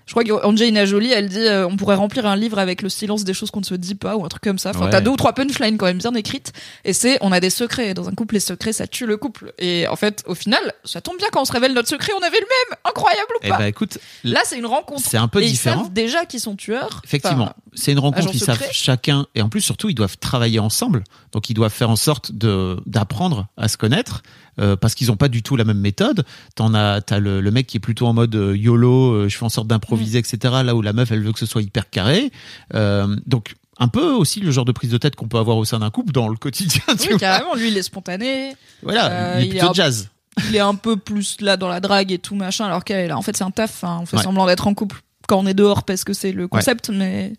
je 0.06 0.12
crois 0.12 0.22
qu'Angelina 0.24 0.84
Jolie, 0.84 1.10
elle 1.12 1.28
dit, 1.28 1.40
euh, 1.40 1.66
on 1.66 1.76
pourrait 1.76 1.96
remplir 1.96 2.26
un 2.26 2.36
livre 2.36 2.58
avec 2.60 2.80
le 2.82 2.88
silence 2.88 3.24
des 3.24 3.34
choses 3.34 3.50
qu'on 3.50 3.58
ne 3.60 3.64
se 3.64 3.74
dit 3.74 3.96
pas, 3.96 4.16
ou 4.16 4.24
un 4.24 4.28
truc 4.28 4.42
comme 4.44 4.58
ça. 4.58 4.70
Enfin, 4.70 4.84
Ouais. 4.84 4.90
t'as 4.90 5.00
deux 5.00 5.10
ou 5.10 5.16
trois 5.16 5.32
punchlines 5.32 5.76
quand 5.78 5.86
même 5.86 5.98
bien 5.98 6.14
écrites. 6.14 6.52
Et 6.84 6.92
c'est, 6.92 7.18
on 7.22 7.32
a 7.32 7.40
des 7.40 7.50
secrets. 7.50 7.92
Dans 7.92 8.08
un 8.08 8.12
couple, 8.12 8.34
les 8.34 8.40
secrets, 8.40 8.72
ça 8.72 8.86
tue 8.86 9.04
le 9.06 9.16
couple. 9.16 9.52
Et 9.58 9.88
en 9.88 9.96
fait, 9.96 10.22
au 10.26 10.34
final, 10.36 10.60
ça 10.84 11.00
tombe 11.00 11.18
bien 11.18 11.26
quand 11.32 11.42
on 11.42 11.44
se 11.44 11.52
révèle 11.52 11.72
notre 11.74 11.88
secret, 11.88 12.12
on 12.16 12.22
avait 12.22 12.38
le 12.38 12.46
même. 12.46 12.78
Incroyable 12.84 13.28
ou 13.34 13.38
Eh 13.42 13.48
pas? 13.48 13.58
ben 13.58 13.66
écoute, 13.66 13.98
Là, 14.22 14.40
c'est 14.44 14.56
une 14.58 14.66
rencontre. 14.66 15.02
c'est 15.04 15.16
un 15.16 15.28
peu 15.28 15.42
et 15.42 15.46
différent. 15.46 15.80
ils 15.80 15.82
savent 15.84 15.92
déjà 15.92 16.24
qu'ils 16.24 16.40
sont 16.40 16.54
tueurs. 16.56 17.00
Effectivement, 17.04 17.44
Enfin, 17.44 17.54
c'est 17.76 17.92
une 17.92 17.98
rencontre. 18.00 18.30
Ils 18.34 18.40
savent 18.40 18.62
chacun, 18.72 19.26
et 19.36 19.42
en 19.42 19.48
plus 19.48 19.60
surtout, 19.60 19.88
ils 19.88 19.94
doivent 19.94 20.18
travailler 20.18 20.58
ensemble. 20.58 21.04
Donc 21.32 21.48
ils 21.50 21.54
doivent 21.54 21.72
faire 21.72 21.90
en 21.90 21.96
sorte 21.96 22.32
de 22.32 22.78
d'apprendre 22.86 23.46
à 23.56 23.68
se 23.68 23.76
connaître 23.76 24.22
euh, 24.58 24.74
parce 24.74 24.94
qu'ils 24.96 25.12
ont 25.12 25.16
pas 25.16 25.28
du 25.28 25.42
tout 25.42 25.54
la 25.56 25.64
même 25.64 25.78
méthode. 25.78 26.24
T'en 26.56 26.74
as, 26.74 27.00
t'as 27.02 27.18
le, 27.20 27.40
le 27.40 27.50
mec 27.50 27.66
qui 27.68 27.76
est 27.76 27.80
plutôt 27.80 28.06
en 28.06 28.12
mode 28.14 28.34
euh, 28.34 28.56
yolo, 28.56 29.12
euh, 29.12 29.28
je 29.28 29.36
fais 29.38 29.44
en 29.44 29.48
sorte 29.50 29.68
d'improviser, 29.68 30.18
etc. 30.18 30.38
Là 30.64 30.74
où 30.74 30.82
la 30.82 30.92
meuf, 30.92 31.10
elle 31.12 31.22
veut 31.22 31.32
que 31.32 31.38
ce 31.38 31.46
soit 31.46 31.62
hyper 31.62 31.88
carré. 31.90 32.32
Euh, 32.74 33.14
donc 33.26 33.54
un 33.78 33.88
peu 33.88 34.10
aussi 34.12 34.40
le 34.40 34.50
genre 34.50 34.64
de 34.64 34.72
prise 34.72 34.90
de 34.90 34.96
tête 34.98 35.16
qu'on 35.16 35.28
peut 35.28 35.36
avoir 35.38 35.58
au 35.58 35.66
sein 35.66 35.78
d'un 35.80 35.90
couple 35.90 36.10
dans 36.12 36.28
le 36.28 36.36
quotidien. 36.36 36.80
tu 36.88 36.94
oui, 37.02 37.08
vois. 37.10 37.18
carrément. 37.18 37.54
Lui, 37.54 37.68
il 37.68 37.76
est 37.76 37.82
spontané. 37.82 38.56
Voilà, 38.82 39.10
Euh, 39.10 39.34
il 39.38 39.42
est 39.42 39.46
il 39.48 39.48
est 39.48 39.58
plutôt 39.58 39.70
un- 39.70 39.74
jazz. 39.74 40.08
Il 40.48 40.56
est 40.56 40.60
un 40.60 40.74
peu 40.74 40.96
plus 40.96 41.38
là 41.40 41.56
dans 41.56 41.68
la 41.68 41.80
drague 41.80 42.12
et 42.12 42.18
tout 42.18 42.34
machin, 42.34 42.66
alors 42.66 42.84
qu'elle, 42.84 43.04
est 43.04 43.08
là, 43.08 43.16
en 43.16 43.22
fait, 43.22 43.36
c'est 43.36 43.44
un 43.44 43.50
taf. 43.50 43.84
hein. 43.84 43.98
On 44.02 44.06
fait 44.06 44.16
Ouais. 44.18 44.22
semblant 44.22 44.46
d'être 44.46 44.66
en 44.66 44.74
couple 44.74 45.00
quand 45.28 45.38
on 45.38 45.46
est 45.46 45.54
dehors 45.54 45.82
parce 45.84 46.04
que 46.04 46.12
c'est 46.12 46.32
le 46.32 46.46
concept, 46.46 46.90
mais 46.90 47.32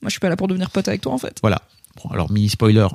moi, 0.00 0.08
je 0.08 0.10
suis 0.10 0.20
pas 0.20 0.28
là 0.28 0.36
pour 0.36 0.48
devenir 0.48 0.70
pote 0.70 0.88
avec 0.88 1.00
toi, 1.00 1.12
en 1.12 1.18
fait. 1.18 1.38
Voilà. 1.42 1.62
Bon, 2.02 2.10
alors 2.10 2.30
mini 2.30 2.48
spoiler, 2.48 2.86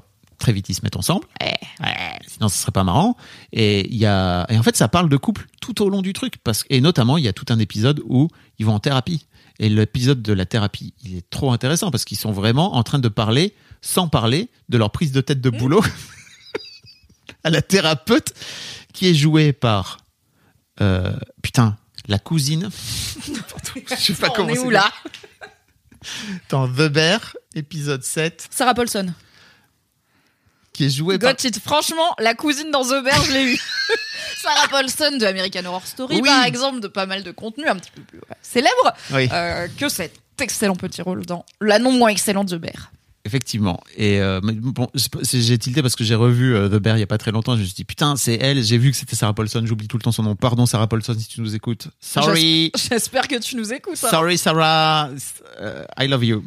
très 0.44 0.54
vite 0.54 0.70
ils 0.70 0.74
se 0.74 0.82
mettent 0.84 0.98
ensemble. 0.98 1.26
Ouais, 1.42 2.20
sinon 2.28 2.50
ce 2.50 2.58
serait 2.58 2.72
pas 2.72 2.84
marrant. 2.84 3.18
Et 3.52 3.88
il 3.90 3.98
y 3.98 4.06
a 4.06 4.46
et 4.50 4.58
en 4.58 4.64
fait 4.64 4.76
ça 4.76 4.88
parle 4.88 5.10
de 5.10 5.18
couple 5.18 5.48
tout 5.62 5.82
au 5.82 5.90
long 5.90 6.02
du 6.02 6.14
truc 6.14 6.36
parce 6.44 6.66
et 6.70 6.82
notamment 6.82 7.18
il 7.18 7.24
y 7.24 7.28
a 7.28 7.34
tout 7.34 7.46
un 7.50 7.60
épisode 7.60 8.02
où 8.06 8.30
ils 8.60 8.66
vont 8.66 8.74
en 8.74 8.80
thérapie. 8.80 9.26
Et 9.60 9.70
l'épisode 9.70 10.22
de 10.22 10.34
la 10.34 10.46
thérapie, 10.46 10.96
il 11.04 11.16
est 11.16 11.30
trop 11.30 11.52
intéressant 11.52 11.92
parce 11.92 12.06
qu'ils 12.06 12.18
sont 12.18 12.32
vraiment 12.32 12.76
en 12.76 12.84
train 12.84 12.98
de 13.00 13.08
parler 13.08 13.54
sans 13.82 14.08
parler 14.08 14.50
de 14.70 14.78
leur 14.78 14.92
prise 14.92 15.12
de 15.12 15.22
tête 15.22 15.42
de 15.42 15.50
boulot 15.50 15.84
à 17.44 17.50
la 17.50 17.62
thérapeute 17.62 18.34
qui 18.94 19.08
est 19.08 19.14
jouée 19.14 19.54
par 19.54 20.00
euh, 20.82 21.14
putain 21.42 21.78
la 22.08 22.20
cousine. 22.20 22.70
Je 23.90 23.96
sais 23.96 24.14
pas 24.16 24.30
on 24.30 24.34
comment 24.34 24.50
est 24.50 24.60
où 24.60 24.70
là? 24.70 24.92
dans 26.50 26.68
The 26.68 26.88
Bear, 26.90 27.36
épisode 27.56 28.04
7, 28.04 28.48
Sarah 28.50 28.74
Paulson. 28.74 29.14
qui 30.72 30.86
est 30.86 30.90
joué 30.90 31.20
par... 31.20 31.34
Got 31.34 31.48
it. 31.48 31.60
Franchement, 31.60 32.16
la 32.20 32.34
cousine 32.34 32.72
dans 32.72 32.84
The 32.84 33.04
Bear, 33.04 33.22
je 33.26 33.32
l'ai 33.32 33.54
eu. 33.54 33.60
Sarah 34.42 34.68
Paulson 34.70 35.18
de 35.18 35.26
American 35.26 35.66
Horror 35.66 35.86
Story, 35.86 36.16
Oui. 36.22 36.28
par 36.30 36.44
exemple, 36.46 36.80
de 36.80 36.88
pas 36.88 37.06
mal 37.06 37.24
de 37.24 37.32
contenu 37.32 37.66
un 37.68 37.76
petit 37.76 37.92
peu 37.92 38.02
plus 38.02 38.20
ouais, 38.20 38.38
célèbre, 38.42 38.94
Oui, 39.12 39.30
euh, 39.32 39.68
que 39.78 39.88
cet 39.90 40.16
excellent 40.40 40.76
petit 40.76 41.02
rôle 41.02 41.26
dans 41.26 41.46
la 41.62 41.80
non 41.80 41.92
moins 41.92 42.10
excellente 42.10 42.50
The 42.50 42.56
Bear. 42.56 42.92
Effectivement. 43.26 43.82
Et 43.98 44.22
euh, 44.22 44.40
bon, 44.44 44.88
j'ai 45.24 45.58
tilté 45.58 45.82
parce 45.82 45.95
que 45.95 46.04
j'ai 46.04 46.16
revu 46.16 46.56
euh, 46.56 46.68
The 46.70 46.82
Bear 46.82 46.98
il 46.98 47.00
y 47.00 47.04
a 47.04 47.08
pas 47.08 47.18
très 47.18 47.32
longtemps. 47.32 47.56
Je 47.56 47.62
me 47.62 47.66
suis 47.66 47.74
dit, 47.74 47.86
putain, 47.86 48.16
c'est 48.16 48.36
elle. 48.36 48.62
J'ai 48.64 48.78
vu 48.78 48.91
que 48.91 48.98
c'était 48.98 49.16
Sarah 49.16 49.34
Paulson. 49.34 49.64
J'oublie 49.66 49.88
tout 49.88 49.98
le 49.98 50.04
temps 50.04 50.12
son 50.12 50.24
nom. 50.24 50.36
Pardon, 50.36 50.66
Sarah 50.66 50.88
Paulson, 50.88 51.16
si 51.18 51.28
tu 51.28 51.41
nous 51.41 51.56
écoutes. 51.56 51.88
Sorry. 52.00 52.72
J'espère 52.90 53.28
que 53.28 53.40
tu 53.40 53.56
nous 53.56 53.72
écoutes. 53.74 54.00
hein. 54.04 54.10
Sorry, 54.10 54.38
Sarah. 54.38 55.10
Euh, 55.62 55.86
I 56.00 56.08
love 56.08 56.24
you. 56.26 56.44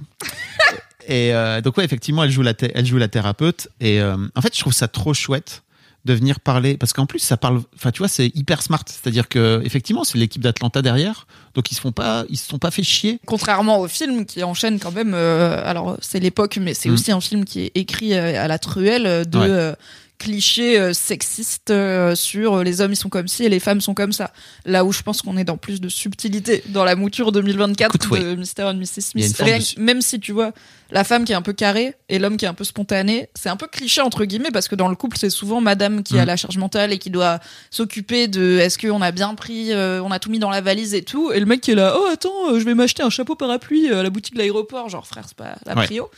et 1.06 1.34
euh, 1.34 1.60
donc, 1.60 1.76
ouais, 1.78 1.84
effectivement, 1.84 2.24
elle 2.24 2.30
joue 2.30 2.42
la, 2.42 2.52
elle 2.74 2.86
joue 2.86 2.98
la 2.98 3.08
thérapeute. 3.08 3.68
Et 3.80 4.00
euh, 4.00 4.16
en 4.34 4.40
fait, 4.40 4.54
je 4.54 4.60
trouve 4.60 4.72
ça 4.74 4.88
trop 4.88 5.14
chouette 5.14 5.62
de 6.06 6.14
venir 6.14 6.40
parler 6.40 6.76
parce 6.78 6.92
qu'en 6.94 7.04
plus 7.04 7.18
ça 7.18 7.36
parle 7.36 7.60
enfin 7.74 7.90
tu 7.90 7.98
vois 7.98 8.08
c'est 8.08 8.28
hyper 8.34 8.62
smart 8.62 8.82
c'est-à-dire 8.86 9.28
que 9.28 9.60
effectivement 9.64 10.04
c'est 10.04 10.16
l'équipe 10.16 10.40
d'Atlanta 10.40 10.80
derrière 10.80 11.26
donc 11.54 11.70
ils 11.70 11.74
se 11.74 11.80
font 11.80 11.92
pas 11.92 12.24
ils 12.30 12.36
se 12.38 12.48
sont 12.48 12.58
pas 12.58 12.70
fait 12.70 12.82
chier 12.82 13.20
Contrairement 13.26 13.80
au 13.80 13.88
film 13.88 14.24
qui 14.24 14.42
enchaîne 14.44 14.78
quand 14.78 14.92
même, 14.92 15.12
euh, 15.14 15.60
alors 15.68 15.96
c'est 16.00 16.20
l'époque, 16.20 16.58
mais 16.60 16.72
c'est 16.74 16.88
Mm. 16.88 16.94
aussi 16.94 17.12
un 17.12 17.20
film 17.20 17.44
qui 17.44 17.60
est 17.64 17.72
écrit 17.74 18.14
euh, 18.14 18.42
à 18.42 18.46
la 18.48 18.58
truelle 18.58 19.06
euh, 19.06 19.24
de 19.24 19.38
Ouais. 19.38 19.46
euh, 19.50 19.74
clichés 20.18 20.78
euh, 20.78 20.92
sexistes 20.92 21.70
euh, 21.70 22.14
sur 22.14 22.54
euh, 22.54 22.62
les 22.64 22.80
hommes 22.80 22.92
ils 22.92 22.96
sont 22.96 23.08
comme 23.08 23.28
ci 23.28 23.44
et 23.44 23.48
les 23.48 23.60
femmes 23.60 23.80
sont 23.80 23.94
comme 23.94 24.12
ça. 24.12 24.32
Là 24.64 24.84
où 24.84 24.92
je 24.92 25.02
pense 25.02 25.22
qu'on 25.22 25.36
est 25.36 25.44
dans 25.44 25.56
plus 25.56 25.80
de 25.80 25.88
subtilité 25.88 26.62
dans 26.68 26.84
la 26.84 26.96
mouture 26.96 27.32
2024 27.32 27.94
Écoute, 27.96 28.20
de 28.20 28.34
Mr. 28.34 28.64
and 28.70 28.74
Mrs. 28.74 29.00
Smith. 29.02 29.36
Rien 29.38 29.58
de- 29.58 29.80
même 29.80 30.00
si 30.00 30.18
tu 30.20 30.32
vois 30.32 30.52
la 30.90 31.02
femme 31.04 31.24
qui 31.24 31.32
est 31.32 31.36
un 31.36 31.42
peu 31.42 31.52
carrée 31.52 31.94
et 32.08 32.18
l'homme 32.18 32.36
qui 32.36 32.44
est 32.44 32.48
un 32.48 32.54
peu 32.54 32.62
spontané, 32.64 33.28
c'est 33.34 33.48
un 33.48 33.56
peu 33.56 33.66
cliché 33.66 34.00
entre 34.00 34.24
guillemets 34.24 34.50
parce 34.52 34.68
que 34.68 34.74
dans 34.76 34.88
le 34.88 34.94
couple 34.96 35.16
c'est 35.18 35.30
souvent 35.30 35.60
madame 35.60 36.02
qui 36.02 36.18
a 36.18 36.22
Mm. 36.22 36.26
la 36.26 36.36
charge 36.36 36.56
mentale 36.58 36.92
et 36.92 36.98
qui 36.98 37.10
doit 37.10 37.40
s'occuper 37.70 38.28
de 38.28 38.58
est-ce 38.58 38.78
qu'on 38.78 39.02
a 39.02 39.10
bien 39.12 39.34
pris, 39.34 39.72
euh, 39.72 40.00
on 40.02 40.10
a 40.10 40.18
tout 40.18 40.30
mis 40.30 40.38
dans 40.38 40.50
la 40.50 40.60
valise 40.60 40.94
et 40.94 41.02
tout, 41.02 41.30
et 41.32 41.40
le 41.40 41.46
mec 41.46 41.60
qui 41.60 41.72
est 41.72 41.74
là, 41.74 41.94
oh 41.98 42.06
attends, 42.12 42.52
euh, 42.52 42.58
je 42.60 42.64
vais 42.64 42.74
m'acheter 42.74 43.02
un 43.02 43.10
chapeau 43.10 43.34
parapluie 43.34 43.88
à 43.92 44.02
la 44.02 44.10
boutique 44.10 44.34
de 44.34 44.38
l'aéroport, 44.38 44.88
genre 44.88 45.06
frère, 45.06 45.24
c'est 45.26 45.36
pas 45.36 45.56
la 45.66 45.74
Ouais. 45.76 45.84
prio. 45.86 46.10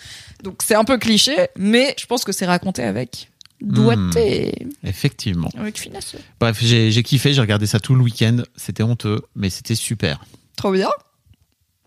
Donc 0.44 0.60
c'est 0.64 0.74
un 0.74 0.84
peu 0.84 0.98
cliché, 0.98 1.34
mais 1.56 1.94
je 1.98 2.06
pense 2.06 2.24
que 2.24 2.32
c'est 2.32 2.46
raconté 2.46 2.82
avec 2.82 3.28
doigté, 3.60 4.66
effectivement 4.84 5.50
avec 5.56 5.78
finesse. 5.78 6.14
bref 6.38 6.58
j'ai 6.60 7.02
kiffé 7.02 7.34
j'ai 7.34 7.40
regardé 7.40 7.66
ça 7.66 7.80
tout 7.80 7.94
le 7.96 8.02
week-end 8.02 8.38
c'était 8.56 8.82
honteux 8.84 9.20
mais 9.34 9.50
c'était 9.50 9.74
super 9.74 10.24
Trop 10.56 10.72
bien. 10.72 10.88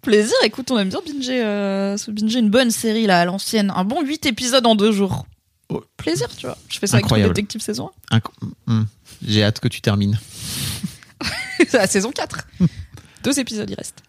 Plaisir, 0.02 0.34
écoute, 0.44 0.72
on 0.72 0.80
aime 0.80 0.90
bien 0.90 1.00
binger, 1.06 1.44
euh, 1.44 1.96
binger 2.08 2.40
une 2.40 2.50
bonne 2.50 2.72
série 2.72 3.06
là 3.06 3.20
à 3.22 3.26
l'ancienne, 3.26 3.72
un 3.76 3.84
bon 3.84 4.02
8 4.02 4.26
épisodes 4.26 4.66
en 4.66 4.74
deux 4.76 4.92
jours. 4.92 5.28
Oh. 5.70 5.84
Plaisir, 5.98 6.28
tu 6.36 6.48
vois. 6.48 6.58
Je 6.70 6.80
fais 6.80 6.88
ça 6.88 6.96
avec 6.96 7.06
Incroyable. 7.06 7.34
True 7.34 7.42
Détective 7.44 7.62
saison 7.62 7.92
Inc- 8.12 8.24
Hum. 8.68 8.88
j'ai 9.26 9.44
hâte 9.44 9.60
que 9.60 9.68
tu 9.68 9.80
termines 9.82 10.18
1. 11.22 11.28
c'est 11.68 11.74
la 11.78 11.86
saison 11.88 12.12
4. 12.12 12.48
Deux 13.24 13.40
épisodes, 13.40 13.70
il 13.70 13.76
reste. 13.76 14.00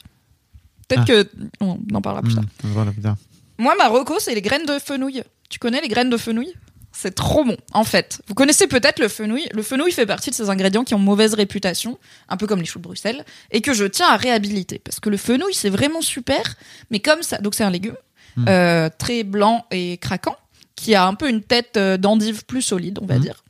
Peut-être 0.89 1.02
Ah. 1.02 1.05
que. 1.05 1.28
On 1.60 1.78
en 1.93 2.01
parlera 2.01 2.22
plus 2.22 2.34
tard. 2.34 2.44
Voilà, 2.62 2.93
putain. 2.93 3.16
Moi, 3.59 3.74
ma 3.76 3.89
reco, 3.89 4.14
c'est 4.18 4.34
les 4.34 4.43
graines 4.43 4.64
de 4.66 4.78
fenouil. 4.78 5.22
Tu 5.51 5.59
connais 5.59 5.80
les 5.82 5.89
graines 5.89 6.09
de 6.10 6.16
fenouil? 6.16 6.55
C'est 6.94 7.14
trop 7.14 7.44
bon. 7.44 7.56
En 7.73 7.85
fait, 7.85 8.20
vous 8.28 8.35
connaissez 8.35 8.66
peut-être 8.66 8.98
le 9.01 9.09
fenouil. 9.09 9.48
Le 9.55 9.62
fenouil 9.62 9.93
fait 9.93 10.05
partie 10.06 10.31
de 10.31 10.35
ces 10.35 10.51
ingrédients 10.51 10.85
qui 10.85 10.94
ont 10.94 10.98
mauvaise 10.98 11.35
réputation, 11.35 11.98
un 12.28 12.36
peu 12.36 12.47
comme 12.47 12.60
les 12.60 12.66
choux 12.66 12.78
de 12.78 12.85
Bruxelles, 12.85 13.24
et 13.51 13.60
que 13.62 13.73
je 13.73 13.85
tiens 13.85 14.09
à 14.09 14.16
réhabiliter. 14.16 14.78
Parce 14.78 15.01
que 15.01 15.09
le 15.09 15.16
fenouil, 15.16 15.55
c'est 15.55 15.70
vraiment 15.70 16.02
super, 16.02 16.55
mais 16.90 17.01
comme 17.01 17.23
ça, 17.23 17.39
donc 17.39 17.55
c'est 17.55 17.64
un 17.64 17.70
légume, 17.70 17.97
Mm. 18.36 18.44
euh, 18.48 18.89
très 18.98 19.24
blanc 19.24 19.64
et 19.70 19.98
craquant, 19.98 20.36
qui 20.77 20.94
a 20.94 21.05
un 21.06 21.14
peu 21.14 21.28
une 21.28 21.43
tête 21.43 21.77
euh, 21.77 21.97
d'endive 21.98 22.44
plus 22.47 22.62
solide, 22.62 22.98
on 23.02 23.06
va 23.06 23.16
Mm. 23.19 23.20
dire. 23.23 23.44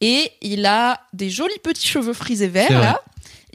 Et 0.00 0.30
il 0.42 0.66
a 0.66 1.00
des 1.12 1.30
jolis 1.30 1.58
petits 1.62 1.86
cheveux 1.86 2.12
frisés 2.12 2.48
verts, 2.48 2.68
là. 2.80 3.00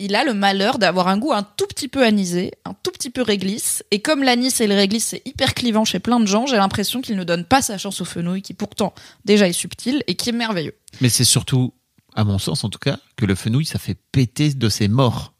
Il 0.01 0.15
a 0.15 0.23
le 0.23 0.33
malheur 0.33 0.79
d'avoir 0.79 1.07
un 1.09 1.17
goût 1.17 1.33
un 1.33 1.43
tout 1.43 1.67
petit 1.67 1.87
peu 1.89 2.03
anisé, 2.03 2.53
un 2.65 2.73
tout 2.73 2.91
petit 2.91 3.09
peu 3.09 3.21
réglisse. 3.21 3.83
Et 3.91 4.01
comme 4.01 4.23
l'anis 4.23 4.59
et 4.61 4.67
le 4.67 4.73
réglisse, 4.75 5.07
c'est 5.07 5.21
hyper 5.25 5.53
clivant 5.53 5.83
chez 5.85 5.99
plein 5.99 6.19
de 6.19 6.25
gens, 6.25 6.45
j'ai 6.45 6.55
l'impression 6.55 7.01
qu'il 7.01 7.15
ne 7.17 7.23
donne 7.23 7.43
pas 7.45 7.61
sa 7.61 7.77
chance 7.77 7.99
au 8.01 8.05
fenouil, 8.05 8.41
qui 8.41 8.53
pourtant 8.53 8.93
déjà 9.25 9.47
est 9.47 9.53
subtil 9.53 10.03
et 10.07 10.15
qui 10.15 10.29
est 10.29 10.33
merveilleux. 10.33 10.75
mais 11.01 11.09
c'est 11.09 11.25
surtout 11.25 11.73
à 12.15 12.23
mon 12.23 12.39
sens 12.39 12.63
en 12.63 12.69
tout 12.69 12.79
cas 12.79 12.97
que 13.17 13.25
le 13.25 13.35
fenouil 13.35 13.65
ça 13.65 13.77
fait 13.77 13.95
péter 14.11 14.53
de 14.53 14.69
ses 14.69 14.87
morts 14.87 15.33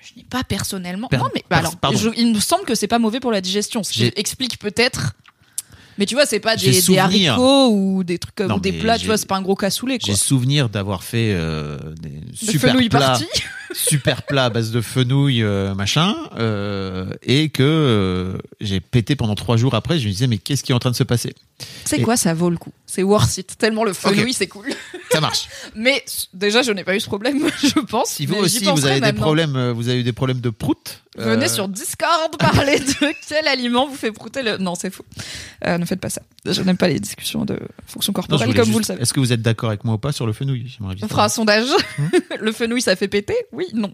Je 0.00 0.12
n'ai 0.16 0.24
pas 0.24 0.44
personnellement. 0.44 1.08
Per- 1.08 1.16
non, 1.18 1.28
mais 1.34 1.42
bah 1.50 1.56
alors, 1.58 1.74
je- 1.96 2.10
il 2.16 2.32
me 2.34 2.40
semble 2.40 2.64
que 2.64 2.74
c'est 2.74 2.86
pas 2.86 2.98
mauvais 2.98 3.18
pour 3.20 3.32
la 3.32 3.40
digestion, 3.40 3.82
ce 3.82 3.92
qui 3.92 4.12
explique 4.16 4.58
peut-être. 4.58 5.14
Mais 5.98 6.06
tu 6.06 6.14
vois, 6.14 6.26
c'est 6.26 6.40
pas 6.40 6.56
des, 6.56 6.98
haricots 6.98 7.70
ou 7.70 8.04
des 8.04 8.18
trucs 8.18 8.34
comme 8.34 8.48
Non, 8.48 8.56
ou 8.56 8.60
des 8.60 8.72
plats, 8.72 8.98
tu 8.98 9.06
vois, 9.06 9.16
c'est 9.16 9.28
pas 9.28 9.36
un 9.36 9.42
gros 9.42 9.54
cassoulet 9.54 9.98
quoi. 9.98 10.06
j'ai 10.06 10.16
souvenir 10.16 10.68
d'avoir 10.68 11.04
fait 11.04 11.32
euh, 11.32 11.78
des 12.00 12.20
super 12.34 12.76
plats 12.88 13.18
super 13.74 14.22
plats 14.22 14.46
à 14.46 14.50
base 14.50 14.70
de 14.70 14.80
fenouil 14.80 15.42
euh, 15.42 15.74
machin 15.74 16.14
euh, 16.38 17.06
et 17.22 17.48
que 17.48 18.38
j'ai 18.60 18.80
pété 18.80 19.16
pendant 19.16 19.34
trois 19.34 19.56
jours 19.56 19.74
après 19.74 19.98
je 19.98 20.06
me 20.06 20.12
disais 20.12 20.26
mais 20.26 20.38
qu'est-ce 20.38 20.62
qui 20.62 20.72
est 20.72 20.74
en 20.74 20.78
train 20.78 20.90
de 20.90 20.96
se 20.96 21.02
passer? 21.02 21.34
C'est 21.84 21.98
Et- 21.98 22.02
quoi, 22.02 22.16
ça 22.16 22.32
vaut 22.34 22.50
le 22.50 22.56
coup? 22.56 22.72
C'est 22.86 23.02
worth 23.02 23.38
it. 23.38 23.58
Tellement 23.58 23.82
le 23.84 23.92
fenouil, 23.92 24.32
c'est 24.32 24.46
cool. 24.46 24.66
ça 25.10 25.20
marche 25.20 25.48
Mais 25.74 26.04
déjà, 26.32 26.62
je 26.62 26.70
n'ai 26.72 26.84
pas 26.84 26.94
eu 26.94 27.00
ce 27.00 27.06
problème, 27.06 27.48
je 27.62 27.80
pense. 27.80 28.10
si 28.10 28.26
vous 28.26 28.36
aussi 28.36 28.64
vous 28.64 28.86
avez 28.86 28.96
des 28.96 29.00
maintenant. 29.00 29.22
problèmes 29.22 29.56
euh, 29.56 29.72
vous 29.72 29.88
avez 29.88 30.00
eu 30.00 30.02
des 30.04 30.12
problèmes 30.12 30.40
de 30.40 30.50
prout 30.50 31.02
Venez 31.16 31.46
euh, 31.46 31.48
sur 31.48 31.68
Discord 31.68 32.36
parler 32.38 32.78
de 32.78 33.12
quel 33.28 33.46
aliment 33.48 33.86
vous 33.88 33.94
fait 33.96 34.10
brouter 34.10 34.42
le. 34.42 34.56
Non, 34.58 34.74
c'est 34.74 34.90
faux. 34.90 35.04
Euh, 35.66 35.78
ne 35.78 35.84
faites 35.84 36.00
pas 36.00 36.10
ça. 36.10 36.22
Je 36.46 36.62
n'aime 36.62 36.76
pas 36.76 36.88
les 36.88 36.98
discussions 37.00 37.44
de 37.44 37.58
fonction 37.86 38.12
corporelle, 38.12 38.48
comme 38.54 38.64
juste- 38.64 38.72
vous 38.72 38.78
le 38.78 38.84
savez. 38.84 39.02
Est-ce 39.02 39.12
que 39.12 39.20
vous 39.20 39.32
êtes 39.32 39.42
d'accord 39.42 39.68
avec 39.70 39.84
moi 39.84 39.94
ou 39.94 39.98
pas 39.98 40.12
sur 40.12 40.26
le 40.26 40.32
fenouil? 40.32 40.76
On 41.02 41.08
fera 41.08 41.24
un 41.26 41.28
sondage. 41.28 41.68
le 42.40 42.52
fenouil, 42.52 42.82
ça 42.82 42.96
fait 42.96 43.08
péter? 43.08 43.36
Oui. 43.52 43.66
oui, 43.72 43.80
non. 43.80 43.92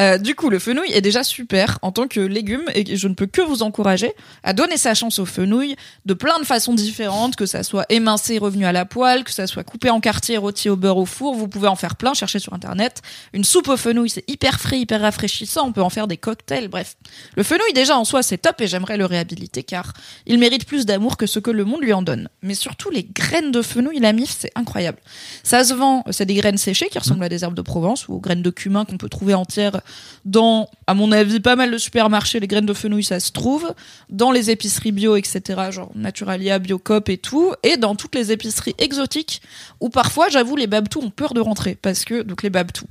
Euh, 0.00 0.18
du 0.18 0.34
coup, 0.34 0.50
le 0.50 0.58
fenouil 0.58 0.90
est 0.92 1.00
déjà 1.00 1.22
super 1.22 1.78
en 1.82 1.92
tant 1.92 2.08
que 2.08 2.20
légume 2.20 2.64
et 2.74 2.96
je 2.96 3.08
ne 3.08 3.14
peux 3.14 3.26
que 3.26 3.42
vous 3.42 3.62
encourager 3.62 4.12
à 4.42 4.52
donner 4.52 4.76
sa 4.76 4.94
chance 4.94 5.18
au 5.18 5.26
fenouil 5.26 5.76
de 6.06 6.14
plein 6.14 6.38
de 6.38 6.44
façons 6.44 6.74
différentes, 6.74 7.36
que 7.36 7.46
ça 7.46 7.62
soit 7.62 7.84
émincé, 7.88 8.38
revenu 8.38 8.64
à 8.64 8.72
la 8.72 8.84
poêle, 8.84 9.24
que 9.24 9.30
ça 9.30 9.46
soit 9.46 9.64
coupé 9.64 9.90
en 9.90 10.00
quartiers, 10.00 10.38
rôti 10.38 10.68
au 10.68 10.76
beurre 10.76 10.96
au 10.96 11.06
four. 11.06 11.34
Vous 11.34 11.48
pouvez 11.48 11.68
en 11.68 11.76
faire 11.76 11.96
plein, 11.96 12.14
cherchez 12.14 12.38
sur 12.38 12.54
internet. 12.54 13.02
Une 13.32 13.44
soupe 13.44 13.68
au 13.68 13.76
fenouil, 13.76 14.10
c'est 14.10 14.28
hyper 14.28 14.60
frais, 14.60 14.80
hyper 14.80 15.02
rafraîchissant. 15.02 15.68
On 15.68 15.72
peut 15.72 15.82
en 15.82 15.90
faire 15.90 16.08
des 16.08 16.16
cocktails, 16.16 16.68
bref. 16.68 16.96
Le 17.36 17.42
fenouil 17.42 17.72
déjà 17.74 17.96
en 17.96 18.04
soi, 18.04 18.22
c'est 18.22 18.38
top 18.38 18.60
et 18.60 18.66
j'aimerais 18.66 18.96
le 18.96 19.04
réhabiliter 19.04 19.62
car 19.62 19.92
il 20.26 20.38
mérite 20.38 20.66
plus 20.66 20.86
d'amour 20.86 21.16
que 21.16 21.26
ce 21.26 21.38
que 21.38 21.50
le 21.50 21.64
monde 21.64 21.82
lui 21.82 21.92
en 21.92 22.02
donne. 22.02 22.28
Mais 22.42 22.54
surtout 22.54 22.90
les 22.90 23.04
graines 23.04 23.52
de 23.52 23.62
fenouil, 23.62 23.98
la 23.98 24.12
mif, 24.12 24.34
c'est 24.38 24.52
incroyable. 24.54 24.98
Ça 25.42 25.64
se 25.64 25.74
vend, 25.74 26.04
c'est 26.10 26.26
des 26.26 26.34
graines 26.34 26.58
séchées 26.58 26.88
qui 26.88 26.98
ressemblent 26.98 27.24
à 27.24 27.28
des 27.28 27.44
herbes 27.44 27.54
de 27.54 27.62
Provence 27.62 28.08
ou 28.08 28.14
aux 28.14 28.20
graines 28.20 28.42
de 28.42 28.50
cumin 28.50 28.84
qu'on 28.84 28.96
peut 28.96 29.08
trouver 29.08 29.34
entières 29.34 29.81
dans, 30.24 30.68
à 30.86 30.94
mon 30.94 31.12
avis, 31.12 31.40
pas 31.40 31.56
mal 31.56 31.70
de 31.70 31.78
supermarchés. 31.78 32.40
Les 32.40 32.46
graines 32.46 32.66
de 32.66 32.74
fenouil, 32.74 33.04
ça 33.04 33.20
se 33.20 33.32
trouve. 33.32 33.74
Dans 34.08 34.30
les 34.30 34.50
épiceries 34.50 34.92
bio, 34.92 35.16
etc., 35.16 35.40
genre 35.70 35.90
Naturalia, 35.94 36.58
Biocop 36.58 37.08
et 37.08 37.18
tout. 37.18 37.52
Et 37.62 37.76
dans 37.76 37.94
toutes 37.94 38.14
les 38.14 38.32
épiceries 38.32 38.74
exotiques 38.78 39.42
où 39.80 39.88
parfois, 39.88 40.28
j'avoue, 40.28 40.56
les 40.56 40.66
babtous 40.66 41.00
ont 41.00 41.10
peur 41.10 41.34
de 41.34 41.40
rentrer. 41.40 41.76
Parce 41.80 42.04
que, 42.04 42.22
donc 42.22 42.42
les 42.42 42.50
babtous, 42.50 42.86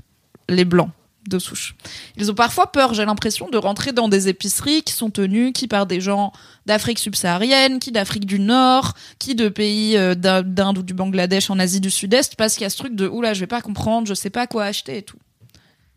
les 0.49 0.65
blancs 0.65 0.89
de 1.27 1.39
souche. 1.39 1.75
Ils 2.17 2.31
ont 2.31 2.35
parfois 2.35 2.71
peur, 2.71 2.93
j'ai 2.93 3.05
l'impression, 3.05 3.49
de 3.49 3.57
rentrer 3.57 3.91
dans 3.91 4.09
des 4.09 4.27
épiceries 4.27 4.81
qui 4.83 4.93
sont 4.93 5.09
tenues, 5.09 5.53
qui 5.53 5.67
par 5.67 5.85
des 5.85 6.01
gens 6.01 6.31
d'Afrique 6.65 6.99
subsaharienne, 6.99 7.79
qui 7.79 7.91
d'Afrique 7.91 8.25
du 8.25 8.39
Nord, 8.39 8.93
qui 9.19 9.35
de 9.35 9.49
pays 9.49 9.97
euh, 9.97 10.15
d'Inde 10.15 10.79
ou 10.79 10.83
du 10.83 10.93
Bangladesh 10.93 11.49
en 11.49 11.59
Asie 11.59 11.79
du 11.79 11.91
Sud-Est, 11.91 12.35
parce 12.35 12.53
qu'il 12.53 12.63
y 12.63 12.65
a 12.65 12.69
ce 12.69 12.77
truc 12.77 12.95
de 12.95 13.07
oula, 13.07 13.33
je 13.33 13.41
vais 13.41 13.47
pas 13.47 13.61
comprendre, 13.61 14.07
je 14.07 14.13
sais 14.13 14.29
pas 14.29 14.47
quoi 14.47 14.65
acheter 14.65 14.97
et 14.97 15.03
tout. 15.03 15.17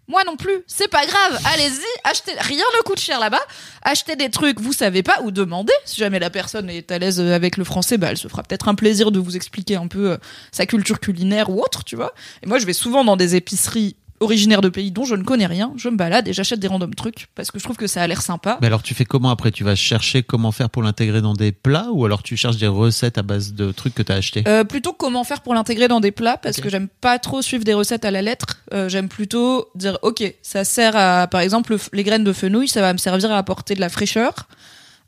Moi 0.07 0.23
non 0.27 0.37
plus, 0.37 0.63
c'est 0.67 0.89
pas 0.89 1.07
grave, 1.07 1.41
allez-y, 1.55 2.09
achetez, 2.09 2.33
rien 2.39 2.65
ne 2.77 2.83
coûte 2.83 3.01
cher 3.01 3.19
là-bas, 3.19 3.41
achetez 3.83 4.17
des 4.17 4.29
trucs, 4.29 4.61
vous 4.61 4.75
savez 4.75 5.03
pas, 5.03 5.23
ou 5.23 5.31
demandez, 5.31 5.73
si 5.87 5.97
jamais 5.97 6.19
la 6.19 6.29
personne 6.29 6.69
est 6.69 6.93
à 6.93 6.99
l'aise 6.99 7.21
avec 7.21 7.57
le 7.57 7.65
français, 7.65 7.97
bah 7.97 8.09
elle 8.11 8.19
se 8.19 8.29
fera 8.29 8.43
peut-être 8.43 8.69
un 8.69 8.75
plaisir 8.75 9.11
de 9.13 9.19
vous 9.19 9.35
expliquer 9.35 9.77
un 9.77 9.87
peu 9.87 10.11
euh, 10.11 10.17
sa 10.53 10.67
culture 10.67 11.01
culinaire 11.01 11.49
ou 11.49 11.63
autre, 11.63 11.85
tu 11.85 11.97
vois. 11.97 12.13
Et 12.43 12.47
moi 12.47 12.59
je 12.59 12.67
vais 12.67 12.75
souvent 12.75 13.03
dans 13.03 13.17
des 13.17 13.35
épiceries 13.35 13.97
originaires 14.21 14.61
de 14.61 14.69
pays 14.69 14.91
dont 14.91 15.05
je 15.05 15.15
ne 15.15 15.23
connais 15.23 15.47
rien, 15.47 15.73
je 15.77 15.89
me 15.89 15.97
balade 15.97 16.29
et 16.29 16.33
j'achète 16.33 16.61
des 16.61 16.69
random 16.69 16.95
trucs, 16.95 17.29
parce 17.35 17.51
que 17.51 17.59
je 17.59 17.65
trouve 17.65 17.77
que 17.77 17.87
ça 17.87 18.03
a 18.03 18.07
l'air 18.07 18.23
sympa. 18.23 18.59
Mais 18.61 18.67
alors 18.69 18.83
tu 18.83 18.95
fais 18.95 19.05
comment 19.05 19.31
après? 19.31 19.51
Tu 19.51 19.65
vas 19.65 19.75
chercher 19.75 20.23
comment 20.23 20.53
faire 20.53 20.71
pour 20.71 20.83
l'intégrer 20.83 21.21
dans 21.21 21.35
des 21.35 21.53
plats 21.53 21.89
ou 21.93 22.05
alors 22.05 22.23
tu 22.23 22.37
cherches 22.37 22.57
des 22.57 22.67
recettes 22.67 23.19
à 23.19 23.23
base 23.23 23.55
de 23.55 23.73
trucs 23.73 23.95
que 23.95 24.03
tu 24.03 24.13
as 24.13 24.17
achetés? 24.17 24.45
Euh, 24.47 24.65
plutôt 24.65 24.93
comment 24.93 25.25
faire 25.25 25.43
pour 25.43 25.55
l'intégrer 25.55 25.89
dans 25.89 26.01
des 26.01 26.13
plats 26.13 26.37
parce 26.37 26.61
que 26.61 26.69
j'aime 26.69 26.89
pas 27.01 27.19
trop 27.19 27.43
suivre 27.43 27.65
des 27.65 27.75
recettes 27.75 28.05
à 28.05 28.11
la 28.11 28.23
lettre. 28.23 28.63
Euh, 28.73 28.89
j'aime 28.89 29.09
plutôt 29.09 29.69
dire 29.75 29.99
ok, 30.03 30.35
ça 30.43 30.65
sert 30.65 30.97
à 30.97 31.27
par 31.27 31.41
exemple 31.41 31.77
les 31.93 32.05
graines 32.05 32.25
de 32.25 32.33
fenouil, 32.33 32.69
ça 32.69 32.81
va 32.81 32.93
me 32.93 32.99
servir 32.99 33.33
à 33.33 33.39
apporter 33.39 33.75
de 33.75 33.81
la 33.81 33.89
fraîcheur 33.89 34.49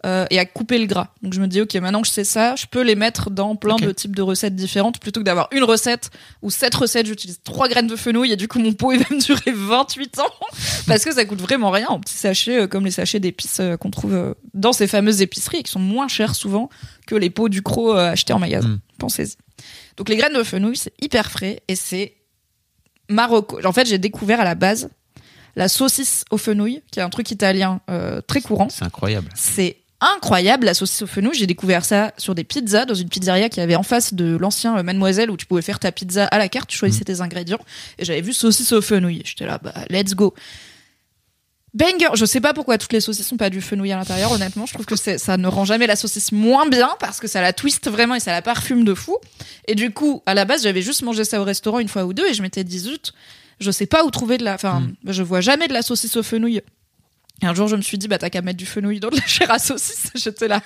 euh, 0.04 0.26
et 0.30 0.38
à 0.38 0.44
couper 0.44 0.78
le 0.78 0.84
gras. 0.84 1.08
Donc 1.22 1.32
je 1.32 1.40
me 1.40 1.46
dis 1.46 1.62
ok, 1.62 1.74
maintenant 1.76 2.02
que 2.02 2.06
je 2.06 2.12
sais 2.12 2.22
ça, 2.22 2.54
je 2.54 2.66
peux 2.66 2.82
les 2.82 2.94
mettre 2.94 3.30
dans 3.30 3.56
plein 3.56 3.76
de 3.76 3.90
types 3.92 4.14
de 4.14 4.20
recettes 4.20 4.54
différentes 4.54 5.00
plutôt 5.00 5.20
que 5.20 5.24
d'avoir 5.24 5.48
une 5.52 5.64
recette 5.64 6.10
ou 6.42 6.50
sept 6.50 6.74
recettes, 6.74 7.06
j'utilise 7.06 7.40
trois 7.42 7.66
graines 7.66 7.86
de 7.86 7.96
fenouil 7.96 8.30
et 8.30 8.36
du 8.36 8.46
coup 8.46 8.58
mon 8.58 8.74
pot 8.74 8.92
il 8.92 8.98
va 8.98 9.06
me 9.10 9.20
durer 9.20 9.52
28 9.52 10.18
ans 10.18 10.30
parce 10.86 11.02
que 11.02 11.14
ça 11.14 11.24
coûte 11.24 11.40
vraiment 11.40 11.70
rien 11.70 11.88
en 11.88 11.98
petits 11.98 12.14
sachets 12.14 12.60
euh, 12.60 12.66
comme 12.66 12.84
les 12.84 12.90
sachets 12.90 13.20
d'épices 13.20 13.58
euh, 13.60 13.78
qu'on 13.78 13.90
trouve 13.90 14.36
dans 14.52 14.74
ces 14.74 14.86
fameuses 14.86 15.22
épiceries 15.22 15.58
et 15.58 15.62
qui 15.62 15.72
sont 15.72 15.80
moins 15.80 16.08
chers 16.08 16.34
souvent 16.34 16.68
que 17.06 17.14
les 17.14 17.30
pots 17.30 17.48
du 17.48 17.62
croc 17.62 17.96
achetés 17.96 18.34
en 18.34 18.38
magasin. 18.38 18.68
Mm. 18.68 18.80
Pensez-y. 18.98 19.36
Donc 19.96 20.10
les 20.10 20.16
graines 20.16 20.36
de 20.36 20.42
fenouil, 20.42 20.76
c'est 20.76 20.92
hyper 21.00 21.30
frais 21.30 21.62
et 21.68 21.74
c'est 21.74 22.16
Marocco. 23.08 23.58
En 23.64 23.72
fait, 23.72 23.86
j'ai 23.86 23.98
découvert 23.98 24.40
à 24.40 24.44
la 24.44 24.54
base 24.54 24.90
la 25.54 25.68
saucisse 25.68 26.26
au 26.30 26.36
fenouil, 26.36 26.82
qui 26.90 27.00
est 27.00 27.02
un 27.02 27.08
truc 27.08 27.30
italien 27.30 27.80
très 28.26 28.42
courant. 28.42 28.68
C'est 28.68 28.84
incroyable. 28.84 29.28
C'est 29.34 29.78
incroyable 30.00 30.66
la 30.66 30.74
saucisse 30.74 31.02
au 31.02 31.06
fenouil. 31.06 31.34
J'ai 31.34 31.46
découvert 31.46 31.84
ça 31.84 32.12
sur 32.18 32.34
des 32.34 32.44
pizzas 32.44 32.84
dans 32.84 32.94
une 32.94 33.08
pizzeria 33.08 33.48
qui 33.48 33.60
avait 33.60 33.76
en 33.76 33.82
face 33.82 34.14
de 34.14 34.36
l'ancien 34.36 34.76
euh, 34.76 34.82
Mademoiselle 34.82 35.30
où 35.30 35.36
tu 35.36 35.46
pouvais 35.46 35.62
faire 35.62 35.78
ta 35.78 35.92
pizza 35.92 36.26
à 36.26 36.38
la 36.38 36.48
carte, 36.48 36.68
tu 36.68 36.76
choisissais 36.76 37.04
tes 37.04 37.20
ingrédients 37.20 37.60
et 37.98 38.04
j'avais 38.04 38.20
vu 38.20 38.32
saucisse 38.32 38.72
au 38.72 38.82
fenouil. 38.82 39.22
J'étais 39.24 39.46
là, 39.46 39.58
bah 39.62 39.74
let's 39.90 40.14
go. 40.14 40.34
Banger, 41.76 42.08
je 42.14 42.24
sais 42.24 42.40
pas 42.40 42.54
pourquoi 42.54 42.78
toutes 42.78 42.94
les 42.94 43.02
saucisses 43.02 43.26
sont 43.26 43.36
pas 43.36 43.50
du 43.50 43.60
fenouil 43.60 43.92
à 43.92 43.98
l'intérieur, 43.98 44.32
honnêtement. 44.32 44.64
Je 44.64 44.72
trouve 44.72 44.86
que 44.86 44.96
ça 44.96 45.36
ne 45.36 45.46
rend 45.46 45.66
jamais 45.66 45.86
la 45.86 45.94
saucisse 45.96 46.32
moins 46.32 46.66
bien 46.66 46.88
parce 47.00 47.20
que 47.20 47.28
ça 47.28 47.42
la 47.42 47.52
twist 47.52 47.90
vraiment 47.90 48.14
et 48.14 48.20
ça 48.20 48.32
la 48.32 48.40
parfume 48.40 48.82
de 48.82 48.94
fou. 48.94 49.18
Et 49.68 49.74
du 49.74 49.90
coup, 49.90 50.22
à 50.24 50.32
la 50.32 50.46
base, 50.46 50.62
j'avais 50.62 50.80
juste 50.80 51.02
mangé 51.02 51.24
ça 51.24 51.38
au 51.38 51.44
restaurant 51.44 51.78
une 51.78 51.88
fois 51.88 52.06
ou 52.06 52.14
deux 52.14 52.26
et 52.26 52.32
je 52.32 52.40
m'étais 52.40 52.64
dit, 52.64 52.78
zut, 52.78 53.12
je 53.60 53.70
sais 53.70 53.84
pas 53.84 54.06
où 54.06 54.10
trouver 54.10 54.38
de 54.38 54.44
la. 54.44 54.54
Enfin, 54.54 54.88
je 55.04 55.22
vois 55.22 55.42
jamais 55.42 55.68
de 55.68 55.74
la 55.74 55.82
saucisse 55.82 56.16
au 56.16 56.22
fenouil. 56.22 56.62
Et 57.42 57.46
un 57.46 57.54
jour, 57.54 57.68
je 57.68 57.76
me 57.76 57.82
suis 57.82 57.98
dit, 57.98 58.08
bah 58.08 58.18
t'as 58.18 58.30
qu'à 58.30 58.42
mettre 58.42 58.58
du 58.58 58.66
fenouil 58.66 58.98
dans 59.00 59.10
de 59.10 59.16
la 59.16 59.26
chair 59.26 59.50
à 59.50 59.58
saucisse. 59.58 60.10
J'étais 60.14 60.48
là, 60.48 60.62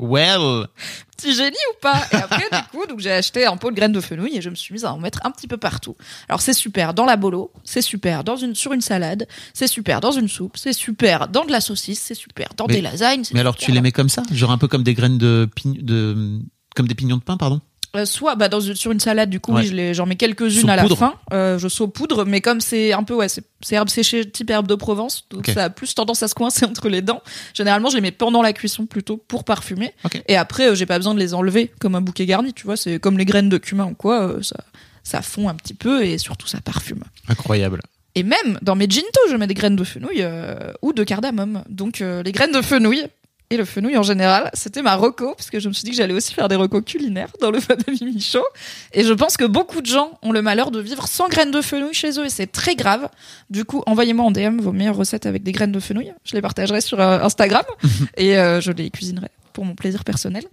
Well, 0.00 0.68
petit 1.16 1.34
génie 1.34 1.56
ou 1.72 1.80
pas? 1.82 2.00
Et 2.12 2.16
après, 2.16 2.44
du 2.52 2.62
coup, 2.70 2.86
donc 2.86 3.00
j'ai 3.00 3.10
acheté 3.10 3.46
un 3.46 3.56
pot 3.56 3.70
de 3.72 3.74
graines 3.76 3.90
de 3.92 4.00
fenouil 4.00 4.36
et 4.36 4.40
je 4.40 4.48
me 4.48 4.54
suis 4.54 4.72
mise 4.72 4.84
à 4.84 4.94
en 4.94 4.98
mettre 4.98 5.18
un 5.24 5.32
petit 5.32 5.48
peu 5.48 5.56
partout. 5.56 5.96
Alors 6.28 6.40
c'est 6.40 6.52
super 6.52 6.94
dans 6.94 7.04
la 7.04 7.16
bolo, 7.16 7.52
c'est 7.64 7.82
super 7.82 8.22
dans 8.22 8.36
une 8.36 8.54
sur 8.54 8.72
une 8.72 8.80
salade, 8.80 9.26
c'est 9.54 9.66
super 9.66 10.00
dans 10.00 10.12
une 10.12 10.28
soupe, 10.28 10.56
c'est 10.56 10.72
super 10.72 11.26
dans 11.26 11.44
de 11.44 11.50
la 11.50 11.60
saucisse, 11.60 12.00
c'est 12.00 12.14
super 12.14 12.48
dans 12.56 12.66
Mais- 12.68 12.74
des 12.74 12.80
lasagnes. 12.80 13.24
mais 13.34 13.40
alors 13.40 13.54
super 13.54 13.66
tu 13.66 13.72
les 13.72 13.80
mets 13.80 13.90
comme 13.90 14.08
ça? 14.08 14.22
Genre 14.30 14.52
un 14.52 14.58
peu 14.58 14.68
comme 14.68 14.84
des 14.84 14.94
graines 14.94 15.18
de, 15.18 15.50
de 15.64 16.38
comme 16.76 16.86
des 16.86 16.94
pignons 16.94 17.16
de 17.16 17.22
pain, 17.24 17.36
pardon? 17.36 17.60
Euh, 17.96 18.04
soit 18.04 18.34
bah 18.34 18.48
dans 18.50 18.60
sur 18.60 18.92
une 18.92 19.00
salade 19.00 19.30
du 19.30 19.40
coup 19.40 19.52
Ouais. 19.54 19.66
oui 19.70 19.94
j'en 19.94 20.04
mets 20.04 20.16
quelques-unes 20.16 20.68
à 20.68 20.76
la 20.76 20.86
fin. 20.88 21.14
Euh, 21.32 21.58
je 21.58 21.68
saupoudre 21.68 22.26
mais 22.26 22.42
comme 22.42 22.60
c'est 22.60 22.92
un 22.92 23.02
peu 23.02 23.14
ouais 23.14 23.28
c'est 23.28 23.42
herbe 23.72 23.88
séchée 23.88 24.28
type 24.30 24.50
herbe 24.50 24.66
de 24.66 24.74
Provence 24.74 25.24
donc 25.30 25.46
ça 25.46 25.64
a 25.64 25.70
plus 25.70 25.94
tendance 25.94 26.22
à 26.22 26.28
se 26.28 26.34
coincer 26.34 26.66
entre 26.66 26.88
les 26.90 27.00
dents. 27.00 27.22
Généralement 27.54 27.88
je 27.88 27.94
les 27.94 28.02
mets 28.02 28.10
pendant 28.12 28.42
la 28.42 28.52
cuisson 28.52 28.84
plutôt 28.84 29.16
pour 29.16 29.44
parfumer. 29.44 29.94
Et 30.28 30.36
après 30.36 30.68
euh, 30.68 30.74
j'ai 30.74 30.84
pas 30.86 30.98
besoin 30.98 31.14
de 31.14 31.18
les 31.18 31.32
enlever 31.32 31.72
comme 31.80 31.94
un 31.94 32.02
bouquet 32.02 32.26
garni 32.26 32.52
tu 32.52 32.64
vois 32.64 32.76
c'est 32.76 32.98
comme 32.98 33.16
les 33.16 33.24
graines 33.24 33.48
de 33.48 33.58
cumin 33.58 33.86
ou 33.86 33.94
quoi 33.94 34.20
euh, 34.22 34.42
ça 34.42 34.56
ça 35.02 35.22
fond 35.22 35.48
un 35.48 35.54
petit 35.54 35.72
peu 35.74 36.04
et 36.04 36.18
surtout 36.18 36.46
ça 36.46 36.60
parfume. 36.60 37.02
Incroyable. 37.28 37.80
et 38.14 38.22
même 38.22 38.58
dans 38.60 38.74
mes 38.74 38.86
ginto, 38.90 39.20
je 39.30 39.36
mets 39.36 39.46
des 39.46 39.54
graines 39.54 39.76
de 39.76 39.84
fenouil 39.84 40.18
euh, 40.20 40.72
ou 40.82 40.92
de 40.92 41.04
cardamome. 41.04 41.62
Donc 41.70 42.02
euh, 42.02 42.22
les 42.22 42.32
graines 42.32 42.52
de 42.52 42.60
fenouil 42.60 43.06
et 43.50 43.56
le 43.56 43.64
fenouil 43.64 43.96
en 43.96 44.02
général, 44.02 44.50
c'était 44.52 44.82
ma 44.82 44.94
reco, 44.94 45.34
parce 45.34 45.48
que 45.48 45.58
je 45.58 45.68
me 45.68 45.72
suis 45.72 45.84
dit 45.84 45.90
que 45.90 45.96
j'allais 45.96 46.12
aussi 46.12 46.34
faire 46.34 46.48
des 46.48 46.56
recos 46.56 46.82
culinaires 46.84 47.30
dans 47.40 47.50
le 47.50 47.60
Fabami 47.60 48.00
Michaud. 48.02 48.44
Et 48.92 49.04
je 49.04 49.12
pense 49.14 49.38
que 49.38 49.44
beaucoup 49.44 49.80
de 49.80 49.86
gens 49.86 50.18
ont 50.22 50.32
le 50.32 50.42
malheur 50.42 50.70
de 50.70 50.80
vivre 50.80 51.08
sans 51.08 51.28
graines 51.28 51.50
de 51.50 51.62
fenouil 51.62 51.94
chez 51.94 52.18
eux, 52.18 52.26
et 52.26 52.30
c'est 52.30 52.46
très 52.46 52.76
grave. 52.76 53.08
Du 53.48 53.64
coup, 53.64 53.82
envoyez-moi 53.86 54.26
en 54.26 54.30
DM 54.30 54.60
vos 54.60 54.72
meilleures 54.72 54.96
recettes 54.96 55.24
avec 55.24 55.42
des 55.42 55.52
graines 55.52 55.72
de 55.72 55.80
fenouil. 55.80 56.12
Je 56.24 56.34
les 56.34 56.42
partagerai 56.42 56.82
sur 56.82 57.00
euh, 57.00 57.20
Instagram, 57.20 57.64
et 58.18 58.36
euh, 58.36 58.60
je 58.60 58.70
les 58.70 58.90
cuisinerai 58.90 59.28
pour 59.54 59.64
mon 59.64 59.74
plaisir 59.74 60.04
personnel. 60.04 60.44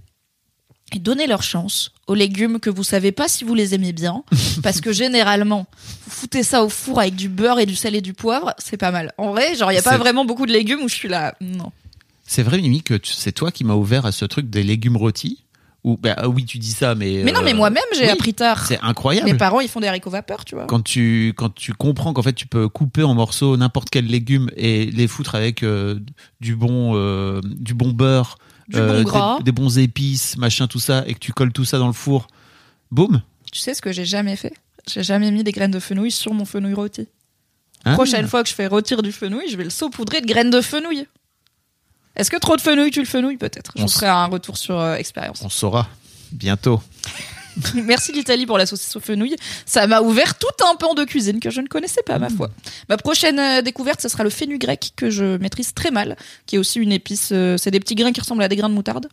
Et 0.94 1.00
donnez 1.00 1.28
leur 1.28 1.44
chance 1.44 1.92
aux 2.08 2.14
légumes 2.14 2.60
que 2.60 2.70
vous 2.70 2.84
savez 2.84 3.12
pas 3.12 3.28
si 3.28 3.44
vous 3.44 3.56
les 3.56 3.74
aimez 3.74 3.92
bien, 3.92 4.24
parce 4.64 4.80
que 4.80 4.94
généralement, 4.94 5.66
vous 6.06 6.12
foutez 6.12 6.44
ça 6.44 6.64
au 6.64 6.70
four 6.70 7.02
avec 7.02 7.16
du 7.16 7.28
beurre 7.28 7.60
et 7.60 7.66
du 7.66 7.76
sel 7.76 7.94
et 7.94 8.02
du 8.02 8.14
poivre, 8.14 8.54
c'est 8.58 8.78
pas 8.78 8.92
mal. 8.92 9.12
En 9.18 9.32
vrai, 9.32 9.56
genre, 9.56 9.74
il 9.74 9.76
y 9.76 9.80
a 9.80 9.82
pas 9.82 9.98
vraiment 9.98 10.24
beaucoup 10.24 10.46
de 10.46 10.54
légumes 10.54 10.82
où 10.82 10.88
je 10.88 10.96
suis 10.96 11.10
là, 11.10 11.36
non. 11.42 11.74
C'est 12.28 12.44
vrai, 12.44 12.60
Mimi, 12.60 12.82
que 12.82 13.00
c'est 13.04 13.32
toi 13.32 13.52
qui 13.52 13.64
m'as 13.64 13.76
ouvert 13.76 14.06
à 14.06 14.12
ce 14.12 14.26
truc 14.26 14.50
des 14.50 14.64
légumes 14.64 14.98
rôtis. 14.98 15.44
Ou 15.84 15.98
bah 15.98 16.16
ah 16.18 16.28
oui, 16.28 16.46
tu 16.46 16.58
dis 16.58 16.72
ça, 16.72 16.96
mais 16.96 17.22
Mais 17.24 17.32
non, 17.32 17.42
mais 17.44 17.54
euh, 17.54 17.58
moi-même, 17.58 17.84
j'ai 17.94 18.06
oui, 18.06 18.10
appris 18.10 18.34
tard. 18.34 18.66
C'est 18.66 18.80
incroyable. 18.82 19.30
Mes 19.30 19.38
parents, 19.38 19.60
ils 19.60 19.70
font 19.70 19.80
des 19.80 19.86
haricots 19.88 20.10
vapeur, 20.10 20.44
tu 20.44 20.56
vois. 20.56 20.66
quand 20.66 20.82
tu 20.84 21.34
quand 21.38 21.54
tu 21.54 21.74
comprends 21.74 22.12
qu'en 22.12 22.24
fait 22.24 22.34
tu 22.34 22.48
peux 22.48 22.68
couper 22.68 23.04
en 23.04 23.14
morceaux 23.14 23.56
n'importe 23.56 23.92
quel 23.92 24.08
légume 24.08 24.50
et 24.58 24.88
les 24.88 25.08
foutre 25.08 25.36
avec 25.36 25.62
euh, 25.62 26.00
du 26.42 26.56
bon 26.56 26.94
euh, 26.96 27.40
du 27.44 27.76
bon 27.76 27.90
beurre, 27.92 28.40
Du 28.68 28.78
bon 28.82 28.98
des- 28.98 29.04
gras. 29.04 29.40
des, 29.44 29.52
bons 29.52 29.78
épices, 29.78 30.38
machin 30.38 30.66
tout 30.66 30.80
ça 30.80 31.04
et 31.06 31.14
que 31.14 31.20
tu 31.20 31.34
colles 31.34 31.54
tout 31.54 31.66
ça 31.66 31.78
dans 31.78 31.86
le 31.88 31.94
four, 31.94 32.26
boum. 32.90 33.22
Tu 33.52 33.60
sais 33.60 33.76
ce 33.76 33.82
que 33.84 33.92
j'ai 33.92 34.06
jamais 34.06 34.36
fait? 34.36 34.54
J'ai 34.92 35.04
jamais 35.04 35.30
mis 35.30 35.44
des 35.44 35.52
graines 35.52 35.70
de 35.70 35.80
fenouil 35.80 36.10
sur 36.10 36.34
mon 36.34 36.46
fenouil 36.46 36.74
rôti. 36.74 37.08
Hein 37.86 37.94
Prochaine 37.94 38.28
fois 38.28 38.42
que 38.42 38.50
je 38.50 38.56
fais 38.56 38.66
rôtir 38.66 39.04
du 39.04 39.12
fenouil, 39.12 39.48
je 39.52 39.56
vais 39.56 39.64
le 39.66 39.70
saupoudrer 39.70 40.22
de 40.22 40.26
graines 40.26 40.50
de 40.50 40.62
fenouil. 40.62 41.06
Est-ce 42.16 42.32
que 42.32 42.38
trop 42.38 42.56
de 42.56 42.62
fenouil 42.62 42.92
tu 42.92 43.00
le 43.00 43.06
fenouil 43.06 43.38
Peut-être? 43.38 43.72
Je 43.76 43.84
On 43.84 43.88
ferai 43.88 44.08
un 44.08 44.26
retour 44.26 44.58
sur 44.58 44.80
euh, 44.80 44.96
expérience. 44.96 45.42
On 45.44 45.50
saura 45.50 45.88
bientôt. 46.32 46.82
Merci 47.76 48.12
l'Italie 48.12 48.46
pour 48.46 48.58
la 48.58 48.66
saucisse 48.66 48.96
au 48.96 49.00
fenouil. 49.00 49.36
Ça 49.66 49.88
m'a 49.88 50.02
ouvert 50.02 50.38
tout 50.38 50.48
un 50.70 50.76
pan 50.76 50.94
de 50.94 51.04
cuisine 51.04 51.40
que 51.40 51.50
je 51.50 51.62
ne 51.62 51.68
connaissais 51.68 52.02
pas, 52.04 52.20
ma 52.20 52.30
foi. 52.30 52.50
Ma 52.90 52.98
prochaine 52.98 53.40
euh, 53.40 53.62
découverte, 53.62 54.02
ce 54.02 54.10
sera 54.10 54.24
le 54.24 54.30
fenugrec 54.30 54.92
que 54.96 55.10
je 55.10 55.38
maîtrise 55.38 55.74
très 55.74 55.92
mal, 55.92 56.16
qui 56.46 56.56
est 56.56 56.60
aussi 56.60 56.80
une 56.80 56.92
épice. 56.92 57.30
euh, 57.32 57.58
c'est 57.58 57.72
des 57.72 57.80
petits 57.80 57.96
grains 57.96 58.12
qui 58.12 58.22
ressemblent 58.22 58.44
à 58.44 58.48
des 58.48 58.56
grains 58.56 58.70
de 58.70 58.74
moutarde. 58.74 59.08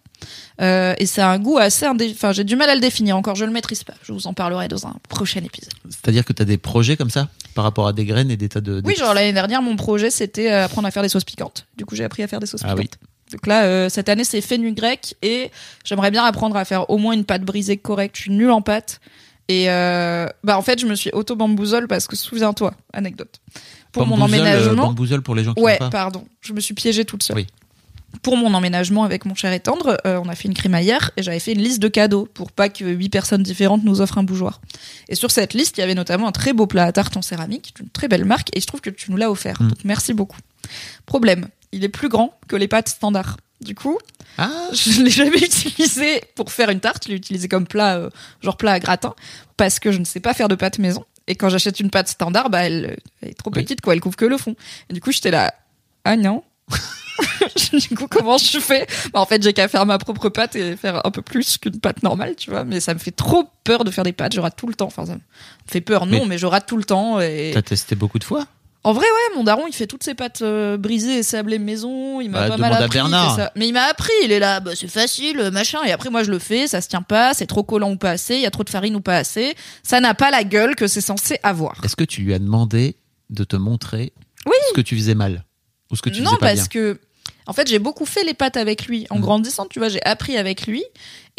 Euh, 0.61 0.95
et 0.99 1.07
a 1.21 1.31
un 1.31 1.39
goût 1.39 1.59
assez 1.59 1.87
indé... 1.87 2.11
Enfin, 2.13 2.33
j'ai 2.33 2.45
du 2.45 2.57
mal 2.57 2.71
à 2.71 2.75
le 2.75 2.81
définir 2.81 3.17
encore. 3.17 3.35
Je 3.35 3.45
le 3.45 3.53
maîtrise 3.53 3.85
pas. 3.85 3.95
Je 4.03 4.13
vous 4.13 4.27
en 4.27 4.35
parlerai 4.35 4.69
dans 4.69 4.87
un 4.87 4.95
prochain 5.09 5.41
épisode. 5.45 5.73
C'est-à-dire 5.89 6.25
que 6.25 6.33
tu 6.33 6.43
as 6.43 6.45
des 6.45 6.59
projets 6.59 6.97
comme 6.97 7.11
ça 7.11 7.29
par 7.55 7.65
rapport 7.65 7.87
à 7.87 7.93
des 7.93 8.05
graines 8.05 8.31
et 8.31 8.37
des 8.37 8.49
tas 8.49 8.61
de 8.61 8.81
Oui, 8.85 8.95
genre 8.97 9.15
l'année 9.15 9.33
dernière, 9.33 9.63
mon 9.63 9.77
projet, 9.77 10.11
c'était 10.11 10.49
apprendre 10.51 10.89
à 10.89 10.91
faire 10.91 11.03
des 11.03 11.09
sauces 11.09 11.25
piquantes. 11.25 11.67
Du 11.77 11.85
coup, 11.85 11.95
j'ai 11.95 12.05
appris 12.05 12.23
à 12.23 12.29
faire 12.29 12.41
des 12.41 12.47
sauces 12.47 12.63
Ah 12.65 12.75
oui. 12.77 12.89
Donc 13.33 13.47
là, 13.47 13.65
euh, 13.65 13.89
cette 13.89 14.09
année, 14.09 14.25
c'est 14.25 14.41
fenugrec 14.41 15.17
et 15.23 15.51
j'aimerais 15.85 16.11
bien 16.11 16.25
apprendre 16.25 16.57
à 16.57 16.65
faire 16.65 16.89
au 16.91 16.99
moins 16.99 17.13
une 17.13 17.25
pâte 17.25 17.43
brisée 17.43 17.77
correcte. 17.77 18.17
Je 18.17 18.23
suis 18.23 18.31
nulle 18.31 18.51
en 18.51 18.63
pâte. 18.63 19.01
Et 19.49 19.69
euh, 19.69 20.29
bah 20.45 20.57
en 20.57 20.63
fait, 20.63 20.79
je 20.81 20.87
me 20.87 20.95
suis 20.95 21.11
auto 21.13 21.35
bamboozole 21.35 21.89
parce 21.89 22.07
que 22.07 22.17
souviens-toi, 22.17 22.73
anecdote. 22.93 23.41
pour 23.91 24.07
mon 24.07 24.19
euh, 24.19 24.25
emménagement. 24.25 24.87
Bamboozle 24.89 25.23
pour 25.23 25.35
les 25.35 25.45
gens 25.45 25.55
qui 25.55 25.63
Ouais, 25.63 25.79
pas. 25.79 25.91
pardon, 25.91 26.25
je 26.41 26.53
me 26.53 26.61
suis 26.61 26.75
piégée 26.75 27.05
toute 27.05 27.23
seule. 27.23 27.37
Oui. 27.37 27.47
Pour 28.21 28.37
mon 28.37 28.53
emménagement 28.55 29.05
avec 29.05 29.25
mon 29.25 29.35
cher 29.35 29.53
et 29.53 29.61
tendre, 29.61 29.97
euh, 30.07 30.21
on 30.23 30.29
a 30.29 30.35
fait 30.35 30.47
une 30.47 30.55
crémaillère 30.55 31.11
et 31.17 31.23
j'avais 31.23 31.41
fait 31.41 31.53
une 31.53 31.63
liste 31.63 31.81
de 31.81 31.89
cadeaux 31.89 32.29
pour 32.35 32.53
pas 32.53 32.69
que 32.69 32.85
huit 32.85 33.09
personnes 33.09 33.43
différentes 33.43 33.85
nous 33.85 34.01
offrent 34.01 34.19
un 34.19 34.23
bougeoir. 34.23 34.61
Et 35.09 35.15
sur 35.15 35.31
cette 35.31 35.55
liste, 35.55 35.79
il 35.79 35.81
y 35.81 35.85
avait 35.85 35.95
notamment 35.95 36.29
un 36.29 36.33
très 36.33 36.53
beau 36.53 36.67
plat 36.67 36.85
à 36.85 36.93
tarte 36.93 37.17
en 37.17 37.23
céramique, 37.23 37.75
d'une 37.77 37.89
très 37.89 38.09
belle 38.09 38.25
marque, 38.25 38.55
et 38.57 38.61
je 38.61 38.67
trouve 38.67 38.81
que 38.81 38.91
tu 38.91 39.11
nous 39.11 39.17
l'as 39.17 39.31
offert. 39.31 39.61
Mm. 39.63 39.69
Donc 39.69 39.79
merci 39.85 40.13
beaucoup. 40.15 40.39
Problème, 41.07 41.49
il 41.73 41.85
est 41.85 41.89
plus 41.89 42.09
grand 42.09 42.39
que 42.49 42.57
les 42.57 42.69
pâtes 42.69 42.89
standards. 42.89 43.39
Du 43.61 43.75
coup, 43.75 43.99
Ah, 44.39 44.51
je 44.73 45.03
l'ai 45.03 45.11
jamais 45.11 45.39
utilisé 45.39 46.21
pour 46.35 46.53
faire 46.53 46.69
une 46.71 46.81
tarte, 46.81 47.05
je 47.05 47.11
l'ai 47.11 47.17
utilisé 47.17 47.49
comme 47.49 47.67
plat, 47.67 47.97
euh, 47.97 48.11
genre 48.43 48.57
plat 48.57 48.73
à 48.73 48.79
gratin, 48.81 49.15
parce 49.57 49.79
que 49.79 49.93
je 49.93 49.99
ne 49.99 50.05
sais 50.05 50.21
pas 50.21 50.35
faire 50.35 50.49
de 50.49 50.55
pâte 50.55 50.79
maison. 50.79 51.05
Et 51.29 51.37
quand 51.37 51.49
j'achète 51.49 51.79
une 51.79 51.89
pâte 51.91 52.09
standard, 52.09 52.51
bah 52.51 52.65
elle, 52.65 52.99
elle 53.21 53.29
est 53.31 53.35
trop 53.35 53.51
Oui. 53.55 53.63
petite, 53.63 53.81
quoi, 53.81 53.95
elle 53.95 54.01
couvre 54.01 54.17
que 54.17 54.25
le 54.25 54.37
fond. 54.37 54.57
Et 54.91 54.95
du 54.95 55.01
coup, 55.01 55.13
j'étais 55.13 55.31
là, 55.31 55.55
ah 56.05 56.17
non. 56.17 56.43
du 57.73 57.97
coup, 57.97 58.07
comment 58.09 58.39
je 58.39 58.59
fais 58.59 58.87
bah, 59.13 59.21
En 59.21 59.27
fait, 59.27 59.43
j'ai 59.43 59.53
qu'à 59.53 59.69
faire 59.69 59.87
ma 59.87 59.99
propre 59.99 60.29
pâte 60.29 60.57
et 60.57 60.77
faire 60.77 61.05
un 61.05 61.11
peu 61.11 61.23
plus 61.23 61.59
qu'une 61.59 61.79
pâte 61.81 62.03
normale, 62.03 62.35
tu 62.37 62.51
vois. 62.51 62.65
Mais 62.65 62.81
ça 62.81 62.95
me 62.95 62.99
fait 62.99 63.11
trop 63.11 63.49
peur 63.65 63.85
de 63.85 63.91
faire 63.91 64.05
des 64.05 64.13
pâtes, 64.13 64.35
je 64.35 64.41
rate 64.41 64.57
tout 64.57 64.67
le 64.69 64.75
temps. 64.75 64.87
Enfin, 64.87 65.07
ça 65.07 65.15
me 65.15 65.21
fait 65.67 65.81
peur, 65.81 66.07
non, 66.07 66.21
Mais- 66.23 66.27
mais, 66.27 66.39
je 66.39 66.47
rate 66.47 66.67
tout 66.67 66.77
le 66.77 66.85
temps. 66.85 67.21
Et... 67.21 67.51
t'as 67.55 67.63
testé 67.63 67.95
beaucoup 67.95 68.19
de 68.19 68.25
fois? 68.25 68.47
En 68.85 68.93
vrai, 68.93 69.05
ouais, 69.07 69.37
mon 69.37 69.45
daron, 69.45 69.69
il 69.69 69.73
fait 69.73 69.87
toutes 69.87 70.03
ses 70.03 70.15
pâtes 70.15 70.43
euh, 70.43 70.77
brisées 70.77 71.19
et 71.19 71.23
sablées 71.23 71.61
maison. 71.61 72.21
Il 72.21 72.31
m'a 72.31 72.49
Bah, 72.49 72.49
pas 72.49 72.57
mal 72.57 72.73
appris. 72.73 72.89
Bernard. 72.99 73.37
ça. 73.37 73.53
Mais 73.55 73.69
il 73.69 73.73
m'a 73.73 73.85
appris. 73.85 74.11
Il 74.25 74.33
est 74.33 74.41
là, 74.41 74.59
bah, 74.59 74.73
c'est 74.75 74.89
facile, 74.89 75.51
machin. 75.53 75.79
Et 75.87 75.93
après, 75.93 76.11
moi, 76.11 76.25
je 76.25 76.33
le 76.33 76.41
fais. 76.41 76.67
Ça 76.67 76.81
se 76.81 76.89
tient 76.89 77.03
pas. 77.03 77.33
C'est 77.33 77.47
trop 77.47 77.63
collant 77.63 77.93
ou 77.93 77.97
pas 77.97 78.11
assez. 78.11 78.35
Il 78.35 78.41
y 78.41 78.47
a 78.47 78.51
trop 78.51 78.65
de 78.65 78.71
farine 78.71 78.97
ou 78.97 79.01
pas 79.01 79.19
assez. 79.19 79.55
Ça 79.85 80.01
n'a 80.01 80.15
pas 80.15 80.33
la 80.33 80.43
gueule 80.43 80.75
que 80.75 80.89
c'est 80.89 81.01
censé 81.01 81.39
avoir. 81.45 81.77
Est-ce 81.85 81.95
que 81.95 82.03
tu 82.03 82.23
lui 82.23 82.35
as 82.35 82.41
demandé 82.41 82.97
de 83.31 83.45
te 83.45 83.55
montrer 83.55 84.13
Oui. 84.47 84.53
ce 84.71 84.75
que 84.75 84.81
tu 84.81 84.97
faisais 84.97 85.15
mal? 85.15 85.45
Ou 85.93 85.97
ce 85.97 86.03
que 86.03 86.11
tu 86.11 86.23
non, 86.23 86.33
pas 86.33 86.39
parce 86.39 86.55
bien 86.55 86.67
que, 86.69 86.99
en 87.47 87.53
fait, 87.53 87.69
j'ai 87.69 87.79
beaucoup 87.79 88.07
fait 88.07 88.25
les 88.25 88.35
pâtes 88.35 88.57
avec 88.57 88.87
lui. 88.87 89.07
En 89.11 89.19
Mm. 89.19 89.21
grandissant, 89.21 89.67
tu 89.67 89.79
vois, 89.79 89.89
j'ai 89.89 90.03
appris 90.05 90.37
avec 90.37 90.67
lui. 90.67 90.83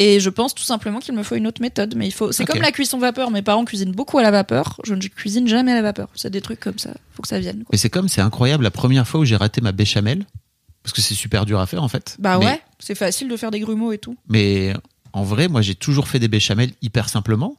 Et 0.00 0.18
je 0.18 0.28
pense 0.30 0.54
tout 0.54 0.64
simplement 0.64 0.98
qu'il 0.98 1.14
me 1.14 1.22
faut 1.22 1.36
une 1.36 1.46
autre 1.46 1.60
méthode. 1.62 1.94
Mais 1.96 2.06
il 2.06 2.10
faut, 2.12 2.32
c'est 2.32 2.44
comme 2.44 2.60
la 2.60 2.72
cuisson 2.72 2.98
vapeur. 2.98 3.30
Mes 3.30 3.42
parents 3.42 3.64
cuisinent 3.64 3.92
beaucoup 3.92 4.18
à 4.18 4.22
la 4.22 4.30
vapeur. 4.32 4.80
Je 4.84 4.94
ne 4.94 5.00
cuisine 5.00 5.46
jamais 5.46 5.70
à 5.72 5.74
la 5.76 5.82
vapeur. 5.82 6.08
C'est 6.16 6.30
des 6.30 6.40
trucs 6.40 6.58
comme 6.60 6.78
ça. 6.78 6.90
Faut 7.12 7.22
que 7.22 7.28
ça 7.28 7.38
vienne. 7.38 7.58
quoi. 7.58 7.66
Mais 7.72 7.78
c'est 7.78 7.90
comme, 7.90 8.08
c'est 8.08 8.20
incroyable, 8.20 8.64
la 8.64 8.70
première 8.72 9.06
fois 9.06 9.20
où 9.20 9.24
j'ai 9.24 9.36
raté 9.36 9.60
ma 9.60 9.70
béchamel, 9.72 10.26
parce 10.82 10.92
que 10.92 11.00
c'est 11.00 11.14
super 11.14 11.46
dur 11.46 11.60
à 11.60 11.66
faire 11.66 11.82
en 11.82 11.88
fait. 11.88 12.16
Bah 12.18 12.38
Mais- 12.38 12.46
ouais, 12.46 12.62
c'est 12.80 12.94
facile 12.96 13.28
de 13.28 13.36
faire 13.36 13.50
des 13.52 13.60
grumeaux 13.60 13.92
et 13.92 13.98
tout. 13.98 14.16
Mais 14.28 14.74
en 15.12 15.22
vrai, 15.22 15.46
moi 15.48 15.62
j'ai 15.62 15.76
toujours 15.76 16.08
fait 16.08 16.18
des 16.18 16.28
béchamels 16.28 16.72
hyper 16.82 17.08
simplement. 17.08 17.56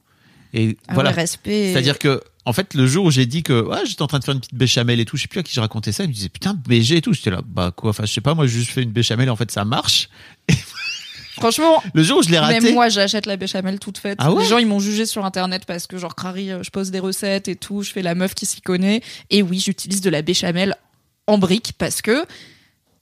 Et 0.54 0.78
Ah 0.90 0.94
voilà. 0.94 1.10
ouais, 1.12 1.16
respect. 1.16 1.72
C'est-à-dire 1.72 2.00
que, 2.00 2.22
en 2.46 2.54
fait, 2.54 2.74
le 2.76 2.86
jour 2.86 3.06
où 3.06 3.12
j'ai 3.12 3.26
dit 3.26 3.44
que 3.44 3.62
ouais, 3.62 3.86
j'étais 3.86 4.02
en 4.04 4.08
train 4.08 4.20
de 4.20 4.24
faire 4.24 4.36
une 4.36 4.40
petite 4.40 4.56
béchamel 4.56 5.00
et 5.00 5.06
tout, 5.06 5.18
je 5.18 5.24
sais 5.24 5.28
plus 5.28 5.40
à 5.40 5.44
qui 5.44 5.54
je 5.54 5.60
racontais 5.60 5.92
ça, 5.92 6.04
il 6.04 6.10
me 6.10 6.14
disait 6.14 6.30
putain, 6.30 6.54
BG 6.54 6.98
et 6.98 7.02
tout. 7.02 7.14
J'étais 7.14 7.32
là, 7.32 7.42
bah 7.46 7.72
quoi, 7.76 7.90
enfin, 7.90 8.06
je 8.06 8.14
sais 8.14 8.22
pas, 8.22 8.36
moi 8.36 8.46
j'ai 8.46 8.60
juste 8.60 8.72
fait 8.72 8.84
une 8.84 8.92
béchamel 8.92 9.28
et 9.28 9.32
en 9.32 9.36
fait 9.36 9.52
ça 9.52 9.66
marche. 9.66 10.10
Franchement, 11.36 11.84
Le 11.94 12.02
jour 12.02 12.20
où 12.20 12.24
je 12.24 12.30
l'ai 12.30 12.40
raté. 12.40 12.62
Même 12.62 12.74
moi, 12.74 12.88
j'achète 12.88 13.26
la 13.26 13.36
béchamel 13.36 13.78
toute 13.78 13.98
faite. 13.98 14.18
Ah 14.22 14.32
ouais 14.32 14.44
Les 14.44 14.50
gens, 14.50 14.58
ils 14.58 14.66
m'ont 14.66 14.80
jugé 14.80 15.06
sur 15.06 15.26
internet 15.26 15.64
parce 15.66 15.86
que, 15.86 15.98
genre, 15.98 16.16
Crary, 16.16 16.50
euh, 16.50 16.64
je 16.64 16.70
pose 16.70 16.92
des 16.92 17.00
recettes 17.00 17.50
et 17.50 17.58
tout, 17.58 17.82
je 17.82 17.92
fais 17.92 18.02
la 18.02 18.16
meuf 18.16 18.34
qui 18.34 18.46
s'y 18.46 18.62
connaît. 18.62 19.02
Et 19.30 19.42
oui, 19.42 19.60
j'utilise 19.60 20.00
de 20.00 20.10
la 20.10 20.22
béchamel 20.22 20.76
en 21.28 21.38
brique 21.38 21.74
parce 21.78 22.02
que, 22.02 22.26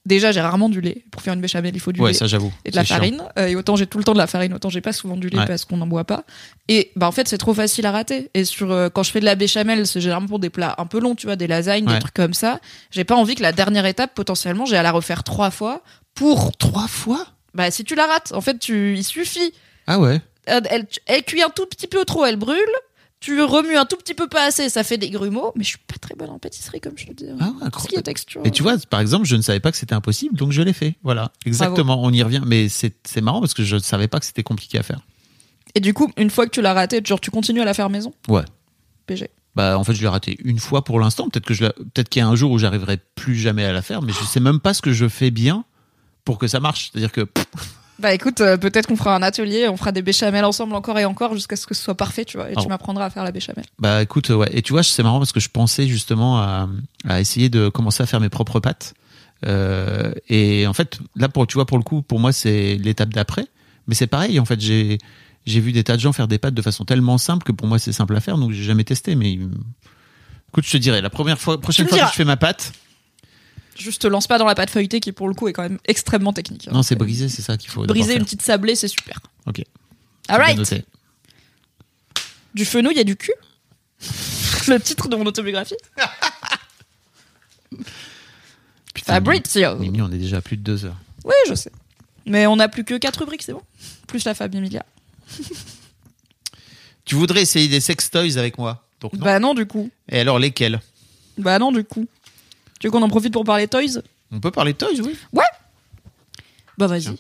déjà, 0.06 0.32
j'ai 0.32 0.42
rarement 0.42 0.70
du 0.70 0.82
lait. 0.82 1.04
Pour 1.12 1.22
faire 1.22 1.34
une 1.34 1.42
béchamel, 1.42 1.76
il 1.76 1.80
faut 1.80 1.92
du 1.92 2.02
ouais, 2.02 2.10
lait. 2.12 2.14
ça 2.18 2.28
j'avoue. 2.28 2.52
et 2.66 2.72
de 2.72 2.76
la 2.76 2.84
farine. 2.84 3.24
Euh, 3.38 3.48
et 3.48 3.56
autant 3.56 3.76
j'ai 3.76 3.88
tout 3.88 3.98
le 3.98 4.04
temps 4.04 4.14
de 4.14 4.18
la 4.18 4.28
farine, 4.28 4.54
autant 4.54 4.70
j'ai 4.70 4.82
pas 4.82 4.94
souvent 4.94 5.16
du 5.18 5.30
lait 5.30 5.40
Ouais. 5.40 5.46
parce 5.46 5.66
qu'on 5.66 5.78
n'en 5.78 5.88
boit 5.88 6.04
pas. 6.04 6.24
Et 6.68 6.92
bah 6.96 7.08
en 7.08 7.12
fait 7.12 7.28
c'est 7.28 7.38
trop 7.38 7.54
facile 7.54 7.86
à 7.86 7.92
rater. 7.92 8.30
Et 8.34 8.46
sur 8.46 8.72
euh, 8.72 8.90
quand 8.90 9.04
je 9.04 9.12
fais 9.12 9.20
de 9.20 9.26
la 9.26 9.36
béchamel, 9.36 9.86
c'est 9.88 10.02
généralement 10.02 10.28
pour 10.28 10.40
des 10.40 10.50
plats 10.50 10.76
un 10.78 10.86
peu 10.86 11.00
longs, 11.00 11.16
tu 11.16 11.26
vois, 11.28 11.36
des 11.36 11.48
lasagnes, 11.48 11.88
Ouais. 11.88 11.94
des 11.96 12.00
trucs 12.00 12.14
comme 12.14 12.34
ça. 12.34 12.60
J'ai 12.92 13.04
pas 13.04 13.16
envie 13.16 13.36
que 13.36 13.42
la 13.42 13.52
dernière 13.54 13.86
étape 13.86 14.14
potentiellement 14.14 14.66
j'ai 14.66 14.78
à 14.78 14.84
la 14.84 14.92
refaire 14.92 15.24
trois 15.24 15.52
fois 15.52 15.82
pour 16.16 16.52
Trois 16.58 16.88
fois? 16.88 17.26
Bah 17.54 17.72
si 17.72 17.84
tu 17.84 17.96
la 17.96 18.06
rates, 18.08 18.32
en 18.34 18.42
fait 18.42 18.60
tu 18.60 18.96
il 18.98 19.04
suffit 19.04 19.54
Ah 19.88 20.00
ouais. 20.00 20.22
elle, 20.46 20.64
elle, 20.70 20.88
elle 21.06 21.24
cuit 21.24 21.42
un 21.44 21.50
tout 21.50 21.66
petit 21.66 21.88
peu 21.88 22.04
trop, 22.06 22.26
elle 22.26 22.38
brûle. 22.38 22.58
Tu 23.24 23.42
remues 23.42 23.78
un 23.78 23.86
tout 23.86 23.96
petit 23.96 24.14
peu 24.14 24.28
pas 24.28 24.48
assez, 24.48 24.68
ça 24.68 24.84
fait 24.84 24.98
des 24.98 25.10
grumeaux. 25.10 25.54
Mais 25.56 25.64
je 25.64 25.70
suis 25.70 25.78
pas 25.78 25.96
très 25.98 26.14
bonne 26.14 26.30
en 26.30 26.40
pâtisserie, 26.40 26.82
comme 26.82 26.98
je 26.98 27.06
te 27.06 27.14
dis. 27.14 27.26
Ah 27.40 27.46
Tout 27.46 27.46
ce 27.46 27.54
qui 27.54 27.64
est 27.64 27.68
incroyable. 27.68 28.04
texture. 28.04 28.42
Et 28.44 28.52
tu 28.52 28.64
vois, 28.64 28.76
par 28.90 29.00
exemple, 29.00 29.26
je 29.26 29.38
ne 29.38 29.42
savais 29.42 29.62
pas 29.62 29.72
que 29.72 29.78
c'était 29.78 29.94
impossible, 29.94 30.36
donc 30.36 30.52
je 30.52 30.62
l'ai 30.62 30.74
fait. 30.74 30.96
Voilà, 31.04 31.32
exactement. 31.46 32.04
On 32.04 32.12
y 32.12 32.22
revient, 32.22 32.42
mais 32.46 32.68
c'est 32.68 32.94
c'est 33.06 33.22
marrant 33.22 33.40
parce 33.40 33.54
que 33.54 33.64
je 33.64 33.76
ne 33.78 33.82
savais 33.82 34.10
pas 34.10 34.20
que 34.20 34.26
c'était 34.26 34.44
compliqué 34.44 34.78
à 34.78 34.84
faire. 34.84 35.00
Et 35.74 35.80
du 35.80 35.94
coup, 35.94 36.12
une 36.18 36.30
fois 36.30 36.46
que 36.46 36.52
tu 36.52 36.62
l'as 36.62 36.74
raté, 36.74 37.02
genre 37.02 37.22
tu 37.22 37.32
continues 37.32 37.62
à 37.62 37.66
la 37.66 37.74
faire 37.74 37.90
maison? 37.90 38.14
Ouais. 38.28 38.44
PG. 39.06 39.30
Bah, 39.56 39.80
en 39.80 39.86
fait, 39.86 39.94
je 39.94 40.02
l'ai 40.02 40.08
raté 40.10 40.36
une 40.44 40.60
fois 40.60 40.84
pour 40.84 41.00
l'instant. 41.00 41.30
Peut-être 41.30 41.46
que 41.46 41.54
je, 41.54 41.64
peut-être 41.66 42.10
qu'il 42.10 42.20
y 42.20 42.24
a 42.24 42.28
un 42.28 42.36
jour 42.36 42.52
où 42.52 42.58
j'arriverai 42.58 42.98
plus 43.16 43.36
jamais 43.36 43.64
à 43.64 43.72
la 43.72 43.82
faire, 43.82 44.02
mais 44.02 44.12
je 44.12 44.24
sais 44.26 44.42
même 44.42 44.60
pas 44.60 44.74
ce 44.74 44.82
que 44.82 44.92
je 44.92 45.08
fais 45.08 45.32
bien 45.32 45.64
pour 46.26 46.40
que 46.40 46.48
ça 46.48 46.60
marche. 46.60 46.90
C'est-à-dire 46.92 47.12
que 47.14 47.22
pff, 47.22 47.46
Bah 48.00 48.14
écoute, 48.14 48.42
euh, 48.42 48.58
peut-être 48.58 48.88
qu'on 48.88 48.96
fera 48.96 49.16
un 49.16 49.22
atelier, 49.22 49.68
on 49.70 49.78
fera 49.78 49.92
des 49.92 50.02
béchamels 50.02 50.44
ensemble 50.46 50.74
encore 50.76 50.98
et 51.00 51.06
encore 51.06 51.34
jusqu'à 51.36 51.56
ce 51.56 51.68
que 51.68 51.76
ce 51.76 51.84
soit 51.84 51.96
parfait, 51.96 52.26
tu 52.26 52.38
vois. 52.38 52.50
Et 52.50 52.54
Ah 52.56 52.60
tu 52.60 52.64
bon. 52.64 52.70
m'apprendras 52.70 53.06
à 53.06 53.10
faire 53.10 53.24
la 53.24 53.32
béchamel. 53.32 53.64
Bah 53.80 54.02
écoute, 54.02 54.30
ouais. 54.30 54.50
Et 54.52 54.62
tu 54.62 54.74
vois, 54.74 54.84
c'est 54.84 55.04
marrant 55.04 55.20
parce 55.20 55.32
que 55.32 55.40
je 55.40 55.50
pensais 55.50 55.88
justement 55.88 56.40
à, 56.40 56.68
à 57.08 57.22
essayer 57.22 57.50
de 57.50 57.70
commencer 57.70 58.02
à 58.04 58.06
faire 58.06 58.20
mes 58.20 58.30
propres 58.30 58.60
pâtes. 58.60 58.94
Euh, 59.46 60.12
et 60.30 60.66
en 60.68 60.74
fait, 60.74 61.00
là, 61.16 61.30
pour, 61.30 61.46
tu 61.48 61.56
vois, 61.56 61.66
pour 61.66 61.78
le 61.78 61.84
coup, 61.84 62.02
pour 62.02 62.20
moi, 62.20 62.32
c'est 62.32 62.76
l'étape 62.78 63.10
d'après. 63.14 63.46
Mais 63.88 63.96
c'est 63.96 64.08
pareil, 64.08 64.40
en 64.40 64.46
fait, 64.46 64.60
j'ai 64.60 64.98
j'ai 65.46 65.60
vu 65.60 65.74
des 65.74 65.84
tas 65.84 65.96
de 65.98 66.02
gens 66.02 66.14
faire 66.14 66.30
des 66.30 66.38
pâtes 66.38 66.54
de 66.54 66.62
façon 66.62 66.86
tellement 66.86 67.18
simple 67.18 67.44
que 67.44 67.52
pour 67.52 67.68
moi, 67.68 67.78
c'est 67.78 67.92
simple 67.92 68.16
à 68.16 68.22
faire, 68.22 68.38
donc 68.38 68.52
j'ai 68.54 68.64
jamais 68.64 68.86
testé. 68.86 69.16
Mais 69.16 69.34
écoute, 69.34 70.66
je 70.66 70.72
te 70.72 70.78
dirai, 70.78 71.02
la 71.02 71.10
première 71.10 71.38
fois, 71.38 71.60
prochaine 71.60 71.88
fois 71.88 72.00
que 72.00 72.06
je 72.08 72.12
fais 72.14 72.24
ma 72.26 72.38
pâte, 72.38 72.72
Juste 73.78 74.02
te 74.04 74.08
lance 74.08 74.28
pas 74.28 74.38
dans 74.38 74.46
la 74.46 74.56
pâte 74.56 74.70
feuilletée 74.70 75.00
qui 75.00 75.12
pour 75.12 75.28
le 75.28 75.34
coup 75.34 75.48
est 75.48 75.54
quand 75.54 75.64
même 75.64 75.80
extrêmement 75.86 76.34
technique. 76.34 76.68
hein. 76.68 76.72
non, 76.74 76.84
c'est 76.84 76.96
brisé, 76.96 77.30
c'est 77.30 77.42
ça 77.42 77.58
qu'il 77.58 77.70
faut. 77.72 77.86
Briser 77.86 78.16
une 78.16 78.24
petite 78.24 78.42
sablée, 78.42 78.76
c'est 78.76 78.88
super. 78.88 79.20
Ok. 79.46 79.64
Alright. 80.28 80.86
Du 82.54 82.66
fenouil, 82.66 82.94
il 82.94 82.98
y 82.98 83.02
a 83.02 83.04
du 83.04 83.16
cul. 83.16 83.34
le 84.68 84.80
titre 84.80 85.08
de 85.10 85.16
mon 85.16 85.26
autobiographie. 85.26 85.76
Putain, 88.94 89.14
Fabrizio. 89.14 89.78
Mimi, 89.78 90.02
on 90.02 90.12
est 90.12 90.18
déjà 90.18 90.38
à 90.38 90.42
plus 90.42 90.58
de 90.58 90.62
deux 90.62 90.86
heures. 90.86 90.98
Oui, 91.26 91.34
je 91.50 91.56
sais. 91.56 91.72
Mais 92.26 92.46
on 92.48 92.60
a 92.60 92.68
plus 92.70 92.84
que 92.84 92.96
4 92.98 93.20
rubriques, 93.22 93.44
c'est 93.44 93.54
bon. 93.54 93.62
Plus 94.08 94.24
la 94.26 94.34
Fab 94.34 94.54
Emilia. 94.54 94.86
Tu 97.06 97.16
voudrais 97.16 97.42
essayer 97.42 97.68
des 97.68 97.82
sex 97.82 98.10
toys 98.10 98.38
avec 98.38 98.58
moi 98.58 98.88
Donc 99.02 99.12
non? 99.12 99.20
Bah 99.26 99.38
non, 99.38 99.54
du 99.54 99.66
coup. 99.66 99.90
Et 100.10 100.22
alors 100.22 100.40
lesquels? 100.40 100.80
Bah 101.38 101.60
non, 101.60 101.74
du 101.74 101.84
coup. 101.84 102.08
Tu 102.84 102.88
veux 102.88 102.92
qu'on 102.92 103.02
en 103.02 103.08
profite 103.08 103.32
pour 103.32 103.46
parler 103.46 103.70
toys 103.70 104.02
On 104.30 104.42
peut 104.42 104.52
parler 104.52 104.74
toys, 104.74 104.90
oui. 105.02 105.16
Bah 106.78 106.88
vas-y. 106.88 107.16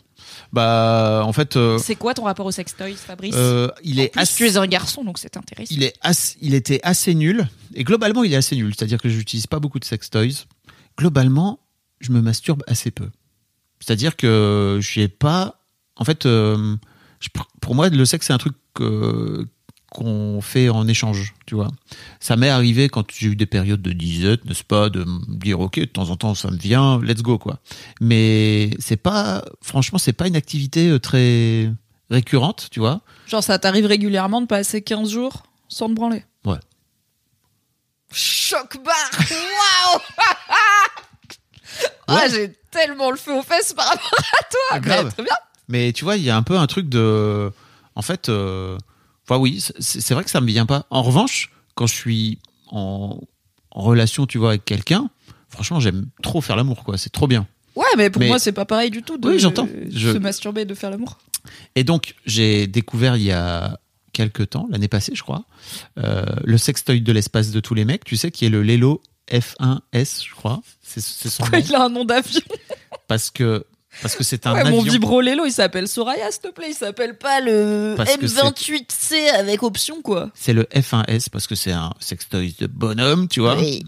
Bah, 0.51 1.21
en 1.23 1.31
fait, 1.31 1.55
euh, 1.55 1.77
C'est 1.77 1.95
quoi 1.95 2.13
ton 2.13 2.23
rapport 2.25 2.45
aux 2.45 2.51
sex 2.51 2.75
toys, 2.75 2.95
Fabrice 2.97 3.33
euh, 3.37 3.69
il 3.81 4.01
est 4.01 4.11
assez- 4.17 4.35
tu 4.35 4.45
es 4.45 4.57
un 4.57 4.67
garçon, 4.67 5.05
donc 5.05 5.17
c'est 5.19 5.37
intéressant. 5.37 5.73
il 5.73 5.83
est 5.83 5.93
assez- 6.01 6.37
il 6.41 6.53
était 6.53 6.81
assez 6.83 7.15
nul. 7.15 7.47
Et 7.75 7.85
globalement, 7.85 8.25
il 8.25 8.33
est 8.33 8.35
assez 8.35 8.57
nul. 8.57 8.73
C'est-à-dire 8.75 8.99
que 9.01 9.07
je 9.07 9.15
n'utilise 9.15 9.47
pas 9.47 9.59
beaucoup 9.61 9.79
de 9.79 9.85
sex 9.85 10.09
toys. 10.09 10.43
Globalement, 10.99 11.59
je 12.01 12.11
me 12.11 12.19
masturbe 12.21 12.61
assez 12.67 12.91
peu. 12.91 13.09
C'est-à-dire 13.79 14.17
que 14.17 14.79
j'ai 14.81 15.07
pas. 15.07 15.61
En 15.95 16.03
fait, 16.03 16.25
euh, 16.25 16.75
je- 17.21 17.29
pour 17.61 17.73
moi, 17.73 17.87
le 17.87 18.03
sexe, 18.03 18.27
c'est 18.27 18.33
un 18.33 18.37
truc 18.37 18.55
que- 18.73 19.47
qu'on 19.93 20.41
fait 20.41 20.69
en 20.69 20.87
échange, 20.87 21.33
tu 21.45 21.55
vois. 21.55 21.69
Ça 22.19 22.35
m'est 22.35 22.49
arrivé 22.49 22.89
quand 22.89 23.05
j'ai 23.11 23.27
eu 23.27 23.35
des 23.35 23.45
périodes 23.45 23.81
de 23.81 23.91
disette, 23.93 24.43
n'est-ce 24.45 24.63
pas, 24.63 24.89
de 24.89 25.03
me 25.03 25.37
dire, 25.37 25.59
ok, 25.59 25.79
de 25.79 25.85
temps 25.85 26.09
en 26.09 26.15
temps, 26.15 26.35
ça 26.35 26.49
me 26.51 26.57
vient, 26.57 26.99
let's 27.01 27.21
go, 27.21 27.37
quoi. 27.37 27.59
Mais 28.01 28.71
c'est 28.79 28.97
pas. 28.97 29.43
Franchement, 29.61 29.99
c'est 29.99 30.13
pas 30.13 30.27
une 30.27 30.35
activité 30.35 30.89
euh, 30.89 30.99
très 30.99 31.71
récurrente, 32.09 32.67
tu 32.71 32.79
vois. 32.79 33.01
Genre, 33.27 33.43
ça 33.43 33.59
t'arrive 33.59 33.85
régulièrement 33.85 34.41
de 34.41 34.47
passer 34.47 34.81
15 34.81 35.09
jours 35.11 35.43
sans 35.69 35.87
te 35.89 35.93
branler? 35.93 36.23
Ouais. 36.45 36.59
Choc 38.11 38.77
barre 38.83 39.27
Waouh 39.31 40.01
Ah, 42.07 42.27
j'ai 42.29 42.53
tellement 42.69 43.09
le 43.11 43.17
feu 43.17 43.33
aux 43.33 43.41
fesses 43.41 43.73
par 43.73 43.87
rapport 43.87 44.19
à 44.39 44.43
toi 44.43 44.59
Ah, 44.71 44.79
grave. 44.79 45.05
Mais 45.05 45.11
Très 45.11 45.23
bien 45.23 45.35
Mais 45.67 45.93
tu 45.93 46.03
vois, 46.03 46.17
il 46.17 46.23
y 46.23 46.29
a 46.29 46.35
un 46.37 46.43
peu 46.43 46.57
un 46.57 46.67
truc 46.67 46.89
de. 46.89 47.51
En 47.95 48.01
fait, 48.01 48.29
euh, 48.29 48.77
enfin 49.25 49.37
oui, 49.39 49.63
c'est 49.79 50.13
vrai 50.13 50.23
que 50.23 50.29
ça 50.29 50.41
me 50.41 50.47
vient 50.47 50.65
pas. 50.65 50.85
En 50.89 51.01
revanche, 51.03 51.51
quand 51.75 51.87
je 51.87 51.93
suis 51.95 52.39
en, 52.67 53.19
en 53.71 53.81
relation, 53.81 54.25
tu 54.25 54.37
vois, 54.37 54.49
avec 54.49 54.65
quelqu'un, 54.65 55.09
franchement, 55.49 55.79
j'aime 55.79 56.07
trop 56.21 56.41
faire 56.41 56.55
l'amour, 56.55 56.83
quoi. 56.83 56.97
C'est 56.97 57.09
trop 57.11 57.27
bien. 57.27 57.47
Ouais, 57.75 57.85
mais 57.97 58.09
pour 58.09 58.19
Mais- 58.19 58.27
moi, 58.27 58.39
c'est 58.39 58.51
pas 58.51 58.65
pareil 58.65 58.91
du 58.91 59.01
tout 59.03 59.17
de 59.17 59.27
Oui, 59.27 59.39
j'entends. 59.39 59.67
Je- 59.89 60.13
se 60.13 60.17
masturber 60.17 60.61
et 60.61 60.65
de 60.65 60.75
faire 60.75 60.89
l'amour. 60.91 61.17
Et 61.75 61.83
donc, 61.83 62.15
j'ai 62.25 62.67
découvert 62.67 63.15
il 63.17 63.23
y 63.23 63.31
a 63.31 63.79
quelques 64.13 64.51
temps, 64.51 64.67
l'année 64.69 64.87
passée, 64.87 65.13
je 65.15 65.23
crois, 65.23 65.43
euh, 65.97 66.23
le 66.43 66.57
sextoy 66.59 67.01
de 67.01 67.11
l'espace 67.11 67.49
de 67.51 67.59
tous 67.59 67.73
les 67.73 67.83
mecs, 67.83 68.03
tu 68.05 68.15
sais, 68.15 68.29
qui 68.29 68.45
est 68.45 68.49
le 68.49 68.61
Lelo 68.61 69.01
F1S, 69.31 70.23
je 70.27 70.33
crois. 70.35 70.61
C'est 70.81 71.01
son 71.01 71.29
Pourquoi 71.43 71.59
nom. 71.59 71.65
il 71.67 71.75
a 71.75 71.85
un 71.85 71.89
nom 71.89 72.05
d'avion? 72.05 72.41
Parce 73.07 73.31
que 73.31 73.65
parce 74.03 74.15
que 74.15 74.23
c'est 74.23 74.45
un 74.45 74.53
Ouais, 74.53 74.59
avion. 74.59 74.75
Mon 74.75 74.81
vibrolélo, 74.83 75.45
il 75.47 75.51
s'appelle 75.51 75.87
Soraya, 75.87 76.29
s'il 76.31 76.41
te 76.41 76.51
plaît. 76.51 76.67
Il 76.69 76.75
s'appelle 76.75 77.17
pas 77.17 77.41
le 77.41 77.95
Parce 77.97 78.15
que 78.17 78.25
M28C 78.27 79.29
avec 79.35 79.63
option, 79.63 80.01
quoi. 80.03 80.29
C'est 80.35 80.53
le 80.53 80.63
F1S 80.65 81.29
parce 81.31 81.47
que 81.47 81.55
c'est 81.55 81.71
un 81.71 81.91
sextoy 81.99 82.53
de 82.59 82.67
bonhomme, 82.67 83.27
tu 83.27 83.39
vois. 83.39 83.57
Oui. 83.57 83.83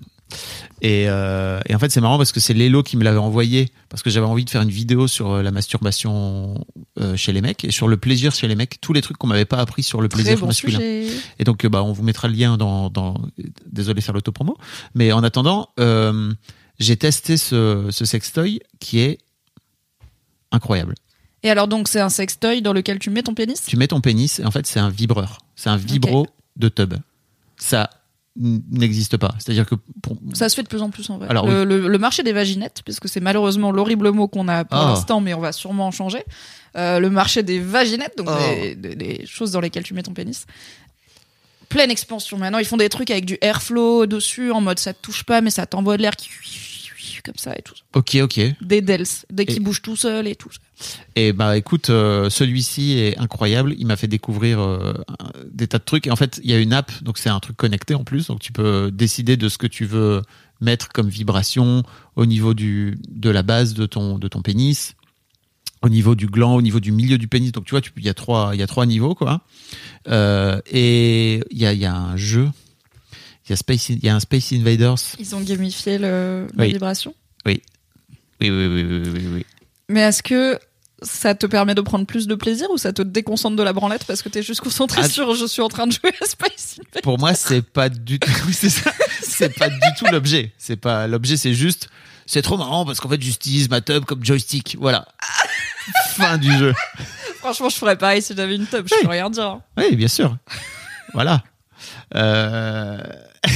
Et, 0.81 1.05
euh, 1.07 1.59
et 1.69 1.75
en 1.75 1.79
fait, 1.79 1.91
c'est 1.91 2.01
marrant 2.01 2.17
parce 2.17 2.31
que 2.31 2.39
c'est 2.39 2.53
Lélo 2.53 2.81
qui 2.83 2.97
me 2.97 3.03
l'avait 3.03 3.19
envoyé 3.19 3.69
parce 3.89 4.01
que 4.03 4.09
j'avais 4.09 4.25
envie 4.25 4.43
de 4.43 4.49
faire 4.49 4.63
une 4.63 4.71
vidéo 4.71 5.07
sur 5.07 5.31
euh, 5.31 5.41
la 5.43 5.51
masturbation 5.51 6.65
euh, 6.99 7.15
chez 7.15 7.31
les 7.31 7.41
mecs 7.41 7.63
et 7.63 7.71
sur 7.71 7.87
le 7.87 7.95
plaisir 7.97 8.33
chez 8.33 8.47
les 8.47 8.55
mecs, 8.55 8.81
tous 8.81 8.91
les 8.91 9.01
trucs 9.01 9.17
qu'on 9.17 9.27
m'avait 9.27 9.45
pas 9.45 9.57
appris 9.57 9.83
sur 9.83 10.01
le 10.01 10.09
Très 10.09 10.23
plaisir 10.23 10.39
bon 10.39 10.47
masculin. 10.47 10.79
sujet. 10.79 11.07
Et 11.39 11.43
donc, 11.43 11.65
bah, 11.67 11.83
on 11.83 11.93
vous 11.93 12.03
mettra 12.03 12.27
le 12.27 12.33
lien 12.33 12.57
dans. 12.57 12.89
dans... 12.89 13.15
Désolé 13.71 13.99
de 13.99 14.03
faire 14.03 14.15
l'autopromo, 14.15 14.57
mais 14.95 15.11
en 15.11 15.23
attendant, 15.23 15.69
euh, 15.79 16.33
j'ai 16.79 16.97
testé 16.97 17.37
ce, 17.37 17.87
ce 17.91 18.03
sextoy 18.03 18.59
qui 18.79 18.99
est 18.99 19.19
incroyable. 20.55 20.95
Et 21.43 21.49
alors 21.51 21.67
donc 21.67 21.87
c'est 21.87 21.99
un 21.99 22.09
sextoy 22.09 22.61
dans 22.63 22.73
lequel 22.73 22.97
tu 22.97 23.09
mets 23.11 23.21
ton 23.23 23.35
pénis? 23.35 23.63
Tu 23.67 23.77
mets 23.77 23.87
ton 23.87 24.01
pénis 24.01 24.39
et 24.39 24.45
en 24.45 24.51
fait, 24.51 24.65
c'est 24.65 24.79
un 24.79 24.89
vibreur. 24.89 25.37
C'est 25.55 25.69
un 25.69 25.77
vibro 25.77 26.25
de 26.55 26.69
tub. 26.69 26.95
Ça 27.57 27.89
n'existe 28.37 29.15
pas. 29.17 29.33
C'est-à-dire 29.39 29.65
que 29.65 29.75
pour... 30.01 30.17
Ça 30.33 30.49
se 30.49 30.55
fait 30.55 30.63
de 30.63 30.67
plus 30.67 30.81
en 30.81 30.89
plus 30.89 31.09
en 31.09 31.17
vrai. 31.19 31.27
Alors, 31.29 31.47
le, 31.47 31.63
le- 31.63 31.87
le 31.87 31.97
marché 31.97 32.21
des 32.21 32.33
vaginettes, 32.33 32.81
puisque 32.83 33.07
c'est 33.07 33.21
malheureusement 33.21 33.71
l'horrible 33.71 34.11
mot 34.11 34.27
qu'on 34.27 34.49
a 34.49 34.65
pour 34.65 34.77
Ah. 34.77 34.87
l'instant, 34.89 35.21
mais 35.21 35.33
on 35.33 35.39
va 35.39 35.53
sûrement 35.53 35.87
en 35.87 35.91
changer. 35.91 36.23
Euh, 36.75 36.99
le 36.99 37.09
marché 37.09 37.43
des 37.43 37.59
vaginettes, 37.59 38.17
donc 38.17 38.27
des, 38.49 38.75
des- 38.75 38.95
des 38.95 39.25
choses 39.25 39.51
dans 39.51 39.61
lesquelles 39.61 39.83
tu 39.83 39.93
mets 39.93 40.03
ton 40.03 40.13
pénis. 40.13 40.45
Pleine 41.69 41.89
expansion. 41.91 42.37
Maintenant, 42.37 42.57
ils 42.57 42.65
font 42.65 42.75
des 42.77 42.89
trucs 42.89 43.09
avec 43.09 43.23
du 43.25 43.37
airflow 43.39 44.05
dessus, 44.05 44.51
en 44.51 44.59
mode 44.59 44.79
ça 44.79 44.93
te 44.93 45.01
touche 45.01 45.23
pas, 45.23 45.39
mais 45.39 45.49
ça 45.49 45.65
t'envoie 45.65 45.95
de 45.95 46.01
l'air 46.01 46.15
qui 46.17 46.29
comme 47.25 47.35
ça 47.37 47.53
et 47.57 47.61
tout. 47.61 47.73
Ok, 47.93 48.15
ok. 48.21 48.39
Des 48.61 48.81
dels, 48.81 49.05
dès 49.31 49.45
qu'il 49.45 49.57
Et- 49.57 49.59
bouge 49.59 49.81
tout 49.81 49.95
seul 49.95 50.27
et 50.27 50.35
tout. 50.35 50.49
Et 51.15 51.33
bah 51.33 51.57
écoute, 51.57 51.89
euh, 51.89 52.29
celui-ci 52.29 52.97
est 52.99 53.17
incroyable. 53.17 53.75
Il 53.77 53.87
m'a 53.87 53.95
fait 53.95 54.07
découvrir 54.07 54.59
euh, 54.59 54.93
des 55.51 55.67
tas 55.67 55.79
de 55.79 55.83
trucs. 55.83 56.05
Et 56.07 56.11
en 56.11 56.15
fait, 56.15 56.39
il 56.43 56.51
y 56.51 56.53
a 56.53 56.59
une 56.59 56.73
app, 56.73 56.91
donc 57.03 57.17
c'est 57.17 57.29
un 57.29 57.39
truc 57.39 57.57
connecté 57.57 57.95
en 57.95 58.03
plus. 58.03 58.27
Donc 58.27 58.39
tu 58.39 58.51
peux 58.51 58.91
décider 58.91 59.35
de 59.37 59.49
ce 59.49 59.57
que 59.57 59.67
tu 59.67 59.85
veux 59.85 60.21
mettre 60.61 60.89
comme 60.93 61.09
vibration 61.09 61.83
au 62.15 62.25
niveau 62.25 62.53
du 62.53 62.97
de 63.09 63.29
la 63.29 63.43
base 63.43 63.73
de 63.73 63.85
ton 63.85 64.17
de 64.19 64.27
ton 64.27 64.41
pénis, 64.41 64.95
au 65.81 65.89
niveau 65.89 66.15
du 66.15 66.27
gland, 66.27 66.55
au 66.55 66.61
niveau 66.61 66.79
du 66.79 66.91
milieu 66.91 67.17
du 67.17 67.27
pénis. 67.27 67.51
Donc 67.51 67.65
tu 67.65 67.71
vois, 67.71 67.81
il 67.97 68.03
y 68.05 68.09
a 68.09 68.13
trois 68.13 68.51
il 68.53 68.59
y 68.59 68.63
a 68.63 68.67
trois 68.67 68.85
niveaux 68.85 69.15
quoi. 69.15 69.41
Euh, 70.07 70.59
et 70.71 71.41
il 71.51 71.57
y 71.57 71.65
a 71.65 71.73
il 71.73 71.79
y 71.79 71.85
a 71.85 71.95
un 71.95 72.17
jeu. 72.17 72.49
Il 73.47 73.51
y 73.51 73.53
a 73.53 73.55
Space 73.57 73.89
il 73.89 74.03
y 74.03 74.09
a 74.09 74.15
un 74.15 74.19
Space 74.19 74.51
Invaders. 74.53 74.95
Ils 75.19 75.35
ont 75.35 75.41
gamifié 75.41 75.97
le, 75.97 76.47
la 76.55 76.63
Oui. 76.63 76.73
vibration. 76.73 77.13
Oui. 77.45 77.61
Oui 78.41 78.49
oui 78.49 78.67
oui 78.67 78.83
oui 78.83 79.09
oui. 79.13 79.27
oui. 79.33 79.45
Mais 79.89 80.01
est-ce 80.01 80.23
que 80.23 80.59
ça 81.03 81.35
te 81.35 81.45
permet 81.45 81.75
de 81.75 81.81
prendre 81.81 82.05
plus 82.07 82.25
de 82.25 82.33
plaisir 82.35 82.67
ou 82.71 82.77
ça 82.77 82.91
te 82.93 83.01
déconcentre 83.03 83.55
de 83.55 83.61
la 83.63 83.73
branlette 83.73 84.05
parce 84.05 84.21
que 84.23 84.29
t'es 84.29 84.41
juste 84.41 84.61
concentré 84.61 85.01
Ah. 85.03 85.09
sur 85.09 85.35
je 85.35 85.45
suis 85.45 85.61
en 85.61 85.67
train 85.67 85.85
de 85.85 85.91
jouer 85.91 86.11
à 86.21 86.25
Space 86.25 86.79
Invaders? 86.79 87.01
Pour 87.03 87.19
moi, 87.19 87.33
c'est 87.35 87.61
pas 87.61 87.89
du 87.89 88.17
tout. 88.19 88.31
Oui, 88.47 88.53
c'est 88.53 88.69
ça. 88.69 88.91
C'est 89.21 89.49
pas 89.57 89.67
du 89.69 89.79
tout 89.99 90.05
l'objet. 90.11 90.53
C'est 90.57 90.77
pas 90.77 91.07
l'objet. 91.07 91.35
C'est 91.35 91.53
juste. 91.53 91.89
C'est 92.25 92.41
trop 92.41 92.57
marrant 92.57 92.85
parce 92.85 92.99
qu'en 93.01 93.09
fait, 93.09 93.21
j'utilise 93.21 93.69
ma 93.69 93.81
tub 93.81 94.05
comme 94.05 94.23
joystick. 94.23 94.77
Voilà. 94.79 95.05
fin 96.15 96.37
du 96.37 96.51
jeu. 96.57 96.73
Franchement, 97.39 97.67
je 97.69 97.75
ferais 97.75 97.97
pareil 97.97 98.21
si 98.21 98.33
j'avais 98.35 98.55
une 98.55 98.65
tub, 98.65 98.87
je 98.87 98.95
peux 99.01 99.07
rien 99.09 99.29
dire. 99.29 99.43
hein. 99.43 99.61
Oui, 99.77 99.95
bien 99.97 100.07
sûr. 100.07 100.37
Voilà. 101.13 101.43
Euh... 102.15 102.97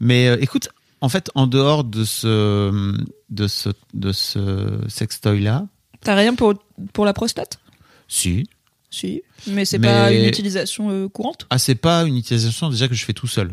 Mais 0.00 0.28
euh, 0.28 0.36
écoute, 0.40 0.68
en 1.00 1.08
fait, 1.08 1.30
en 1.34 1.46
dehors 1.46 1.84
de 1.84 2.04
ce 2.04 2.94
de 3.30 3.48
ce 3.48 3.70
de 3.94 4.12
ce 4.12 4.78
sextoy 4.88 5.40
là, 5.40 5.66
T'as 6.02 6.14
rien 6.14 6.34
pour, 6.34 6.54
pour 6.92 7.04
la 7.04 7.12
prostate? 7.12 7.58
Si. 8.06 8.48
Si. 8.90 9.22
Mais 9.48 9.64
c'est 9.64 9.78
Mais- 9.78 9.88
pas 9.88 10.12
une 10.12 10.24
utilisation 10.26 10.90
euh, 10.90 11.08
courante? 11.08 11.46
Ah, 11.50 11.58
c'est 11.58 11.74
pas 11.74 12.04
une 12.04 12.16
utilisation 12.16 12.70
déjà 12.70 12.86
que 12.86 12.94
je 12.94 13.04
fais 13.04 13.12
tout 13.12 13.26
seul. 13.26 13.52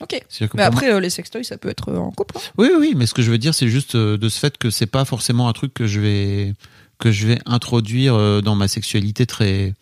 Ok. 0.00 0.20
Mais 0.40 0.48
pour 0.48 0.56
moi- 0.56 0.64
après, 0.66 0.92
euh, 0.92 0.98
les 0.98 1.10
sextoys, 1.10 1.44
ça 1.44 1.56
peut 1.56 1.68
être 1.68 1.90
euh, 1.90 1.96
en 1.98 2.10
couple. 2.10 2.36
hein. 2.36 2.40
Oui, 2.58 2.68
oui, 2.78 2.94
mais 2.96 3.06
ce 3.06 3.14
que 3.14 3.22
je 3.22 3.30
veux 3.30 3.38
dire, 3.38 3.54
c'est 3.54 3.68
juste 3.68 3.96
de 3.96 4.28
ce 4.28 4.38
fait 4.40 4.58
que 4.58 4.70
c'est 4.70 4.86
pas 4.86 5.04
forcément 5.04 5.48
un 5.48 5.52
truc 5.52 5.72
que 5.74 5.86
je 5.86 6.00
vais 6.00 6.54
que 6.98 7.10
je 7.12 7.26
vais 7.26 7.38
introduire 7.46 8.42
dans 8.42 8.54
ma 8.54 8.66
sexualité 8.68 9.26
très 9.26 9.74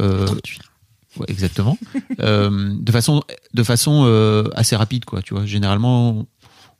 euh, 0.00 0.26
ouais, 1.18 1.26
exactement 1.28 1.78
Euh, 2.20 2.70
de 2.78 2.92
façon 2.92 3.22
de 3.54 3.62
façon 3.62 4.04
euh, 4.06 4.48
assez 4.54 4.74
rapide, 4.76 5.04
quoi. 5.04 5.20
Tu 5.22 5.34
vois, 5.34 5.44
généralement, 5.46 6.26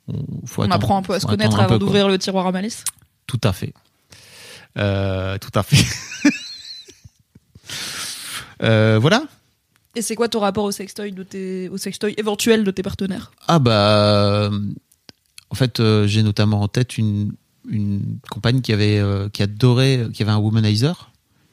on, 0.07 0.13
faut 0.45 0.61
On 0.61 0.65
attendre- 0.65 0.75
apprend 0.75 0.97
un 0.97 1.01
peu 1.03 1.13
à 1.13 1.19
se 1.19 1.25
connaître 1.27 1.59
avant 1.59 1.77
d'ouvrir 1.77 2.07
le 2.09 2.17
tiroir 2.17 2.47
à 2.47 2.51
malice. 2.51 2.83
Tout 3.27 3.39
à 3.43 3.53
fait. 3.53 3.73
Euh, 4.77 5.37
tout 5.37 5.51
à 5.53 5.63
fait. 5.63 5.83
Voilà. 8.59 9.23
Et 9.95 10.01
c'est 10.01 10.15
quoi 10.15 10.27
ton 10.29 10.39
rapport 10.39 10.63
au 10.63 10.71
sextoy, 10.71 11.11
de 11.11 11.23
tes, 11.23 11.69
au 11.69 11.77
sextoy 11.77 12.13
éventuel 12.17 12.63
de 12.63 12.71
tes 12.71 12.83
partenaires? 12.83 13.31
Ah 13.47 13.59
bah, 13.59 14.49
en 15.49 15.55
fait, 15.55 15.81
j'ai 16.05 16.23
notamment 16.23 16.61
en 16.61 16.67
tête 16.67 16.97
une, 16.97 17.33
une 17.67 18.19
compagne 18.29 18.61
qui 18.61 18.73
avait 18.73 19.01
qui 19.33 19.43
adorait, 19.43 20.07
qui 20.13 20.23
avait 20.23 20.31
un 20.31 20.37
womanizer 20.37 21.11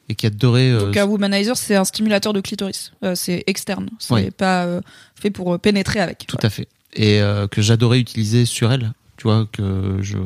et 0.09 0.15
qui 0.15 0.25
adorait. 0.27 0.71
euh, 0.71 0.85
Donc 0.87 0.97
un 0.97 1.05
womanizer, 1.05 1.55
c'est 1.57 1.75
un 1.75 1.83
stimulateur 1.85 2.33
de 2.33 2.41
clitoris. 2.41 2.91
Euh, 3.03 3.15
c'est 3.15 3.43
externe. 3.47 3.89
C'est 3.99 4.31
pas 4.31 4.65
euh, 4.65 4.81
fait 5.15 5.31
pour 5.31 5.53
euh, 5.53 5.57
pénétrer 5.57 5.99
avec. 5.99 6.25
tout 6.27 6.37
à 6.41 6.49
fait. 6.49 6.67
Et 6.97 7.19
que 7.51 7.61
j'adorais 7.61 7.99
utiliser 7.99 8.45
sur 8.45 8.71
elle. 8.71 8.93
Tu 9.17 9.23
vois 9.23 9.47
que 9.51 9.97
je. 10.01 10.17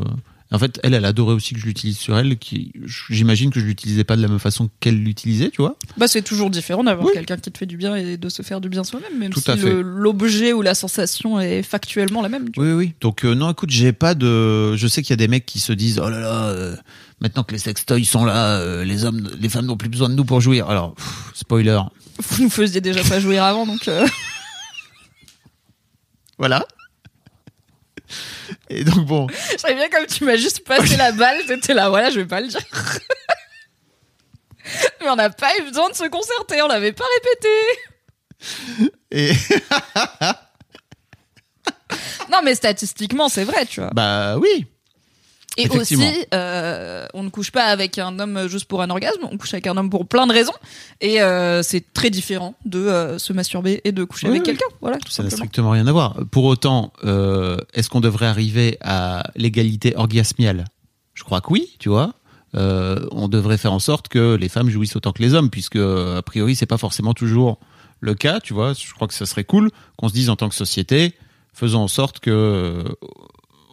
En 0.51 0.57
fait, 0.57 0.79
elle, 0.83 0.95
elle 0.95 1.05
adorait 1.05 1.33
aussi 1.35 1.53
que 1.53 1.59
je 1.59 1.65
l'utilise 1.65 1.97
sur 1.97 2.17
elle. 2.17 2.37
Qui, 2.37 2.71
j'imagine 3.09 3.49
que 3.51 3.59
je 3.59 3.65
l'utilisais 3.65 4.03
pas 4.03 4.15
de 4.15 4.21
la 4.21 4.27
même 4.27 4.39
façon 4.39 4.69
qu'elle 4.79 4.99
l'utilisait, 5.03 5.49
tu 5.51 5.61
vois. 5.61 5.77
Bah, 5.97 6.07
c'est 6.07 6.21
toujours 6.23 6.49
différent 6.51 6.83
d'avoir 6.83 7.05
Oui. 7.07 7.13
quelqu'un 7.13 7.37
qui 7.37 7.51
te 7.51 7.57
fait 7.57 7.65
du 7.67 7.77
bien 7.77 7.95
et 7.95 8.17
de 8.17 8.29
se 8.29 8.41
faire 8.43 8.59
du 8.61 8.67
bien 8.69 8.83
soi-même, 8.83 9.17
même 9.17 9.31
Tout 9.31 9.41
si 9.41 9.49
à 9.51 9.57
fait. 9.57 9.63
le- 9.69 9.81
l'objet 9.81 10.53
ou 10.53 10.61
la 10.63 10.73
sensation 10.75 11.39
est 11.39 11.61
factuellement 11.63 12.21
la 12.23 12.29
même. 12.29 12.49
tu 12.51 12.59
Oui, 12.59 12.71
oui. 12.71 12.93
Donc 13.01 13.25
euh, 13.25 13.33
non, 13.35 13.51
écoute, 13.51 13.69
j'ai 13.71 13.91
pas 13.93 14.13
de. 14.15 14.75
Je 14.75 14.87
sais 14.87 15.01
qu'il 15.01 15.11
y 15.11 15.13
a 15.13 15.17
des 15.17 15.27
mecs 15.27 15.45
qui 15.45 15.59
se 15.59 15.71
disent, 15.73 15.99
oh 16.03 16.09
là 16.09 16.19
là, 16.19 16.45
euh, 16.49 16.75
maintenant 17.21 17.43
que 17.43 17.51
les 17.53 17.59
sextoys 17.59 18.03
sont 18.05 18.25
là, 18.25 18.57
euh, 18.59 18.83
les 18.83 19.05
hommes, 19.05 19.29
les 19.39 19.49
femmes 19.49 19.65
n'ont 19.65 19.77
plus 19.77 19.89
besoin 19.89 20.09
de 20.09 20.15
nous 20.15 20.25
pour 20.25 20.41
jouir. 20.41 20.69
Alors, 20.69 20.95
pff, 20.95 21.31
spoiler. 21.35 21.79
Vous 22.17 22.43
nous 22.43 22.49
faisiez 22.49 22.81
déjà 22.81 23.03
pas 23.03 23.19
jouir 23.19 23.43
avant, 23.43 23.65
donc. 23.65 23.87
euh, 23.87 24.07
Voilà. 26.37 26.65
Et 28.69 28.83
donc 28.83 29.05
bon, 29.05 29.27
J'aime 29.63 29.77
bien 29.77 29.89
comme 29.89 30.07
tu 30.07 30.23
m'as 30.23 30.37
juste 30.37 30.65
passé 30.65 30.95
la 30.97 31.11
balle, 31.11 31.37
t'étais 31.45 31.73
là, 31.75 31.89
voilà, 31.89 32.09
je 32.09 32.15
vais 32.19 32.25
pas 32.25 32.41
le 32.41 32.47
dire. 32.47 32.61
Mais 35.01 35.09
on 35.09 35.15
n'a 35.15 35.29
pas 35.29 35.49
eu 35.59 35.63
besoin 35.63 35.89
de 35.89 35.95
se 35.95 36.07
concerter, 36.07 36.61
on 36.61 36.67
l'avait 36.67 36.93
pas 36.93 37.03
répété. 37.15 37.49
et 39.11 39.33
Non, 42.31 42.41
mais 42.43 42.53
statistiquement, 42.55 43.27
c'est 43.29 43.43
vrai, 43.43 43.65
tu 43.65 43.81
vois. 43.81 43.89
bah 43.91 44.37
oui. 44.37 44.67
Et 45.59 45.69
aussi, 45.69 46.25
euh, 46.33 47.05
on 47.13 47.23
ne 47.23 47.29
couche 47.29 47.51
pas 47.51 47.65
avec 47.65 47.97
un 47.97 48.17
homme 48.19 48.47
juste 48.47 48.65
pour 48.65 48.81
un 48.81 48.89
orgasme, 48.89 49.21
on 49.29 49.37
couche 49.37 49.53
avec 49.53 49.67
un 49.67 49.75
homme 49.77 49.89
pour 49.89 50.07
plein 50.07 50.25
de 50.27 50.33
raisons. 50.33 50.53
Et 51.01 51.21
euh, 51.21 51.61
c'est 51.63 51.93
très 51.93 52.09
différent 52.09 52.55
de 52.65 52.79
euh, 52.79 53.17
se 53.19 53.33
masturber 53.33 53.81
et 53.83 53.91
de 53.91 54.03
coucher 54.03 54.27
Oui, 54.27 54.37
avec 54.37 54.41
oui. 54.41 54.45
quelqu'un. 54.53 54.73
Voilà, 54.81 54.97
tout 54.97 55.11
Ça 55.11 55.23
n'a 55.23 55.29
strictement 55.29 55.71
rien 55.71 55.85
à 55.87 55.91
voir. 55.91 56.15
Pour 56.31 56.45
autant, 56.45 56.93
est-ce 57.73 57.89
qu'on 57.89 58.01
devrait 58.01 58.27
arriver 58.27 58.77
à 58.81 59.29
l'égalité 59.35 59.95
orgasmiale? 59.95 60.65
Je 61.13 61.23
crois 61.23 61.41
que 61.41 61.51
oui, 61.51 61.75
tu 61.79 61.89
vois. 61.89 62.13
On 62.53 63.27
devrait 63.27 63.57
faire 63.57 63.73
en 63.73 63.79
sorte 63.79 64.07
que 64.07 64.35
les 64.35 64.49
femmes 64.49 64.69
jouissent 64.69 64.95
autant 64.95 65.11
que 65.11 65.21
les 65.21 65.33
hommes, 65.33 65.49
puisque 65.49 65.75
a 65.75 66.21
priori 66.21 66.55
c'est 66.55 66.65
pas 66.65 66.77
forcément 66.77 67.13
toujours 67.13 67.59
le 67.99 68.13
cas, 68.13 68.39
tu 68.39 68.53
vois. 68.53 68.73
Je 68.73 68.93
crois 68.93 69.07
que 69.07 69.13
ça 69.13 69.25
serait 69.25 69.43
cool 69.43 69.71
qu'on 69.97 70.07
se 70.07 70.13
dise 70.13 70.29
en 70.29 70.35
tant 70.35 70.47
que 70.49 70.55
société, 70.55 71.13
faisons 71.53 71.81
en 71.81 71.87
sorte 71.87 72.19
que 72.19 72.83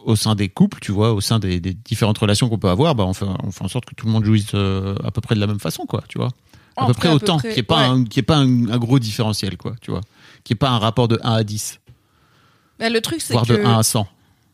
au 0.07 0.15
sein 0.15 0.33
des 0.35 0.49
couples, 0.49 0.79
tu 0.81 0.91
vois, 0.91 1.13
au 1.13 1.21
sein 1.21 1.37
des, 1.37 1.59
des 1.59 1.73
différentes 1.73 2.17
relations 2.17 2.49
qu'on 2.49 2.57
peut 2.57 2.69
avoir, 2.69 2.95
bah 2.95 3.03
on 3.05 3.13
fait, 3.13 3.25
on 3.43 3.51
fait 3.51 3.63
en 3.63 3.67
sorte 3.67 3.85
que 3.85 3.93
tout 3.93 4.05
le 4.07 4.11
monde 4.11 4.25
jouisse 4.25 4.51
euh, 4.55 4.95
à 5.03 5.11
peu 5.11 5.21
près 5.21 5.35
de 5.35 5.39
la 5.39 5.47
même 5.47 5.59
façon, 5.59 5.85
quoi, 5.85 6.01
tu 6.07 6.17
vois. 6.17 6.29
À 6.77 6.85
peu 6.87 6.93
près 6.93 7.09
cas, 7.09 7.15
à 7.15 7.19
peu 7.19 7.25
autant, 7.25 7.37
qu'il 7.39 7.49
n'y 7.51 7.59
ait 7.59 7.63
pas, 7.63 7.79
ouais. 7.93 7.99
un, 8.01 8.03
ait 8.15 8.21
pas 8.21 8.37
un, 8.37 8.69
un 8.69 8.77
gros 8.77 8.99
différentiel, 8.99 9.57
quoi, 9.57 9.73
tu 9.81 9.91
vois. 9.91 10.01
Qu'il 10.43 10.53
n'y 10.53 10.57
ait 10.57 10.59
pas 10.65 10.69
un 10.69 10.79
rapport 10.79 11.07
de 11.07 11.19
1 11.23 11.33
à 11.33 11.43
10, 11.43 11.79
Bah, 12.79 12.89
le 12.89 13.01
truc, 13.01 13.21
c'est 13.21 13.33
voire 13.33 13.45
que 13.45 13.53
de 13.53 13.63
1 13.63 13.79
à 13.79 13.83
100. 13.83 14.07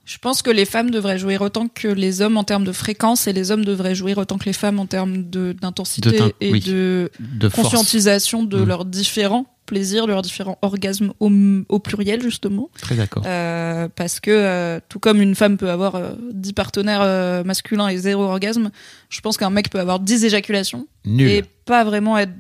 je 0.06 0.18
pense 0.18 0.42
que 0.42 0.50
les 0.50 0.66
femmes 0.66 0.90
devraient 0.90 1.20
jouir 1.20 1.42
autant 1.42 1.68
que 1.68 1.88
les 1.88 2.22
hommes 2.22 2.38
en 2.38 2.44
termes 2.44 2.64
de 2.66 2.72
fréquence 2.72 3.28
et 3.28 3.34
les 3.34 3.52
hommes 3.52 3.64
devraient 3.66 3.94
jouir 3.96 4.18
autant 4.18 4.38
que 4.40 4.46
les 4.46 4.54
femmes 4.54 4.80
en 4.80 4.86
termes 4.88 5.24
d'intensité 5.24 6.34
et 6.42 6.52
oui. 6.52 6.60
de 6.62 7.12
De 7.20 7.48
force. 7.50 7.70
conscientisation 7.70 8.44
de 8.44 8.58
Mm. 8.60 8.66
leurs 8.66 8.86
différents 8.86 9.46
plaisirs, 9.66 10.06
de 10.08 10.12
leurs 10.12 10.22
différents 10.22 10.58
orgasmes 10.62 11.14
au, 11.20 11.32
au 11.70 11.80
pluriel, 11.80 12.22
justement. 12.22 12.70
Très 12.80 12.96
d'accord. 12.96 13.24
Euh, 13.26 13.88
parce 13.96 14.20
que 14.20 14.32
euh, 14.32 14.80
tout 14.90 15.00
comme 15.00 15.22
une 15.22 15.36
femme 15.36 15.58
peut 15.58 15.70
avoir 15.70 15.96
euh, 15.96 16.14
10 16.34 16.54
partenaires 16.54 17.02
euh, 17.02 17.44
masculins 17.44 17.88
et 17.88 17.98
zéro 17.98 18.24
orgasme, 18.24 18.72
je 19.10 19.22
pense 19.22 19.38
qu'un 19.38 19.50
mec 19.50 19.70
peut 19.70 19.80
avoir 19.80 20.00
10 20.00 20.26
éjaculations 20.26 20.88
Nul. 21.06 21.30
et 21.30 21.44
pas 21.66 21.84
vraiment 21.84 22.18
être 22.18 22.34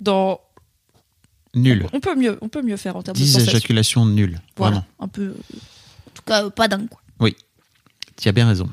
dans 0.00 0.40
Nul. 1.54 1.86
on 1.92 2.00
peut 2.00 2.14
mieux 2.14 2.38
on 2.40 2.48
peut 2.48 2.62
mieux 2.62 2.76
faire 2.76 2.96
en 2.96 3.02
termes 3.02 3.16
de 3.16 3.22
10 3.22 3.32
sensations. 3.32 3.52
éjaculations 3.52 4.06
nulles. 4.06 4.40
Voilà, 4.56 4.76
Vraiment. 4.76 4.86
un 5.00 5.08
peu 5.08 5.28
en 5.30 6.10
tout 6.14 6.22
cas 6.24 6.50
pas 6.50 6.68
dingue 6.68 6.88
quoi. 6.88 7.00
Tu 8.20 8.28
as 8.28 8.32
bien 8.32 8.48
raison. 8.48 8.68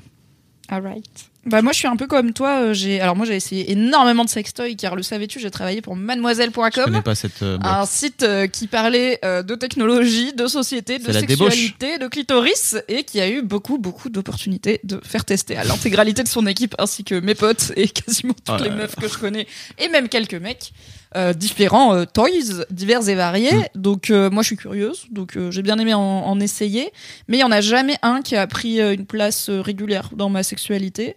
Alright. 0.69 1.30
Bah 1.46 1.62
moi 1.62 1.74
je 1.74 1.78
suis 1.78 1.88
un 1.88 1.96
peu 1.96 2.08
comme 2.08 2.34
toi. 2.34 2.62
euh, 2.64 2.74
J'ai 2.74 3.00
alors 3.00 3.16
moi 3.16 3.26
j'ai 3.26 3.36
essayé 3.36 3.72
énormément 3.72 4.24
de 4.26 4.30
sextoy 4.30 4.76
car 4.76 4.96
le 4.96 5.04
savais-tu 5.04 5.40
j'ai 5.40 5.52
travaillé 5.52 5.82
pour 5.82 5.96
Mademoiselle.com, 5.96 6.72
connais 6.72 7.02
pas 7.04 7.14
cette 7.14 7.44
euh, 7.44 7.60
un 7.62 7.86
site 7.86 8.24
euh, 8.24 8.48
qui 8.48 8.66
parlait 8.68 9.20
euh, 9.24 9.44
de 9.44 9.54
technologie, 9.54 10.34
de 10.34 10.48
société, 10.48 10.98
de 10.98 11.12
sexualité, 11.12 12.00
de 12.00 12.08
clitoris 12.08 12.76
et 12.88 13.04
qui 13.04 13.22
a 13.22 13.30
eu 13.30 13.44
beaucoup 13.44 13.78
beaucoup 13.78 14.10
d'opportunités 14.10 14.80
de 14.84 15.00
faire 15.04 15.24
tester 15.24 15.56
à 15.56 15.64
l'intégralité 15.64 16.24
de 16.24 16.28
son 16.28 16.48
équipe 16.48 16.74
ainsi 16.80 17.04
que 17.04 17.20
mes 17.20 17.36
potes 17.36 17.72
et 17.76 17.88
quasiment 18.00 18.34
toutes 18.34 18.56
Oh 18.60 18.64
les 18.64 18.72
meufs 18.72 18.96
que 18.96 19.08
je 19.08 19.18
connais 19.18 19.46
et 19.78 19.88
même 19.90 20.10
quelques 20.10 20.34
mecs. 20.34 20.74
Euh, 21.16 21.34
différents 21.34 21.94
euh, 21.96 22.06
toys 22.06 22.64
divers 22.70 23.08
et 23.10 23.16
variés. 23.16 23.54
Mm. 23.54 23.64
donc 23.76 24.10
euh, 24.10 24.30
moi 24.30 24.44
je 24.44 24.48
suis 24.48 24.58
curieuse. 24.58 25.06
Donc 25.12 25.38
euh, 25.38 25.52
j'ai 25.52 25.62
bien 25.62 25.78
aimé 25.80 25.94
en, 25.94 26.00
en 26.02 26.40
essayer. 26.40 26.92
Mais 27.28 27.38
il 27.38 27.42
y 27.42 27.44
en 27.44 27.52
a 27.52 27.62
jamais 27.62 27.96
un 28.02 28.22
qui 28.22 28.36
a 28.36 28.46
pris 28.48 28.82
euh, 28.82 28.94
une 28.94 29.06
place 29.06 29.50
euh, 29.50 29.62
régulière 29.62 30.10
dans 30.16 30.30
ma 30.30 30.44
sexualité. 30.44 31.16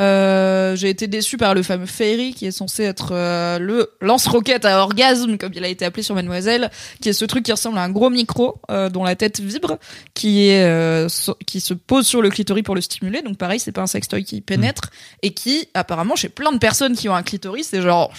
Euh, 0.00 0.76
j'ai 0.76 0.90
été 0.90 1.08
déçue 1.08 1.38
par 1.38 1.54
le 1.54 1.64
fameux 1.64 1.84
Fairy 1.86 2.32
qui 2.32 2.46
est 2.46 2.52
censé 2.52 2.84
être 2.84 3.08
euh, 3.10 3.58
le 3.58 3.90
lance-roquette 4.00 4.64
à 4.64 4.80
orgasme 4.80 5.36
comme 5.38 5.50
il 5.56 5.64
a 5.64 5.68
été 5.68 5.84
appelé 5.84 6.04
sur 6.04 6.14
Mademoiselle 6.14 6.70
qui 7.02 7.08
est 7.08 7.12
ce 7.12 7.24
truc 7.24 7.44
qui 7.44 7.50
ressemble 7.50 7.78
à 7.78 7.82
un 7.82 7.90
gros 7.90 8.08
micro 8.08 8.60
euh, 8.70 8.90
dont 8.90 9.02
la 9.02 9.16
tête 9.16 9.40
vibre 9.40 9.76
qui 10.14 10.50
est 10.50 10.62
euh, 10.62 11.08
so- 11.08 11.36
qui 11.48 11.58
se 11.60 11.74
pose 11.74 12.06
sur 12.06 12.22
le 12.22 12.30
clitoris 12.30 12.62
pour 12.62 12.76
le 12.76 12.80
stimuler. 12.80 13.22
Donc 13.22 13.38
pareil 13.38 13.58
c'est 13.58 13.72
pas 13.72 13.82
un 13.82 13.88
sextoy 13.88 14.22
qui 14.22 14.40
pénètre 14.40 14.90
et 15.22 15.34
qui 15.34 15.68
apparemment 15.74 16.14
chez 16.14 16.28
plein 16.28 16.52
de 16.52 16.58
personnes 16.58 16.94
qui 16.94 17.08
ont 17.08 17.16
un 17.16 17.24
clitoris 17.24 17.66
c'est 17.66 17.82
genre 17.82 18.12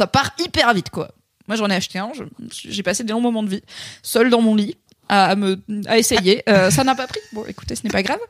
ça 0.00 0.06
part 0.06 0.30
hyper 0.44 0.72
vite 0.74 0.90
quoi 0.90 1.08
moi 1.48 1.56
j'en 1.56 1.68
ai 1.68 1.74
acheté 1.74 1.98
un 1.98 2.10
j'ai 2.50 2.82
passé 2.82 3.04
des 3.04 3.12
longs 3.12 3.20
moments 3.28 3.42
de 3.42 3.50
vie 3.50 3.62
seul 4.02 4.30
dans 4.30 4.40
mon 4.40 4.54
lit 4.62 4.76
à, 5.08 5.34
me 5.36 5.50
à 5.86 5.98
essayer 5.98 6.42
Euh, 6.48 6.70
ça 6.70 6.82
n'a 6.84 6.94
pas 6.94 7.06
pris 7.12 7.20
bon 7.34 7.44
écoutez 7.52 7.74
ce 7.76 7.82
n'est 7.84 7.90
pas 7.98 8.02
grave 8.08 8.20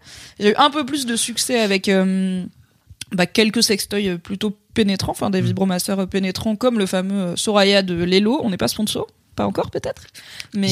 j'ai 0.40 0.51
eu 0.51 0.55
un 0.56 0.70
peu 0.70 0.84
plus 0.90 1.06
de 1.06 1.14
succès 1.16 1.60
avec 1.60 1.88
euh, 1.88 2.42
bah, 3.12 3.26
quelques 3.26 3.62
sextoys 3.62 4.09
euh, 4.09 4.18
plutôt 4.18 4.56
pénétrants, 4.74 5.12
enfin 5.12 5.28
Mm. 5.28 5.32
des 5.36 5.40
vibromasseurs 5.42 6.01
euh, 6.01 6.06
pénétrants 6.06 6.56
comme 6.56 6.78
le 6.78 6.86
fameux 6.86 7.20
euh, 7.32 7.36
Soraya 7.36 7.82
de 7.82 7.94
Lelo. 8.12 8.40
On 8.44 8.51
n'est 8.51 8.56
pas 8.64 8.68
sponsor, 8.68 9.06
pas 9.36 9.47
encore 9.47 9.70
peut-être, 9.70 10.02
mais 10.55 10.68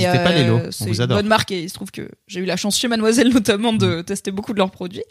on 0.69 0.71
c'est 0.71 0.85
une 0.89 1.01
adore. 1.01 1.19
bonne 1.19 1.27
marque 1.27 1.51
et 1.51 1.61
il 1.65 1.69
se 1.69 1.75
trouve 1.75 1.91
que 1.91 2.09
j'ai 2.29 2.41
eu 2.41 2.45
la 2.45 2.57
chance 2.57 2.79
chez 2.79 2.87
Mademoiselle 2.89 3.29
notamment 3.39 3.73
Mm. 3.73 3.79
de 3.79 4.03
tester 4.03 4.31
beaucoup 4.31 4.53
de 4.53 4.59
leurs 4.59 4.71
produits. 4.71 5.05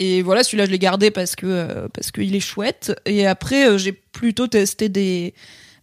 Et 0.00 0.22
voilà, 0.22 0.42
celui-là 0.42 0.66
je 0.66 0.70
l'ai 0.70 0.78
gardé 0.78 1.10
parce 1.10 1.36
que 1.36 1.46
euh, 1.46 1.88
parce 1.92 2.10
qu'il 2.10 2.34
est 2.34 2.40
chouette. 2.40 2.98
Et 3.06 3.26
après 3.26 3.68
euh, 3.68 3.78
j'ai 3.78 3.92
plutôt 3.92 4.46
testé 4.46 4.88
des 4.88 5.34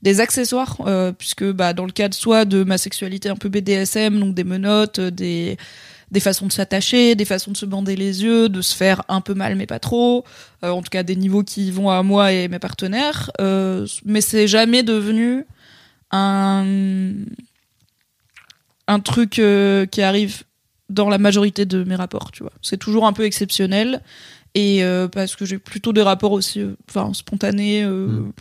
des 0.02 0.20
accessoires 0.20 0.78
euh, 0.86 1.12
puisque 1.12 1.46
bah 1.46 1.74
dans 1.74 1.86
le 1.86 1.92
cadre 1.92 2.14
soit 2.14 2.46
de 2.46 2.64
ma 2.64 2.78
sexualité 2.78 3.30
un 3.30 3.36
peu 3.36 3.50
BDSM 3.50 4.20
donc 4.20 4.34
des 4.34 4.44
menottes 4.44 5.00
des 5.00 5.58
des 6.10 6.20
façons 6.20 6.48
de 6.48 6.52
s'attacher, 6.52 7.16
des 7.16 7.24
façons 7.24 7.52
de 7.52 7.58
se 7.58 7.66
bander 7.66 7.96
les 7.96 8.24
yeux, 8.24 8.50
de 8.50 8.62
se 8.62 8.76
faire 8.76 9.02
un 9.08 9.22
peu 9.22 9.34
mal 9.34 9.56
mais 9.56 9.66
pas 9.66 9.80
trop, 9.80 10.26
en 10.62 10.82
tout 10.82 10.90
cas 10.90 11.04
des 11.04 11.16
niveaux 11.16 11.44
qui 11.44 11.72
vont 11.72 11.90
à 11.90 12.04
moi 12.04 12.34
et 12.34 12.50
mes 12.50 12.60
partenaires, 12.60 13.32
mais 13.40 14.20
c'est 14.20 14.46
jamais 14.46 14.84
devenu 14.84 15.46
un 16.12 16.66
un 18.88 19.00
truc 19.00 19.42
qui 19.92 20.02
arrive 20.02 20.44
dans 20.92 21.10
la 21.10 21.18
majorité 21.18 21.66
de 21.66 21.84
mes 21.84 21.96
rapports, 21.96 22.32
tu 22.32 22.44
vois. 22.44 22.52
C'est 22.62 22.78
toujours 22.78 23.06
un 23.08 23.14
peu 23.14 23.24
exceptionnel 23.26 24.02
et 24.54 24.84
euh, 24.84 25.08
parce 25.08 25.36
que 25.36 25.46
j'ai 25.46 25.58
plutôt 25.58 25.94
des 25.94 26.02
rapports 26.02 26.34
aussi, 26.34 26.60
euh, 26.62 26.76
enfin 26.90 27.14
spontanés. 27.14 27.84
euh, 27.84 28.08
Mm. 28.08 28.32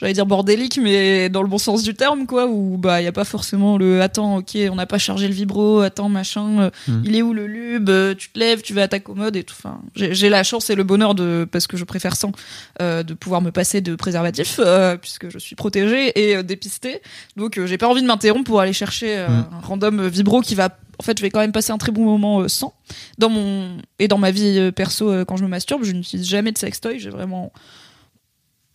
J'allais 0.00 0.14
dire 0.14 0.26
bordélique, 0.26 0.80
mais 0.82 1.28
dans 1.28 1.42
le 1.42 1.48
bon 1.48 1.58
sens 1.58 1.84
du 1.84 1.94
terme, 1.94 2.26
quoi, 2.26 2.46
où 2.48 2.76
bah 2.76 3.00
y 3.00 3.06
a 3.06 3.12
pas 3.12 3.22
forcément 3.22 3.78
le 3.78 4.02
attends, 4.02 4.38
ok, 4.38 4.58
on 4.68 4.74
n'a 4.74 4.86
pas 4.86 4.98
chargé 4.98 5.28
le 5.28 5.34
vibro, 5.34 5.78
attends 5.78 6.08
machin, 6.08 6.58
euh, 6.60 6.70
Mm. 6.88 7.02
il 7.04 7.14
est 7.16 7.22
où 7.22 7.32
le 7.32 7.46
lube, 7.46 7.88
euh, 7.88 8.12
tu 8.12 8.28
te 8.30 8.36
lèves, 8.36 8.62
tu 8.62 8.74
vas 8.74 8.82
à 8.82 8.88
ta 8.88 8.98
commode 8.98 9.36
et 9.36 9.44
tout. 9.44 9.54
Enfin, 9.56 9.80
j'ai 9.94 10.28
la 10.28 10.42
chance 10.42 10.70
et 10.70 10.74
le 10.74 10.82
bonheur 10.82 11.14
de, 11.14 11.46
parce 11.48 11.68
que 11.68 11.76
je 11.76 11.84
préfère 11.84 12.16
sans, 12.16 12.32
euh, 12.80 13.04
de 13.04 13.14
pouvoir 13.14 13.42
me 13.42 13.52
passer 13.52 13.80
de 13.80 13.94
préservatif, 13.94 14.58
puisque 15.00 15.28
je 15.30 15.38
suis 15.38 15.54
protégée 15.54 16.10
et 16.32 16.42
dépistée. 16.42 17.00
Donc 17.36 17.60
j'ai 17.64 17.78
pas 17.78 17.86
envie 17.86 18.02
de 18.02 18.06
m'interrompre 18.08 18.44
pour 18.46 18.60
aller 18.60 18.72
chercher 18.72 19.18
euh, 19.18 19.28
Mm. 19.28 19.44
un 19.54 19.60
random 19.60 20.06
vibro 20.08 20.40
qui 20.40 20.56
va. 20.56 20.76
En 20.98 21.02
fait, 21.02 21.18
je 21.18 21.22
vais 21.22 21.30
quand 21.30 21.40
même 21.40 21.52
passer 21.52 21.72
un 21.72 21.78
très 21.78 21.92
bon 21.92 22.04
moment 22.04 22.40
euh, 22.40 22.48
sans. 22.48 22.74
Dans 23.18 23.28
mon 23.28 23.78
et 23.98 24.08
dans 24.08 24.18
ma 24.18 24.30
vie 24.30 24.58
euh, 24.58 24.70
perso, 24.72 25.10
euh, 25.10 25.24
quand 25.24 25.36
je 25.36 25.44
me 25.44 25.48
masturbe, 25.48 25.84
je 25.84 25.92
n'utilise 25.92 26.28
jamais 26.28 26.52
de 26.52 26.58
sextoy. 26.58 26.98
J'ai 26.98 27.10
vraiment 27.10 27.52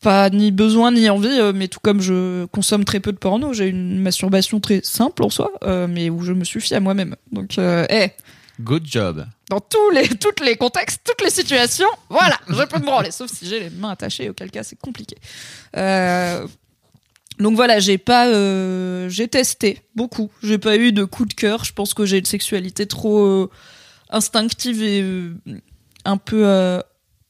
pas 0.01 0.29
ni 0.29 0.51
besoin 0.51 0.91
ni 0.91 1.09
envie, 1.09 1.39
mais 1.55 1.67
tout 1.67 1.79
comme 1.81 2.01
je 2.01 2.45
consomme 2.45 2.85
très 2.85 2.99
peu 2.99 3.11
de 3.11 3.17
porno, 3.17 3.51
j'ai 3.53 3.67
une 3.67 3.99
masturbation 3.99 4.59
très 4.59 4.81
simple 4.83 5.23
en 5.23 5.29
soi, 5.31 5.51
mais 5.89 6.11
où 6.11 6.21
je 6.21 6.33
me 6.33 6.43
suffis 6.43 6.75
à 6.75 6.79
moi-même. 6.79 7.15
Donc, 7.31 7.57
euh, 7.57 7.83
eh, 7.89 8.11
Good 8.59 8.85
job. 8.87 9.25
dans 9.49 9.59
tous 9.59 9.89
les, 9.91 10.07
toutes 10.09 10.39
les 10.39 10.55
contextes, 10.55 11.01
toutes 11.03 11.23
les 11.23 11.29
situations, 11.29 11.89
voilà, 12.09 12.39
je 12.47 12.63
peux 12.63 12.79
me 12.79 12.85
branler, 12.85 13.11
sauf 13.11 13.31
si 13.31 13.47
j'ai 13.47 13.59
les 13.59 13.69
mains 13.69 13.91
attachées, 13.91 14.29
auquel 14.29 14.49
cas 14.49 14.63
c'est 14.63 14.79
compliqué. 14.79 15.15
Euh, 15.75 16.47
donc 17.39 17.55
voilà, 17.55 17.79
j'ai 17.79 17.97
pas, 17.97 18.27
euh, 18.27 19.09
j'ai 19.09 19.27
testé 19.27 19.81
beaucoup. 19.95 20.31
J'ai 20.41 20.57
pas 20.57 20.77
eu 20.77 20.91
de 20.91 21.03
coup 21.03 21.25
de 21.25 21.33
cœur. 21.33 21.63
Je 21.65 21.73
pense 21.73 21.93
que 21.93 22.05
j'ai 22.05 22.17
une 22.17 22.25
sexualité 22.25 22.87
trop 22.87 23.25
euh, 23.25 23.49
instinctive 24.09 24.81
et 24.81 25.01
euh, 25.01 25.33
un 26.03 26.17
peu 26.17 26.47
euh, 26.47 26.81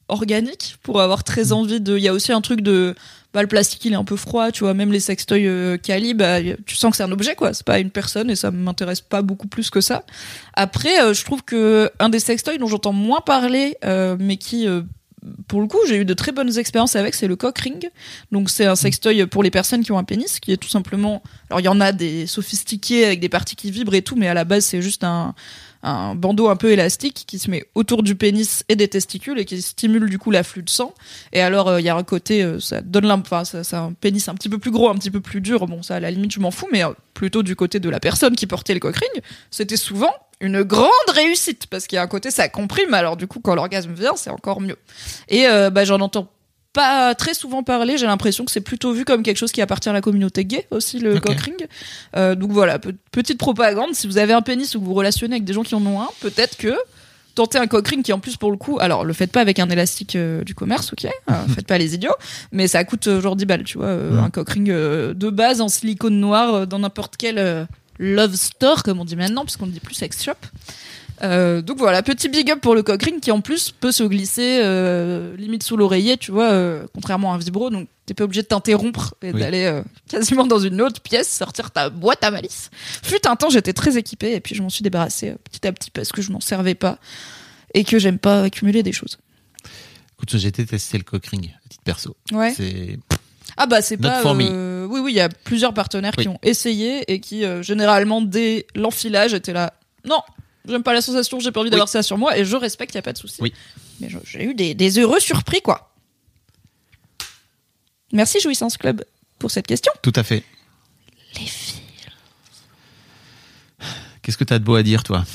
organique 0.07 0.77
pour 0.83 1.01
avoir 1.01 1.23
très 1.23 1.51
envie 1.51 1.81
de. 1.81 1.97
Il 1.97 2.03
y 2.03 2.07
a 2.07 2.13
aussi 2.13 2.31
un 2.31 2.41
truc 2.41 2.61
de. 2.61 2.95
Bah, 3.33 3.41
le 3.41 3.49
plastique 3.49 3.83
il 3.83 3.91
est 3.91 3.97
un 3.97 4.05
peu 4.05 4.15
froid, 4.15 4.51
tu 4.51 4.63
vois. 4.63 4.73
Même 4.73 4.93
les 4.93 5.01
sextoys 5.01 5.77
Kali, 5.79 6.13
bah, 6.13 6.41
tu 6.65 6.75
sens 6.75 6.91
que 6.91 6.97
c'est 6.97 7.03
un 7.03 7.11
objet, 7.11 7.35
quoi. 7.35 7.53
C'est 7.53 7.65
pas 7.65 7.79
une 7.79 7.91
personne 7.91 8.29
et 8.29 8.35
ça 8.37 8.49
m'intéresse 8.51 9.01
pas 9.01 9.21
beaucoup 9.21 9.49
plus 9.49 9.69
que 9.69 9.81
ça. 9.81 10.03
Après, 10.53 11.13
je 11.13 11.25
trouve 11.25 11.43
que 11.43 11.91
un 11.99 12.07
des 12.07 12.19
sextoys 12.19 12.57
dont 12.57 12.67
j'entends 12.67 12.93
moins 12.93 13.19
parler, 13.19 13.77
euh, 13.83 14.15
mais 14.17 14.37
qui 14.37 14.67
euh, 14.67 14.81
pour 15.47 15.61
le 15.61 15.67
coup, 15.67 15.79
j'ai 15.87 15.97
eu 15.97 16.05
de 16.05 16.13
très 16.13 16.31
bonnes 16.31 16.57
expériences 16.57 16.95
avec, 16.95 17.15
c'est 17.15 17.27
le 17.27 17.35
cock 17.35 17.57
ring. 17.59 17.89
Donc, 18.31 18.49
c'est 18.49 18.65
un 18.65 18.75
sextoy 18.75 19.25
pour 19.27 19.43
les 19.43 19.51
personnes 19.51 19.83
qui 19.83 19.91
ont 19.91 19.97
un 19.97 20.03
pénis, 20.03 20.39
qui 20.39 20.51
est 20.51 20.57
tout 20.57 20.69
simplement. 20.69 21.21
Alors, 21.49 21.59
il 21.59 21.65
y 21.65 21.69
en 21.69 21.79
a 21.81 21.91
des 21.91 22.27
sophistiqués 22.27 23.05
avec 23.05 23.19
des 23.19 23.29
parties 23.29 23.55
qui 23.55 23.71
vibrent 23.71 23.95
et 23.95 24.01
tout, 24.01 24.15
mais 24.15 24.27
à 24.27 24.33
la 24.33 24.43
base, 24.43 24.65
c'est 24.65 24.81
juste 24.81 25.03
un, 25.03 25.35
un 25.83 26.15
bandeau 26.15 26.49
un 26.49 26.55
peu 26.55 26.71
élastique 26.71 27.23
qui 27.27 27.39
se 27.39 27.49
met 27.49 27.65
autour 27.75 28.03
du 28.03 28.15
pénis 28.15 28.63
et 28.67 28.75
des 28.75 28.87
testicules 28.87 29.39
et 29.39 29.45
qui 29.45 29.61
stimule 29.61 30.09
du 30.09 30.17
coup 30.19 30.31
l'afflux 30.31 30.63
de 30.63 30.69
sang. 30.69 30.93
Et 31.33 31.41
alors, 31.41 31.67
euh, 31.67 31.79
il 31.79 31.85
y 31.85 31.89
a 31.89 31.95
un 31.95 32.03
côté, 32.03 32.43
euh, 32.43 32.59
ça 32.59 32.81
donne 32.81 33.05
l'im- 33.05 33.21
enfin, 33.21 33.45
ça, 33.45 33.63
c'est 33.63 33.75
un 33.75 33.93
pénis 33.93 34.27
un 34.27 34.35
petit 34.35 34.49
peu 34.49 34.57
plus 34.57 34.71
gros, 34.71 34.89
un 34.89 34.95
petit 34.95 35.11
peu 35.11 35.21
plus 35.21 35.41
dur. 35.41 35.65
Bon, 35.67 35.83
ça, 35.83 35.95
à 35.95 35.99
la 35.99 36.11
limite, 36.11 36.31
je 36.31 36.39
m'en 36.39 36.51
fous, 36.51 36.67
mais 36.71 36.83
euh, 36.83 36.89
plutôt 37.13 37.43
du 37.43 37.55
côté 37.55 37.79
de 37.79 37.89
la 37.89 37.99
personne 37.99 38.35
qui 38.35 38.47
portait 38.47 38.73
le 38.73 38.79
cock 38.79 38.95
ring, 38.95 39.23
c'était 39.51 39.77
souvent 39.77 40.13
une 40.41 40.61
grande 40.63 40.89
réussite 41.13 41.67
parce 41.67 41.87
qu'il 41.87 41.95
y 41.95 41.99
a 41.99 42.03
un 42.03 42.07
côté 42.07 42.29
ça 42.31 42.47
comprime 42.49 42.93
alors 42.93 43.17
du 43.17 43.25
coup 43.27 43.39
quand 43.39 43.55
l'orgasme 43.55 43.93
vient 43.93 44.15
c'est 44.15 44.29
encore 44.29 44.61
mieux 44.61 44.77
et 45.29 45.47
euh, 45.47 45.69
bah, 45.71 45.83
j'en 45.83 45.99
entends 45.99 46.29
pas 46.73 47.15
très 47.15 47.33
souvent 47.33 47.63
parler 47.63 47.97
j'ai 47.97 48.05
l'impression 48.05 48.45
que 48.45 48.51
c'est 48.51 48.61
plutôt 48.61 48.91
vu 48.93 49.03
comme 49.03 49.23
quelque 49.23 49.37
chose 49.37 49.51
qui 49.51 49.61
appartient 49.63 49.89
à 49.89 49.93
la 49.93 50.01
communauté 50.01 50.45
gay 50.45 50.67
aussi 50.69 50.99
le 50.99 51.15
Ok. 51.15 51.25
cock 51.25 51.39
ring 51.39 51.67
Euh, 52.15 52.35
donc 52.35 52.51
voilà 52.51 52.77
pe- 52.77 52.93
petite 53.11 53.39
propagande 53.39 53.95
si 53.95 54.05
vous 54.05 54.19
avez 54.19 54.33
un 54.33 54.41
pénis 54.43 54.75
ou 54.75 54.79
que 54.79 54.83
vous 54.85 54.91
vous 54.91 54.95
relationnez 54.97 55.35
avec 55.35 55.43
des 55.43 55.53
gens 55.53 55.63
qui 55.63 55.73
en 55.73 55.83
ont 55.85 56.01
un 56.01 56.09
peut-être 56.21 56.55
que 56.57 56.75
tenter 57.33 57.57
un 57.57 57.65
cock 57.67 57.87
ring 57.87 58.03
qui 58.03 58.13
en 58.13 58.19
plus 58.19 58.35
pour 58.37 58.51
le 58.51 58.57
coup 58.57 58.77
alors 58.79 59.05
le 59.05 59.13
faites 59.13 59.31
pas 59.31 59.41
avec 59.41 59.57
un 59.57 59.69
élastique 59.69 60.15
euh, 60.15 60.43
du 60.43 60.53
commerce 60.53 60.93
ok 60.93 61.05
Euh, 61.05 61.33
faites 61.55 61.65
pas 61.67 61.79
les 61.79 61.95
idiots 61.95 62.13
mais 62.51 62.67
ça 62.67 62.83
coûte 62.83 63.07
euh, 63.07 63.21
genre 63.21 63.35
10 63.35 63.45
balles 63.45 63.63
tu 63.63 63.79
vois 63.79 63.95
Ouais. 63.95 64.19
un 64.19 64.29
cock 64.29 64.49
ring 64.49 64.69
euh, 64.69 65.15
de 65.15 65.29
base 65.31 65.61
en 65.61 65.69
silicone 65.69 66.19
noir 66.19 66.67
dans 66.67 66.77
n'importe 66.79 67.15
quel 67.17 67.39
love 67.99 68.35
store 68.35 68.83
comme 68.83 68.99
on 68.99 69.05
dit 69.05 69.15
maintenant 69.15 69.43
puisqu'on 69.43 69.67
ne 69.67 69.71
dit 69.71 69.79
plus 69.79 69.95
sex 69.95 70.23
shop 70.23 70.33
euh, 71.23 71.63
donc 71.63 71.79
voilà, 71.79 72.03
petit 72.03 72.29
big 72.29 72.51
up 72.51 72.61
pour 72.61 72.75
le 72.75 72.83
cock 72.83 73.01
ring 73.01 73.19
qui 73.19 73.31
en 73.31 73.41
plus 73.41 73.71
peut 73.71 73.91
se 73.91 74.03
glisser 74.03 74.59
euh, 74.61 75.35
limite 75.35 75.63
sous 75.63 75.75
l'oreiller, 75.75 76.15
tu 76.17 76.31
vois, 76.31 76.51
euh, 76.51 76.85
contrairement 76.93 77.31
à 77.31 77.35
un 77.35 77.39
vibro, 77.39 77.71
donc 77.71 77.87
t'es 78.05 78.13
pas 78.13 78.23
obligé 78.25 78.43
de 78.43 78.47
t'interrompre 78.47 79.15
et 79.23 79.31
Oui. 79.31 79.39
d'aller 79.39 79.81
quasiment 80.07 80.45
dans 80.45 80.59
une 80.59 80.79
autre 80.79 81.01
pièce, 81.01 81.27
sortir 81.27 81.71
ta 81.71 81.89
boîte 81.89 82.23
à 82.23 82.29
malice. 82.29 82.69
Fut 83.01 83.25
un 83.27 83.35
temps, 83.35 83.49
j'étais 83.49 83.73
très 83.73 83.97
équipée 83.97 84.33
et 84.33 84.39
puis 84.39 84.53
je 84.53 84.61
m'en 84.61 84.69
suis 84.69 84.83
débarrassée 84.83 85.33
petit 85.43 85.65
à 85.65 85.71
petit 85.71 85.89
parce 85.89 86.11
que 86.11 86.21
je 86.21 86.31
m'en 86.31 86.39
servais 86.39 86.75
pas 86.75 86.99
et 87.73 87.83
que 87.83 87.97
j'aime 87.97 88.19
pas 88.19 88.43
accumuler 88.43 88.83
des 88.83 88.93
choses. 88.93 89.17
Écoute, 90.17 90.35
j'ai 90.37 90.51
testé 90.51 90.97
le 90.97 91.03
cock 91.03 91.25
ring 91.27 91.51
à 91.65 91.69
titre 91.69 91.83
perso. 91.83 92.15
Ouais. 92.31 92.53
C'est 92.55 92.97
Ah 93.57 93.65
bah 93.65 93.81
c'est 93.81 93.99
Not 93.99 94.07
pas. 94.09 94.23
euh, 94.23 94.85
Oui 94.85 94.99
oui, 94.99 95.11
il 95.11 95.15
y 95.15 95.19
a 95.19 95.29
plusieurs 95.29 95.73
partenaires 95.73 96.15
qui 96.15 96.27
ont 96.27 96.39
essayé 96.43 97.11
et 97.11 97.19
qui 97.19 97.43
euh, 97.43 97.61
généralement 97.63 98.21
dès 98.21 98.67
l'enfilage 98.75 99.33
étaient 99.33 99.53
là. 99.53 99.73
Non, 100.05 100.21
j'aime 100.67 100.83
pas 100.83 100.93
la 100.93 101.01
sensation, 101.01 101.39
j'ai 101.39 101.51
pas 101.51 101.59
envie 101.61 101.69
d'avoir 101.69 101.89
ça 101.89 102.03
sur 102.03 102.17
moi 102.17 102.37
et 102.37 102.45
je 102.45 102.55
respecte, 102.55 102.93
y 102.95 102.97
a 102.97 103.01
pas 103.01 103.13
de 103.13 103.17
souci. 103.17 103.37
Oui. 103.41 103.53
Mais 103.99 104.09
j'ai 104.25 104.43
eu 104.43 104.53
des, 104.53 104.73
des 104.75 104.99
heureux 104.99 105.19
surpris 105.19 105.61
quoi. 105.61 105.91
Merci 108.13 108.39
Jouissance 108.39 108.77
Club 108.77 109.03
pour 109.39 109.51
cette 109.51 109.67
question. 109.67 109.91
tout 110.01 110.13
à 110.15 110.23
fait. 110.23 110.43
Les 111.35 111.45
filles. 111.45 111.81
Qu'est-ce 114.21 114.37
que 114.37 114.43
t'as 114.43 114.59
de 114.59 114.63
beau 114.63 114.75
à 114.75 114.83
dire, 114.83 115.03
toi? 115.03 115.25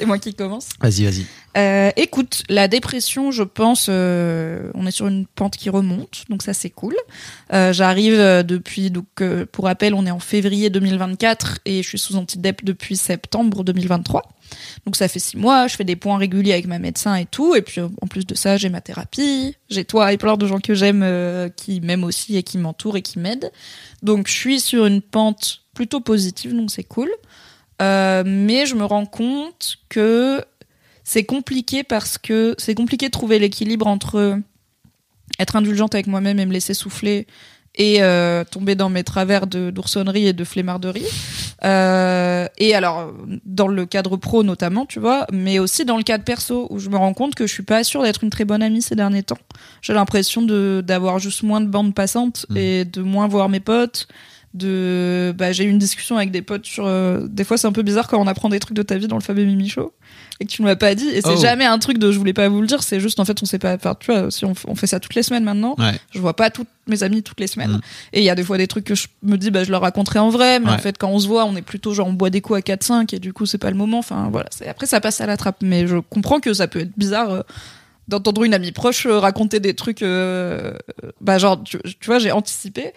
C'est 0.00 0.06
moi 0.06 0.18
qui 0.18 0.32
commence. 0.32 0.70
Vas-y, 0.80 1.04
vas-y. 1.04 1.26
Euh, 1.58 1.90
écoute, 1.96 2.44
la 2.48 2.68
dépression, 2.68 3.30
je 3.32 3.42
pense, 3.42 3.88
euh, 3.90 4.70
on 4.74 4.86
est 4.86 4.90
sur 4.90 5.08
une 5.08 5.26
pente 5.26 5.58
qui 5.58 5.68
remonte, 5.68 6.24
donc 6.30 6.42
ça 6.42 6.54
c'est 6.54 6.70
cool. 6.70 6.94
Euh, 7.52 7.74
J'arrive 7.74 8.16
depuis, 8.44 8.90
donc 8.90 9.22
pour 9.52 9.66
rappel, 9.66 9.92
on 9.92 10.06
est 10.06 10.10
en 10.10 10.20
février 10.20 10.70
2024 10.70 11.58
et 11.66 11.82
je 11.82 11.88
suis 11.88 11.98
sous 11.98 12.16
antidep 12.16 12.64
depuis 12.64 12.96
septembre 12.96 13.62
2023. 13.62 14.22
Donc 14.86 14.96
ça 14.96 15.06
fait 15.06 15.18
six 15.18 15.36
mois, 15.36 15.66
je 15.66 15.76
fais 15.76 15.84
des 15.84 15.96
points 15.96 16.16
réguliers 16.16 16.52
avec 16.52 16.66
ma 16.66 16.78
médecin 16.78 17.14
et 17.16 17.26
tout. 17.26 17.54
Et 17.54 17.62
puis 17.62 17.82
en 17.82 18.06
plus 18.08 18.26
de 18.26 18.34
ça, 18.34 18.56
j'ai 18.56 18.70
ma 18.70 18.80
thérapie, 18.80 19.54
j'ai 19.68 19.84
toi 19.84 20.14
et 20.14 20.16
plein 20.16 20.38
de 20.38 20.46
gens 20.46 20.60
que 20.60 20.72
j'aime 20.74 21.04
qui 21.56 21.82
m'aiment 21.82 22.04
aussi 22.04 22.36
et 22.38 22.42
qui 22.42 22.56
m'entourent 22.56 22.96
et 22.96 23.02
qui 23.02 23.18
m'aident. 23.18 23.52
Donc 24.02 24.28
je 24.28 24.32
suis 24.32 24.60
sur 24.60 24.86
une 24.86 25.02
pente 25.02 25.60
plutôt 25.74 26.00
positive, 26.00 26.54
donc 26.54 26.70
c'est 26.70 26.84
cool. 26.84 27.10
Euh, 27.80 28.22
mais 28.26 28.66
je 28.66 28.74
me 28.74 28.84
rends 28.84 29.06
compte 29.06 29.78
que 29.88 30.44
c'est 31.04 31.24
compliqué 31.24 31.82
parce 31.82 32.18
que 32.18 32.54
c'est 32.58 32.74
compliqué 32.74 33.06
de 33.06 33.12
trouver 33.12 33.38
l'équilibre 33.38 33.86
entre 33.86 34.38
être 35.38 35.56
indulgente 35.56 35.94
avec 35.94 36.06
moi-même 36.06 36.38
et 36.38 36.46
me 36.46 36.52
laisser 36.52 36.74
souffler 36.74 37.26
et 37.76 38.02
euh, 38.02 38.44
tomber 38.44 38.74
dans 38.74 38.90
mes 38.90 39.04
travers 39.04 39.46
de 39.46 39.70
d'oursonnerie 39.70 40.26
et 40.26 40.32
de 40.32 40.44
flemmarderie. 40.44 41.06
Euh, 41.64 42.46
et 42.58 42.74
alors 42.74 43.12
dans 43.44 43.68
le 43.68 43.86
cadre 43.86 44.16
pro 44.16 44.42
notamment, 44.42 44.86
tu 44.86 44.98
vois, 44.98 45.26
mais 45.32 45.58
aussi 45.58 45.84
dans 45.84 45.96
le 45.96 46.02
cadre 46.02 46.24
perso 46.24 46.66
où 46.70 46.78
je 46.78 46.90
me 46.90 46.96
rends 46.96 47.14
compte 47.14 47.34
que 47.34 47.46
je 47.46 47.52
suis 47.52 47.62
pas 47.62 47.84
sûre 47.84 48.02
d'être 48.02 48.24
une 48.24 48.30
très 48.30 48.44
bonne 48.44 48.62
amie 48.62 48.82
ces 48.82 48.96
derniers 48.96 49.22
temps. 49.22 49.38
J'ai 49.82 49.94
l'impression 49.94 50.42
de 50.42 50.82
d'avoir 50.84 51.18
juste 51.18 51.42
moins 51.42 51.60
de 51.60 51.66
bandes 51.68 51.94
passantes 51.94 52.46
Mmh. 52.50 52.56
et 52.56 52.84
de 52.84 53.02
moins 53.02 53.28
voir 53.28 53.48
mes 53.48 53.60
potes. 53.60 54.08
De, 54.52 55.32
bah, 55.38 55.52
j'ai 55.52 55.62
eu 55.62 55.68
une 55.68 55.78
discussion 55.78 56.16
avec 56.16 56.32
des 56.32 56.42
potes 56.42 56.66
sur. 56.66 56.84
euh, 56.84 57.20
des 57.28 57.44
fois, 57.44 57.56
c'est 57.56 57.68
un 57.68 57.72
peu 57.72 57.82
bizarre 57.82 58.08
quand 58.08 58.20
on 58.20 58.26
apprend 58.26 58.48
des 58.48 58.58
trucs 58.58 58.76
de 58.76 58.82
ta 58.82 58.98
vie 58.98 59.06
dans 59.06 59.14
le 59.16 59.22
Fab 59.22 59.38
et 59.38 59.44
Mimi 59.44 59.68
Show 59.68 59.92
et 60.40 60.44
que 60.44 60.50
tu 60.50 60.62
ne 60.62 60.66
m'as 60.66 60.74
pas 60.74 60.96
dit. 60.96 61.06
Et 61.08 61.20
c'est 61.20 61.36
Oh. 61.36 61.40
jamais 61.40 61.66
un 61.66 61.78
truc 61.78 61.98
de 61.98 62.10
je 62.10 62.18
voulais 62.18 62.32
pas 62.32 62.48
vous 62.48 62.60
le 62.60 62.66
dire. 62.66 62.82
C'est 62.82 62.98
juste 62.98 63.20
en 63.20 63.24
fait, 63.24 63.40
on 63.42 63.46
sait 63.46 63.60
pas. 63.60 63.74
Enfin, 63.76 63.94
tu 64.00 64.10
vois, 64.10 64.28
si 64.32 64.44
on, 64.44 64.54
fait 64.74 64.88
ça 64.88 64.98
toutes 64.98 65.14
les 65.14 65.22
semaines 65.22 65.44
maintenant, 65.44 65.76
Ouais. 65.78 65.92
je 66.10 66.18
vois 66.18 66.34
pas 66.34 66.50
toutes 66.50 66.66
mes 66.88 67.04
amies 67.04 67.22
toutes 67.22 67.38
les 67.38 67.46
semaines. 67.46 67.74
Mm. 67.74 67.80
Et 68.14 68.20
il 68.22 68.24
y 68.24 68.30
a 68.30 68.34
des 68.34 68.42
fois 68.42 68.58
des 68.58 68.66
trucs 68.66 68.84
que 68.84 68.96
je 68.96 69.06
me 69.22 69.36
dis, 69.36 69.52
bah, 69.52 69.62
je 69.62 69.70
leur 69.70 69.82
raconterai 69.82 70.18
en 70.18 70.30
vrai, 70.30 70.58
mais 70.58 70.66
Ouais. 70.66 70.72
en 70.72 70.78
fait, 70.78 70.98
quand 70.98 71.10
on 71.10 71.20
se 71.20 71.28
voit, 71.28 71.44
on 71.44 71.54
est 71.54 71.62
plutôt 71.62 71.94
genre, 71.94 72.08
on 72.08 72.12
boit 72.12 72.30
des 72.30 72.40
coups 72.40 72.58
à 72.58 72.62
4-5 72.62 73.14
et 73.14 73.20
du 73.20 73.32
coup, 73.32 73.46
c'est 73.46 73.58
pas 73.58 73.70
le 73.70 73.76
moment. 73.76 73.98
Enfin, 74.00 74.30
voilà. 74.32 74.48
C'est- 74.50 74.66
Après, 74.66 74.86
ça 74.86 75.00
passe 75.00 75.20
à 75.20 75.26
la 75.26 75.36
trappe. 75.36 75.58
Mais 75.62 75.86
je 75.86 75.98
comprends 75.98 76.40
que 76.40 76.52
ça 76.54 76.66
peut 76.66 76.80
être 76.80 76.92
bizarre 76.98 77.30
euh, 77.30 77.42
d'entendre 78.08 78.42
une 78.42 78.54
amie 78.54 78.72
proche 78.72 79.06
euh, 79.06 79.20
raconter 79.20 79.60
des 79.60 79.74
trucs, 79.74 80.02
euh, 80.02 80.72
bah, 81.20 81.38
genre, 81.38 81.62
tu, 81.62 81.78
tu 82.00 82.06
vois, 82.06 82.18
j'ai 82.18 82.32
anticipé. 82.32 82.92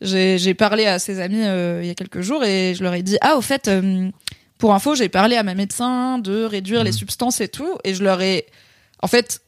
J'ai 0.00 0.54
parlé 0.54 0.86
à 0.86 0.98
ses 0.98 1.20
amis 1.20 1.42
euh, 1.42 1.80
il 1.82 1.86
y 1.86 1.90
a 1.90 1.94
quelques 1.94 2.20
jours 2.20 2.44
et 2.44 2.74
je 2.76 2.82
leur 2.82 2.94
ai 2.94 3.02
dit, 3.02 3.16
ah, 3.20 3.36
au 3.36 3.40
fait, 3.40 3.68
euh, 3.68 4.10
pour 4.58 4.74
info, 4.74 4.94
j'ai 4.94 5.08
parlé 5.08 5.36
à 5.36 5.42
ma 5.42 5.54
médecin 5.54 6.18
de 6.18 6.44
réduire 6.44 6.84
les 6.84 6.92
substances 6.92 7.40
et 7.40 7.48
tout, 7.48 7.78
et 7.84 7.94
je 7.94 8.02
leur 8.04 8.20
ai, 8.20 8.46
en 9.02 9.06
fait, 9.06 9.40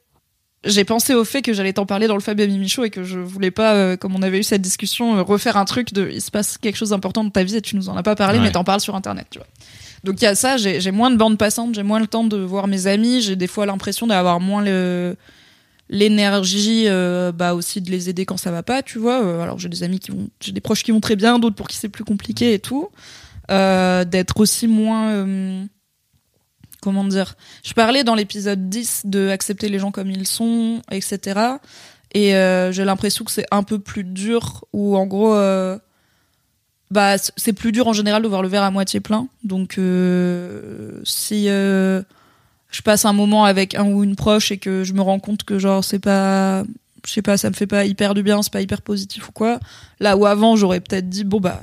j'ai 0.65 0.85
pensé 0.85 1.15
au 1.15 1.25
fait 1.25 1.43
que 1.43 1.53
j'allais 1.53 1.75
t'en 1.75 1.87
parler 1.87 2.09
dans 2.09 2.15
le 2.15 2.21
Fab 2.21 2.41
et 2.41 2.47
Mimi 2.47 2.69
Show 2.69 2.85
et 2.85 2.91
que 2.91 3.05
je 3.05 3.19
voulais 3.19 3.51
pas, 3.53 3.75
euh, 3.75 3.97
comme 3.97 4.17
on 4.17 4.23
avait 4.23 4.39
eu 4.39 4.43
cette 4.43 4.63
discussion, 4.63 5.17
euh, 5.17 5.23
refaire 5.23 5.57
un 5.57 5.65
truc 5.65 5.93
de 5.93 6.09
il 6.13 6.21
se 6.21 6.31
passe 6.31 6.59
quelque 6.59 6.77
chose 6.77 6.91
d'important 6.91 7.23
dans 7.23 7.31
ta 7.31 7.45
vie 7.45 7.57
et 7.57 7.63
tu 7.63 7.77
nous 7.77 7.89
en 7.89 7.97
as 7.97 8.03
pas 8.03 8.17
parlé, 8.17 8.39
Ouais. 8.39 8.45
mais 8.47 8.53
t'en 8.53 8.65
parles 8.65 8.81
sur 8.81 8.97
internet, 8.97 9.27
tu 9.31 9.39
vois. 9.39 9.47
Donc 10.05 10.21
il 10.21 10.25
y 10.25 10.29
a 10.29 10.35
ça, 10.35 10.57
j'ai 10.57 10.81
j'ai 10.81 10.91
moins 10.91 11.11
de 11.11 11.17
bandes 11.17 11.39
passantes, 11.39 11.75
j'ai 11.75 11.83
moins 11.83 12.01
le 12.01 12.07
temps 12.07 12.25
de 12.25 12.37
voir 12.39 12.67
mes 12.67 12.87
amis, 12.87 13.21
j'ai 13.23 13.37
des 13.37 13.47
fois 13.47 13.67
l'impression 13.67 14.07
d'avoir 14.07 14.41
moins 14.41 14.63
le 14.63 15.17
l'énergie 15.89 16.85
euh, 16.87 17.33
bah 17.33 17.55
aussi 17.55 17.81
de 17.81 17.91
les 17.91 18.09
aider 18.09 18.27
quand 18.27 18.37
ça 18.37 18.51
va 18.51 18.63
pas 18.63 18.83
tu 18.83 18.99
vois. 18.99 19.25
Euh, 19.25 19.41
alors 19.41 19.59
j'ai 19.59 19.69
des 19.69 19.83
amis 19.83 20.01
qui 20.01 20.11
vont 20.11 20.29
j'ai 20.41 20.53
des 20.53 20.61
proches 20.61 20.83
qui 20.83 20.93
vont 20.93 21.01
très 21.01 21.17
bien 21.17 21.39
d'autres 21.39 21.57
pour 21.57 21.69
qui 21.69 21.77
c'est 21.77 21.89
plus 21.89 22.05
compliqué 22.05 22.55
et 22.55 22.59
tout. 22.59 22.91
Euh, 23.51 24.05
d'être 24.05 24.41
aussi 24.41 24.67
moins 24.67 25.25
comment 26.83 27.05
dire 27.05 27.37
je 27.65 27.75
parlais 27.75 28.03
dans 28.03 28.17
l'épisode 28.17 28.69
10 28.69 29.03
de 29.05 29.29
accepter 29.29 29.69
les 29.69 29.79
gens 29.79 29.93
comme 29.93 30.11
ils 30.11 30.27
sont 30.27 30.83
etc 30.91 31.41
et 32.13 32.31
j'ai 32.73 32.85
l'impression 32.85 33.25
que 33.25 33.31
c'est 33.31 33.47
un 33.53 33.63
peu 33.63 33.79
plus 33.79 34.03
dur 34.03 34.65
ou 34.73 34.97
en 34.97 35.07
gros 35.07 35.35
bah 36.91 37.19
c'est 37.19 37.53
plus 37.53 37.71
dur 37.71 37.87
en 37.87 37.93
général 37.93 38.23
de 38.23 38.29
voir 38.29 38.43
le 38.43 38.49
verre 38.49 38.65
à 38.65 38.73
moitié 38.73 38.99
plein. 38.99 39.29
Donc 39.45 39.79
si 41.05 41.49
je 42.77 42.83
passe 42.83 43.07
un 43.07 43.15
moment 43.15 43.47
avec 43.47 43.75
un 43.75 43.87
ou 43.87 44.05
une 44.05 44.17
proche 44.17 44.53
et 44.53 44.59
que 44.59 44.85
je 44.85 44.93
me 44.93 45.01
rends 45.01 45.19
compte 45.19 45.45
que 45.45 45.59
genre 45.59 45.83
c'est 45.83 45.99
pas 45.99 46.63
je 47.07 47.11
sais 47.11 47.23
pas 47.23 47.39
ça 47.39 47.49
me 47.49 47.55
fait 47.55 47.67
pas 47.67 47.87
hyper 47.87 48.13
du 48.13 48.23
bien 48.23 48.43
c'est 48.43 48.53
pas 48.53 48.61
hyper 48.61 48.83
positif 48.83 49.31
ou 49.31 49.33
quoi. 49.33 49.61
Là 49.99 50.19
où 50.19 50.27
avant 50.27 50.57
j'aurais 50.57 50.81
peut-être 50.81 51.09
dit 51.09 51.25
bon 51.25 51.41
bah 51.41 51.63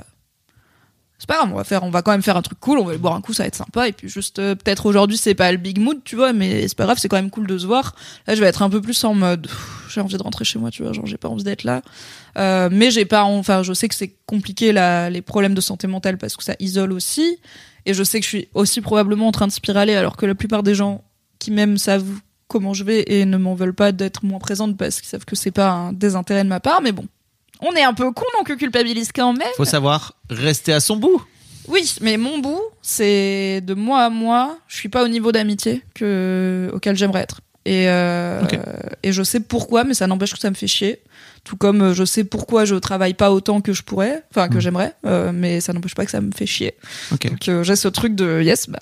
c'est 1.18 1.28
pas 1.28 1.36
grave 1.36 1.50
on 1.52 1.56
va 1.56 1.62
faire 1.62 1.84
on 1.84 1.90
va 1.90 2.02
quand 2.02 2.10
même 2.10 2.22
faire 2.22 2.36
un 2.36 2.42
truc 2.42 2.58
cool 2.58 2.80
on 2.80 2.84
va 2.84 2.90
aller 2.90 2.98
boire 2.98 3.14
un 3.14 3.20
coup 3.20 3.32
ça 3.32 3.44
va 3.44 3.46
être 3.46 3.54
sympa. 3.54 3.86
Et 3.86 3.92
puis 3.92 4.08
juste 4.08 4.40
euh, 4.40 4.56
peut-être 4.56 4.86
aujourd'hui 4.86 5.16
c'est 5.16 5.36
pas 5.36 5.52
le 5.52 5.58
big 5.58 5.78
mood 5.78 5.98
tu 6.04 6.16
vois 6.16 6.32
mais 6.32 6.66
c'est 6.66 6.76
pas 6.76 6.84
grave 6.84 6.98
c'est 6.98 7.08
quand 7.08 7.16
même 7.16 7.30
cool 7.30 7.46
de 7.46 7.58
se 7.58 7.66
voir. 7.66 7.94
Là 8.26 8.34
je 8.34 8.40
vais 8.40 8.48
être 8.48 8.62
un 8.62 8.70
peu 8.70 8.80
plus 8.80 9.04
en 9.04 9.14
mode 9.14 9.46
j'ai 9.88 10.00
envie 10.00 10.16
de 10.16 10.22
rentrer 10.22 10.44
chez 10.44 10.58
moi 10.58 10.72
tu 10.72 10.82
vois 10.82 10.92
genre 10.92 11.06
j'ai 11.06 11.16
pas 11.16 11.28
envie 11.28 11.44
d'être 11.44 11.62
là. 11.62 11.82
Euh, 12.38 12.68
mais 12.72 12.90
j'ai 12.90 13.04
pas 13.04 13.22
enfin 13.22 13.62
je 13.62 13.72
sais 13.72 13.86
que 13.86 13.94
c'est 13.94 14.16
compliqué 14.26 14.72
les 14.72 15.22
problèmes 15.22 15.54
de 15.54 15.60
santé 15.60 15.86
mentale 15.86 16.18
parce 16.18 16.36
que 16.36 16.42
ça 16.42 16.56
isole 16.58 16.92
aussi. 16.92 17.38
Et 17.86 17.94
je 17.94 18.02
sais 18.02 18.18
que 18.18 18.24
je 18.24 18.28
suis 18.28 18.48
aussi 18.54 18.80
probablement 18.80 19.28
en 19.28 19.32
train 19.32 19.46
de 19.46 19.52
spiraler 19.52 19.94
alors 19.94 20.16
que 20.16 20.26
la 20.26 20.34
plupart 20.34 20.62
des 20.62 20.74
gens 20.74 21.03
qui 21.44 21.50
m'aiment 21.50 21.76
savent 21.76 22.06
comment 22.48 22.72
je 22.72 22.84
vais 22.84 23.04
et 23.06 23.26
ne 23.26 23.36
m'en 23.36 23.54
veulent 23.54 23.74
pas 23.74 23.92
d'être 23.92 24.24
moins 24.24 24.38
présente 24.38 24.76
parce 24.78 25.00
qu'ils 25.00 25.08
savent 25.10 25.24
que 25.26 25.36
c'est 25.36 25.50
pas 25.50 25.70
un 25.70 25.92
désintérêt 25.92 26.42
de 26.42 26.48
ma 26.48 26.60
part 26.60 26.80
mais 26.80 26.92
bon 26.92 27.06
on 27.60 27.72
est 27.72 27.82
un 27.82 27.92
peu 27.92 28.10
con 28.12 28.24
donc 28.38 28.48
on 28.50 28.56
culpabilise 28.56 29.10
quand 29.14 29.32
même 29.34 29.48
Faut 29.56 29.64
savoir 29.66 30.14
rester 30.30 30.72
à 30.72 30.80
son 30.80 30.96
bout. 30.96 31.22
oui, 31.68 31.94
mais 32.00 32.16
mon 32.16 32.38
bout, 32.38 32.60
c'est 32.82 33.60
de 33.62 33.74
moi 33.74 34.04
à 34.04 34.10
moi. 34.10 34.58
Je 34.68 34.76
suis 34.76 34.88
pas 34.88 35.02
au 35.04 35.08
niveau 35.08 35.32
d'amitié 35.32 35.82
que 35.94 36.70
auquel 36.74 36.96
j'aimerais 36.96 37.20
être. 37.22 37.40
Et 37.66 37.88
euh, 37.88 38.42
et 39.02 39.12
je 39.12 39.22
sais 39.22 39.40
pourquoi, 39.40 39.84
mais 39.84 39.94
ça 39.94 40.06
n'empêche 40.06 40.32
que 40.34 40.38
ça 40.38 40.50
me 40.50 40.54
fait 40.54 40.66
chier. 40.66 41.00
Tout 41.44 41.56
comme 41.58 41.82
euh, 41.82 41.94
je 41.94 42.04
sais 42.04 42.24
pourquoi 42.24 42.64
je 42.64 42.74
travaille 42.74 43.12
pas 43.12 43.30
autant 43.30 43.60
que 43.60 43.74
je 43.74 43.82
pourrais, 43.82 44.22
enfin 44.30 44.48
que 44.48 44.56
Mm. 44.56 44.60
j'aimerais, 44.60 44.94
euh, 45.04 45.30
mais 45.32 45.60
ça 45.60 45.74
n'empêche 45.74 45.94
pas 45.94 46.04
que 46.06 46.10
ça 46.10 46.22
me 46.22 46.32
fait 46.32 46.46
chier. 46.46 46.74
Ok. 47.12 47.28
Donc 47.28 47.48
euh, 47.48 47.62
j'ai 47.62 47.76
ce 47.76 47.88
truc 47.88 48.14
de 48.14 48.40
yes, 48.40 48.68
bah 48.70 48.80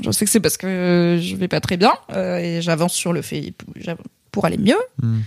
je 0.00 0.10
sais 0.12 0.24
que 0.24 0.30
c'est 0.30 0.38
parce 0.40 0.56
que 0.56 1.18
je 1.20 1.34
vais 1.34 1.48
pas 1.48 1.60
très 1.60 1.76
bien 1.76 1.92
euh, 2.12 2.38
et 2.38 2.62
j'avance 2.62 2.94
sur 2.94 3.12
le 3.12 3.20
fait 3.20 3.52
pour, 4.30 4.44
aller 4.44 4.58
mieux. 4.58 4.76
Hmm. 5.02 5.20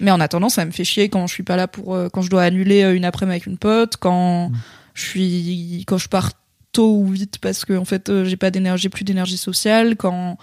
Mais 0.00 0.10
en 0.10 0.18
attendant, 0.20 0.48
ça 0.48 0.64
me 0.64 0.72
fait 0.72 0.82
chier 0.84 1.08
quand 1.08 1.26
je 1.28 1.32
suis 1.34 1.42
pas 1.44 1.54
là 1.56 1.68
pour 1.68 1.94
euh, 1.94 2.08
quand 2.08 2.22
je 2.22 2.30
dois 2.30 2.42
annuler 2.42 2.82
une 2.92 3.04
après-midi 3.04 3.34
avec 3.36 3.46
une 3.46 3.58
pote, 3.58 3.96
quand 3.98 4.48
Mm. 4.48 4.54
je 4.94 5.02
suis 5.04 5.84
quand 5.86 5.98
je 5.98 6.08
pars 6.08 6.32
tôt 6.72 6.96
ou 6.96 7.06
vite 7.06 7.38
parce 7.38 7.64
que 7.64 7.74
en 7.74 7.84
fait 7.84 8.10
j'ai 8.24 8.36
pas 8.36 8.50
d'énergie, 8.50 8.88
plus 8.88 9.04
d'énergie 9.04 9.36
sociale, 9.36 9.94
quand 9.96 10.38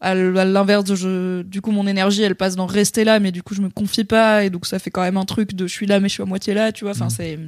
à 0.00 0.14
l'inverse 0.14 0.94
je, 0.94 1.42
du 1.42 1.60
coup 1.62 1.70
mon 1.70 1.86
énergie 1.86 2.22
elle 2.22 2.34
passe 2.34 2.54
dans 2.54 2.66
rester 2.66 3.04
là 3.04 3.18
mais 3.18 3.32
du 3.32 3.42
coup 3.42 3.54
je 3.54 3.62
me 3.62 3.70
confie 3.70 4.04
pas 4.04 4.44
et 4.44 4.50
donc 4.50 4.66
ça 4.66 4.78
fait 4.78 4.90
quand 4.90 5.02
même 5.02 5.16
un 5.16 5.24
truc 5.24 5.54
de 5.54 5.66
je 5.66 5.72
suis 5.72 5.86
là 5.86 6.00
mais 6.00 6.08
je 6.08 6.14
suis 6.14 6.22
à 6.22 6.26
moitié 6.26 6.52
là, 6.52 6.70
tu 6.72 6.84
vois, 6.84 6.92
enfin 6.92 7.06
Mm. 7.06 7.10
c'est 7.10 7.38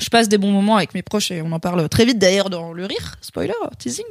je 0.00 0.08
passe 0.08 0.28
des 0.28 0.38
bons 0.38 0.50
moments 0.50 0.76
avec 0.76 0.94
mes 0.94 1.02
proches 1.02 1.30
et 1.30 1.40
on 1.42 1.52
en 1.52 1.60
parle 1.60 1.88
très 1.88 2.04
vite 2.04 2.18
d'ailleurs 2.18 2.50
dans 2.50 2.72
le 2.72 2.84
rire, 2.84 3.14
spoiler, 3.20 3.52
teasing. 3.78 4.04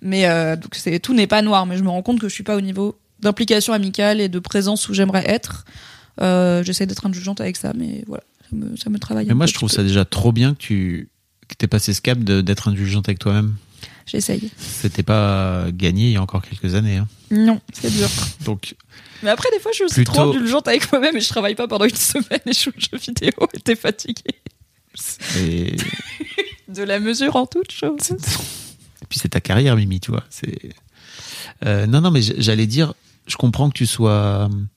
Mais 0.00 0.26
euh, 0.26 0.56
donc 0.56 0.74
c'est 0.74 0.98
tout 1.00 1.12
n'est 1.12 1.26
pas 1.26 1.42
noir, 1.42 1.66
mais 1.66 1.76
je 1.76 1.82
me 1.82 1.90
rends 1.90 2.02
compte 2.02 2.18
que 2.18 2.28
je 2.28 2.34
suis 2.34 2.44
pas 2.44 2.56
au 2.56 2.62
niveau 2.62 2.98
d'implication 3.20 3.72
amicale 3.74 4.20
et 4.20 4.28
de 4.28 4.38
présence 4.38 4.88
où 4.88 4.94
j'aimerais 4.94 5.24
être. 5.28 5.66
Euh, 6.22 6.62
J'essaie 6.62 6.86
d'être 6.86 7.04
indulgente 7.04 7.40
avec 7.40 7.56
ça, 7.56 7.72
mais 7.74 8.04
voilà, 8.06 8.24
ça 8.48 8.56
me, 8.56 8.76
ça 8.76 8.88
me 8.90 8.98
travaille. 8.98 9.26
Mais 9.26 9.34
moi, 9.34 9.46
je 9.46 9.52
trouve 9.52 9.68
peu. 9.68 9.76
ça 9.76 9.82
déjà 9.82 10.04
trop 10.06 10.32
bien 10.32 10.54
que 10.54 10.58
tu 10.58 11.08
que 11.46 11.54
t'aies 11.54 11.66
passé 11.66 11.92
ce 11.92 12.00
cap 12.00 12.18
d'être 12.18 12.68
indulgente 12.68 13.08
avec 13.08 13.18
toi-même. 13.18 13.54
J'essaye. 14.08 14.50
C'était 14.56 15.02
pas 15.02 15.66
gagné 15.70 16.06
il 16.06 16.12
y 16.12 16.16
a 16.16 16.22
encore 16.22 16.42
quelques 16.42 16.74
années. 16.74 16.96
hein. 16.96 17.06
Non, 17.30 17.60
c'est 17.72 17.90
dur. 17.94 18.08
Donc, 18.44 18.74
Mais 19.22 19.30
après, 19.30 19.48
des 19.52 19.60
fois, 19.60 19.70
je 19.72 19.84
suis 19.86 19.94
Plutôt- 19.94 20.12
trop 20.12 20.30
indulgente 20.30 20.66
avec 20.66 20.90
moi-même 20.90 21.14
et 21.16 21.20
je 21.20 21.28
travaille 21.28 21.54
pas 21.54 21.68
pendant 21.68 21.84
une 21.84 21.94
semaine 21.94 22.40
et 22.46 22.52
je 22.52 22.60
joue 22.64 22.70
aux 22.76 22.80
jeux 22.80 22.98
vidéo 22.98 23.32
et 23.54 23.60
t'es 23.60 23.76
fatigué. 23.76 24.22
et, 25.38 25.76
De 26.68 26.82
la 26.82 27.00
mesure 27.00 27.36
en 27.36 27.46
toute 27.46 27.70
chose. 27.72 28.10
et 29.02 29.06
puis 29.08 29.18
c'est 29.18 29.28
ta 29.30 29.40
carrière, 29.40 29.76
Mimi, 29.76 30.00
tu 30.00 30.10
vois. 30.10 30.24
C'est 30.30 30.70
Euh, 31.64 31.86
non, 31.86 32.00
non, 32.00 32.10
mais 32.10 32.20
j'allais 32.22 32.66
dire, 32.66 32.94
je 33.26 33.36
comprends 33.36 33.68
que 33.70 33.74
tu 33.76 33.86
sois 33.86 34.44
hum, 34.46 34.68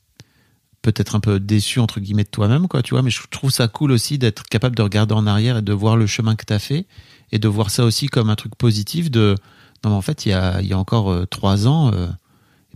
peut-être 0.82 1.16
un 1.16 1.20
peu 1.20 1.40
déçu 1.40 1.80
entre 1.80 2.00
guillemets 2.00 2.24
de 2.24 2.30
toi-même, 2.30 2.68
quoi, 2.68 2.82
tu 2.82 2.94
vois. 2.96 3.02
Mais 3.04 3.12
je 3.12 3.20
trouve 3.30 3.52
ça 3.52 3.68
cool 3.68 3.92
aussi 3.92 4.18
d'être 4.18 4.44
capable 4.46 4.76
de 4.76 4.82
regarder 4.82 5.14
en 5.14 5.28
arrière 5.28 5.58
et 5.58 5.62
de 5.62 5.74
voir 5.74 5.96
le 5.98 6.08
chemin 6.08 6.36
que 6.36 6.44
t'as 6.46 6.60
fait 6.60 6.86
et 7.32 7.40
de 7.40 7.48
voir 7.48 7.70
ça 7.70 7.84
aussi 7.86 8.08
comme 8.08 8.30
un 8.30 8.36
truc 8.36 8.56
positif. 8.56 9.12
De 9.12 9.36
non, 9.84 9.92
mais 9.92 9.96
en 9.96 10.02
fait, 10.02 10.26
il 10.26 10.30
y 10.30 10.34
a, 10.34 10.62
il 10.62 10.68
y 10.68 10.74
a 10.74 10.78
encore 10.78 11.12
euh, 11.12 11.26
trois 11.26 11.68
ans, 11.68 11.92
euh, 11.94 12.08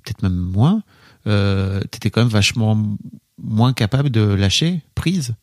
peut-être 0.04 0.24
même 0.24 0.36
moins, 0.36 0.82
euh, 1.28 1.82
t'étais 1.90 2.12
quand 2.12 2.22
même 2.22 2.30
vachement 2.30 2.80
moins 3.42 3.74
capable 3.74 4.12
de 4.12 4.22
lâcher 4.22 4.82
prise 4.94 5.34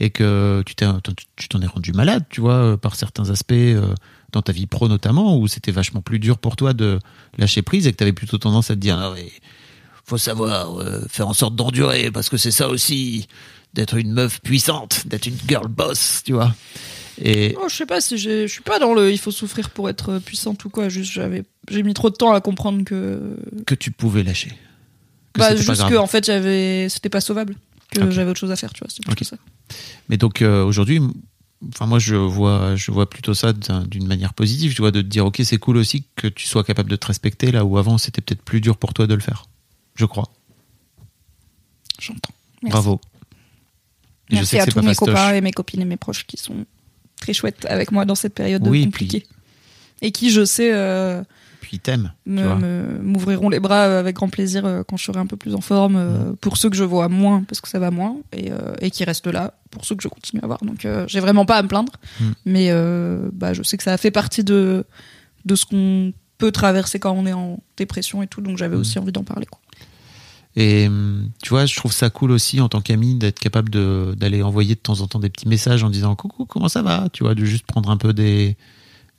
et 0.00 0.08
que 0.08 0.62
tu 0.64 0.74
t'en 0.74 1.60
es 1.60 1.66
rendu 1.66 1.92
malade 1.92 2.24
tu 2.30 2.40
vois 2.40 2.54
euh, 2.54 2.76
par 2.78 2.96
certains 2.96 3.28
aspects 3.28 3.52
euh, 3.52 3.94
dans 4.32 4.40
ta 4.40 4.52
vie 4.52 4.66
pro 4.66 4.88
notamment 4.88 5.36
où 5.36 5.46
c'était 5.48 5.70
vachement 5.70 6.00
plus 6.00 6.18
dur 6.18 6.38
pour 6.38 6.56
toi 6.56 6.72
de 6.72 6.98
lâcher 7.36 7.60
prise 7.60 7.86
et 7.86 7.92
que 7.92 7.98
tu 7.98 8.04
avais 8.04 8.14
plutôt 8.14 8.38
tendance 8.38 8.70
à 8.70 8.74
te 8.74 8.80
dire 8.80 8.98
ah 8.98 9.12
ouais, 9.12 9.30
faut 10.04 10.16
savoir 10.16 10.82
faire 11.08 11.28
en 11.28 11.34
sorte 11.34 11.54
d'endurer 11.56 12.10
parce 12.10 12.30
que 12.30 12.38
c'est 12.38 12.50
ça 12.50 12.68
aussi 12.68 13.28
d'être 13.74 13.96
une 13.96 14.12
meuf 14.12 14.40
puissante 14.40 15.06
d'être 15.06 15.26
une 15.26 15.38
girl 15.46 15.68
boss 15.68 16.22
tu 16.24 16.32
vois 16.32 16.54
et 17.24 17.56
Oh, 17.60 17.68
je 17.68 17.74
sais 17.76 17.86
pas 17.86 18.00
si 18.00 18.18
je 18.18 18.46
suis 18.46 18.62
pas 18.62 18.78
dans 18.78 18.94
le 18.94 19.10
il 19.12 19.18
faut 19.18 19.30
souffrir 19.30 19.70
pour 19.70 19.88
être 19.88 20.18
puissante 20.18 20.64
ou 20.64 20.70
quoi. 20.70 20.88
Juste, 20.88 21.12
j'avais, 21.12 21.44
j'ai 21.70 21.82
mis 21.82 21.94
trop 21.94 22.10
de 22.10 22.16
temps 22.16 22.32
à 22.32 22.40
comprendre 22.40 22.84
que, 22.84 23.36
que 23.66 23.74
tu 23.74 23.90
pouvais 23.90 24.22
lâcher 24.22 24.50
que 25.34 25.40
bah, 25.40 25.48
pas 25.48 25.56
juste 25.56 25.70
grave. 25.72 25.90
que 25.90 25.96
en 25.96 26.06
fait, 26.06 26.26
j'avais, 26.26 26.88
c'était 26.90 27.08
pas 27.08 27.20
sauvable. 27.22 27.54
Que 27.90 28.10
j'avais 28.10 28.30
autre 28.30 28.40
chose 28.40 28.50
à 28.50 28.56
faire, 28.56 28.72
tu 28.72 28.80
vois. 28.84 28.88
C'est 29.18 29.24
ça. 29.24 29.36
Mais 30.08 30.16
donc 30.18 30.42
euh, 30.42 30.64
aujourd'hui, 30.64 31.00
enfin 31.68 31.86
moi 31.86 31.98
je 31.98 32.14
vois, 32.16 32.74
je 32.76 32.90
vois 32.90 33.08
plutôt 33.08 33.32
ça 33.34 33.52
d'un- 33.52 33.84
d'une 33.84 34.06
manière 34.06 34.32
positive, 34.34 34.74
tu 34.74 34.82
vois, 34.82 34.90
de 34.90 35.00
te 35.02 35.06
dire 35.06 35.24
ok 35.26 35.40
c'est 35.44 35.58
cool 35.58 35.76
aussi 35.76 36.04
que 36.16 36.26
tu 36.26 36.46
sois 36.46 36.64
capable 36.64 36.90
de 36.90 36.96
te 36.96 37.06
respecter 37.06 37.50
là 37.52 37.64
où 37.64 37.78
avant 37.78 37.98
c'était 37.98 38.20
peut-être 38.20 38.42
plus 38.42 38.60
dur 38.60 38.76
pour 38.78 38.92
toi 38.94 39.06
de 39.06 39.14
le 39.14 39.20
faire. 39.20 39.44
Je 39.94 40.04
crois. 40.06 40.30
J'entends. 42.00 42.34
Bravo. 42.62 43.00
Et 44.30 44.34
Merci 44.34 44.44
je 44.44 44.50
sais 44.50 44.56
que 44.58 44.62
à 44.62 44.66
tous 44.66 44.74
pas 44.74 44.80
mes 44.82 44.86
fastoche. 44.88 45.08
copains 45.08 45.34
et 45.34 45.40
mes 45.40 45.52
copines 45.52 45.80
et 45.82 45.84
mes 45.84 45.96
proches 45.96 46.26
qui 46.26 46.36
sont 46.36 46.64
très 47.22 47.32
chouettes 47.32 47.64
avec 47.68 47.92
moi 47.92 48.04
dans 48.04 48.14
cette 48.14 48.34
période 48.34 48.66
Oui, 48.66 48.84
compliquée. 48.84 49.24
Et 50.02 50.10
qui, 50.10 50.30
je 50.30 50.44
sais, 50.44 50.70
euh, 50.74 51.22
Puis 51.60 51.78
t'aiment. 51.78 52.12
m'ouvriront 52.26 53.48
les 53.48 53.60
bras 53.60 53.86
euh, 53.86 54.00
avec 54.00 54.16
grand 54.16 54.28
plaisir 54.28 54.66
euh, 54.66 54.82
quand 54.86 54.96
je 54.96 55.04
serai 55.04 55.20
un 55.20 55.26
peu 55.26 55.36
plus 55.36 55.54
en 55.54 55.60
forme. 55.60 56.34
Pour 56.40 56.56
ceux 56.56 56.68
que 56.70 56.76
je 56.76 56.82
vois 56.84 57.08
moins, 57.08 57.42
parce 57.44 57.60
que 57.60 57.68
ça 57.68 57.78
va 57.78 57.90
moins, 57.92 58.16
et, 58.32 58.50
et 58.80 58.90
qui 58.90 59.04
restent 59.04 59.28
là, 59.28 59.54
pour 59.70 59.84
ceux 59.84 59.94
que 59.94 60.02
je 60.02 60.08
continue 60.08 60.42
à 60.42 60.46
voir. 60.46 60.58
Donc, 60.64 60.86
j'ai 61.06 61.20
vraiment 61.20 61.46
pas 61.46 61.56
à 61.58 61.62
me 61.62 61.68
plaindre. 61.68 61.92
Mm. 62.20 62.24
Mais 62.46 62.70
bah, 63.32 63.54
je 63.54 63.62
sais 63.62 63.76
que 63.76 63.84
ça 63.84 63.92
a 63.92 63.96
fait 63.96 64.10
partie 64.10 64.42
de, 64.44 64.84
de 65.44 65.54
ce 65.54 65.64
qu'on 65.66 66.12
peut 66.38 66.50
traverser 66.50 66.98
quand 66.98 67.12
on 67.12 67.24
est 67.26 67.32
en 67.32 67.60
dépression 67.76 68.22
et 68.22 68.26
tout. 68.26 68.40
Donc, 68.40 68.58
j'avais 68.58 68.76
Mm. 68.76 68.80
aussi 68.80 68.98
envie 68.98 69.12
d'en 69.12 69.24
parler. 69.24 69.46
Quoi. 69.46 69.60
Et 70.56 70.86
hum, 70.86 71.30
tu 71.42 71.48
vois, 71.50 71.64
je 71.66 71.74
trouve 71.76 71.92
ça 71.92 72.10
cool 72.10 72.30
aussi 72.30 72.60
en 72.60 72.68
tant 72.68 72.80
qu'ami 72.82 73.14
d'être 73.14 73.38
capable 73.40 73.70
de- 73.70 74.14
d'aller 74.18 74.42
envoyer 74.42 74.74
de 74.74 74.80
temps 74.80 75.00
en 75.00 75.06
temps 75.06 75.18
des 75.18 75.30
petits 75.30 75.48
messages 75.48 75.82
en 75.82 75.88
disant 75.90 76.14
coucou, 76.14 76.44
comment 76.44 76.68
ça 76.68 76.82
va? 76.82 77.08
Tu 77.12 77.24
vois, 77.24 77.34
de 77.34 77.44
juste 77.44 77.64
prendre 77.66 77.88
un 77.90 77.96
peu 77.96 78.12
des, 78.12 78.56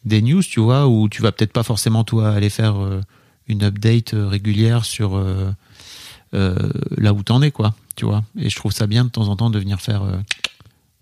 des 0.05 0.21
news, 0.21 0.43
tu 0.43 0.59
vois, 0.59 0.87
où 0.87 1.09
tu 1.09 1.21
vas 1.23 1.31
peut-être 1.31 1.53
pas 1.53 1.63
forcément, 1.63 2.03
toi, 2.03 2.29
aller 2.29 2.49
faire 2.51 2.75
euh, 2.83 3.01
une 3.47 3.63
update 3.63 4.13
euh, 4.13 4.27
régulière 4.27 4.85
sur 4.85 5.15
euh, 5.15 5.49
euh, 6.35 6.55
là 6.97 7.13
où 7.13 7.23
t'en 7.23 7.41
es, 7.41 7.49
quoi, 7.51 7.73
tu 7.95 8.05
vois. 8.05 8.23
Et 8.37 8.49
je 8.51 8.55
trouve 8.55 8.71
ça 8.71 8.85
bien 8.85 9.03
de 9.03 9.09
temps 9.09 9.27
en 9.27 9.35
temps 9.35 9.49
de 9.49 9.57
venir 9.57 9.81
faire 9.81 10.03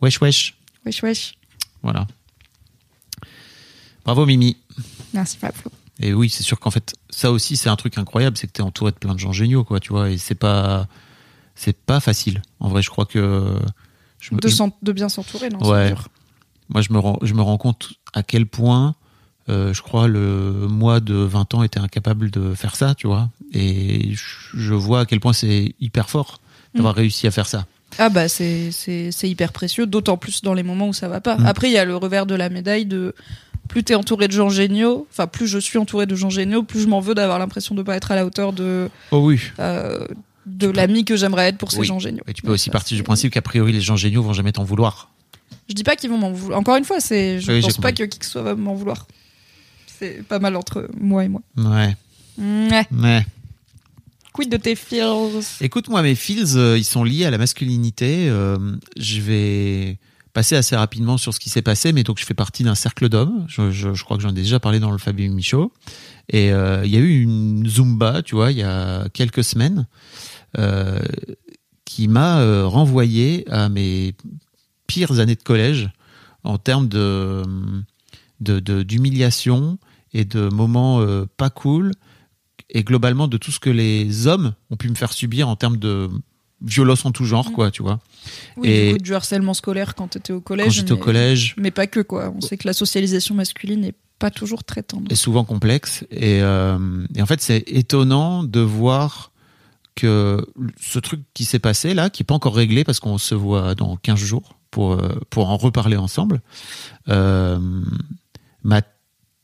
wesh 0.01 0.22
wesh. 0.22 0.56
Wesh, 0.85 1.03
wesh. 1.03 1.34
Voilà. 1.84 2.08
Bravo 4.06 4.26
Mimi. 4.26 4.56
Merci, 5.14 5.38
Pablo. 5.38 5.72
Et 6.02 6.14
oui, 6.14 6.30
c'est 6.30 6.44
sûr 6.44 6.60
qu'en 6.60 6.72
fait, 6.72 6.94
ça 7.10 7.32
aussi, 7.32 7.56
c'est 7.58 7.70
un 7.70 7.76
truc 7.76 7.98
incroyable, 7.98 8.38
c'est 8.38 8.48
que 8.48 8.52
t'es 8.54 8.62
entouré 8.64 8.92
de 8.92 8.98
plein 8.98 9.14
de 9.14 9.20
gens 9.20 9.32
géniaux, 9.32 9.64
quoi, 9.64 9.80
tu 9.80 9.90
vois, 9.94 10.10
et 10.10 10.18
c'est 10.18 10.36
pas, 10.36 10.88
c'est 11.56 11.78
pas 11.78 12.00
facile. 12.00 12.42
En 12.60 12.70
vrai, 12.70 12.82
je 12.82 12.90
crois 12.90 13.06
que 13.06 13.56
je 14.20 14.34
me- 14.36 14.40
De, 14.40 14.48
je- 14.48 14.56
s'en- 14.56 14.76
de 14.82 14.92
bien 14.92 15.10
s'entourer, 15.10 15.50
non 15.50 15.60
Ouais. 15.68 15.90
dur. 15.90 16.08
moi, 16.70 16.82
je 16.82 16.92
me 16.94 17.00
rends, 17.00 17.20
je 17.22 17.34
me 17.34 17.42
rends 17.42 17.58
compte 17.58 17.90
à 18.14 18.24
quel 18.24 18.46
point, 18.46 18.96
euh, 19.50 19.74
je 19.74 19.82
crois, 19.82 20.08
le 20.08 20.68
moi 20.70 21.00
de 21.02 21.16
20 21.16 21.54
ans 21.54 21.64
était 21.64 21.80
incapable 21.80 22.32
de 22.32 22.54
faire 22.56 22.76
ça, 22.76 22.96
tu 22.96 23.08
vois, 23.08 23.30
et 23.54 24.14
je, 24.14 24.74
vois 24.74 25.02
à 25.02 25.06
quel 25.06 25.20
point 25.20 25.34
c'est 25.34 25.76
hyper 25.82 26.10
fort 26.10 26.40
d'avoir 26.74 26.96
réussi 26.96 27.28
à 27.28 27.32
faire 27.32 27.48
ça. 27.48 27.66
Ah 27.98 28.08
bah 28.08 28.30
c'est 28.30 28.72
hyper 29.24 29.52
précieux, 29.52 29.86
d'autant 29.86 30.16
plus 30.16 30.42
dans 30.44 30.54
les 30.54 30.64
moments 30.64 30.88
où 30.88 30.94
ça 30.94 31.10
va 31.10 31.20
pas. 31.20 31.38
Mm. 31.38 31.46
Après 31.46 31.68
il 31.70 31.74
y 31.74 31.78
a 31.78 31.84
le 31.84 31.98
revers 31.98 32.26
de 32.26 32.36
la 32.36 32.48
médaille 32.50 32.86
de 32.86 33.14
plus 33.67 33.83
t'es 33.83 33.95
entouré 33.95 34.27
de 34.27 34.33
gens 34.33 34.49
géniaux, 34.49 35.07
enfin 35.11 35.27
plus 35.27 35.48
je 35.48 35.57
suis 35.59 35.77
entouré 35.77 36.06
de 36.06 36.15
gens 36.15 36.30
géniaux, 36.30 36.64
plus 36.64 36.81
je 36.81 36.88
m'en 36.88 36.99
veux 36.99 37.15
d'avoir 37.15 37.40
l'impression 37.40 37.73
de 37.75 37.83
pas 37.83 37.95
être 37.95 38.11
à 38.11 38.15
la 38.15 38.25
hauteur 38.25 38.51
de 38.53 38.90
Oh 39.11 39.19
oui. 39.25 39.40
euh, 39.59 40.06
de 40.45 40.67
l'ami 40.67 41.06
que 41.06 41.15
j'aimerais 41.15 41.49
être 41.49 41.57
pour 41.57 41.72
ces 41.72 41.80
Oui. 41.80 41.88
gens 41.88 41.99
géniaux. 41.99 42.23
Et 42.27 42.33
tu 42.33 42.41
peux 42.41 42.48
Donc 42.49 42.56
aussi 42.56 42.65
ça, 42.65 42.72
partir 42.72 42.98
du 42.98 43.03
principe 43.03 43.31
qu'a 43.31 43.41
priori 43.41 43.72
les 43.72 43.81
gens 43.81 43.95
géniaux 43.95 44.23
vont 44.23 44.33
jamais 44.33 44.51
t'en 44.51 44.64
vouloir. 44.64 45.09
Je 45.69 45.73
dis 45.73 45.83
pas 45.83 45.95
qu'ils 45.95 46.09
vont 46.09 46.17
m'en 46.17 46.31
vouloir. 46.31 46.59
Encore 46.59 46.75
une 46.75 46.83
fois, 46.85 46.99
c'est 46.99 47.40
je 47.40 47.51
Oui, 47.51 47.61
pense 47.61 47.77
pas 47.77 47.93
que 47.93 48.03
qui 48.03 48.19
que 48.19 48.25
ce 48.25 48.31
soit 48.31 48.41
va 48.41 48.56
m'en 48.56 48.73
vouloir. 48.73 49.07
C'est 49.99 50.23
pas 50.27 50.40
mal 50.40 50.56
entre 50.56 50.90
moi 50.99 51.23
et 51.23 51.27
moi. 51.30 51.41
Ouais. 51.57 51.95
Ouais. 52.38 52.85
Ouais. 52.91 53.25
Quid 54.33 54.49
de 54.49 54.57
tes 54.57 54.75
feels? 54.75 55.43
Écoute, 55.61 55.88
moi, 55.90 56.01
mes 56.01 56.15
feels, 56.15 56.57
euh, 56.57 56.77
ils 56.77 56.83
sont 56.85 57.03
liés 57.03 57.25
à 57.25 57.31
la 57.31 57.38
masculinité. 57.38 58.27
Euh, 58.30 58.57
je 58.98 59.19
vais 59.22 59.98
passer 60.34 60.56
assez 60.56 60.76
rapidement 60.76 61.18
sur 61.18 61.34
ce 61.34 61.40
qui 61.40 61.50
s'est 61.50 61.61
passé, 61.61 61.92
mais 61.93 62.03
donc 62.03 62.19
je 62.19 62.26
fais 62.26 62.34
partie 62.34 62.64
d'un 62.64 62.76
cercle 62.76 63.10
d'hommes. 63.10 63.45
Je, 63.48 63.72
je- 63.72 64.03
crois 64.03 64.18
que 64.18 64.24
j'en 64.24 64.30
ai 64.30 64.34
déjà 64.34 64.60
parlé 64.60 64.80
dans 64.80 64.92
le 64.92 64.98
Fabien 64.98 65.30
Michaud. 65.32 65.72
Et 66.30 66.51
euh, 66.53 66.85
il 66.85 66.92
y 66.92 66.98
a 66.98 67.00
eu 67.00 67.22
une 67.22 67.68
Zumba, 67.68 68.22
tu 68.22 68.35
vois, 68.35 68.51
il 68.51 68.58
y 68.58 68.64
a 68.64 69.08
quelques 69.10 69.43
semaines, 69.43 69.88
euh, 70.58 71.00
qui 71.85 72.08
m'a 72.08 72.40
euh, 72.40 72.66
renvoyé 72.66 73.45
à 73.51 73.68
mes 73.69 74.16
pires 74.88 75.19
années 75.19 75.35
de 75.35 75.43
collège 75.43 75.90
en 76.43 76.58
termes 76.58 76.88
de 76.88 77.43
de- 78.40 78.60
de- 78.60 78.82
d'humiliation 78.84 79.77
et 80.14 80.26
de 80.26 80.50
moments 80.50 81.06
pas 81.38 81.50
cool 81.50 81.92
et 82.69 82.84
globalement 82.84 83.27
de 83.27 83.38
tout 83.38 83.51
ce 83.51 83.60
que 83.60 83.69
les 83.69 84.26
hommes 84.27 84.53
ont 84.69 84.76
pu 84.77 84.90
me 84.90 84.95
faire 84.95 85.14
subir 85.14 85.48
en 85.48 85.56
termes 85.56 85.77
de 85.77 86.10
violence 86.61 87.06
en 87.06 87.11
tout 87.11 87.25
genre, 87.25 87.51
quoi, 87.51 87.72
tu 87.72 87.81
vois. 87.83 87.99
Oui, 88.57 88.69
Et- 88.69 88.88
du 88.91 88.98
coup, 88.98 89.03
du 89.03 89.15
harcèlement 89.15 89.53
scolaire 89.53 89.95
quand 89.95 90.09
t'étais 90.09 90.33
au 90.33 90.41
collège. 90.41 90.65
Quand 90.67 90.72
j'étais 90.72 90.91
au 90.91 90.98
collège, 90.98 91.56
Mais 91.57 91.72
pas 91.72 91.88
que 91.88 91.99
quoi. 92.01 92.31
On 92.35 92.41
sait 92.41 92.57
que 92.57 92.67
la 92.67 92.73
socialisation 92.73 93.33
masculine 93.35 93.81
n'est 93.81 93.95
pas 94.19 94.30
toujours 94.30 94.64
très 94.64 94.83
tendre. 94.83 95.11
est 95.11 95.15
souvent 95.15 95.43
complexe. 95.43 96.06
Et, 96.11 96.41
euh, 96.41 96.77
et 97.15 97.22
en 97.22 97.25
fait, 97.25 97.41
c'est 97.41 97.64
étonnant 97.67 98.43
de 98.43 98.59
voir 98.59 99.31
que 99.95 100.45
ce 100.80 100.99
truc 100.99 101.22
qui 101.33 101.43
s'est 101.43 101.59
passé 101.59 101.93
là, 101.93 102.09
qui 102.09 102.22
n'est 102.22 102.25
pas 102.25 102.35
encore 102.35 102.56
réglé 102.56 102.83
parce 102.83 102.99
qu'on 102.99 103.17
se 103.17 103.33
voit 103.35 103.73
dans 103.75 103.98
15 103.98 104.19
jours 104.19 104.56
pour, 104.69 104.93
euh, 104.93 105.09
pour 105.31 105.49
en 105.49 105.57
reparler 105.57 105.98
ensemble, 105.98 106.41
euh, 107.09 107.59
m'a 108.64 108.81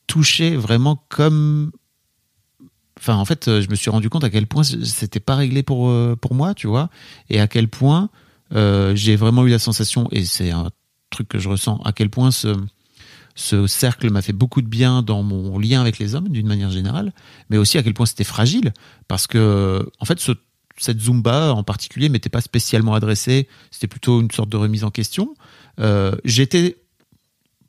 touché 0.06 0.56
vraiment 0.56 1.04
comme. 1.10 1.72
Enfin, 2.98 3.16
en 3.16 3.26
fait, 3.26 3.48
euh, 3.48 3.62
je 3.62 3.70
me 3.70 3.76
suis 3.76 3.90
rendu 3.90 4.10
compte 4.10 4.24
à 4.24 4.30
quel 4.30 4.48
point 4.48 4.64
c'était 4.64 5.20
pas 5.20 5.36
réglé 5.36 5.64
pour, 5.64 5.90
euh, 5.90 6.16
pour 6.20 6.34
moi, 6.34 6.54
tu 6.54 6.68
vois, 6.68 6.90
et 7.30 7.40
à 7.40 7.48
quel 7.48 7.68
point 7.68 8.10
euh, 8.56 8.96
j'ai 8.96 9.16
vraiment 9.16 9.46
eu 9.46 9.50
la 9.50 9.60
sensation, 9.60 10.08
et 10.12 10.26
c'est 10.26 10.52
un 10.52 10.70
truc 11.10 11.28
que 11.28 11.40
je 11.40 11.48
ressens, 11.48 11.80
à 11.86 11.94
quel 11.94 12.10
point 12.10 12.32
ce, 12.32 12.56
ce 13.36 13.68
cercle 13.68 14.10
m'a 14.10 14.22
fait 14.22 14.34
beaucoup 14.34 14.62
de 14.62 14.68
bien 14.68 15.04
dans 15.04 15.22
mon 15.24 15.60
lien 15.60 15.80
avec 15.80 16.00
les 16.00 16.16
hommes 16.16 16.30
d'une 16.30 16.48
manière 16.48 16.72
générale, 16.72 17.14
mais 17.50 17.58
aussi 17.58 17.78
à 17.78 17.84
quel 17.84 17.94
point 17.94 18.06
c'était 18.06 18.24
fragile 18.24 18.74
parce 19.08 19.28
que 19.28 19.88
en 20.00 20.06
fait 20.06 20.20
ce, 20.20 20.32
cette 20.78 21.00
zumba 21.00 21.54
en 21.54 21.64
particulier 21.64 22.10
m'était 22.10 22.30
pas 22.30 22.42
spécialement 22.42 22.94
adressée, 22.94 23.48
c'était 23.72 23.88
plutôt 23.88 24.22
une 24.22 24.32
sorte 24.32 24.50
de 24.50 24.58
remise 24.58 24.84
en 24.84 24.92
question. 24.92 25.36
Euh, 25.80 26.16
J'étais 26.26 26.78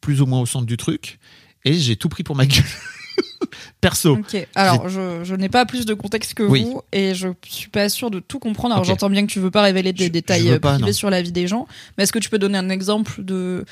plus 0.01 0.23
ou 0.23 0.27
moins 0.27 0.41
au 0.41 0.47
centre 0.47 0.67
du 0.67 0.77
truc 0.77 1.19
et 1.65 1.75
j'ai 1.75 1.97
tout 1.97 2.09
pris 2.09 2.23
pour 2.23 2.35
ma 2.37 2.47
gueule. 2.47 2.65
Perso. 3.81 4.15
Ok. 4.17 4.47
Alors, 4.55 4.89
je, 4.89 5.21
je 5.25 5.35
n'ai 5.35 5.49
pas 5.49 5.65
plus 5.67 5.87
de 5.87 5.95
contexte 5.95 6.35
que 6.35 6.43
Oui. 6.43 6.65
vous 6.65 6.83
et 6.93 7.15
je 7.15 7.29
suis 7.47 7.71
pas 7.71 7.89
sûre 7.89 8.11
de 8.11 8.21
tout 8.21 8.39
comprendre. 8.39 8.75
Alors, 8.75 8.85
j'entends 8.85 9.11
bien 9.11 9.27
que 9.27 9.31
tu 9.33 9.39
veux 9.41 9.51
pas 9.51 9.63
révéler 9.63 9.93
des 9.93 10.07
Je- 10.07 10.11
détails 10.11 10.47
je 10.49 10.53
euh, 10.55 10.59
pas, 10.59 10.75
privés 10.75 10.87
non. 10.89 10.93
sur 10.93 11.11
la 11.11 11.23
vie 11.23 11.33
des 11.33 11.47
gens, 11.47 11.67
mais 11.97 12.05
est-ce 12.05 12.13
que 12.13 12.19
tu 12.19 12.29
peux 12.31 12.39
donner 12.39 12.59
un 12.59 12.69
exemple 12.71 13.23
de 13.23 13.65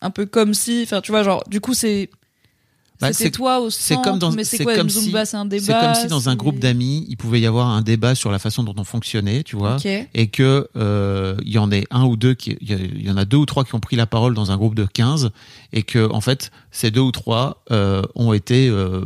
un 0.00 0.10
peu 0.10 0.24
comme 0.24 0.54
si, 0.54 0.82
enfin, 0.84 1.00
tu 1.00 1.10
vois, 1.12 1.22
genre, 1.22 1.44
du 1.48 1.60
coup, 1.60 1.74
c'est 1.74 2.08
Bah, 3.00 3.12
c'était 3.12 3.24
c'est- 3.24 3.30
toi 3.30 3.60
au 3.60 3.70
c'est 3.70 3.94
centre, 3.94 4.02
comme 4.10 4.18
dans- 4.18 4.30
mais 4.32 4.44
c'est 4.44 4.62
quoi 4.62 4.76
comme 4.76 4.90
si- 4.90 5.04
zumba, 5.04 5.24
c'est 5.24 5.36
un 5.36 5.44
débat. 5.46 5.64
C'est 5.64 5.72
comme 5.86 5.94
si 5.94 6.06
dans 6.06 6.28
un 6.28 6.36
groupe 6.36 6.58
d'amis, 6.58 7.06
il 7.08 7.16
pouvait 7.16 7.40
y 7.40 7.46
avoir 7.46 7.68
un 7.68 7.80
débat 7.82 8.14
sur 8.14 8.30
la 8.30 8.38
façon 8.38 8.62
dont 8.62 8.74
on 8.76 8.84
fonctionnait, 8.84 9.42
tu 9.42 9.56
vois. 9.56 9.76
Ok. 9.76 9.86
et 9.86 10.26
que 10.28 10.68
euh, 10.76 11.36
il 11.44 11.52
y 11.52 11.58
en 11.58 11.70
ait 11.72 11.86
un 11.90 12.04
ou 12.04 12.16
deux 12.16 12.36
il 12.46 13.00
y 13.00 13.06
y 13.06 13.10
en 13.10 13.16
a 13.16 13.24
deux 13.24 13.38
ou 13.38 13.46
trois 13.46 13.64
qui 13.64 13.74
ont 13.74 13.80
pris 13.80 13.96
la 13.96 14.06
parole 14.06 14.34
dans 14.34 14.50
un 14.52 14.56
groupe 14.56 14.74
de 14.74 14.84
15 14.84 15.30
et 15.72 15.82
que 15.82 16.10
en 16.12 16.20
fait 16.20 16.50
ces 16.70 16.90
deux 16.90 17.00
ou 17.00 17.10
trois 17.12 17.62
euh, 17.70 18.02
ont 18.14 18.32
été 18.32 18.68
euh, 18.68 19.04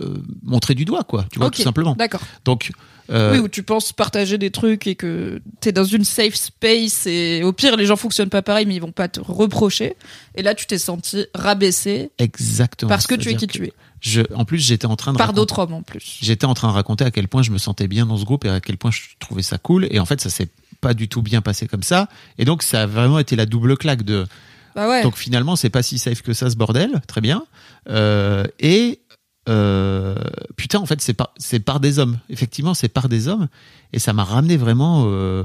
euh, 0.00 0.14
montrés 0.42 0.74
du 0.74 0.84
doigt 0.84 1.04
quoi 1.04 1.24
tu 1.30 1.38
vois 1.38 1.48
Ok, 1.48 1.56
tout 1.56 1.62
simplement 1.62 1.94
D'accord. 1.96 2.20
donc 2.44 2.72
euh, 3.10 3.32
Oui, 3.32 3.38
où 3.38 3.48
tu 3.48 3.62
penses 3.62 3.92
partager 3.92 4.38
des 4.38 4.50
trucs 4.50 4.86
et 4.86 4.94
que 4.94 5.40
t'es 5.60 5.72
dans 5.72 5.84
une 5.84 6.04
safe 6.04 6.34
space 6.34 7.06
et 7.06 7.42
au 7.44 7.52
pire 7.52 7.76
les 7.76 7.86
gens 7.86 7.96
fonctionnent 7.96 8.30
pas 8.30 8.42
pareil 8.42 8.66
mais 8.66 8.74
ils 8.74 8.80
vont 8.80 8.92
pas 8.92 9.08
te 9.08 9.20
reprocher. 9.20 9.96
Et 10.34 10.42
là 10.42 10.54
tu 10.54 10.66
t'es 10.66 10.78
senti 10.78 11.26
rabaissé 11.34 12.10
exactement 12.18 12.88
parce 12.88 13.06
que 13.06 13.14
tu 13.14 13.30
es 13.30 13.34
qui 13.36 13.46
tu 13.46 13.64
es. 13.66 13.72
je 14.00 14.22
en 14.34 14.44
plus 14.44 14.58
j'étais 14.58 14.86
en 14.86 14.96
train 14.96 15.12
de 15.12 15.18
Par 15.18 15.32
d'autres 15.32 15.58
hommes 15.58 15.74
en 15.74 15.82
plus. 15.82 16.18
j'étais 16.22 16.46
en 16.46 16.54
train 16.54 16.68
de 16.68 16.74
raconter 16.74 17.04
à 17.04 17.10
quel 17.10 17.28
point 17.28 17.42
je 17.42 17.50
me 17.50 17.58
sentais 17.58 17.88
bien 17.88 18.06
dans 18.06 18.16
ce 18.16 18.24
groupe 18.24 18.44
et 18.44 18.48
à 18.50 18.60
quel 18.60 18.76
point 18.78 18.90
je 18.90 19.00
trouvais 19.20 19.42
ça 19.42 19.58
cool 19.58 19.86
et 19.90 19.98
en 19.98 20.06
fait 20.06 20.20
ça 20.20 20.30
s'est 20.30 20.48
pas 20.80 20.94
du 20.94 21.08
tout 21.08 21.22
bien 21.22 21.40
passé 21.40 21.66
comme 21.66 21.82
ça 21.82 22.08
et 22.38 22.44
donc 22.44 22.62
ça 22.62 22.82
a 22.82 22.86
vraiment 22.86 23.18
été 23.18 23.36
la 23.36 23.46
double 23.46 23.76
claque 23.76 24.02
de 24.02 24.26
Bah 24.74 24.88
ouais. 24.88 25.02
Donc 25.02 25.16
finalement, 25.16 25.54
c'est 25.56 25.70
pas 25.70 25.82
si 25.84 25.98
safe 25.98 26.20
que 26.22 26.32
ça 26.32 26.50
ce 26.50 26.56
bordel, 26.56 27.00
très 27.06 27.20
bien. 27.20 27.44
Euh, 27.88 28.44
et 28.58 29.00
euh, 29.48 30.14
putain, 30.56 30.78
en 30.78 30.86
fait, 30.86 31.00
c'est 31.00 31.14
par, 31.14 31.30
c'est 31.36 31.60
par 31.60 31.80
des 31.80 31.98
hommes. 31.98 32.18
Effectivement, 32.30 32.74
c'est 32.74 32.88
par 32.88 33.08
des 33.08 33.28
hommes. 33.28 33.48
Et 33.92 33.98
ça 33.98 34.12
m'a 34.12 34.24
ramené 34.24 34.56
vraiment. 34.56 35.04
euh, 35.08 35.44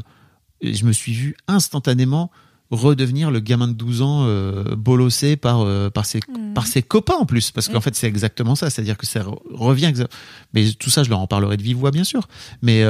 je 0.61 0.84
me 0.86 0.92
suis 0.92 1.14
vu 1.14 1.36
instantanément 1.48 2.32
redevenir 2.72 3.32
le 3.32 3.40
gamin 3.40 3.68
de 3.68 3.74
12 3.74 4.02
ans 4.03 4.26
euh, 4.28 4.76
bolossé 4.76 5.36
par 5.38 5.66
par 5.92 6.06
ses 6.06 6.19
Mhm. 6.28 6.53
par 6.53 6.68
ses 6.68 6.84
copains 6.84 7.16
en 7.16 7.26
plus 7.26 7.50
parce 7.50 7.68
qu'en 7.68 7.76
Mhm. 7.76 7.82
fait 7.82 7.95
c'est 7.95 8.08
exactement 8.08 8.53
ça 8.56 8.69
c'est-à-dire 8.69 8.95
que 8.98 9.08
ça 9.08 9.22
re- 9.22 9.40
revient 9.52 9.92
mais 10.53 10.69
tout 10.74 10.92
ça 10.92 11.02
je 11.03 11.10
leur 11.10 11.19
en 11.19 11.26
parlerai 11.26 11.58
de 11.58 11.64
vive 11.64 11.78
voix 11.78 11.90
bien 11.90 12.03
sûr 12.03 12.28
mais 12.61 12.84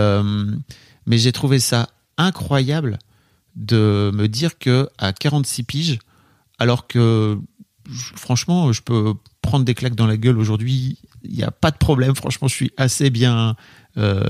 mais 1.06 1.18
j'ai 1.18 1.32
trouvé 1.32 1.60
ça 1.60 1.88
incroyable 2.18 3.00
de 3.56 4.12
me 4.14 4.28
dire 4.28 4.58
que 4.60 4.90
à 4.98 5.14
46 5.14 5.64
piges 5.64 6.00
alors 6.58 6.88
que 6.88 7.38
franchement 8.16 8.74
je 8.74 8.82
peux 8.82 9.14
prendre 9.50 9.66
des 9.66 9.74
claques 9.74 9.96
dans 9.96 10.08
la 10.08 10.18
gueule 10.18 10.38
aujourd'hui 10.38 10.98
il 11.24 11.36
n'y 11.36 11.44
a 11.44 11.52
pas 11.52 11.72
de 11.72 11.78
problème 11.78 12.16
franchement 12.16 12.48
je 12.48 12.56
suis 12.56 12.72
assez 12.78 13.10
bien 13.10 13.56
euh, 13.98 14.24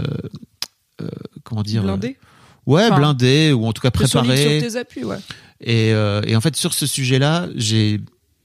euh, 1.02 1.10
comment 1.44 1.64
dire 1.64 1.84
Blindé? 1.84 2.18
ouais 2.66 2.86
Enfin, 2.86 2.98
blindé 2.98 3.52
ou 3.52 3.66
en 3.66 3.74
tout 3.74 3.82
cas 3.82 3.92
préparé 3.92 4.38
sur 4.38 4.72
tes 4.72 4.78
appuis, 4.78 5.04
ouais. 5.04 5.18
Et, 5.62 5.94
euh, 5.94 6.22
et 6.26 6.36
en 6.36 6.42
fait, 6.42 6.56
sur 6.56 6.74
ce 6.74 6.86
sujet-là, 6.86 7.48
j'ai 7.56 8.00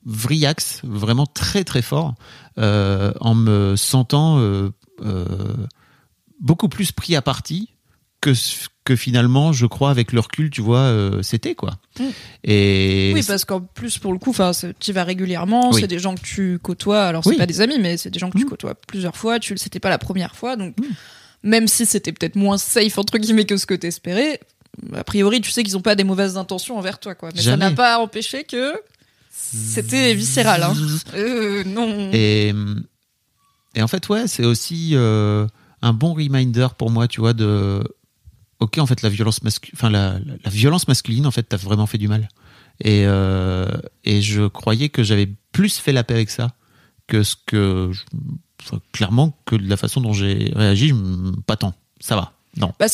vriax 0.05 0.81
vraiment 0.85 1.27
très 1.27 1.65
très 1.65 1.83
fort 1.83 2.15
euh, 2.59 3.13
en 3.21 3.35
me 3.35 3.77
sentant 3.77 4.39
euh, 4.39 4.71
euh, 5.03 5.25
beaucoup 6.41 6.69
plus 6.69 6.93
pris 6.93 7.17
à 7.17 7.23
partie 7.23 7.74
que 8.85 8.97
finalement, 8.97 9.53
je 9.53 9.67
crois, 9.67 9.91
avec 9.91 10.13
le 10.13 10.21
recul, 10.21 10.51
tu 10.51 10.61
vois, 10.61 10.81
euh, 10.81 11.23
c'était 11.23 11.55
quoi. 11.55 11.79
Mm. 11.99 12.03
Et 12.45 13.13
Oui, 13.15 13.23
parce 13.27 13.45
qu'en 13.45 13.61
plus, 13.63 13.99
pour 13.99 14.13
le 14.13 14.19
coup, 14.19 14.35
tu 14.79 14.91
y 14.91 14.93
vas 14.93 15.05
régulièrement, 15.05 15.71
Oui. 15.73 15.81
c'est 15.81 15.87
des 15.87 15.99
gens 15.99 16.15
que 16.15 16.21
tu 16.21 16.59
côtoies. 16.63 17.03
Alors, 17.05 17.25
c'est 17.25 17.31
Oui. 17.31 17.37
pas 17.39 17.47
des 17.47 17.61
amis, 17.63 17.79
mais 17.81 17.97
c'est 17.97 18.11
des 18.11 18.19
gens 18.19 18.31
que 18.31 18.37
tu 18.39 18.45
Mm. 18.45 18.49
côtoies 18.51 18.75
plusieurs 18.87 19.17
fois. 19.17 19.39
Tu, 19.39 19.57
c'était 19.57 19.81
pas 19.81 19.89
la 19.91 19.99
première 19.99 20.35
fois, 20.37 20.57
donc 20.57 20.77
Mm. 20.79 20.85
même 21.45 21.67
si 21.69 21.87
c'était 21.87 22.13
peut-être 22.13 22.37
moins 22.37 22.59
safe 22.59 22.99
entre 22.99 23.17
guillemets 23.19 23.47
que 23.47 23.57
ce 23.57 23.65
que 23.67 23.75
t'espérais, 23.75 24.39
a 24.95 25.05
priori, 25.05 25.41
tu 25.41 25.51
sais 25.51 25.63
qu'ils 25.63 25.77
ont 25.77 25.83
pas 25.83 25.95
des 25.95 26.05
mauvaises 26.05 26.37
intentions 26.37 26.77
envers 26.77 26.99
toi, 26.99 27.15
quoi. 27.15 27.31
Mais 27.35 27.41
ça 27.43 27.57
n'a 27.57 27.71
pas 27.71 27.99
empêché 28.01 28.45
que 28.45 28.75
c'était 29.31 30.15
viscéral, 30.15 30.63
hein. 30.63 30.75
Euh, 31.15 31.65
non. 31.65 32.11
Et, 32.13 32.53
et 33.77 33.83
en 33.83 33.89
fait, 33.89 34.09
ouais, 34.09 34.27
c'est 34.27 34.45
aussi 34.45 34.91
euh, 34.95 35.47
un 35.81 35.93
bon 35.93 36.13
reminder 36.13 36.69
pour 36.77 36.91
moi, 36.91 37.09
tu 37.09 37.21
vois, 37.21 37.33
de. 37.33 37.83
Ok, 38.65 38.79
en 38.79 38.87
fait, 38.87 39.03
la 39.03 39.11
violence, 39.11 39.41
enfin, 39.75 39.91
la, 39.91 40.19
violence 40.47 40.89
masculine, 40.89 41.27
en 41.27 41.31
fait, 41.31 41.43
t'as 41.43 41.59
vraiment 41.59 41.87
fait 41.87 41.99
du 41.99 42.09
mal. 42.09 42.29
Et, 42.81 43.05
euh, 43.05 43.69
et 44.05 44.23
je 44.23 44.47
croyais 44.47 44.89
que 44.89 45.03
j'avais 45.03 45.29
plus 45.53 45.79
fait 45.79 45.93
la 45.93 46.03
paix 46.03 46.15
avec 46.15 46.31
ça 46.31 46.55
que 47.07 47.23
ce 47.23 47.37
que. 47.45 47.93
clairement, 48.93 49.37
que 49.45 49.57
de 49.57 49.69
la 49.69 49.77
façon 49.77 50.01
dont 50.01 50.15
j'ai 50.15 50.51
réagi, 50.57 50.95
pas 51.47 51.57
tant. 51.57 51.75
Ça 52.01 52.17
va. 52.17 52.33
Non. 52.57 52.73
Bah, 52.79 52.87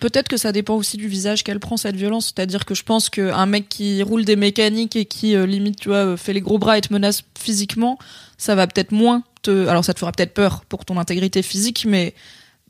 peut-être 0.00 0.28
que 0.28 0.36
ça 0.36 0.52
dépend 0.52 0.74
aussi 0.74 0.98
du 0.98 1.08
visage 1.08 1.42
qu'elle 1.42 1.60
prend 1.60 1.78
cette 1.78 1.96
violence. 1.96 2.34
C'est-à-dire 2.34 2.66
que 2.66 2.74
je 2.74 2.82
pense 2.82 3.08
qu'un 3.08 3.46
mec 3.46 3.70
qui 3.70 4.02
roule 4.02 4.26
des 4.26 4.36
mécaniques 4.36 4.96
et 4.96 5.06
qui 5.06 5.36
euh, 5.36 5.46
limite, 5.46 5.80
tu 5.80 5.88
vois, 5.88 6.04
euh, 6.04 6.16
fait 6.18 6.34
les 6.34 6.42
gros 6.42 6.58
bras 6.58 6.76
et 6.76 6.82
te 6.82 6.92
menace 6.92 7.22
physiquement, 7.38 7.98
ça 8.36 8.54
va 8.54 8.66
peut-être 8.66 8.92
moins 8.92 9.22
te. 9.40 9.68
Alors 9.68 9.84
ça 9.84 9.94
te 9.94 10.00
fera 10.00 10.12
peut-être 10.12 10.34
peur 10.34 10.64
pour 10.68 10.84
ton 10.84 10.98
intégrité 10.98 11.42
physique, 11.42 11.86
mais 11.88 12.14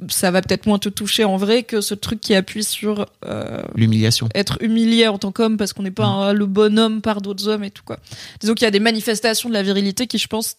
ça 0.09 0.31
va 0.31 0.43
peut-être 0.43 0.67
moins 0.67 0.79
te 0.79 0.89
toucher 0.89 1.25
en 1.25 1.37
vrai 1.37 1.63
que 1.63 1.81
ce 1.81 1.95
truc 1.95 2.21
qui 2.21 2.35
appuie 2.35 2.65
sur 2.65 3.07
euh, 3.27 3.63
L'humiliation. 3.77 4.29
être 4.35 4.59
humilié 4.61 5.07
en 5.07 5.19
tant 5.19 5.31
qu'homme 5.33 5.57
parce 5.57 5.73
qu'on 5.73 5.85
n'est 5.85 5.91
pas 5.93 6.07
un- 6.07 6.33
le 6.33 6.47
bonhomme 6.47 7.01
par 7.01 7.21
d'autres 7.21 7.47
hommes 7.49 7.63
et 7.65 7.71
tout 7.71 7.85
quoi. 7.85 7.99
Disons 8.41 8.55
qu'il 8.55 8.65
y 8.65 8.69
a 8.69 8.73
des 8.73 8.81
manifestations 8.81 9.49
de 9.49 9.55
la 9.55 9.63
virilité 9.63 10.07
qui, 10.09 10.19
je 10.19 10.27
pense, 10.27 10.57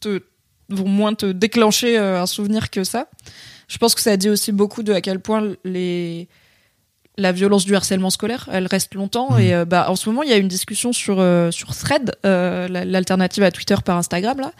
te 0.00 0.22
vont 0.68 0.88
moins 0.88 1.14
te 1.14 1.26
déclencher 1.26 1.98
euh, 1.98 2.20
un 2.22 2.26
souvenir 2.26 2.70
que 2.70 2.84
ça. 2.84 3.08
Je 3.68 3.78
pense 3.78 3.94
que 3.94 4.00
ça 4.00 4.16
dit 4.16 4.28
aussi 4.28 4.52
beaucoup 4.52 4.82
de 4.84 4.92
à 4.92 5.00
quel 5.00 5.18
point 5.20 5.54
les 5.64 6.28
la 7.18 7.32
violence 7.32 7.64
du 7.64 7.74
harcèlement 7.74 8.10
scolaire, 8.10 8.48
elle 8.52 8.66
reste 8.66 8.94
longtemps 8.94 9.32
Mhm. 9.32 9.40
et 9.40 9.54
euh, 9.54 9.64
bah 9.64 9.86
en 9.88 9.96
ce 9.96 10.08
moment 10.08 10.22
il 10.22 10.28
y 10.28 10.32
a 10.34 10.36
une 10.36 10.48
discussion 10.48 10.92
sur 10.92 11.16
euh, 11.18 11.50
sur 11.50 11.74
Thread, 11.74 12.14
euh, 12.26 12.68
la- 12.68 12.84
l'alternative 12.84 13.42
à 13.42 13.50
Twitter 13.50 13.74
par 13.84 13.96
Instagram 13.96 14.38
là, 14.40 14.52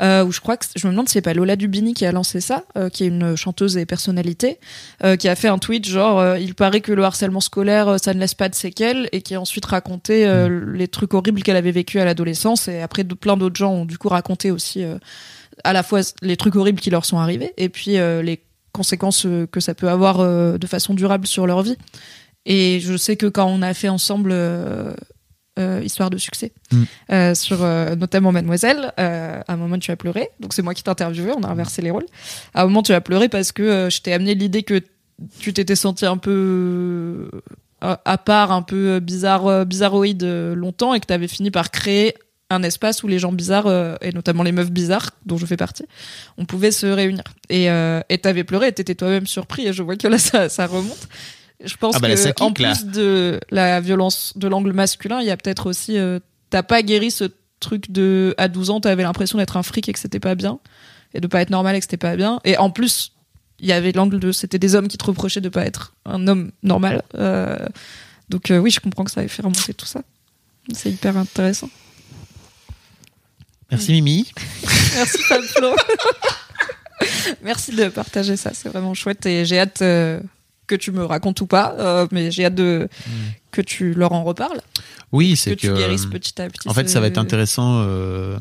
euh, 0.00 0.24
où 0.24 0.30
je 0.30 0.40
crois 0.40 0.56
que 0.56 0.64
je 0.76 0.86
me 0.86 0.92
demande 0.92 1.08
si 1.08 1.14
c'est 1.14 1.22
pas 1.22 1.34
Lola 1.34 1.56
Dubini 1.56 1.92
qui 1.92 2.06
a 2.06 2.12
lancé 2.12 2.40
ça, 2.40 2.62
euh, 2.78 2.88
qui 2.88 3.02
est 3.04 3.08
une 3.08 3.34
chanteuse 3.36 3.76
et 3.76 3.84
personnalité, 3.84 4.60
euh, 5.02 5.16
qui 5.16 5.28
a 5.28 5.34
fait 5.34 5.48
un 5.48 5.58
tweet 5.58 5.86
genre 5.88 6.20
euh, 6.20 6.38
il 6.38 6.54
paraît 6.54 6.80
que 6.80 6.92
le 6.92 7.02
harcèlement 7.02 7.40
scolaire 7.40 7.96
ça 8.00 8.14
ne 8.14 8.20
laisse 8.20 8.34
pas 8.34 8.48
de 8.48 8.54
séquelles 8.54 9.08
et 9.12 9.20
qui 9.22 9.34
a 9.34 9.40
ensuite 9.40 9.64
raconté 9.66 10.24
euh, 10.26 10.64
les 10.72 10.86
trucs 10.86 11.14
horribles 11.14 11.42
qu'elle 11.42 11.56
avait 11.56 11.72
vécu 11.72 11.98
à 11.98 12.04
l'adolescence 12.04 12.68
et 12.68 12.80
après 12.80 13.02
de- 13.02 13.14
plein 13.14 13.36
d'autres 13.36 13.56
gens 13.56 13.72
ont 13.72 13.84
du 13.84 13.98
coup 13.98 14.08
raconté 14.08 14.52
aussi 14.52 14.84
euh, 14.84 14.98
à 15.64 15.72
la 15.72 15.82
fois 15.82 16.00
les 16.22 16.36
trucs 16.36 16.54
horribles 16.54 16.80
qui 16.80 16.90
leur 16.90 17.04
sont 17.04 17.18
arrivés 17.18 17.52
et 17.56 17.68
puis 17.68 17.98
euh, 17.98 18.22
les 18.22 18.40
conséquences 18.74 19.24
euh, 19.24 19.46
que 19.46 19.60
ça 19.60 19.74
peut 19.74 19.88
avoir 19.88 20.20
euh, 20.20 20.58
de 20.58 20.66
façon 20.66 20.92
durable 20.92 21.26
sur 21.26 21.46
leur 21.46 21.62
vie. 21.62 21.78
Et 22.44 22.80
je 22.80 22.96
sais 22.98 23.16
que 23.16 23.26
quand 23.26 23.46
on 23.46 23.62
a 23.62 23.72
fait 23.72 23.88
ensemble 23.88 24.30
euh, 24.32 24.92
Histoire 25.84 26.10
de 26.10 26.18
succès, 26.18 26.52
Mm. 26.72 27.34
sur 27.34 27.58
notamment 27.96 28.32
Mademoiselle, 28.32 28.92
à 28.96 29.44
un 29.46 29.56
moment 29.56 29.78
tu 29.78 29.92
as 29.92 29.96
pleuré, 29.96 30.28
donc 30.40 30.52
c'est 30.52 30.62
moi 30.62 30.74
qui 30.74 30.82
t'ai 30.82 30.90
interviewé, 30.90 31.30
on 31.30 31.44
a 31.44 31.48
inversé 31.48 31.80
les 31.80 31.92
rôles. 31.92 32.06
À 32.54 32.62
un 32.62 32.64
moment 32.64 32.82
tu 32.82 32.92
as 32.92 33.00
pleuré 33.00 33.28
parce 33.28 33.52
que 33.52 33.88
je 33.88 34.00
t'ai 34.00 34.12
amené 34.12 34.34
l'idée 34.34 34.64
que 34.64 34.82
tu 35.38 35.52
t'étais 35.52 35.76
senti 35.76 36.06
un 36.06 36.16
peu 36.16 37.30
à 37.80 38.18
part, 38.18 38.50
un 38.50 38.62
peu 38.62 38.98
bizarre, 38.98 39.64
bizarroïde 39.64 40.24
longtemps 40.56 40.92
et 40.92 40.98
que 40.98 41.06
tu 41.06 41.14
avais 41.14 41.28
fini 41.28 41.52
par 41.52 41.70
créer 41.70 42.16
un 42.50 42.62
espace 42.62 43.02
où 43.02 43.08
les 43.08 43.18
gens 43.18 43.32
bizarres, 43.32 43.66
euh, 43.66 43.96
et 44.00 44.12
notamment 44.12 44.42
les 44.42 44.52
meufs 44.52 44.70
bizarres, 44.70 45.10
dont 45.26 45.36
je 45.36 45.46
fais 45.46 45.56
partie, 45.56 45.84
on 46.36 46.44
pouvait 46.44 46.70
se 46.70 46.86
réunir. 46.86 47.24
Et 47.48 47.70
euh, 47.70 48.00
et 48.08 48.18
t'avais 48.18 48.44
pleuré, 48.44 48.72
t'étais 48.72 48.94
toi-même 48.94 49.26
surpris, 49.26 49.66
et 49.66 49.72
je 49.72 49.82
vois 49.82 49.96
que 49.96 50.06
là, 50.08 50.18
ça, 50.18 50.48
ça 50.48 50.66
remonte. 50.66 51.08
Je 51.64 51.76
pense 51.76 51.94
Ah 51.96 52.00
bah 52.00 52.08
là, 52.08 52.16
que 52.16 52.42
en 52.42 52.48
là. 52.48 52.52
plus 52.52 52.84
de 52.86 53.40
la 53.50 53.80
violence 53.80 54.32
de 54.36 54.48
l'angle 54.48 54.72
masculin, 54.72 55.20
il 55.20 55.26
y 55.26 55.30
a 55.30 55.36
peut-être 55.36 55.66
aussi, 55.66 55.96
euh, 55.96 56.18
t'as 56.50 56.62
pas 56.62 56.82
guéri 56.82 57.10
ce 57.10 57.24
truc 57.60 57.90
de 57.90 58.34
à 58.36 58.48
12 58.48 58.70
ans, 58.70 58.80
t'avais 58.80 59.04
l'impression 59.04 59.38
d'être 59.38 59.56
un 59.56 59.62
fric 59.62 59.88
et 59.88 59.92
que 59.92 59.98
c'était 59.98 60.20
pas 60.20 60.34
bien, 60.34 60.58
et 61.14 61.20
de 61.20 61.26
pas 61.26 61.40
être 61.40 61.50
normal 61.50 61.76
et 61.76 61.78
que 61.78 61.84
c'était 61.84 61.96
pas 61.96 62.16
bien. 62.16 62.40
Et 62.44 62.58
en 62.58 62.70
plus, 62.70 63.12
il 63.60 63.66
y 63.66 63.72
avait 63.72 63.92
l'angle 63.92 64.18
de 64.20 64.32
c'était 64.32 64.58
des 64.58 64.74
hommes 64.74 64.88
qui 64.88 64.98
te 64.98 65.04
reprochaient 65.06 65.40
de 65.40 65.48
pas 65.48 65.64
être 65.64 65.94
un 66.04 66.26
homme 66.26 66.50
normal. 66.62 67.02
Euh, 67.14 67.56
donc 68.28 68.50
oui, 68.50 68.70
je 68.70 68.80
comprends 68.80 69.04
que 69.04 69.10
ça 69.10 69.22
ait 69.22 69.28
fait 69.28 69.42
remonter 69.42 69.72
tout 69.72 69.86
ça. 69.86 70.02
C'est 70.72 70.90
hyper 70.90 71.16
intéressant. 71.16 71.70
Merci 73.70 73.92
Mimi. 73.92 74.26
Merci 74.94 75.18
Pablo. 75.28 75.74
Merci 77.42 77.74
de 77.74 77.88
partager 77.88 78.36
ça, 78.36 78.50
c'est 78.54 78.68
vraiment 78.68 78.94
chouette 78.94 79.26
et 79.26 79.44
j'ai 79.44 79.58
hâte 79.58 79.82
euh, 79.82 80.20
que 80.66 80.74
tu 80.74 80.92
me 80.92 81.04
racontes 81.04 81.40
ou 81.40 81.46
pas, 81.46 81.74
euh, 81.78 82.06
mais 82.10 82.30
j'ai 82.30 82.44
hâte 82.46 82.54
de 82.54 82.88
que 83.50 83.60
tu 83.60 83.94
leur 83.94 84.12
en 84.12 84.24
reparles, 84.24 84.60
Oui, 85.12 85.32
que 85.32 85.36
c'est 85.36 85.56
tu 85.56 85.68
que. 85.68 85.76
guérisses 85.76 86.06
petit 86.06 86.40
à 86.40 86.48
petit. 86.48 86.68
En 86.68 86.74
fait, 86.74 86.88
ça 86.88 87.00
va 87.00 87.06
être 87.06 87.18
intéressant 87.18 87.80
euh, 87.82 88.36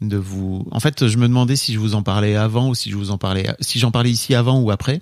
de 0.00 0.16
vous. 0.16 0.66
En 0.70 0.80
fait, 0.80 1.06
je 1.06 1.16
me 1.18 1.28
demandais 1.28 1.56
si 1.56 1.72
je 1.74 1.78
vous 1.78 1.94
en 1.94 2.02
parlais 2.02 2.36
avant 2.36 2.68
ou 2.68 2.74
si 2.74 2.90
je 2.90 2.96
vous 2.96 3.10
en 3.10 3.18
parlais, 3.18 3.46
si 3.60 3.78
j'en 3.78 3.90
parlais 3.90 4.10
ici 4.10 4.34
avant 4.34 4.60
ou 4.60 4.70
après. 4.70 5.00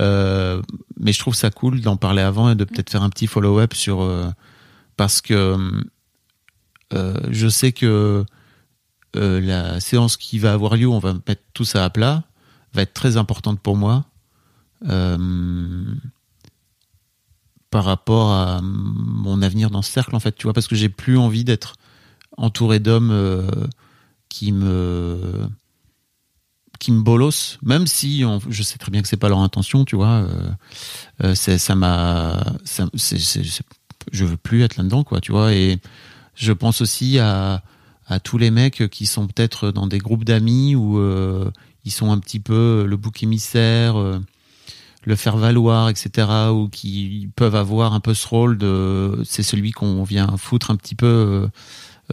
Euh, 0.00 0.60
mais 0.98 1.12
je 1.12 1.18
trouve 1.20 1.34
ça 1.34 1.50
cool 1.50 1.80
d'en 1.80 1.96
parler 1.96 2.22
avant 2.22 2.50
et 2.50 2.54
de 2.54 2.64
peut-être 2.64 2.90
faire 2.90 3.02
un 3.02 3.10
petit 3.10 3.26
follow-up 3.28 3.74
sur 3.74 4.02
euh, 4.02 4.26
parce 4.96 5.20
que 5.20 5.56
euh, 6.92 7.14
je 7.30 7.48
sais 7.48 7.72
que 7.72 8.24
euh, 9.16 9.40
la 9.40 9.80
séance 9.80 10.16
qui 10.16 10.38
va 10.38 10.52
avoir 10.52 10.76
lieu, 10.76 10.88
on 10.88 10.98
va 10.98 11.14
mettre 11.26 11.42
tout 11.52 11.64
ça 11.64 11.84
à 11.84 11.90
plat, 11.90 12.24
va 12.72 12.82
être 12.82 12.94
très 12.94 13.16
importante 13.16 13.60
pour 13.60 13.76
moi. 13.76 14.04
Euh, 14.88 15.84
par 17.70 17.84
rapport 17.84 18.30
à 18.32 18.60
mon 18.62 19.42
avenir 19.42 19.70
dans 19.70 19.82
ce 19.82 19.90
cercle 19.90 20.14
en 20.14 20.20
fait 20.20 20.32
tu 20.36 20.44
vois 20.44 20.52
parce 20.52 20.68
que 20.68 20.76
j'ai 20.76 20.88
plus 20.88 21.18
envie 21.18 21.42
d'être 21.44 21.74
entouré 22.36 22.78
d'hommes 22.78 23.10
euh, 23.10 23.48
qui 24.28 24.52
me 24.52 25.48
qui 26.78 26.92
me 26.92 27.00
bolossent 27.02 27.58
même 27.62 27.86
si 27.86 28.22
on- 28.26 28.40
je 28.48 28.62
sais 28.62 28.78
très 28.78 28.90
bien 28.92 29.02
que 29.02 29.08
c'est 29.08 29.16
pas 29.16 29.28
leur 29.28 29.40
intention 29.40 29.84
tu 29.84 29.96
vois 29.96 30.26
ça 31.34 31.74
m'a 31.74 32.44
je 34.12 34.24
veux 34.24 34.36
plus 34.36 34.62
être 34.62 34.76
là 34.76 34.84
dedans 34.84 35.02
quoi 35.02 35.20
tu 35.20 35.32
vois 35.32 35.52
et 35.54 35.80
je 36.34 36.52
pense 36.52 36.80
aussi 36.80 37.18
à 37.18 37.62
à 38.06 38.20
tous 38.20 38.38
les 38.38 38.50
mecs 38.50 38.88
qui 38.90 39.06
sont 39.06 39.26
peut-être 39.26 39.70
dans 39.70 39.86
des 39.86 39.98
groupes 39.98 40.24
d'amis 40.24 40.74
où 40.74 40.98
euh, 40.98 41.50
ils 41.84 41.92
sont 41.92 42.10
un 42.10 42.18
petit 42.18 42.40
peu 42.40 42.84
le 42.88 42.96
bouc 42.96 43.22
émissaire 43.22 43.96
euh, 43.96 44.18
le 45.06 45.16
faire 45.16 45.36
valoir, 45.36 45.90
etc., 45.90 46.26
ou 46.50 46.68
qui 46.68 47.28
peuvent 47.36 47.56
avoir 47.56 47.92
un 47.92 48.00
peu 48.00 48.14
ce 48.14 48.26
rôle 48.26 48.56
de 48.56 49.20
c'est 49.24 49.42
celui 49.42 49.70
qu'on 49.72 50.02
vient 50.02 50.36
foutre 50.38 50.70
un 50.70 50.76
petit 50.76 50.94
peu. 50.94 51.06
euh, 51.06 51.48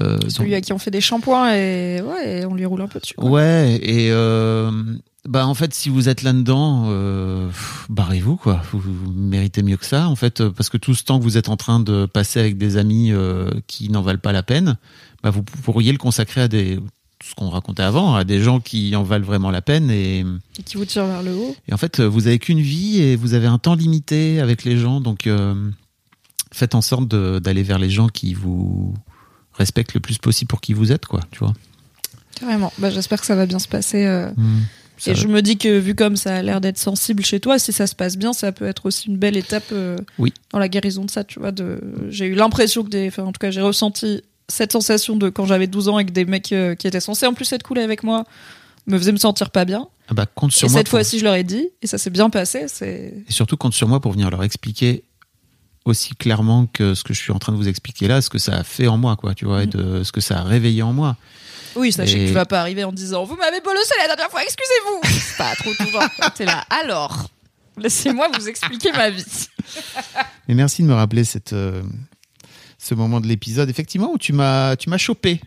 euh, 0.02 0.20
celui 0.28 0.56
à 0.56 0.62
qui 0.62 0.74
on 0.74 0.78
fait 0.78 0.92
des 0.92 1.02
shampoings 1.02 1.54
et 1.54 2.02
ouais, 2.02 2.42
et 2.42 2.46
on 2.46 2.54
lui 2.54 2.66
roule 2.66 2.82
un 2.82 2.88
peu 2.88 3.00
dessus. 3.00 3.14
quoi. 3.16 3.30
Ouais, 3.30 3.80
et 3.82 4.12
bah 5.30 5.46
en 5.46 5.54
fait, 5.54 5.72
si 5.74 5.90
vous 5.90 6.10
êtes 6.10 6.24
là-dedans, 6.24 6.90
barrez-vous 7.90 8.36
quoi. 8.36 8.62
Vous, 8.72 8.80
vous 8.80 9.12
méritez 9.14 9.64
mieux 9.64 9.78
que 9.78 9.86
ça, 9.86 10.10
en 10.10 10.16
fait, 10.16 10.46
parce 10.50 10.70
que 10.70 10.78
tout 10.78 10.94
ce 10.94 11.04
temps 11.04 11.18
que 11.20 11.24
vous 11.24 11.38
êtes 11.38 11.48
en 11.48 11.58
train 11.58 11.80
de 11.80 12.06
passer 12.08 12.40
avec 12.42 12.58
des 12.58 12.76
amis 12.76 13.14
qui 13.68 13.90
n'en 13.90 14.02
valent 14.02 14.20
pas 14.20 14.32
la 14.34 14.44
peine, 14.44 14.78
bah 15.24 15.30
vous 15.30 15.44
pourriez 15.44 15.92
le 15.92 15.98
consacrer 15.98 16.42
à 16.42 16.48
des 16.48 16.80
ce 17.24 17.36
qu'on 17.36 17.50
racontait 17.50 17.84
avant, 17.84 18.16
à 18.16 18.24
des 18.24 18.42
gens 18.42 18.60
qui 18.60 18.96
en 18.96 19.04
valent 19.04 19.26
vraiment 19.26 19.52
la 19.52 19.62
peine 19.62 19.92
et 19.92 20.22
Et 20.60 20.64
qui 20.66 20.78
vous 20.78 20.86
tire 20.86 21.06
vers 21.06 21.22
le 21.22 21.36
haut. 21.36 21.56
et 21.68 21.74
en 21.74 21.78
fait, 21.78 22.00
vous 22.00 22.26
avez 22.26 22.40
qu'une 22.40 22.62
vie 22.62 23.00
et 23.00 23.16
vous 23.16 23.36
avez 23.36 23.46
un 23.46 23.60
temps 23.60 23.76
limité 23.76 24.40
avec 24.40 24.64
les 24.64 24.76
gens, 24.78 25.02
donc 25.02 25.28
euh, 25.28 25.54
faites 26.52 26.74
en 26.74 26.82
sorte 26.82 27.08
d'aller 27.08 27.62
vers 27.64 27.78
les 27.78 27.92
gens 27.92 28.08
qui 28.08 28.34
vous 28.34 28.96
respectent 29.54 29.94
le 29.94 30.00
plus 30.00 30.18
possible 30.18 30.48
pour 30.50 30.62
qui 30.62 30.74
vous 30.74 30.92
êtes, 30.92 31.06
quoi. 31.06 31.20
Tu 31.32 31.40
vois. 31.40 31.54
Carrément. 32.40 32.74
Bah, 32.80 32.90
j'espère 32.90 33.20
que 33.20 33.28
ça 33.28 33.36
va 33.36 33.46
bien 33.46 33.60
se 33.60 33.68
passer. 33.68 34.06
euh, 34.06 34.32
Ça 34.98 35.12
et 35.12 35.16
je 35.16 35.28
me 35.28 35.42
dis 35.44 35.58
que 35.58 35.78
vu 35.78 35.94
comme 35.94 36.16
ça 36.16 36.38
a 36.38 36.42
l'air 36.42 36.60
d'être 36.60 36.80
sensible 36.80 37.24
chez 37.24 37.40
toi, 37.40 37.60
si 37.60 37.72
ça 37.72 37.86
se 37.86 37.94
passe 37.94 38.18
bien, 38.18 38.34
ça 38.34 38.52
peut 38.52 38.66
être 38.66 38.88
aussi 38.88 39.10
une 39.10 39.18
belle 39.18 39.38
étape 39.38 39.66
euh, 39.72 39.98
Oui. 40.18 40.34
dans 40.52 40.58
la 40.60 40.70
guérison 40.70 41.06
de 41.06 41.12
ça. 41.12 41.24
Tu 41.24 41.40
vois, 41.40 41.52
de... 41.52 41.80
j'ai 42.10 42.26
eu 42.26 42.34
l'impression 42.34 42.84
que 42.84 42.90
des, 42.90 43.08
enfin, 43.10 43.24
en 43.24 43.32
tout 43.32 43.40
cas, 43.40 43.52
j'ai 43.52 43.62
ressenti 43.62 44.22
cette 44.52 44.72
sensation 44.72 45.16
de 45.16 45.30
quand 45.30 45.46
j'avais 45.46 45.68
12 45.68 45.90
ans 45.90 46.00
et 46.00 46.06
que 46.06 46.12
des 46.12 46.26
mecs 46.26 46.52
euh, 46.52 46.76
qui 46.76 46.88
étaient 46.88 47.00
censés 47.00 47.26
en 47.26 47.34
plus 47.34 47.52
être 47.54 47.64
cool 47.64 47.80
avec 47.80 48.04
moi 48.04 48.26
me 48.88 48.98
faisaient 48.98 49.12
me 49.12 49.18
sentir 49.18 49.50
pas 49.52 49.66
bien. 49.66 49.88
Ah 50.10 50.14
bah, 50.14 50.26
compte 50.26 50.52
sur 50.52 50.68
et 50.68 50.72
moi. 50.72 50.80
cette 50.80 50.88
pour- 50.88 50.92
fois-ci, 51.00 51.20
je 51.20 51.24
leur 51.24 51.36
ai 51.36 51.44
dit 51.44 51.70
et 51.82 51.88
ça 51.88 51.98
s'est 51.98 52.10
bien 52.10 52.30
passé. 52.30 52.66
Et 52.82 53.14
surtout, 53.30 53.58
compte 53.58 53.74
sur 53.74 53.88
moi 53.88 54.00
pour 54.00 54.12
venir 54.12 54.30
leur 54.30 54.44
expliquer 54.44 55.04
aussi 55.86 56.16
clairement 56.16 56.68
que 56.68 56.94
ce 56.94 57.04
que 57.04 57.14
je 57.14 57.20
suis 57.20 57.32
en 57.32 57.40
train 57.40 57.52
de 57.54 57.58
vous 57.58 57.68
expliquer 57.68 58.08
là, 58.08 58.22
ce 58.22 58.30
que 58.30 58.38
ça 58.38 58.56
a 58.58 58.64
fait 58.64 58.88
en 58.88 58.98
moi, 58.98 59.16
quoi, 59.16 59.34
tu 59.34 59.46
vois, 59.46 59.64
et 59.64 59.68
de 59.68 60.04
ce 60.04 60.12
que 60.12 60.22
ça 60.22 60.40
a 60.40 60.44
réveillé 60.44 60.84
en 60.84 60.94
moi. 60.94 61.16
Oui, 61.76 61.92
sachez 61.92 62.18
Et- 62.18 62.24
que 62.26 62.28
tu 62.28 62.34
vas 62.34 62.46
pas 62.46 62.60
arriver 62.60 62.84
en 62.84 62.92
disant 62.92 63.24
Vous 63.24 63.36
m'avez 63.38 63.62
bolossé 63.62 63.94
la 64.00 64.08
dernière 64.08 64.30
fois, 64.30 64.44
excusez-vous 64.44 65.00
C'est 65.20 65.38
pas 65.38 65.56
trop 65.56 65.72
tout. 65.74 66.30
T'es 66.36 66.46
là, 66.46 66.64
alors 66.70 67.28
Laissez-moi 67.78 68.28
vous 68.38 68.50
expliquer 68.50 68.92
ma 68.92 69.10
vie. 69.10 69.24
Et 70.50 70.54
merci 70.54 70.84
de 70.84 70.88
me 70.88 70.94
rappeler 70.94 71.24
cette, 71.24 71.54
euh, 71.54 71.82
ce 72.84 72.96
moment 72.96 73.22
de 73.22 73.28
l'épisode, 73.28 73.70
effectivement, 73.70 74.12
où 74.12 74.18
tu 74.18 74.34
m'as, 74.34 74.76
tu 74.76 74.90
m'as 74.90 74.98
chopé 74.98 75.40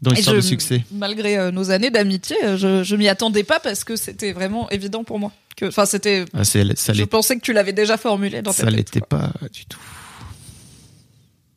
dans 0.00 0.10
l'histoire 0.12 0.34
de 0.36 0.40
succès. 0.40 0.82
Malgré 0.92 1.36
euh, 1.38 1.50
nos 1.50 1.70
années 1.70 1.90
d'amitié, 1.90 2.36
euh, 2.44 2.56
je, 2.56 2.82
je 2.82 2.96
m'y 2.96 3.08
attendais 3.08 3.44
pas 3.44 3.60
parce 3.60 3.84
que 3.84 3.96
c'était 3.96 4.32
vraiment 4.32 4.68
évident 4.70 5.04
pour 5.04 5.18
moi. 5.18 5.30
Enfin, 5.62 5.84
c'était. 5.84 6.24
Ah, 6.34 6.42
Je 6.42 7.04
pensais 7.04 7.36
que 7.36 7.42
tu 7.42 7.52
l'avais 7.52 7.72
déjà 7.74 7.96
formulé 7.96 8.40
dans 8.42 8.52
ta 8.52 8.62
ça 8.64 8.70
l'était 8.70 9.00
pas 9.02 9.30
du 9.52 9.66
tout. 9.66 9.78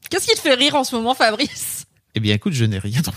Qu'est-ce 0.09 0.27
qui 0.27 0.35
te 0.35 0.39
fait 0.41 0.53
rire 0.53 0.75
en 0.75 0.83
ce 0.83 0.95
moment, 0.95 1.15
Fabrice? 1.15 1.85
Eh 2.13 2.19
bien, 2.19 2.35
écoute, 2.35 2.53
je 2.53 2.65
n'ai 2.65 2.79
rien. 2.79 3.01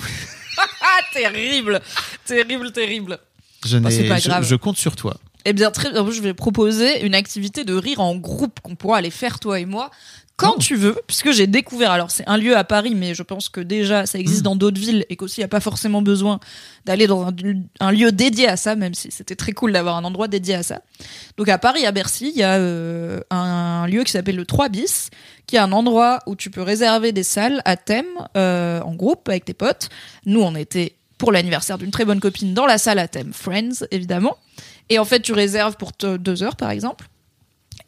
Ah, 0.81 1.01
terrible 1.12 1.81
Terrible, 2.25 2.73
terrible 2.73 3.19
Je, 3.65 3.69
c'est 3.69 3.81
n'ai- 3.81 4.09
pas 4.09 4.19
je, 4.19 4.28
grave. 4.28 4.45
je 4.45 4.57
compte 4.57 4.77
sur 4.77 4.97
toi. 4.97 5.17
Eh 5.49 5.52
bien, 5.55 5.70
très 5.70 5.91
bien. 5.91 6.09
Je 6.10 6.20
vais 6.20 6.35
proposer 6.35 7.05
une 7.07 7.15
activité 7.15 7.65
de 7.65 7.75
rire 7.75 8.01
en 8.01 8.15
groupe 8.17 8.60
qu'on 8.62 8.75
pourra 8.77 8.99
aller 8.99 9.10
faire, 9.10 9.41
toi 9.41 9.59
et 9.59 9.65
moi, 9.65 9.91
quand 10.36 10.55
Oh. 10.57 10.60
tu 10.60 10.77
veux, 10.77 10.94
puisque 11.07 11.33
j'ai 11.33 11.47
découvert. 11.47 11.91
Alors, 11.91 12.10
c'est 12.10 12.23
un 12.28 12.36
lieu 12.36 12.55
à 12.57 12.62
Paris, 12.65 12.94
mais 12.94 13.15
je 13.15 13.23
pense 13.23 13.49
que 13.49 13.60
déjà, 13.60 14.05
ça 14.05 14.18
existe 14.18 14.43
Mm. 14.43 14.44
dans 14.44 14.57
d'autres 14.57 14.78
villes 14.81 15.07
et 15.09 15.17
qu'aussi, 15.17 15.41
il 15.41 15.41
n'y 15.41 15.47
a 15.47 15.49
pas 15.49 15.59
forcément 15.60 16.02
besoin 16.02 16.39
d'aller 16.85 17.07
dans 17.07 17.27
un, 17.27 17.33
un 17.81 17.91
lieu 17.93 18.12
dédié 18.12 18.47
à 18.47 18.57
ça, 18.59 18.77
même 18.77 18.93
si 18.94 19.10
c'était 19.10 19.35
très 19.36 19.52
cool 19.52 19.73
d'avoir 19.73 19.97
un 19.97 20.05
endroit 20.05 20.28
dédié 20.28 20.55
à 20.55 20.62
ça. 20.62 20.83
Donc, 21.39 21.49
à 21.49 21.57
Paris, 21.59 21.86
à 21.86 21.93
Bercy, 21.93 22.31
il 22.35 22.39
y 22.39 22.43
a 22.44 22.57
euh, 22.57 23.20
un 23.31 23.86
lieu 23.89 24.05
qui 24.05 24.12
s'appelle 24.12 24.36
le 24.36 24.44
3 24.44 24.68
bis, 24.68 25.09
qui 25.47 25.57
est 25.57 25.60
un 25.60 25.73
endroit 25.73 26.20
où 26.27 26.36
tu 26.36 26.51
peux 26.51 26.62
réserver 26.62 27.12
des 27.12 27.23
salles 27.25 27.62
à 27.65 27.77
thème 27.78 28.05
euh, 28.36 28.81
en 28.83 28.94
groupe 28.94 29.28
avec 29.31 29.47
tes 29.47 29.55
potes. 29.55 29.89
Nous, 30.27 30.41
on 30.43 30.55
était 30.55 30.93
pour 31.17 31.33
l'anniversaire 31.33 31.78
d'une 31.78 31.91
très 31.91 32.05
bonne 32.05 32.20
copine 32.20 32.55
dans 32.55 32.67
la 32.67 32.78
salle 32.78 33.01
à 33.01 33.09
thème 33.09 33.33
Friends, 33.33 33.86
évidemment. 33.91 34.36
Et 34.91 34.99
en 34.99 35.05
fait, 35.05 35.20
tu 35.20 35.33
réserves 35.33 35.76
pour 35.76 35.92
deux 35.92 36.42
heures, 36.42 36.57
par 36.57 36.70
exemple. 36.70 37.08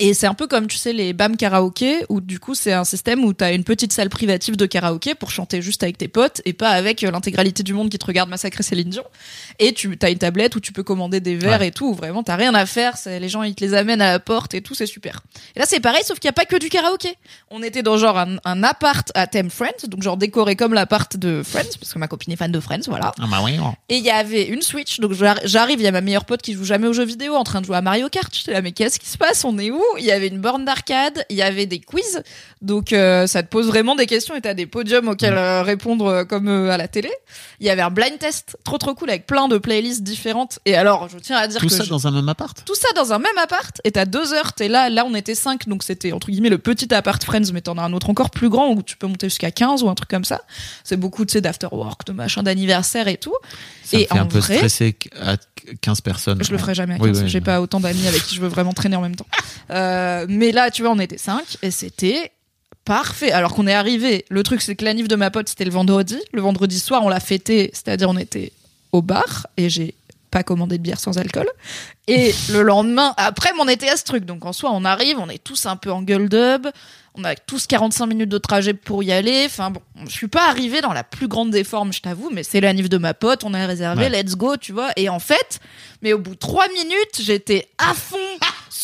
Et 0.03 0.15
c'est 0.15 0.27
un 0.27 0.33
peu 0.35 0.47
comme, 0.47 0.67
tu 0.67 0.79
sais, 0.79 0.93
les 0.95 1.13
BAM 1.13 1.37
karaoké, 1.37 2.05
où 2.09 2.21
du 2.23 2.41
coup, 2.41 2.55
c'est 2.55 2.73
un 2.73 2.85
système 2.85 3.23
où 3.23 3.35
tu 3.35 3.45
as 3.45 3.53
une 3.53 3.65
petite 3.65 3.93
salle 3.93 4.09
privative 4.09 4.57
de 4.57 4.65
karaoké 4.65 5.15
pour 5.15 5.31
chanter 5.31 5.61
juste 5.61 5.83
avec 5.83 5.99
tes 5.99 6.09
potes 6.09 6.41
et 6.47 6.55
pas 6.55 6.71
avec 6.71 7.05
euh, 7.05 7.11
l'intégralité 7.11 7.63
du 7.63 7.75
monde 7.75 7.91
qui 7.91 7.99
te 7.99 8.07
regarde 8.07 8.31
massacrer 8.31 8.63
Céline 8.63 8.89
Dion. 8.89 9.05
Et 9.59 9.75
tu 9.75 9.97
as 10.03 10.09
une 10.11 10.17
tablette 10.19 10.57
où 10.57 10.61
tu 10.61 10.73
peux 10.73 10.83
commander 10.83 11.21
des 11.21 11.37
verres 11.37 11.61
Ouais. 11.61 11.69
et 11.69 11.71
tout, 11.71 11.89
où 11.91 11.95
vraiment, 11.95 12.23
t'as 12.23 12.37
rien 12.37 12.55
à 12.55 12.65
faire. 12.65 12.95
Les 13.07 13.29
gens, 13.29 13.43
ils 13.43 13.55
te 13.55 13.63
les 13.63 13.75
amènent 13.75 14.01
à 14.01 14.11
la 14.13 14.19
porte 14.19 14.55
et 14.55 14.63
tout, 14.63 14.75
c'est 14.75 14.87
super. 14.87 15.21
Et 15.55 15.59
là, 15.61 15.67
c'est 15.69 15.81
pareil, 15.81 16.03
sauf 16.05 16.19
qu'il 16.19 16.29
n'y 16.29 16.31
a 16.31 16.33
pas 16.33 16.47
que 16.47 16.57
du 16.57 16.71
karaoké. 16.71 17.15
On 17.51 17.63
était 17.63 17.83
dans 17.83 17.99
genre 17.99 18.17
un, 18.19 18.37
un 18.47 18.63
appart 18.63 19.07
à 19.15 19.27
thème 19.27 19.51
Friends, 19.51 19.87
donc 19.89 20.03
genre 20.03 20.17
décoré 20.17 20.57
comme 20.57 20.73
l'appart 20.73 21.15
de 21.17 21.43
Friends, 21.45 21.77
parce 21.79 21.93
que 21.93 21.99
ma 21.99 22.09
copine 22.09 22.33
est 22.33 22.37
fan 22.37 22.51
de 22.51 22.61
Friends, 22.61 22.81
voilà. 22.89 23.13
Ah 23.21 23.27
bah 23.31 23.41
oui. 23.45 23.59
oh. 23.63 23.73
Et 23.91 23.97
il 23.99 24.05
y 24.05 24.11
avait 24.11 24.45
une 24.47 24.63
Switch, 24.63 24.99
donc 25.01 25.13
j'arri- 25.13 25.41
j'arrive, 25.45 25.79
il 25.79 25.85
y 25.85 25.89
a 25.89 25.93
ma 25.93 26.01
meilleure 26.01 26.25
pote 26.25 26.41
qui 26.41 26.55
joue 26.55 26.65
jamais 26.65 26.87
aux 26.87 26.95
jeux 26.95 27.05
vidéo 27.05 27.35
en 27.35 27.45
train 27.45 27.61
de 27.61 27.67
jouer 27.67 27.77
à 27.77 27.83
Mario 27.83 28.09
Kart. 28.09 28.35
J'étais 28.35 28.53
là, 28.53 28.63
mais 28.63 28.73
qu'est-ce 28.73 28.99
qui 28.99 29.09
se 29.09 29.19
passe? 29.19 29.45
On 29.45 29.59
est 29.59 29.71
où? 29.71 29.83
Il 29.99 30.05
y 30.05 30.11
avait 30.13 30.29
une 30.29 30.41
borne 30.41 30.65
d'arcade, 30.65 31.25
il 31.31 31.37
y 31.37 31.43
avait 31.43 31.67
des 31.67 31.81
quiz, 31.81 32.23
donc 32.63 32.93
euh, 32.93 33.27
ça 33.27 33.43
te 33.43 33.49
pose 33.49 33.67
vraiment 33.67 33.95
des 33.97 34.07
questions 34.07 34.35
et 34.35 34.41
t'as 34.41 34.55
des 34.55 34.67
podiums 34.67 35.09
auxquels 35.09 35.37
euh, 35.37 35.63
répondre 35.63 36.07
euh, 36.07 36.25
comme 36.25 36.49
à 36.49 36.77
la 36.77 36.89
télé. 36.89 37.11
Il 37.61 37.67
y 37.67 37.71
avait 37.71 37.83
un 37.83 37.91
blind 37.91 38.19
test 38.19 38.57
trop 38.65 38.79
trop 38.79 38.95
cool 38.95 39.11
avec 39.11 39.27
plein 39.27 39.49
de 39.49 39.59
playlists 39.59 40.03
différentes. 40.03 40.59
Et 40.67 40.75
alors, 40.77 41.09
je 41.09 41.19
tiens 41.19 41.37
à 41.37 41.47
dire 41.49 41.61
Tout 41.61 41.69
que 41.69 41.73
ça 41.73 41.85
je- 41.85 41.91
dans 41.91 42.07
un 42.07 42.11
même 42.11 42.29
appart? 42.29 42.63
Tout 42.65 42.75
ça 42.75 42.89
dans 42.95 43.13
un 43.13 43.19
même 43.19 43.39
appart 43.43 43.81
et 43.85 43.93
t'as 43.93 44.05
deux 44.05 44.33
heures 44.33 44.53
t'es 44.53 44.69
là 44.69 44.89
là 44.91 45.05
on 45.07 45.15
était 45.15 45.35
cinq 45.35 45.69
donc 45.69 45.83
c'était 45.83 46.13
entre 46.13 46.31
guillemets 46.31 46.49
le 46.49 46.59
petit 46.59 46.93
appart 46.95 47.23
Friends 47.23 47.53
mais 47.53 47.61
t'en 47.61 47.77
as 47.79 47.83
un 47.83 47.93
autre 47.93 48.11
encore 48.11 48.31
plus 48.31 48.49
grand 48.49 48.71
où 48.73 48.83
tu 48.83 48.97
peux 48.97 49.07
monter 49.07 49.29
jusqu'à 49.29 49.51
15 49.51 49.83
ou 49.83 49.89
un 49.89 49.95
truc 49.95 50.09
comme 50.11 50.25
ça 50.25 50.43
c'est 50.85 50.97
beaucoup 50.97 51.25
tu 51.25 51.33
sais 51.33 51.41
d'after 51.41 51.69
work 51.73 52.07
de 52.07 52.13
machin 52.13 52.43
d'anniversaire 52.43 53.09
et 53.09 53.17
tout 53.17 53.35
Ça 53.85 53.97
me 53.97 54.03
Et 54.03 54.07
fait 54.07 54.19
un 54.19 54.23
en 54.23 54.27
peu 54.27 54.39
vrai- 54.39 54.57
stresser 54.57 54.97
à 55.21 55.37
15 55.83 56.01
personnes. 56.01 56.43
je 56.43 56.51
le 56.53 56.59
ferai 56.59 56.75
jamais 56.75 56.95
à 56.95 56.99
Oui, 56.99 57.11
15 57.13 57.23
oui, 57.23 57.29
j'ai 57.29 57.39
oui. 57.39 57.45
pas 57.45 57.61
autant 57.61 57.81
d'amis 57.81 58.07
avec 58.09 58.23
qui 58.25 58.35
je 58.35 58.41
veux 58.41 58.49
vraiment 58.49 58.73
traîner 58.73 58.97
en 58.97 59.03
même 59.03 59.17
temps 59.17 59.27
Euh, 59.71 59.75
mais 60.29 60.53
là 60.53 60.71
tu 60.71 60.83
vois 60.83 60.91
on 60.93 60.99
était 60.99 61.19
cinq 61.19 61.57
et 61.63 61.71
c'était 61.71 62.33
Parfait. 62.87 63.31
Alors 63.31 63.55
qu'on 63.55 63.67
est 63.67 63.75
arrivé, 63.75 64.25
le 64.31 64.43
truc 64.43 64.63
c'est 64.63 64.75
que 64.75 64.85
l'anniv 64.85 65.07
de 65.07 65.15
ma 65.15 65.31
pote 65.31 65.49
c'était 65.49 65.67
le 65.67 65.71
vendredi. 65.71 66.19
Le 66.33 66.41
vendredi 66.41 66.81
soir 66.81 67.03
on 67.05 67.09
l'a 67.09 67.21
fêté, 67.21 67.71
c'est-à-dire 67.75 68.09
on 68.09 68.17
était 68.17 68.53
au 68.93 69.03
bar 69.03 69.47
et 69.59 69.69
j'ai 69.69 69.95
pas 70.31 70.43
commandé 70.43 70.79
de 70.79 70.83
bière 70.83 70.99
sans 70.99 71.19
alcool. 71.19 71.47
Et 72.07 72.33
le 72.51 72.63
lendemain, 72.63 73.15
après, 73.17 73.53
m'en 73.53 73.67
était 73.69 73.89
à 73.89 73.97
ce 73.97 74.05
truc. 74.05 74.25
Donc 74.25 74.45
en 74.47 74.53
soi, 74.53 74.71
on 74.73 74.85
arrive, 74.85 75.19
on 75.19 75.29
est 75.29 75.43
tous 75.43 75.67
un 75.67 75.77
peu 75.77 75.91
en 75.93 76.03
gueule 76.03 76.29
d'ub. 76.29 76.69
On 77.17 77.25
a 77.25 77.35
tous 77.35 77.67
45 77.67 78.07
minutes 78.07 78.29
de 78.29 78.39
trajet 78.39 78.73
pour 78.73 79.03
y 79.03 79.11
aller. 79.13 79.43
Enfin 79.47 79.71
bon, 79.71 79.83
je 80.07 80.11
suis 80.11 80.29
pas 80.29 80.49
arrivée 80.49 80.81
dans 80.81 80.93
la 80.93 81.03
plus 81.05 81.27
grande 81.29 81.51
des 81.51 81.65
formes, 81.65 81.93
je 81.93 82.01
t'avoue, 82.01 82.31
mais 82.33 82.45
c'est 82.45 82.61
l'anniv 82.61 82.89
de 82.89 82.97
ma 82.99 83.13
pote, 83.13 83.43
on 83.45 83.53
a 83.55 83.67
réservé, 83.67 84.05
Ouais. 84.09 84.23
let's 84.23 84.37
go, 84.37 84.57
tu 84.57 84.73
vois. 84.73 84.91
Et 84.97 85.09
en 85.09 85.19
fait, 85.19 85.61
mais 86.03 86.13
au 86.13 86.19
bout 86.19 86.35
de 86.35 86.39
3 86.39 86.69
minutes, 86.69 87.21
j'étais 87.21 87.69
à 87.79 87.93
fond 87.95 88.17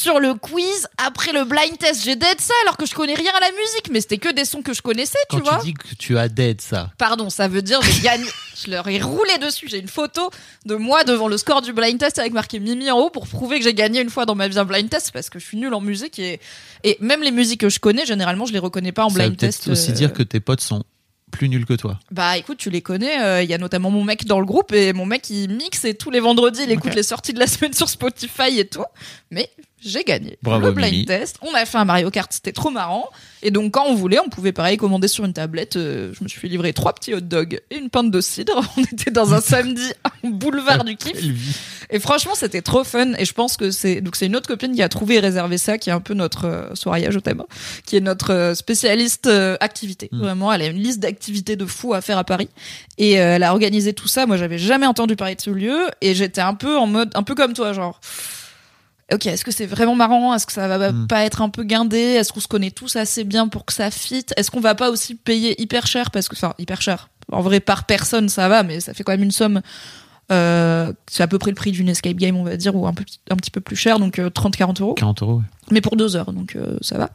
sur 0.07 0.20
le 0.20 0.35
quiz. 0.35 0.86
Après 0.99 1.33
le 1.33 1.44
blind 1.44 1.76
test, 1.78 2.05
j'ai 2.05 2.15
dead 2.15 2.41
ça 2.41 2.55
alors 2.62 2.76
que 2.76 2.86
je 2.86 2.94
connais 2.94 3.15
rien 3.15 3.33
à 3.36 3.41
la 3.41 3.51
musique, 3.51 3.91
mais 3.91 4.01
c'était 4.01 4.18
que 4.18 4.33
des 4.33 4.44
sons 4.44 4.62
que 4.62 4.73
je 4.73 4.81
connaissais, 4.83 5.18
Quand 5.28 5.39
tu 5.39 5.43
vois. 5.43 5.59
tu 5.59 5.67
dis 5.67 5.75
que 5.75 5.94
tu 5.99 6.17
as 6.17 6.28
dead 6.28 6.60
ça, 6.60 6.91
Pardon, 6.97 7.28
ça 7.28 7.49
veut 7.49 7.62
dire 7.62 7.81
j'ai 7.83 8.01
gagné. 8.02 8.26
Je 8.65 8.70
leur 8.70 8.89
ai 8.89 8.99
roulé 9.02 9.36
dessus. 9.36 9.68
J'ai 9.68 9.78
une 9.81 9.86
photo 9.89 10.31
de 10.65 10.76
moi 10.76 11.05
devant 11.05 11.28
le 11.28 11.36
score 11.36 11.60
du 11.60 11.75
blind 11.75 11.99
test 11.99 12.18
avec 12.18 12.33
marqué 12.33 12.59
Mimi 12.59 12.91
en 12.91 12.99
haut 12.99 13.10
pour 13.10 13.26
prouver 13.28 13.59
que 13.59 13.65
j'ai 13.65 13.75
gagné 13.75 14.01
une 14.01 14.09
fois 14.09 14.25
dans 14.25 14.35
ma 14.35 14.49
vie 14.49 14.59
un 14.59 14.65
blind 14.65 14.89
test 14.89 15.12
parce 15.12 15.28
que 15.28 15.39
je 15.39 15.44
suis 15.44 15.59
nulle 15.59 15.75
en 15.75 15.83
musique 15.83 16.18
et, 16.18 16.41
et 16.83 16.97
même 17.01 17.23
les 17.23 17.33
musiques 17.33 17.60
que 17.60 17.68
je 17.68 17.78
connais, 17.81 18.07
généralement, 18.07 18.47
je 18.47 18.55
les 18.55 18.59
reconnais 18.59 18.93
pas 18.93 19.05
en 19.05 19.10
ça 19.10 19.17
veut 19.17 19.20
blind 19.28 19.39
peut-être 19.39 19.57
test. 19.59 19.68
aussi 19.68 19.91
euh, 19.91 19.94
dire 19.94 20.15
que 20.15 20.23
tes 20.23 20.41
potes 20.41 20.62
sont 20.62 20.85
plus 21.33 21.51
nuls 21.51 21.67
que 21.67 21.75
toi. 21.75 21.99
Bah 22.10 22.39
écoute, 22.39 22.57
tu 22.57 22.70
les 22.70 22.81
connais. 22.81 23.20
euh, 23.23 23.43
Il 23.43 23.51
y 23.51 23.52
a 23.52 23.59
notamment 23.59 23.91
mon 23.91 24.05
mec 24.05 24.25
dans 24.25 24.41
le 24.41 24.47
groupe 24.47 24.73
et 24.73 24.94
mon 24.94 25.05
mec 25.05 25.28
il 25.28 25.51
mixe 25.51 25.85
et 25.85 25.93
tous 25.93 26.10
les 26.10 26.20
vendredis 26.20 26.62
il 26.62 26.70
écoute 26.70 26.94
les 26.94 27.02
sorties 27.02 27.35
de 27.35 27.39
la 27.39 27.47
semaine 27.47 27.75
sur 27.75 27.91
Spotify 27.91 28.59
et 28.59 28.67
tout. 28.67 28.85
Mais 29.31 29.51
j'ai 29.86 30.05
gagné 30.05 30.39
Bravo, 30.42 30.66
le 30.66 30.73
blind 30.73 30.92
Mimi. 30.92 31.05
test. 31.06 31.39
On 31.42 31.55
a 31.55 31.65
fait 31.65 31.78
un 31.78 31.84
Mario 31.84 32.10
Kart, 32.10 32.32
c'était 32.32 32.52
trop 32.52 32.70
marrant. 32.70 33.08
Et 33.42 33.50
donc 33.50 33.73
quand 33.73 33.86
on 33.86 33.94
voulait, 33.94 34.18
on 34.18 34.28
pouvait 34.28 34.52
pareil 34.52 34.76
commander 34.76 35.08
sur 35.08 35.24
une 35.24 35.32
tablette. 35.32 35.76
euh, 35.76 36.12
je 36.16 36.23
me 36.24 36.28
suis 36.28 36.48
livrer 36.48 36.73
trois 36.73 36.92
petits 36.92 37.15
hot 37.15 37.20
dogs 37.20 37.60
et 37.70 37.76
une 37.76 37.90
pinte 37.90 38.10
de 38.10 38.20
cidre. 38.20 38.62
On 38.76 38.82
était 38.82 39.10
dans 39.10 39.34
un 39.34 39.40
samedi 39.42 39.92
boulevard 40.24 40.84
du 40.84 40.97
kiff. 40.97 41.16
Et 41.90 41.98
franchement, 41.98 42.34
c'était 42.34 42.62
trop 42.62 42.84
fun. 42.84 43.12
Et 43.18 43.24
je 43.24 43.32
pense 43.32 43.56
que 43.56 43.70
c'est 43.70 44.00
donc 44.00 44.16
c'est 44.16 44.26
une 44.26 44.36
autre 44.36 44.48
copine 44.48 44.74
qui 44.74 44.82
a 44.82 44.89
trouvé 44.89 45.16
et 45.16 45.20
réservé 45.20 45.58
ça, 45.58 45.78
qui 45.78 45.90
est 45.90 45.92
un 45.92 46.00
peu 46.00 46.15
notre 46.15 46.47
euh, 46.47 46.74
soirée 46.74 47.06
je 47.10 47.18
t'aime, 47.18 47.42
qui 47.84 47.97
est 47.97 48.00
notre 48.00 48.32
euh, 48.32 48.55
spécialiste 48.55 49.26
euh, 49.26 49.56
activité. 49.60 50.08
Mm. 50.12 50.18
Vraiment, 50.18 50.52
elle 50.52 50.62
a 50.62 50.66
une 50.66 50.82
liste 50.82 51.00
d'activités 51.00 51.56
de 51.56 51.66
fou 51.66 51.94
à 51.94 52.00
faire 52.00 52.18
à 52.18 52.24
Paris. 52.24 52.48
Et 52.98 53.12
elle 53.12 53.42
a 53.42 53.52
organisé 53.52 53.92
tout 53.92 54.08
ça. 54.08 54.26
Moi, 54.26 54.36
j'avais 54.36 54.58
jamais 54.58 54.86
entendu 54.86 55.16
parler 55.16 55.34
de 55.34 55.40
ce 55.40 55.50
lieu 55.50 55.86
et 56.00 56.15
j'étais 56.15 56.40
un 56.40 56.55
peu 56.55 56.76
en 56.76 56.86
mode, 56.86 57.10
un 57.15 57.23
peu 57.23 57.34
comme 57.34 57.52
toi, 57.52 57.73
genre. 57.73 58.00
Ok, 59.12 59.26
est-ce 59.26 59.44
que 59.44 59.52
c'est 59.52 59.67
vraiment 59.67 59.94
marrant? 59.94 60.35
Est-ce 60.35 60.47
que 60.47 60.52
ça 60.52 60.67
va 60.67 60.91
Mm. 60.93 61.07
pas 61.07 61.25
être 61.25 61.41
un 61.43 61.49
peu 61.49 61.62
guindé? 61.62 61.97
Est-ce 61.99 62.33
qu'on 62.33 62.41
se 62.41 62.49
connaît 62.49 62.73
tous 62.73 62.97
assez 62.97 63.23
bien 63.25 63.47
pour 63.49 63.65
que 63.65 63.73
ça 63.73 63.91
fitte? 63.93 64.35
Est-ce 64.36 64.51
qu'on 64.51 64.60
va 64.60 64.75
pas 64.75 64.91
aussi 64.91 65.15
payer 65.15 65.60
hyper 65.62 65.86
cher? 65.86 66.10
Parce 66.10 66.28
que, 66.28 66.35
enfin, 66.35 66.55
hyper 66.59 66.83
cher. 66.83 67.09
En 67.31 67.41
vrai, 67.41 67.60
par 67.60 67.85
personne, 67.85 68.28
ça 68.28 68.49
va, 68.49 68.62
mais 68.65 68.81
ça 68.81 68.94
fait 68.94 69.05
quand 69.05 69.12
même 69.12 69.23
une 69.23 69.31
somme. 69.31 69.60
euh, 70.33 70.93
c'est 71.09 71.23
à 71.23 71.28
peu 71.28 71.39
près 71.39 71.52
le 71.52 71.55
prix 71.55 71.70
d'une 71.70 71.89
escape 71.89 72.17
game, 72.17 72.36
on 72.36 72.43
va 72.43 72.57
dire, 72.57 72.75
ou 72.75 72.85
un, 72.89 72.93
peu, 72.94 73.05
un 73.31 73.36
petit 73.36 73.52
peu 73.52 73.60
plus 73.60 73.76
cher, 73.76 74.01
donc 74.01 74.18
euh, 74.18 74.28
30-40 74.28 74.81
euros. 74.83 74.94
40 74.94 75.23
euros. 75.23 75.36
ouais. 75.36 75.44
Mais 75.70 75.81
pour 75.81 75.94
deux 75.97 76.17
heures, 76.17 76.33
donc 76.33 76.57
euh, 76.57 76.76
ça 76.81 76.99
va. 76.99 77.10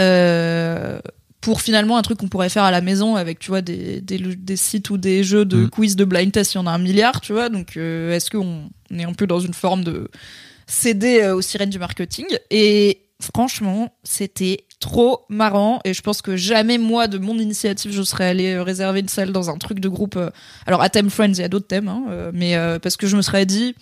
Euh, 0.00 1.00
pour 1.40 1.60
finalement 1.60 1.96
un 1.96 2.02
truc 2.02 2.18
qu'on 2.18 2.28
pourrait 2.28 2.48
faire 2.48 2.62
à 2.62 2.70
la 2.70 2.80
maison 2.80 3.16
avec, 3.16 3.38
tu 3.40 3.50
vois, 3.50 3.60
des, 3.60 4.00
des, 4.00 4.18
des 4.18 4.56
sites 4.56 4.88
ou 4.90 4.98
des 4.98 5.24
jeux 5.24 5.44
de 5.44 5.64
Mm. 5.64 5.70
quiz 5.70 5.96
de 5.96 6.04
blind 6.04 6.30
test, 6.32 6.54
il 6.54 6.58
y 6.58 6.60
en 6.60 6.66
a 6.66 6.70
un 6.70 6.78
milliard, 6.78 7.20
tu 7.20 7.32
vois. 7.32 7.48
Donc, 7.48 7.76
euh, 7.76 8.12
est-ce 8.14 8.30
qu'on 8.30 8.68
est 8.96 9.04
un 9.04 9.12
peu 9.12 9.26
dans 9.26 9.40
une 9.40 9.52
forme 9.54 9.82
de 9.84 10.08
céder 10.66 11.22
euh, 11.22 11.34
aux 11.34 11.42
sirènes 11.42 11.70
du 11.70 11.78
marketing 11.78 12.26
Et 12.50 13.02
franchement, 13.20 13.94
c'était 14.02 14.64
trop 14.80 15.24
marrant. 15.28 15.80
Et 15.84 15.94
je 15.94 16.02
pense 16.02 16.22
que 16.22 16.36
jamais, 16.36 16.78
moi, 16.78 17.06
de 17.06 17.18
mon 17.18 17.38
initiative, 17.38 17.92
je 17.92 18.02
serais 18.02 18.26
allée 18.26 18.54
euh, 18.54 18.62
réserver 18.62 19.00
une 19.00 19.08
salle 19.08 19.32
dans 19.32 19.50
un 19.50 19.56
truc 19.56 19.80
de 19.80 19.88
groupe. 19.88 20.16
euh, 20.16 20.30
alors, 20.66 20.82
à 20.82 20.90
Theme 20.90 21.10
Friends, 21.10 21.32
il 21.32 21.40
y 21.40 21.44
a 21.44 21.48
d'autres 21.48 21.66
thèmes, 21.66 21.88
hein, 21.88 22.04
mais 22.32 22.56
euh, 22.56 22.78
parce 22.78 22.96
que 22.96 23.06
je 23.06 23.16
me 23.16 23.22
serais 23.22 23.46
dit. 23.46 23.74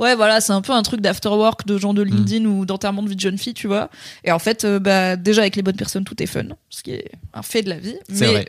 Ouais, 0.00 0.16
voilà, 0.16 0.40
c'est 0.40 0.52
un 0.52 0.60
peu 0.60 0.72
un 0.72 0.82
truc 0.82 1.00
d'afterwork 1.00 1.66
de 1.66 1.78
gens 1.78 1.94
de 1.94 2.02
LinkedIn 2.02 2.46
ou 2.46 2.66
d'enterrement 2.66 3.02
de 3.02 3.08
vie 3.08 3.14
de 3.14 3.20
jeune 3.20 3.38
fille, 3.38 3.54
tu 3.54 3.68
vois. 3.68 3.90
Et 4.24 4.32
en 4.32 4.40
fait, 4.40 4.64
euh, 4.64 4.80
bah, 4.80 5.14
déjà 5.14 5.42
avec 5.42 5.54
les 5.54 5.62
bonnes 5.62 5.76
personnes, 5.76 6.04
tout 6.04 6.20
est 6.20 6.26
fun, 6.26 6.46
ce 6.68 6.82
qui 6.82 6.90
est 6.90 7.12
un 7.32 7.42
fait 7.42 7.62
de 7.62 7.68
la 7.68 7.78
vie. 7.78 7.96
Mais 8.08 8.26
vrai. 8.26 8.48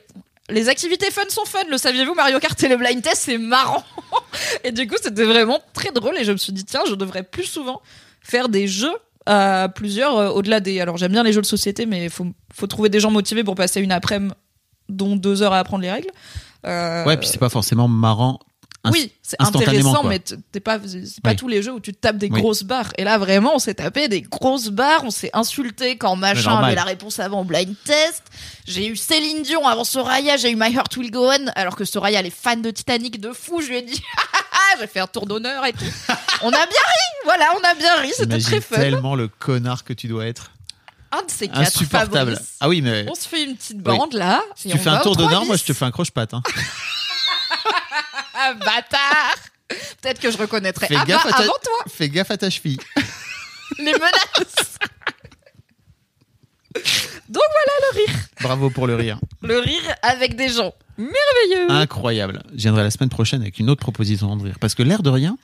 Les 0.50 0.70
activités 0.70 1.10
fun 1.12 1.24
sont 1.30 1.46
fun. 1.46 1.60
Le 1.70 1.78
saviez-vous, 1.78 2.14
Mario 2.14 2.40
Kart 2.40 2.62
et 2.64 2.68
le 2.68 2.78
blind 2.78 3.02
test, 3.02 3.24
c'est 3.26 3.38
marrant. 3.38 3.84
et 4.64 4.72
du 4.72 4.88
coup, 4.88 4.96
c'était 5.02 5.24
vraiment 5.24 5.60
très 5.74 5.92
drôle. 5.92 6.18
Et 6.18 6.24
je 6.24 6.32
me 6.32 6.38
suis 6.38 6.54
dit, 6.54 6.66
tiens, 6.66 6.82
je 6.88 6.94
devrais 6.96 7.24
plus 7.24 7.46
souvent 7.46 7.82
faire 8.22 8.50
des 8.50 8.68
jeux 8.68 8.94
à 9.26 9.70
plusieurs, 9.74 10.18
euh, 10.18 10.30
au-delà 10.30 10.60
des. 10.60 10.80
Alors, 10.80 10.98
j'aime 10.98 11.12
bien 11.12 11.24
les 11.24 11.34
jeux 11.34 11.42
de 11.42 11.48
société, 11.48 11.86
mais 11.88 12.10
faut, 12.10 12.28
faut 12.54 12.68
trouver 12.68 12.90
des 12.90 13.00
gens 13.00 13.10
motivés 13.12 13.44
pour 13.44 13.56
passer 13.56 13.82
une 13.82 13.92
après-midi, 13.92 14.34
dont 14.88 15.16
deux 15.16 15.42
heures 15.42 15.54
à 15.54 15.60
apprendre 15.60 15.82
les 15.82 15.92
règles. 15.92 16.10
Euh, 16.68 17.04
Ouais, 17.06 17.18
puis 17.18 17.28
c'est 17.28 17.40
pas 17.40 17.50
forcément 17.50 17.88
marrant 17.88 18.40
Oui, 18.92 19.12
c'est 19.22 19.42
intéressant, 19.42 20.02
quoi. 20.02 20.10
mais 20.10 20.20
t- 20.20 20.36
t'es 20.52 20.60
pas, 20.60 20.80
c'est 20.86 21.22
pas 21.22 21.32
Oui. 21.32 21.36
tous 21.36 21.48
les 21.48 21.62
jeux 21.64 21.74
où 21.74 21.80
tu 21.80 21.94
te 21.94 22.00
tapes 22.00 22.18
des 22.18 22.30
Oui. 22.30 22.40
grosses 22.42 22.64
barres. 22.64 22.92
Et 22.98 23.04
là, 23.04 23.18
vraiment, 23.18 23.56
on 23.56 23.60
s'est 23.60 23.74
tapé 23.76 24.08
des 24.08 24.22
grosses 24.22 24.70
barres, 24.70 25.04
on 25.04 25.12
s'est 25.12 25.30
insulté 25.34 25.98
quand 25.98 26.16
machin 26.16 26.58
avait 26.58 26.76
la 26.76 26.84
réponse 26.84 27.20
avant 27.20 27.42
au 27.42 27.44
blind 27.44 27.76
test. 27.86 28.24
J'ai 28.68 28.88
eu 28.88 28.96
Céline 28.96 29.44
Dion 29.44 29.68
avant 29.68 29.84
Soraya, 29.84 30.38
j'ai 30.38 30.52
eu 30.52 30.56
My 30.56 30.74
Heart 30.74 30.96
Will 30.98 31.12
Go 31.12 31.28
On, 31.30 31.48
alors 31.56 31.76
que 31.76 31.86
Soraya, 31.86 32.20
elle 32.20 32.26
est 32.26 32.30
fan 32.30 32.62
de 32.62 32.72
Titanic 32.72 33.20
de 33.20 33.32
fou. 33.34 33.62
Je 33.62 33.68
lui 33.68 33.78
ai 33.78 33.82
dit, 33.82 34.02
j'ai 34.80 34.88
fait 34.88 35.00
un 35.00 35.08
tour 35.08 35.26
d'honneur 35.26 35.66
et 35.66 35.74
tout. 35.74 35.86
on 36.42 36.50
a 36.50 36.52
bien 36.52 36.66
ri, 36.66 37.24
voilà, 37.26 37.46
on 37.60 37.64
a 37.64 37.74
bien 37.76 37.96
ri, 38.02 38.12
c'était 38.16 38.40
très 38.40 38.62
fun. 38.62 38.76
tellement 38.78 39.16
le 39.16 39.28
connard 39.28 39.84
que 39.84 39.94
tu 39.94 40.08
dois 40.08 40.26
être. 40.28 40.52
Un 41.12 41.24
de 41.24 41.32
ces 41.32 41.48
quatre, 41.48 41.60
Insupportable. 41.60 42.38
Ah 42.60 42.68
oui, 42.68 42.82
mais 42.82 43.06
On 43.10 43.16
se 43.16 43.28
fait 43.28 43.44
une 43.44 43.56
petite 43.56 43.80
bande 43.80 44.14
là. 44.14 44.42
si 44.56 44.68
tu 44.70 44.76
on 44.76 44.80
fais 44.80 44.90
un 44.90 44.98
tour 45.00 45.16
d'honneur, 45.16 45.44
3-10. 45.44 45.48
moi 45.48 45.56
je 45.56 45.64
te 45.64 45.72
fais 45.72 45.86
un 45.86 45.92
croche-patte. 45.92 46.34
Hein. 46.34 46.42
Ah, 48.36 48.54
bâtard 48.54 49.36
Peut-être 50.02 50.20
que 50.22 50.30
je 50.30 50.38
reconnaîtrai. 50.38 50.88
Fais 50.88 50.96
Ah 51.00 51.06
gaffe 51.06 51.24
bah, 51.24 51.30
à 51.30 51.38
ta- 51.38 51.44
avant 51.44 51.58
toi, 51.64 51.78
Fais 51.92 52.10
gaffe 52.10 52.30
à 52.32 52.38
ta 52.38 52.50
cheville. 52.50 52.78
les 53.80 53.94
menaces 53.94 54.78
Donc 57.30 57.44
voilà 57.52 57.74
le 57.92 57.98
rire. 58.06 58.16
Bravo 58.42 58.70
pour 58.70 58.86
le 58.88 58.96
rire. 58.96 59.20
Le 59.42 59.60
rire 59.60 59.96
avec 60.02 60.36
des 60.36 60.50
gens 60.50 60.74
merveilleux. 60.98 61.70
Incroyable. 61.72 62.44
Je 62.56 62.62
viendrai 62.64 62.84
la 62.84 62.92
semaine 62.92 63.10
prochaine 63.10 63.42
avec 63.42 63.60
une 63.60 63.70
autre 63.70 63.82
proposition 63.82 64.36
de 64.36 64.44
rire. 64.44 64.56
Parce 64.60 64.76
que 64.76 64.84
l'air 64.84 65.04
de 65.04 65.10
rien, 65.10 65.38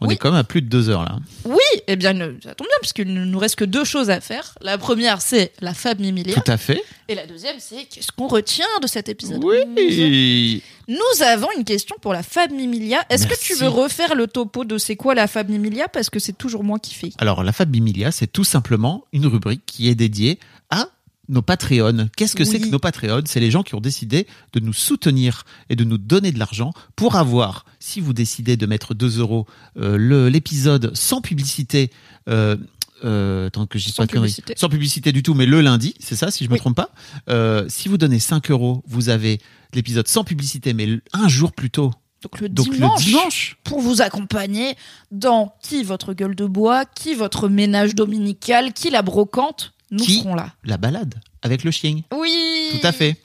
on 0.00 0.08
Oui. 0.08 0.14
est 0.14 0.16
quand 0.16 0.30
même 0.30 0.38
à 0.40 0.44
plus 0.44 0.62
de 0.62 0.68
deux 0.68 0.88
heures 0.88 1.04
là. 1.04 1.18
Oui, 1.44 1.56
eh 1.86 1.96
bien, 1.96 2.12
ça 2.42 2.54
tombe 2.54 2.66
bien, 2.66 2.76
puisqu'il 2.80 3.12
ne 3.12 3.24
nous 3.24 3.38
reste 3.38 3.56
que 3.56 3.64
deux 3.64 3.84
choses 3.84 4.10
à 4.10 4.20
faire. 4.20 4.54
La 4.60 4.78
première, 4.78 5.20
c'est 5.22 5.52
la 5.60 5.74
femme 5.74 5.98
Mimilia. 6.00 6.34
Tout 6.40 6.50
à 6.50 6.56
fait. 6.56 6.82
Et 7.08 7.14
la 7.14 7.26
deuxième, 7.26 7.56
c'est 7.58 7.84
qu'est-ce 7.84 8.12
qu'on 8.12 8.26
retient 8.28 8.66
de 8.82 8.86
cet 8.86 9.08
épisode? 9.08 9.42
Oui. 9.44 10.62
Nous 10.88 11.22
avons 11.24 11.48
une 11.56 11.64
question 11.64 11.96
pour 12.00 12.12
la 12.12 12.22
femme 12.22 12.52
Mimilia. 12.54 13.04
Est-ce 13.10 13.26
que 13.26 13.38
tu 13.40 13.54
veux 13.54 13.68
refaire 13.68 14.14
le 14.14 14.26
topo 14.26 14.64
de 14.64 14.76
c'est 14.78 14.96
quoi 14.96 15.14
la 15.14 15.26
femme 15.28 15.48
Mimilia 15.48 15.88
Parce 15.88 16.10
que 16.10 16.18
c'est 16.18 16.36
toujours 16.36 16.64
moi 16.64 16.78
qui 16.78 16.94
fais. 16.94 17.10
Alors, 17.18 17.42
la 17.44 17.52
Fab 17.52 17.68
Bimilia, 17.70 18.10
c'est 18.10 18.26
tout 18.26 18.44
simplement 18.44 19.04
une 19.12 19.26
rubrique 19.26 19.62
qui 19.66 19.88
est 19.88 19.94
dédiée 19.94 20.38
à 20.70 20.88
nos 21.30 21.42
Patreons. 21.42 22.08
Qu'est-ce 22.16 22.34
que 22.36 22.42
Oui. 22.42 22.48
c'est 22.48 22.60
que 22.60 22.66
nos 22.68 22.78
Patreons? 22.78 23.22
C'est 23.26 23.40
les 23.40 23.50
gens 23.50 23.62
qui 23.62 23.74
ont 23.74 23.80
décidé 23.80 24.26
de 24.52 24.60
nous 24.60 24.72
soutenir 24.72 25.44
et 25.70 25.76
de 25.76 25.84
nous 25.84 25.96
donner 25.98 26.32
de 26.32 26.38
l'argent 26.38 26.72
pour 26.96 27.16
avoir, 27.16 27.64
si 27.78 28.00
vous 28.00 28.12
décidez 28.12 28.56
de 28.56 28.66
mettre 28.66 28.94
2 28.94 29.18
euros, 29.20 29.46
euh, 29.78 30.28
l'épisode 30.28 30.90
sans 30.94 31.20
publicité. 31.20 31.90
Euh, 32.28 32.56
euh, 33.04 33.48
tant 33.48 33.66
que 33.66 33.78
dis 33.78 33.90
Sans 33.90 34.06
publicité. 34.06 34.52
Sans 34.58 34.68
publicité 34.68 35.10
du 35.12 35.22
tout, 35.22 35.32
mais 35.32 35.46
le 35.46 35.62
lundi, 35.62 35.94
c'est 36.00 36.16
ça, 36.16 36.30
si 36.30 36.44
je 36.44 36.50
me 36.50 36.54
Oui. 36.54 36.60
trompe 36.60 36.76
pas. 36.76 36.90
Euh, 37.30 37.64
si 37.68 37.88
vous 37.88 37.96
donnez 37.96 38.18
5 38.18 38.50
euros, 38.50 38.82
vous 38.86 39.08
avez 39.08 39.40
l'épisode 39.72 40.06
sans 40.06 40.22
publicité, 40.22 40.74
mais 40.74 40.98
un 41.14 41.26
jour 41.28 41.52
plus 41.52 41.70
tôt. 41.70 41.92
Donc 42.22 42.38
le 42.42 42.50
Donc 42.50 42.70
dimanche, 42.70 43.00
le 43.06 43.10
dimanche. 43.12 43.56
pour 43.64 43.80
vous 43.80 44.02
accompagner 44.02 44.74
dans 45.10 45.54
qui 45.62 45.82
votre 45.82 46.12
gueule 46.12 46.34
de 46.34 46.44
bois, 46.44 46.84
qui 46.84 47.14
votre 47.14 47.48
ménage 47.48 47.94
dominical, 47.94 48.74
qui 48.74 48.90
la 48.90 49.00
brocante, 49.00 49.72
nous 49.90 50.04
Qui 50.04 50.18
serons 50.18 50.34
là. 50.34 50.52
La 50.64 50.76
balade 50.76 51.14
avec 51.42 51.64
le 51.64 51.70
chien. 51.70 52.00
Oui 52.14 52.68
Tout 52.72 52.86
à 52.86 52.92
fait. 52.92 53.16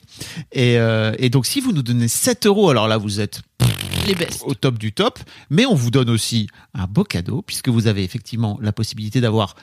Et, 0.52 0.78
euh, 0.78 1.12
et 1.18 1.28
donc, 1.30 1.46
si 1.46 1.60
vous 1.60 1.72
nous 1.72 1.82
donnez 1.82 2.08
7 2.08 2.46
euros, 2.46 2.70
alors 2.70 2.88
là, 2.88 2.96
vous 2.96 3.20
êtes 3.20 3.42
Les 4.06 4.14
bestes. 4.14 4.42
au 4.44 4.54
top 4.54 4.78
du 4.78 4.92
top. 4.92 5.18
Mais 5.50 5.66
on 5.66 5.74
vous 5.74 5.90
donne 5.90 6.10
aussi 6.10 6.48
un 6.74 6.86
beau 6.86 7.04
cadeau, 7.04 7.42
puisque 7.42 7.68
vous 7.68 7.86
avez 7.86 8.02
effectivement 8.04 8.58
la 8.62 8.72
possibilité 8.72 9.20
d'avoir, 9.20 9.54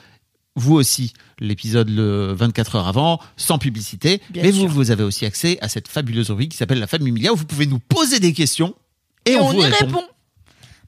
vous 0.56 0.74
aussi, 0.74 1.12
l'épisode 1.40 1.90
le 1.90 2.32
24 2.32 2.76
heures 2.76 2.88
avant, 2.88 3.20
sans 3.36 3.58
publicité. 3.58 4.20
Bien 4.30 4.44
mais 4.44 4.52
sûr. 4.52 4.62
vous, 4.68 4.74
vous 4.74 4.90
avez 4.92 5.02
aussi 5.02 5.26
accès 5.26 5.58
à 5.60 5.68
cette 5.68 5.88
fabuleuse 5.88 6.30
rubrique 6.30 6.52
qui 6.52 6.56
s'appelle 6.56 6.78
La 6.78 6.86
Famille 6.86 7.12
Milia, 7.12 7.32
où 7.32 7.36
vous 7.36 7.44
pouvez 7.46 7.66
nous 7.66 7.80
poser 7.80 8.20
des 8.20 8.32
questions. 8.32 8.74
Et, 9.26 9.32
Et 9.32 9.36
on, 9.36 9.48
on, 9.48 9.52
vous 9.52 9.60
y 9.60 9.64
répond. 9.64 9.86
répond. 9.86 10.02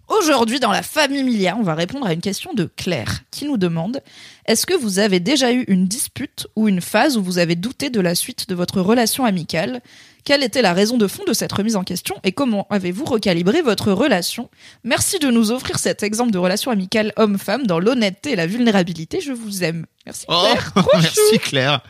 Aujourd'hui, 0.08 0.60
dans 0.60 0.70
la 0.70 0.82
famille 0.82 1.24
Milia, 1.24 1.56
on 1.58 1.62
va 1.62 1.74
répondre 1.74 2.06
à 2.06 2.12
une 2.12 2.20
question 2.20 2.52
de 2.54 2.70
Claire 2.76 3.22
qui 3.32 3.44
nous 3.44 3.56
demande 3.56 4.00
Est-ce 4.46 4.64
que 4.64 4.74
vous 4.74 5.00
avez 5.00 5.18
déjà 5.18 5.52
eu 5.52 5.64
une 5.66 5.86
dispute 5.86 6.46
ou 6.54 6.68
une 6.68 6.80
phase 6.80 7.16
où 7.16 7.22
vous 7.22 7.38
avez 7.38 7.56
douté 7.56 7.90
de 7.90 8.00
la 8.00 8.14
suite 8.14 8.48
de 8.48 8.54
votre 8.54 8.80
relation 8.80 9.24
amicale? 9.24 9.80
Quelle 10.24 10.42
était 10.42 10.62
la 10.62 10.72
raison 10.74 10.96
de 10.96 11.06
fond 11.06 11.22
de 11.26 11.32
cette 11.32 11.52
remise 11.52 11.76
en 11.76 11.84
question 11.84 12.16
et 12.24 12.32
comment 12.32 12.66
avez-vous 12.70 13.04
recalibré 13.04 13.62
votre 13.62 13.92
relation? 13.92 14.48
Merci 14.84 15.18
de 15.20 15.28
nous 15.28 15.52
offrir 15.52 15.78
cet 15.78 16.02
exemple 16.02 16.32
de 16.32 16.38
relation 16.38 16.70
amicale 16.70 17.12
homme-femme 17.16 17.66
dans 17.66 17.78
l'honnêteté 17.78 18.32
et 18.32 18.36
la 18.36 18.46
vulnérabilité. 18.48 19.20
Je 19.20 19.32
vous 19.32 19.62
aime. 19.64 19.86
Merci 20.04 20.24
Oh, 20.28 20.42
Claire. 20.44 20.72
Chou. 20.76 21.00
merci 21.00 21.38
Claire. 21.40 21.80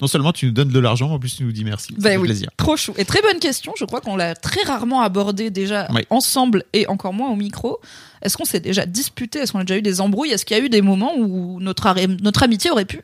Non 0.00 0.06
seulement 0.08 0.32
tu 0.32 0.46
nous 0.46 0.52
donnes 0.52 0.70
de 0.70 0.78
l'argent, 0.80 1.10
en 1.10 1.18
plus 1.18 1.36
tu 1.36 1.44
nous 1.44 1.52
dis 1.52 1.64
merci. 1.64 1.88
Ça 1.94 1.94
Ben 1.98 2.10
fait 2.12 2.16
oui, 2.16 2.24
plaisir. 2.28 2.48
trop 2.56 2.76
chou. 2.76 2.92
Et 2.96 3.04
très 3.04 3.20
bonne 3.22 3.38
question. 3.38 3.72
Je 3.78 3.84
crois 3.84 4.00
qu'on 4.00 4.16
l'a 4.16 4.34
très 4.34 4.62
rarement 4.62 5.02
abordé 5.02 5.50
déjà 5.50 5.86
Oui. 5.92 6.02
ensemble 6.10 6.64
et 6.72 6.86
encore 6.88 7.12
moins 7.12 7.30
au 7.30 7.36
micro. 7.36 7.78
Est-ce 8.22 8.36
qu'on 8.36 8.44
s'est 8.44 8.60
déjà 8.60 8.86
disputé? 8.86 9.40
Est-ce 9.40 9.52
qu'on 9.52 9.60
a 9.60 9.64
déjà 9.64 9.78
eu 9.78 9.82
des 9.82 10.00
embrouilles? 10.00 10.30
Est-ce 10.30 10.44
qu'il 10.44 10.56
y 10.56 10.60
a 10.60 10.62
eu 10.64 10.68
des 10.68 10.82
moments 10.82 11.14
où 11.16 11.60
notre, 11.60 11.86
arrêt- 11.86 12.06
notre 12.06 12.42
amitié 12.42 12.70
aurait 12.70 12.84
pu 12.84 13.02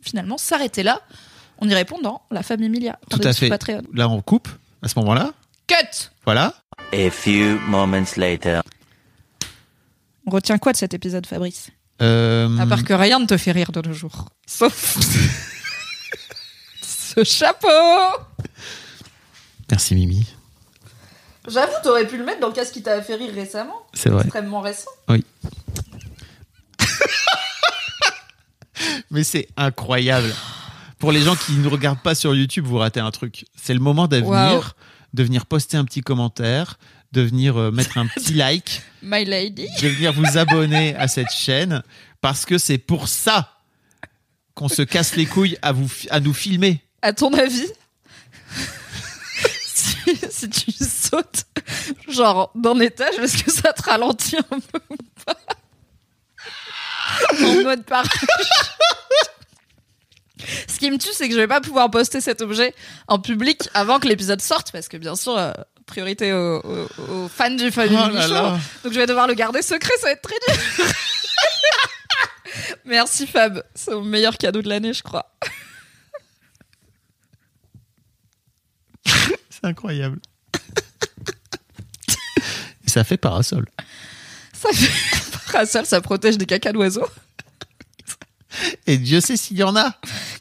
finalement 0.00 0.38
s'arrêter 0.38 0.82
là? 0.82 1.00
On 1.58 1.68
y 1.68 1.74
répond 1.74 2.00
dans 2.00 2.22
La 2.30 2.42
famille 2.42 2.66
Emilia. 2.66 2.98
Tout 3.10 3.20
à 3.22 3.32
fait. 3.32 3.48
Patreon. 3.48 3.82
Là, 3.92 4.08
on 4.08 4.22
coupe 4.22 4.48
à 4.82 4.88
ce 4.88 4.98
moment-là. 5.00 5.32
Cut 5.66 6.10
Voilà. 6.24 6.54
A 6.92 7.10
few 7.10 7.58
moments 7.68 8.02
later. 8.16 8.62
On 10.26 10.30
retient 10.30 10.58
quoi 10.58 10.72
de 10.72 10.76
cet 10.78 10.94
épisode, 10.94 11.26
Fabrice? 11.26 11.68
Euh, 12.02 12.56
À 12.58 12.66
part 12.66 12.82
que 12.84 12.94
rien 12.94 13.18
ne 13.18 13.26
te 13.26 13.36
fait 13.36 13.52
rire 13.52 13.72
de 13.72 13.86
nos 13.86 13.92
jours. 13.92 14.26
Sauf 14.46 14.96
ce 17.14 17.24
chapeau 17.24 17.66
Merci 19.70 19.94
Mimi. 19.94 20.26
J'avoue, 21.48 21.72
t'aurais 21.82 22.06
pu 22.06 22.16
le 22.18 22.24
mettre 22.24 22.40
dans 22.40 22.48
le 22.48 22.52
casque 22.52 22.74
qui 22.74 22.82
t'a 22.82 23.02
fait 23.02 23.14
rire 23.16 23.32
récemment. 23.34 23.86
C'est 23.94 24.10
vrai. 24.10 24.22
Extrêmement 24.22 24.60
récent. 24.60 24.90
Mais 29.10 29.24
c'est 29.24 29.48
incroyable. 29.56 30.32
Pour 30.98 31.10
les 31.12 31.22
gens 31.22 31.34
qui 31.34 31.52
ne 31.52 31.66
regardent 31.66 32.02
pas 32.02 32.14
sur 32.14 32.34
YouTube, 32.34 32.66
vous 32.66 32.78
ratez 32.78 33.00
un 33.00 33.10
truc. 33.10 33.44
C'est 33.56 33.74
le 33.74 33.80
moment 33.80 34.06
d'avenir, 34.06 34.30
Waouh. 34.30 34.62
de 35.14 35.22
venir 35.24 35.46
poster 35.46 35.76
un 35.76 35.84
petit 35.84 36.02
commentaire, 36.02 36.78
de 37.12 37.22
venir 37.22 37.56
euh, 37.56 37.70
mettre 37.72 37.98
un 37.98 38.06
petit 38.06 38.34
like, 38.38 38.82
My 39.02 39.24
lady. 39.24 39.66
de 39.82 39.88
venir 39.88 40.12
vous 40.12 40.36
abonner 40.38 40.94
à 40.96 41.08
cette 41.08 41.30
chaîne, 41.32 41.82
parce 42.20 42.44
que 42.44 42.58
c'est 42.58 42.78
pour 42.78 43.08
ça 43.08 43.56
qu'on 44.54 44.68
se 44.68 44.82
casse 44.82 45.16
les 45.16 45.26
couilles 45.26 45.56
à, 45.62 45.72
vous, 45.72 45.88
à 46.10 46.20
nous 46.20 46.34
filmer. 46.34 46.84
À 47.02 47.12
ton 47.12 47.32
avis, 47.34 47.66
si, 49.74 49.96
si 50.30 50.50
tu 50.50 50.70
sautes 50.72 51.44
genre 52.08 52.50
d'un 52.54 52.78
étage, 52.80 53.14
est-ce 53.18 53.42
que 53.42 53.50
ça 53.50 53.72
te 53.72 53.82
ralentit 53.82 54.36
un 54.36 54.60
peu 54.60 54.80
ou 54.90 54.96
pas 55.24 55.36
En 57.42 57.62
mode 57.62 57.84
parachute. 57.84 58.28
Ce 60.68 60.78
qui 60.78 60.90
me 60.90 60.96
tue, 60.98 61.10
c'est 61.12 61.28
que 61.28 61.34
je 61.34 61.38
vais 61.40 61.46
pas 61.46 61.60
pouvoir 61.60 61.90
poster 61.90 62.20
cet 62.20 62.40
objet 62.40 62.74
en 63.08 63.18
public 63.18 63.68
avant 63.74 63.98
que 64.00 64.08
l'épisode 64.08 64.40
sorte, 64.40 64.72
parce 64.72 64.88
que 64.88 64.96
bien 64.96 65.14
sûr, 65.16 65.36
euh, 65.36 65.52
priorité 65.86 66.32
aux, 66.32 66.60
aux- 66.60 66.88
aux 67.12 67.28
fans 67.28 67.50
du 67.50 67.70
Family 67.70 67.96
Oh 67.98 68.08
là 68.14 68.26
Show. 68.26 68.32
là. 68.34 68.58
Donc 68.84 68.92
je 68.92 68.98
vais 68.98 69.06
devoir 69.06 69.26
le 69.26 69.34
garder 69.34 69.60
secret, 69.62 69.92
ça 70.00 70.06
va 70.06 70.12
être 70.12 70.22
très 70.22 70.36
dur. 70.48 70.86
Merci 72.84 73.26
Fab, 73.26 73.62
c'est 73.74 73.90
mon 73.92 74.02
meilleur 74.02 74.36
cadeau 74.38 74.62
de 74.62 74.68
l'année, 74.68 74.92
je 74.94 75.02
crois. 75.02 75.30
C'est 79.60 79.68
incroyable. 79.68 80.18
Et 82.86 82.90
ça 82.90 83.04
fait 83.04 83.16
parasol. 83.16 83.66
Ça 84.52 84.68
fait 84.72 84.90
parasol, 85.52 85.86
ça 85.86 86.00
protège 86.00 86.38
des 86.38 86.46
caca 86.46 86.72
d'oiseaux. 86.72 87.06
Et 88.86 88.98
Dieu 88.98 89.20
sait 89.20 89.36
s'il 89.36 89.56
y 89.58 89.62
en 89.62 89.76
a. 89.76 89.94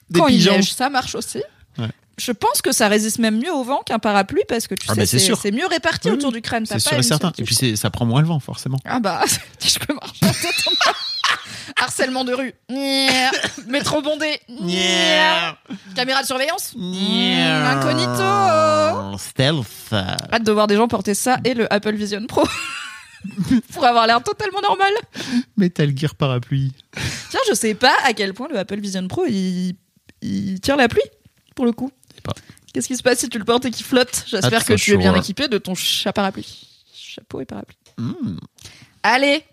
Des 0.10 0.20
Quand 0.20 0.28
il 0.28 0.38
pigeons. 0.38 0.54
neige, 0.54 0.74
ça 0.74 0.90
marche 0.90 1.16
aussi. 1.16 1.42
Ouais. 1.78 1.90
Je 2.18 2.32
pense 2.32 2.62
que 2.62 2.72
ça 2.72 2.88
résiste 2.88 3.20
même 3.20 3.38
mieux 3.40 3.52
au 3.54 3.64
vent 3.64 3.82
qu'un 3.86 4.00
parapluie 4.00 4.42
parce 4.48 4.68
que 4.68 4.76
tu 4.76 4.88
Ah 4.90 4.96
sais, 4.96 5.02
bah, 5.02 5.36
c'est 5.42 5.52
mieux 5.52 5.68
réparti 5.68 6.10
Oui, 6.10 6.16
autour 6.16 6.32
du 6.32 6.42
crâne. 6.42 6.66
C'est 6.66 6.74
pas 6.76 6.80
sûr 6.80 6.98
et 6.98 7.04
certain. 7.04 7.32
Et 7.38 7.44
puis 7.44 7.56
ça 7.78 7.90
prend 7.92 8.06
moins 8.06 8.22
le 8.22 8.28
vent, 8.28 8.40
forcément. 8.40 8.80
Ah 8.86 9.00
bah, 9.00 9.24
je 9.66 9.80
peux 9.80 9.94
marcher 9.94 10.26
Harcèlement 11.80 12.24
de 12.24 12.34
rue. 12.34 12.54
Métro 13.68 14.02
bondé. 14.02 14.40
Caméra 15.96 16.22
de 16.22 16.28
surveillance. 16.28 16.76
Incognito. 16.76 18.24
Stealth. 19.18 19.94
Hâte 19.94 20.44
de 20.44 20.52
voir 20.52 20.68
des 20.68 20.76
gens 20.76 20.88
porter 20.88 21.14
ça 21.14 21.40
et 21.44 21.54
le 21.54 21.72
Apple 21.74 21.96
Vision 21.96 22.26
Pro. 22.28 22.44
Pour 23.74 23.86
avoir 23.86 24.08
l'air 24.08 24.24
totalement 24.24 24.62
normal. 24.62 24.94
Metal 25.58 25.96
Gear 25.96 26.16
parapluie. 26.16 26.72
Tiens, 27.30 27.42
je 27.50 27.54
sais 27.54 27.74
pas 27.74 27.96
à 28.06 28.14
quel 28.14 28.34
point 28.34 28.48
le 28.50 28.58
Apple 28.58 28.80
Vision 28.80 29.08
Pro 29.08 29.26
il, 29.26 29.76
il 30.22 30.60
tire 30.62 30.78
la 30.78 30.88
pluie 30.88 31.02
pour 31.56 31.66
le 31.66 31.74
coup. 31.74 31.92
Qu'est-ce 32.74 32.88
qui 32.88 32.96
se 32.96 33.04
passe 33.04 33.20
si 33.20 33.30
tu 33.30 33.40
le 33.40 33.46
portes 33.46 33.66
et 33.66 33.72
qu'il 33.72 33.86
flotte? 33.86 34.26
J'espère 34.28 34.64
que 34.64 34.74
tu 34.74 34.94
es 34.94 34.98
bien 34.98 35.16
équipé 35.16 35.48
de 35.48 35.58
ton 35.58 35.76
chat 35.76 36.14
parapluie. 36.14 36.68
Chapeau 36.94 37.42
et 37.42 37.46
parapluie. 37.46 37.78
Hmm. 37.98 38.38
Allez, 39.04 39.44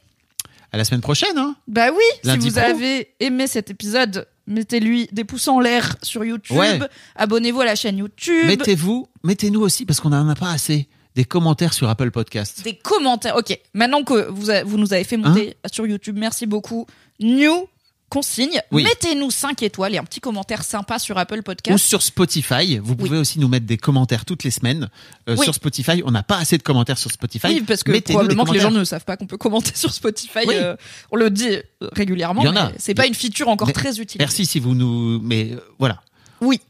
À 0.77 0.79
la 0.79 0.85
semaine 0.85 1.01
prochaine, 1.01 1.39
hein 1.39 1.57
bah 1.69 1.89
oui, 1.91 2.03
Lundi 2.23 2.49
si 2.49 2.51
vous 2.51 2.61
pro. 2.61 2.69
avez 2.69 3.09
aimé 3.19 3.47
cet 3.47 3.71
épisode, 3.71 4.29
mettez-lui 4.47 5.09
des 5.11 5.25
pouces 5.25 5.49
en 5.49 5.59
l'air 5.59 5.97
sur 6.03 6.23
YouTube. 6.23 6.55
Ouais. 6.55 6.79
Abonnez-vous 7.15 7.63
à 7.63 7.65
la 7.65 7.75
chaîne 7.77 7.97
YouTube. 7.97 8.45
Mettez-vous, 8.47 9.09
mettez-nous 9.25 9.63
aussi, 9.63 9.87
parce 9.87 10.01
qu'on 10.01 10.11
n'en 10.11 10.29
a 10.29 10.35
pas 10.35 10.51
assez, 10.51 10.87
des 11.15 11.25
commentaires 11.25 11.73
sur 11.73 11.89
Apple 11.89 12.11
Podcast. 12.11 12.61
Des 12.63 12.75
commentaires. 12.77 13.37
Ok, 13.37 13.59
maintenant 13.73 14.03
que 14.05 14.29
vous, 14.29 14.51
a- 14.51 14.65
vous 14.65 14.77
nous 14.77 14.93
avez 14.93 15.05
fait 15.05 15.17
monter 15.17 15.57
Hein 15.65 15.69
sur 15.73 15.87
YouTube, 15.87 16.19
merci 16.19 16.45
beaucoup. 16.45 16.85
New 17.21 17.67
consigne, 18.09 18.61
Oui. 18.71 18.85
mettez-nous 18.85 19.31
5 19.31 19.63
étoiles 19.63 19.95
et 19.95 19.99
un 19.99 20.05
petit 20.05 20.21
commentaire 20.21 20.63
sympa 20.63 20.99
sur 20.99 21.19
Apple 21.19 21.39
Ou 21.39 21.43
Podcast. 21.43 21.85
sur 21.85 22.03
Spotify. 22.03 22.79
Vous 22.79 22.95
pouvez 22.97 23.19
aussi 23.19 23.39
nous 23.41 23.49
mettre 23.49 23.67
des 23.67 23.77
commentaires 23.77 24.25
toutes 24.25 24.45
les 24.45 24.51
semaines. 24.51 24.89
Euh, 25.29 25.35
Oui. 25.37 25.45
Sur 25.45 25.55
Spotify, 25.55 26.03
on 26.05 26.11
n'a 26.13 26.23
pas 26.23 26.39
assez 26.39 26.57
de 26.59 26.63
commentaires 26.63 26.99
sur 26.99 27.11
Spotify. 27.11 27.47
Oui, 27.49 27.65
parce 27.67 27.83
que 27.83 27.99
probablement 28.13 28.45
que 28.45 28.53
les 28.53 28.61
gens 28.61 28.71
ne 28.71 28.85
savent 28.85 29.05
pas 29.05 29.17
qu'on 29.17 29.27
peut 29.27 29.37
commenter 29.37 29.73
sur 29.75 29.93
Spotify. 29.93 30.41
Euh, 30.49 30.77
on 31.11 31.17
le 31.17 31.31
dit 31.31 31.59
régulièrement, 31.81 32.43
Il 32.43 32.47
y 32.47 32.49
en 32.49 32.57
a. 32.57 32.73
c'est 32.79 32.95
pas 32.95 33.07
une 33.07 33.15
feature 33.15 33.49
encore 33.49 33.67
Mais- 33.69 33.73
très 33.73 33.99
utile. 34.01 34.19
Merci 34.21 34.47
si 34.47 34.61
vous 34.61 34.75
nous. 34.75 35.21
Mais 35.21 35.51
euh, 35.53 35.61
voilà. 35.79 36.01
Oui. 36.41 36.61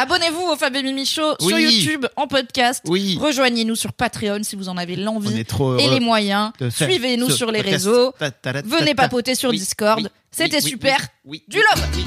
Abonnez-vous 0.00 0.40
au 0.52 0.56
Fab 0.56 0.74
et 0.76 0.82
Mimi 0.82 1.04
Show 1.04 1.34
sur. 1.38 1.58
YouTube, 1.58 2.06
en 2.16 2.26
podcast. 2.26 2.82
Oui. 2.88 3.18
Rejoignez-nous 3.20 3.76
sur 3.76 3.92
Patreon 3.92 4.42
si 4.42 4.56
vous 4.56 4.70
en 4.70 4.78
avez 4.78 4.96
l'envie 4.96 5.44
et 5.78 5.88
les 5.90 6.00
moyens. 6.00 6.52
Suivez-nous 6.70 7.28
sur 7.28 7.52
les 7.52 7.60
réseaux. 7.60 8.14
Venez 8.64 8.94
papoter 8.94 9.34
sur 9.34 9.52
Discord. 9.52 10.10
C'était 10.30 10.62
super. 10.62 11.06
oui, 11.26 11.42
Du 11.48 11.58
love. 11.58 11.86
oui. 11.96 12.04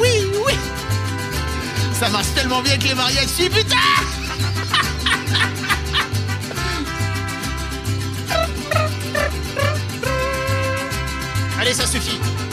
Oui, 0.00 0.08
oui. 0.46 0.54
Ça 1.94 2.10
marche 2.10 2.26
tellement 2.34 2.60
bien 2.60 2.72
avec 2.72 2.86
les 2.86 2.94
mariachis, 2.94 3.48
putain 3.48 4.25
Allez, 11.66 11.74
ça 11.74 11.84
suffit. 11.84 12.45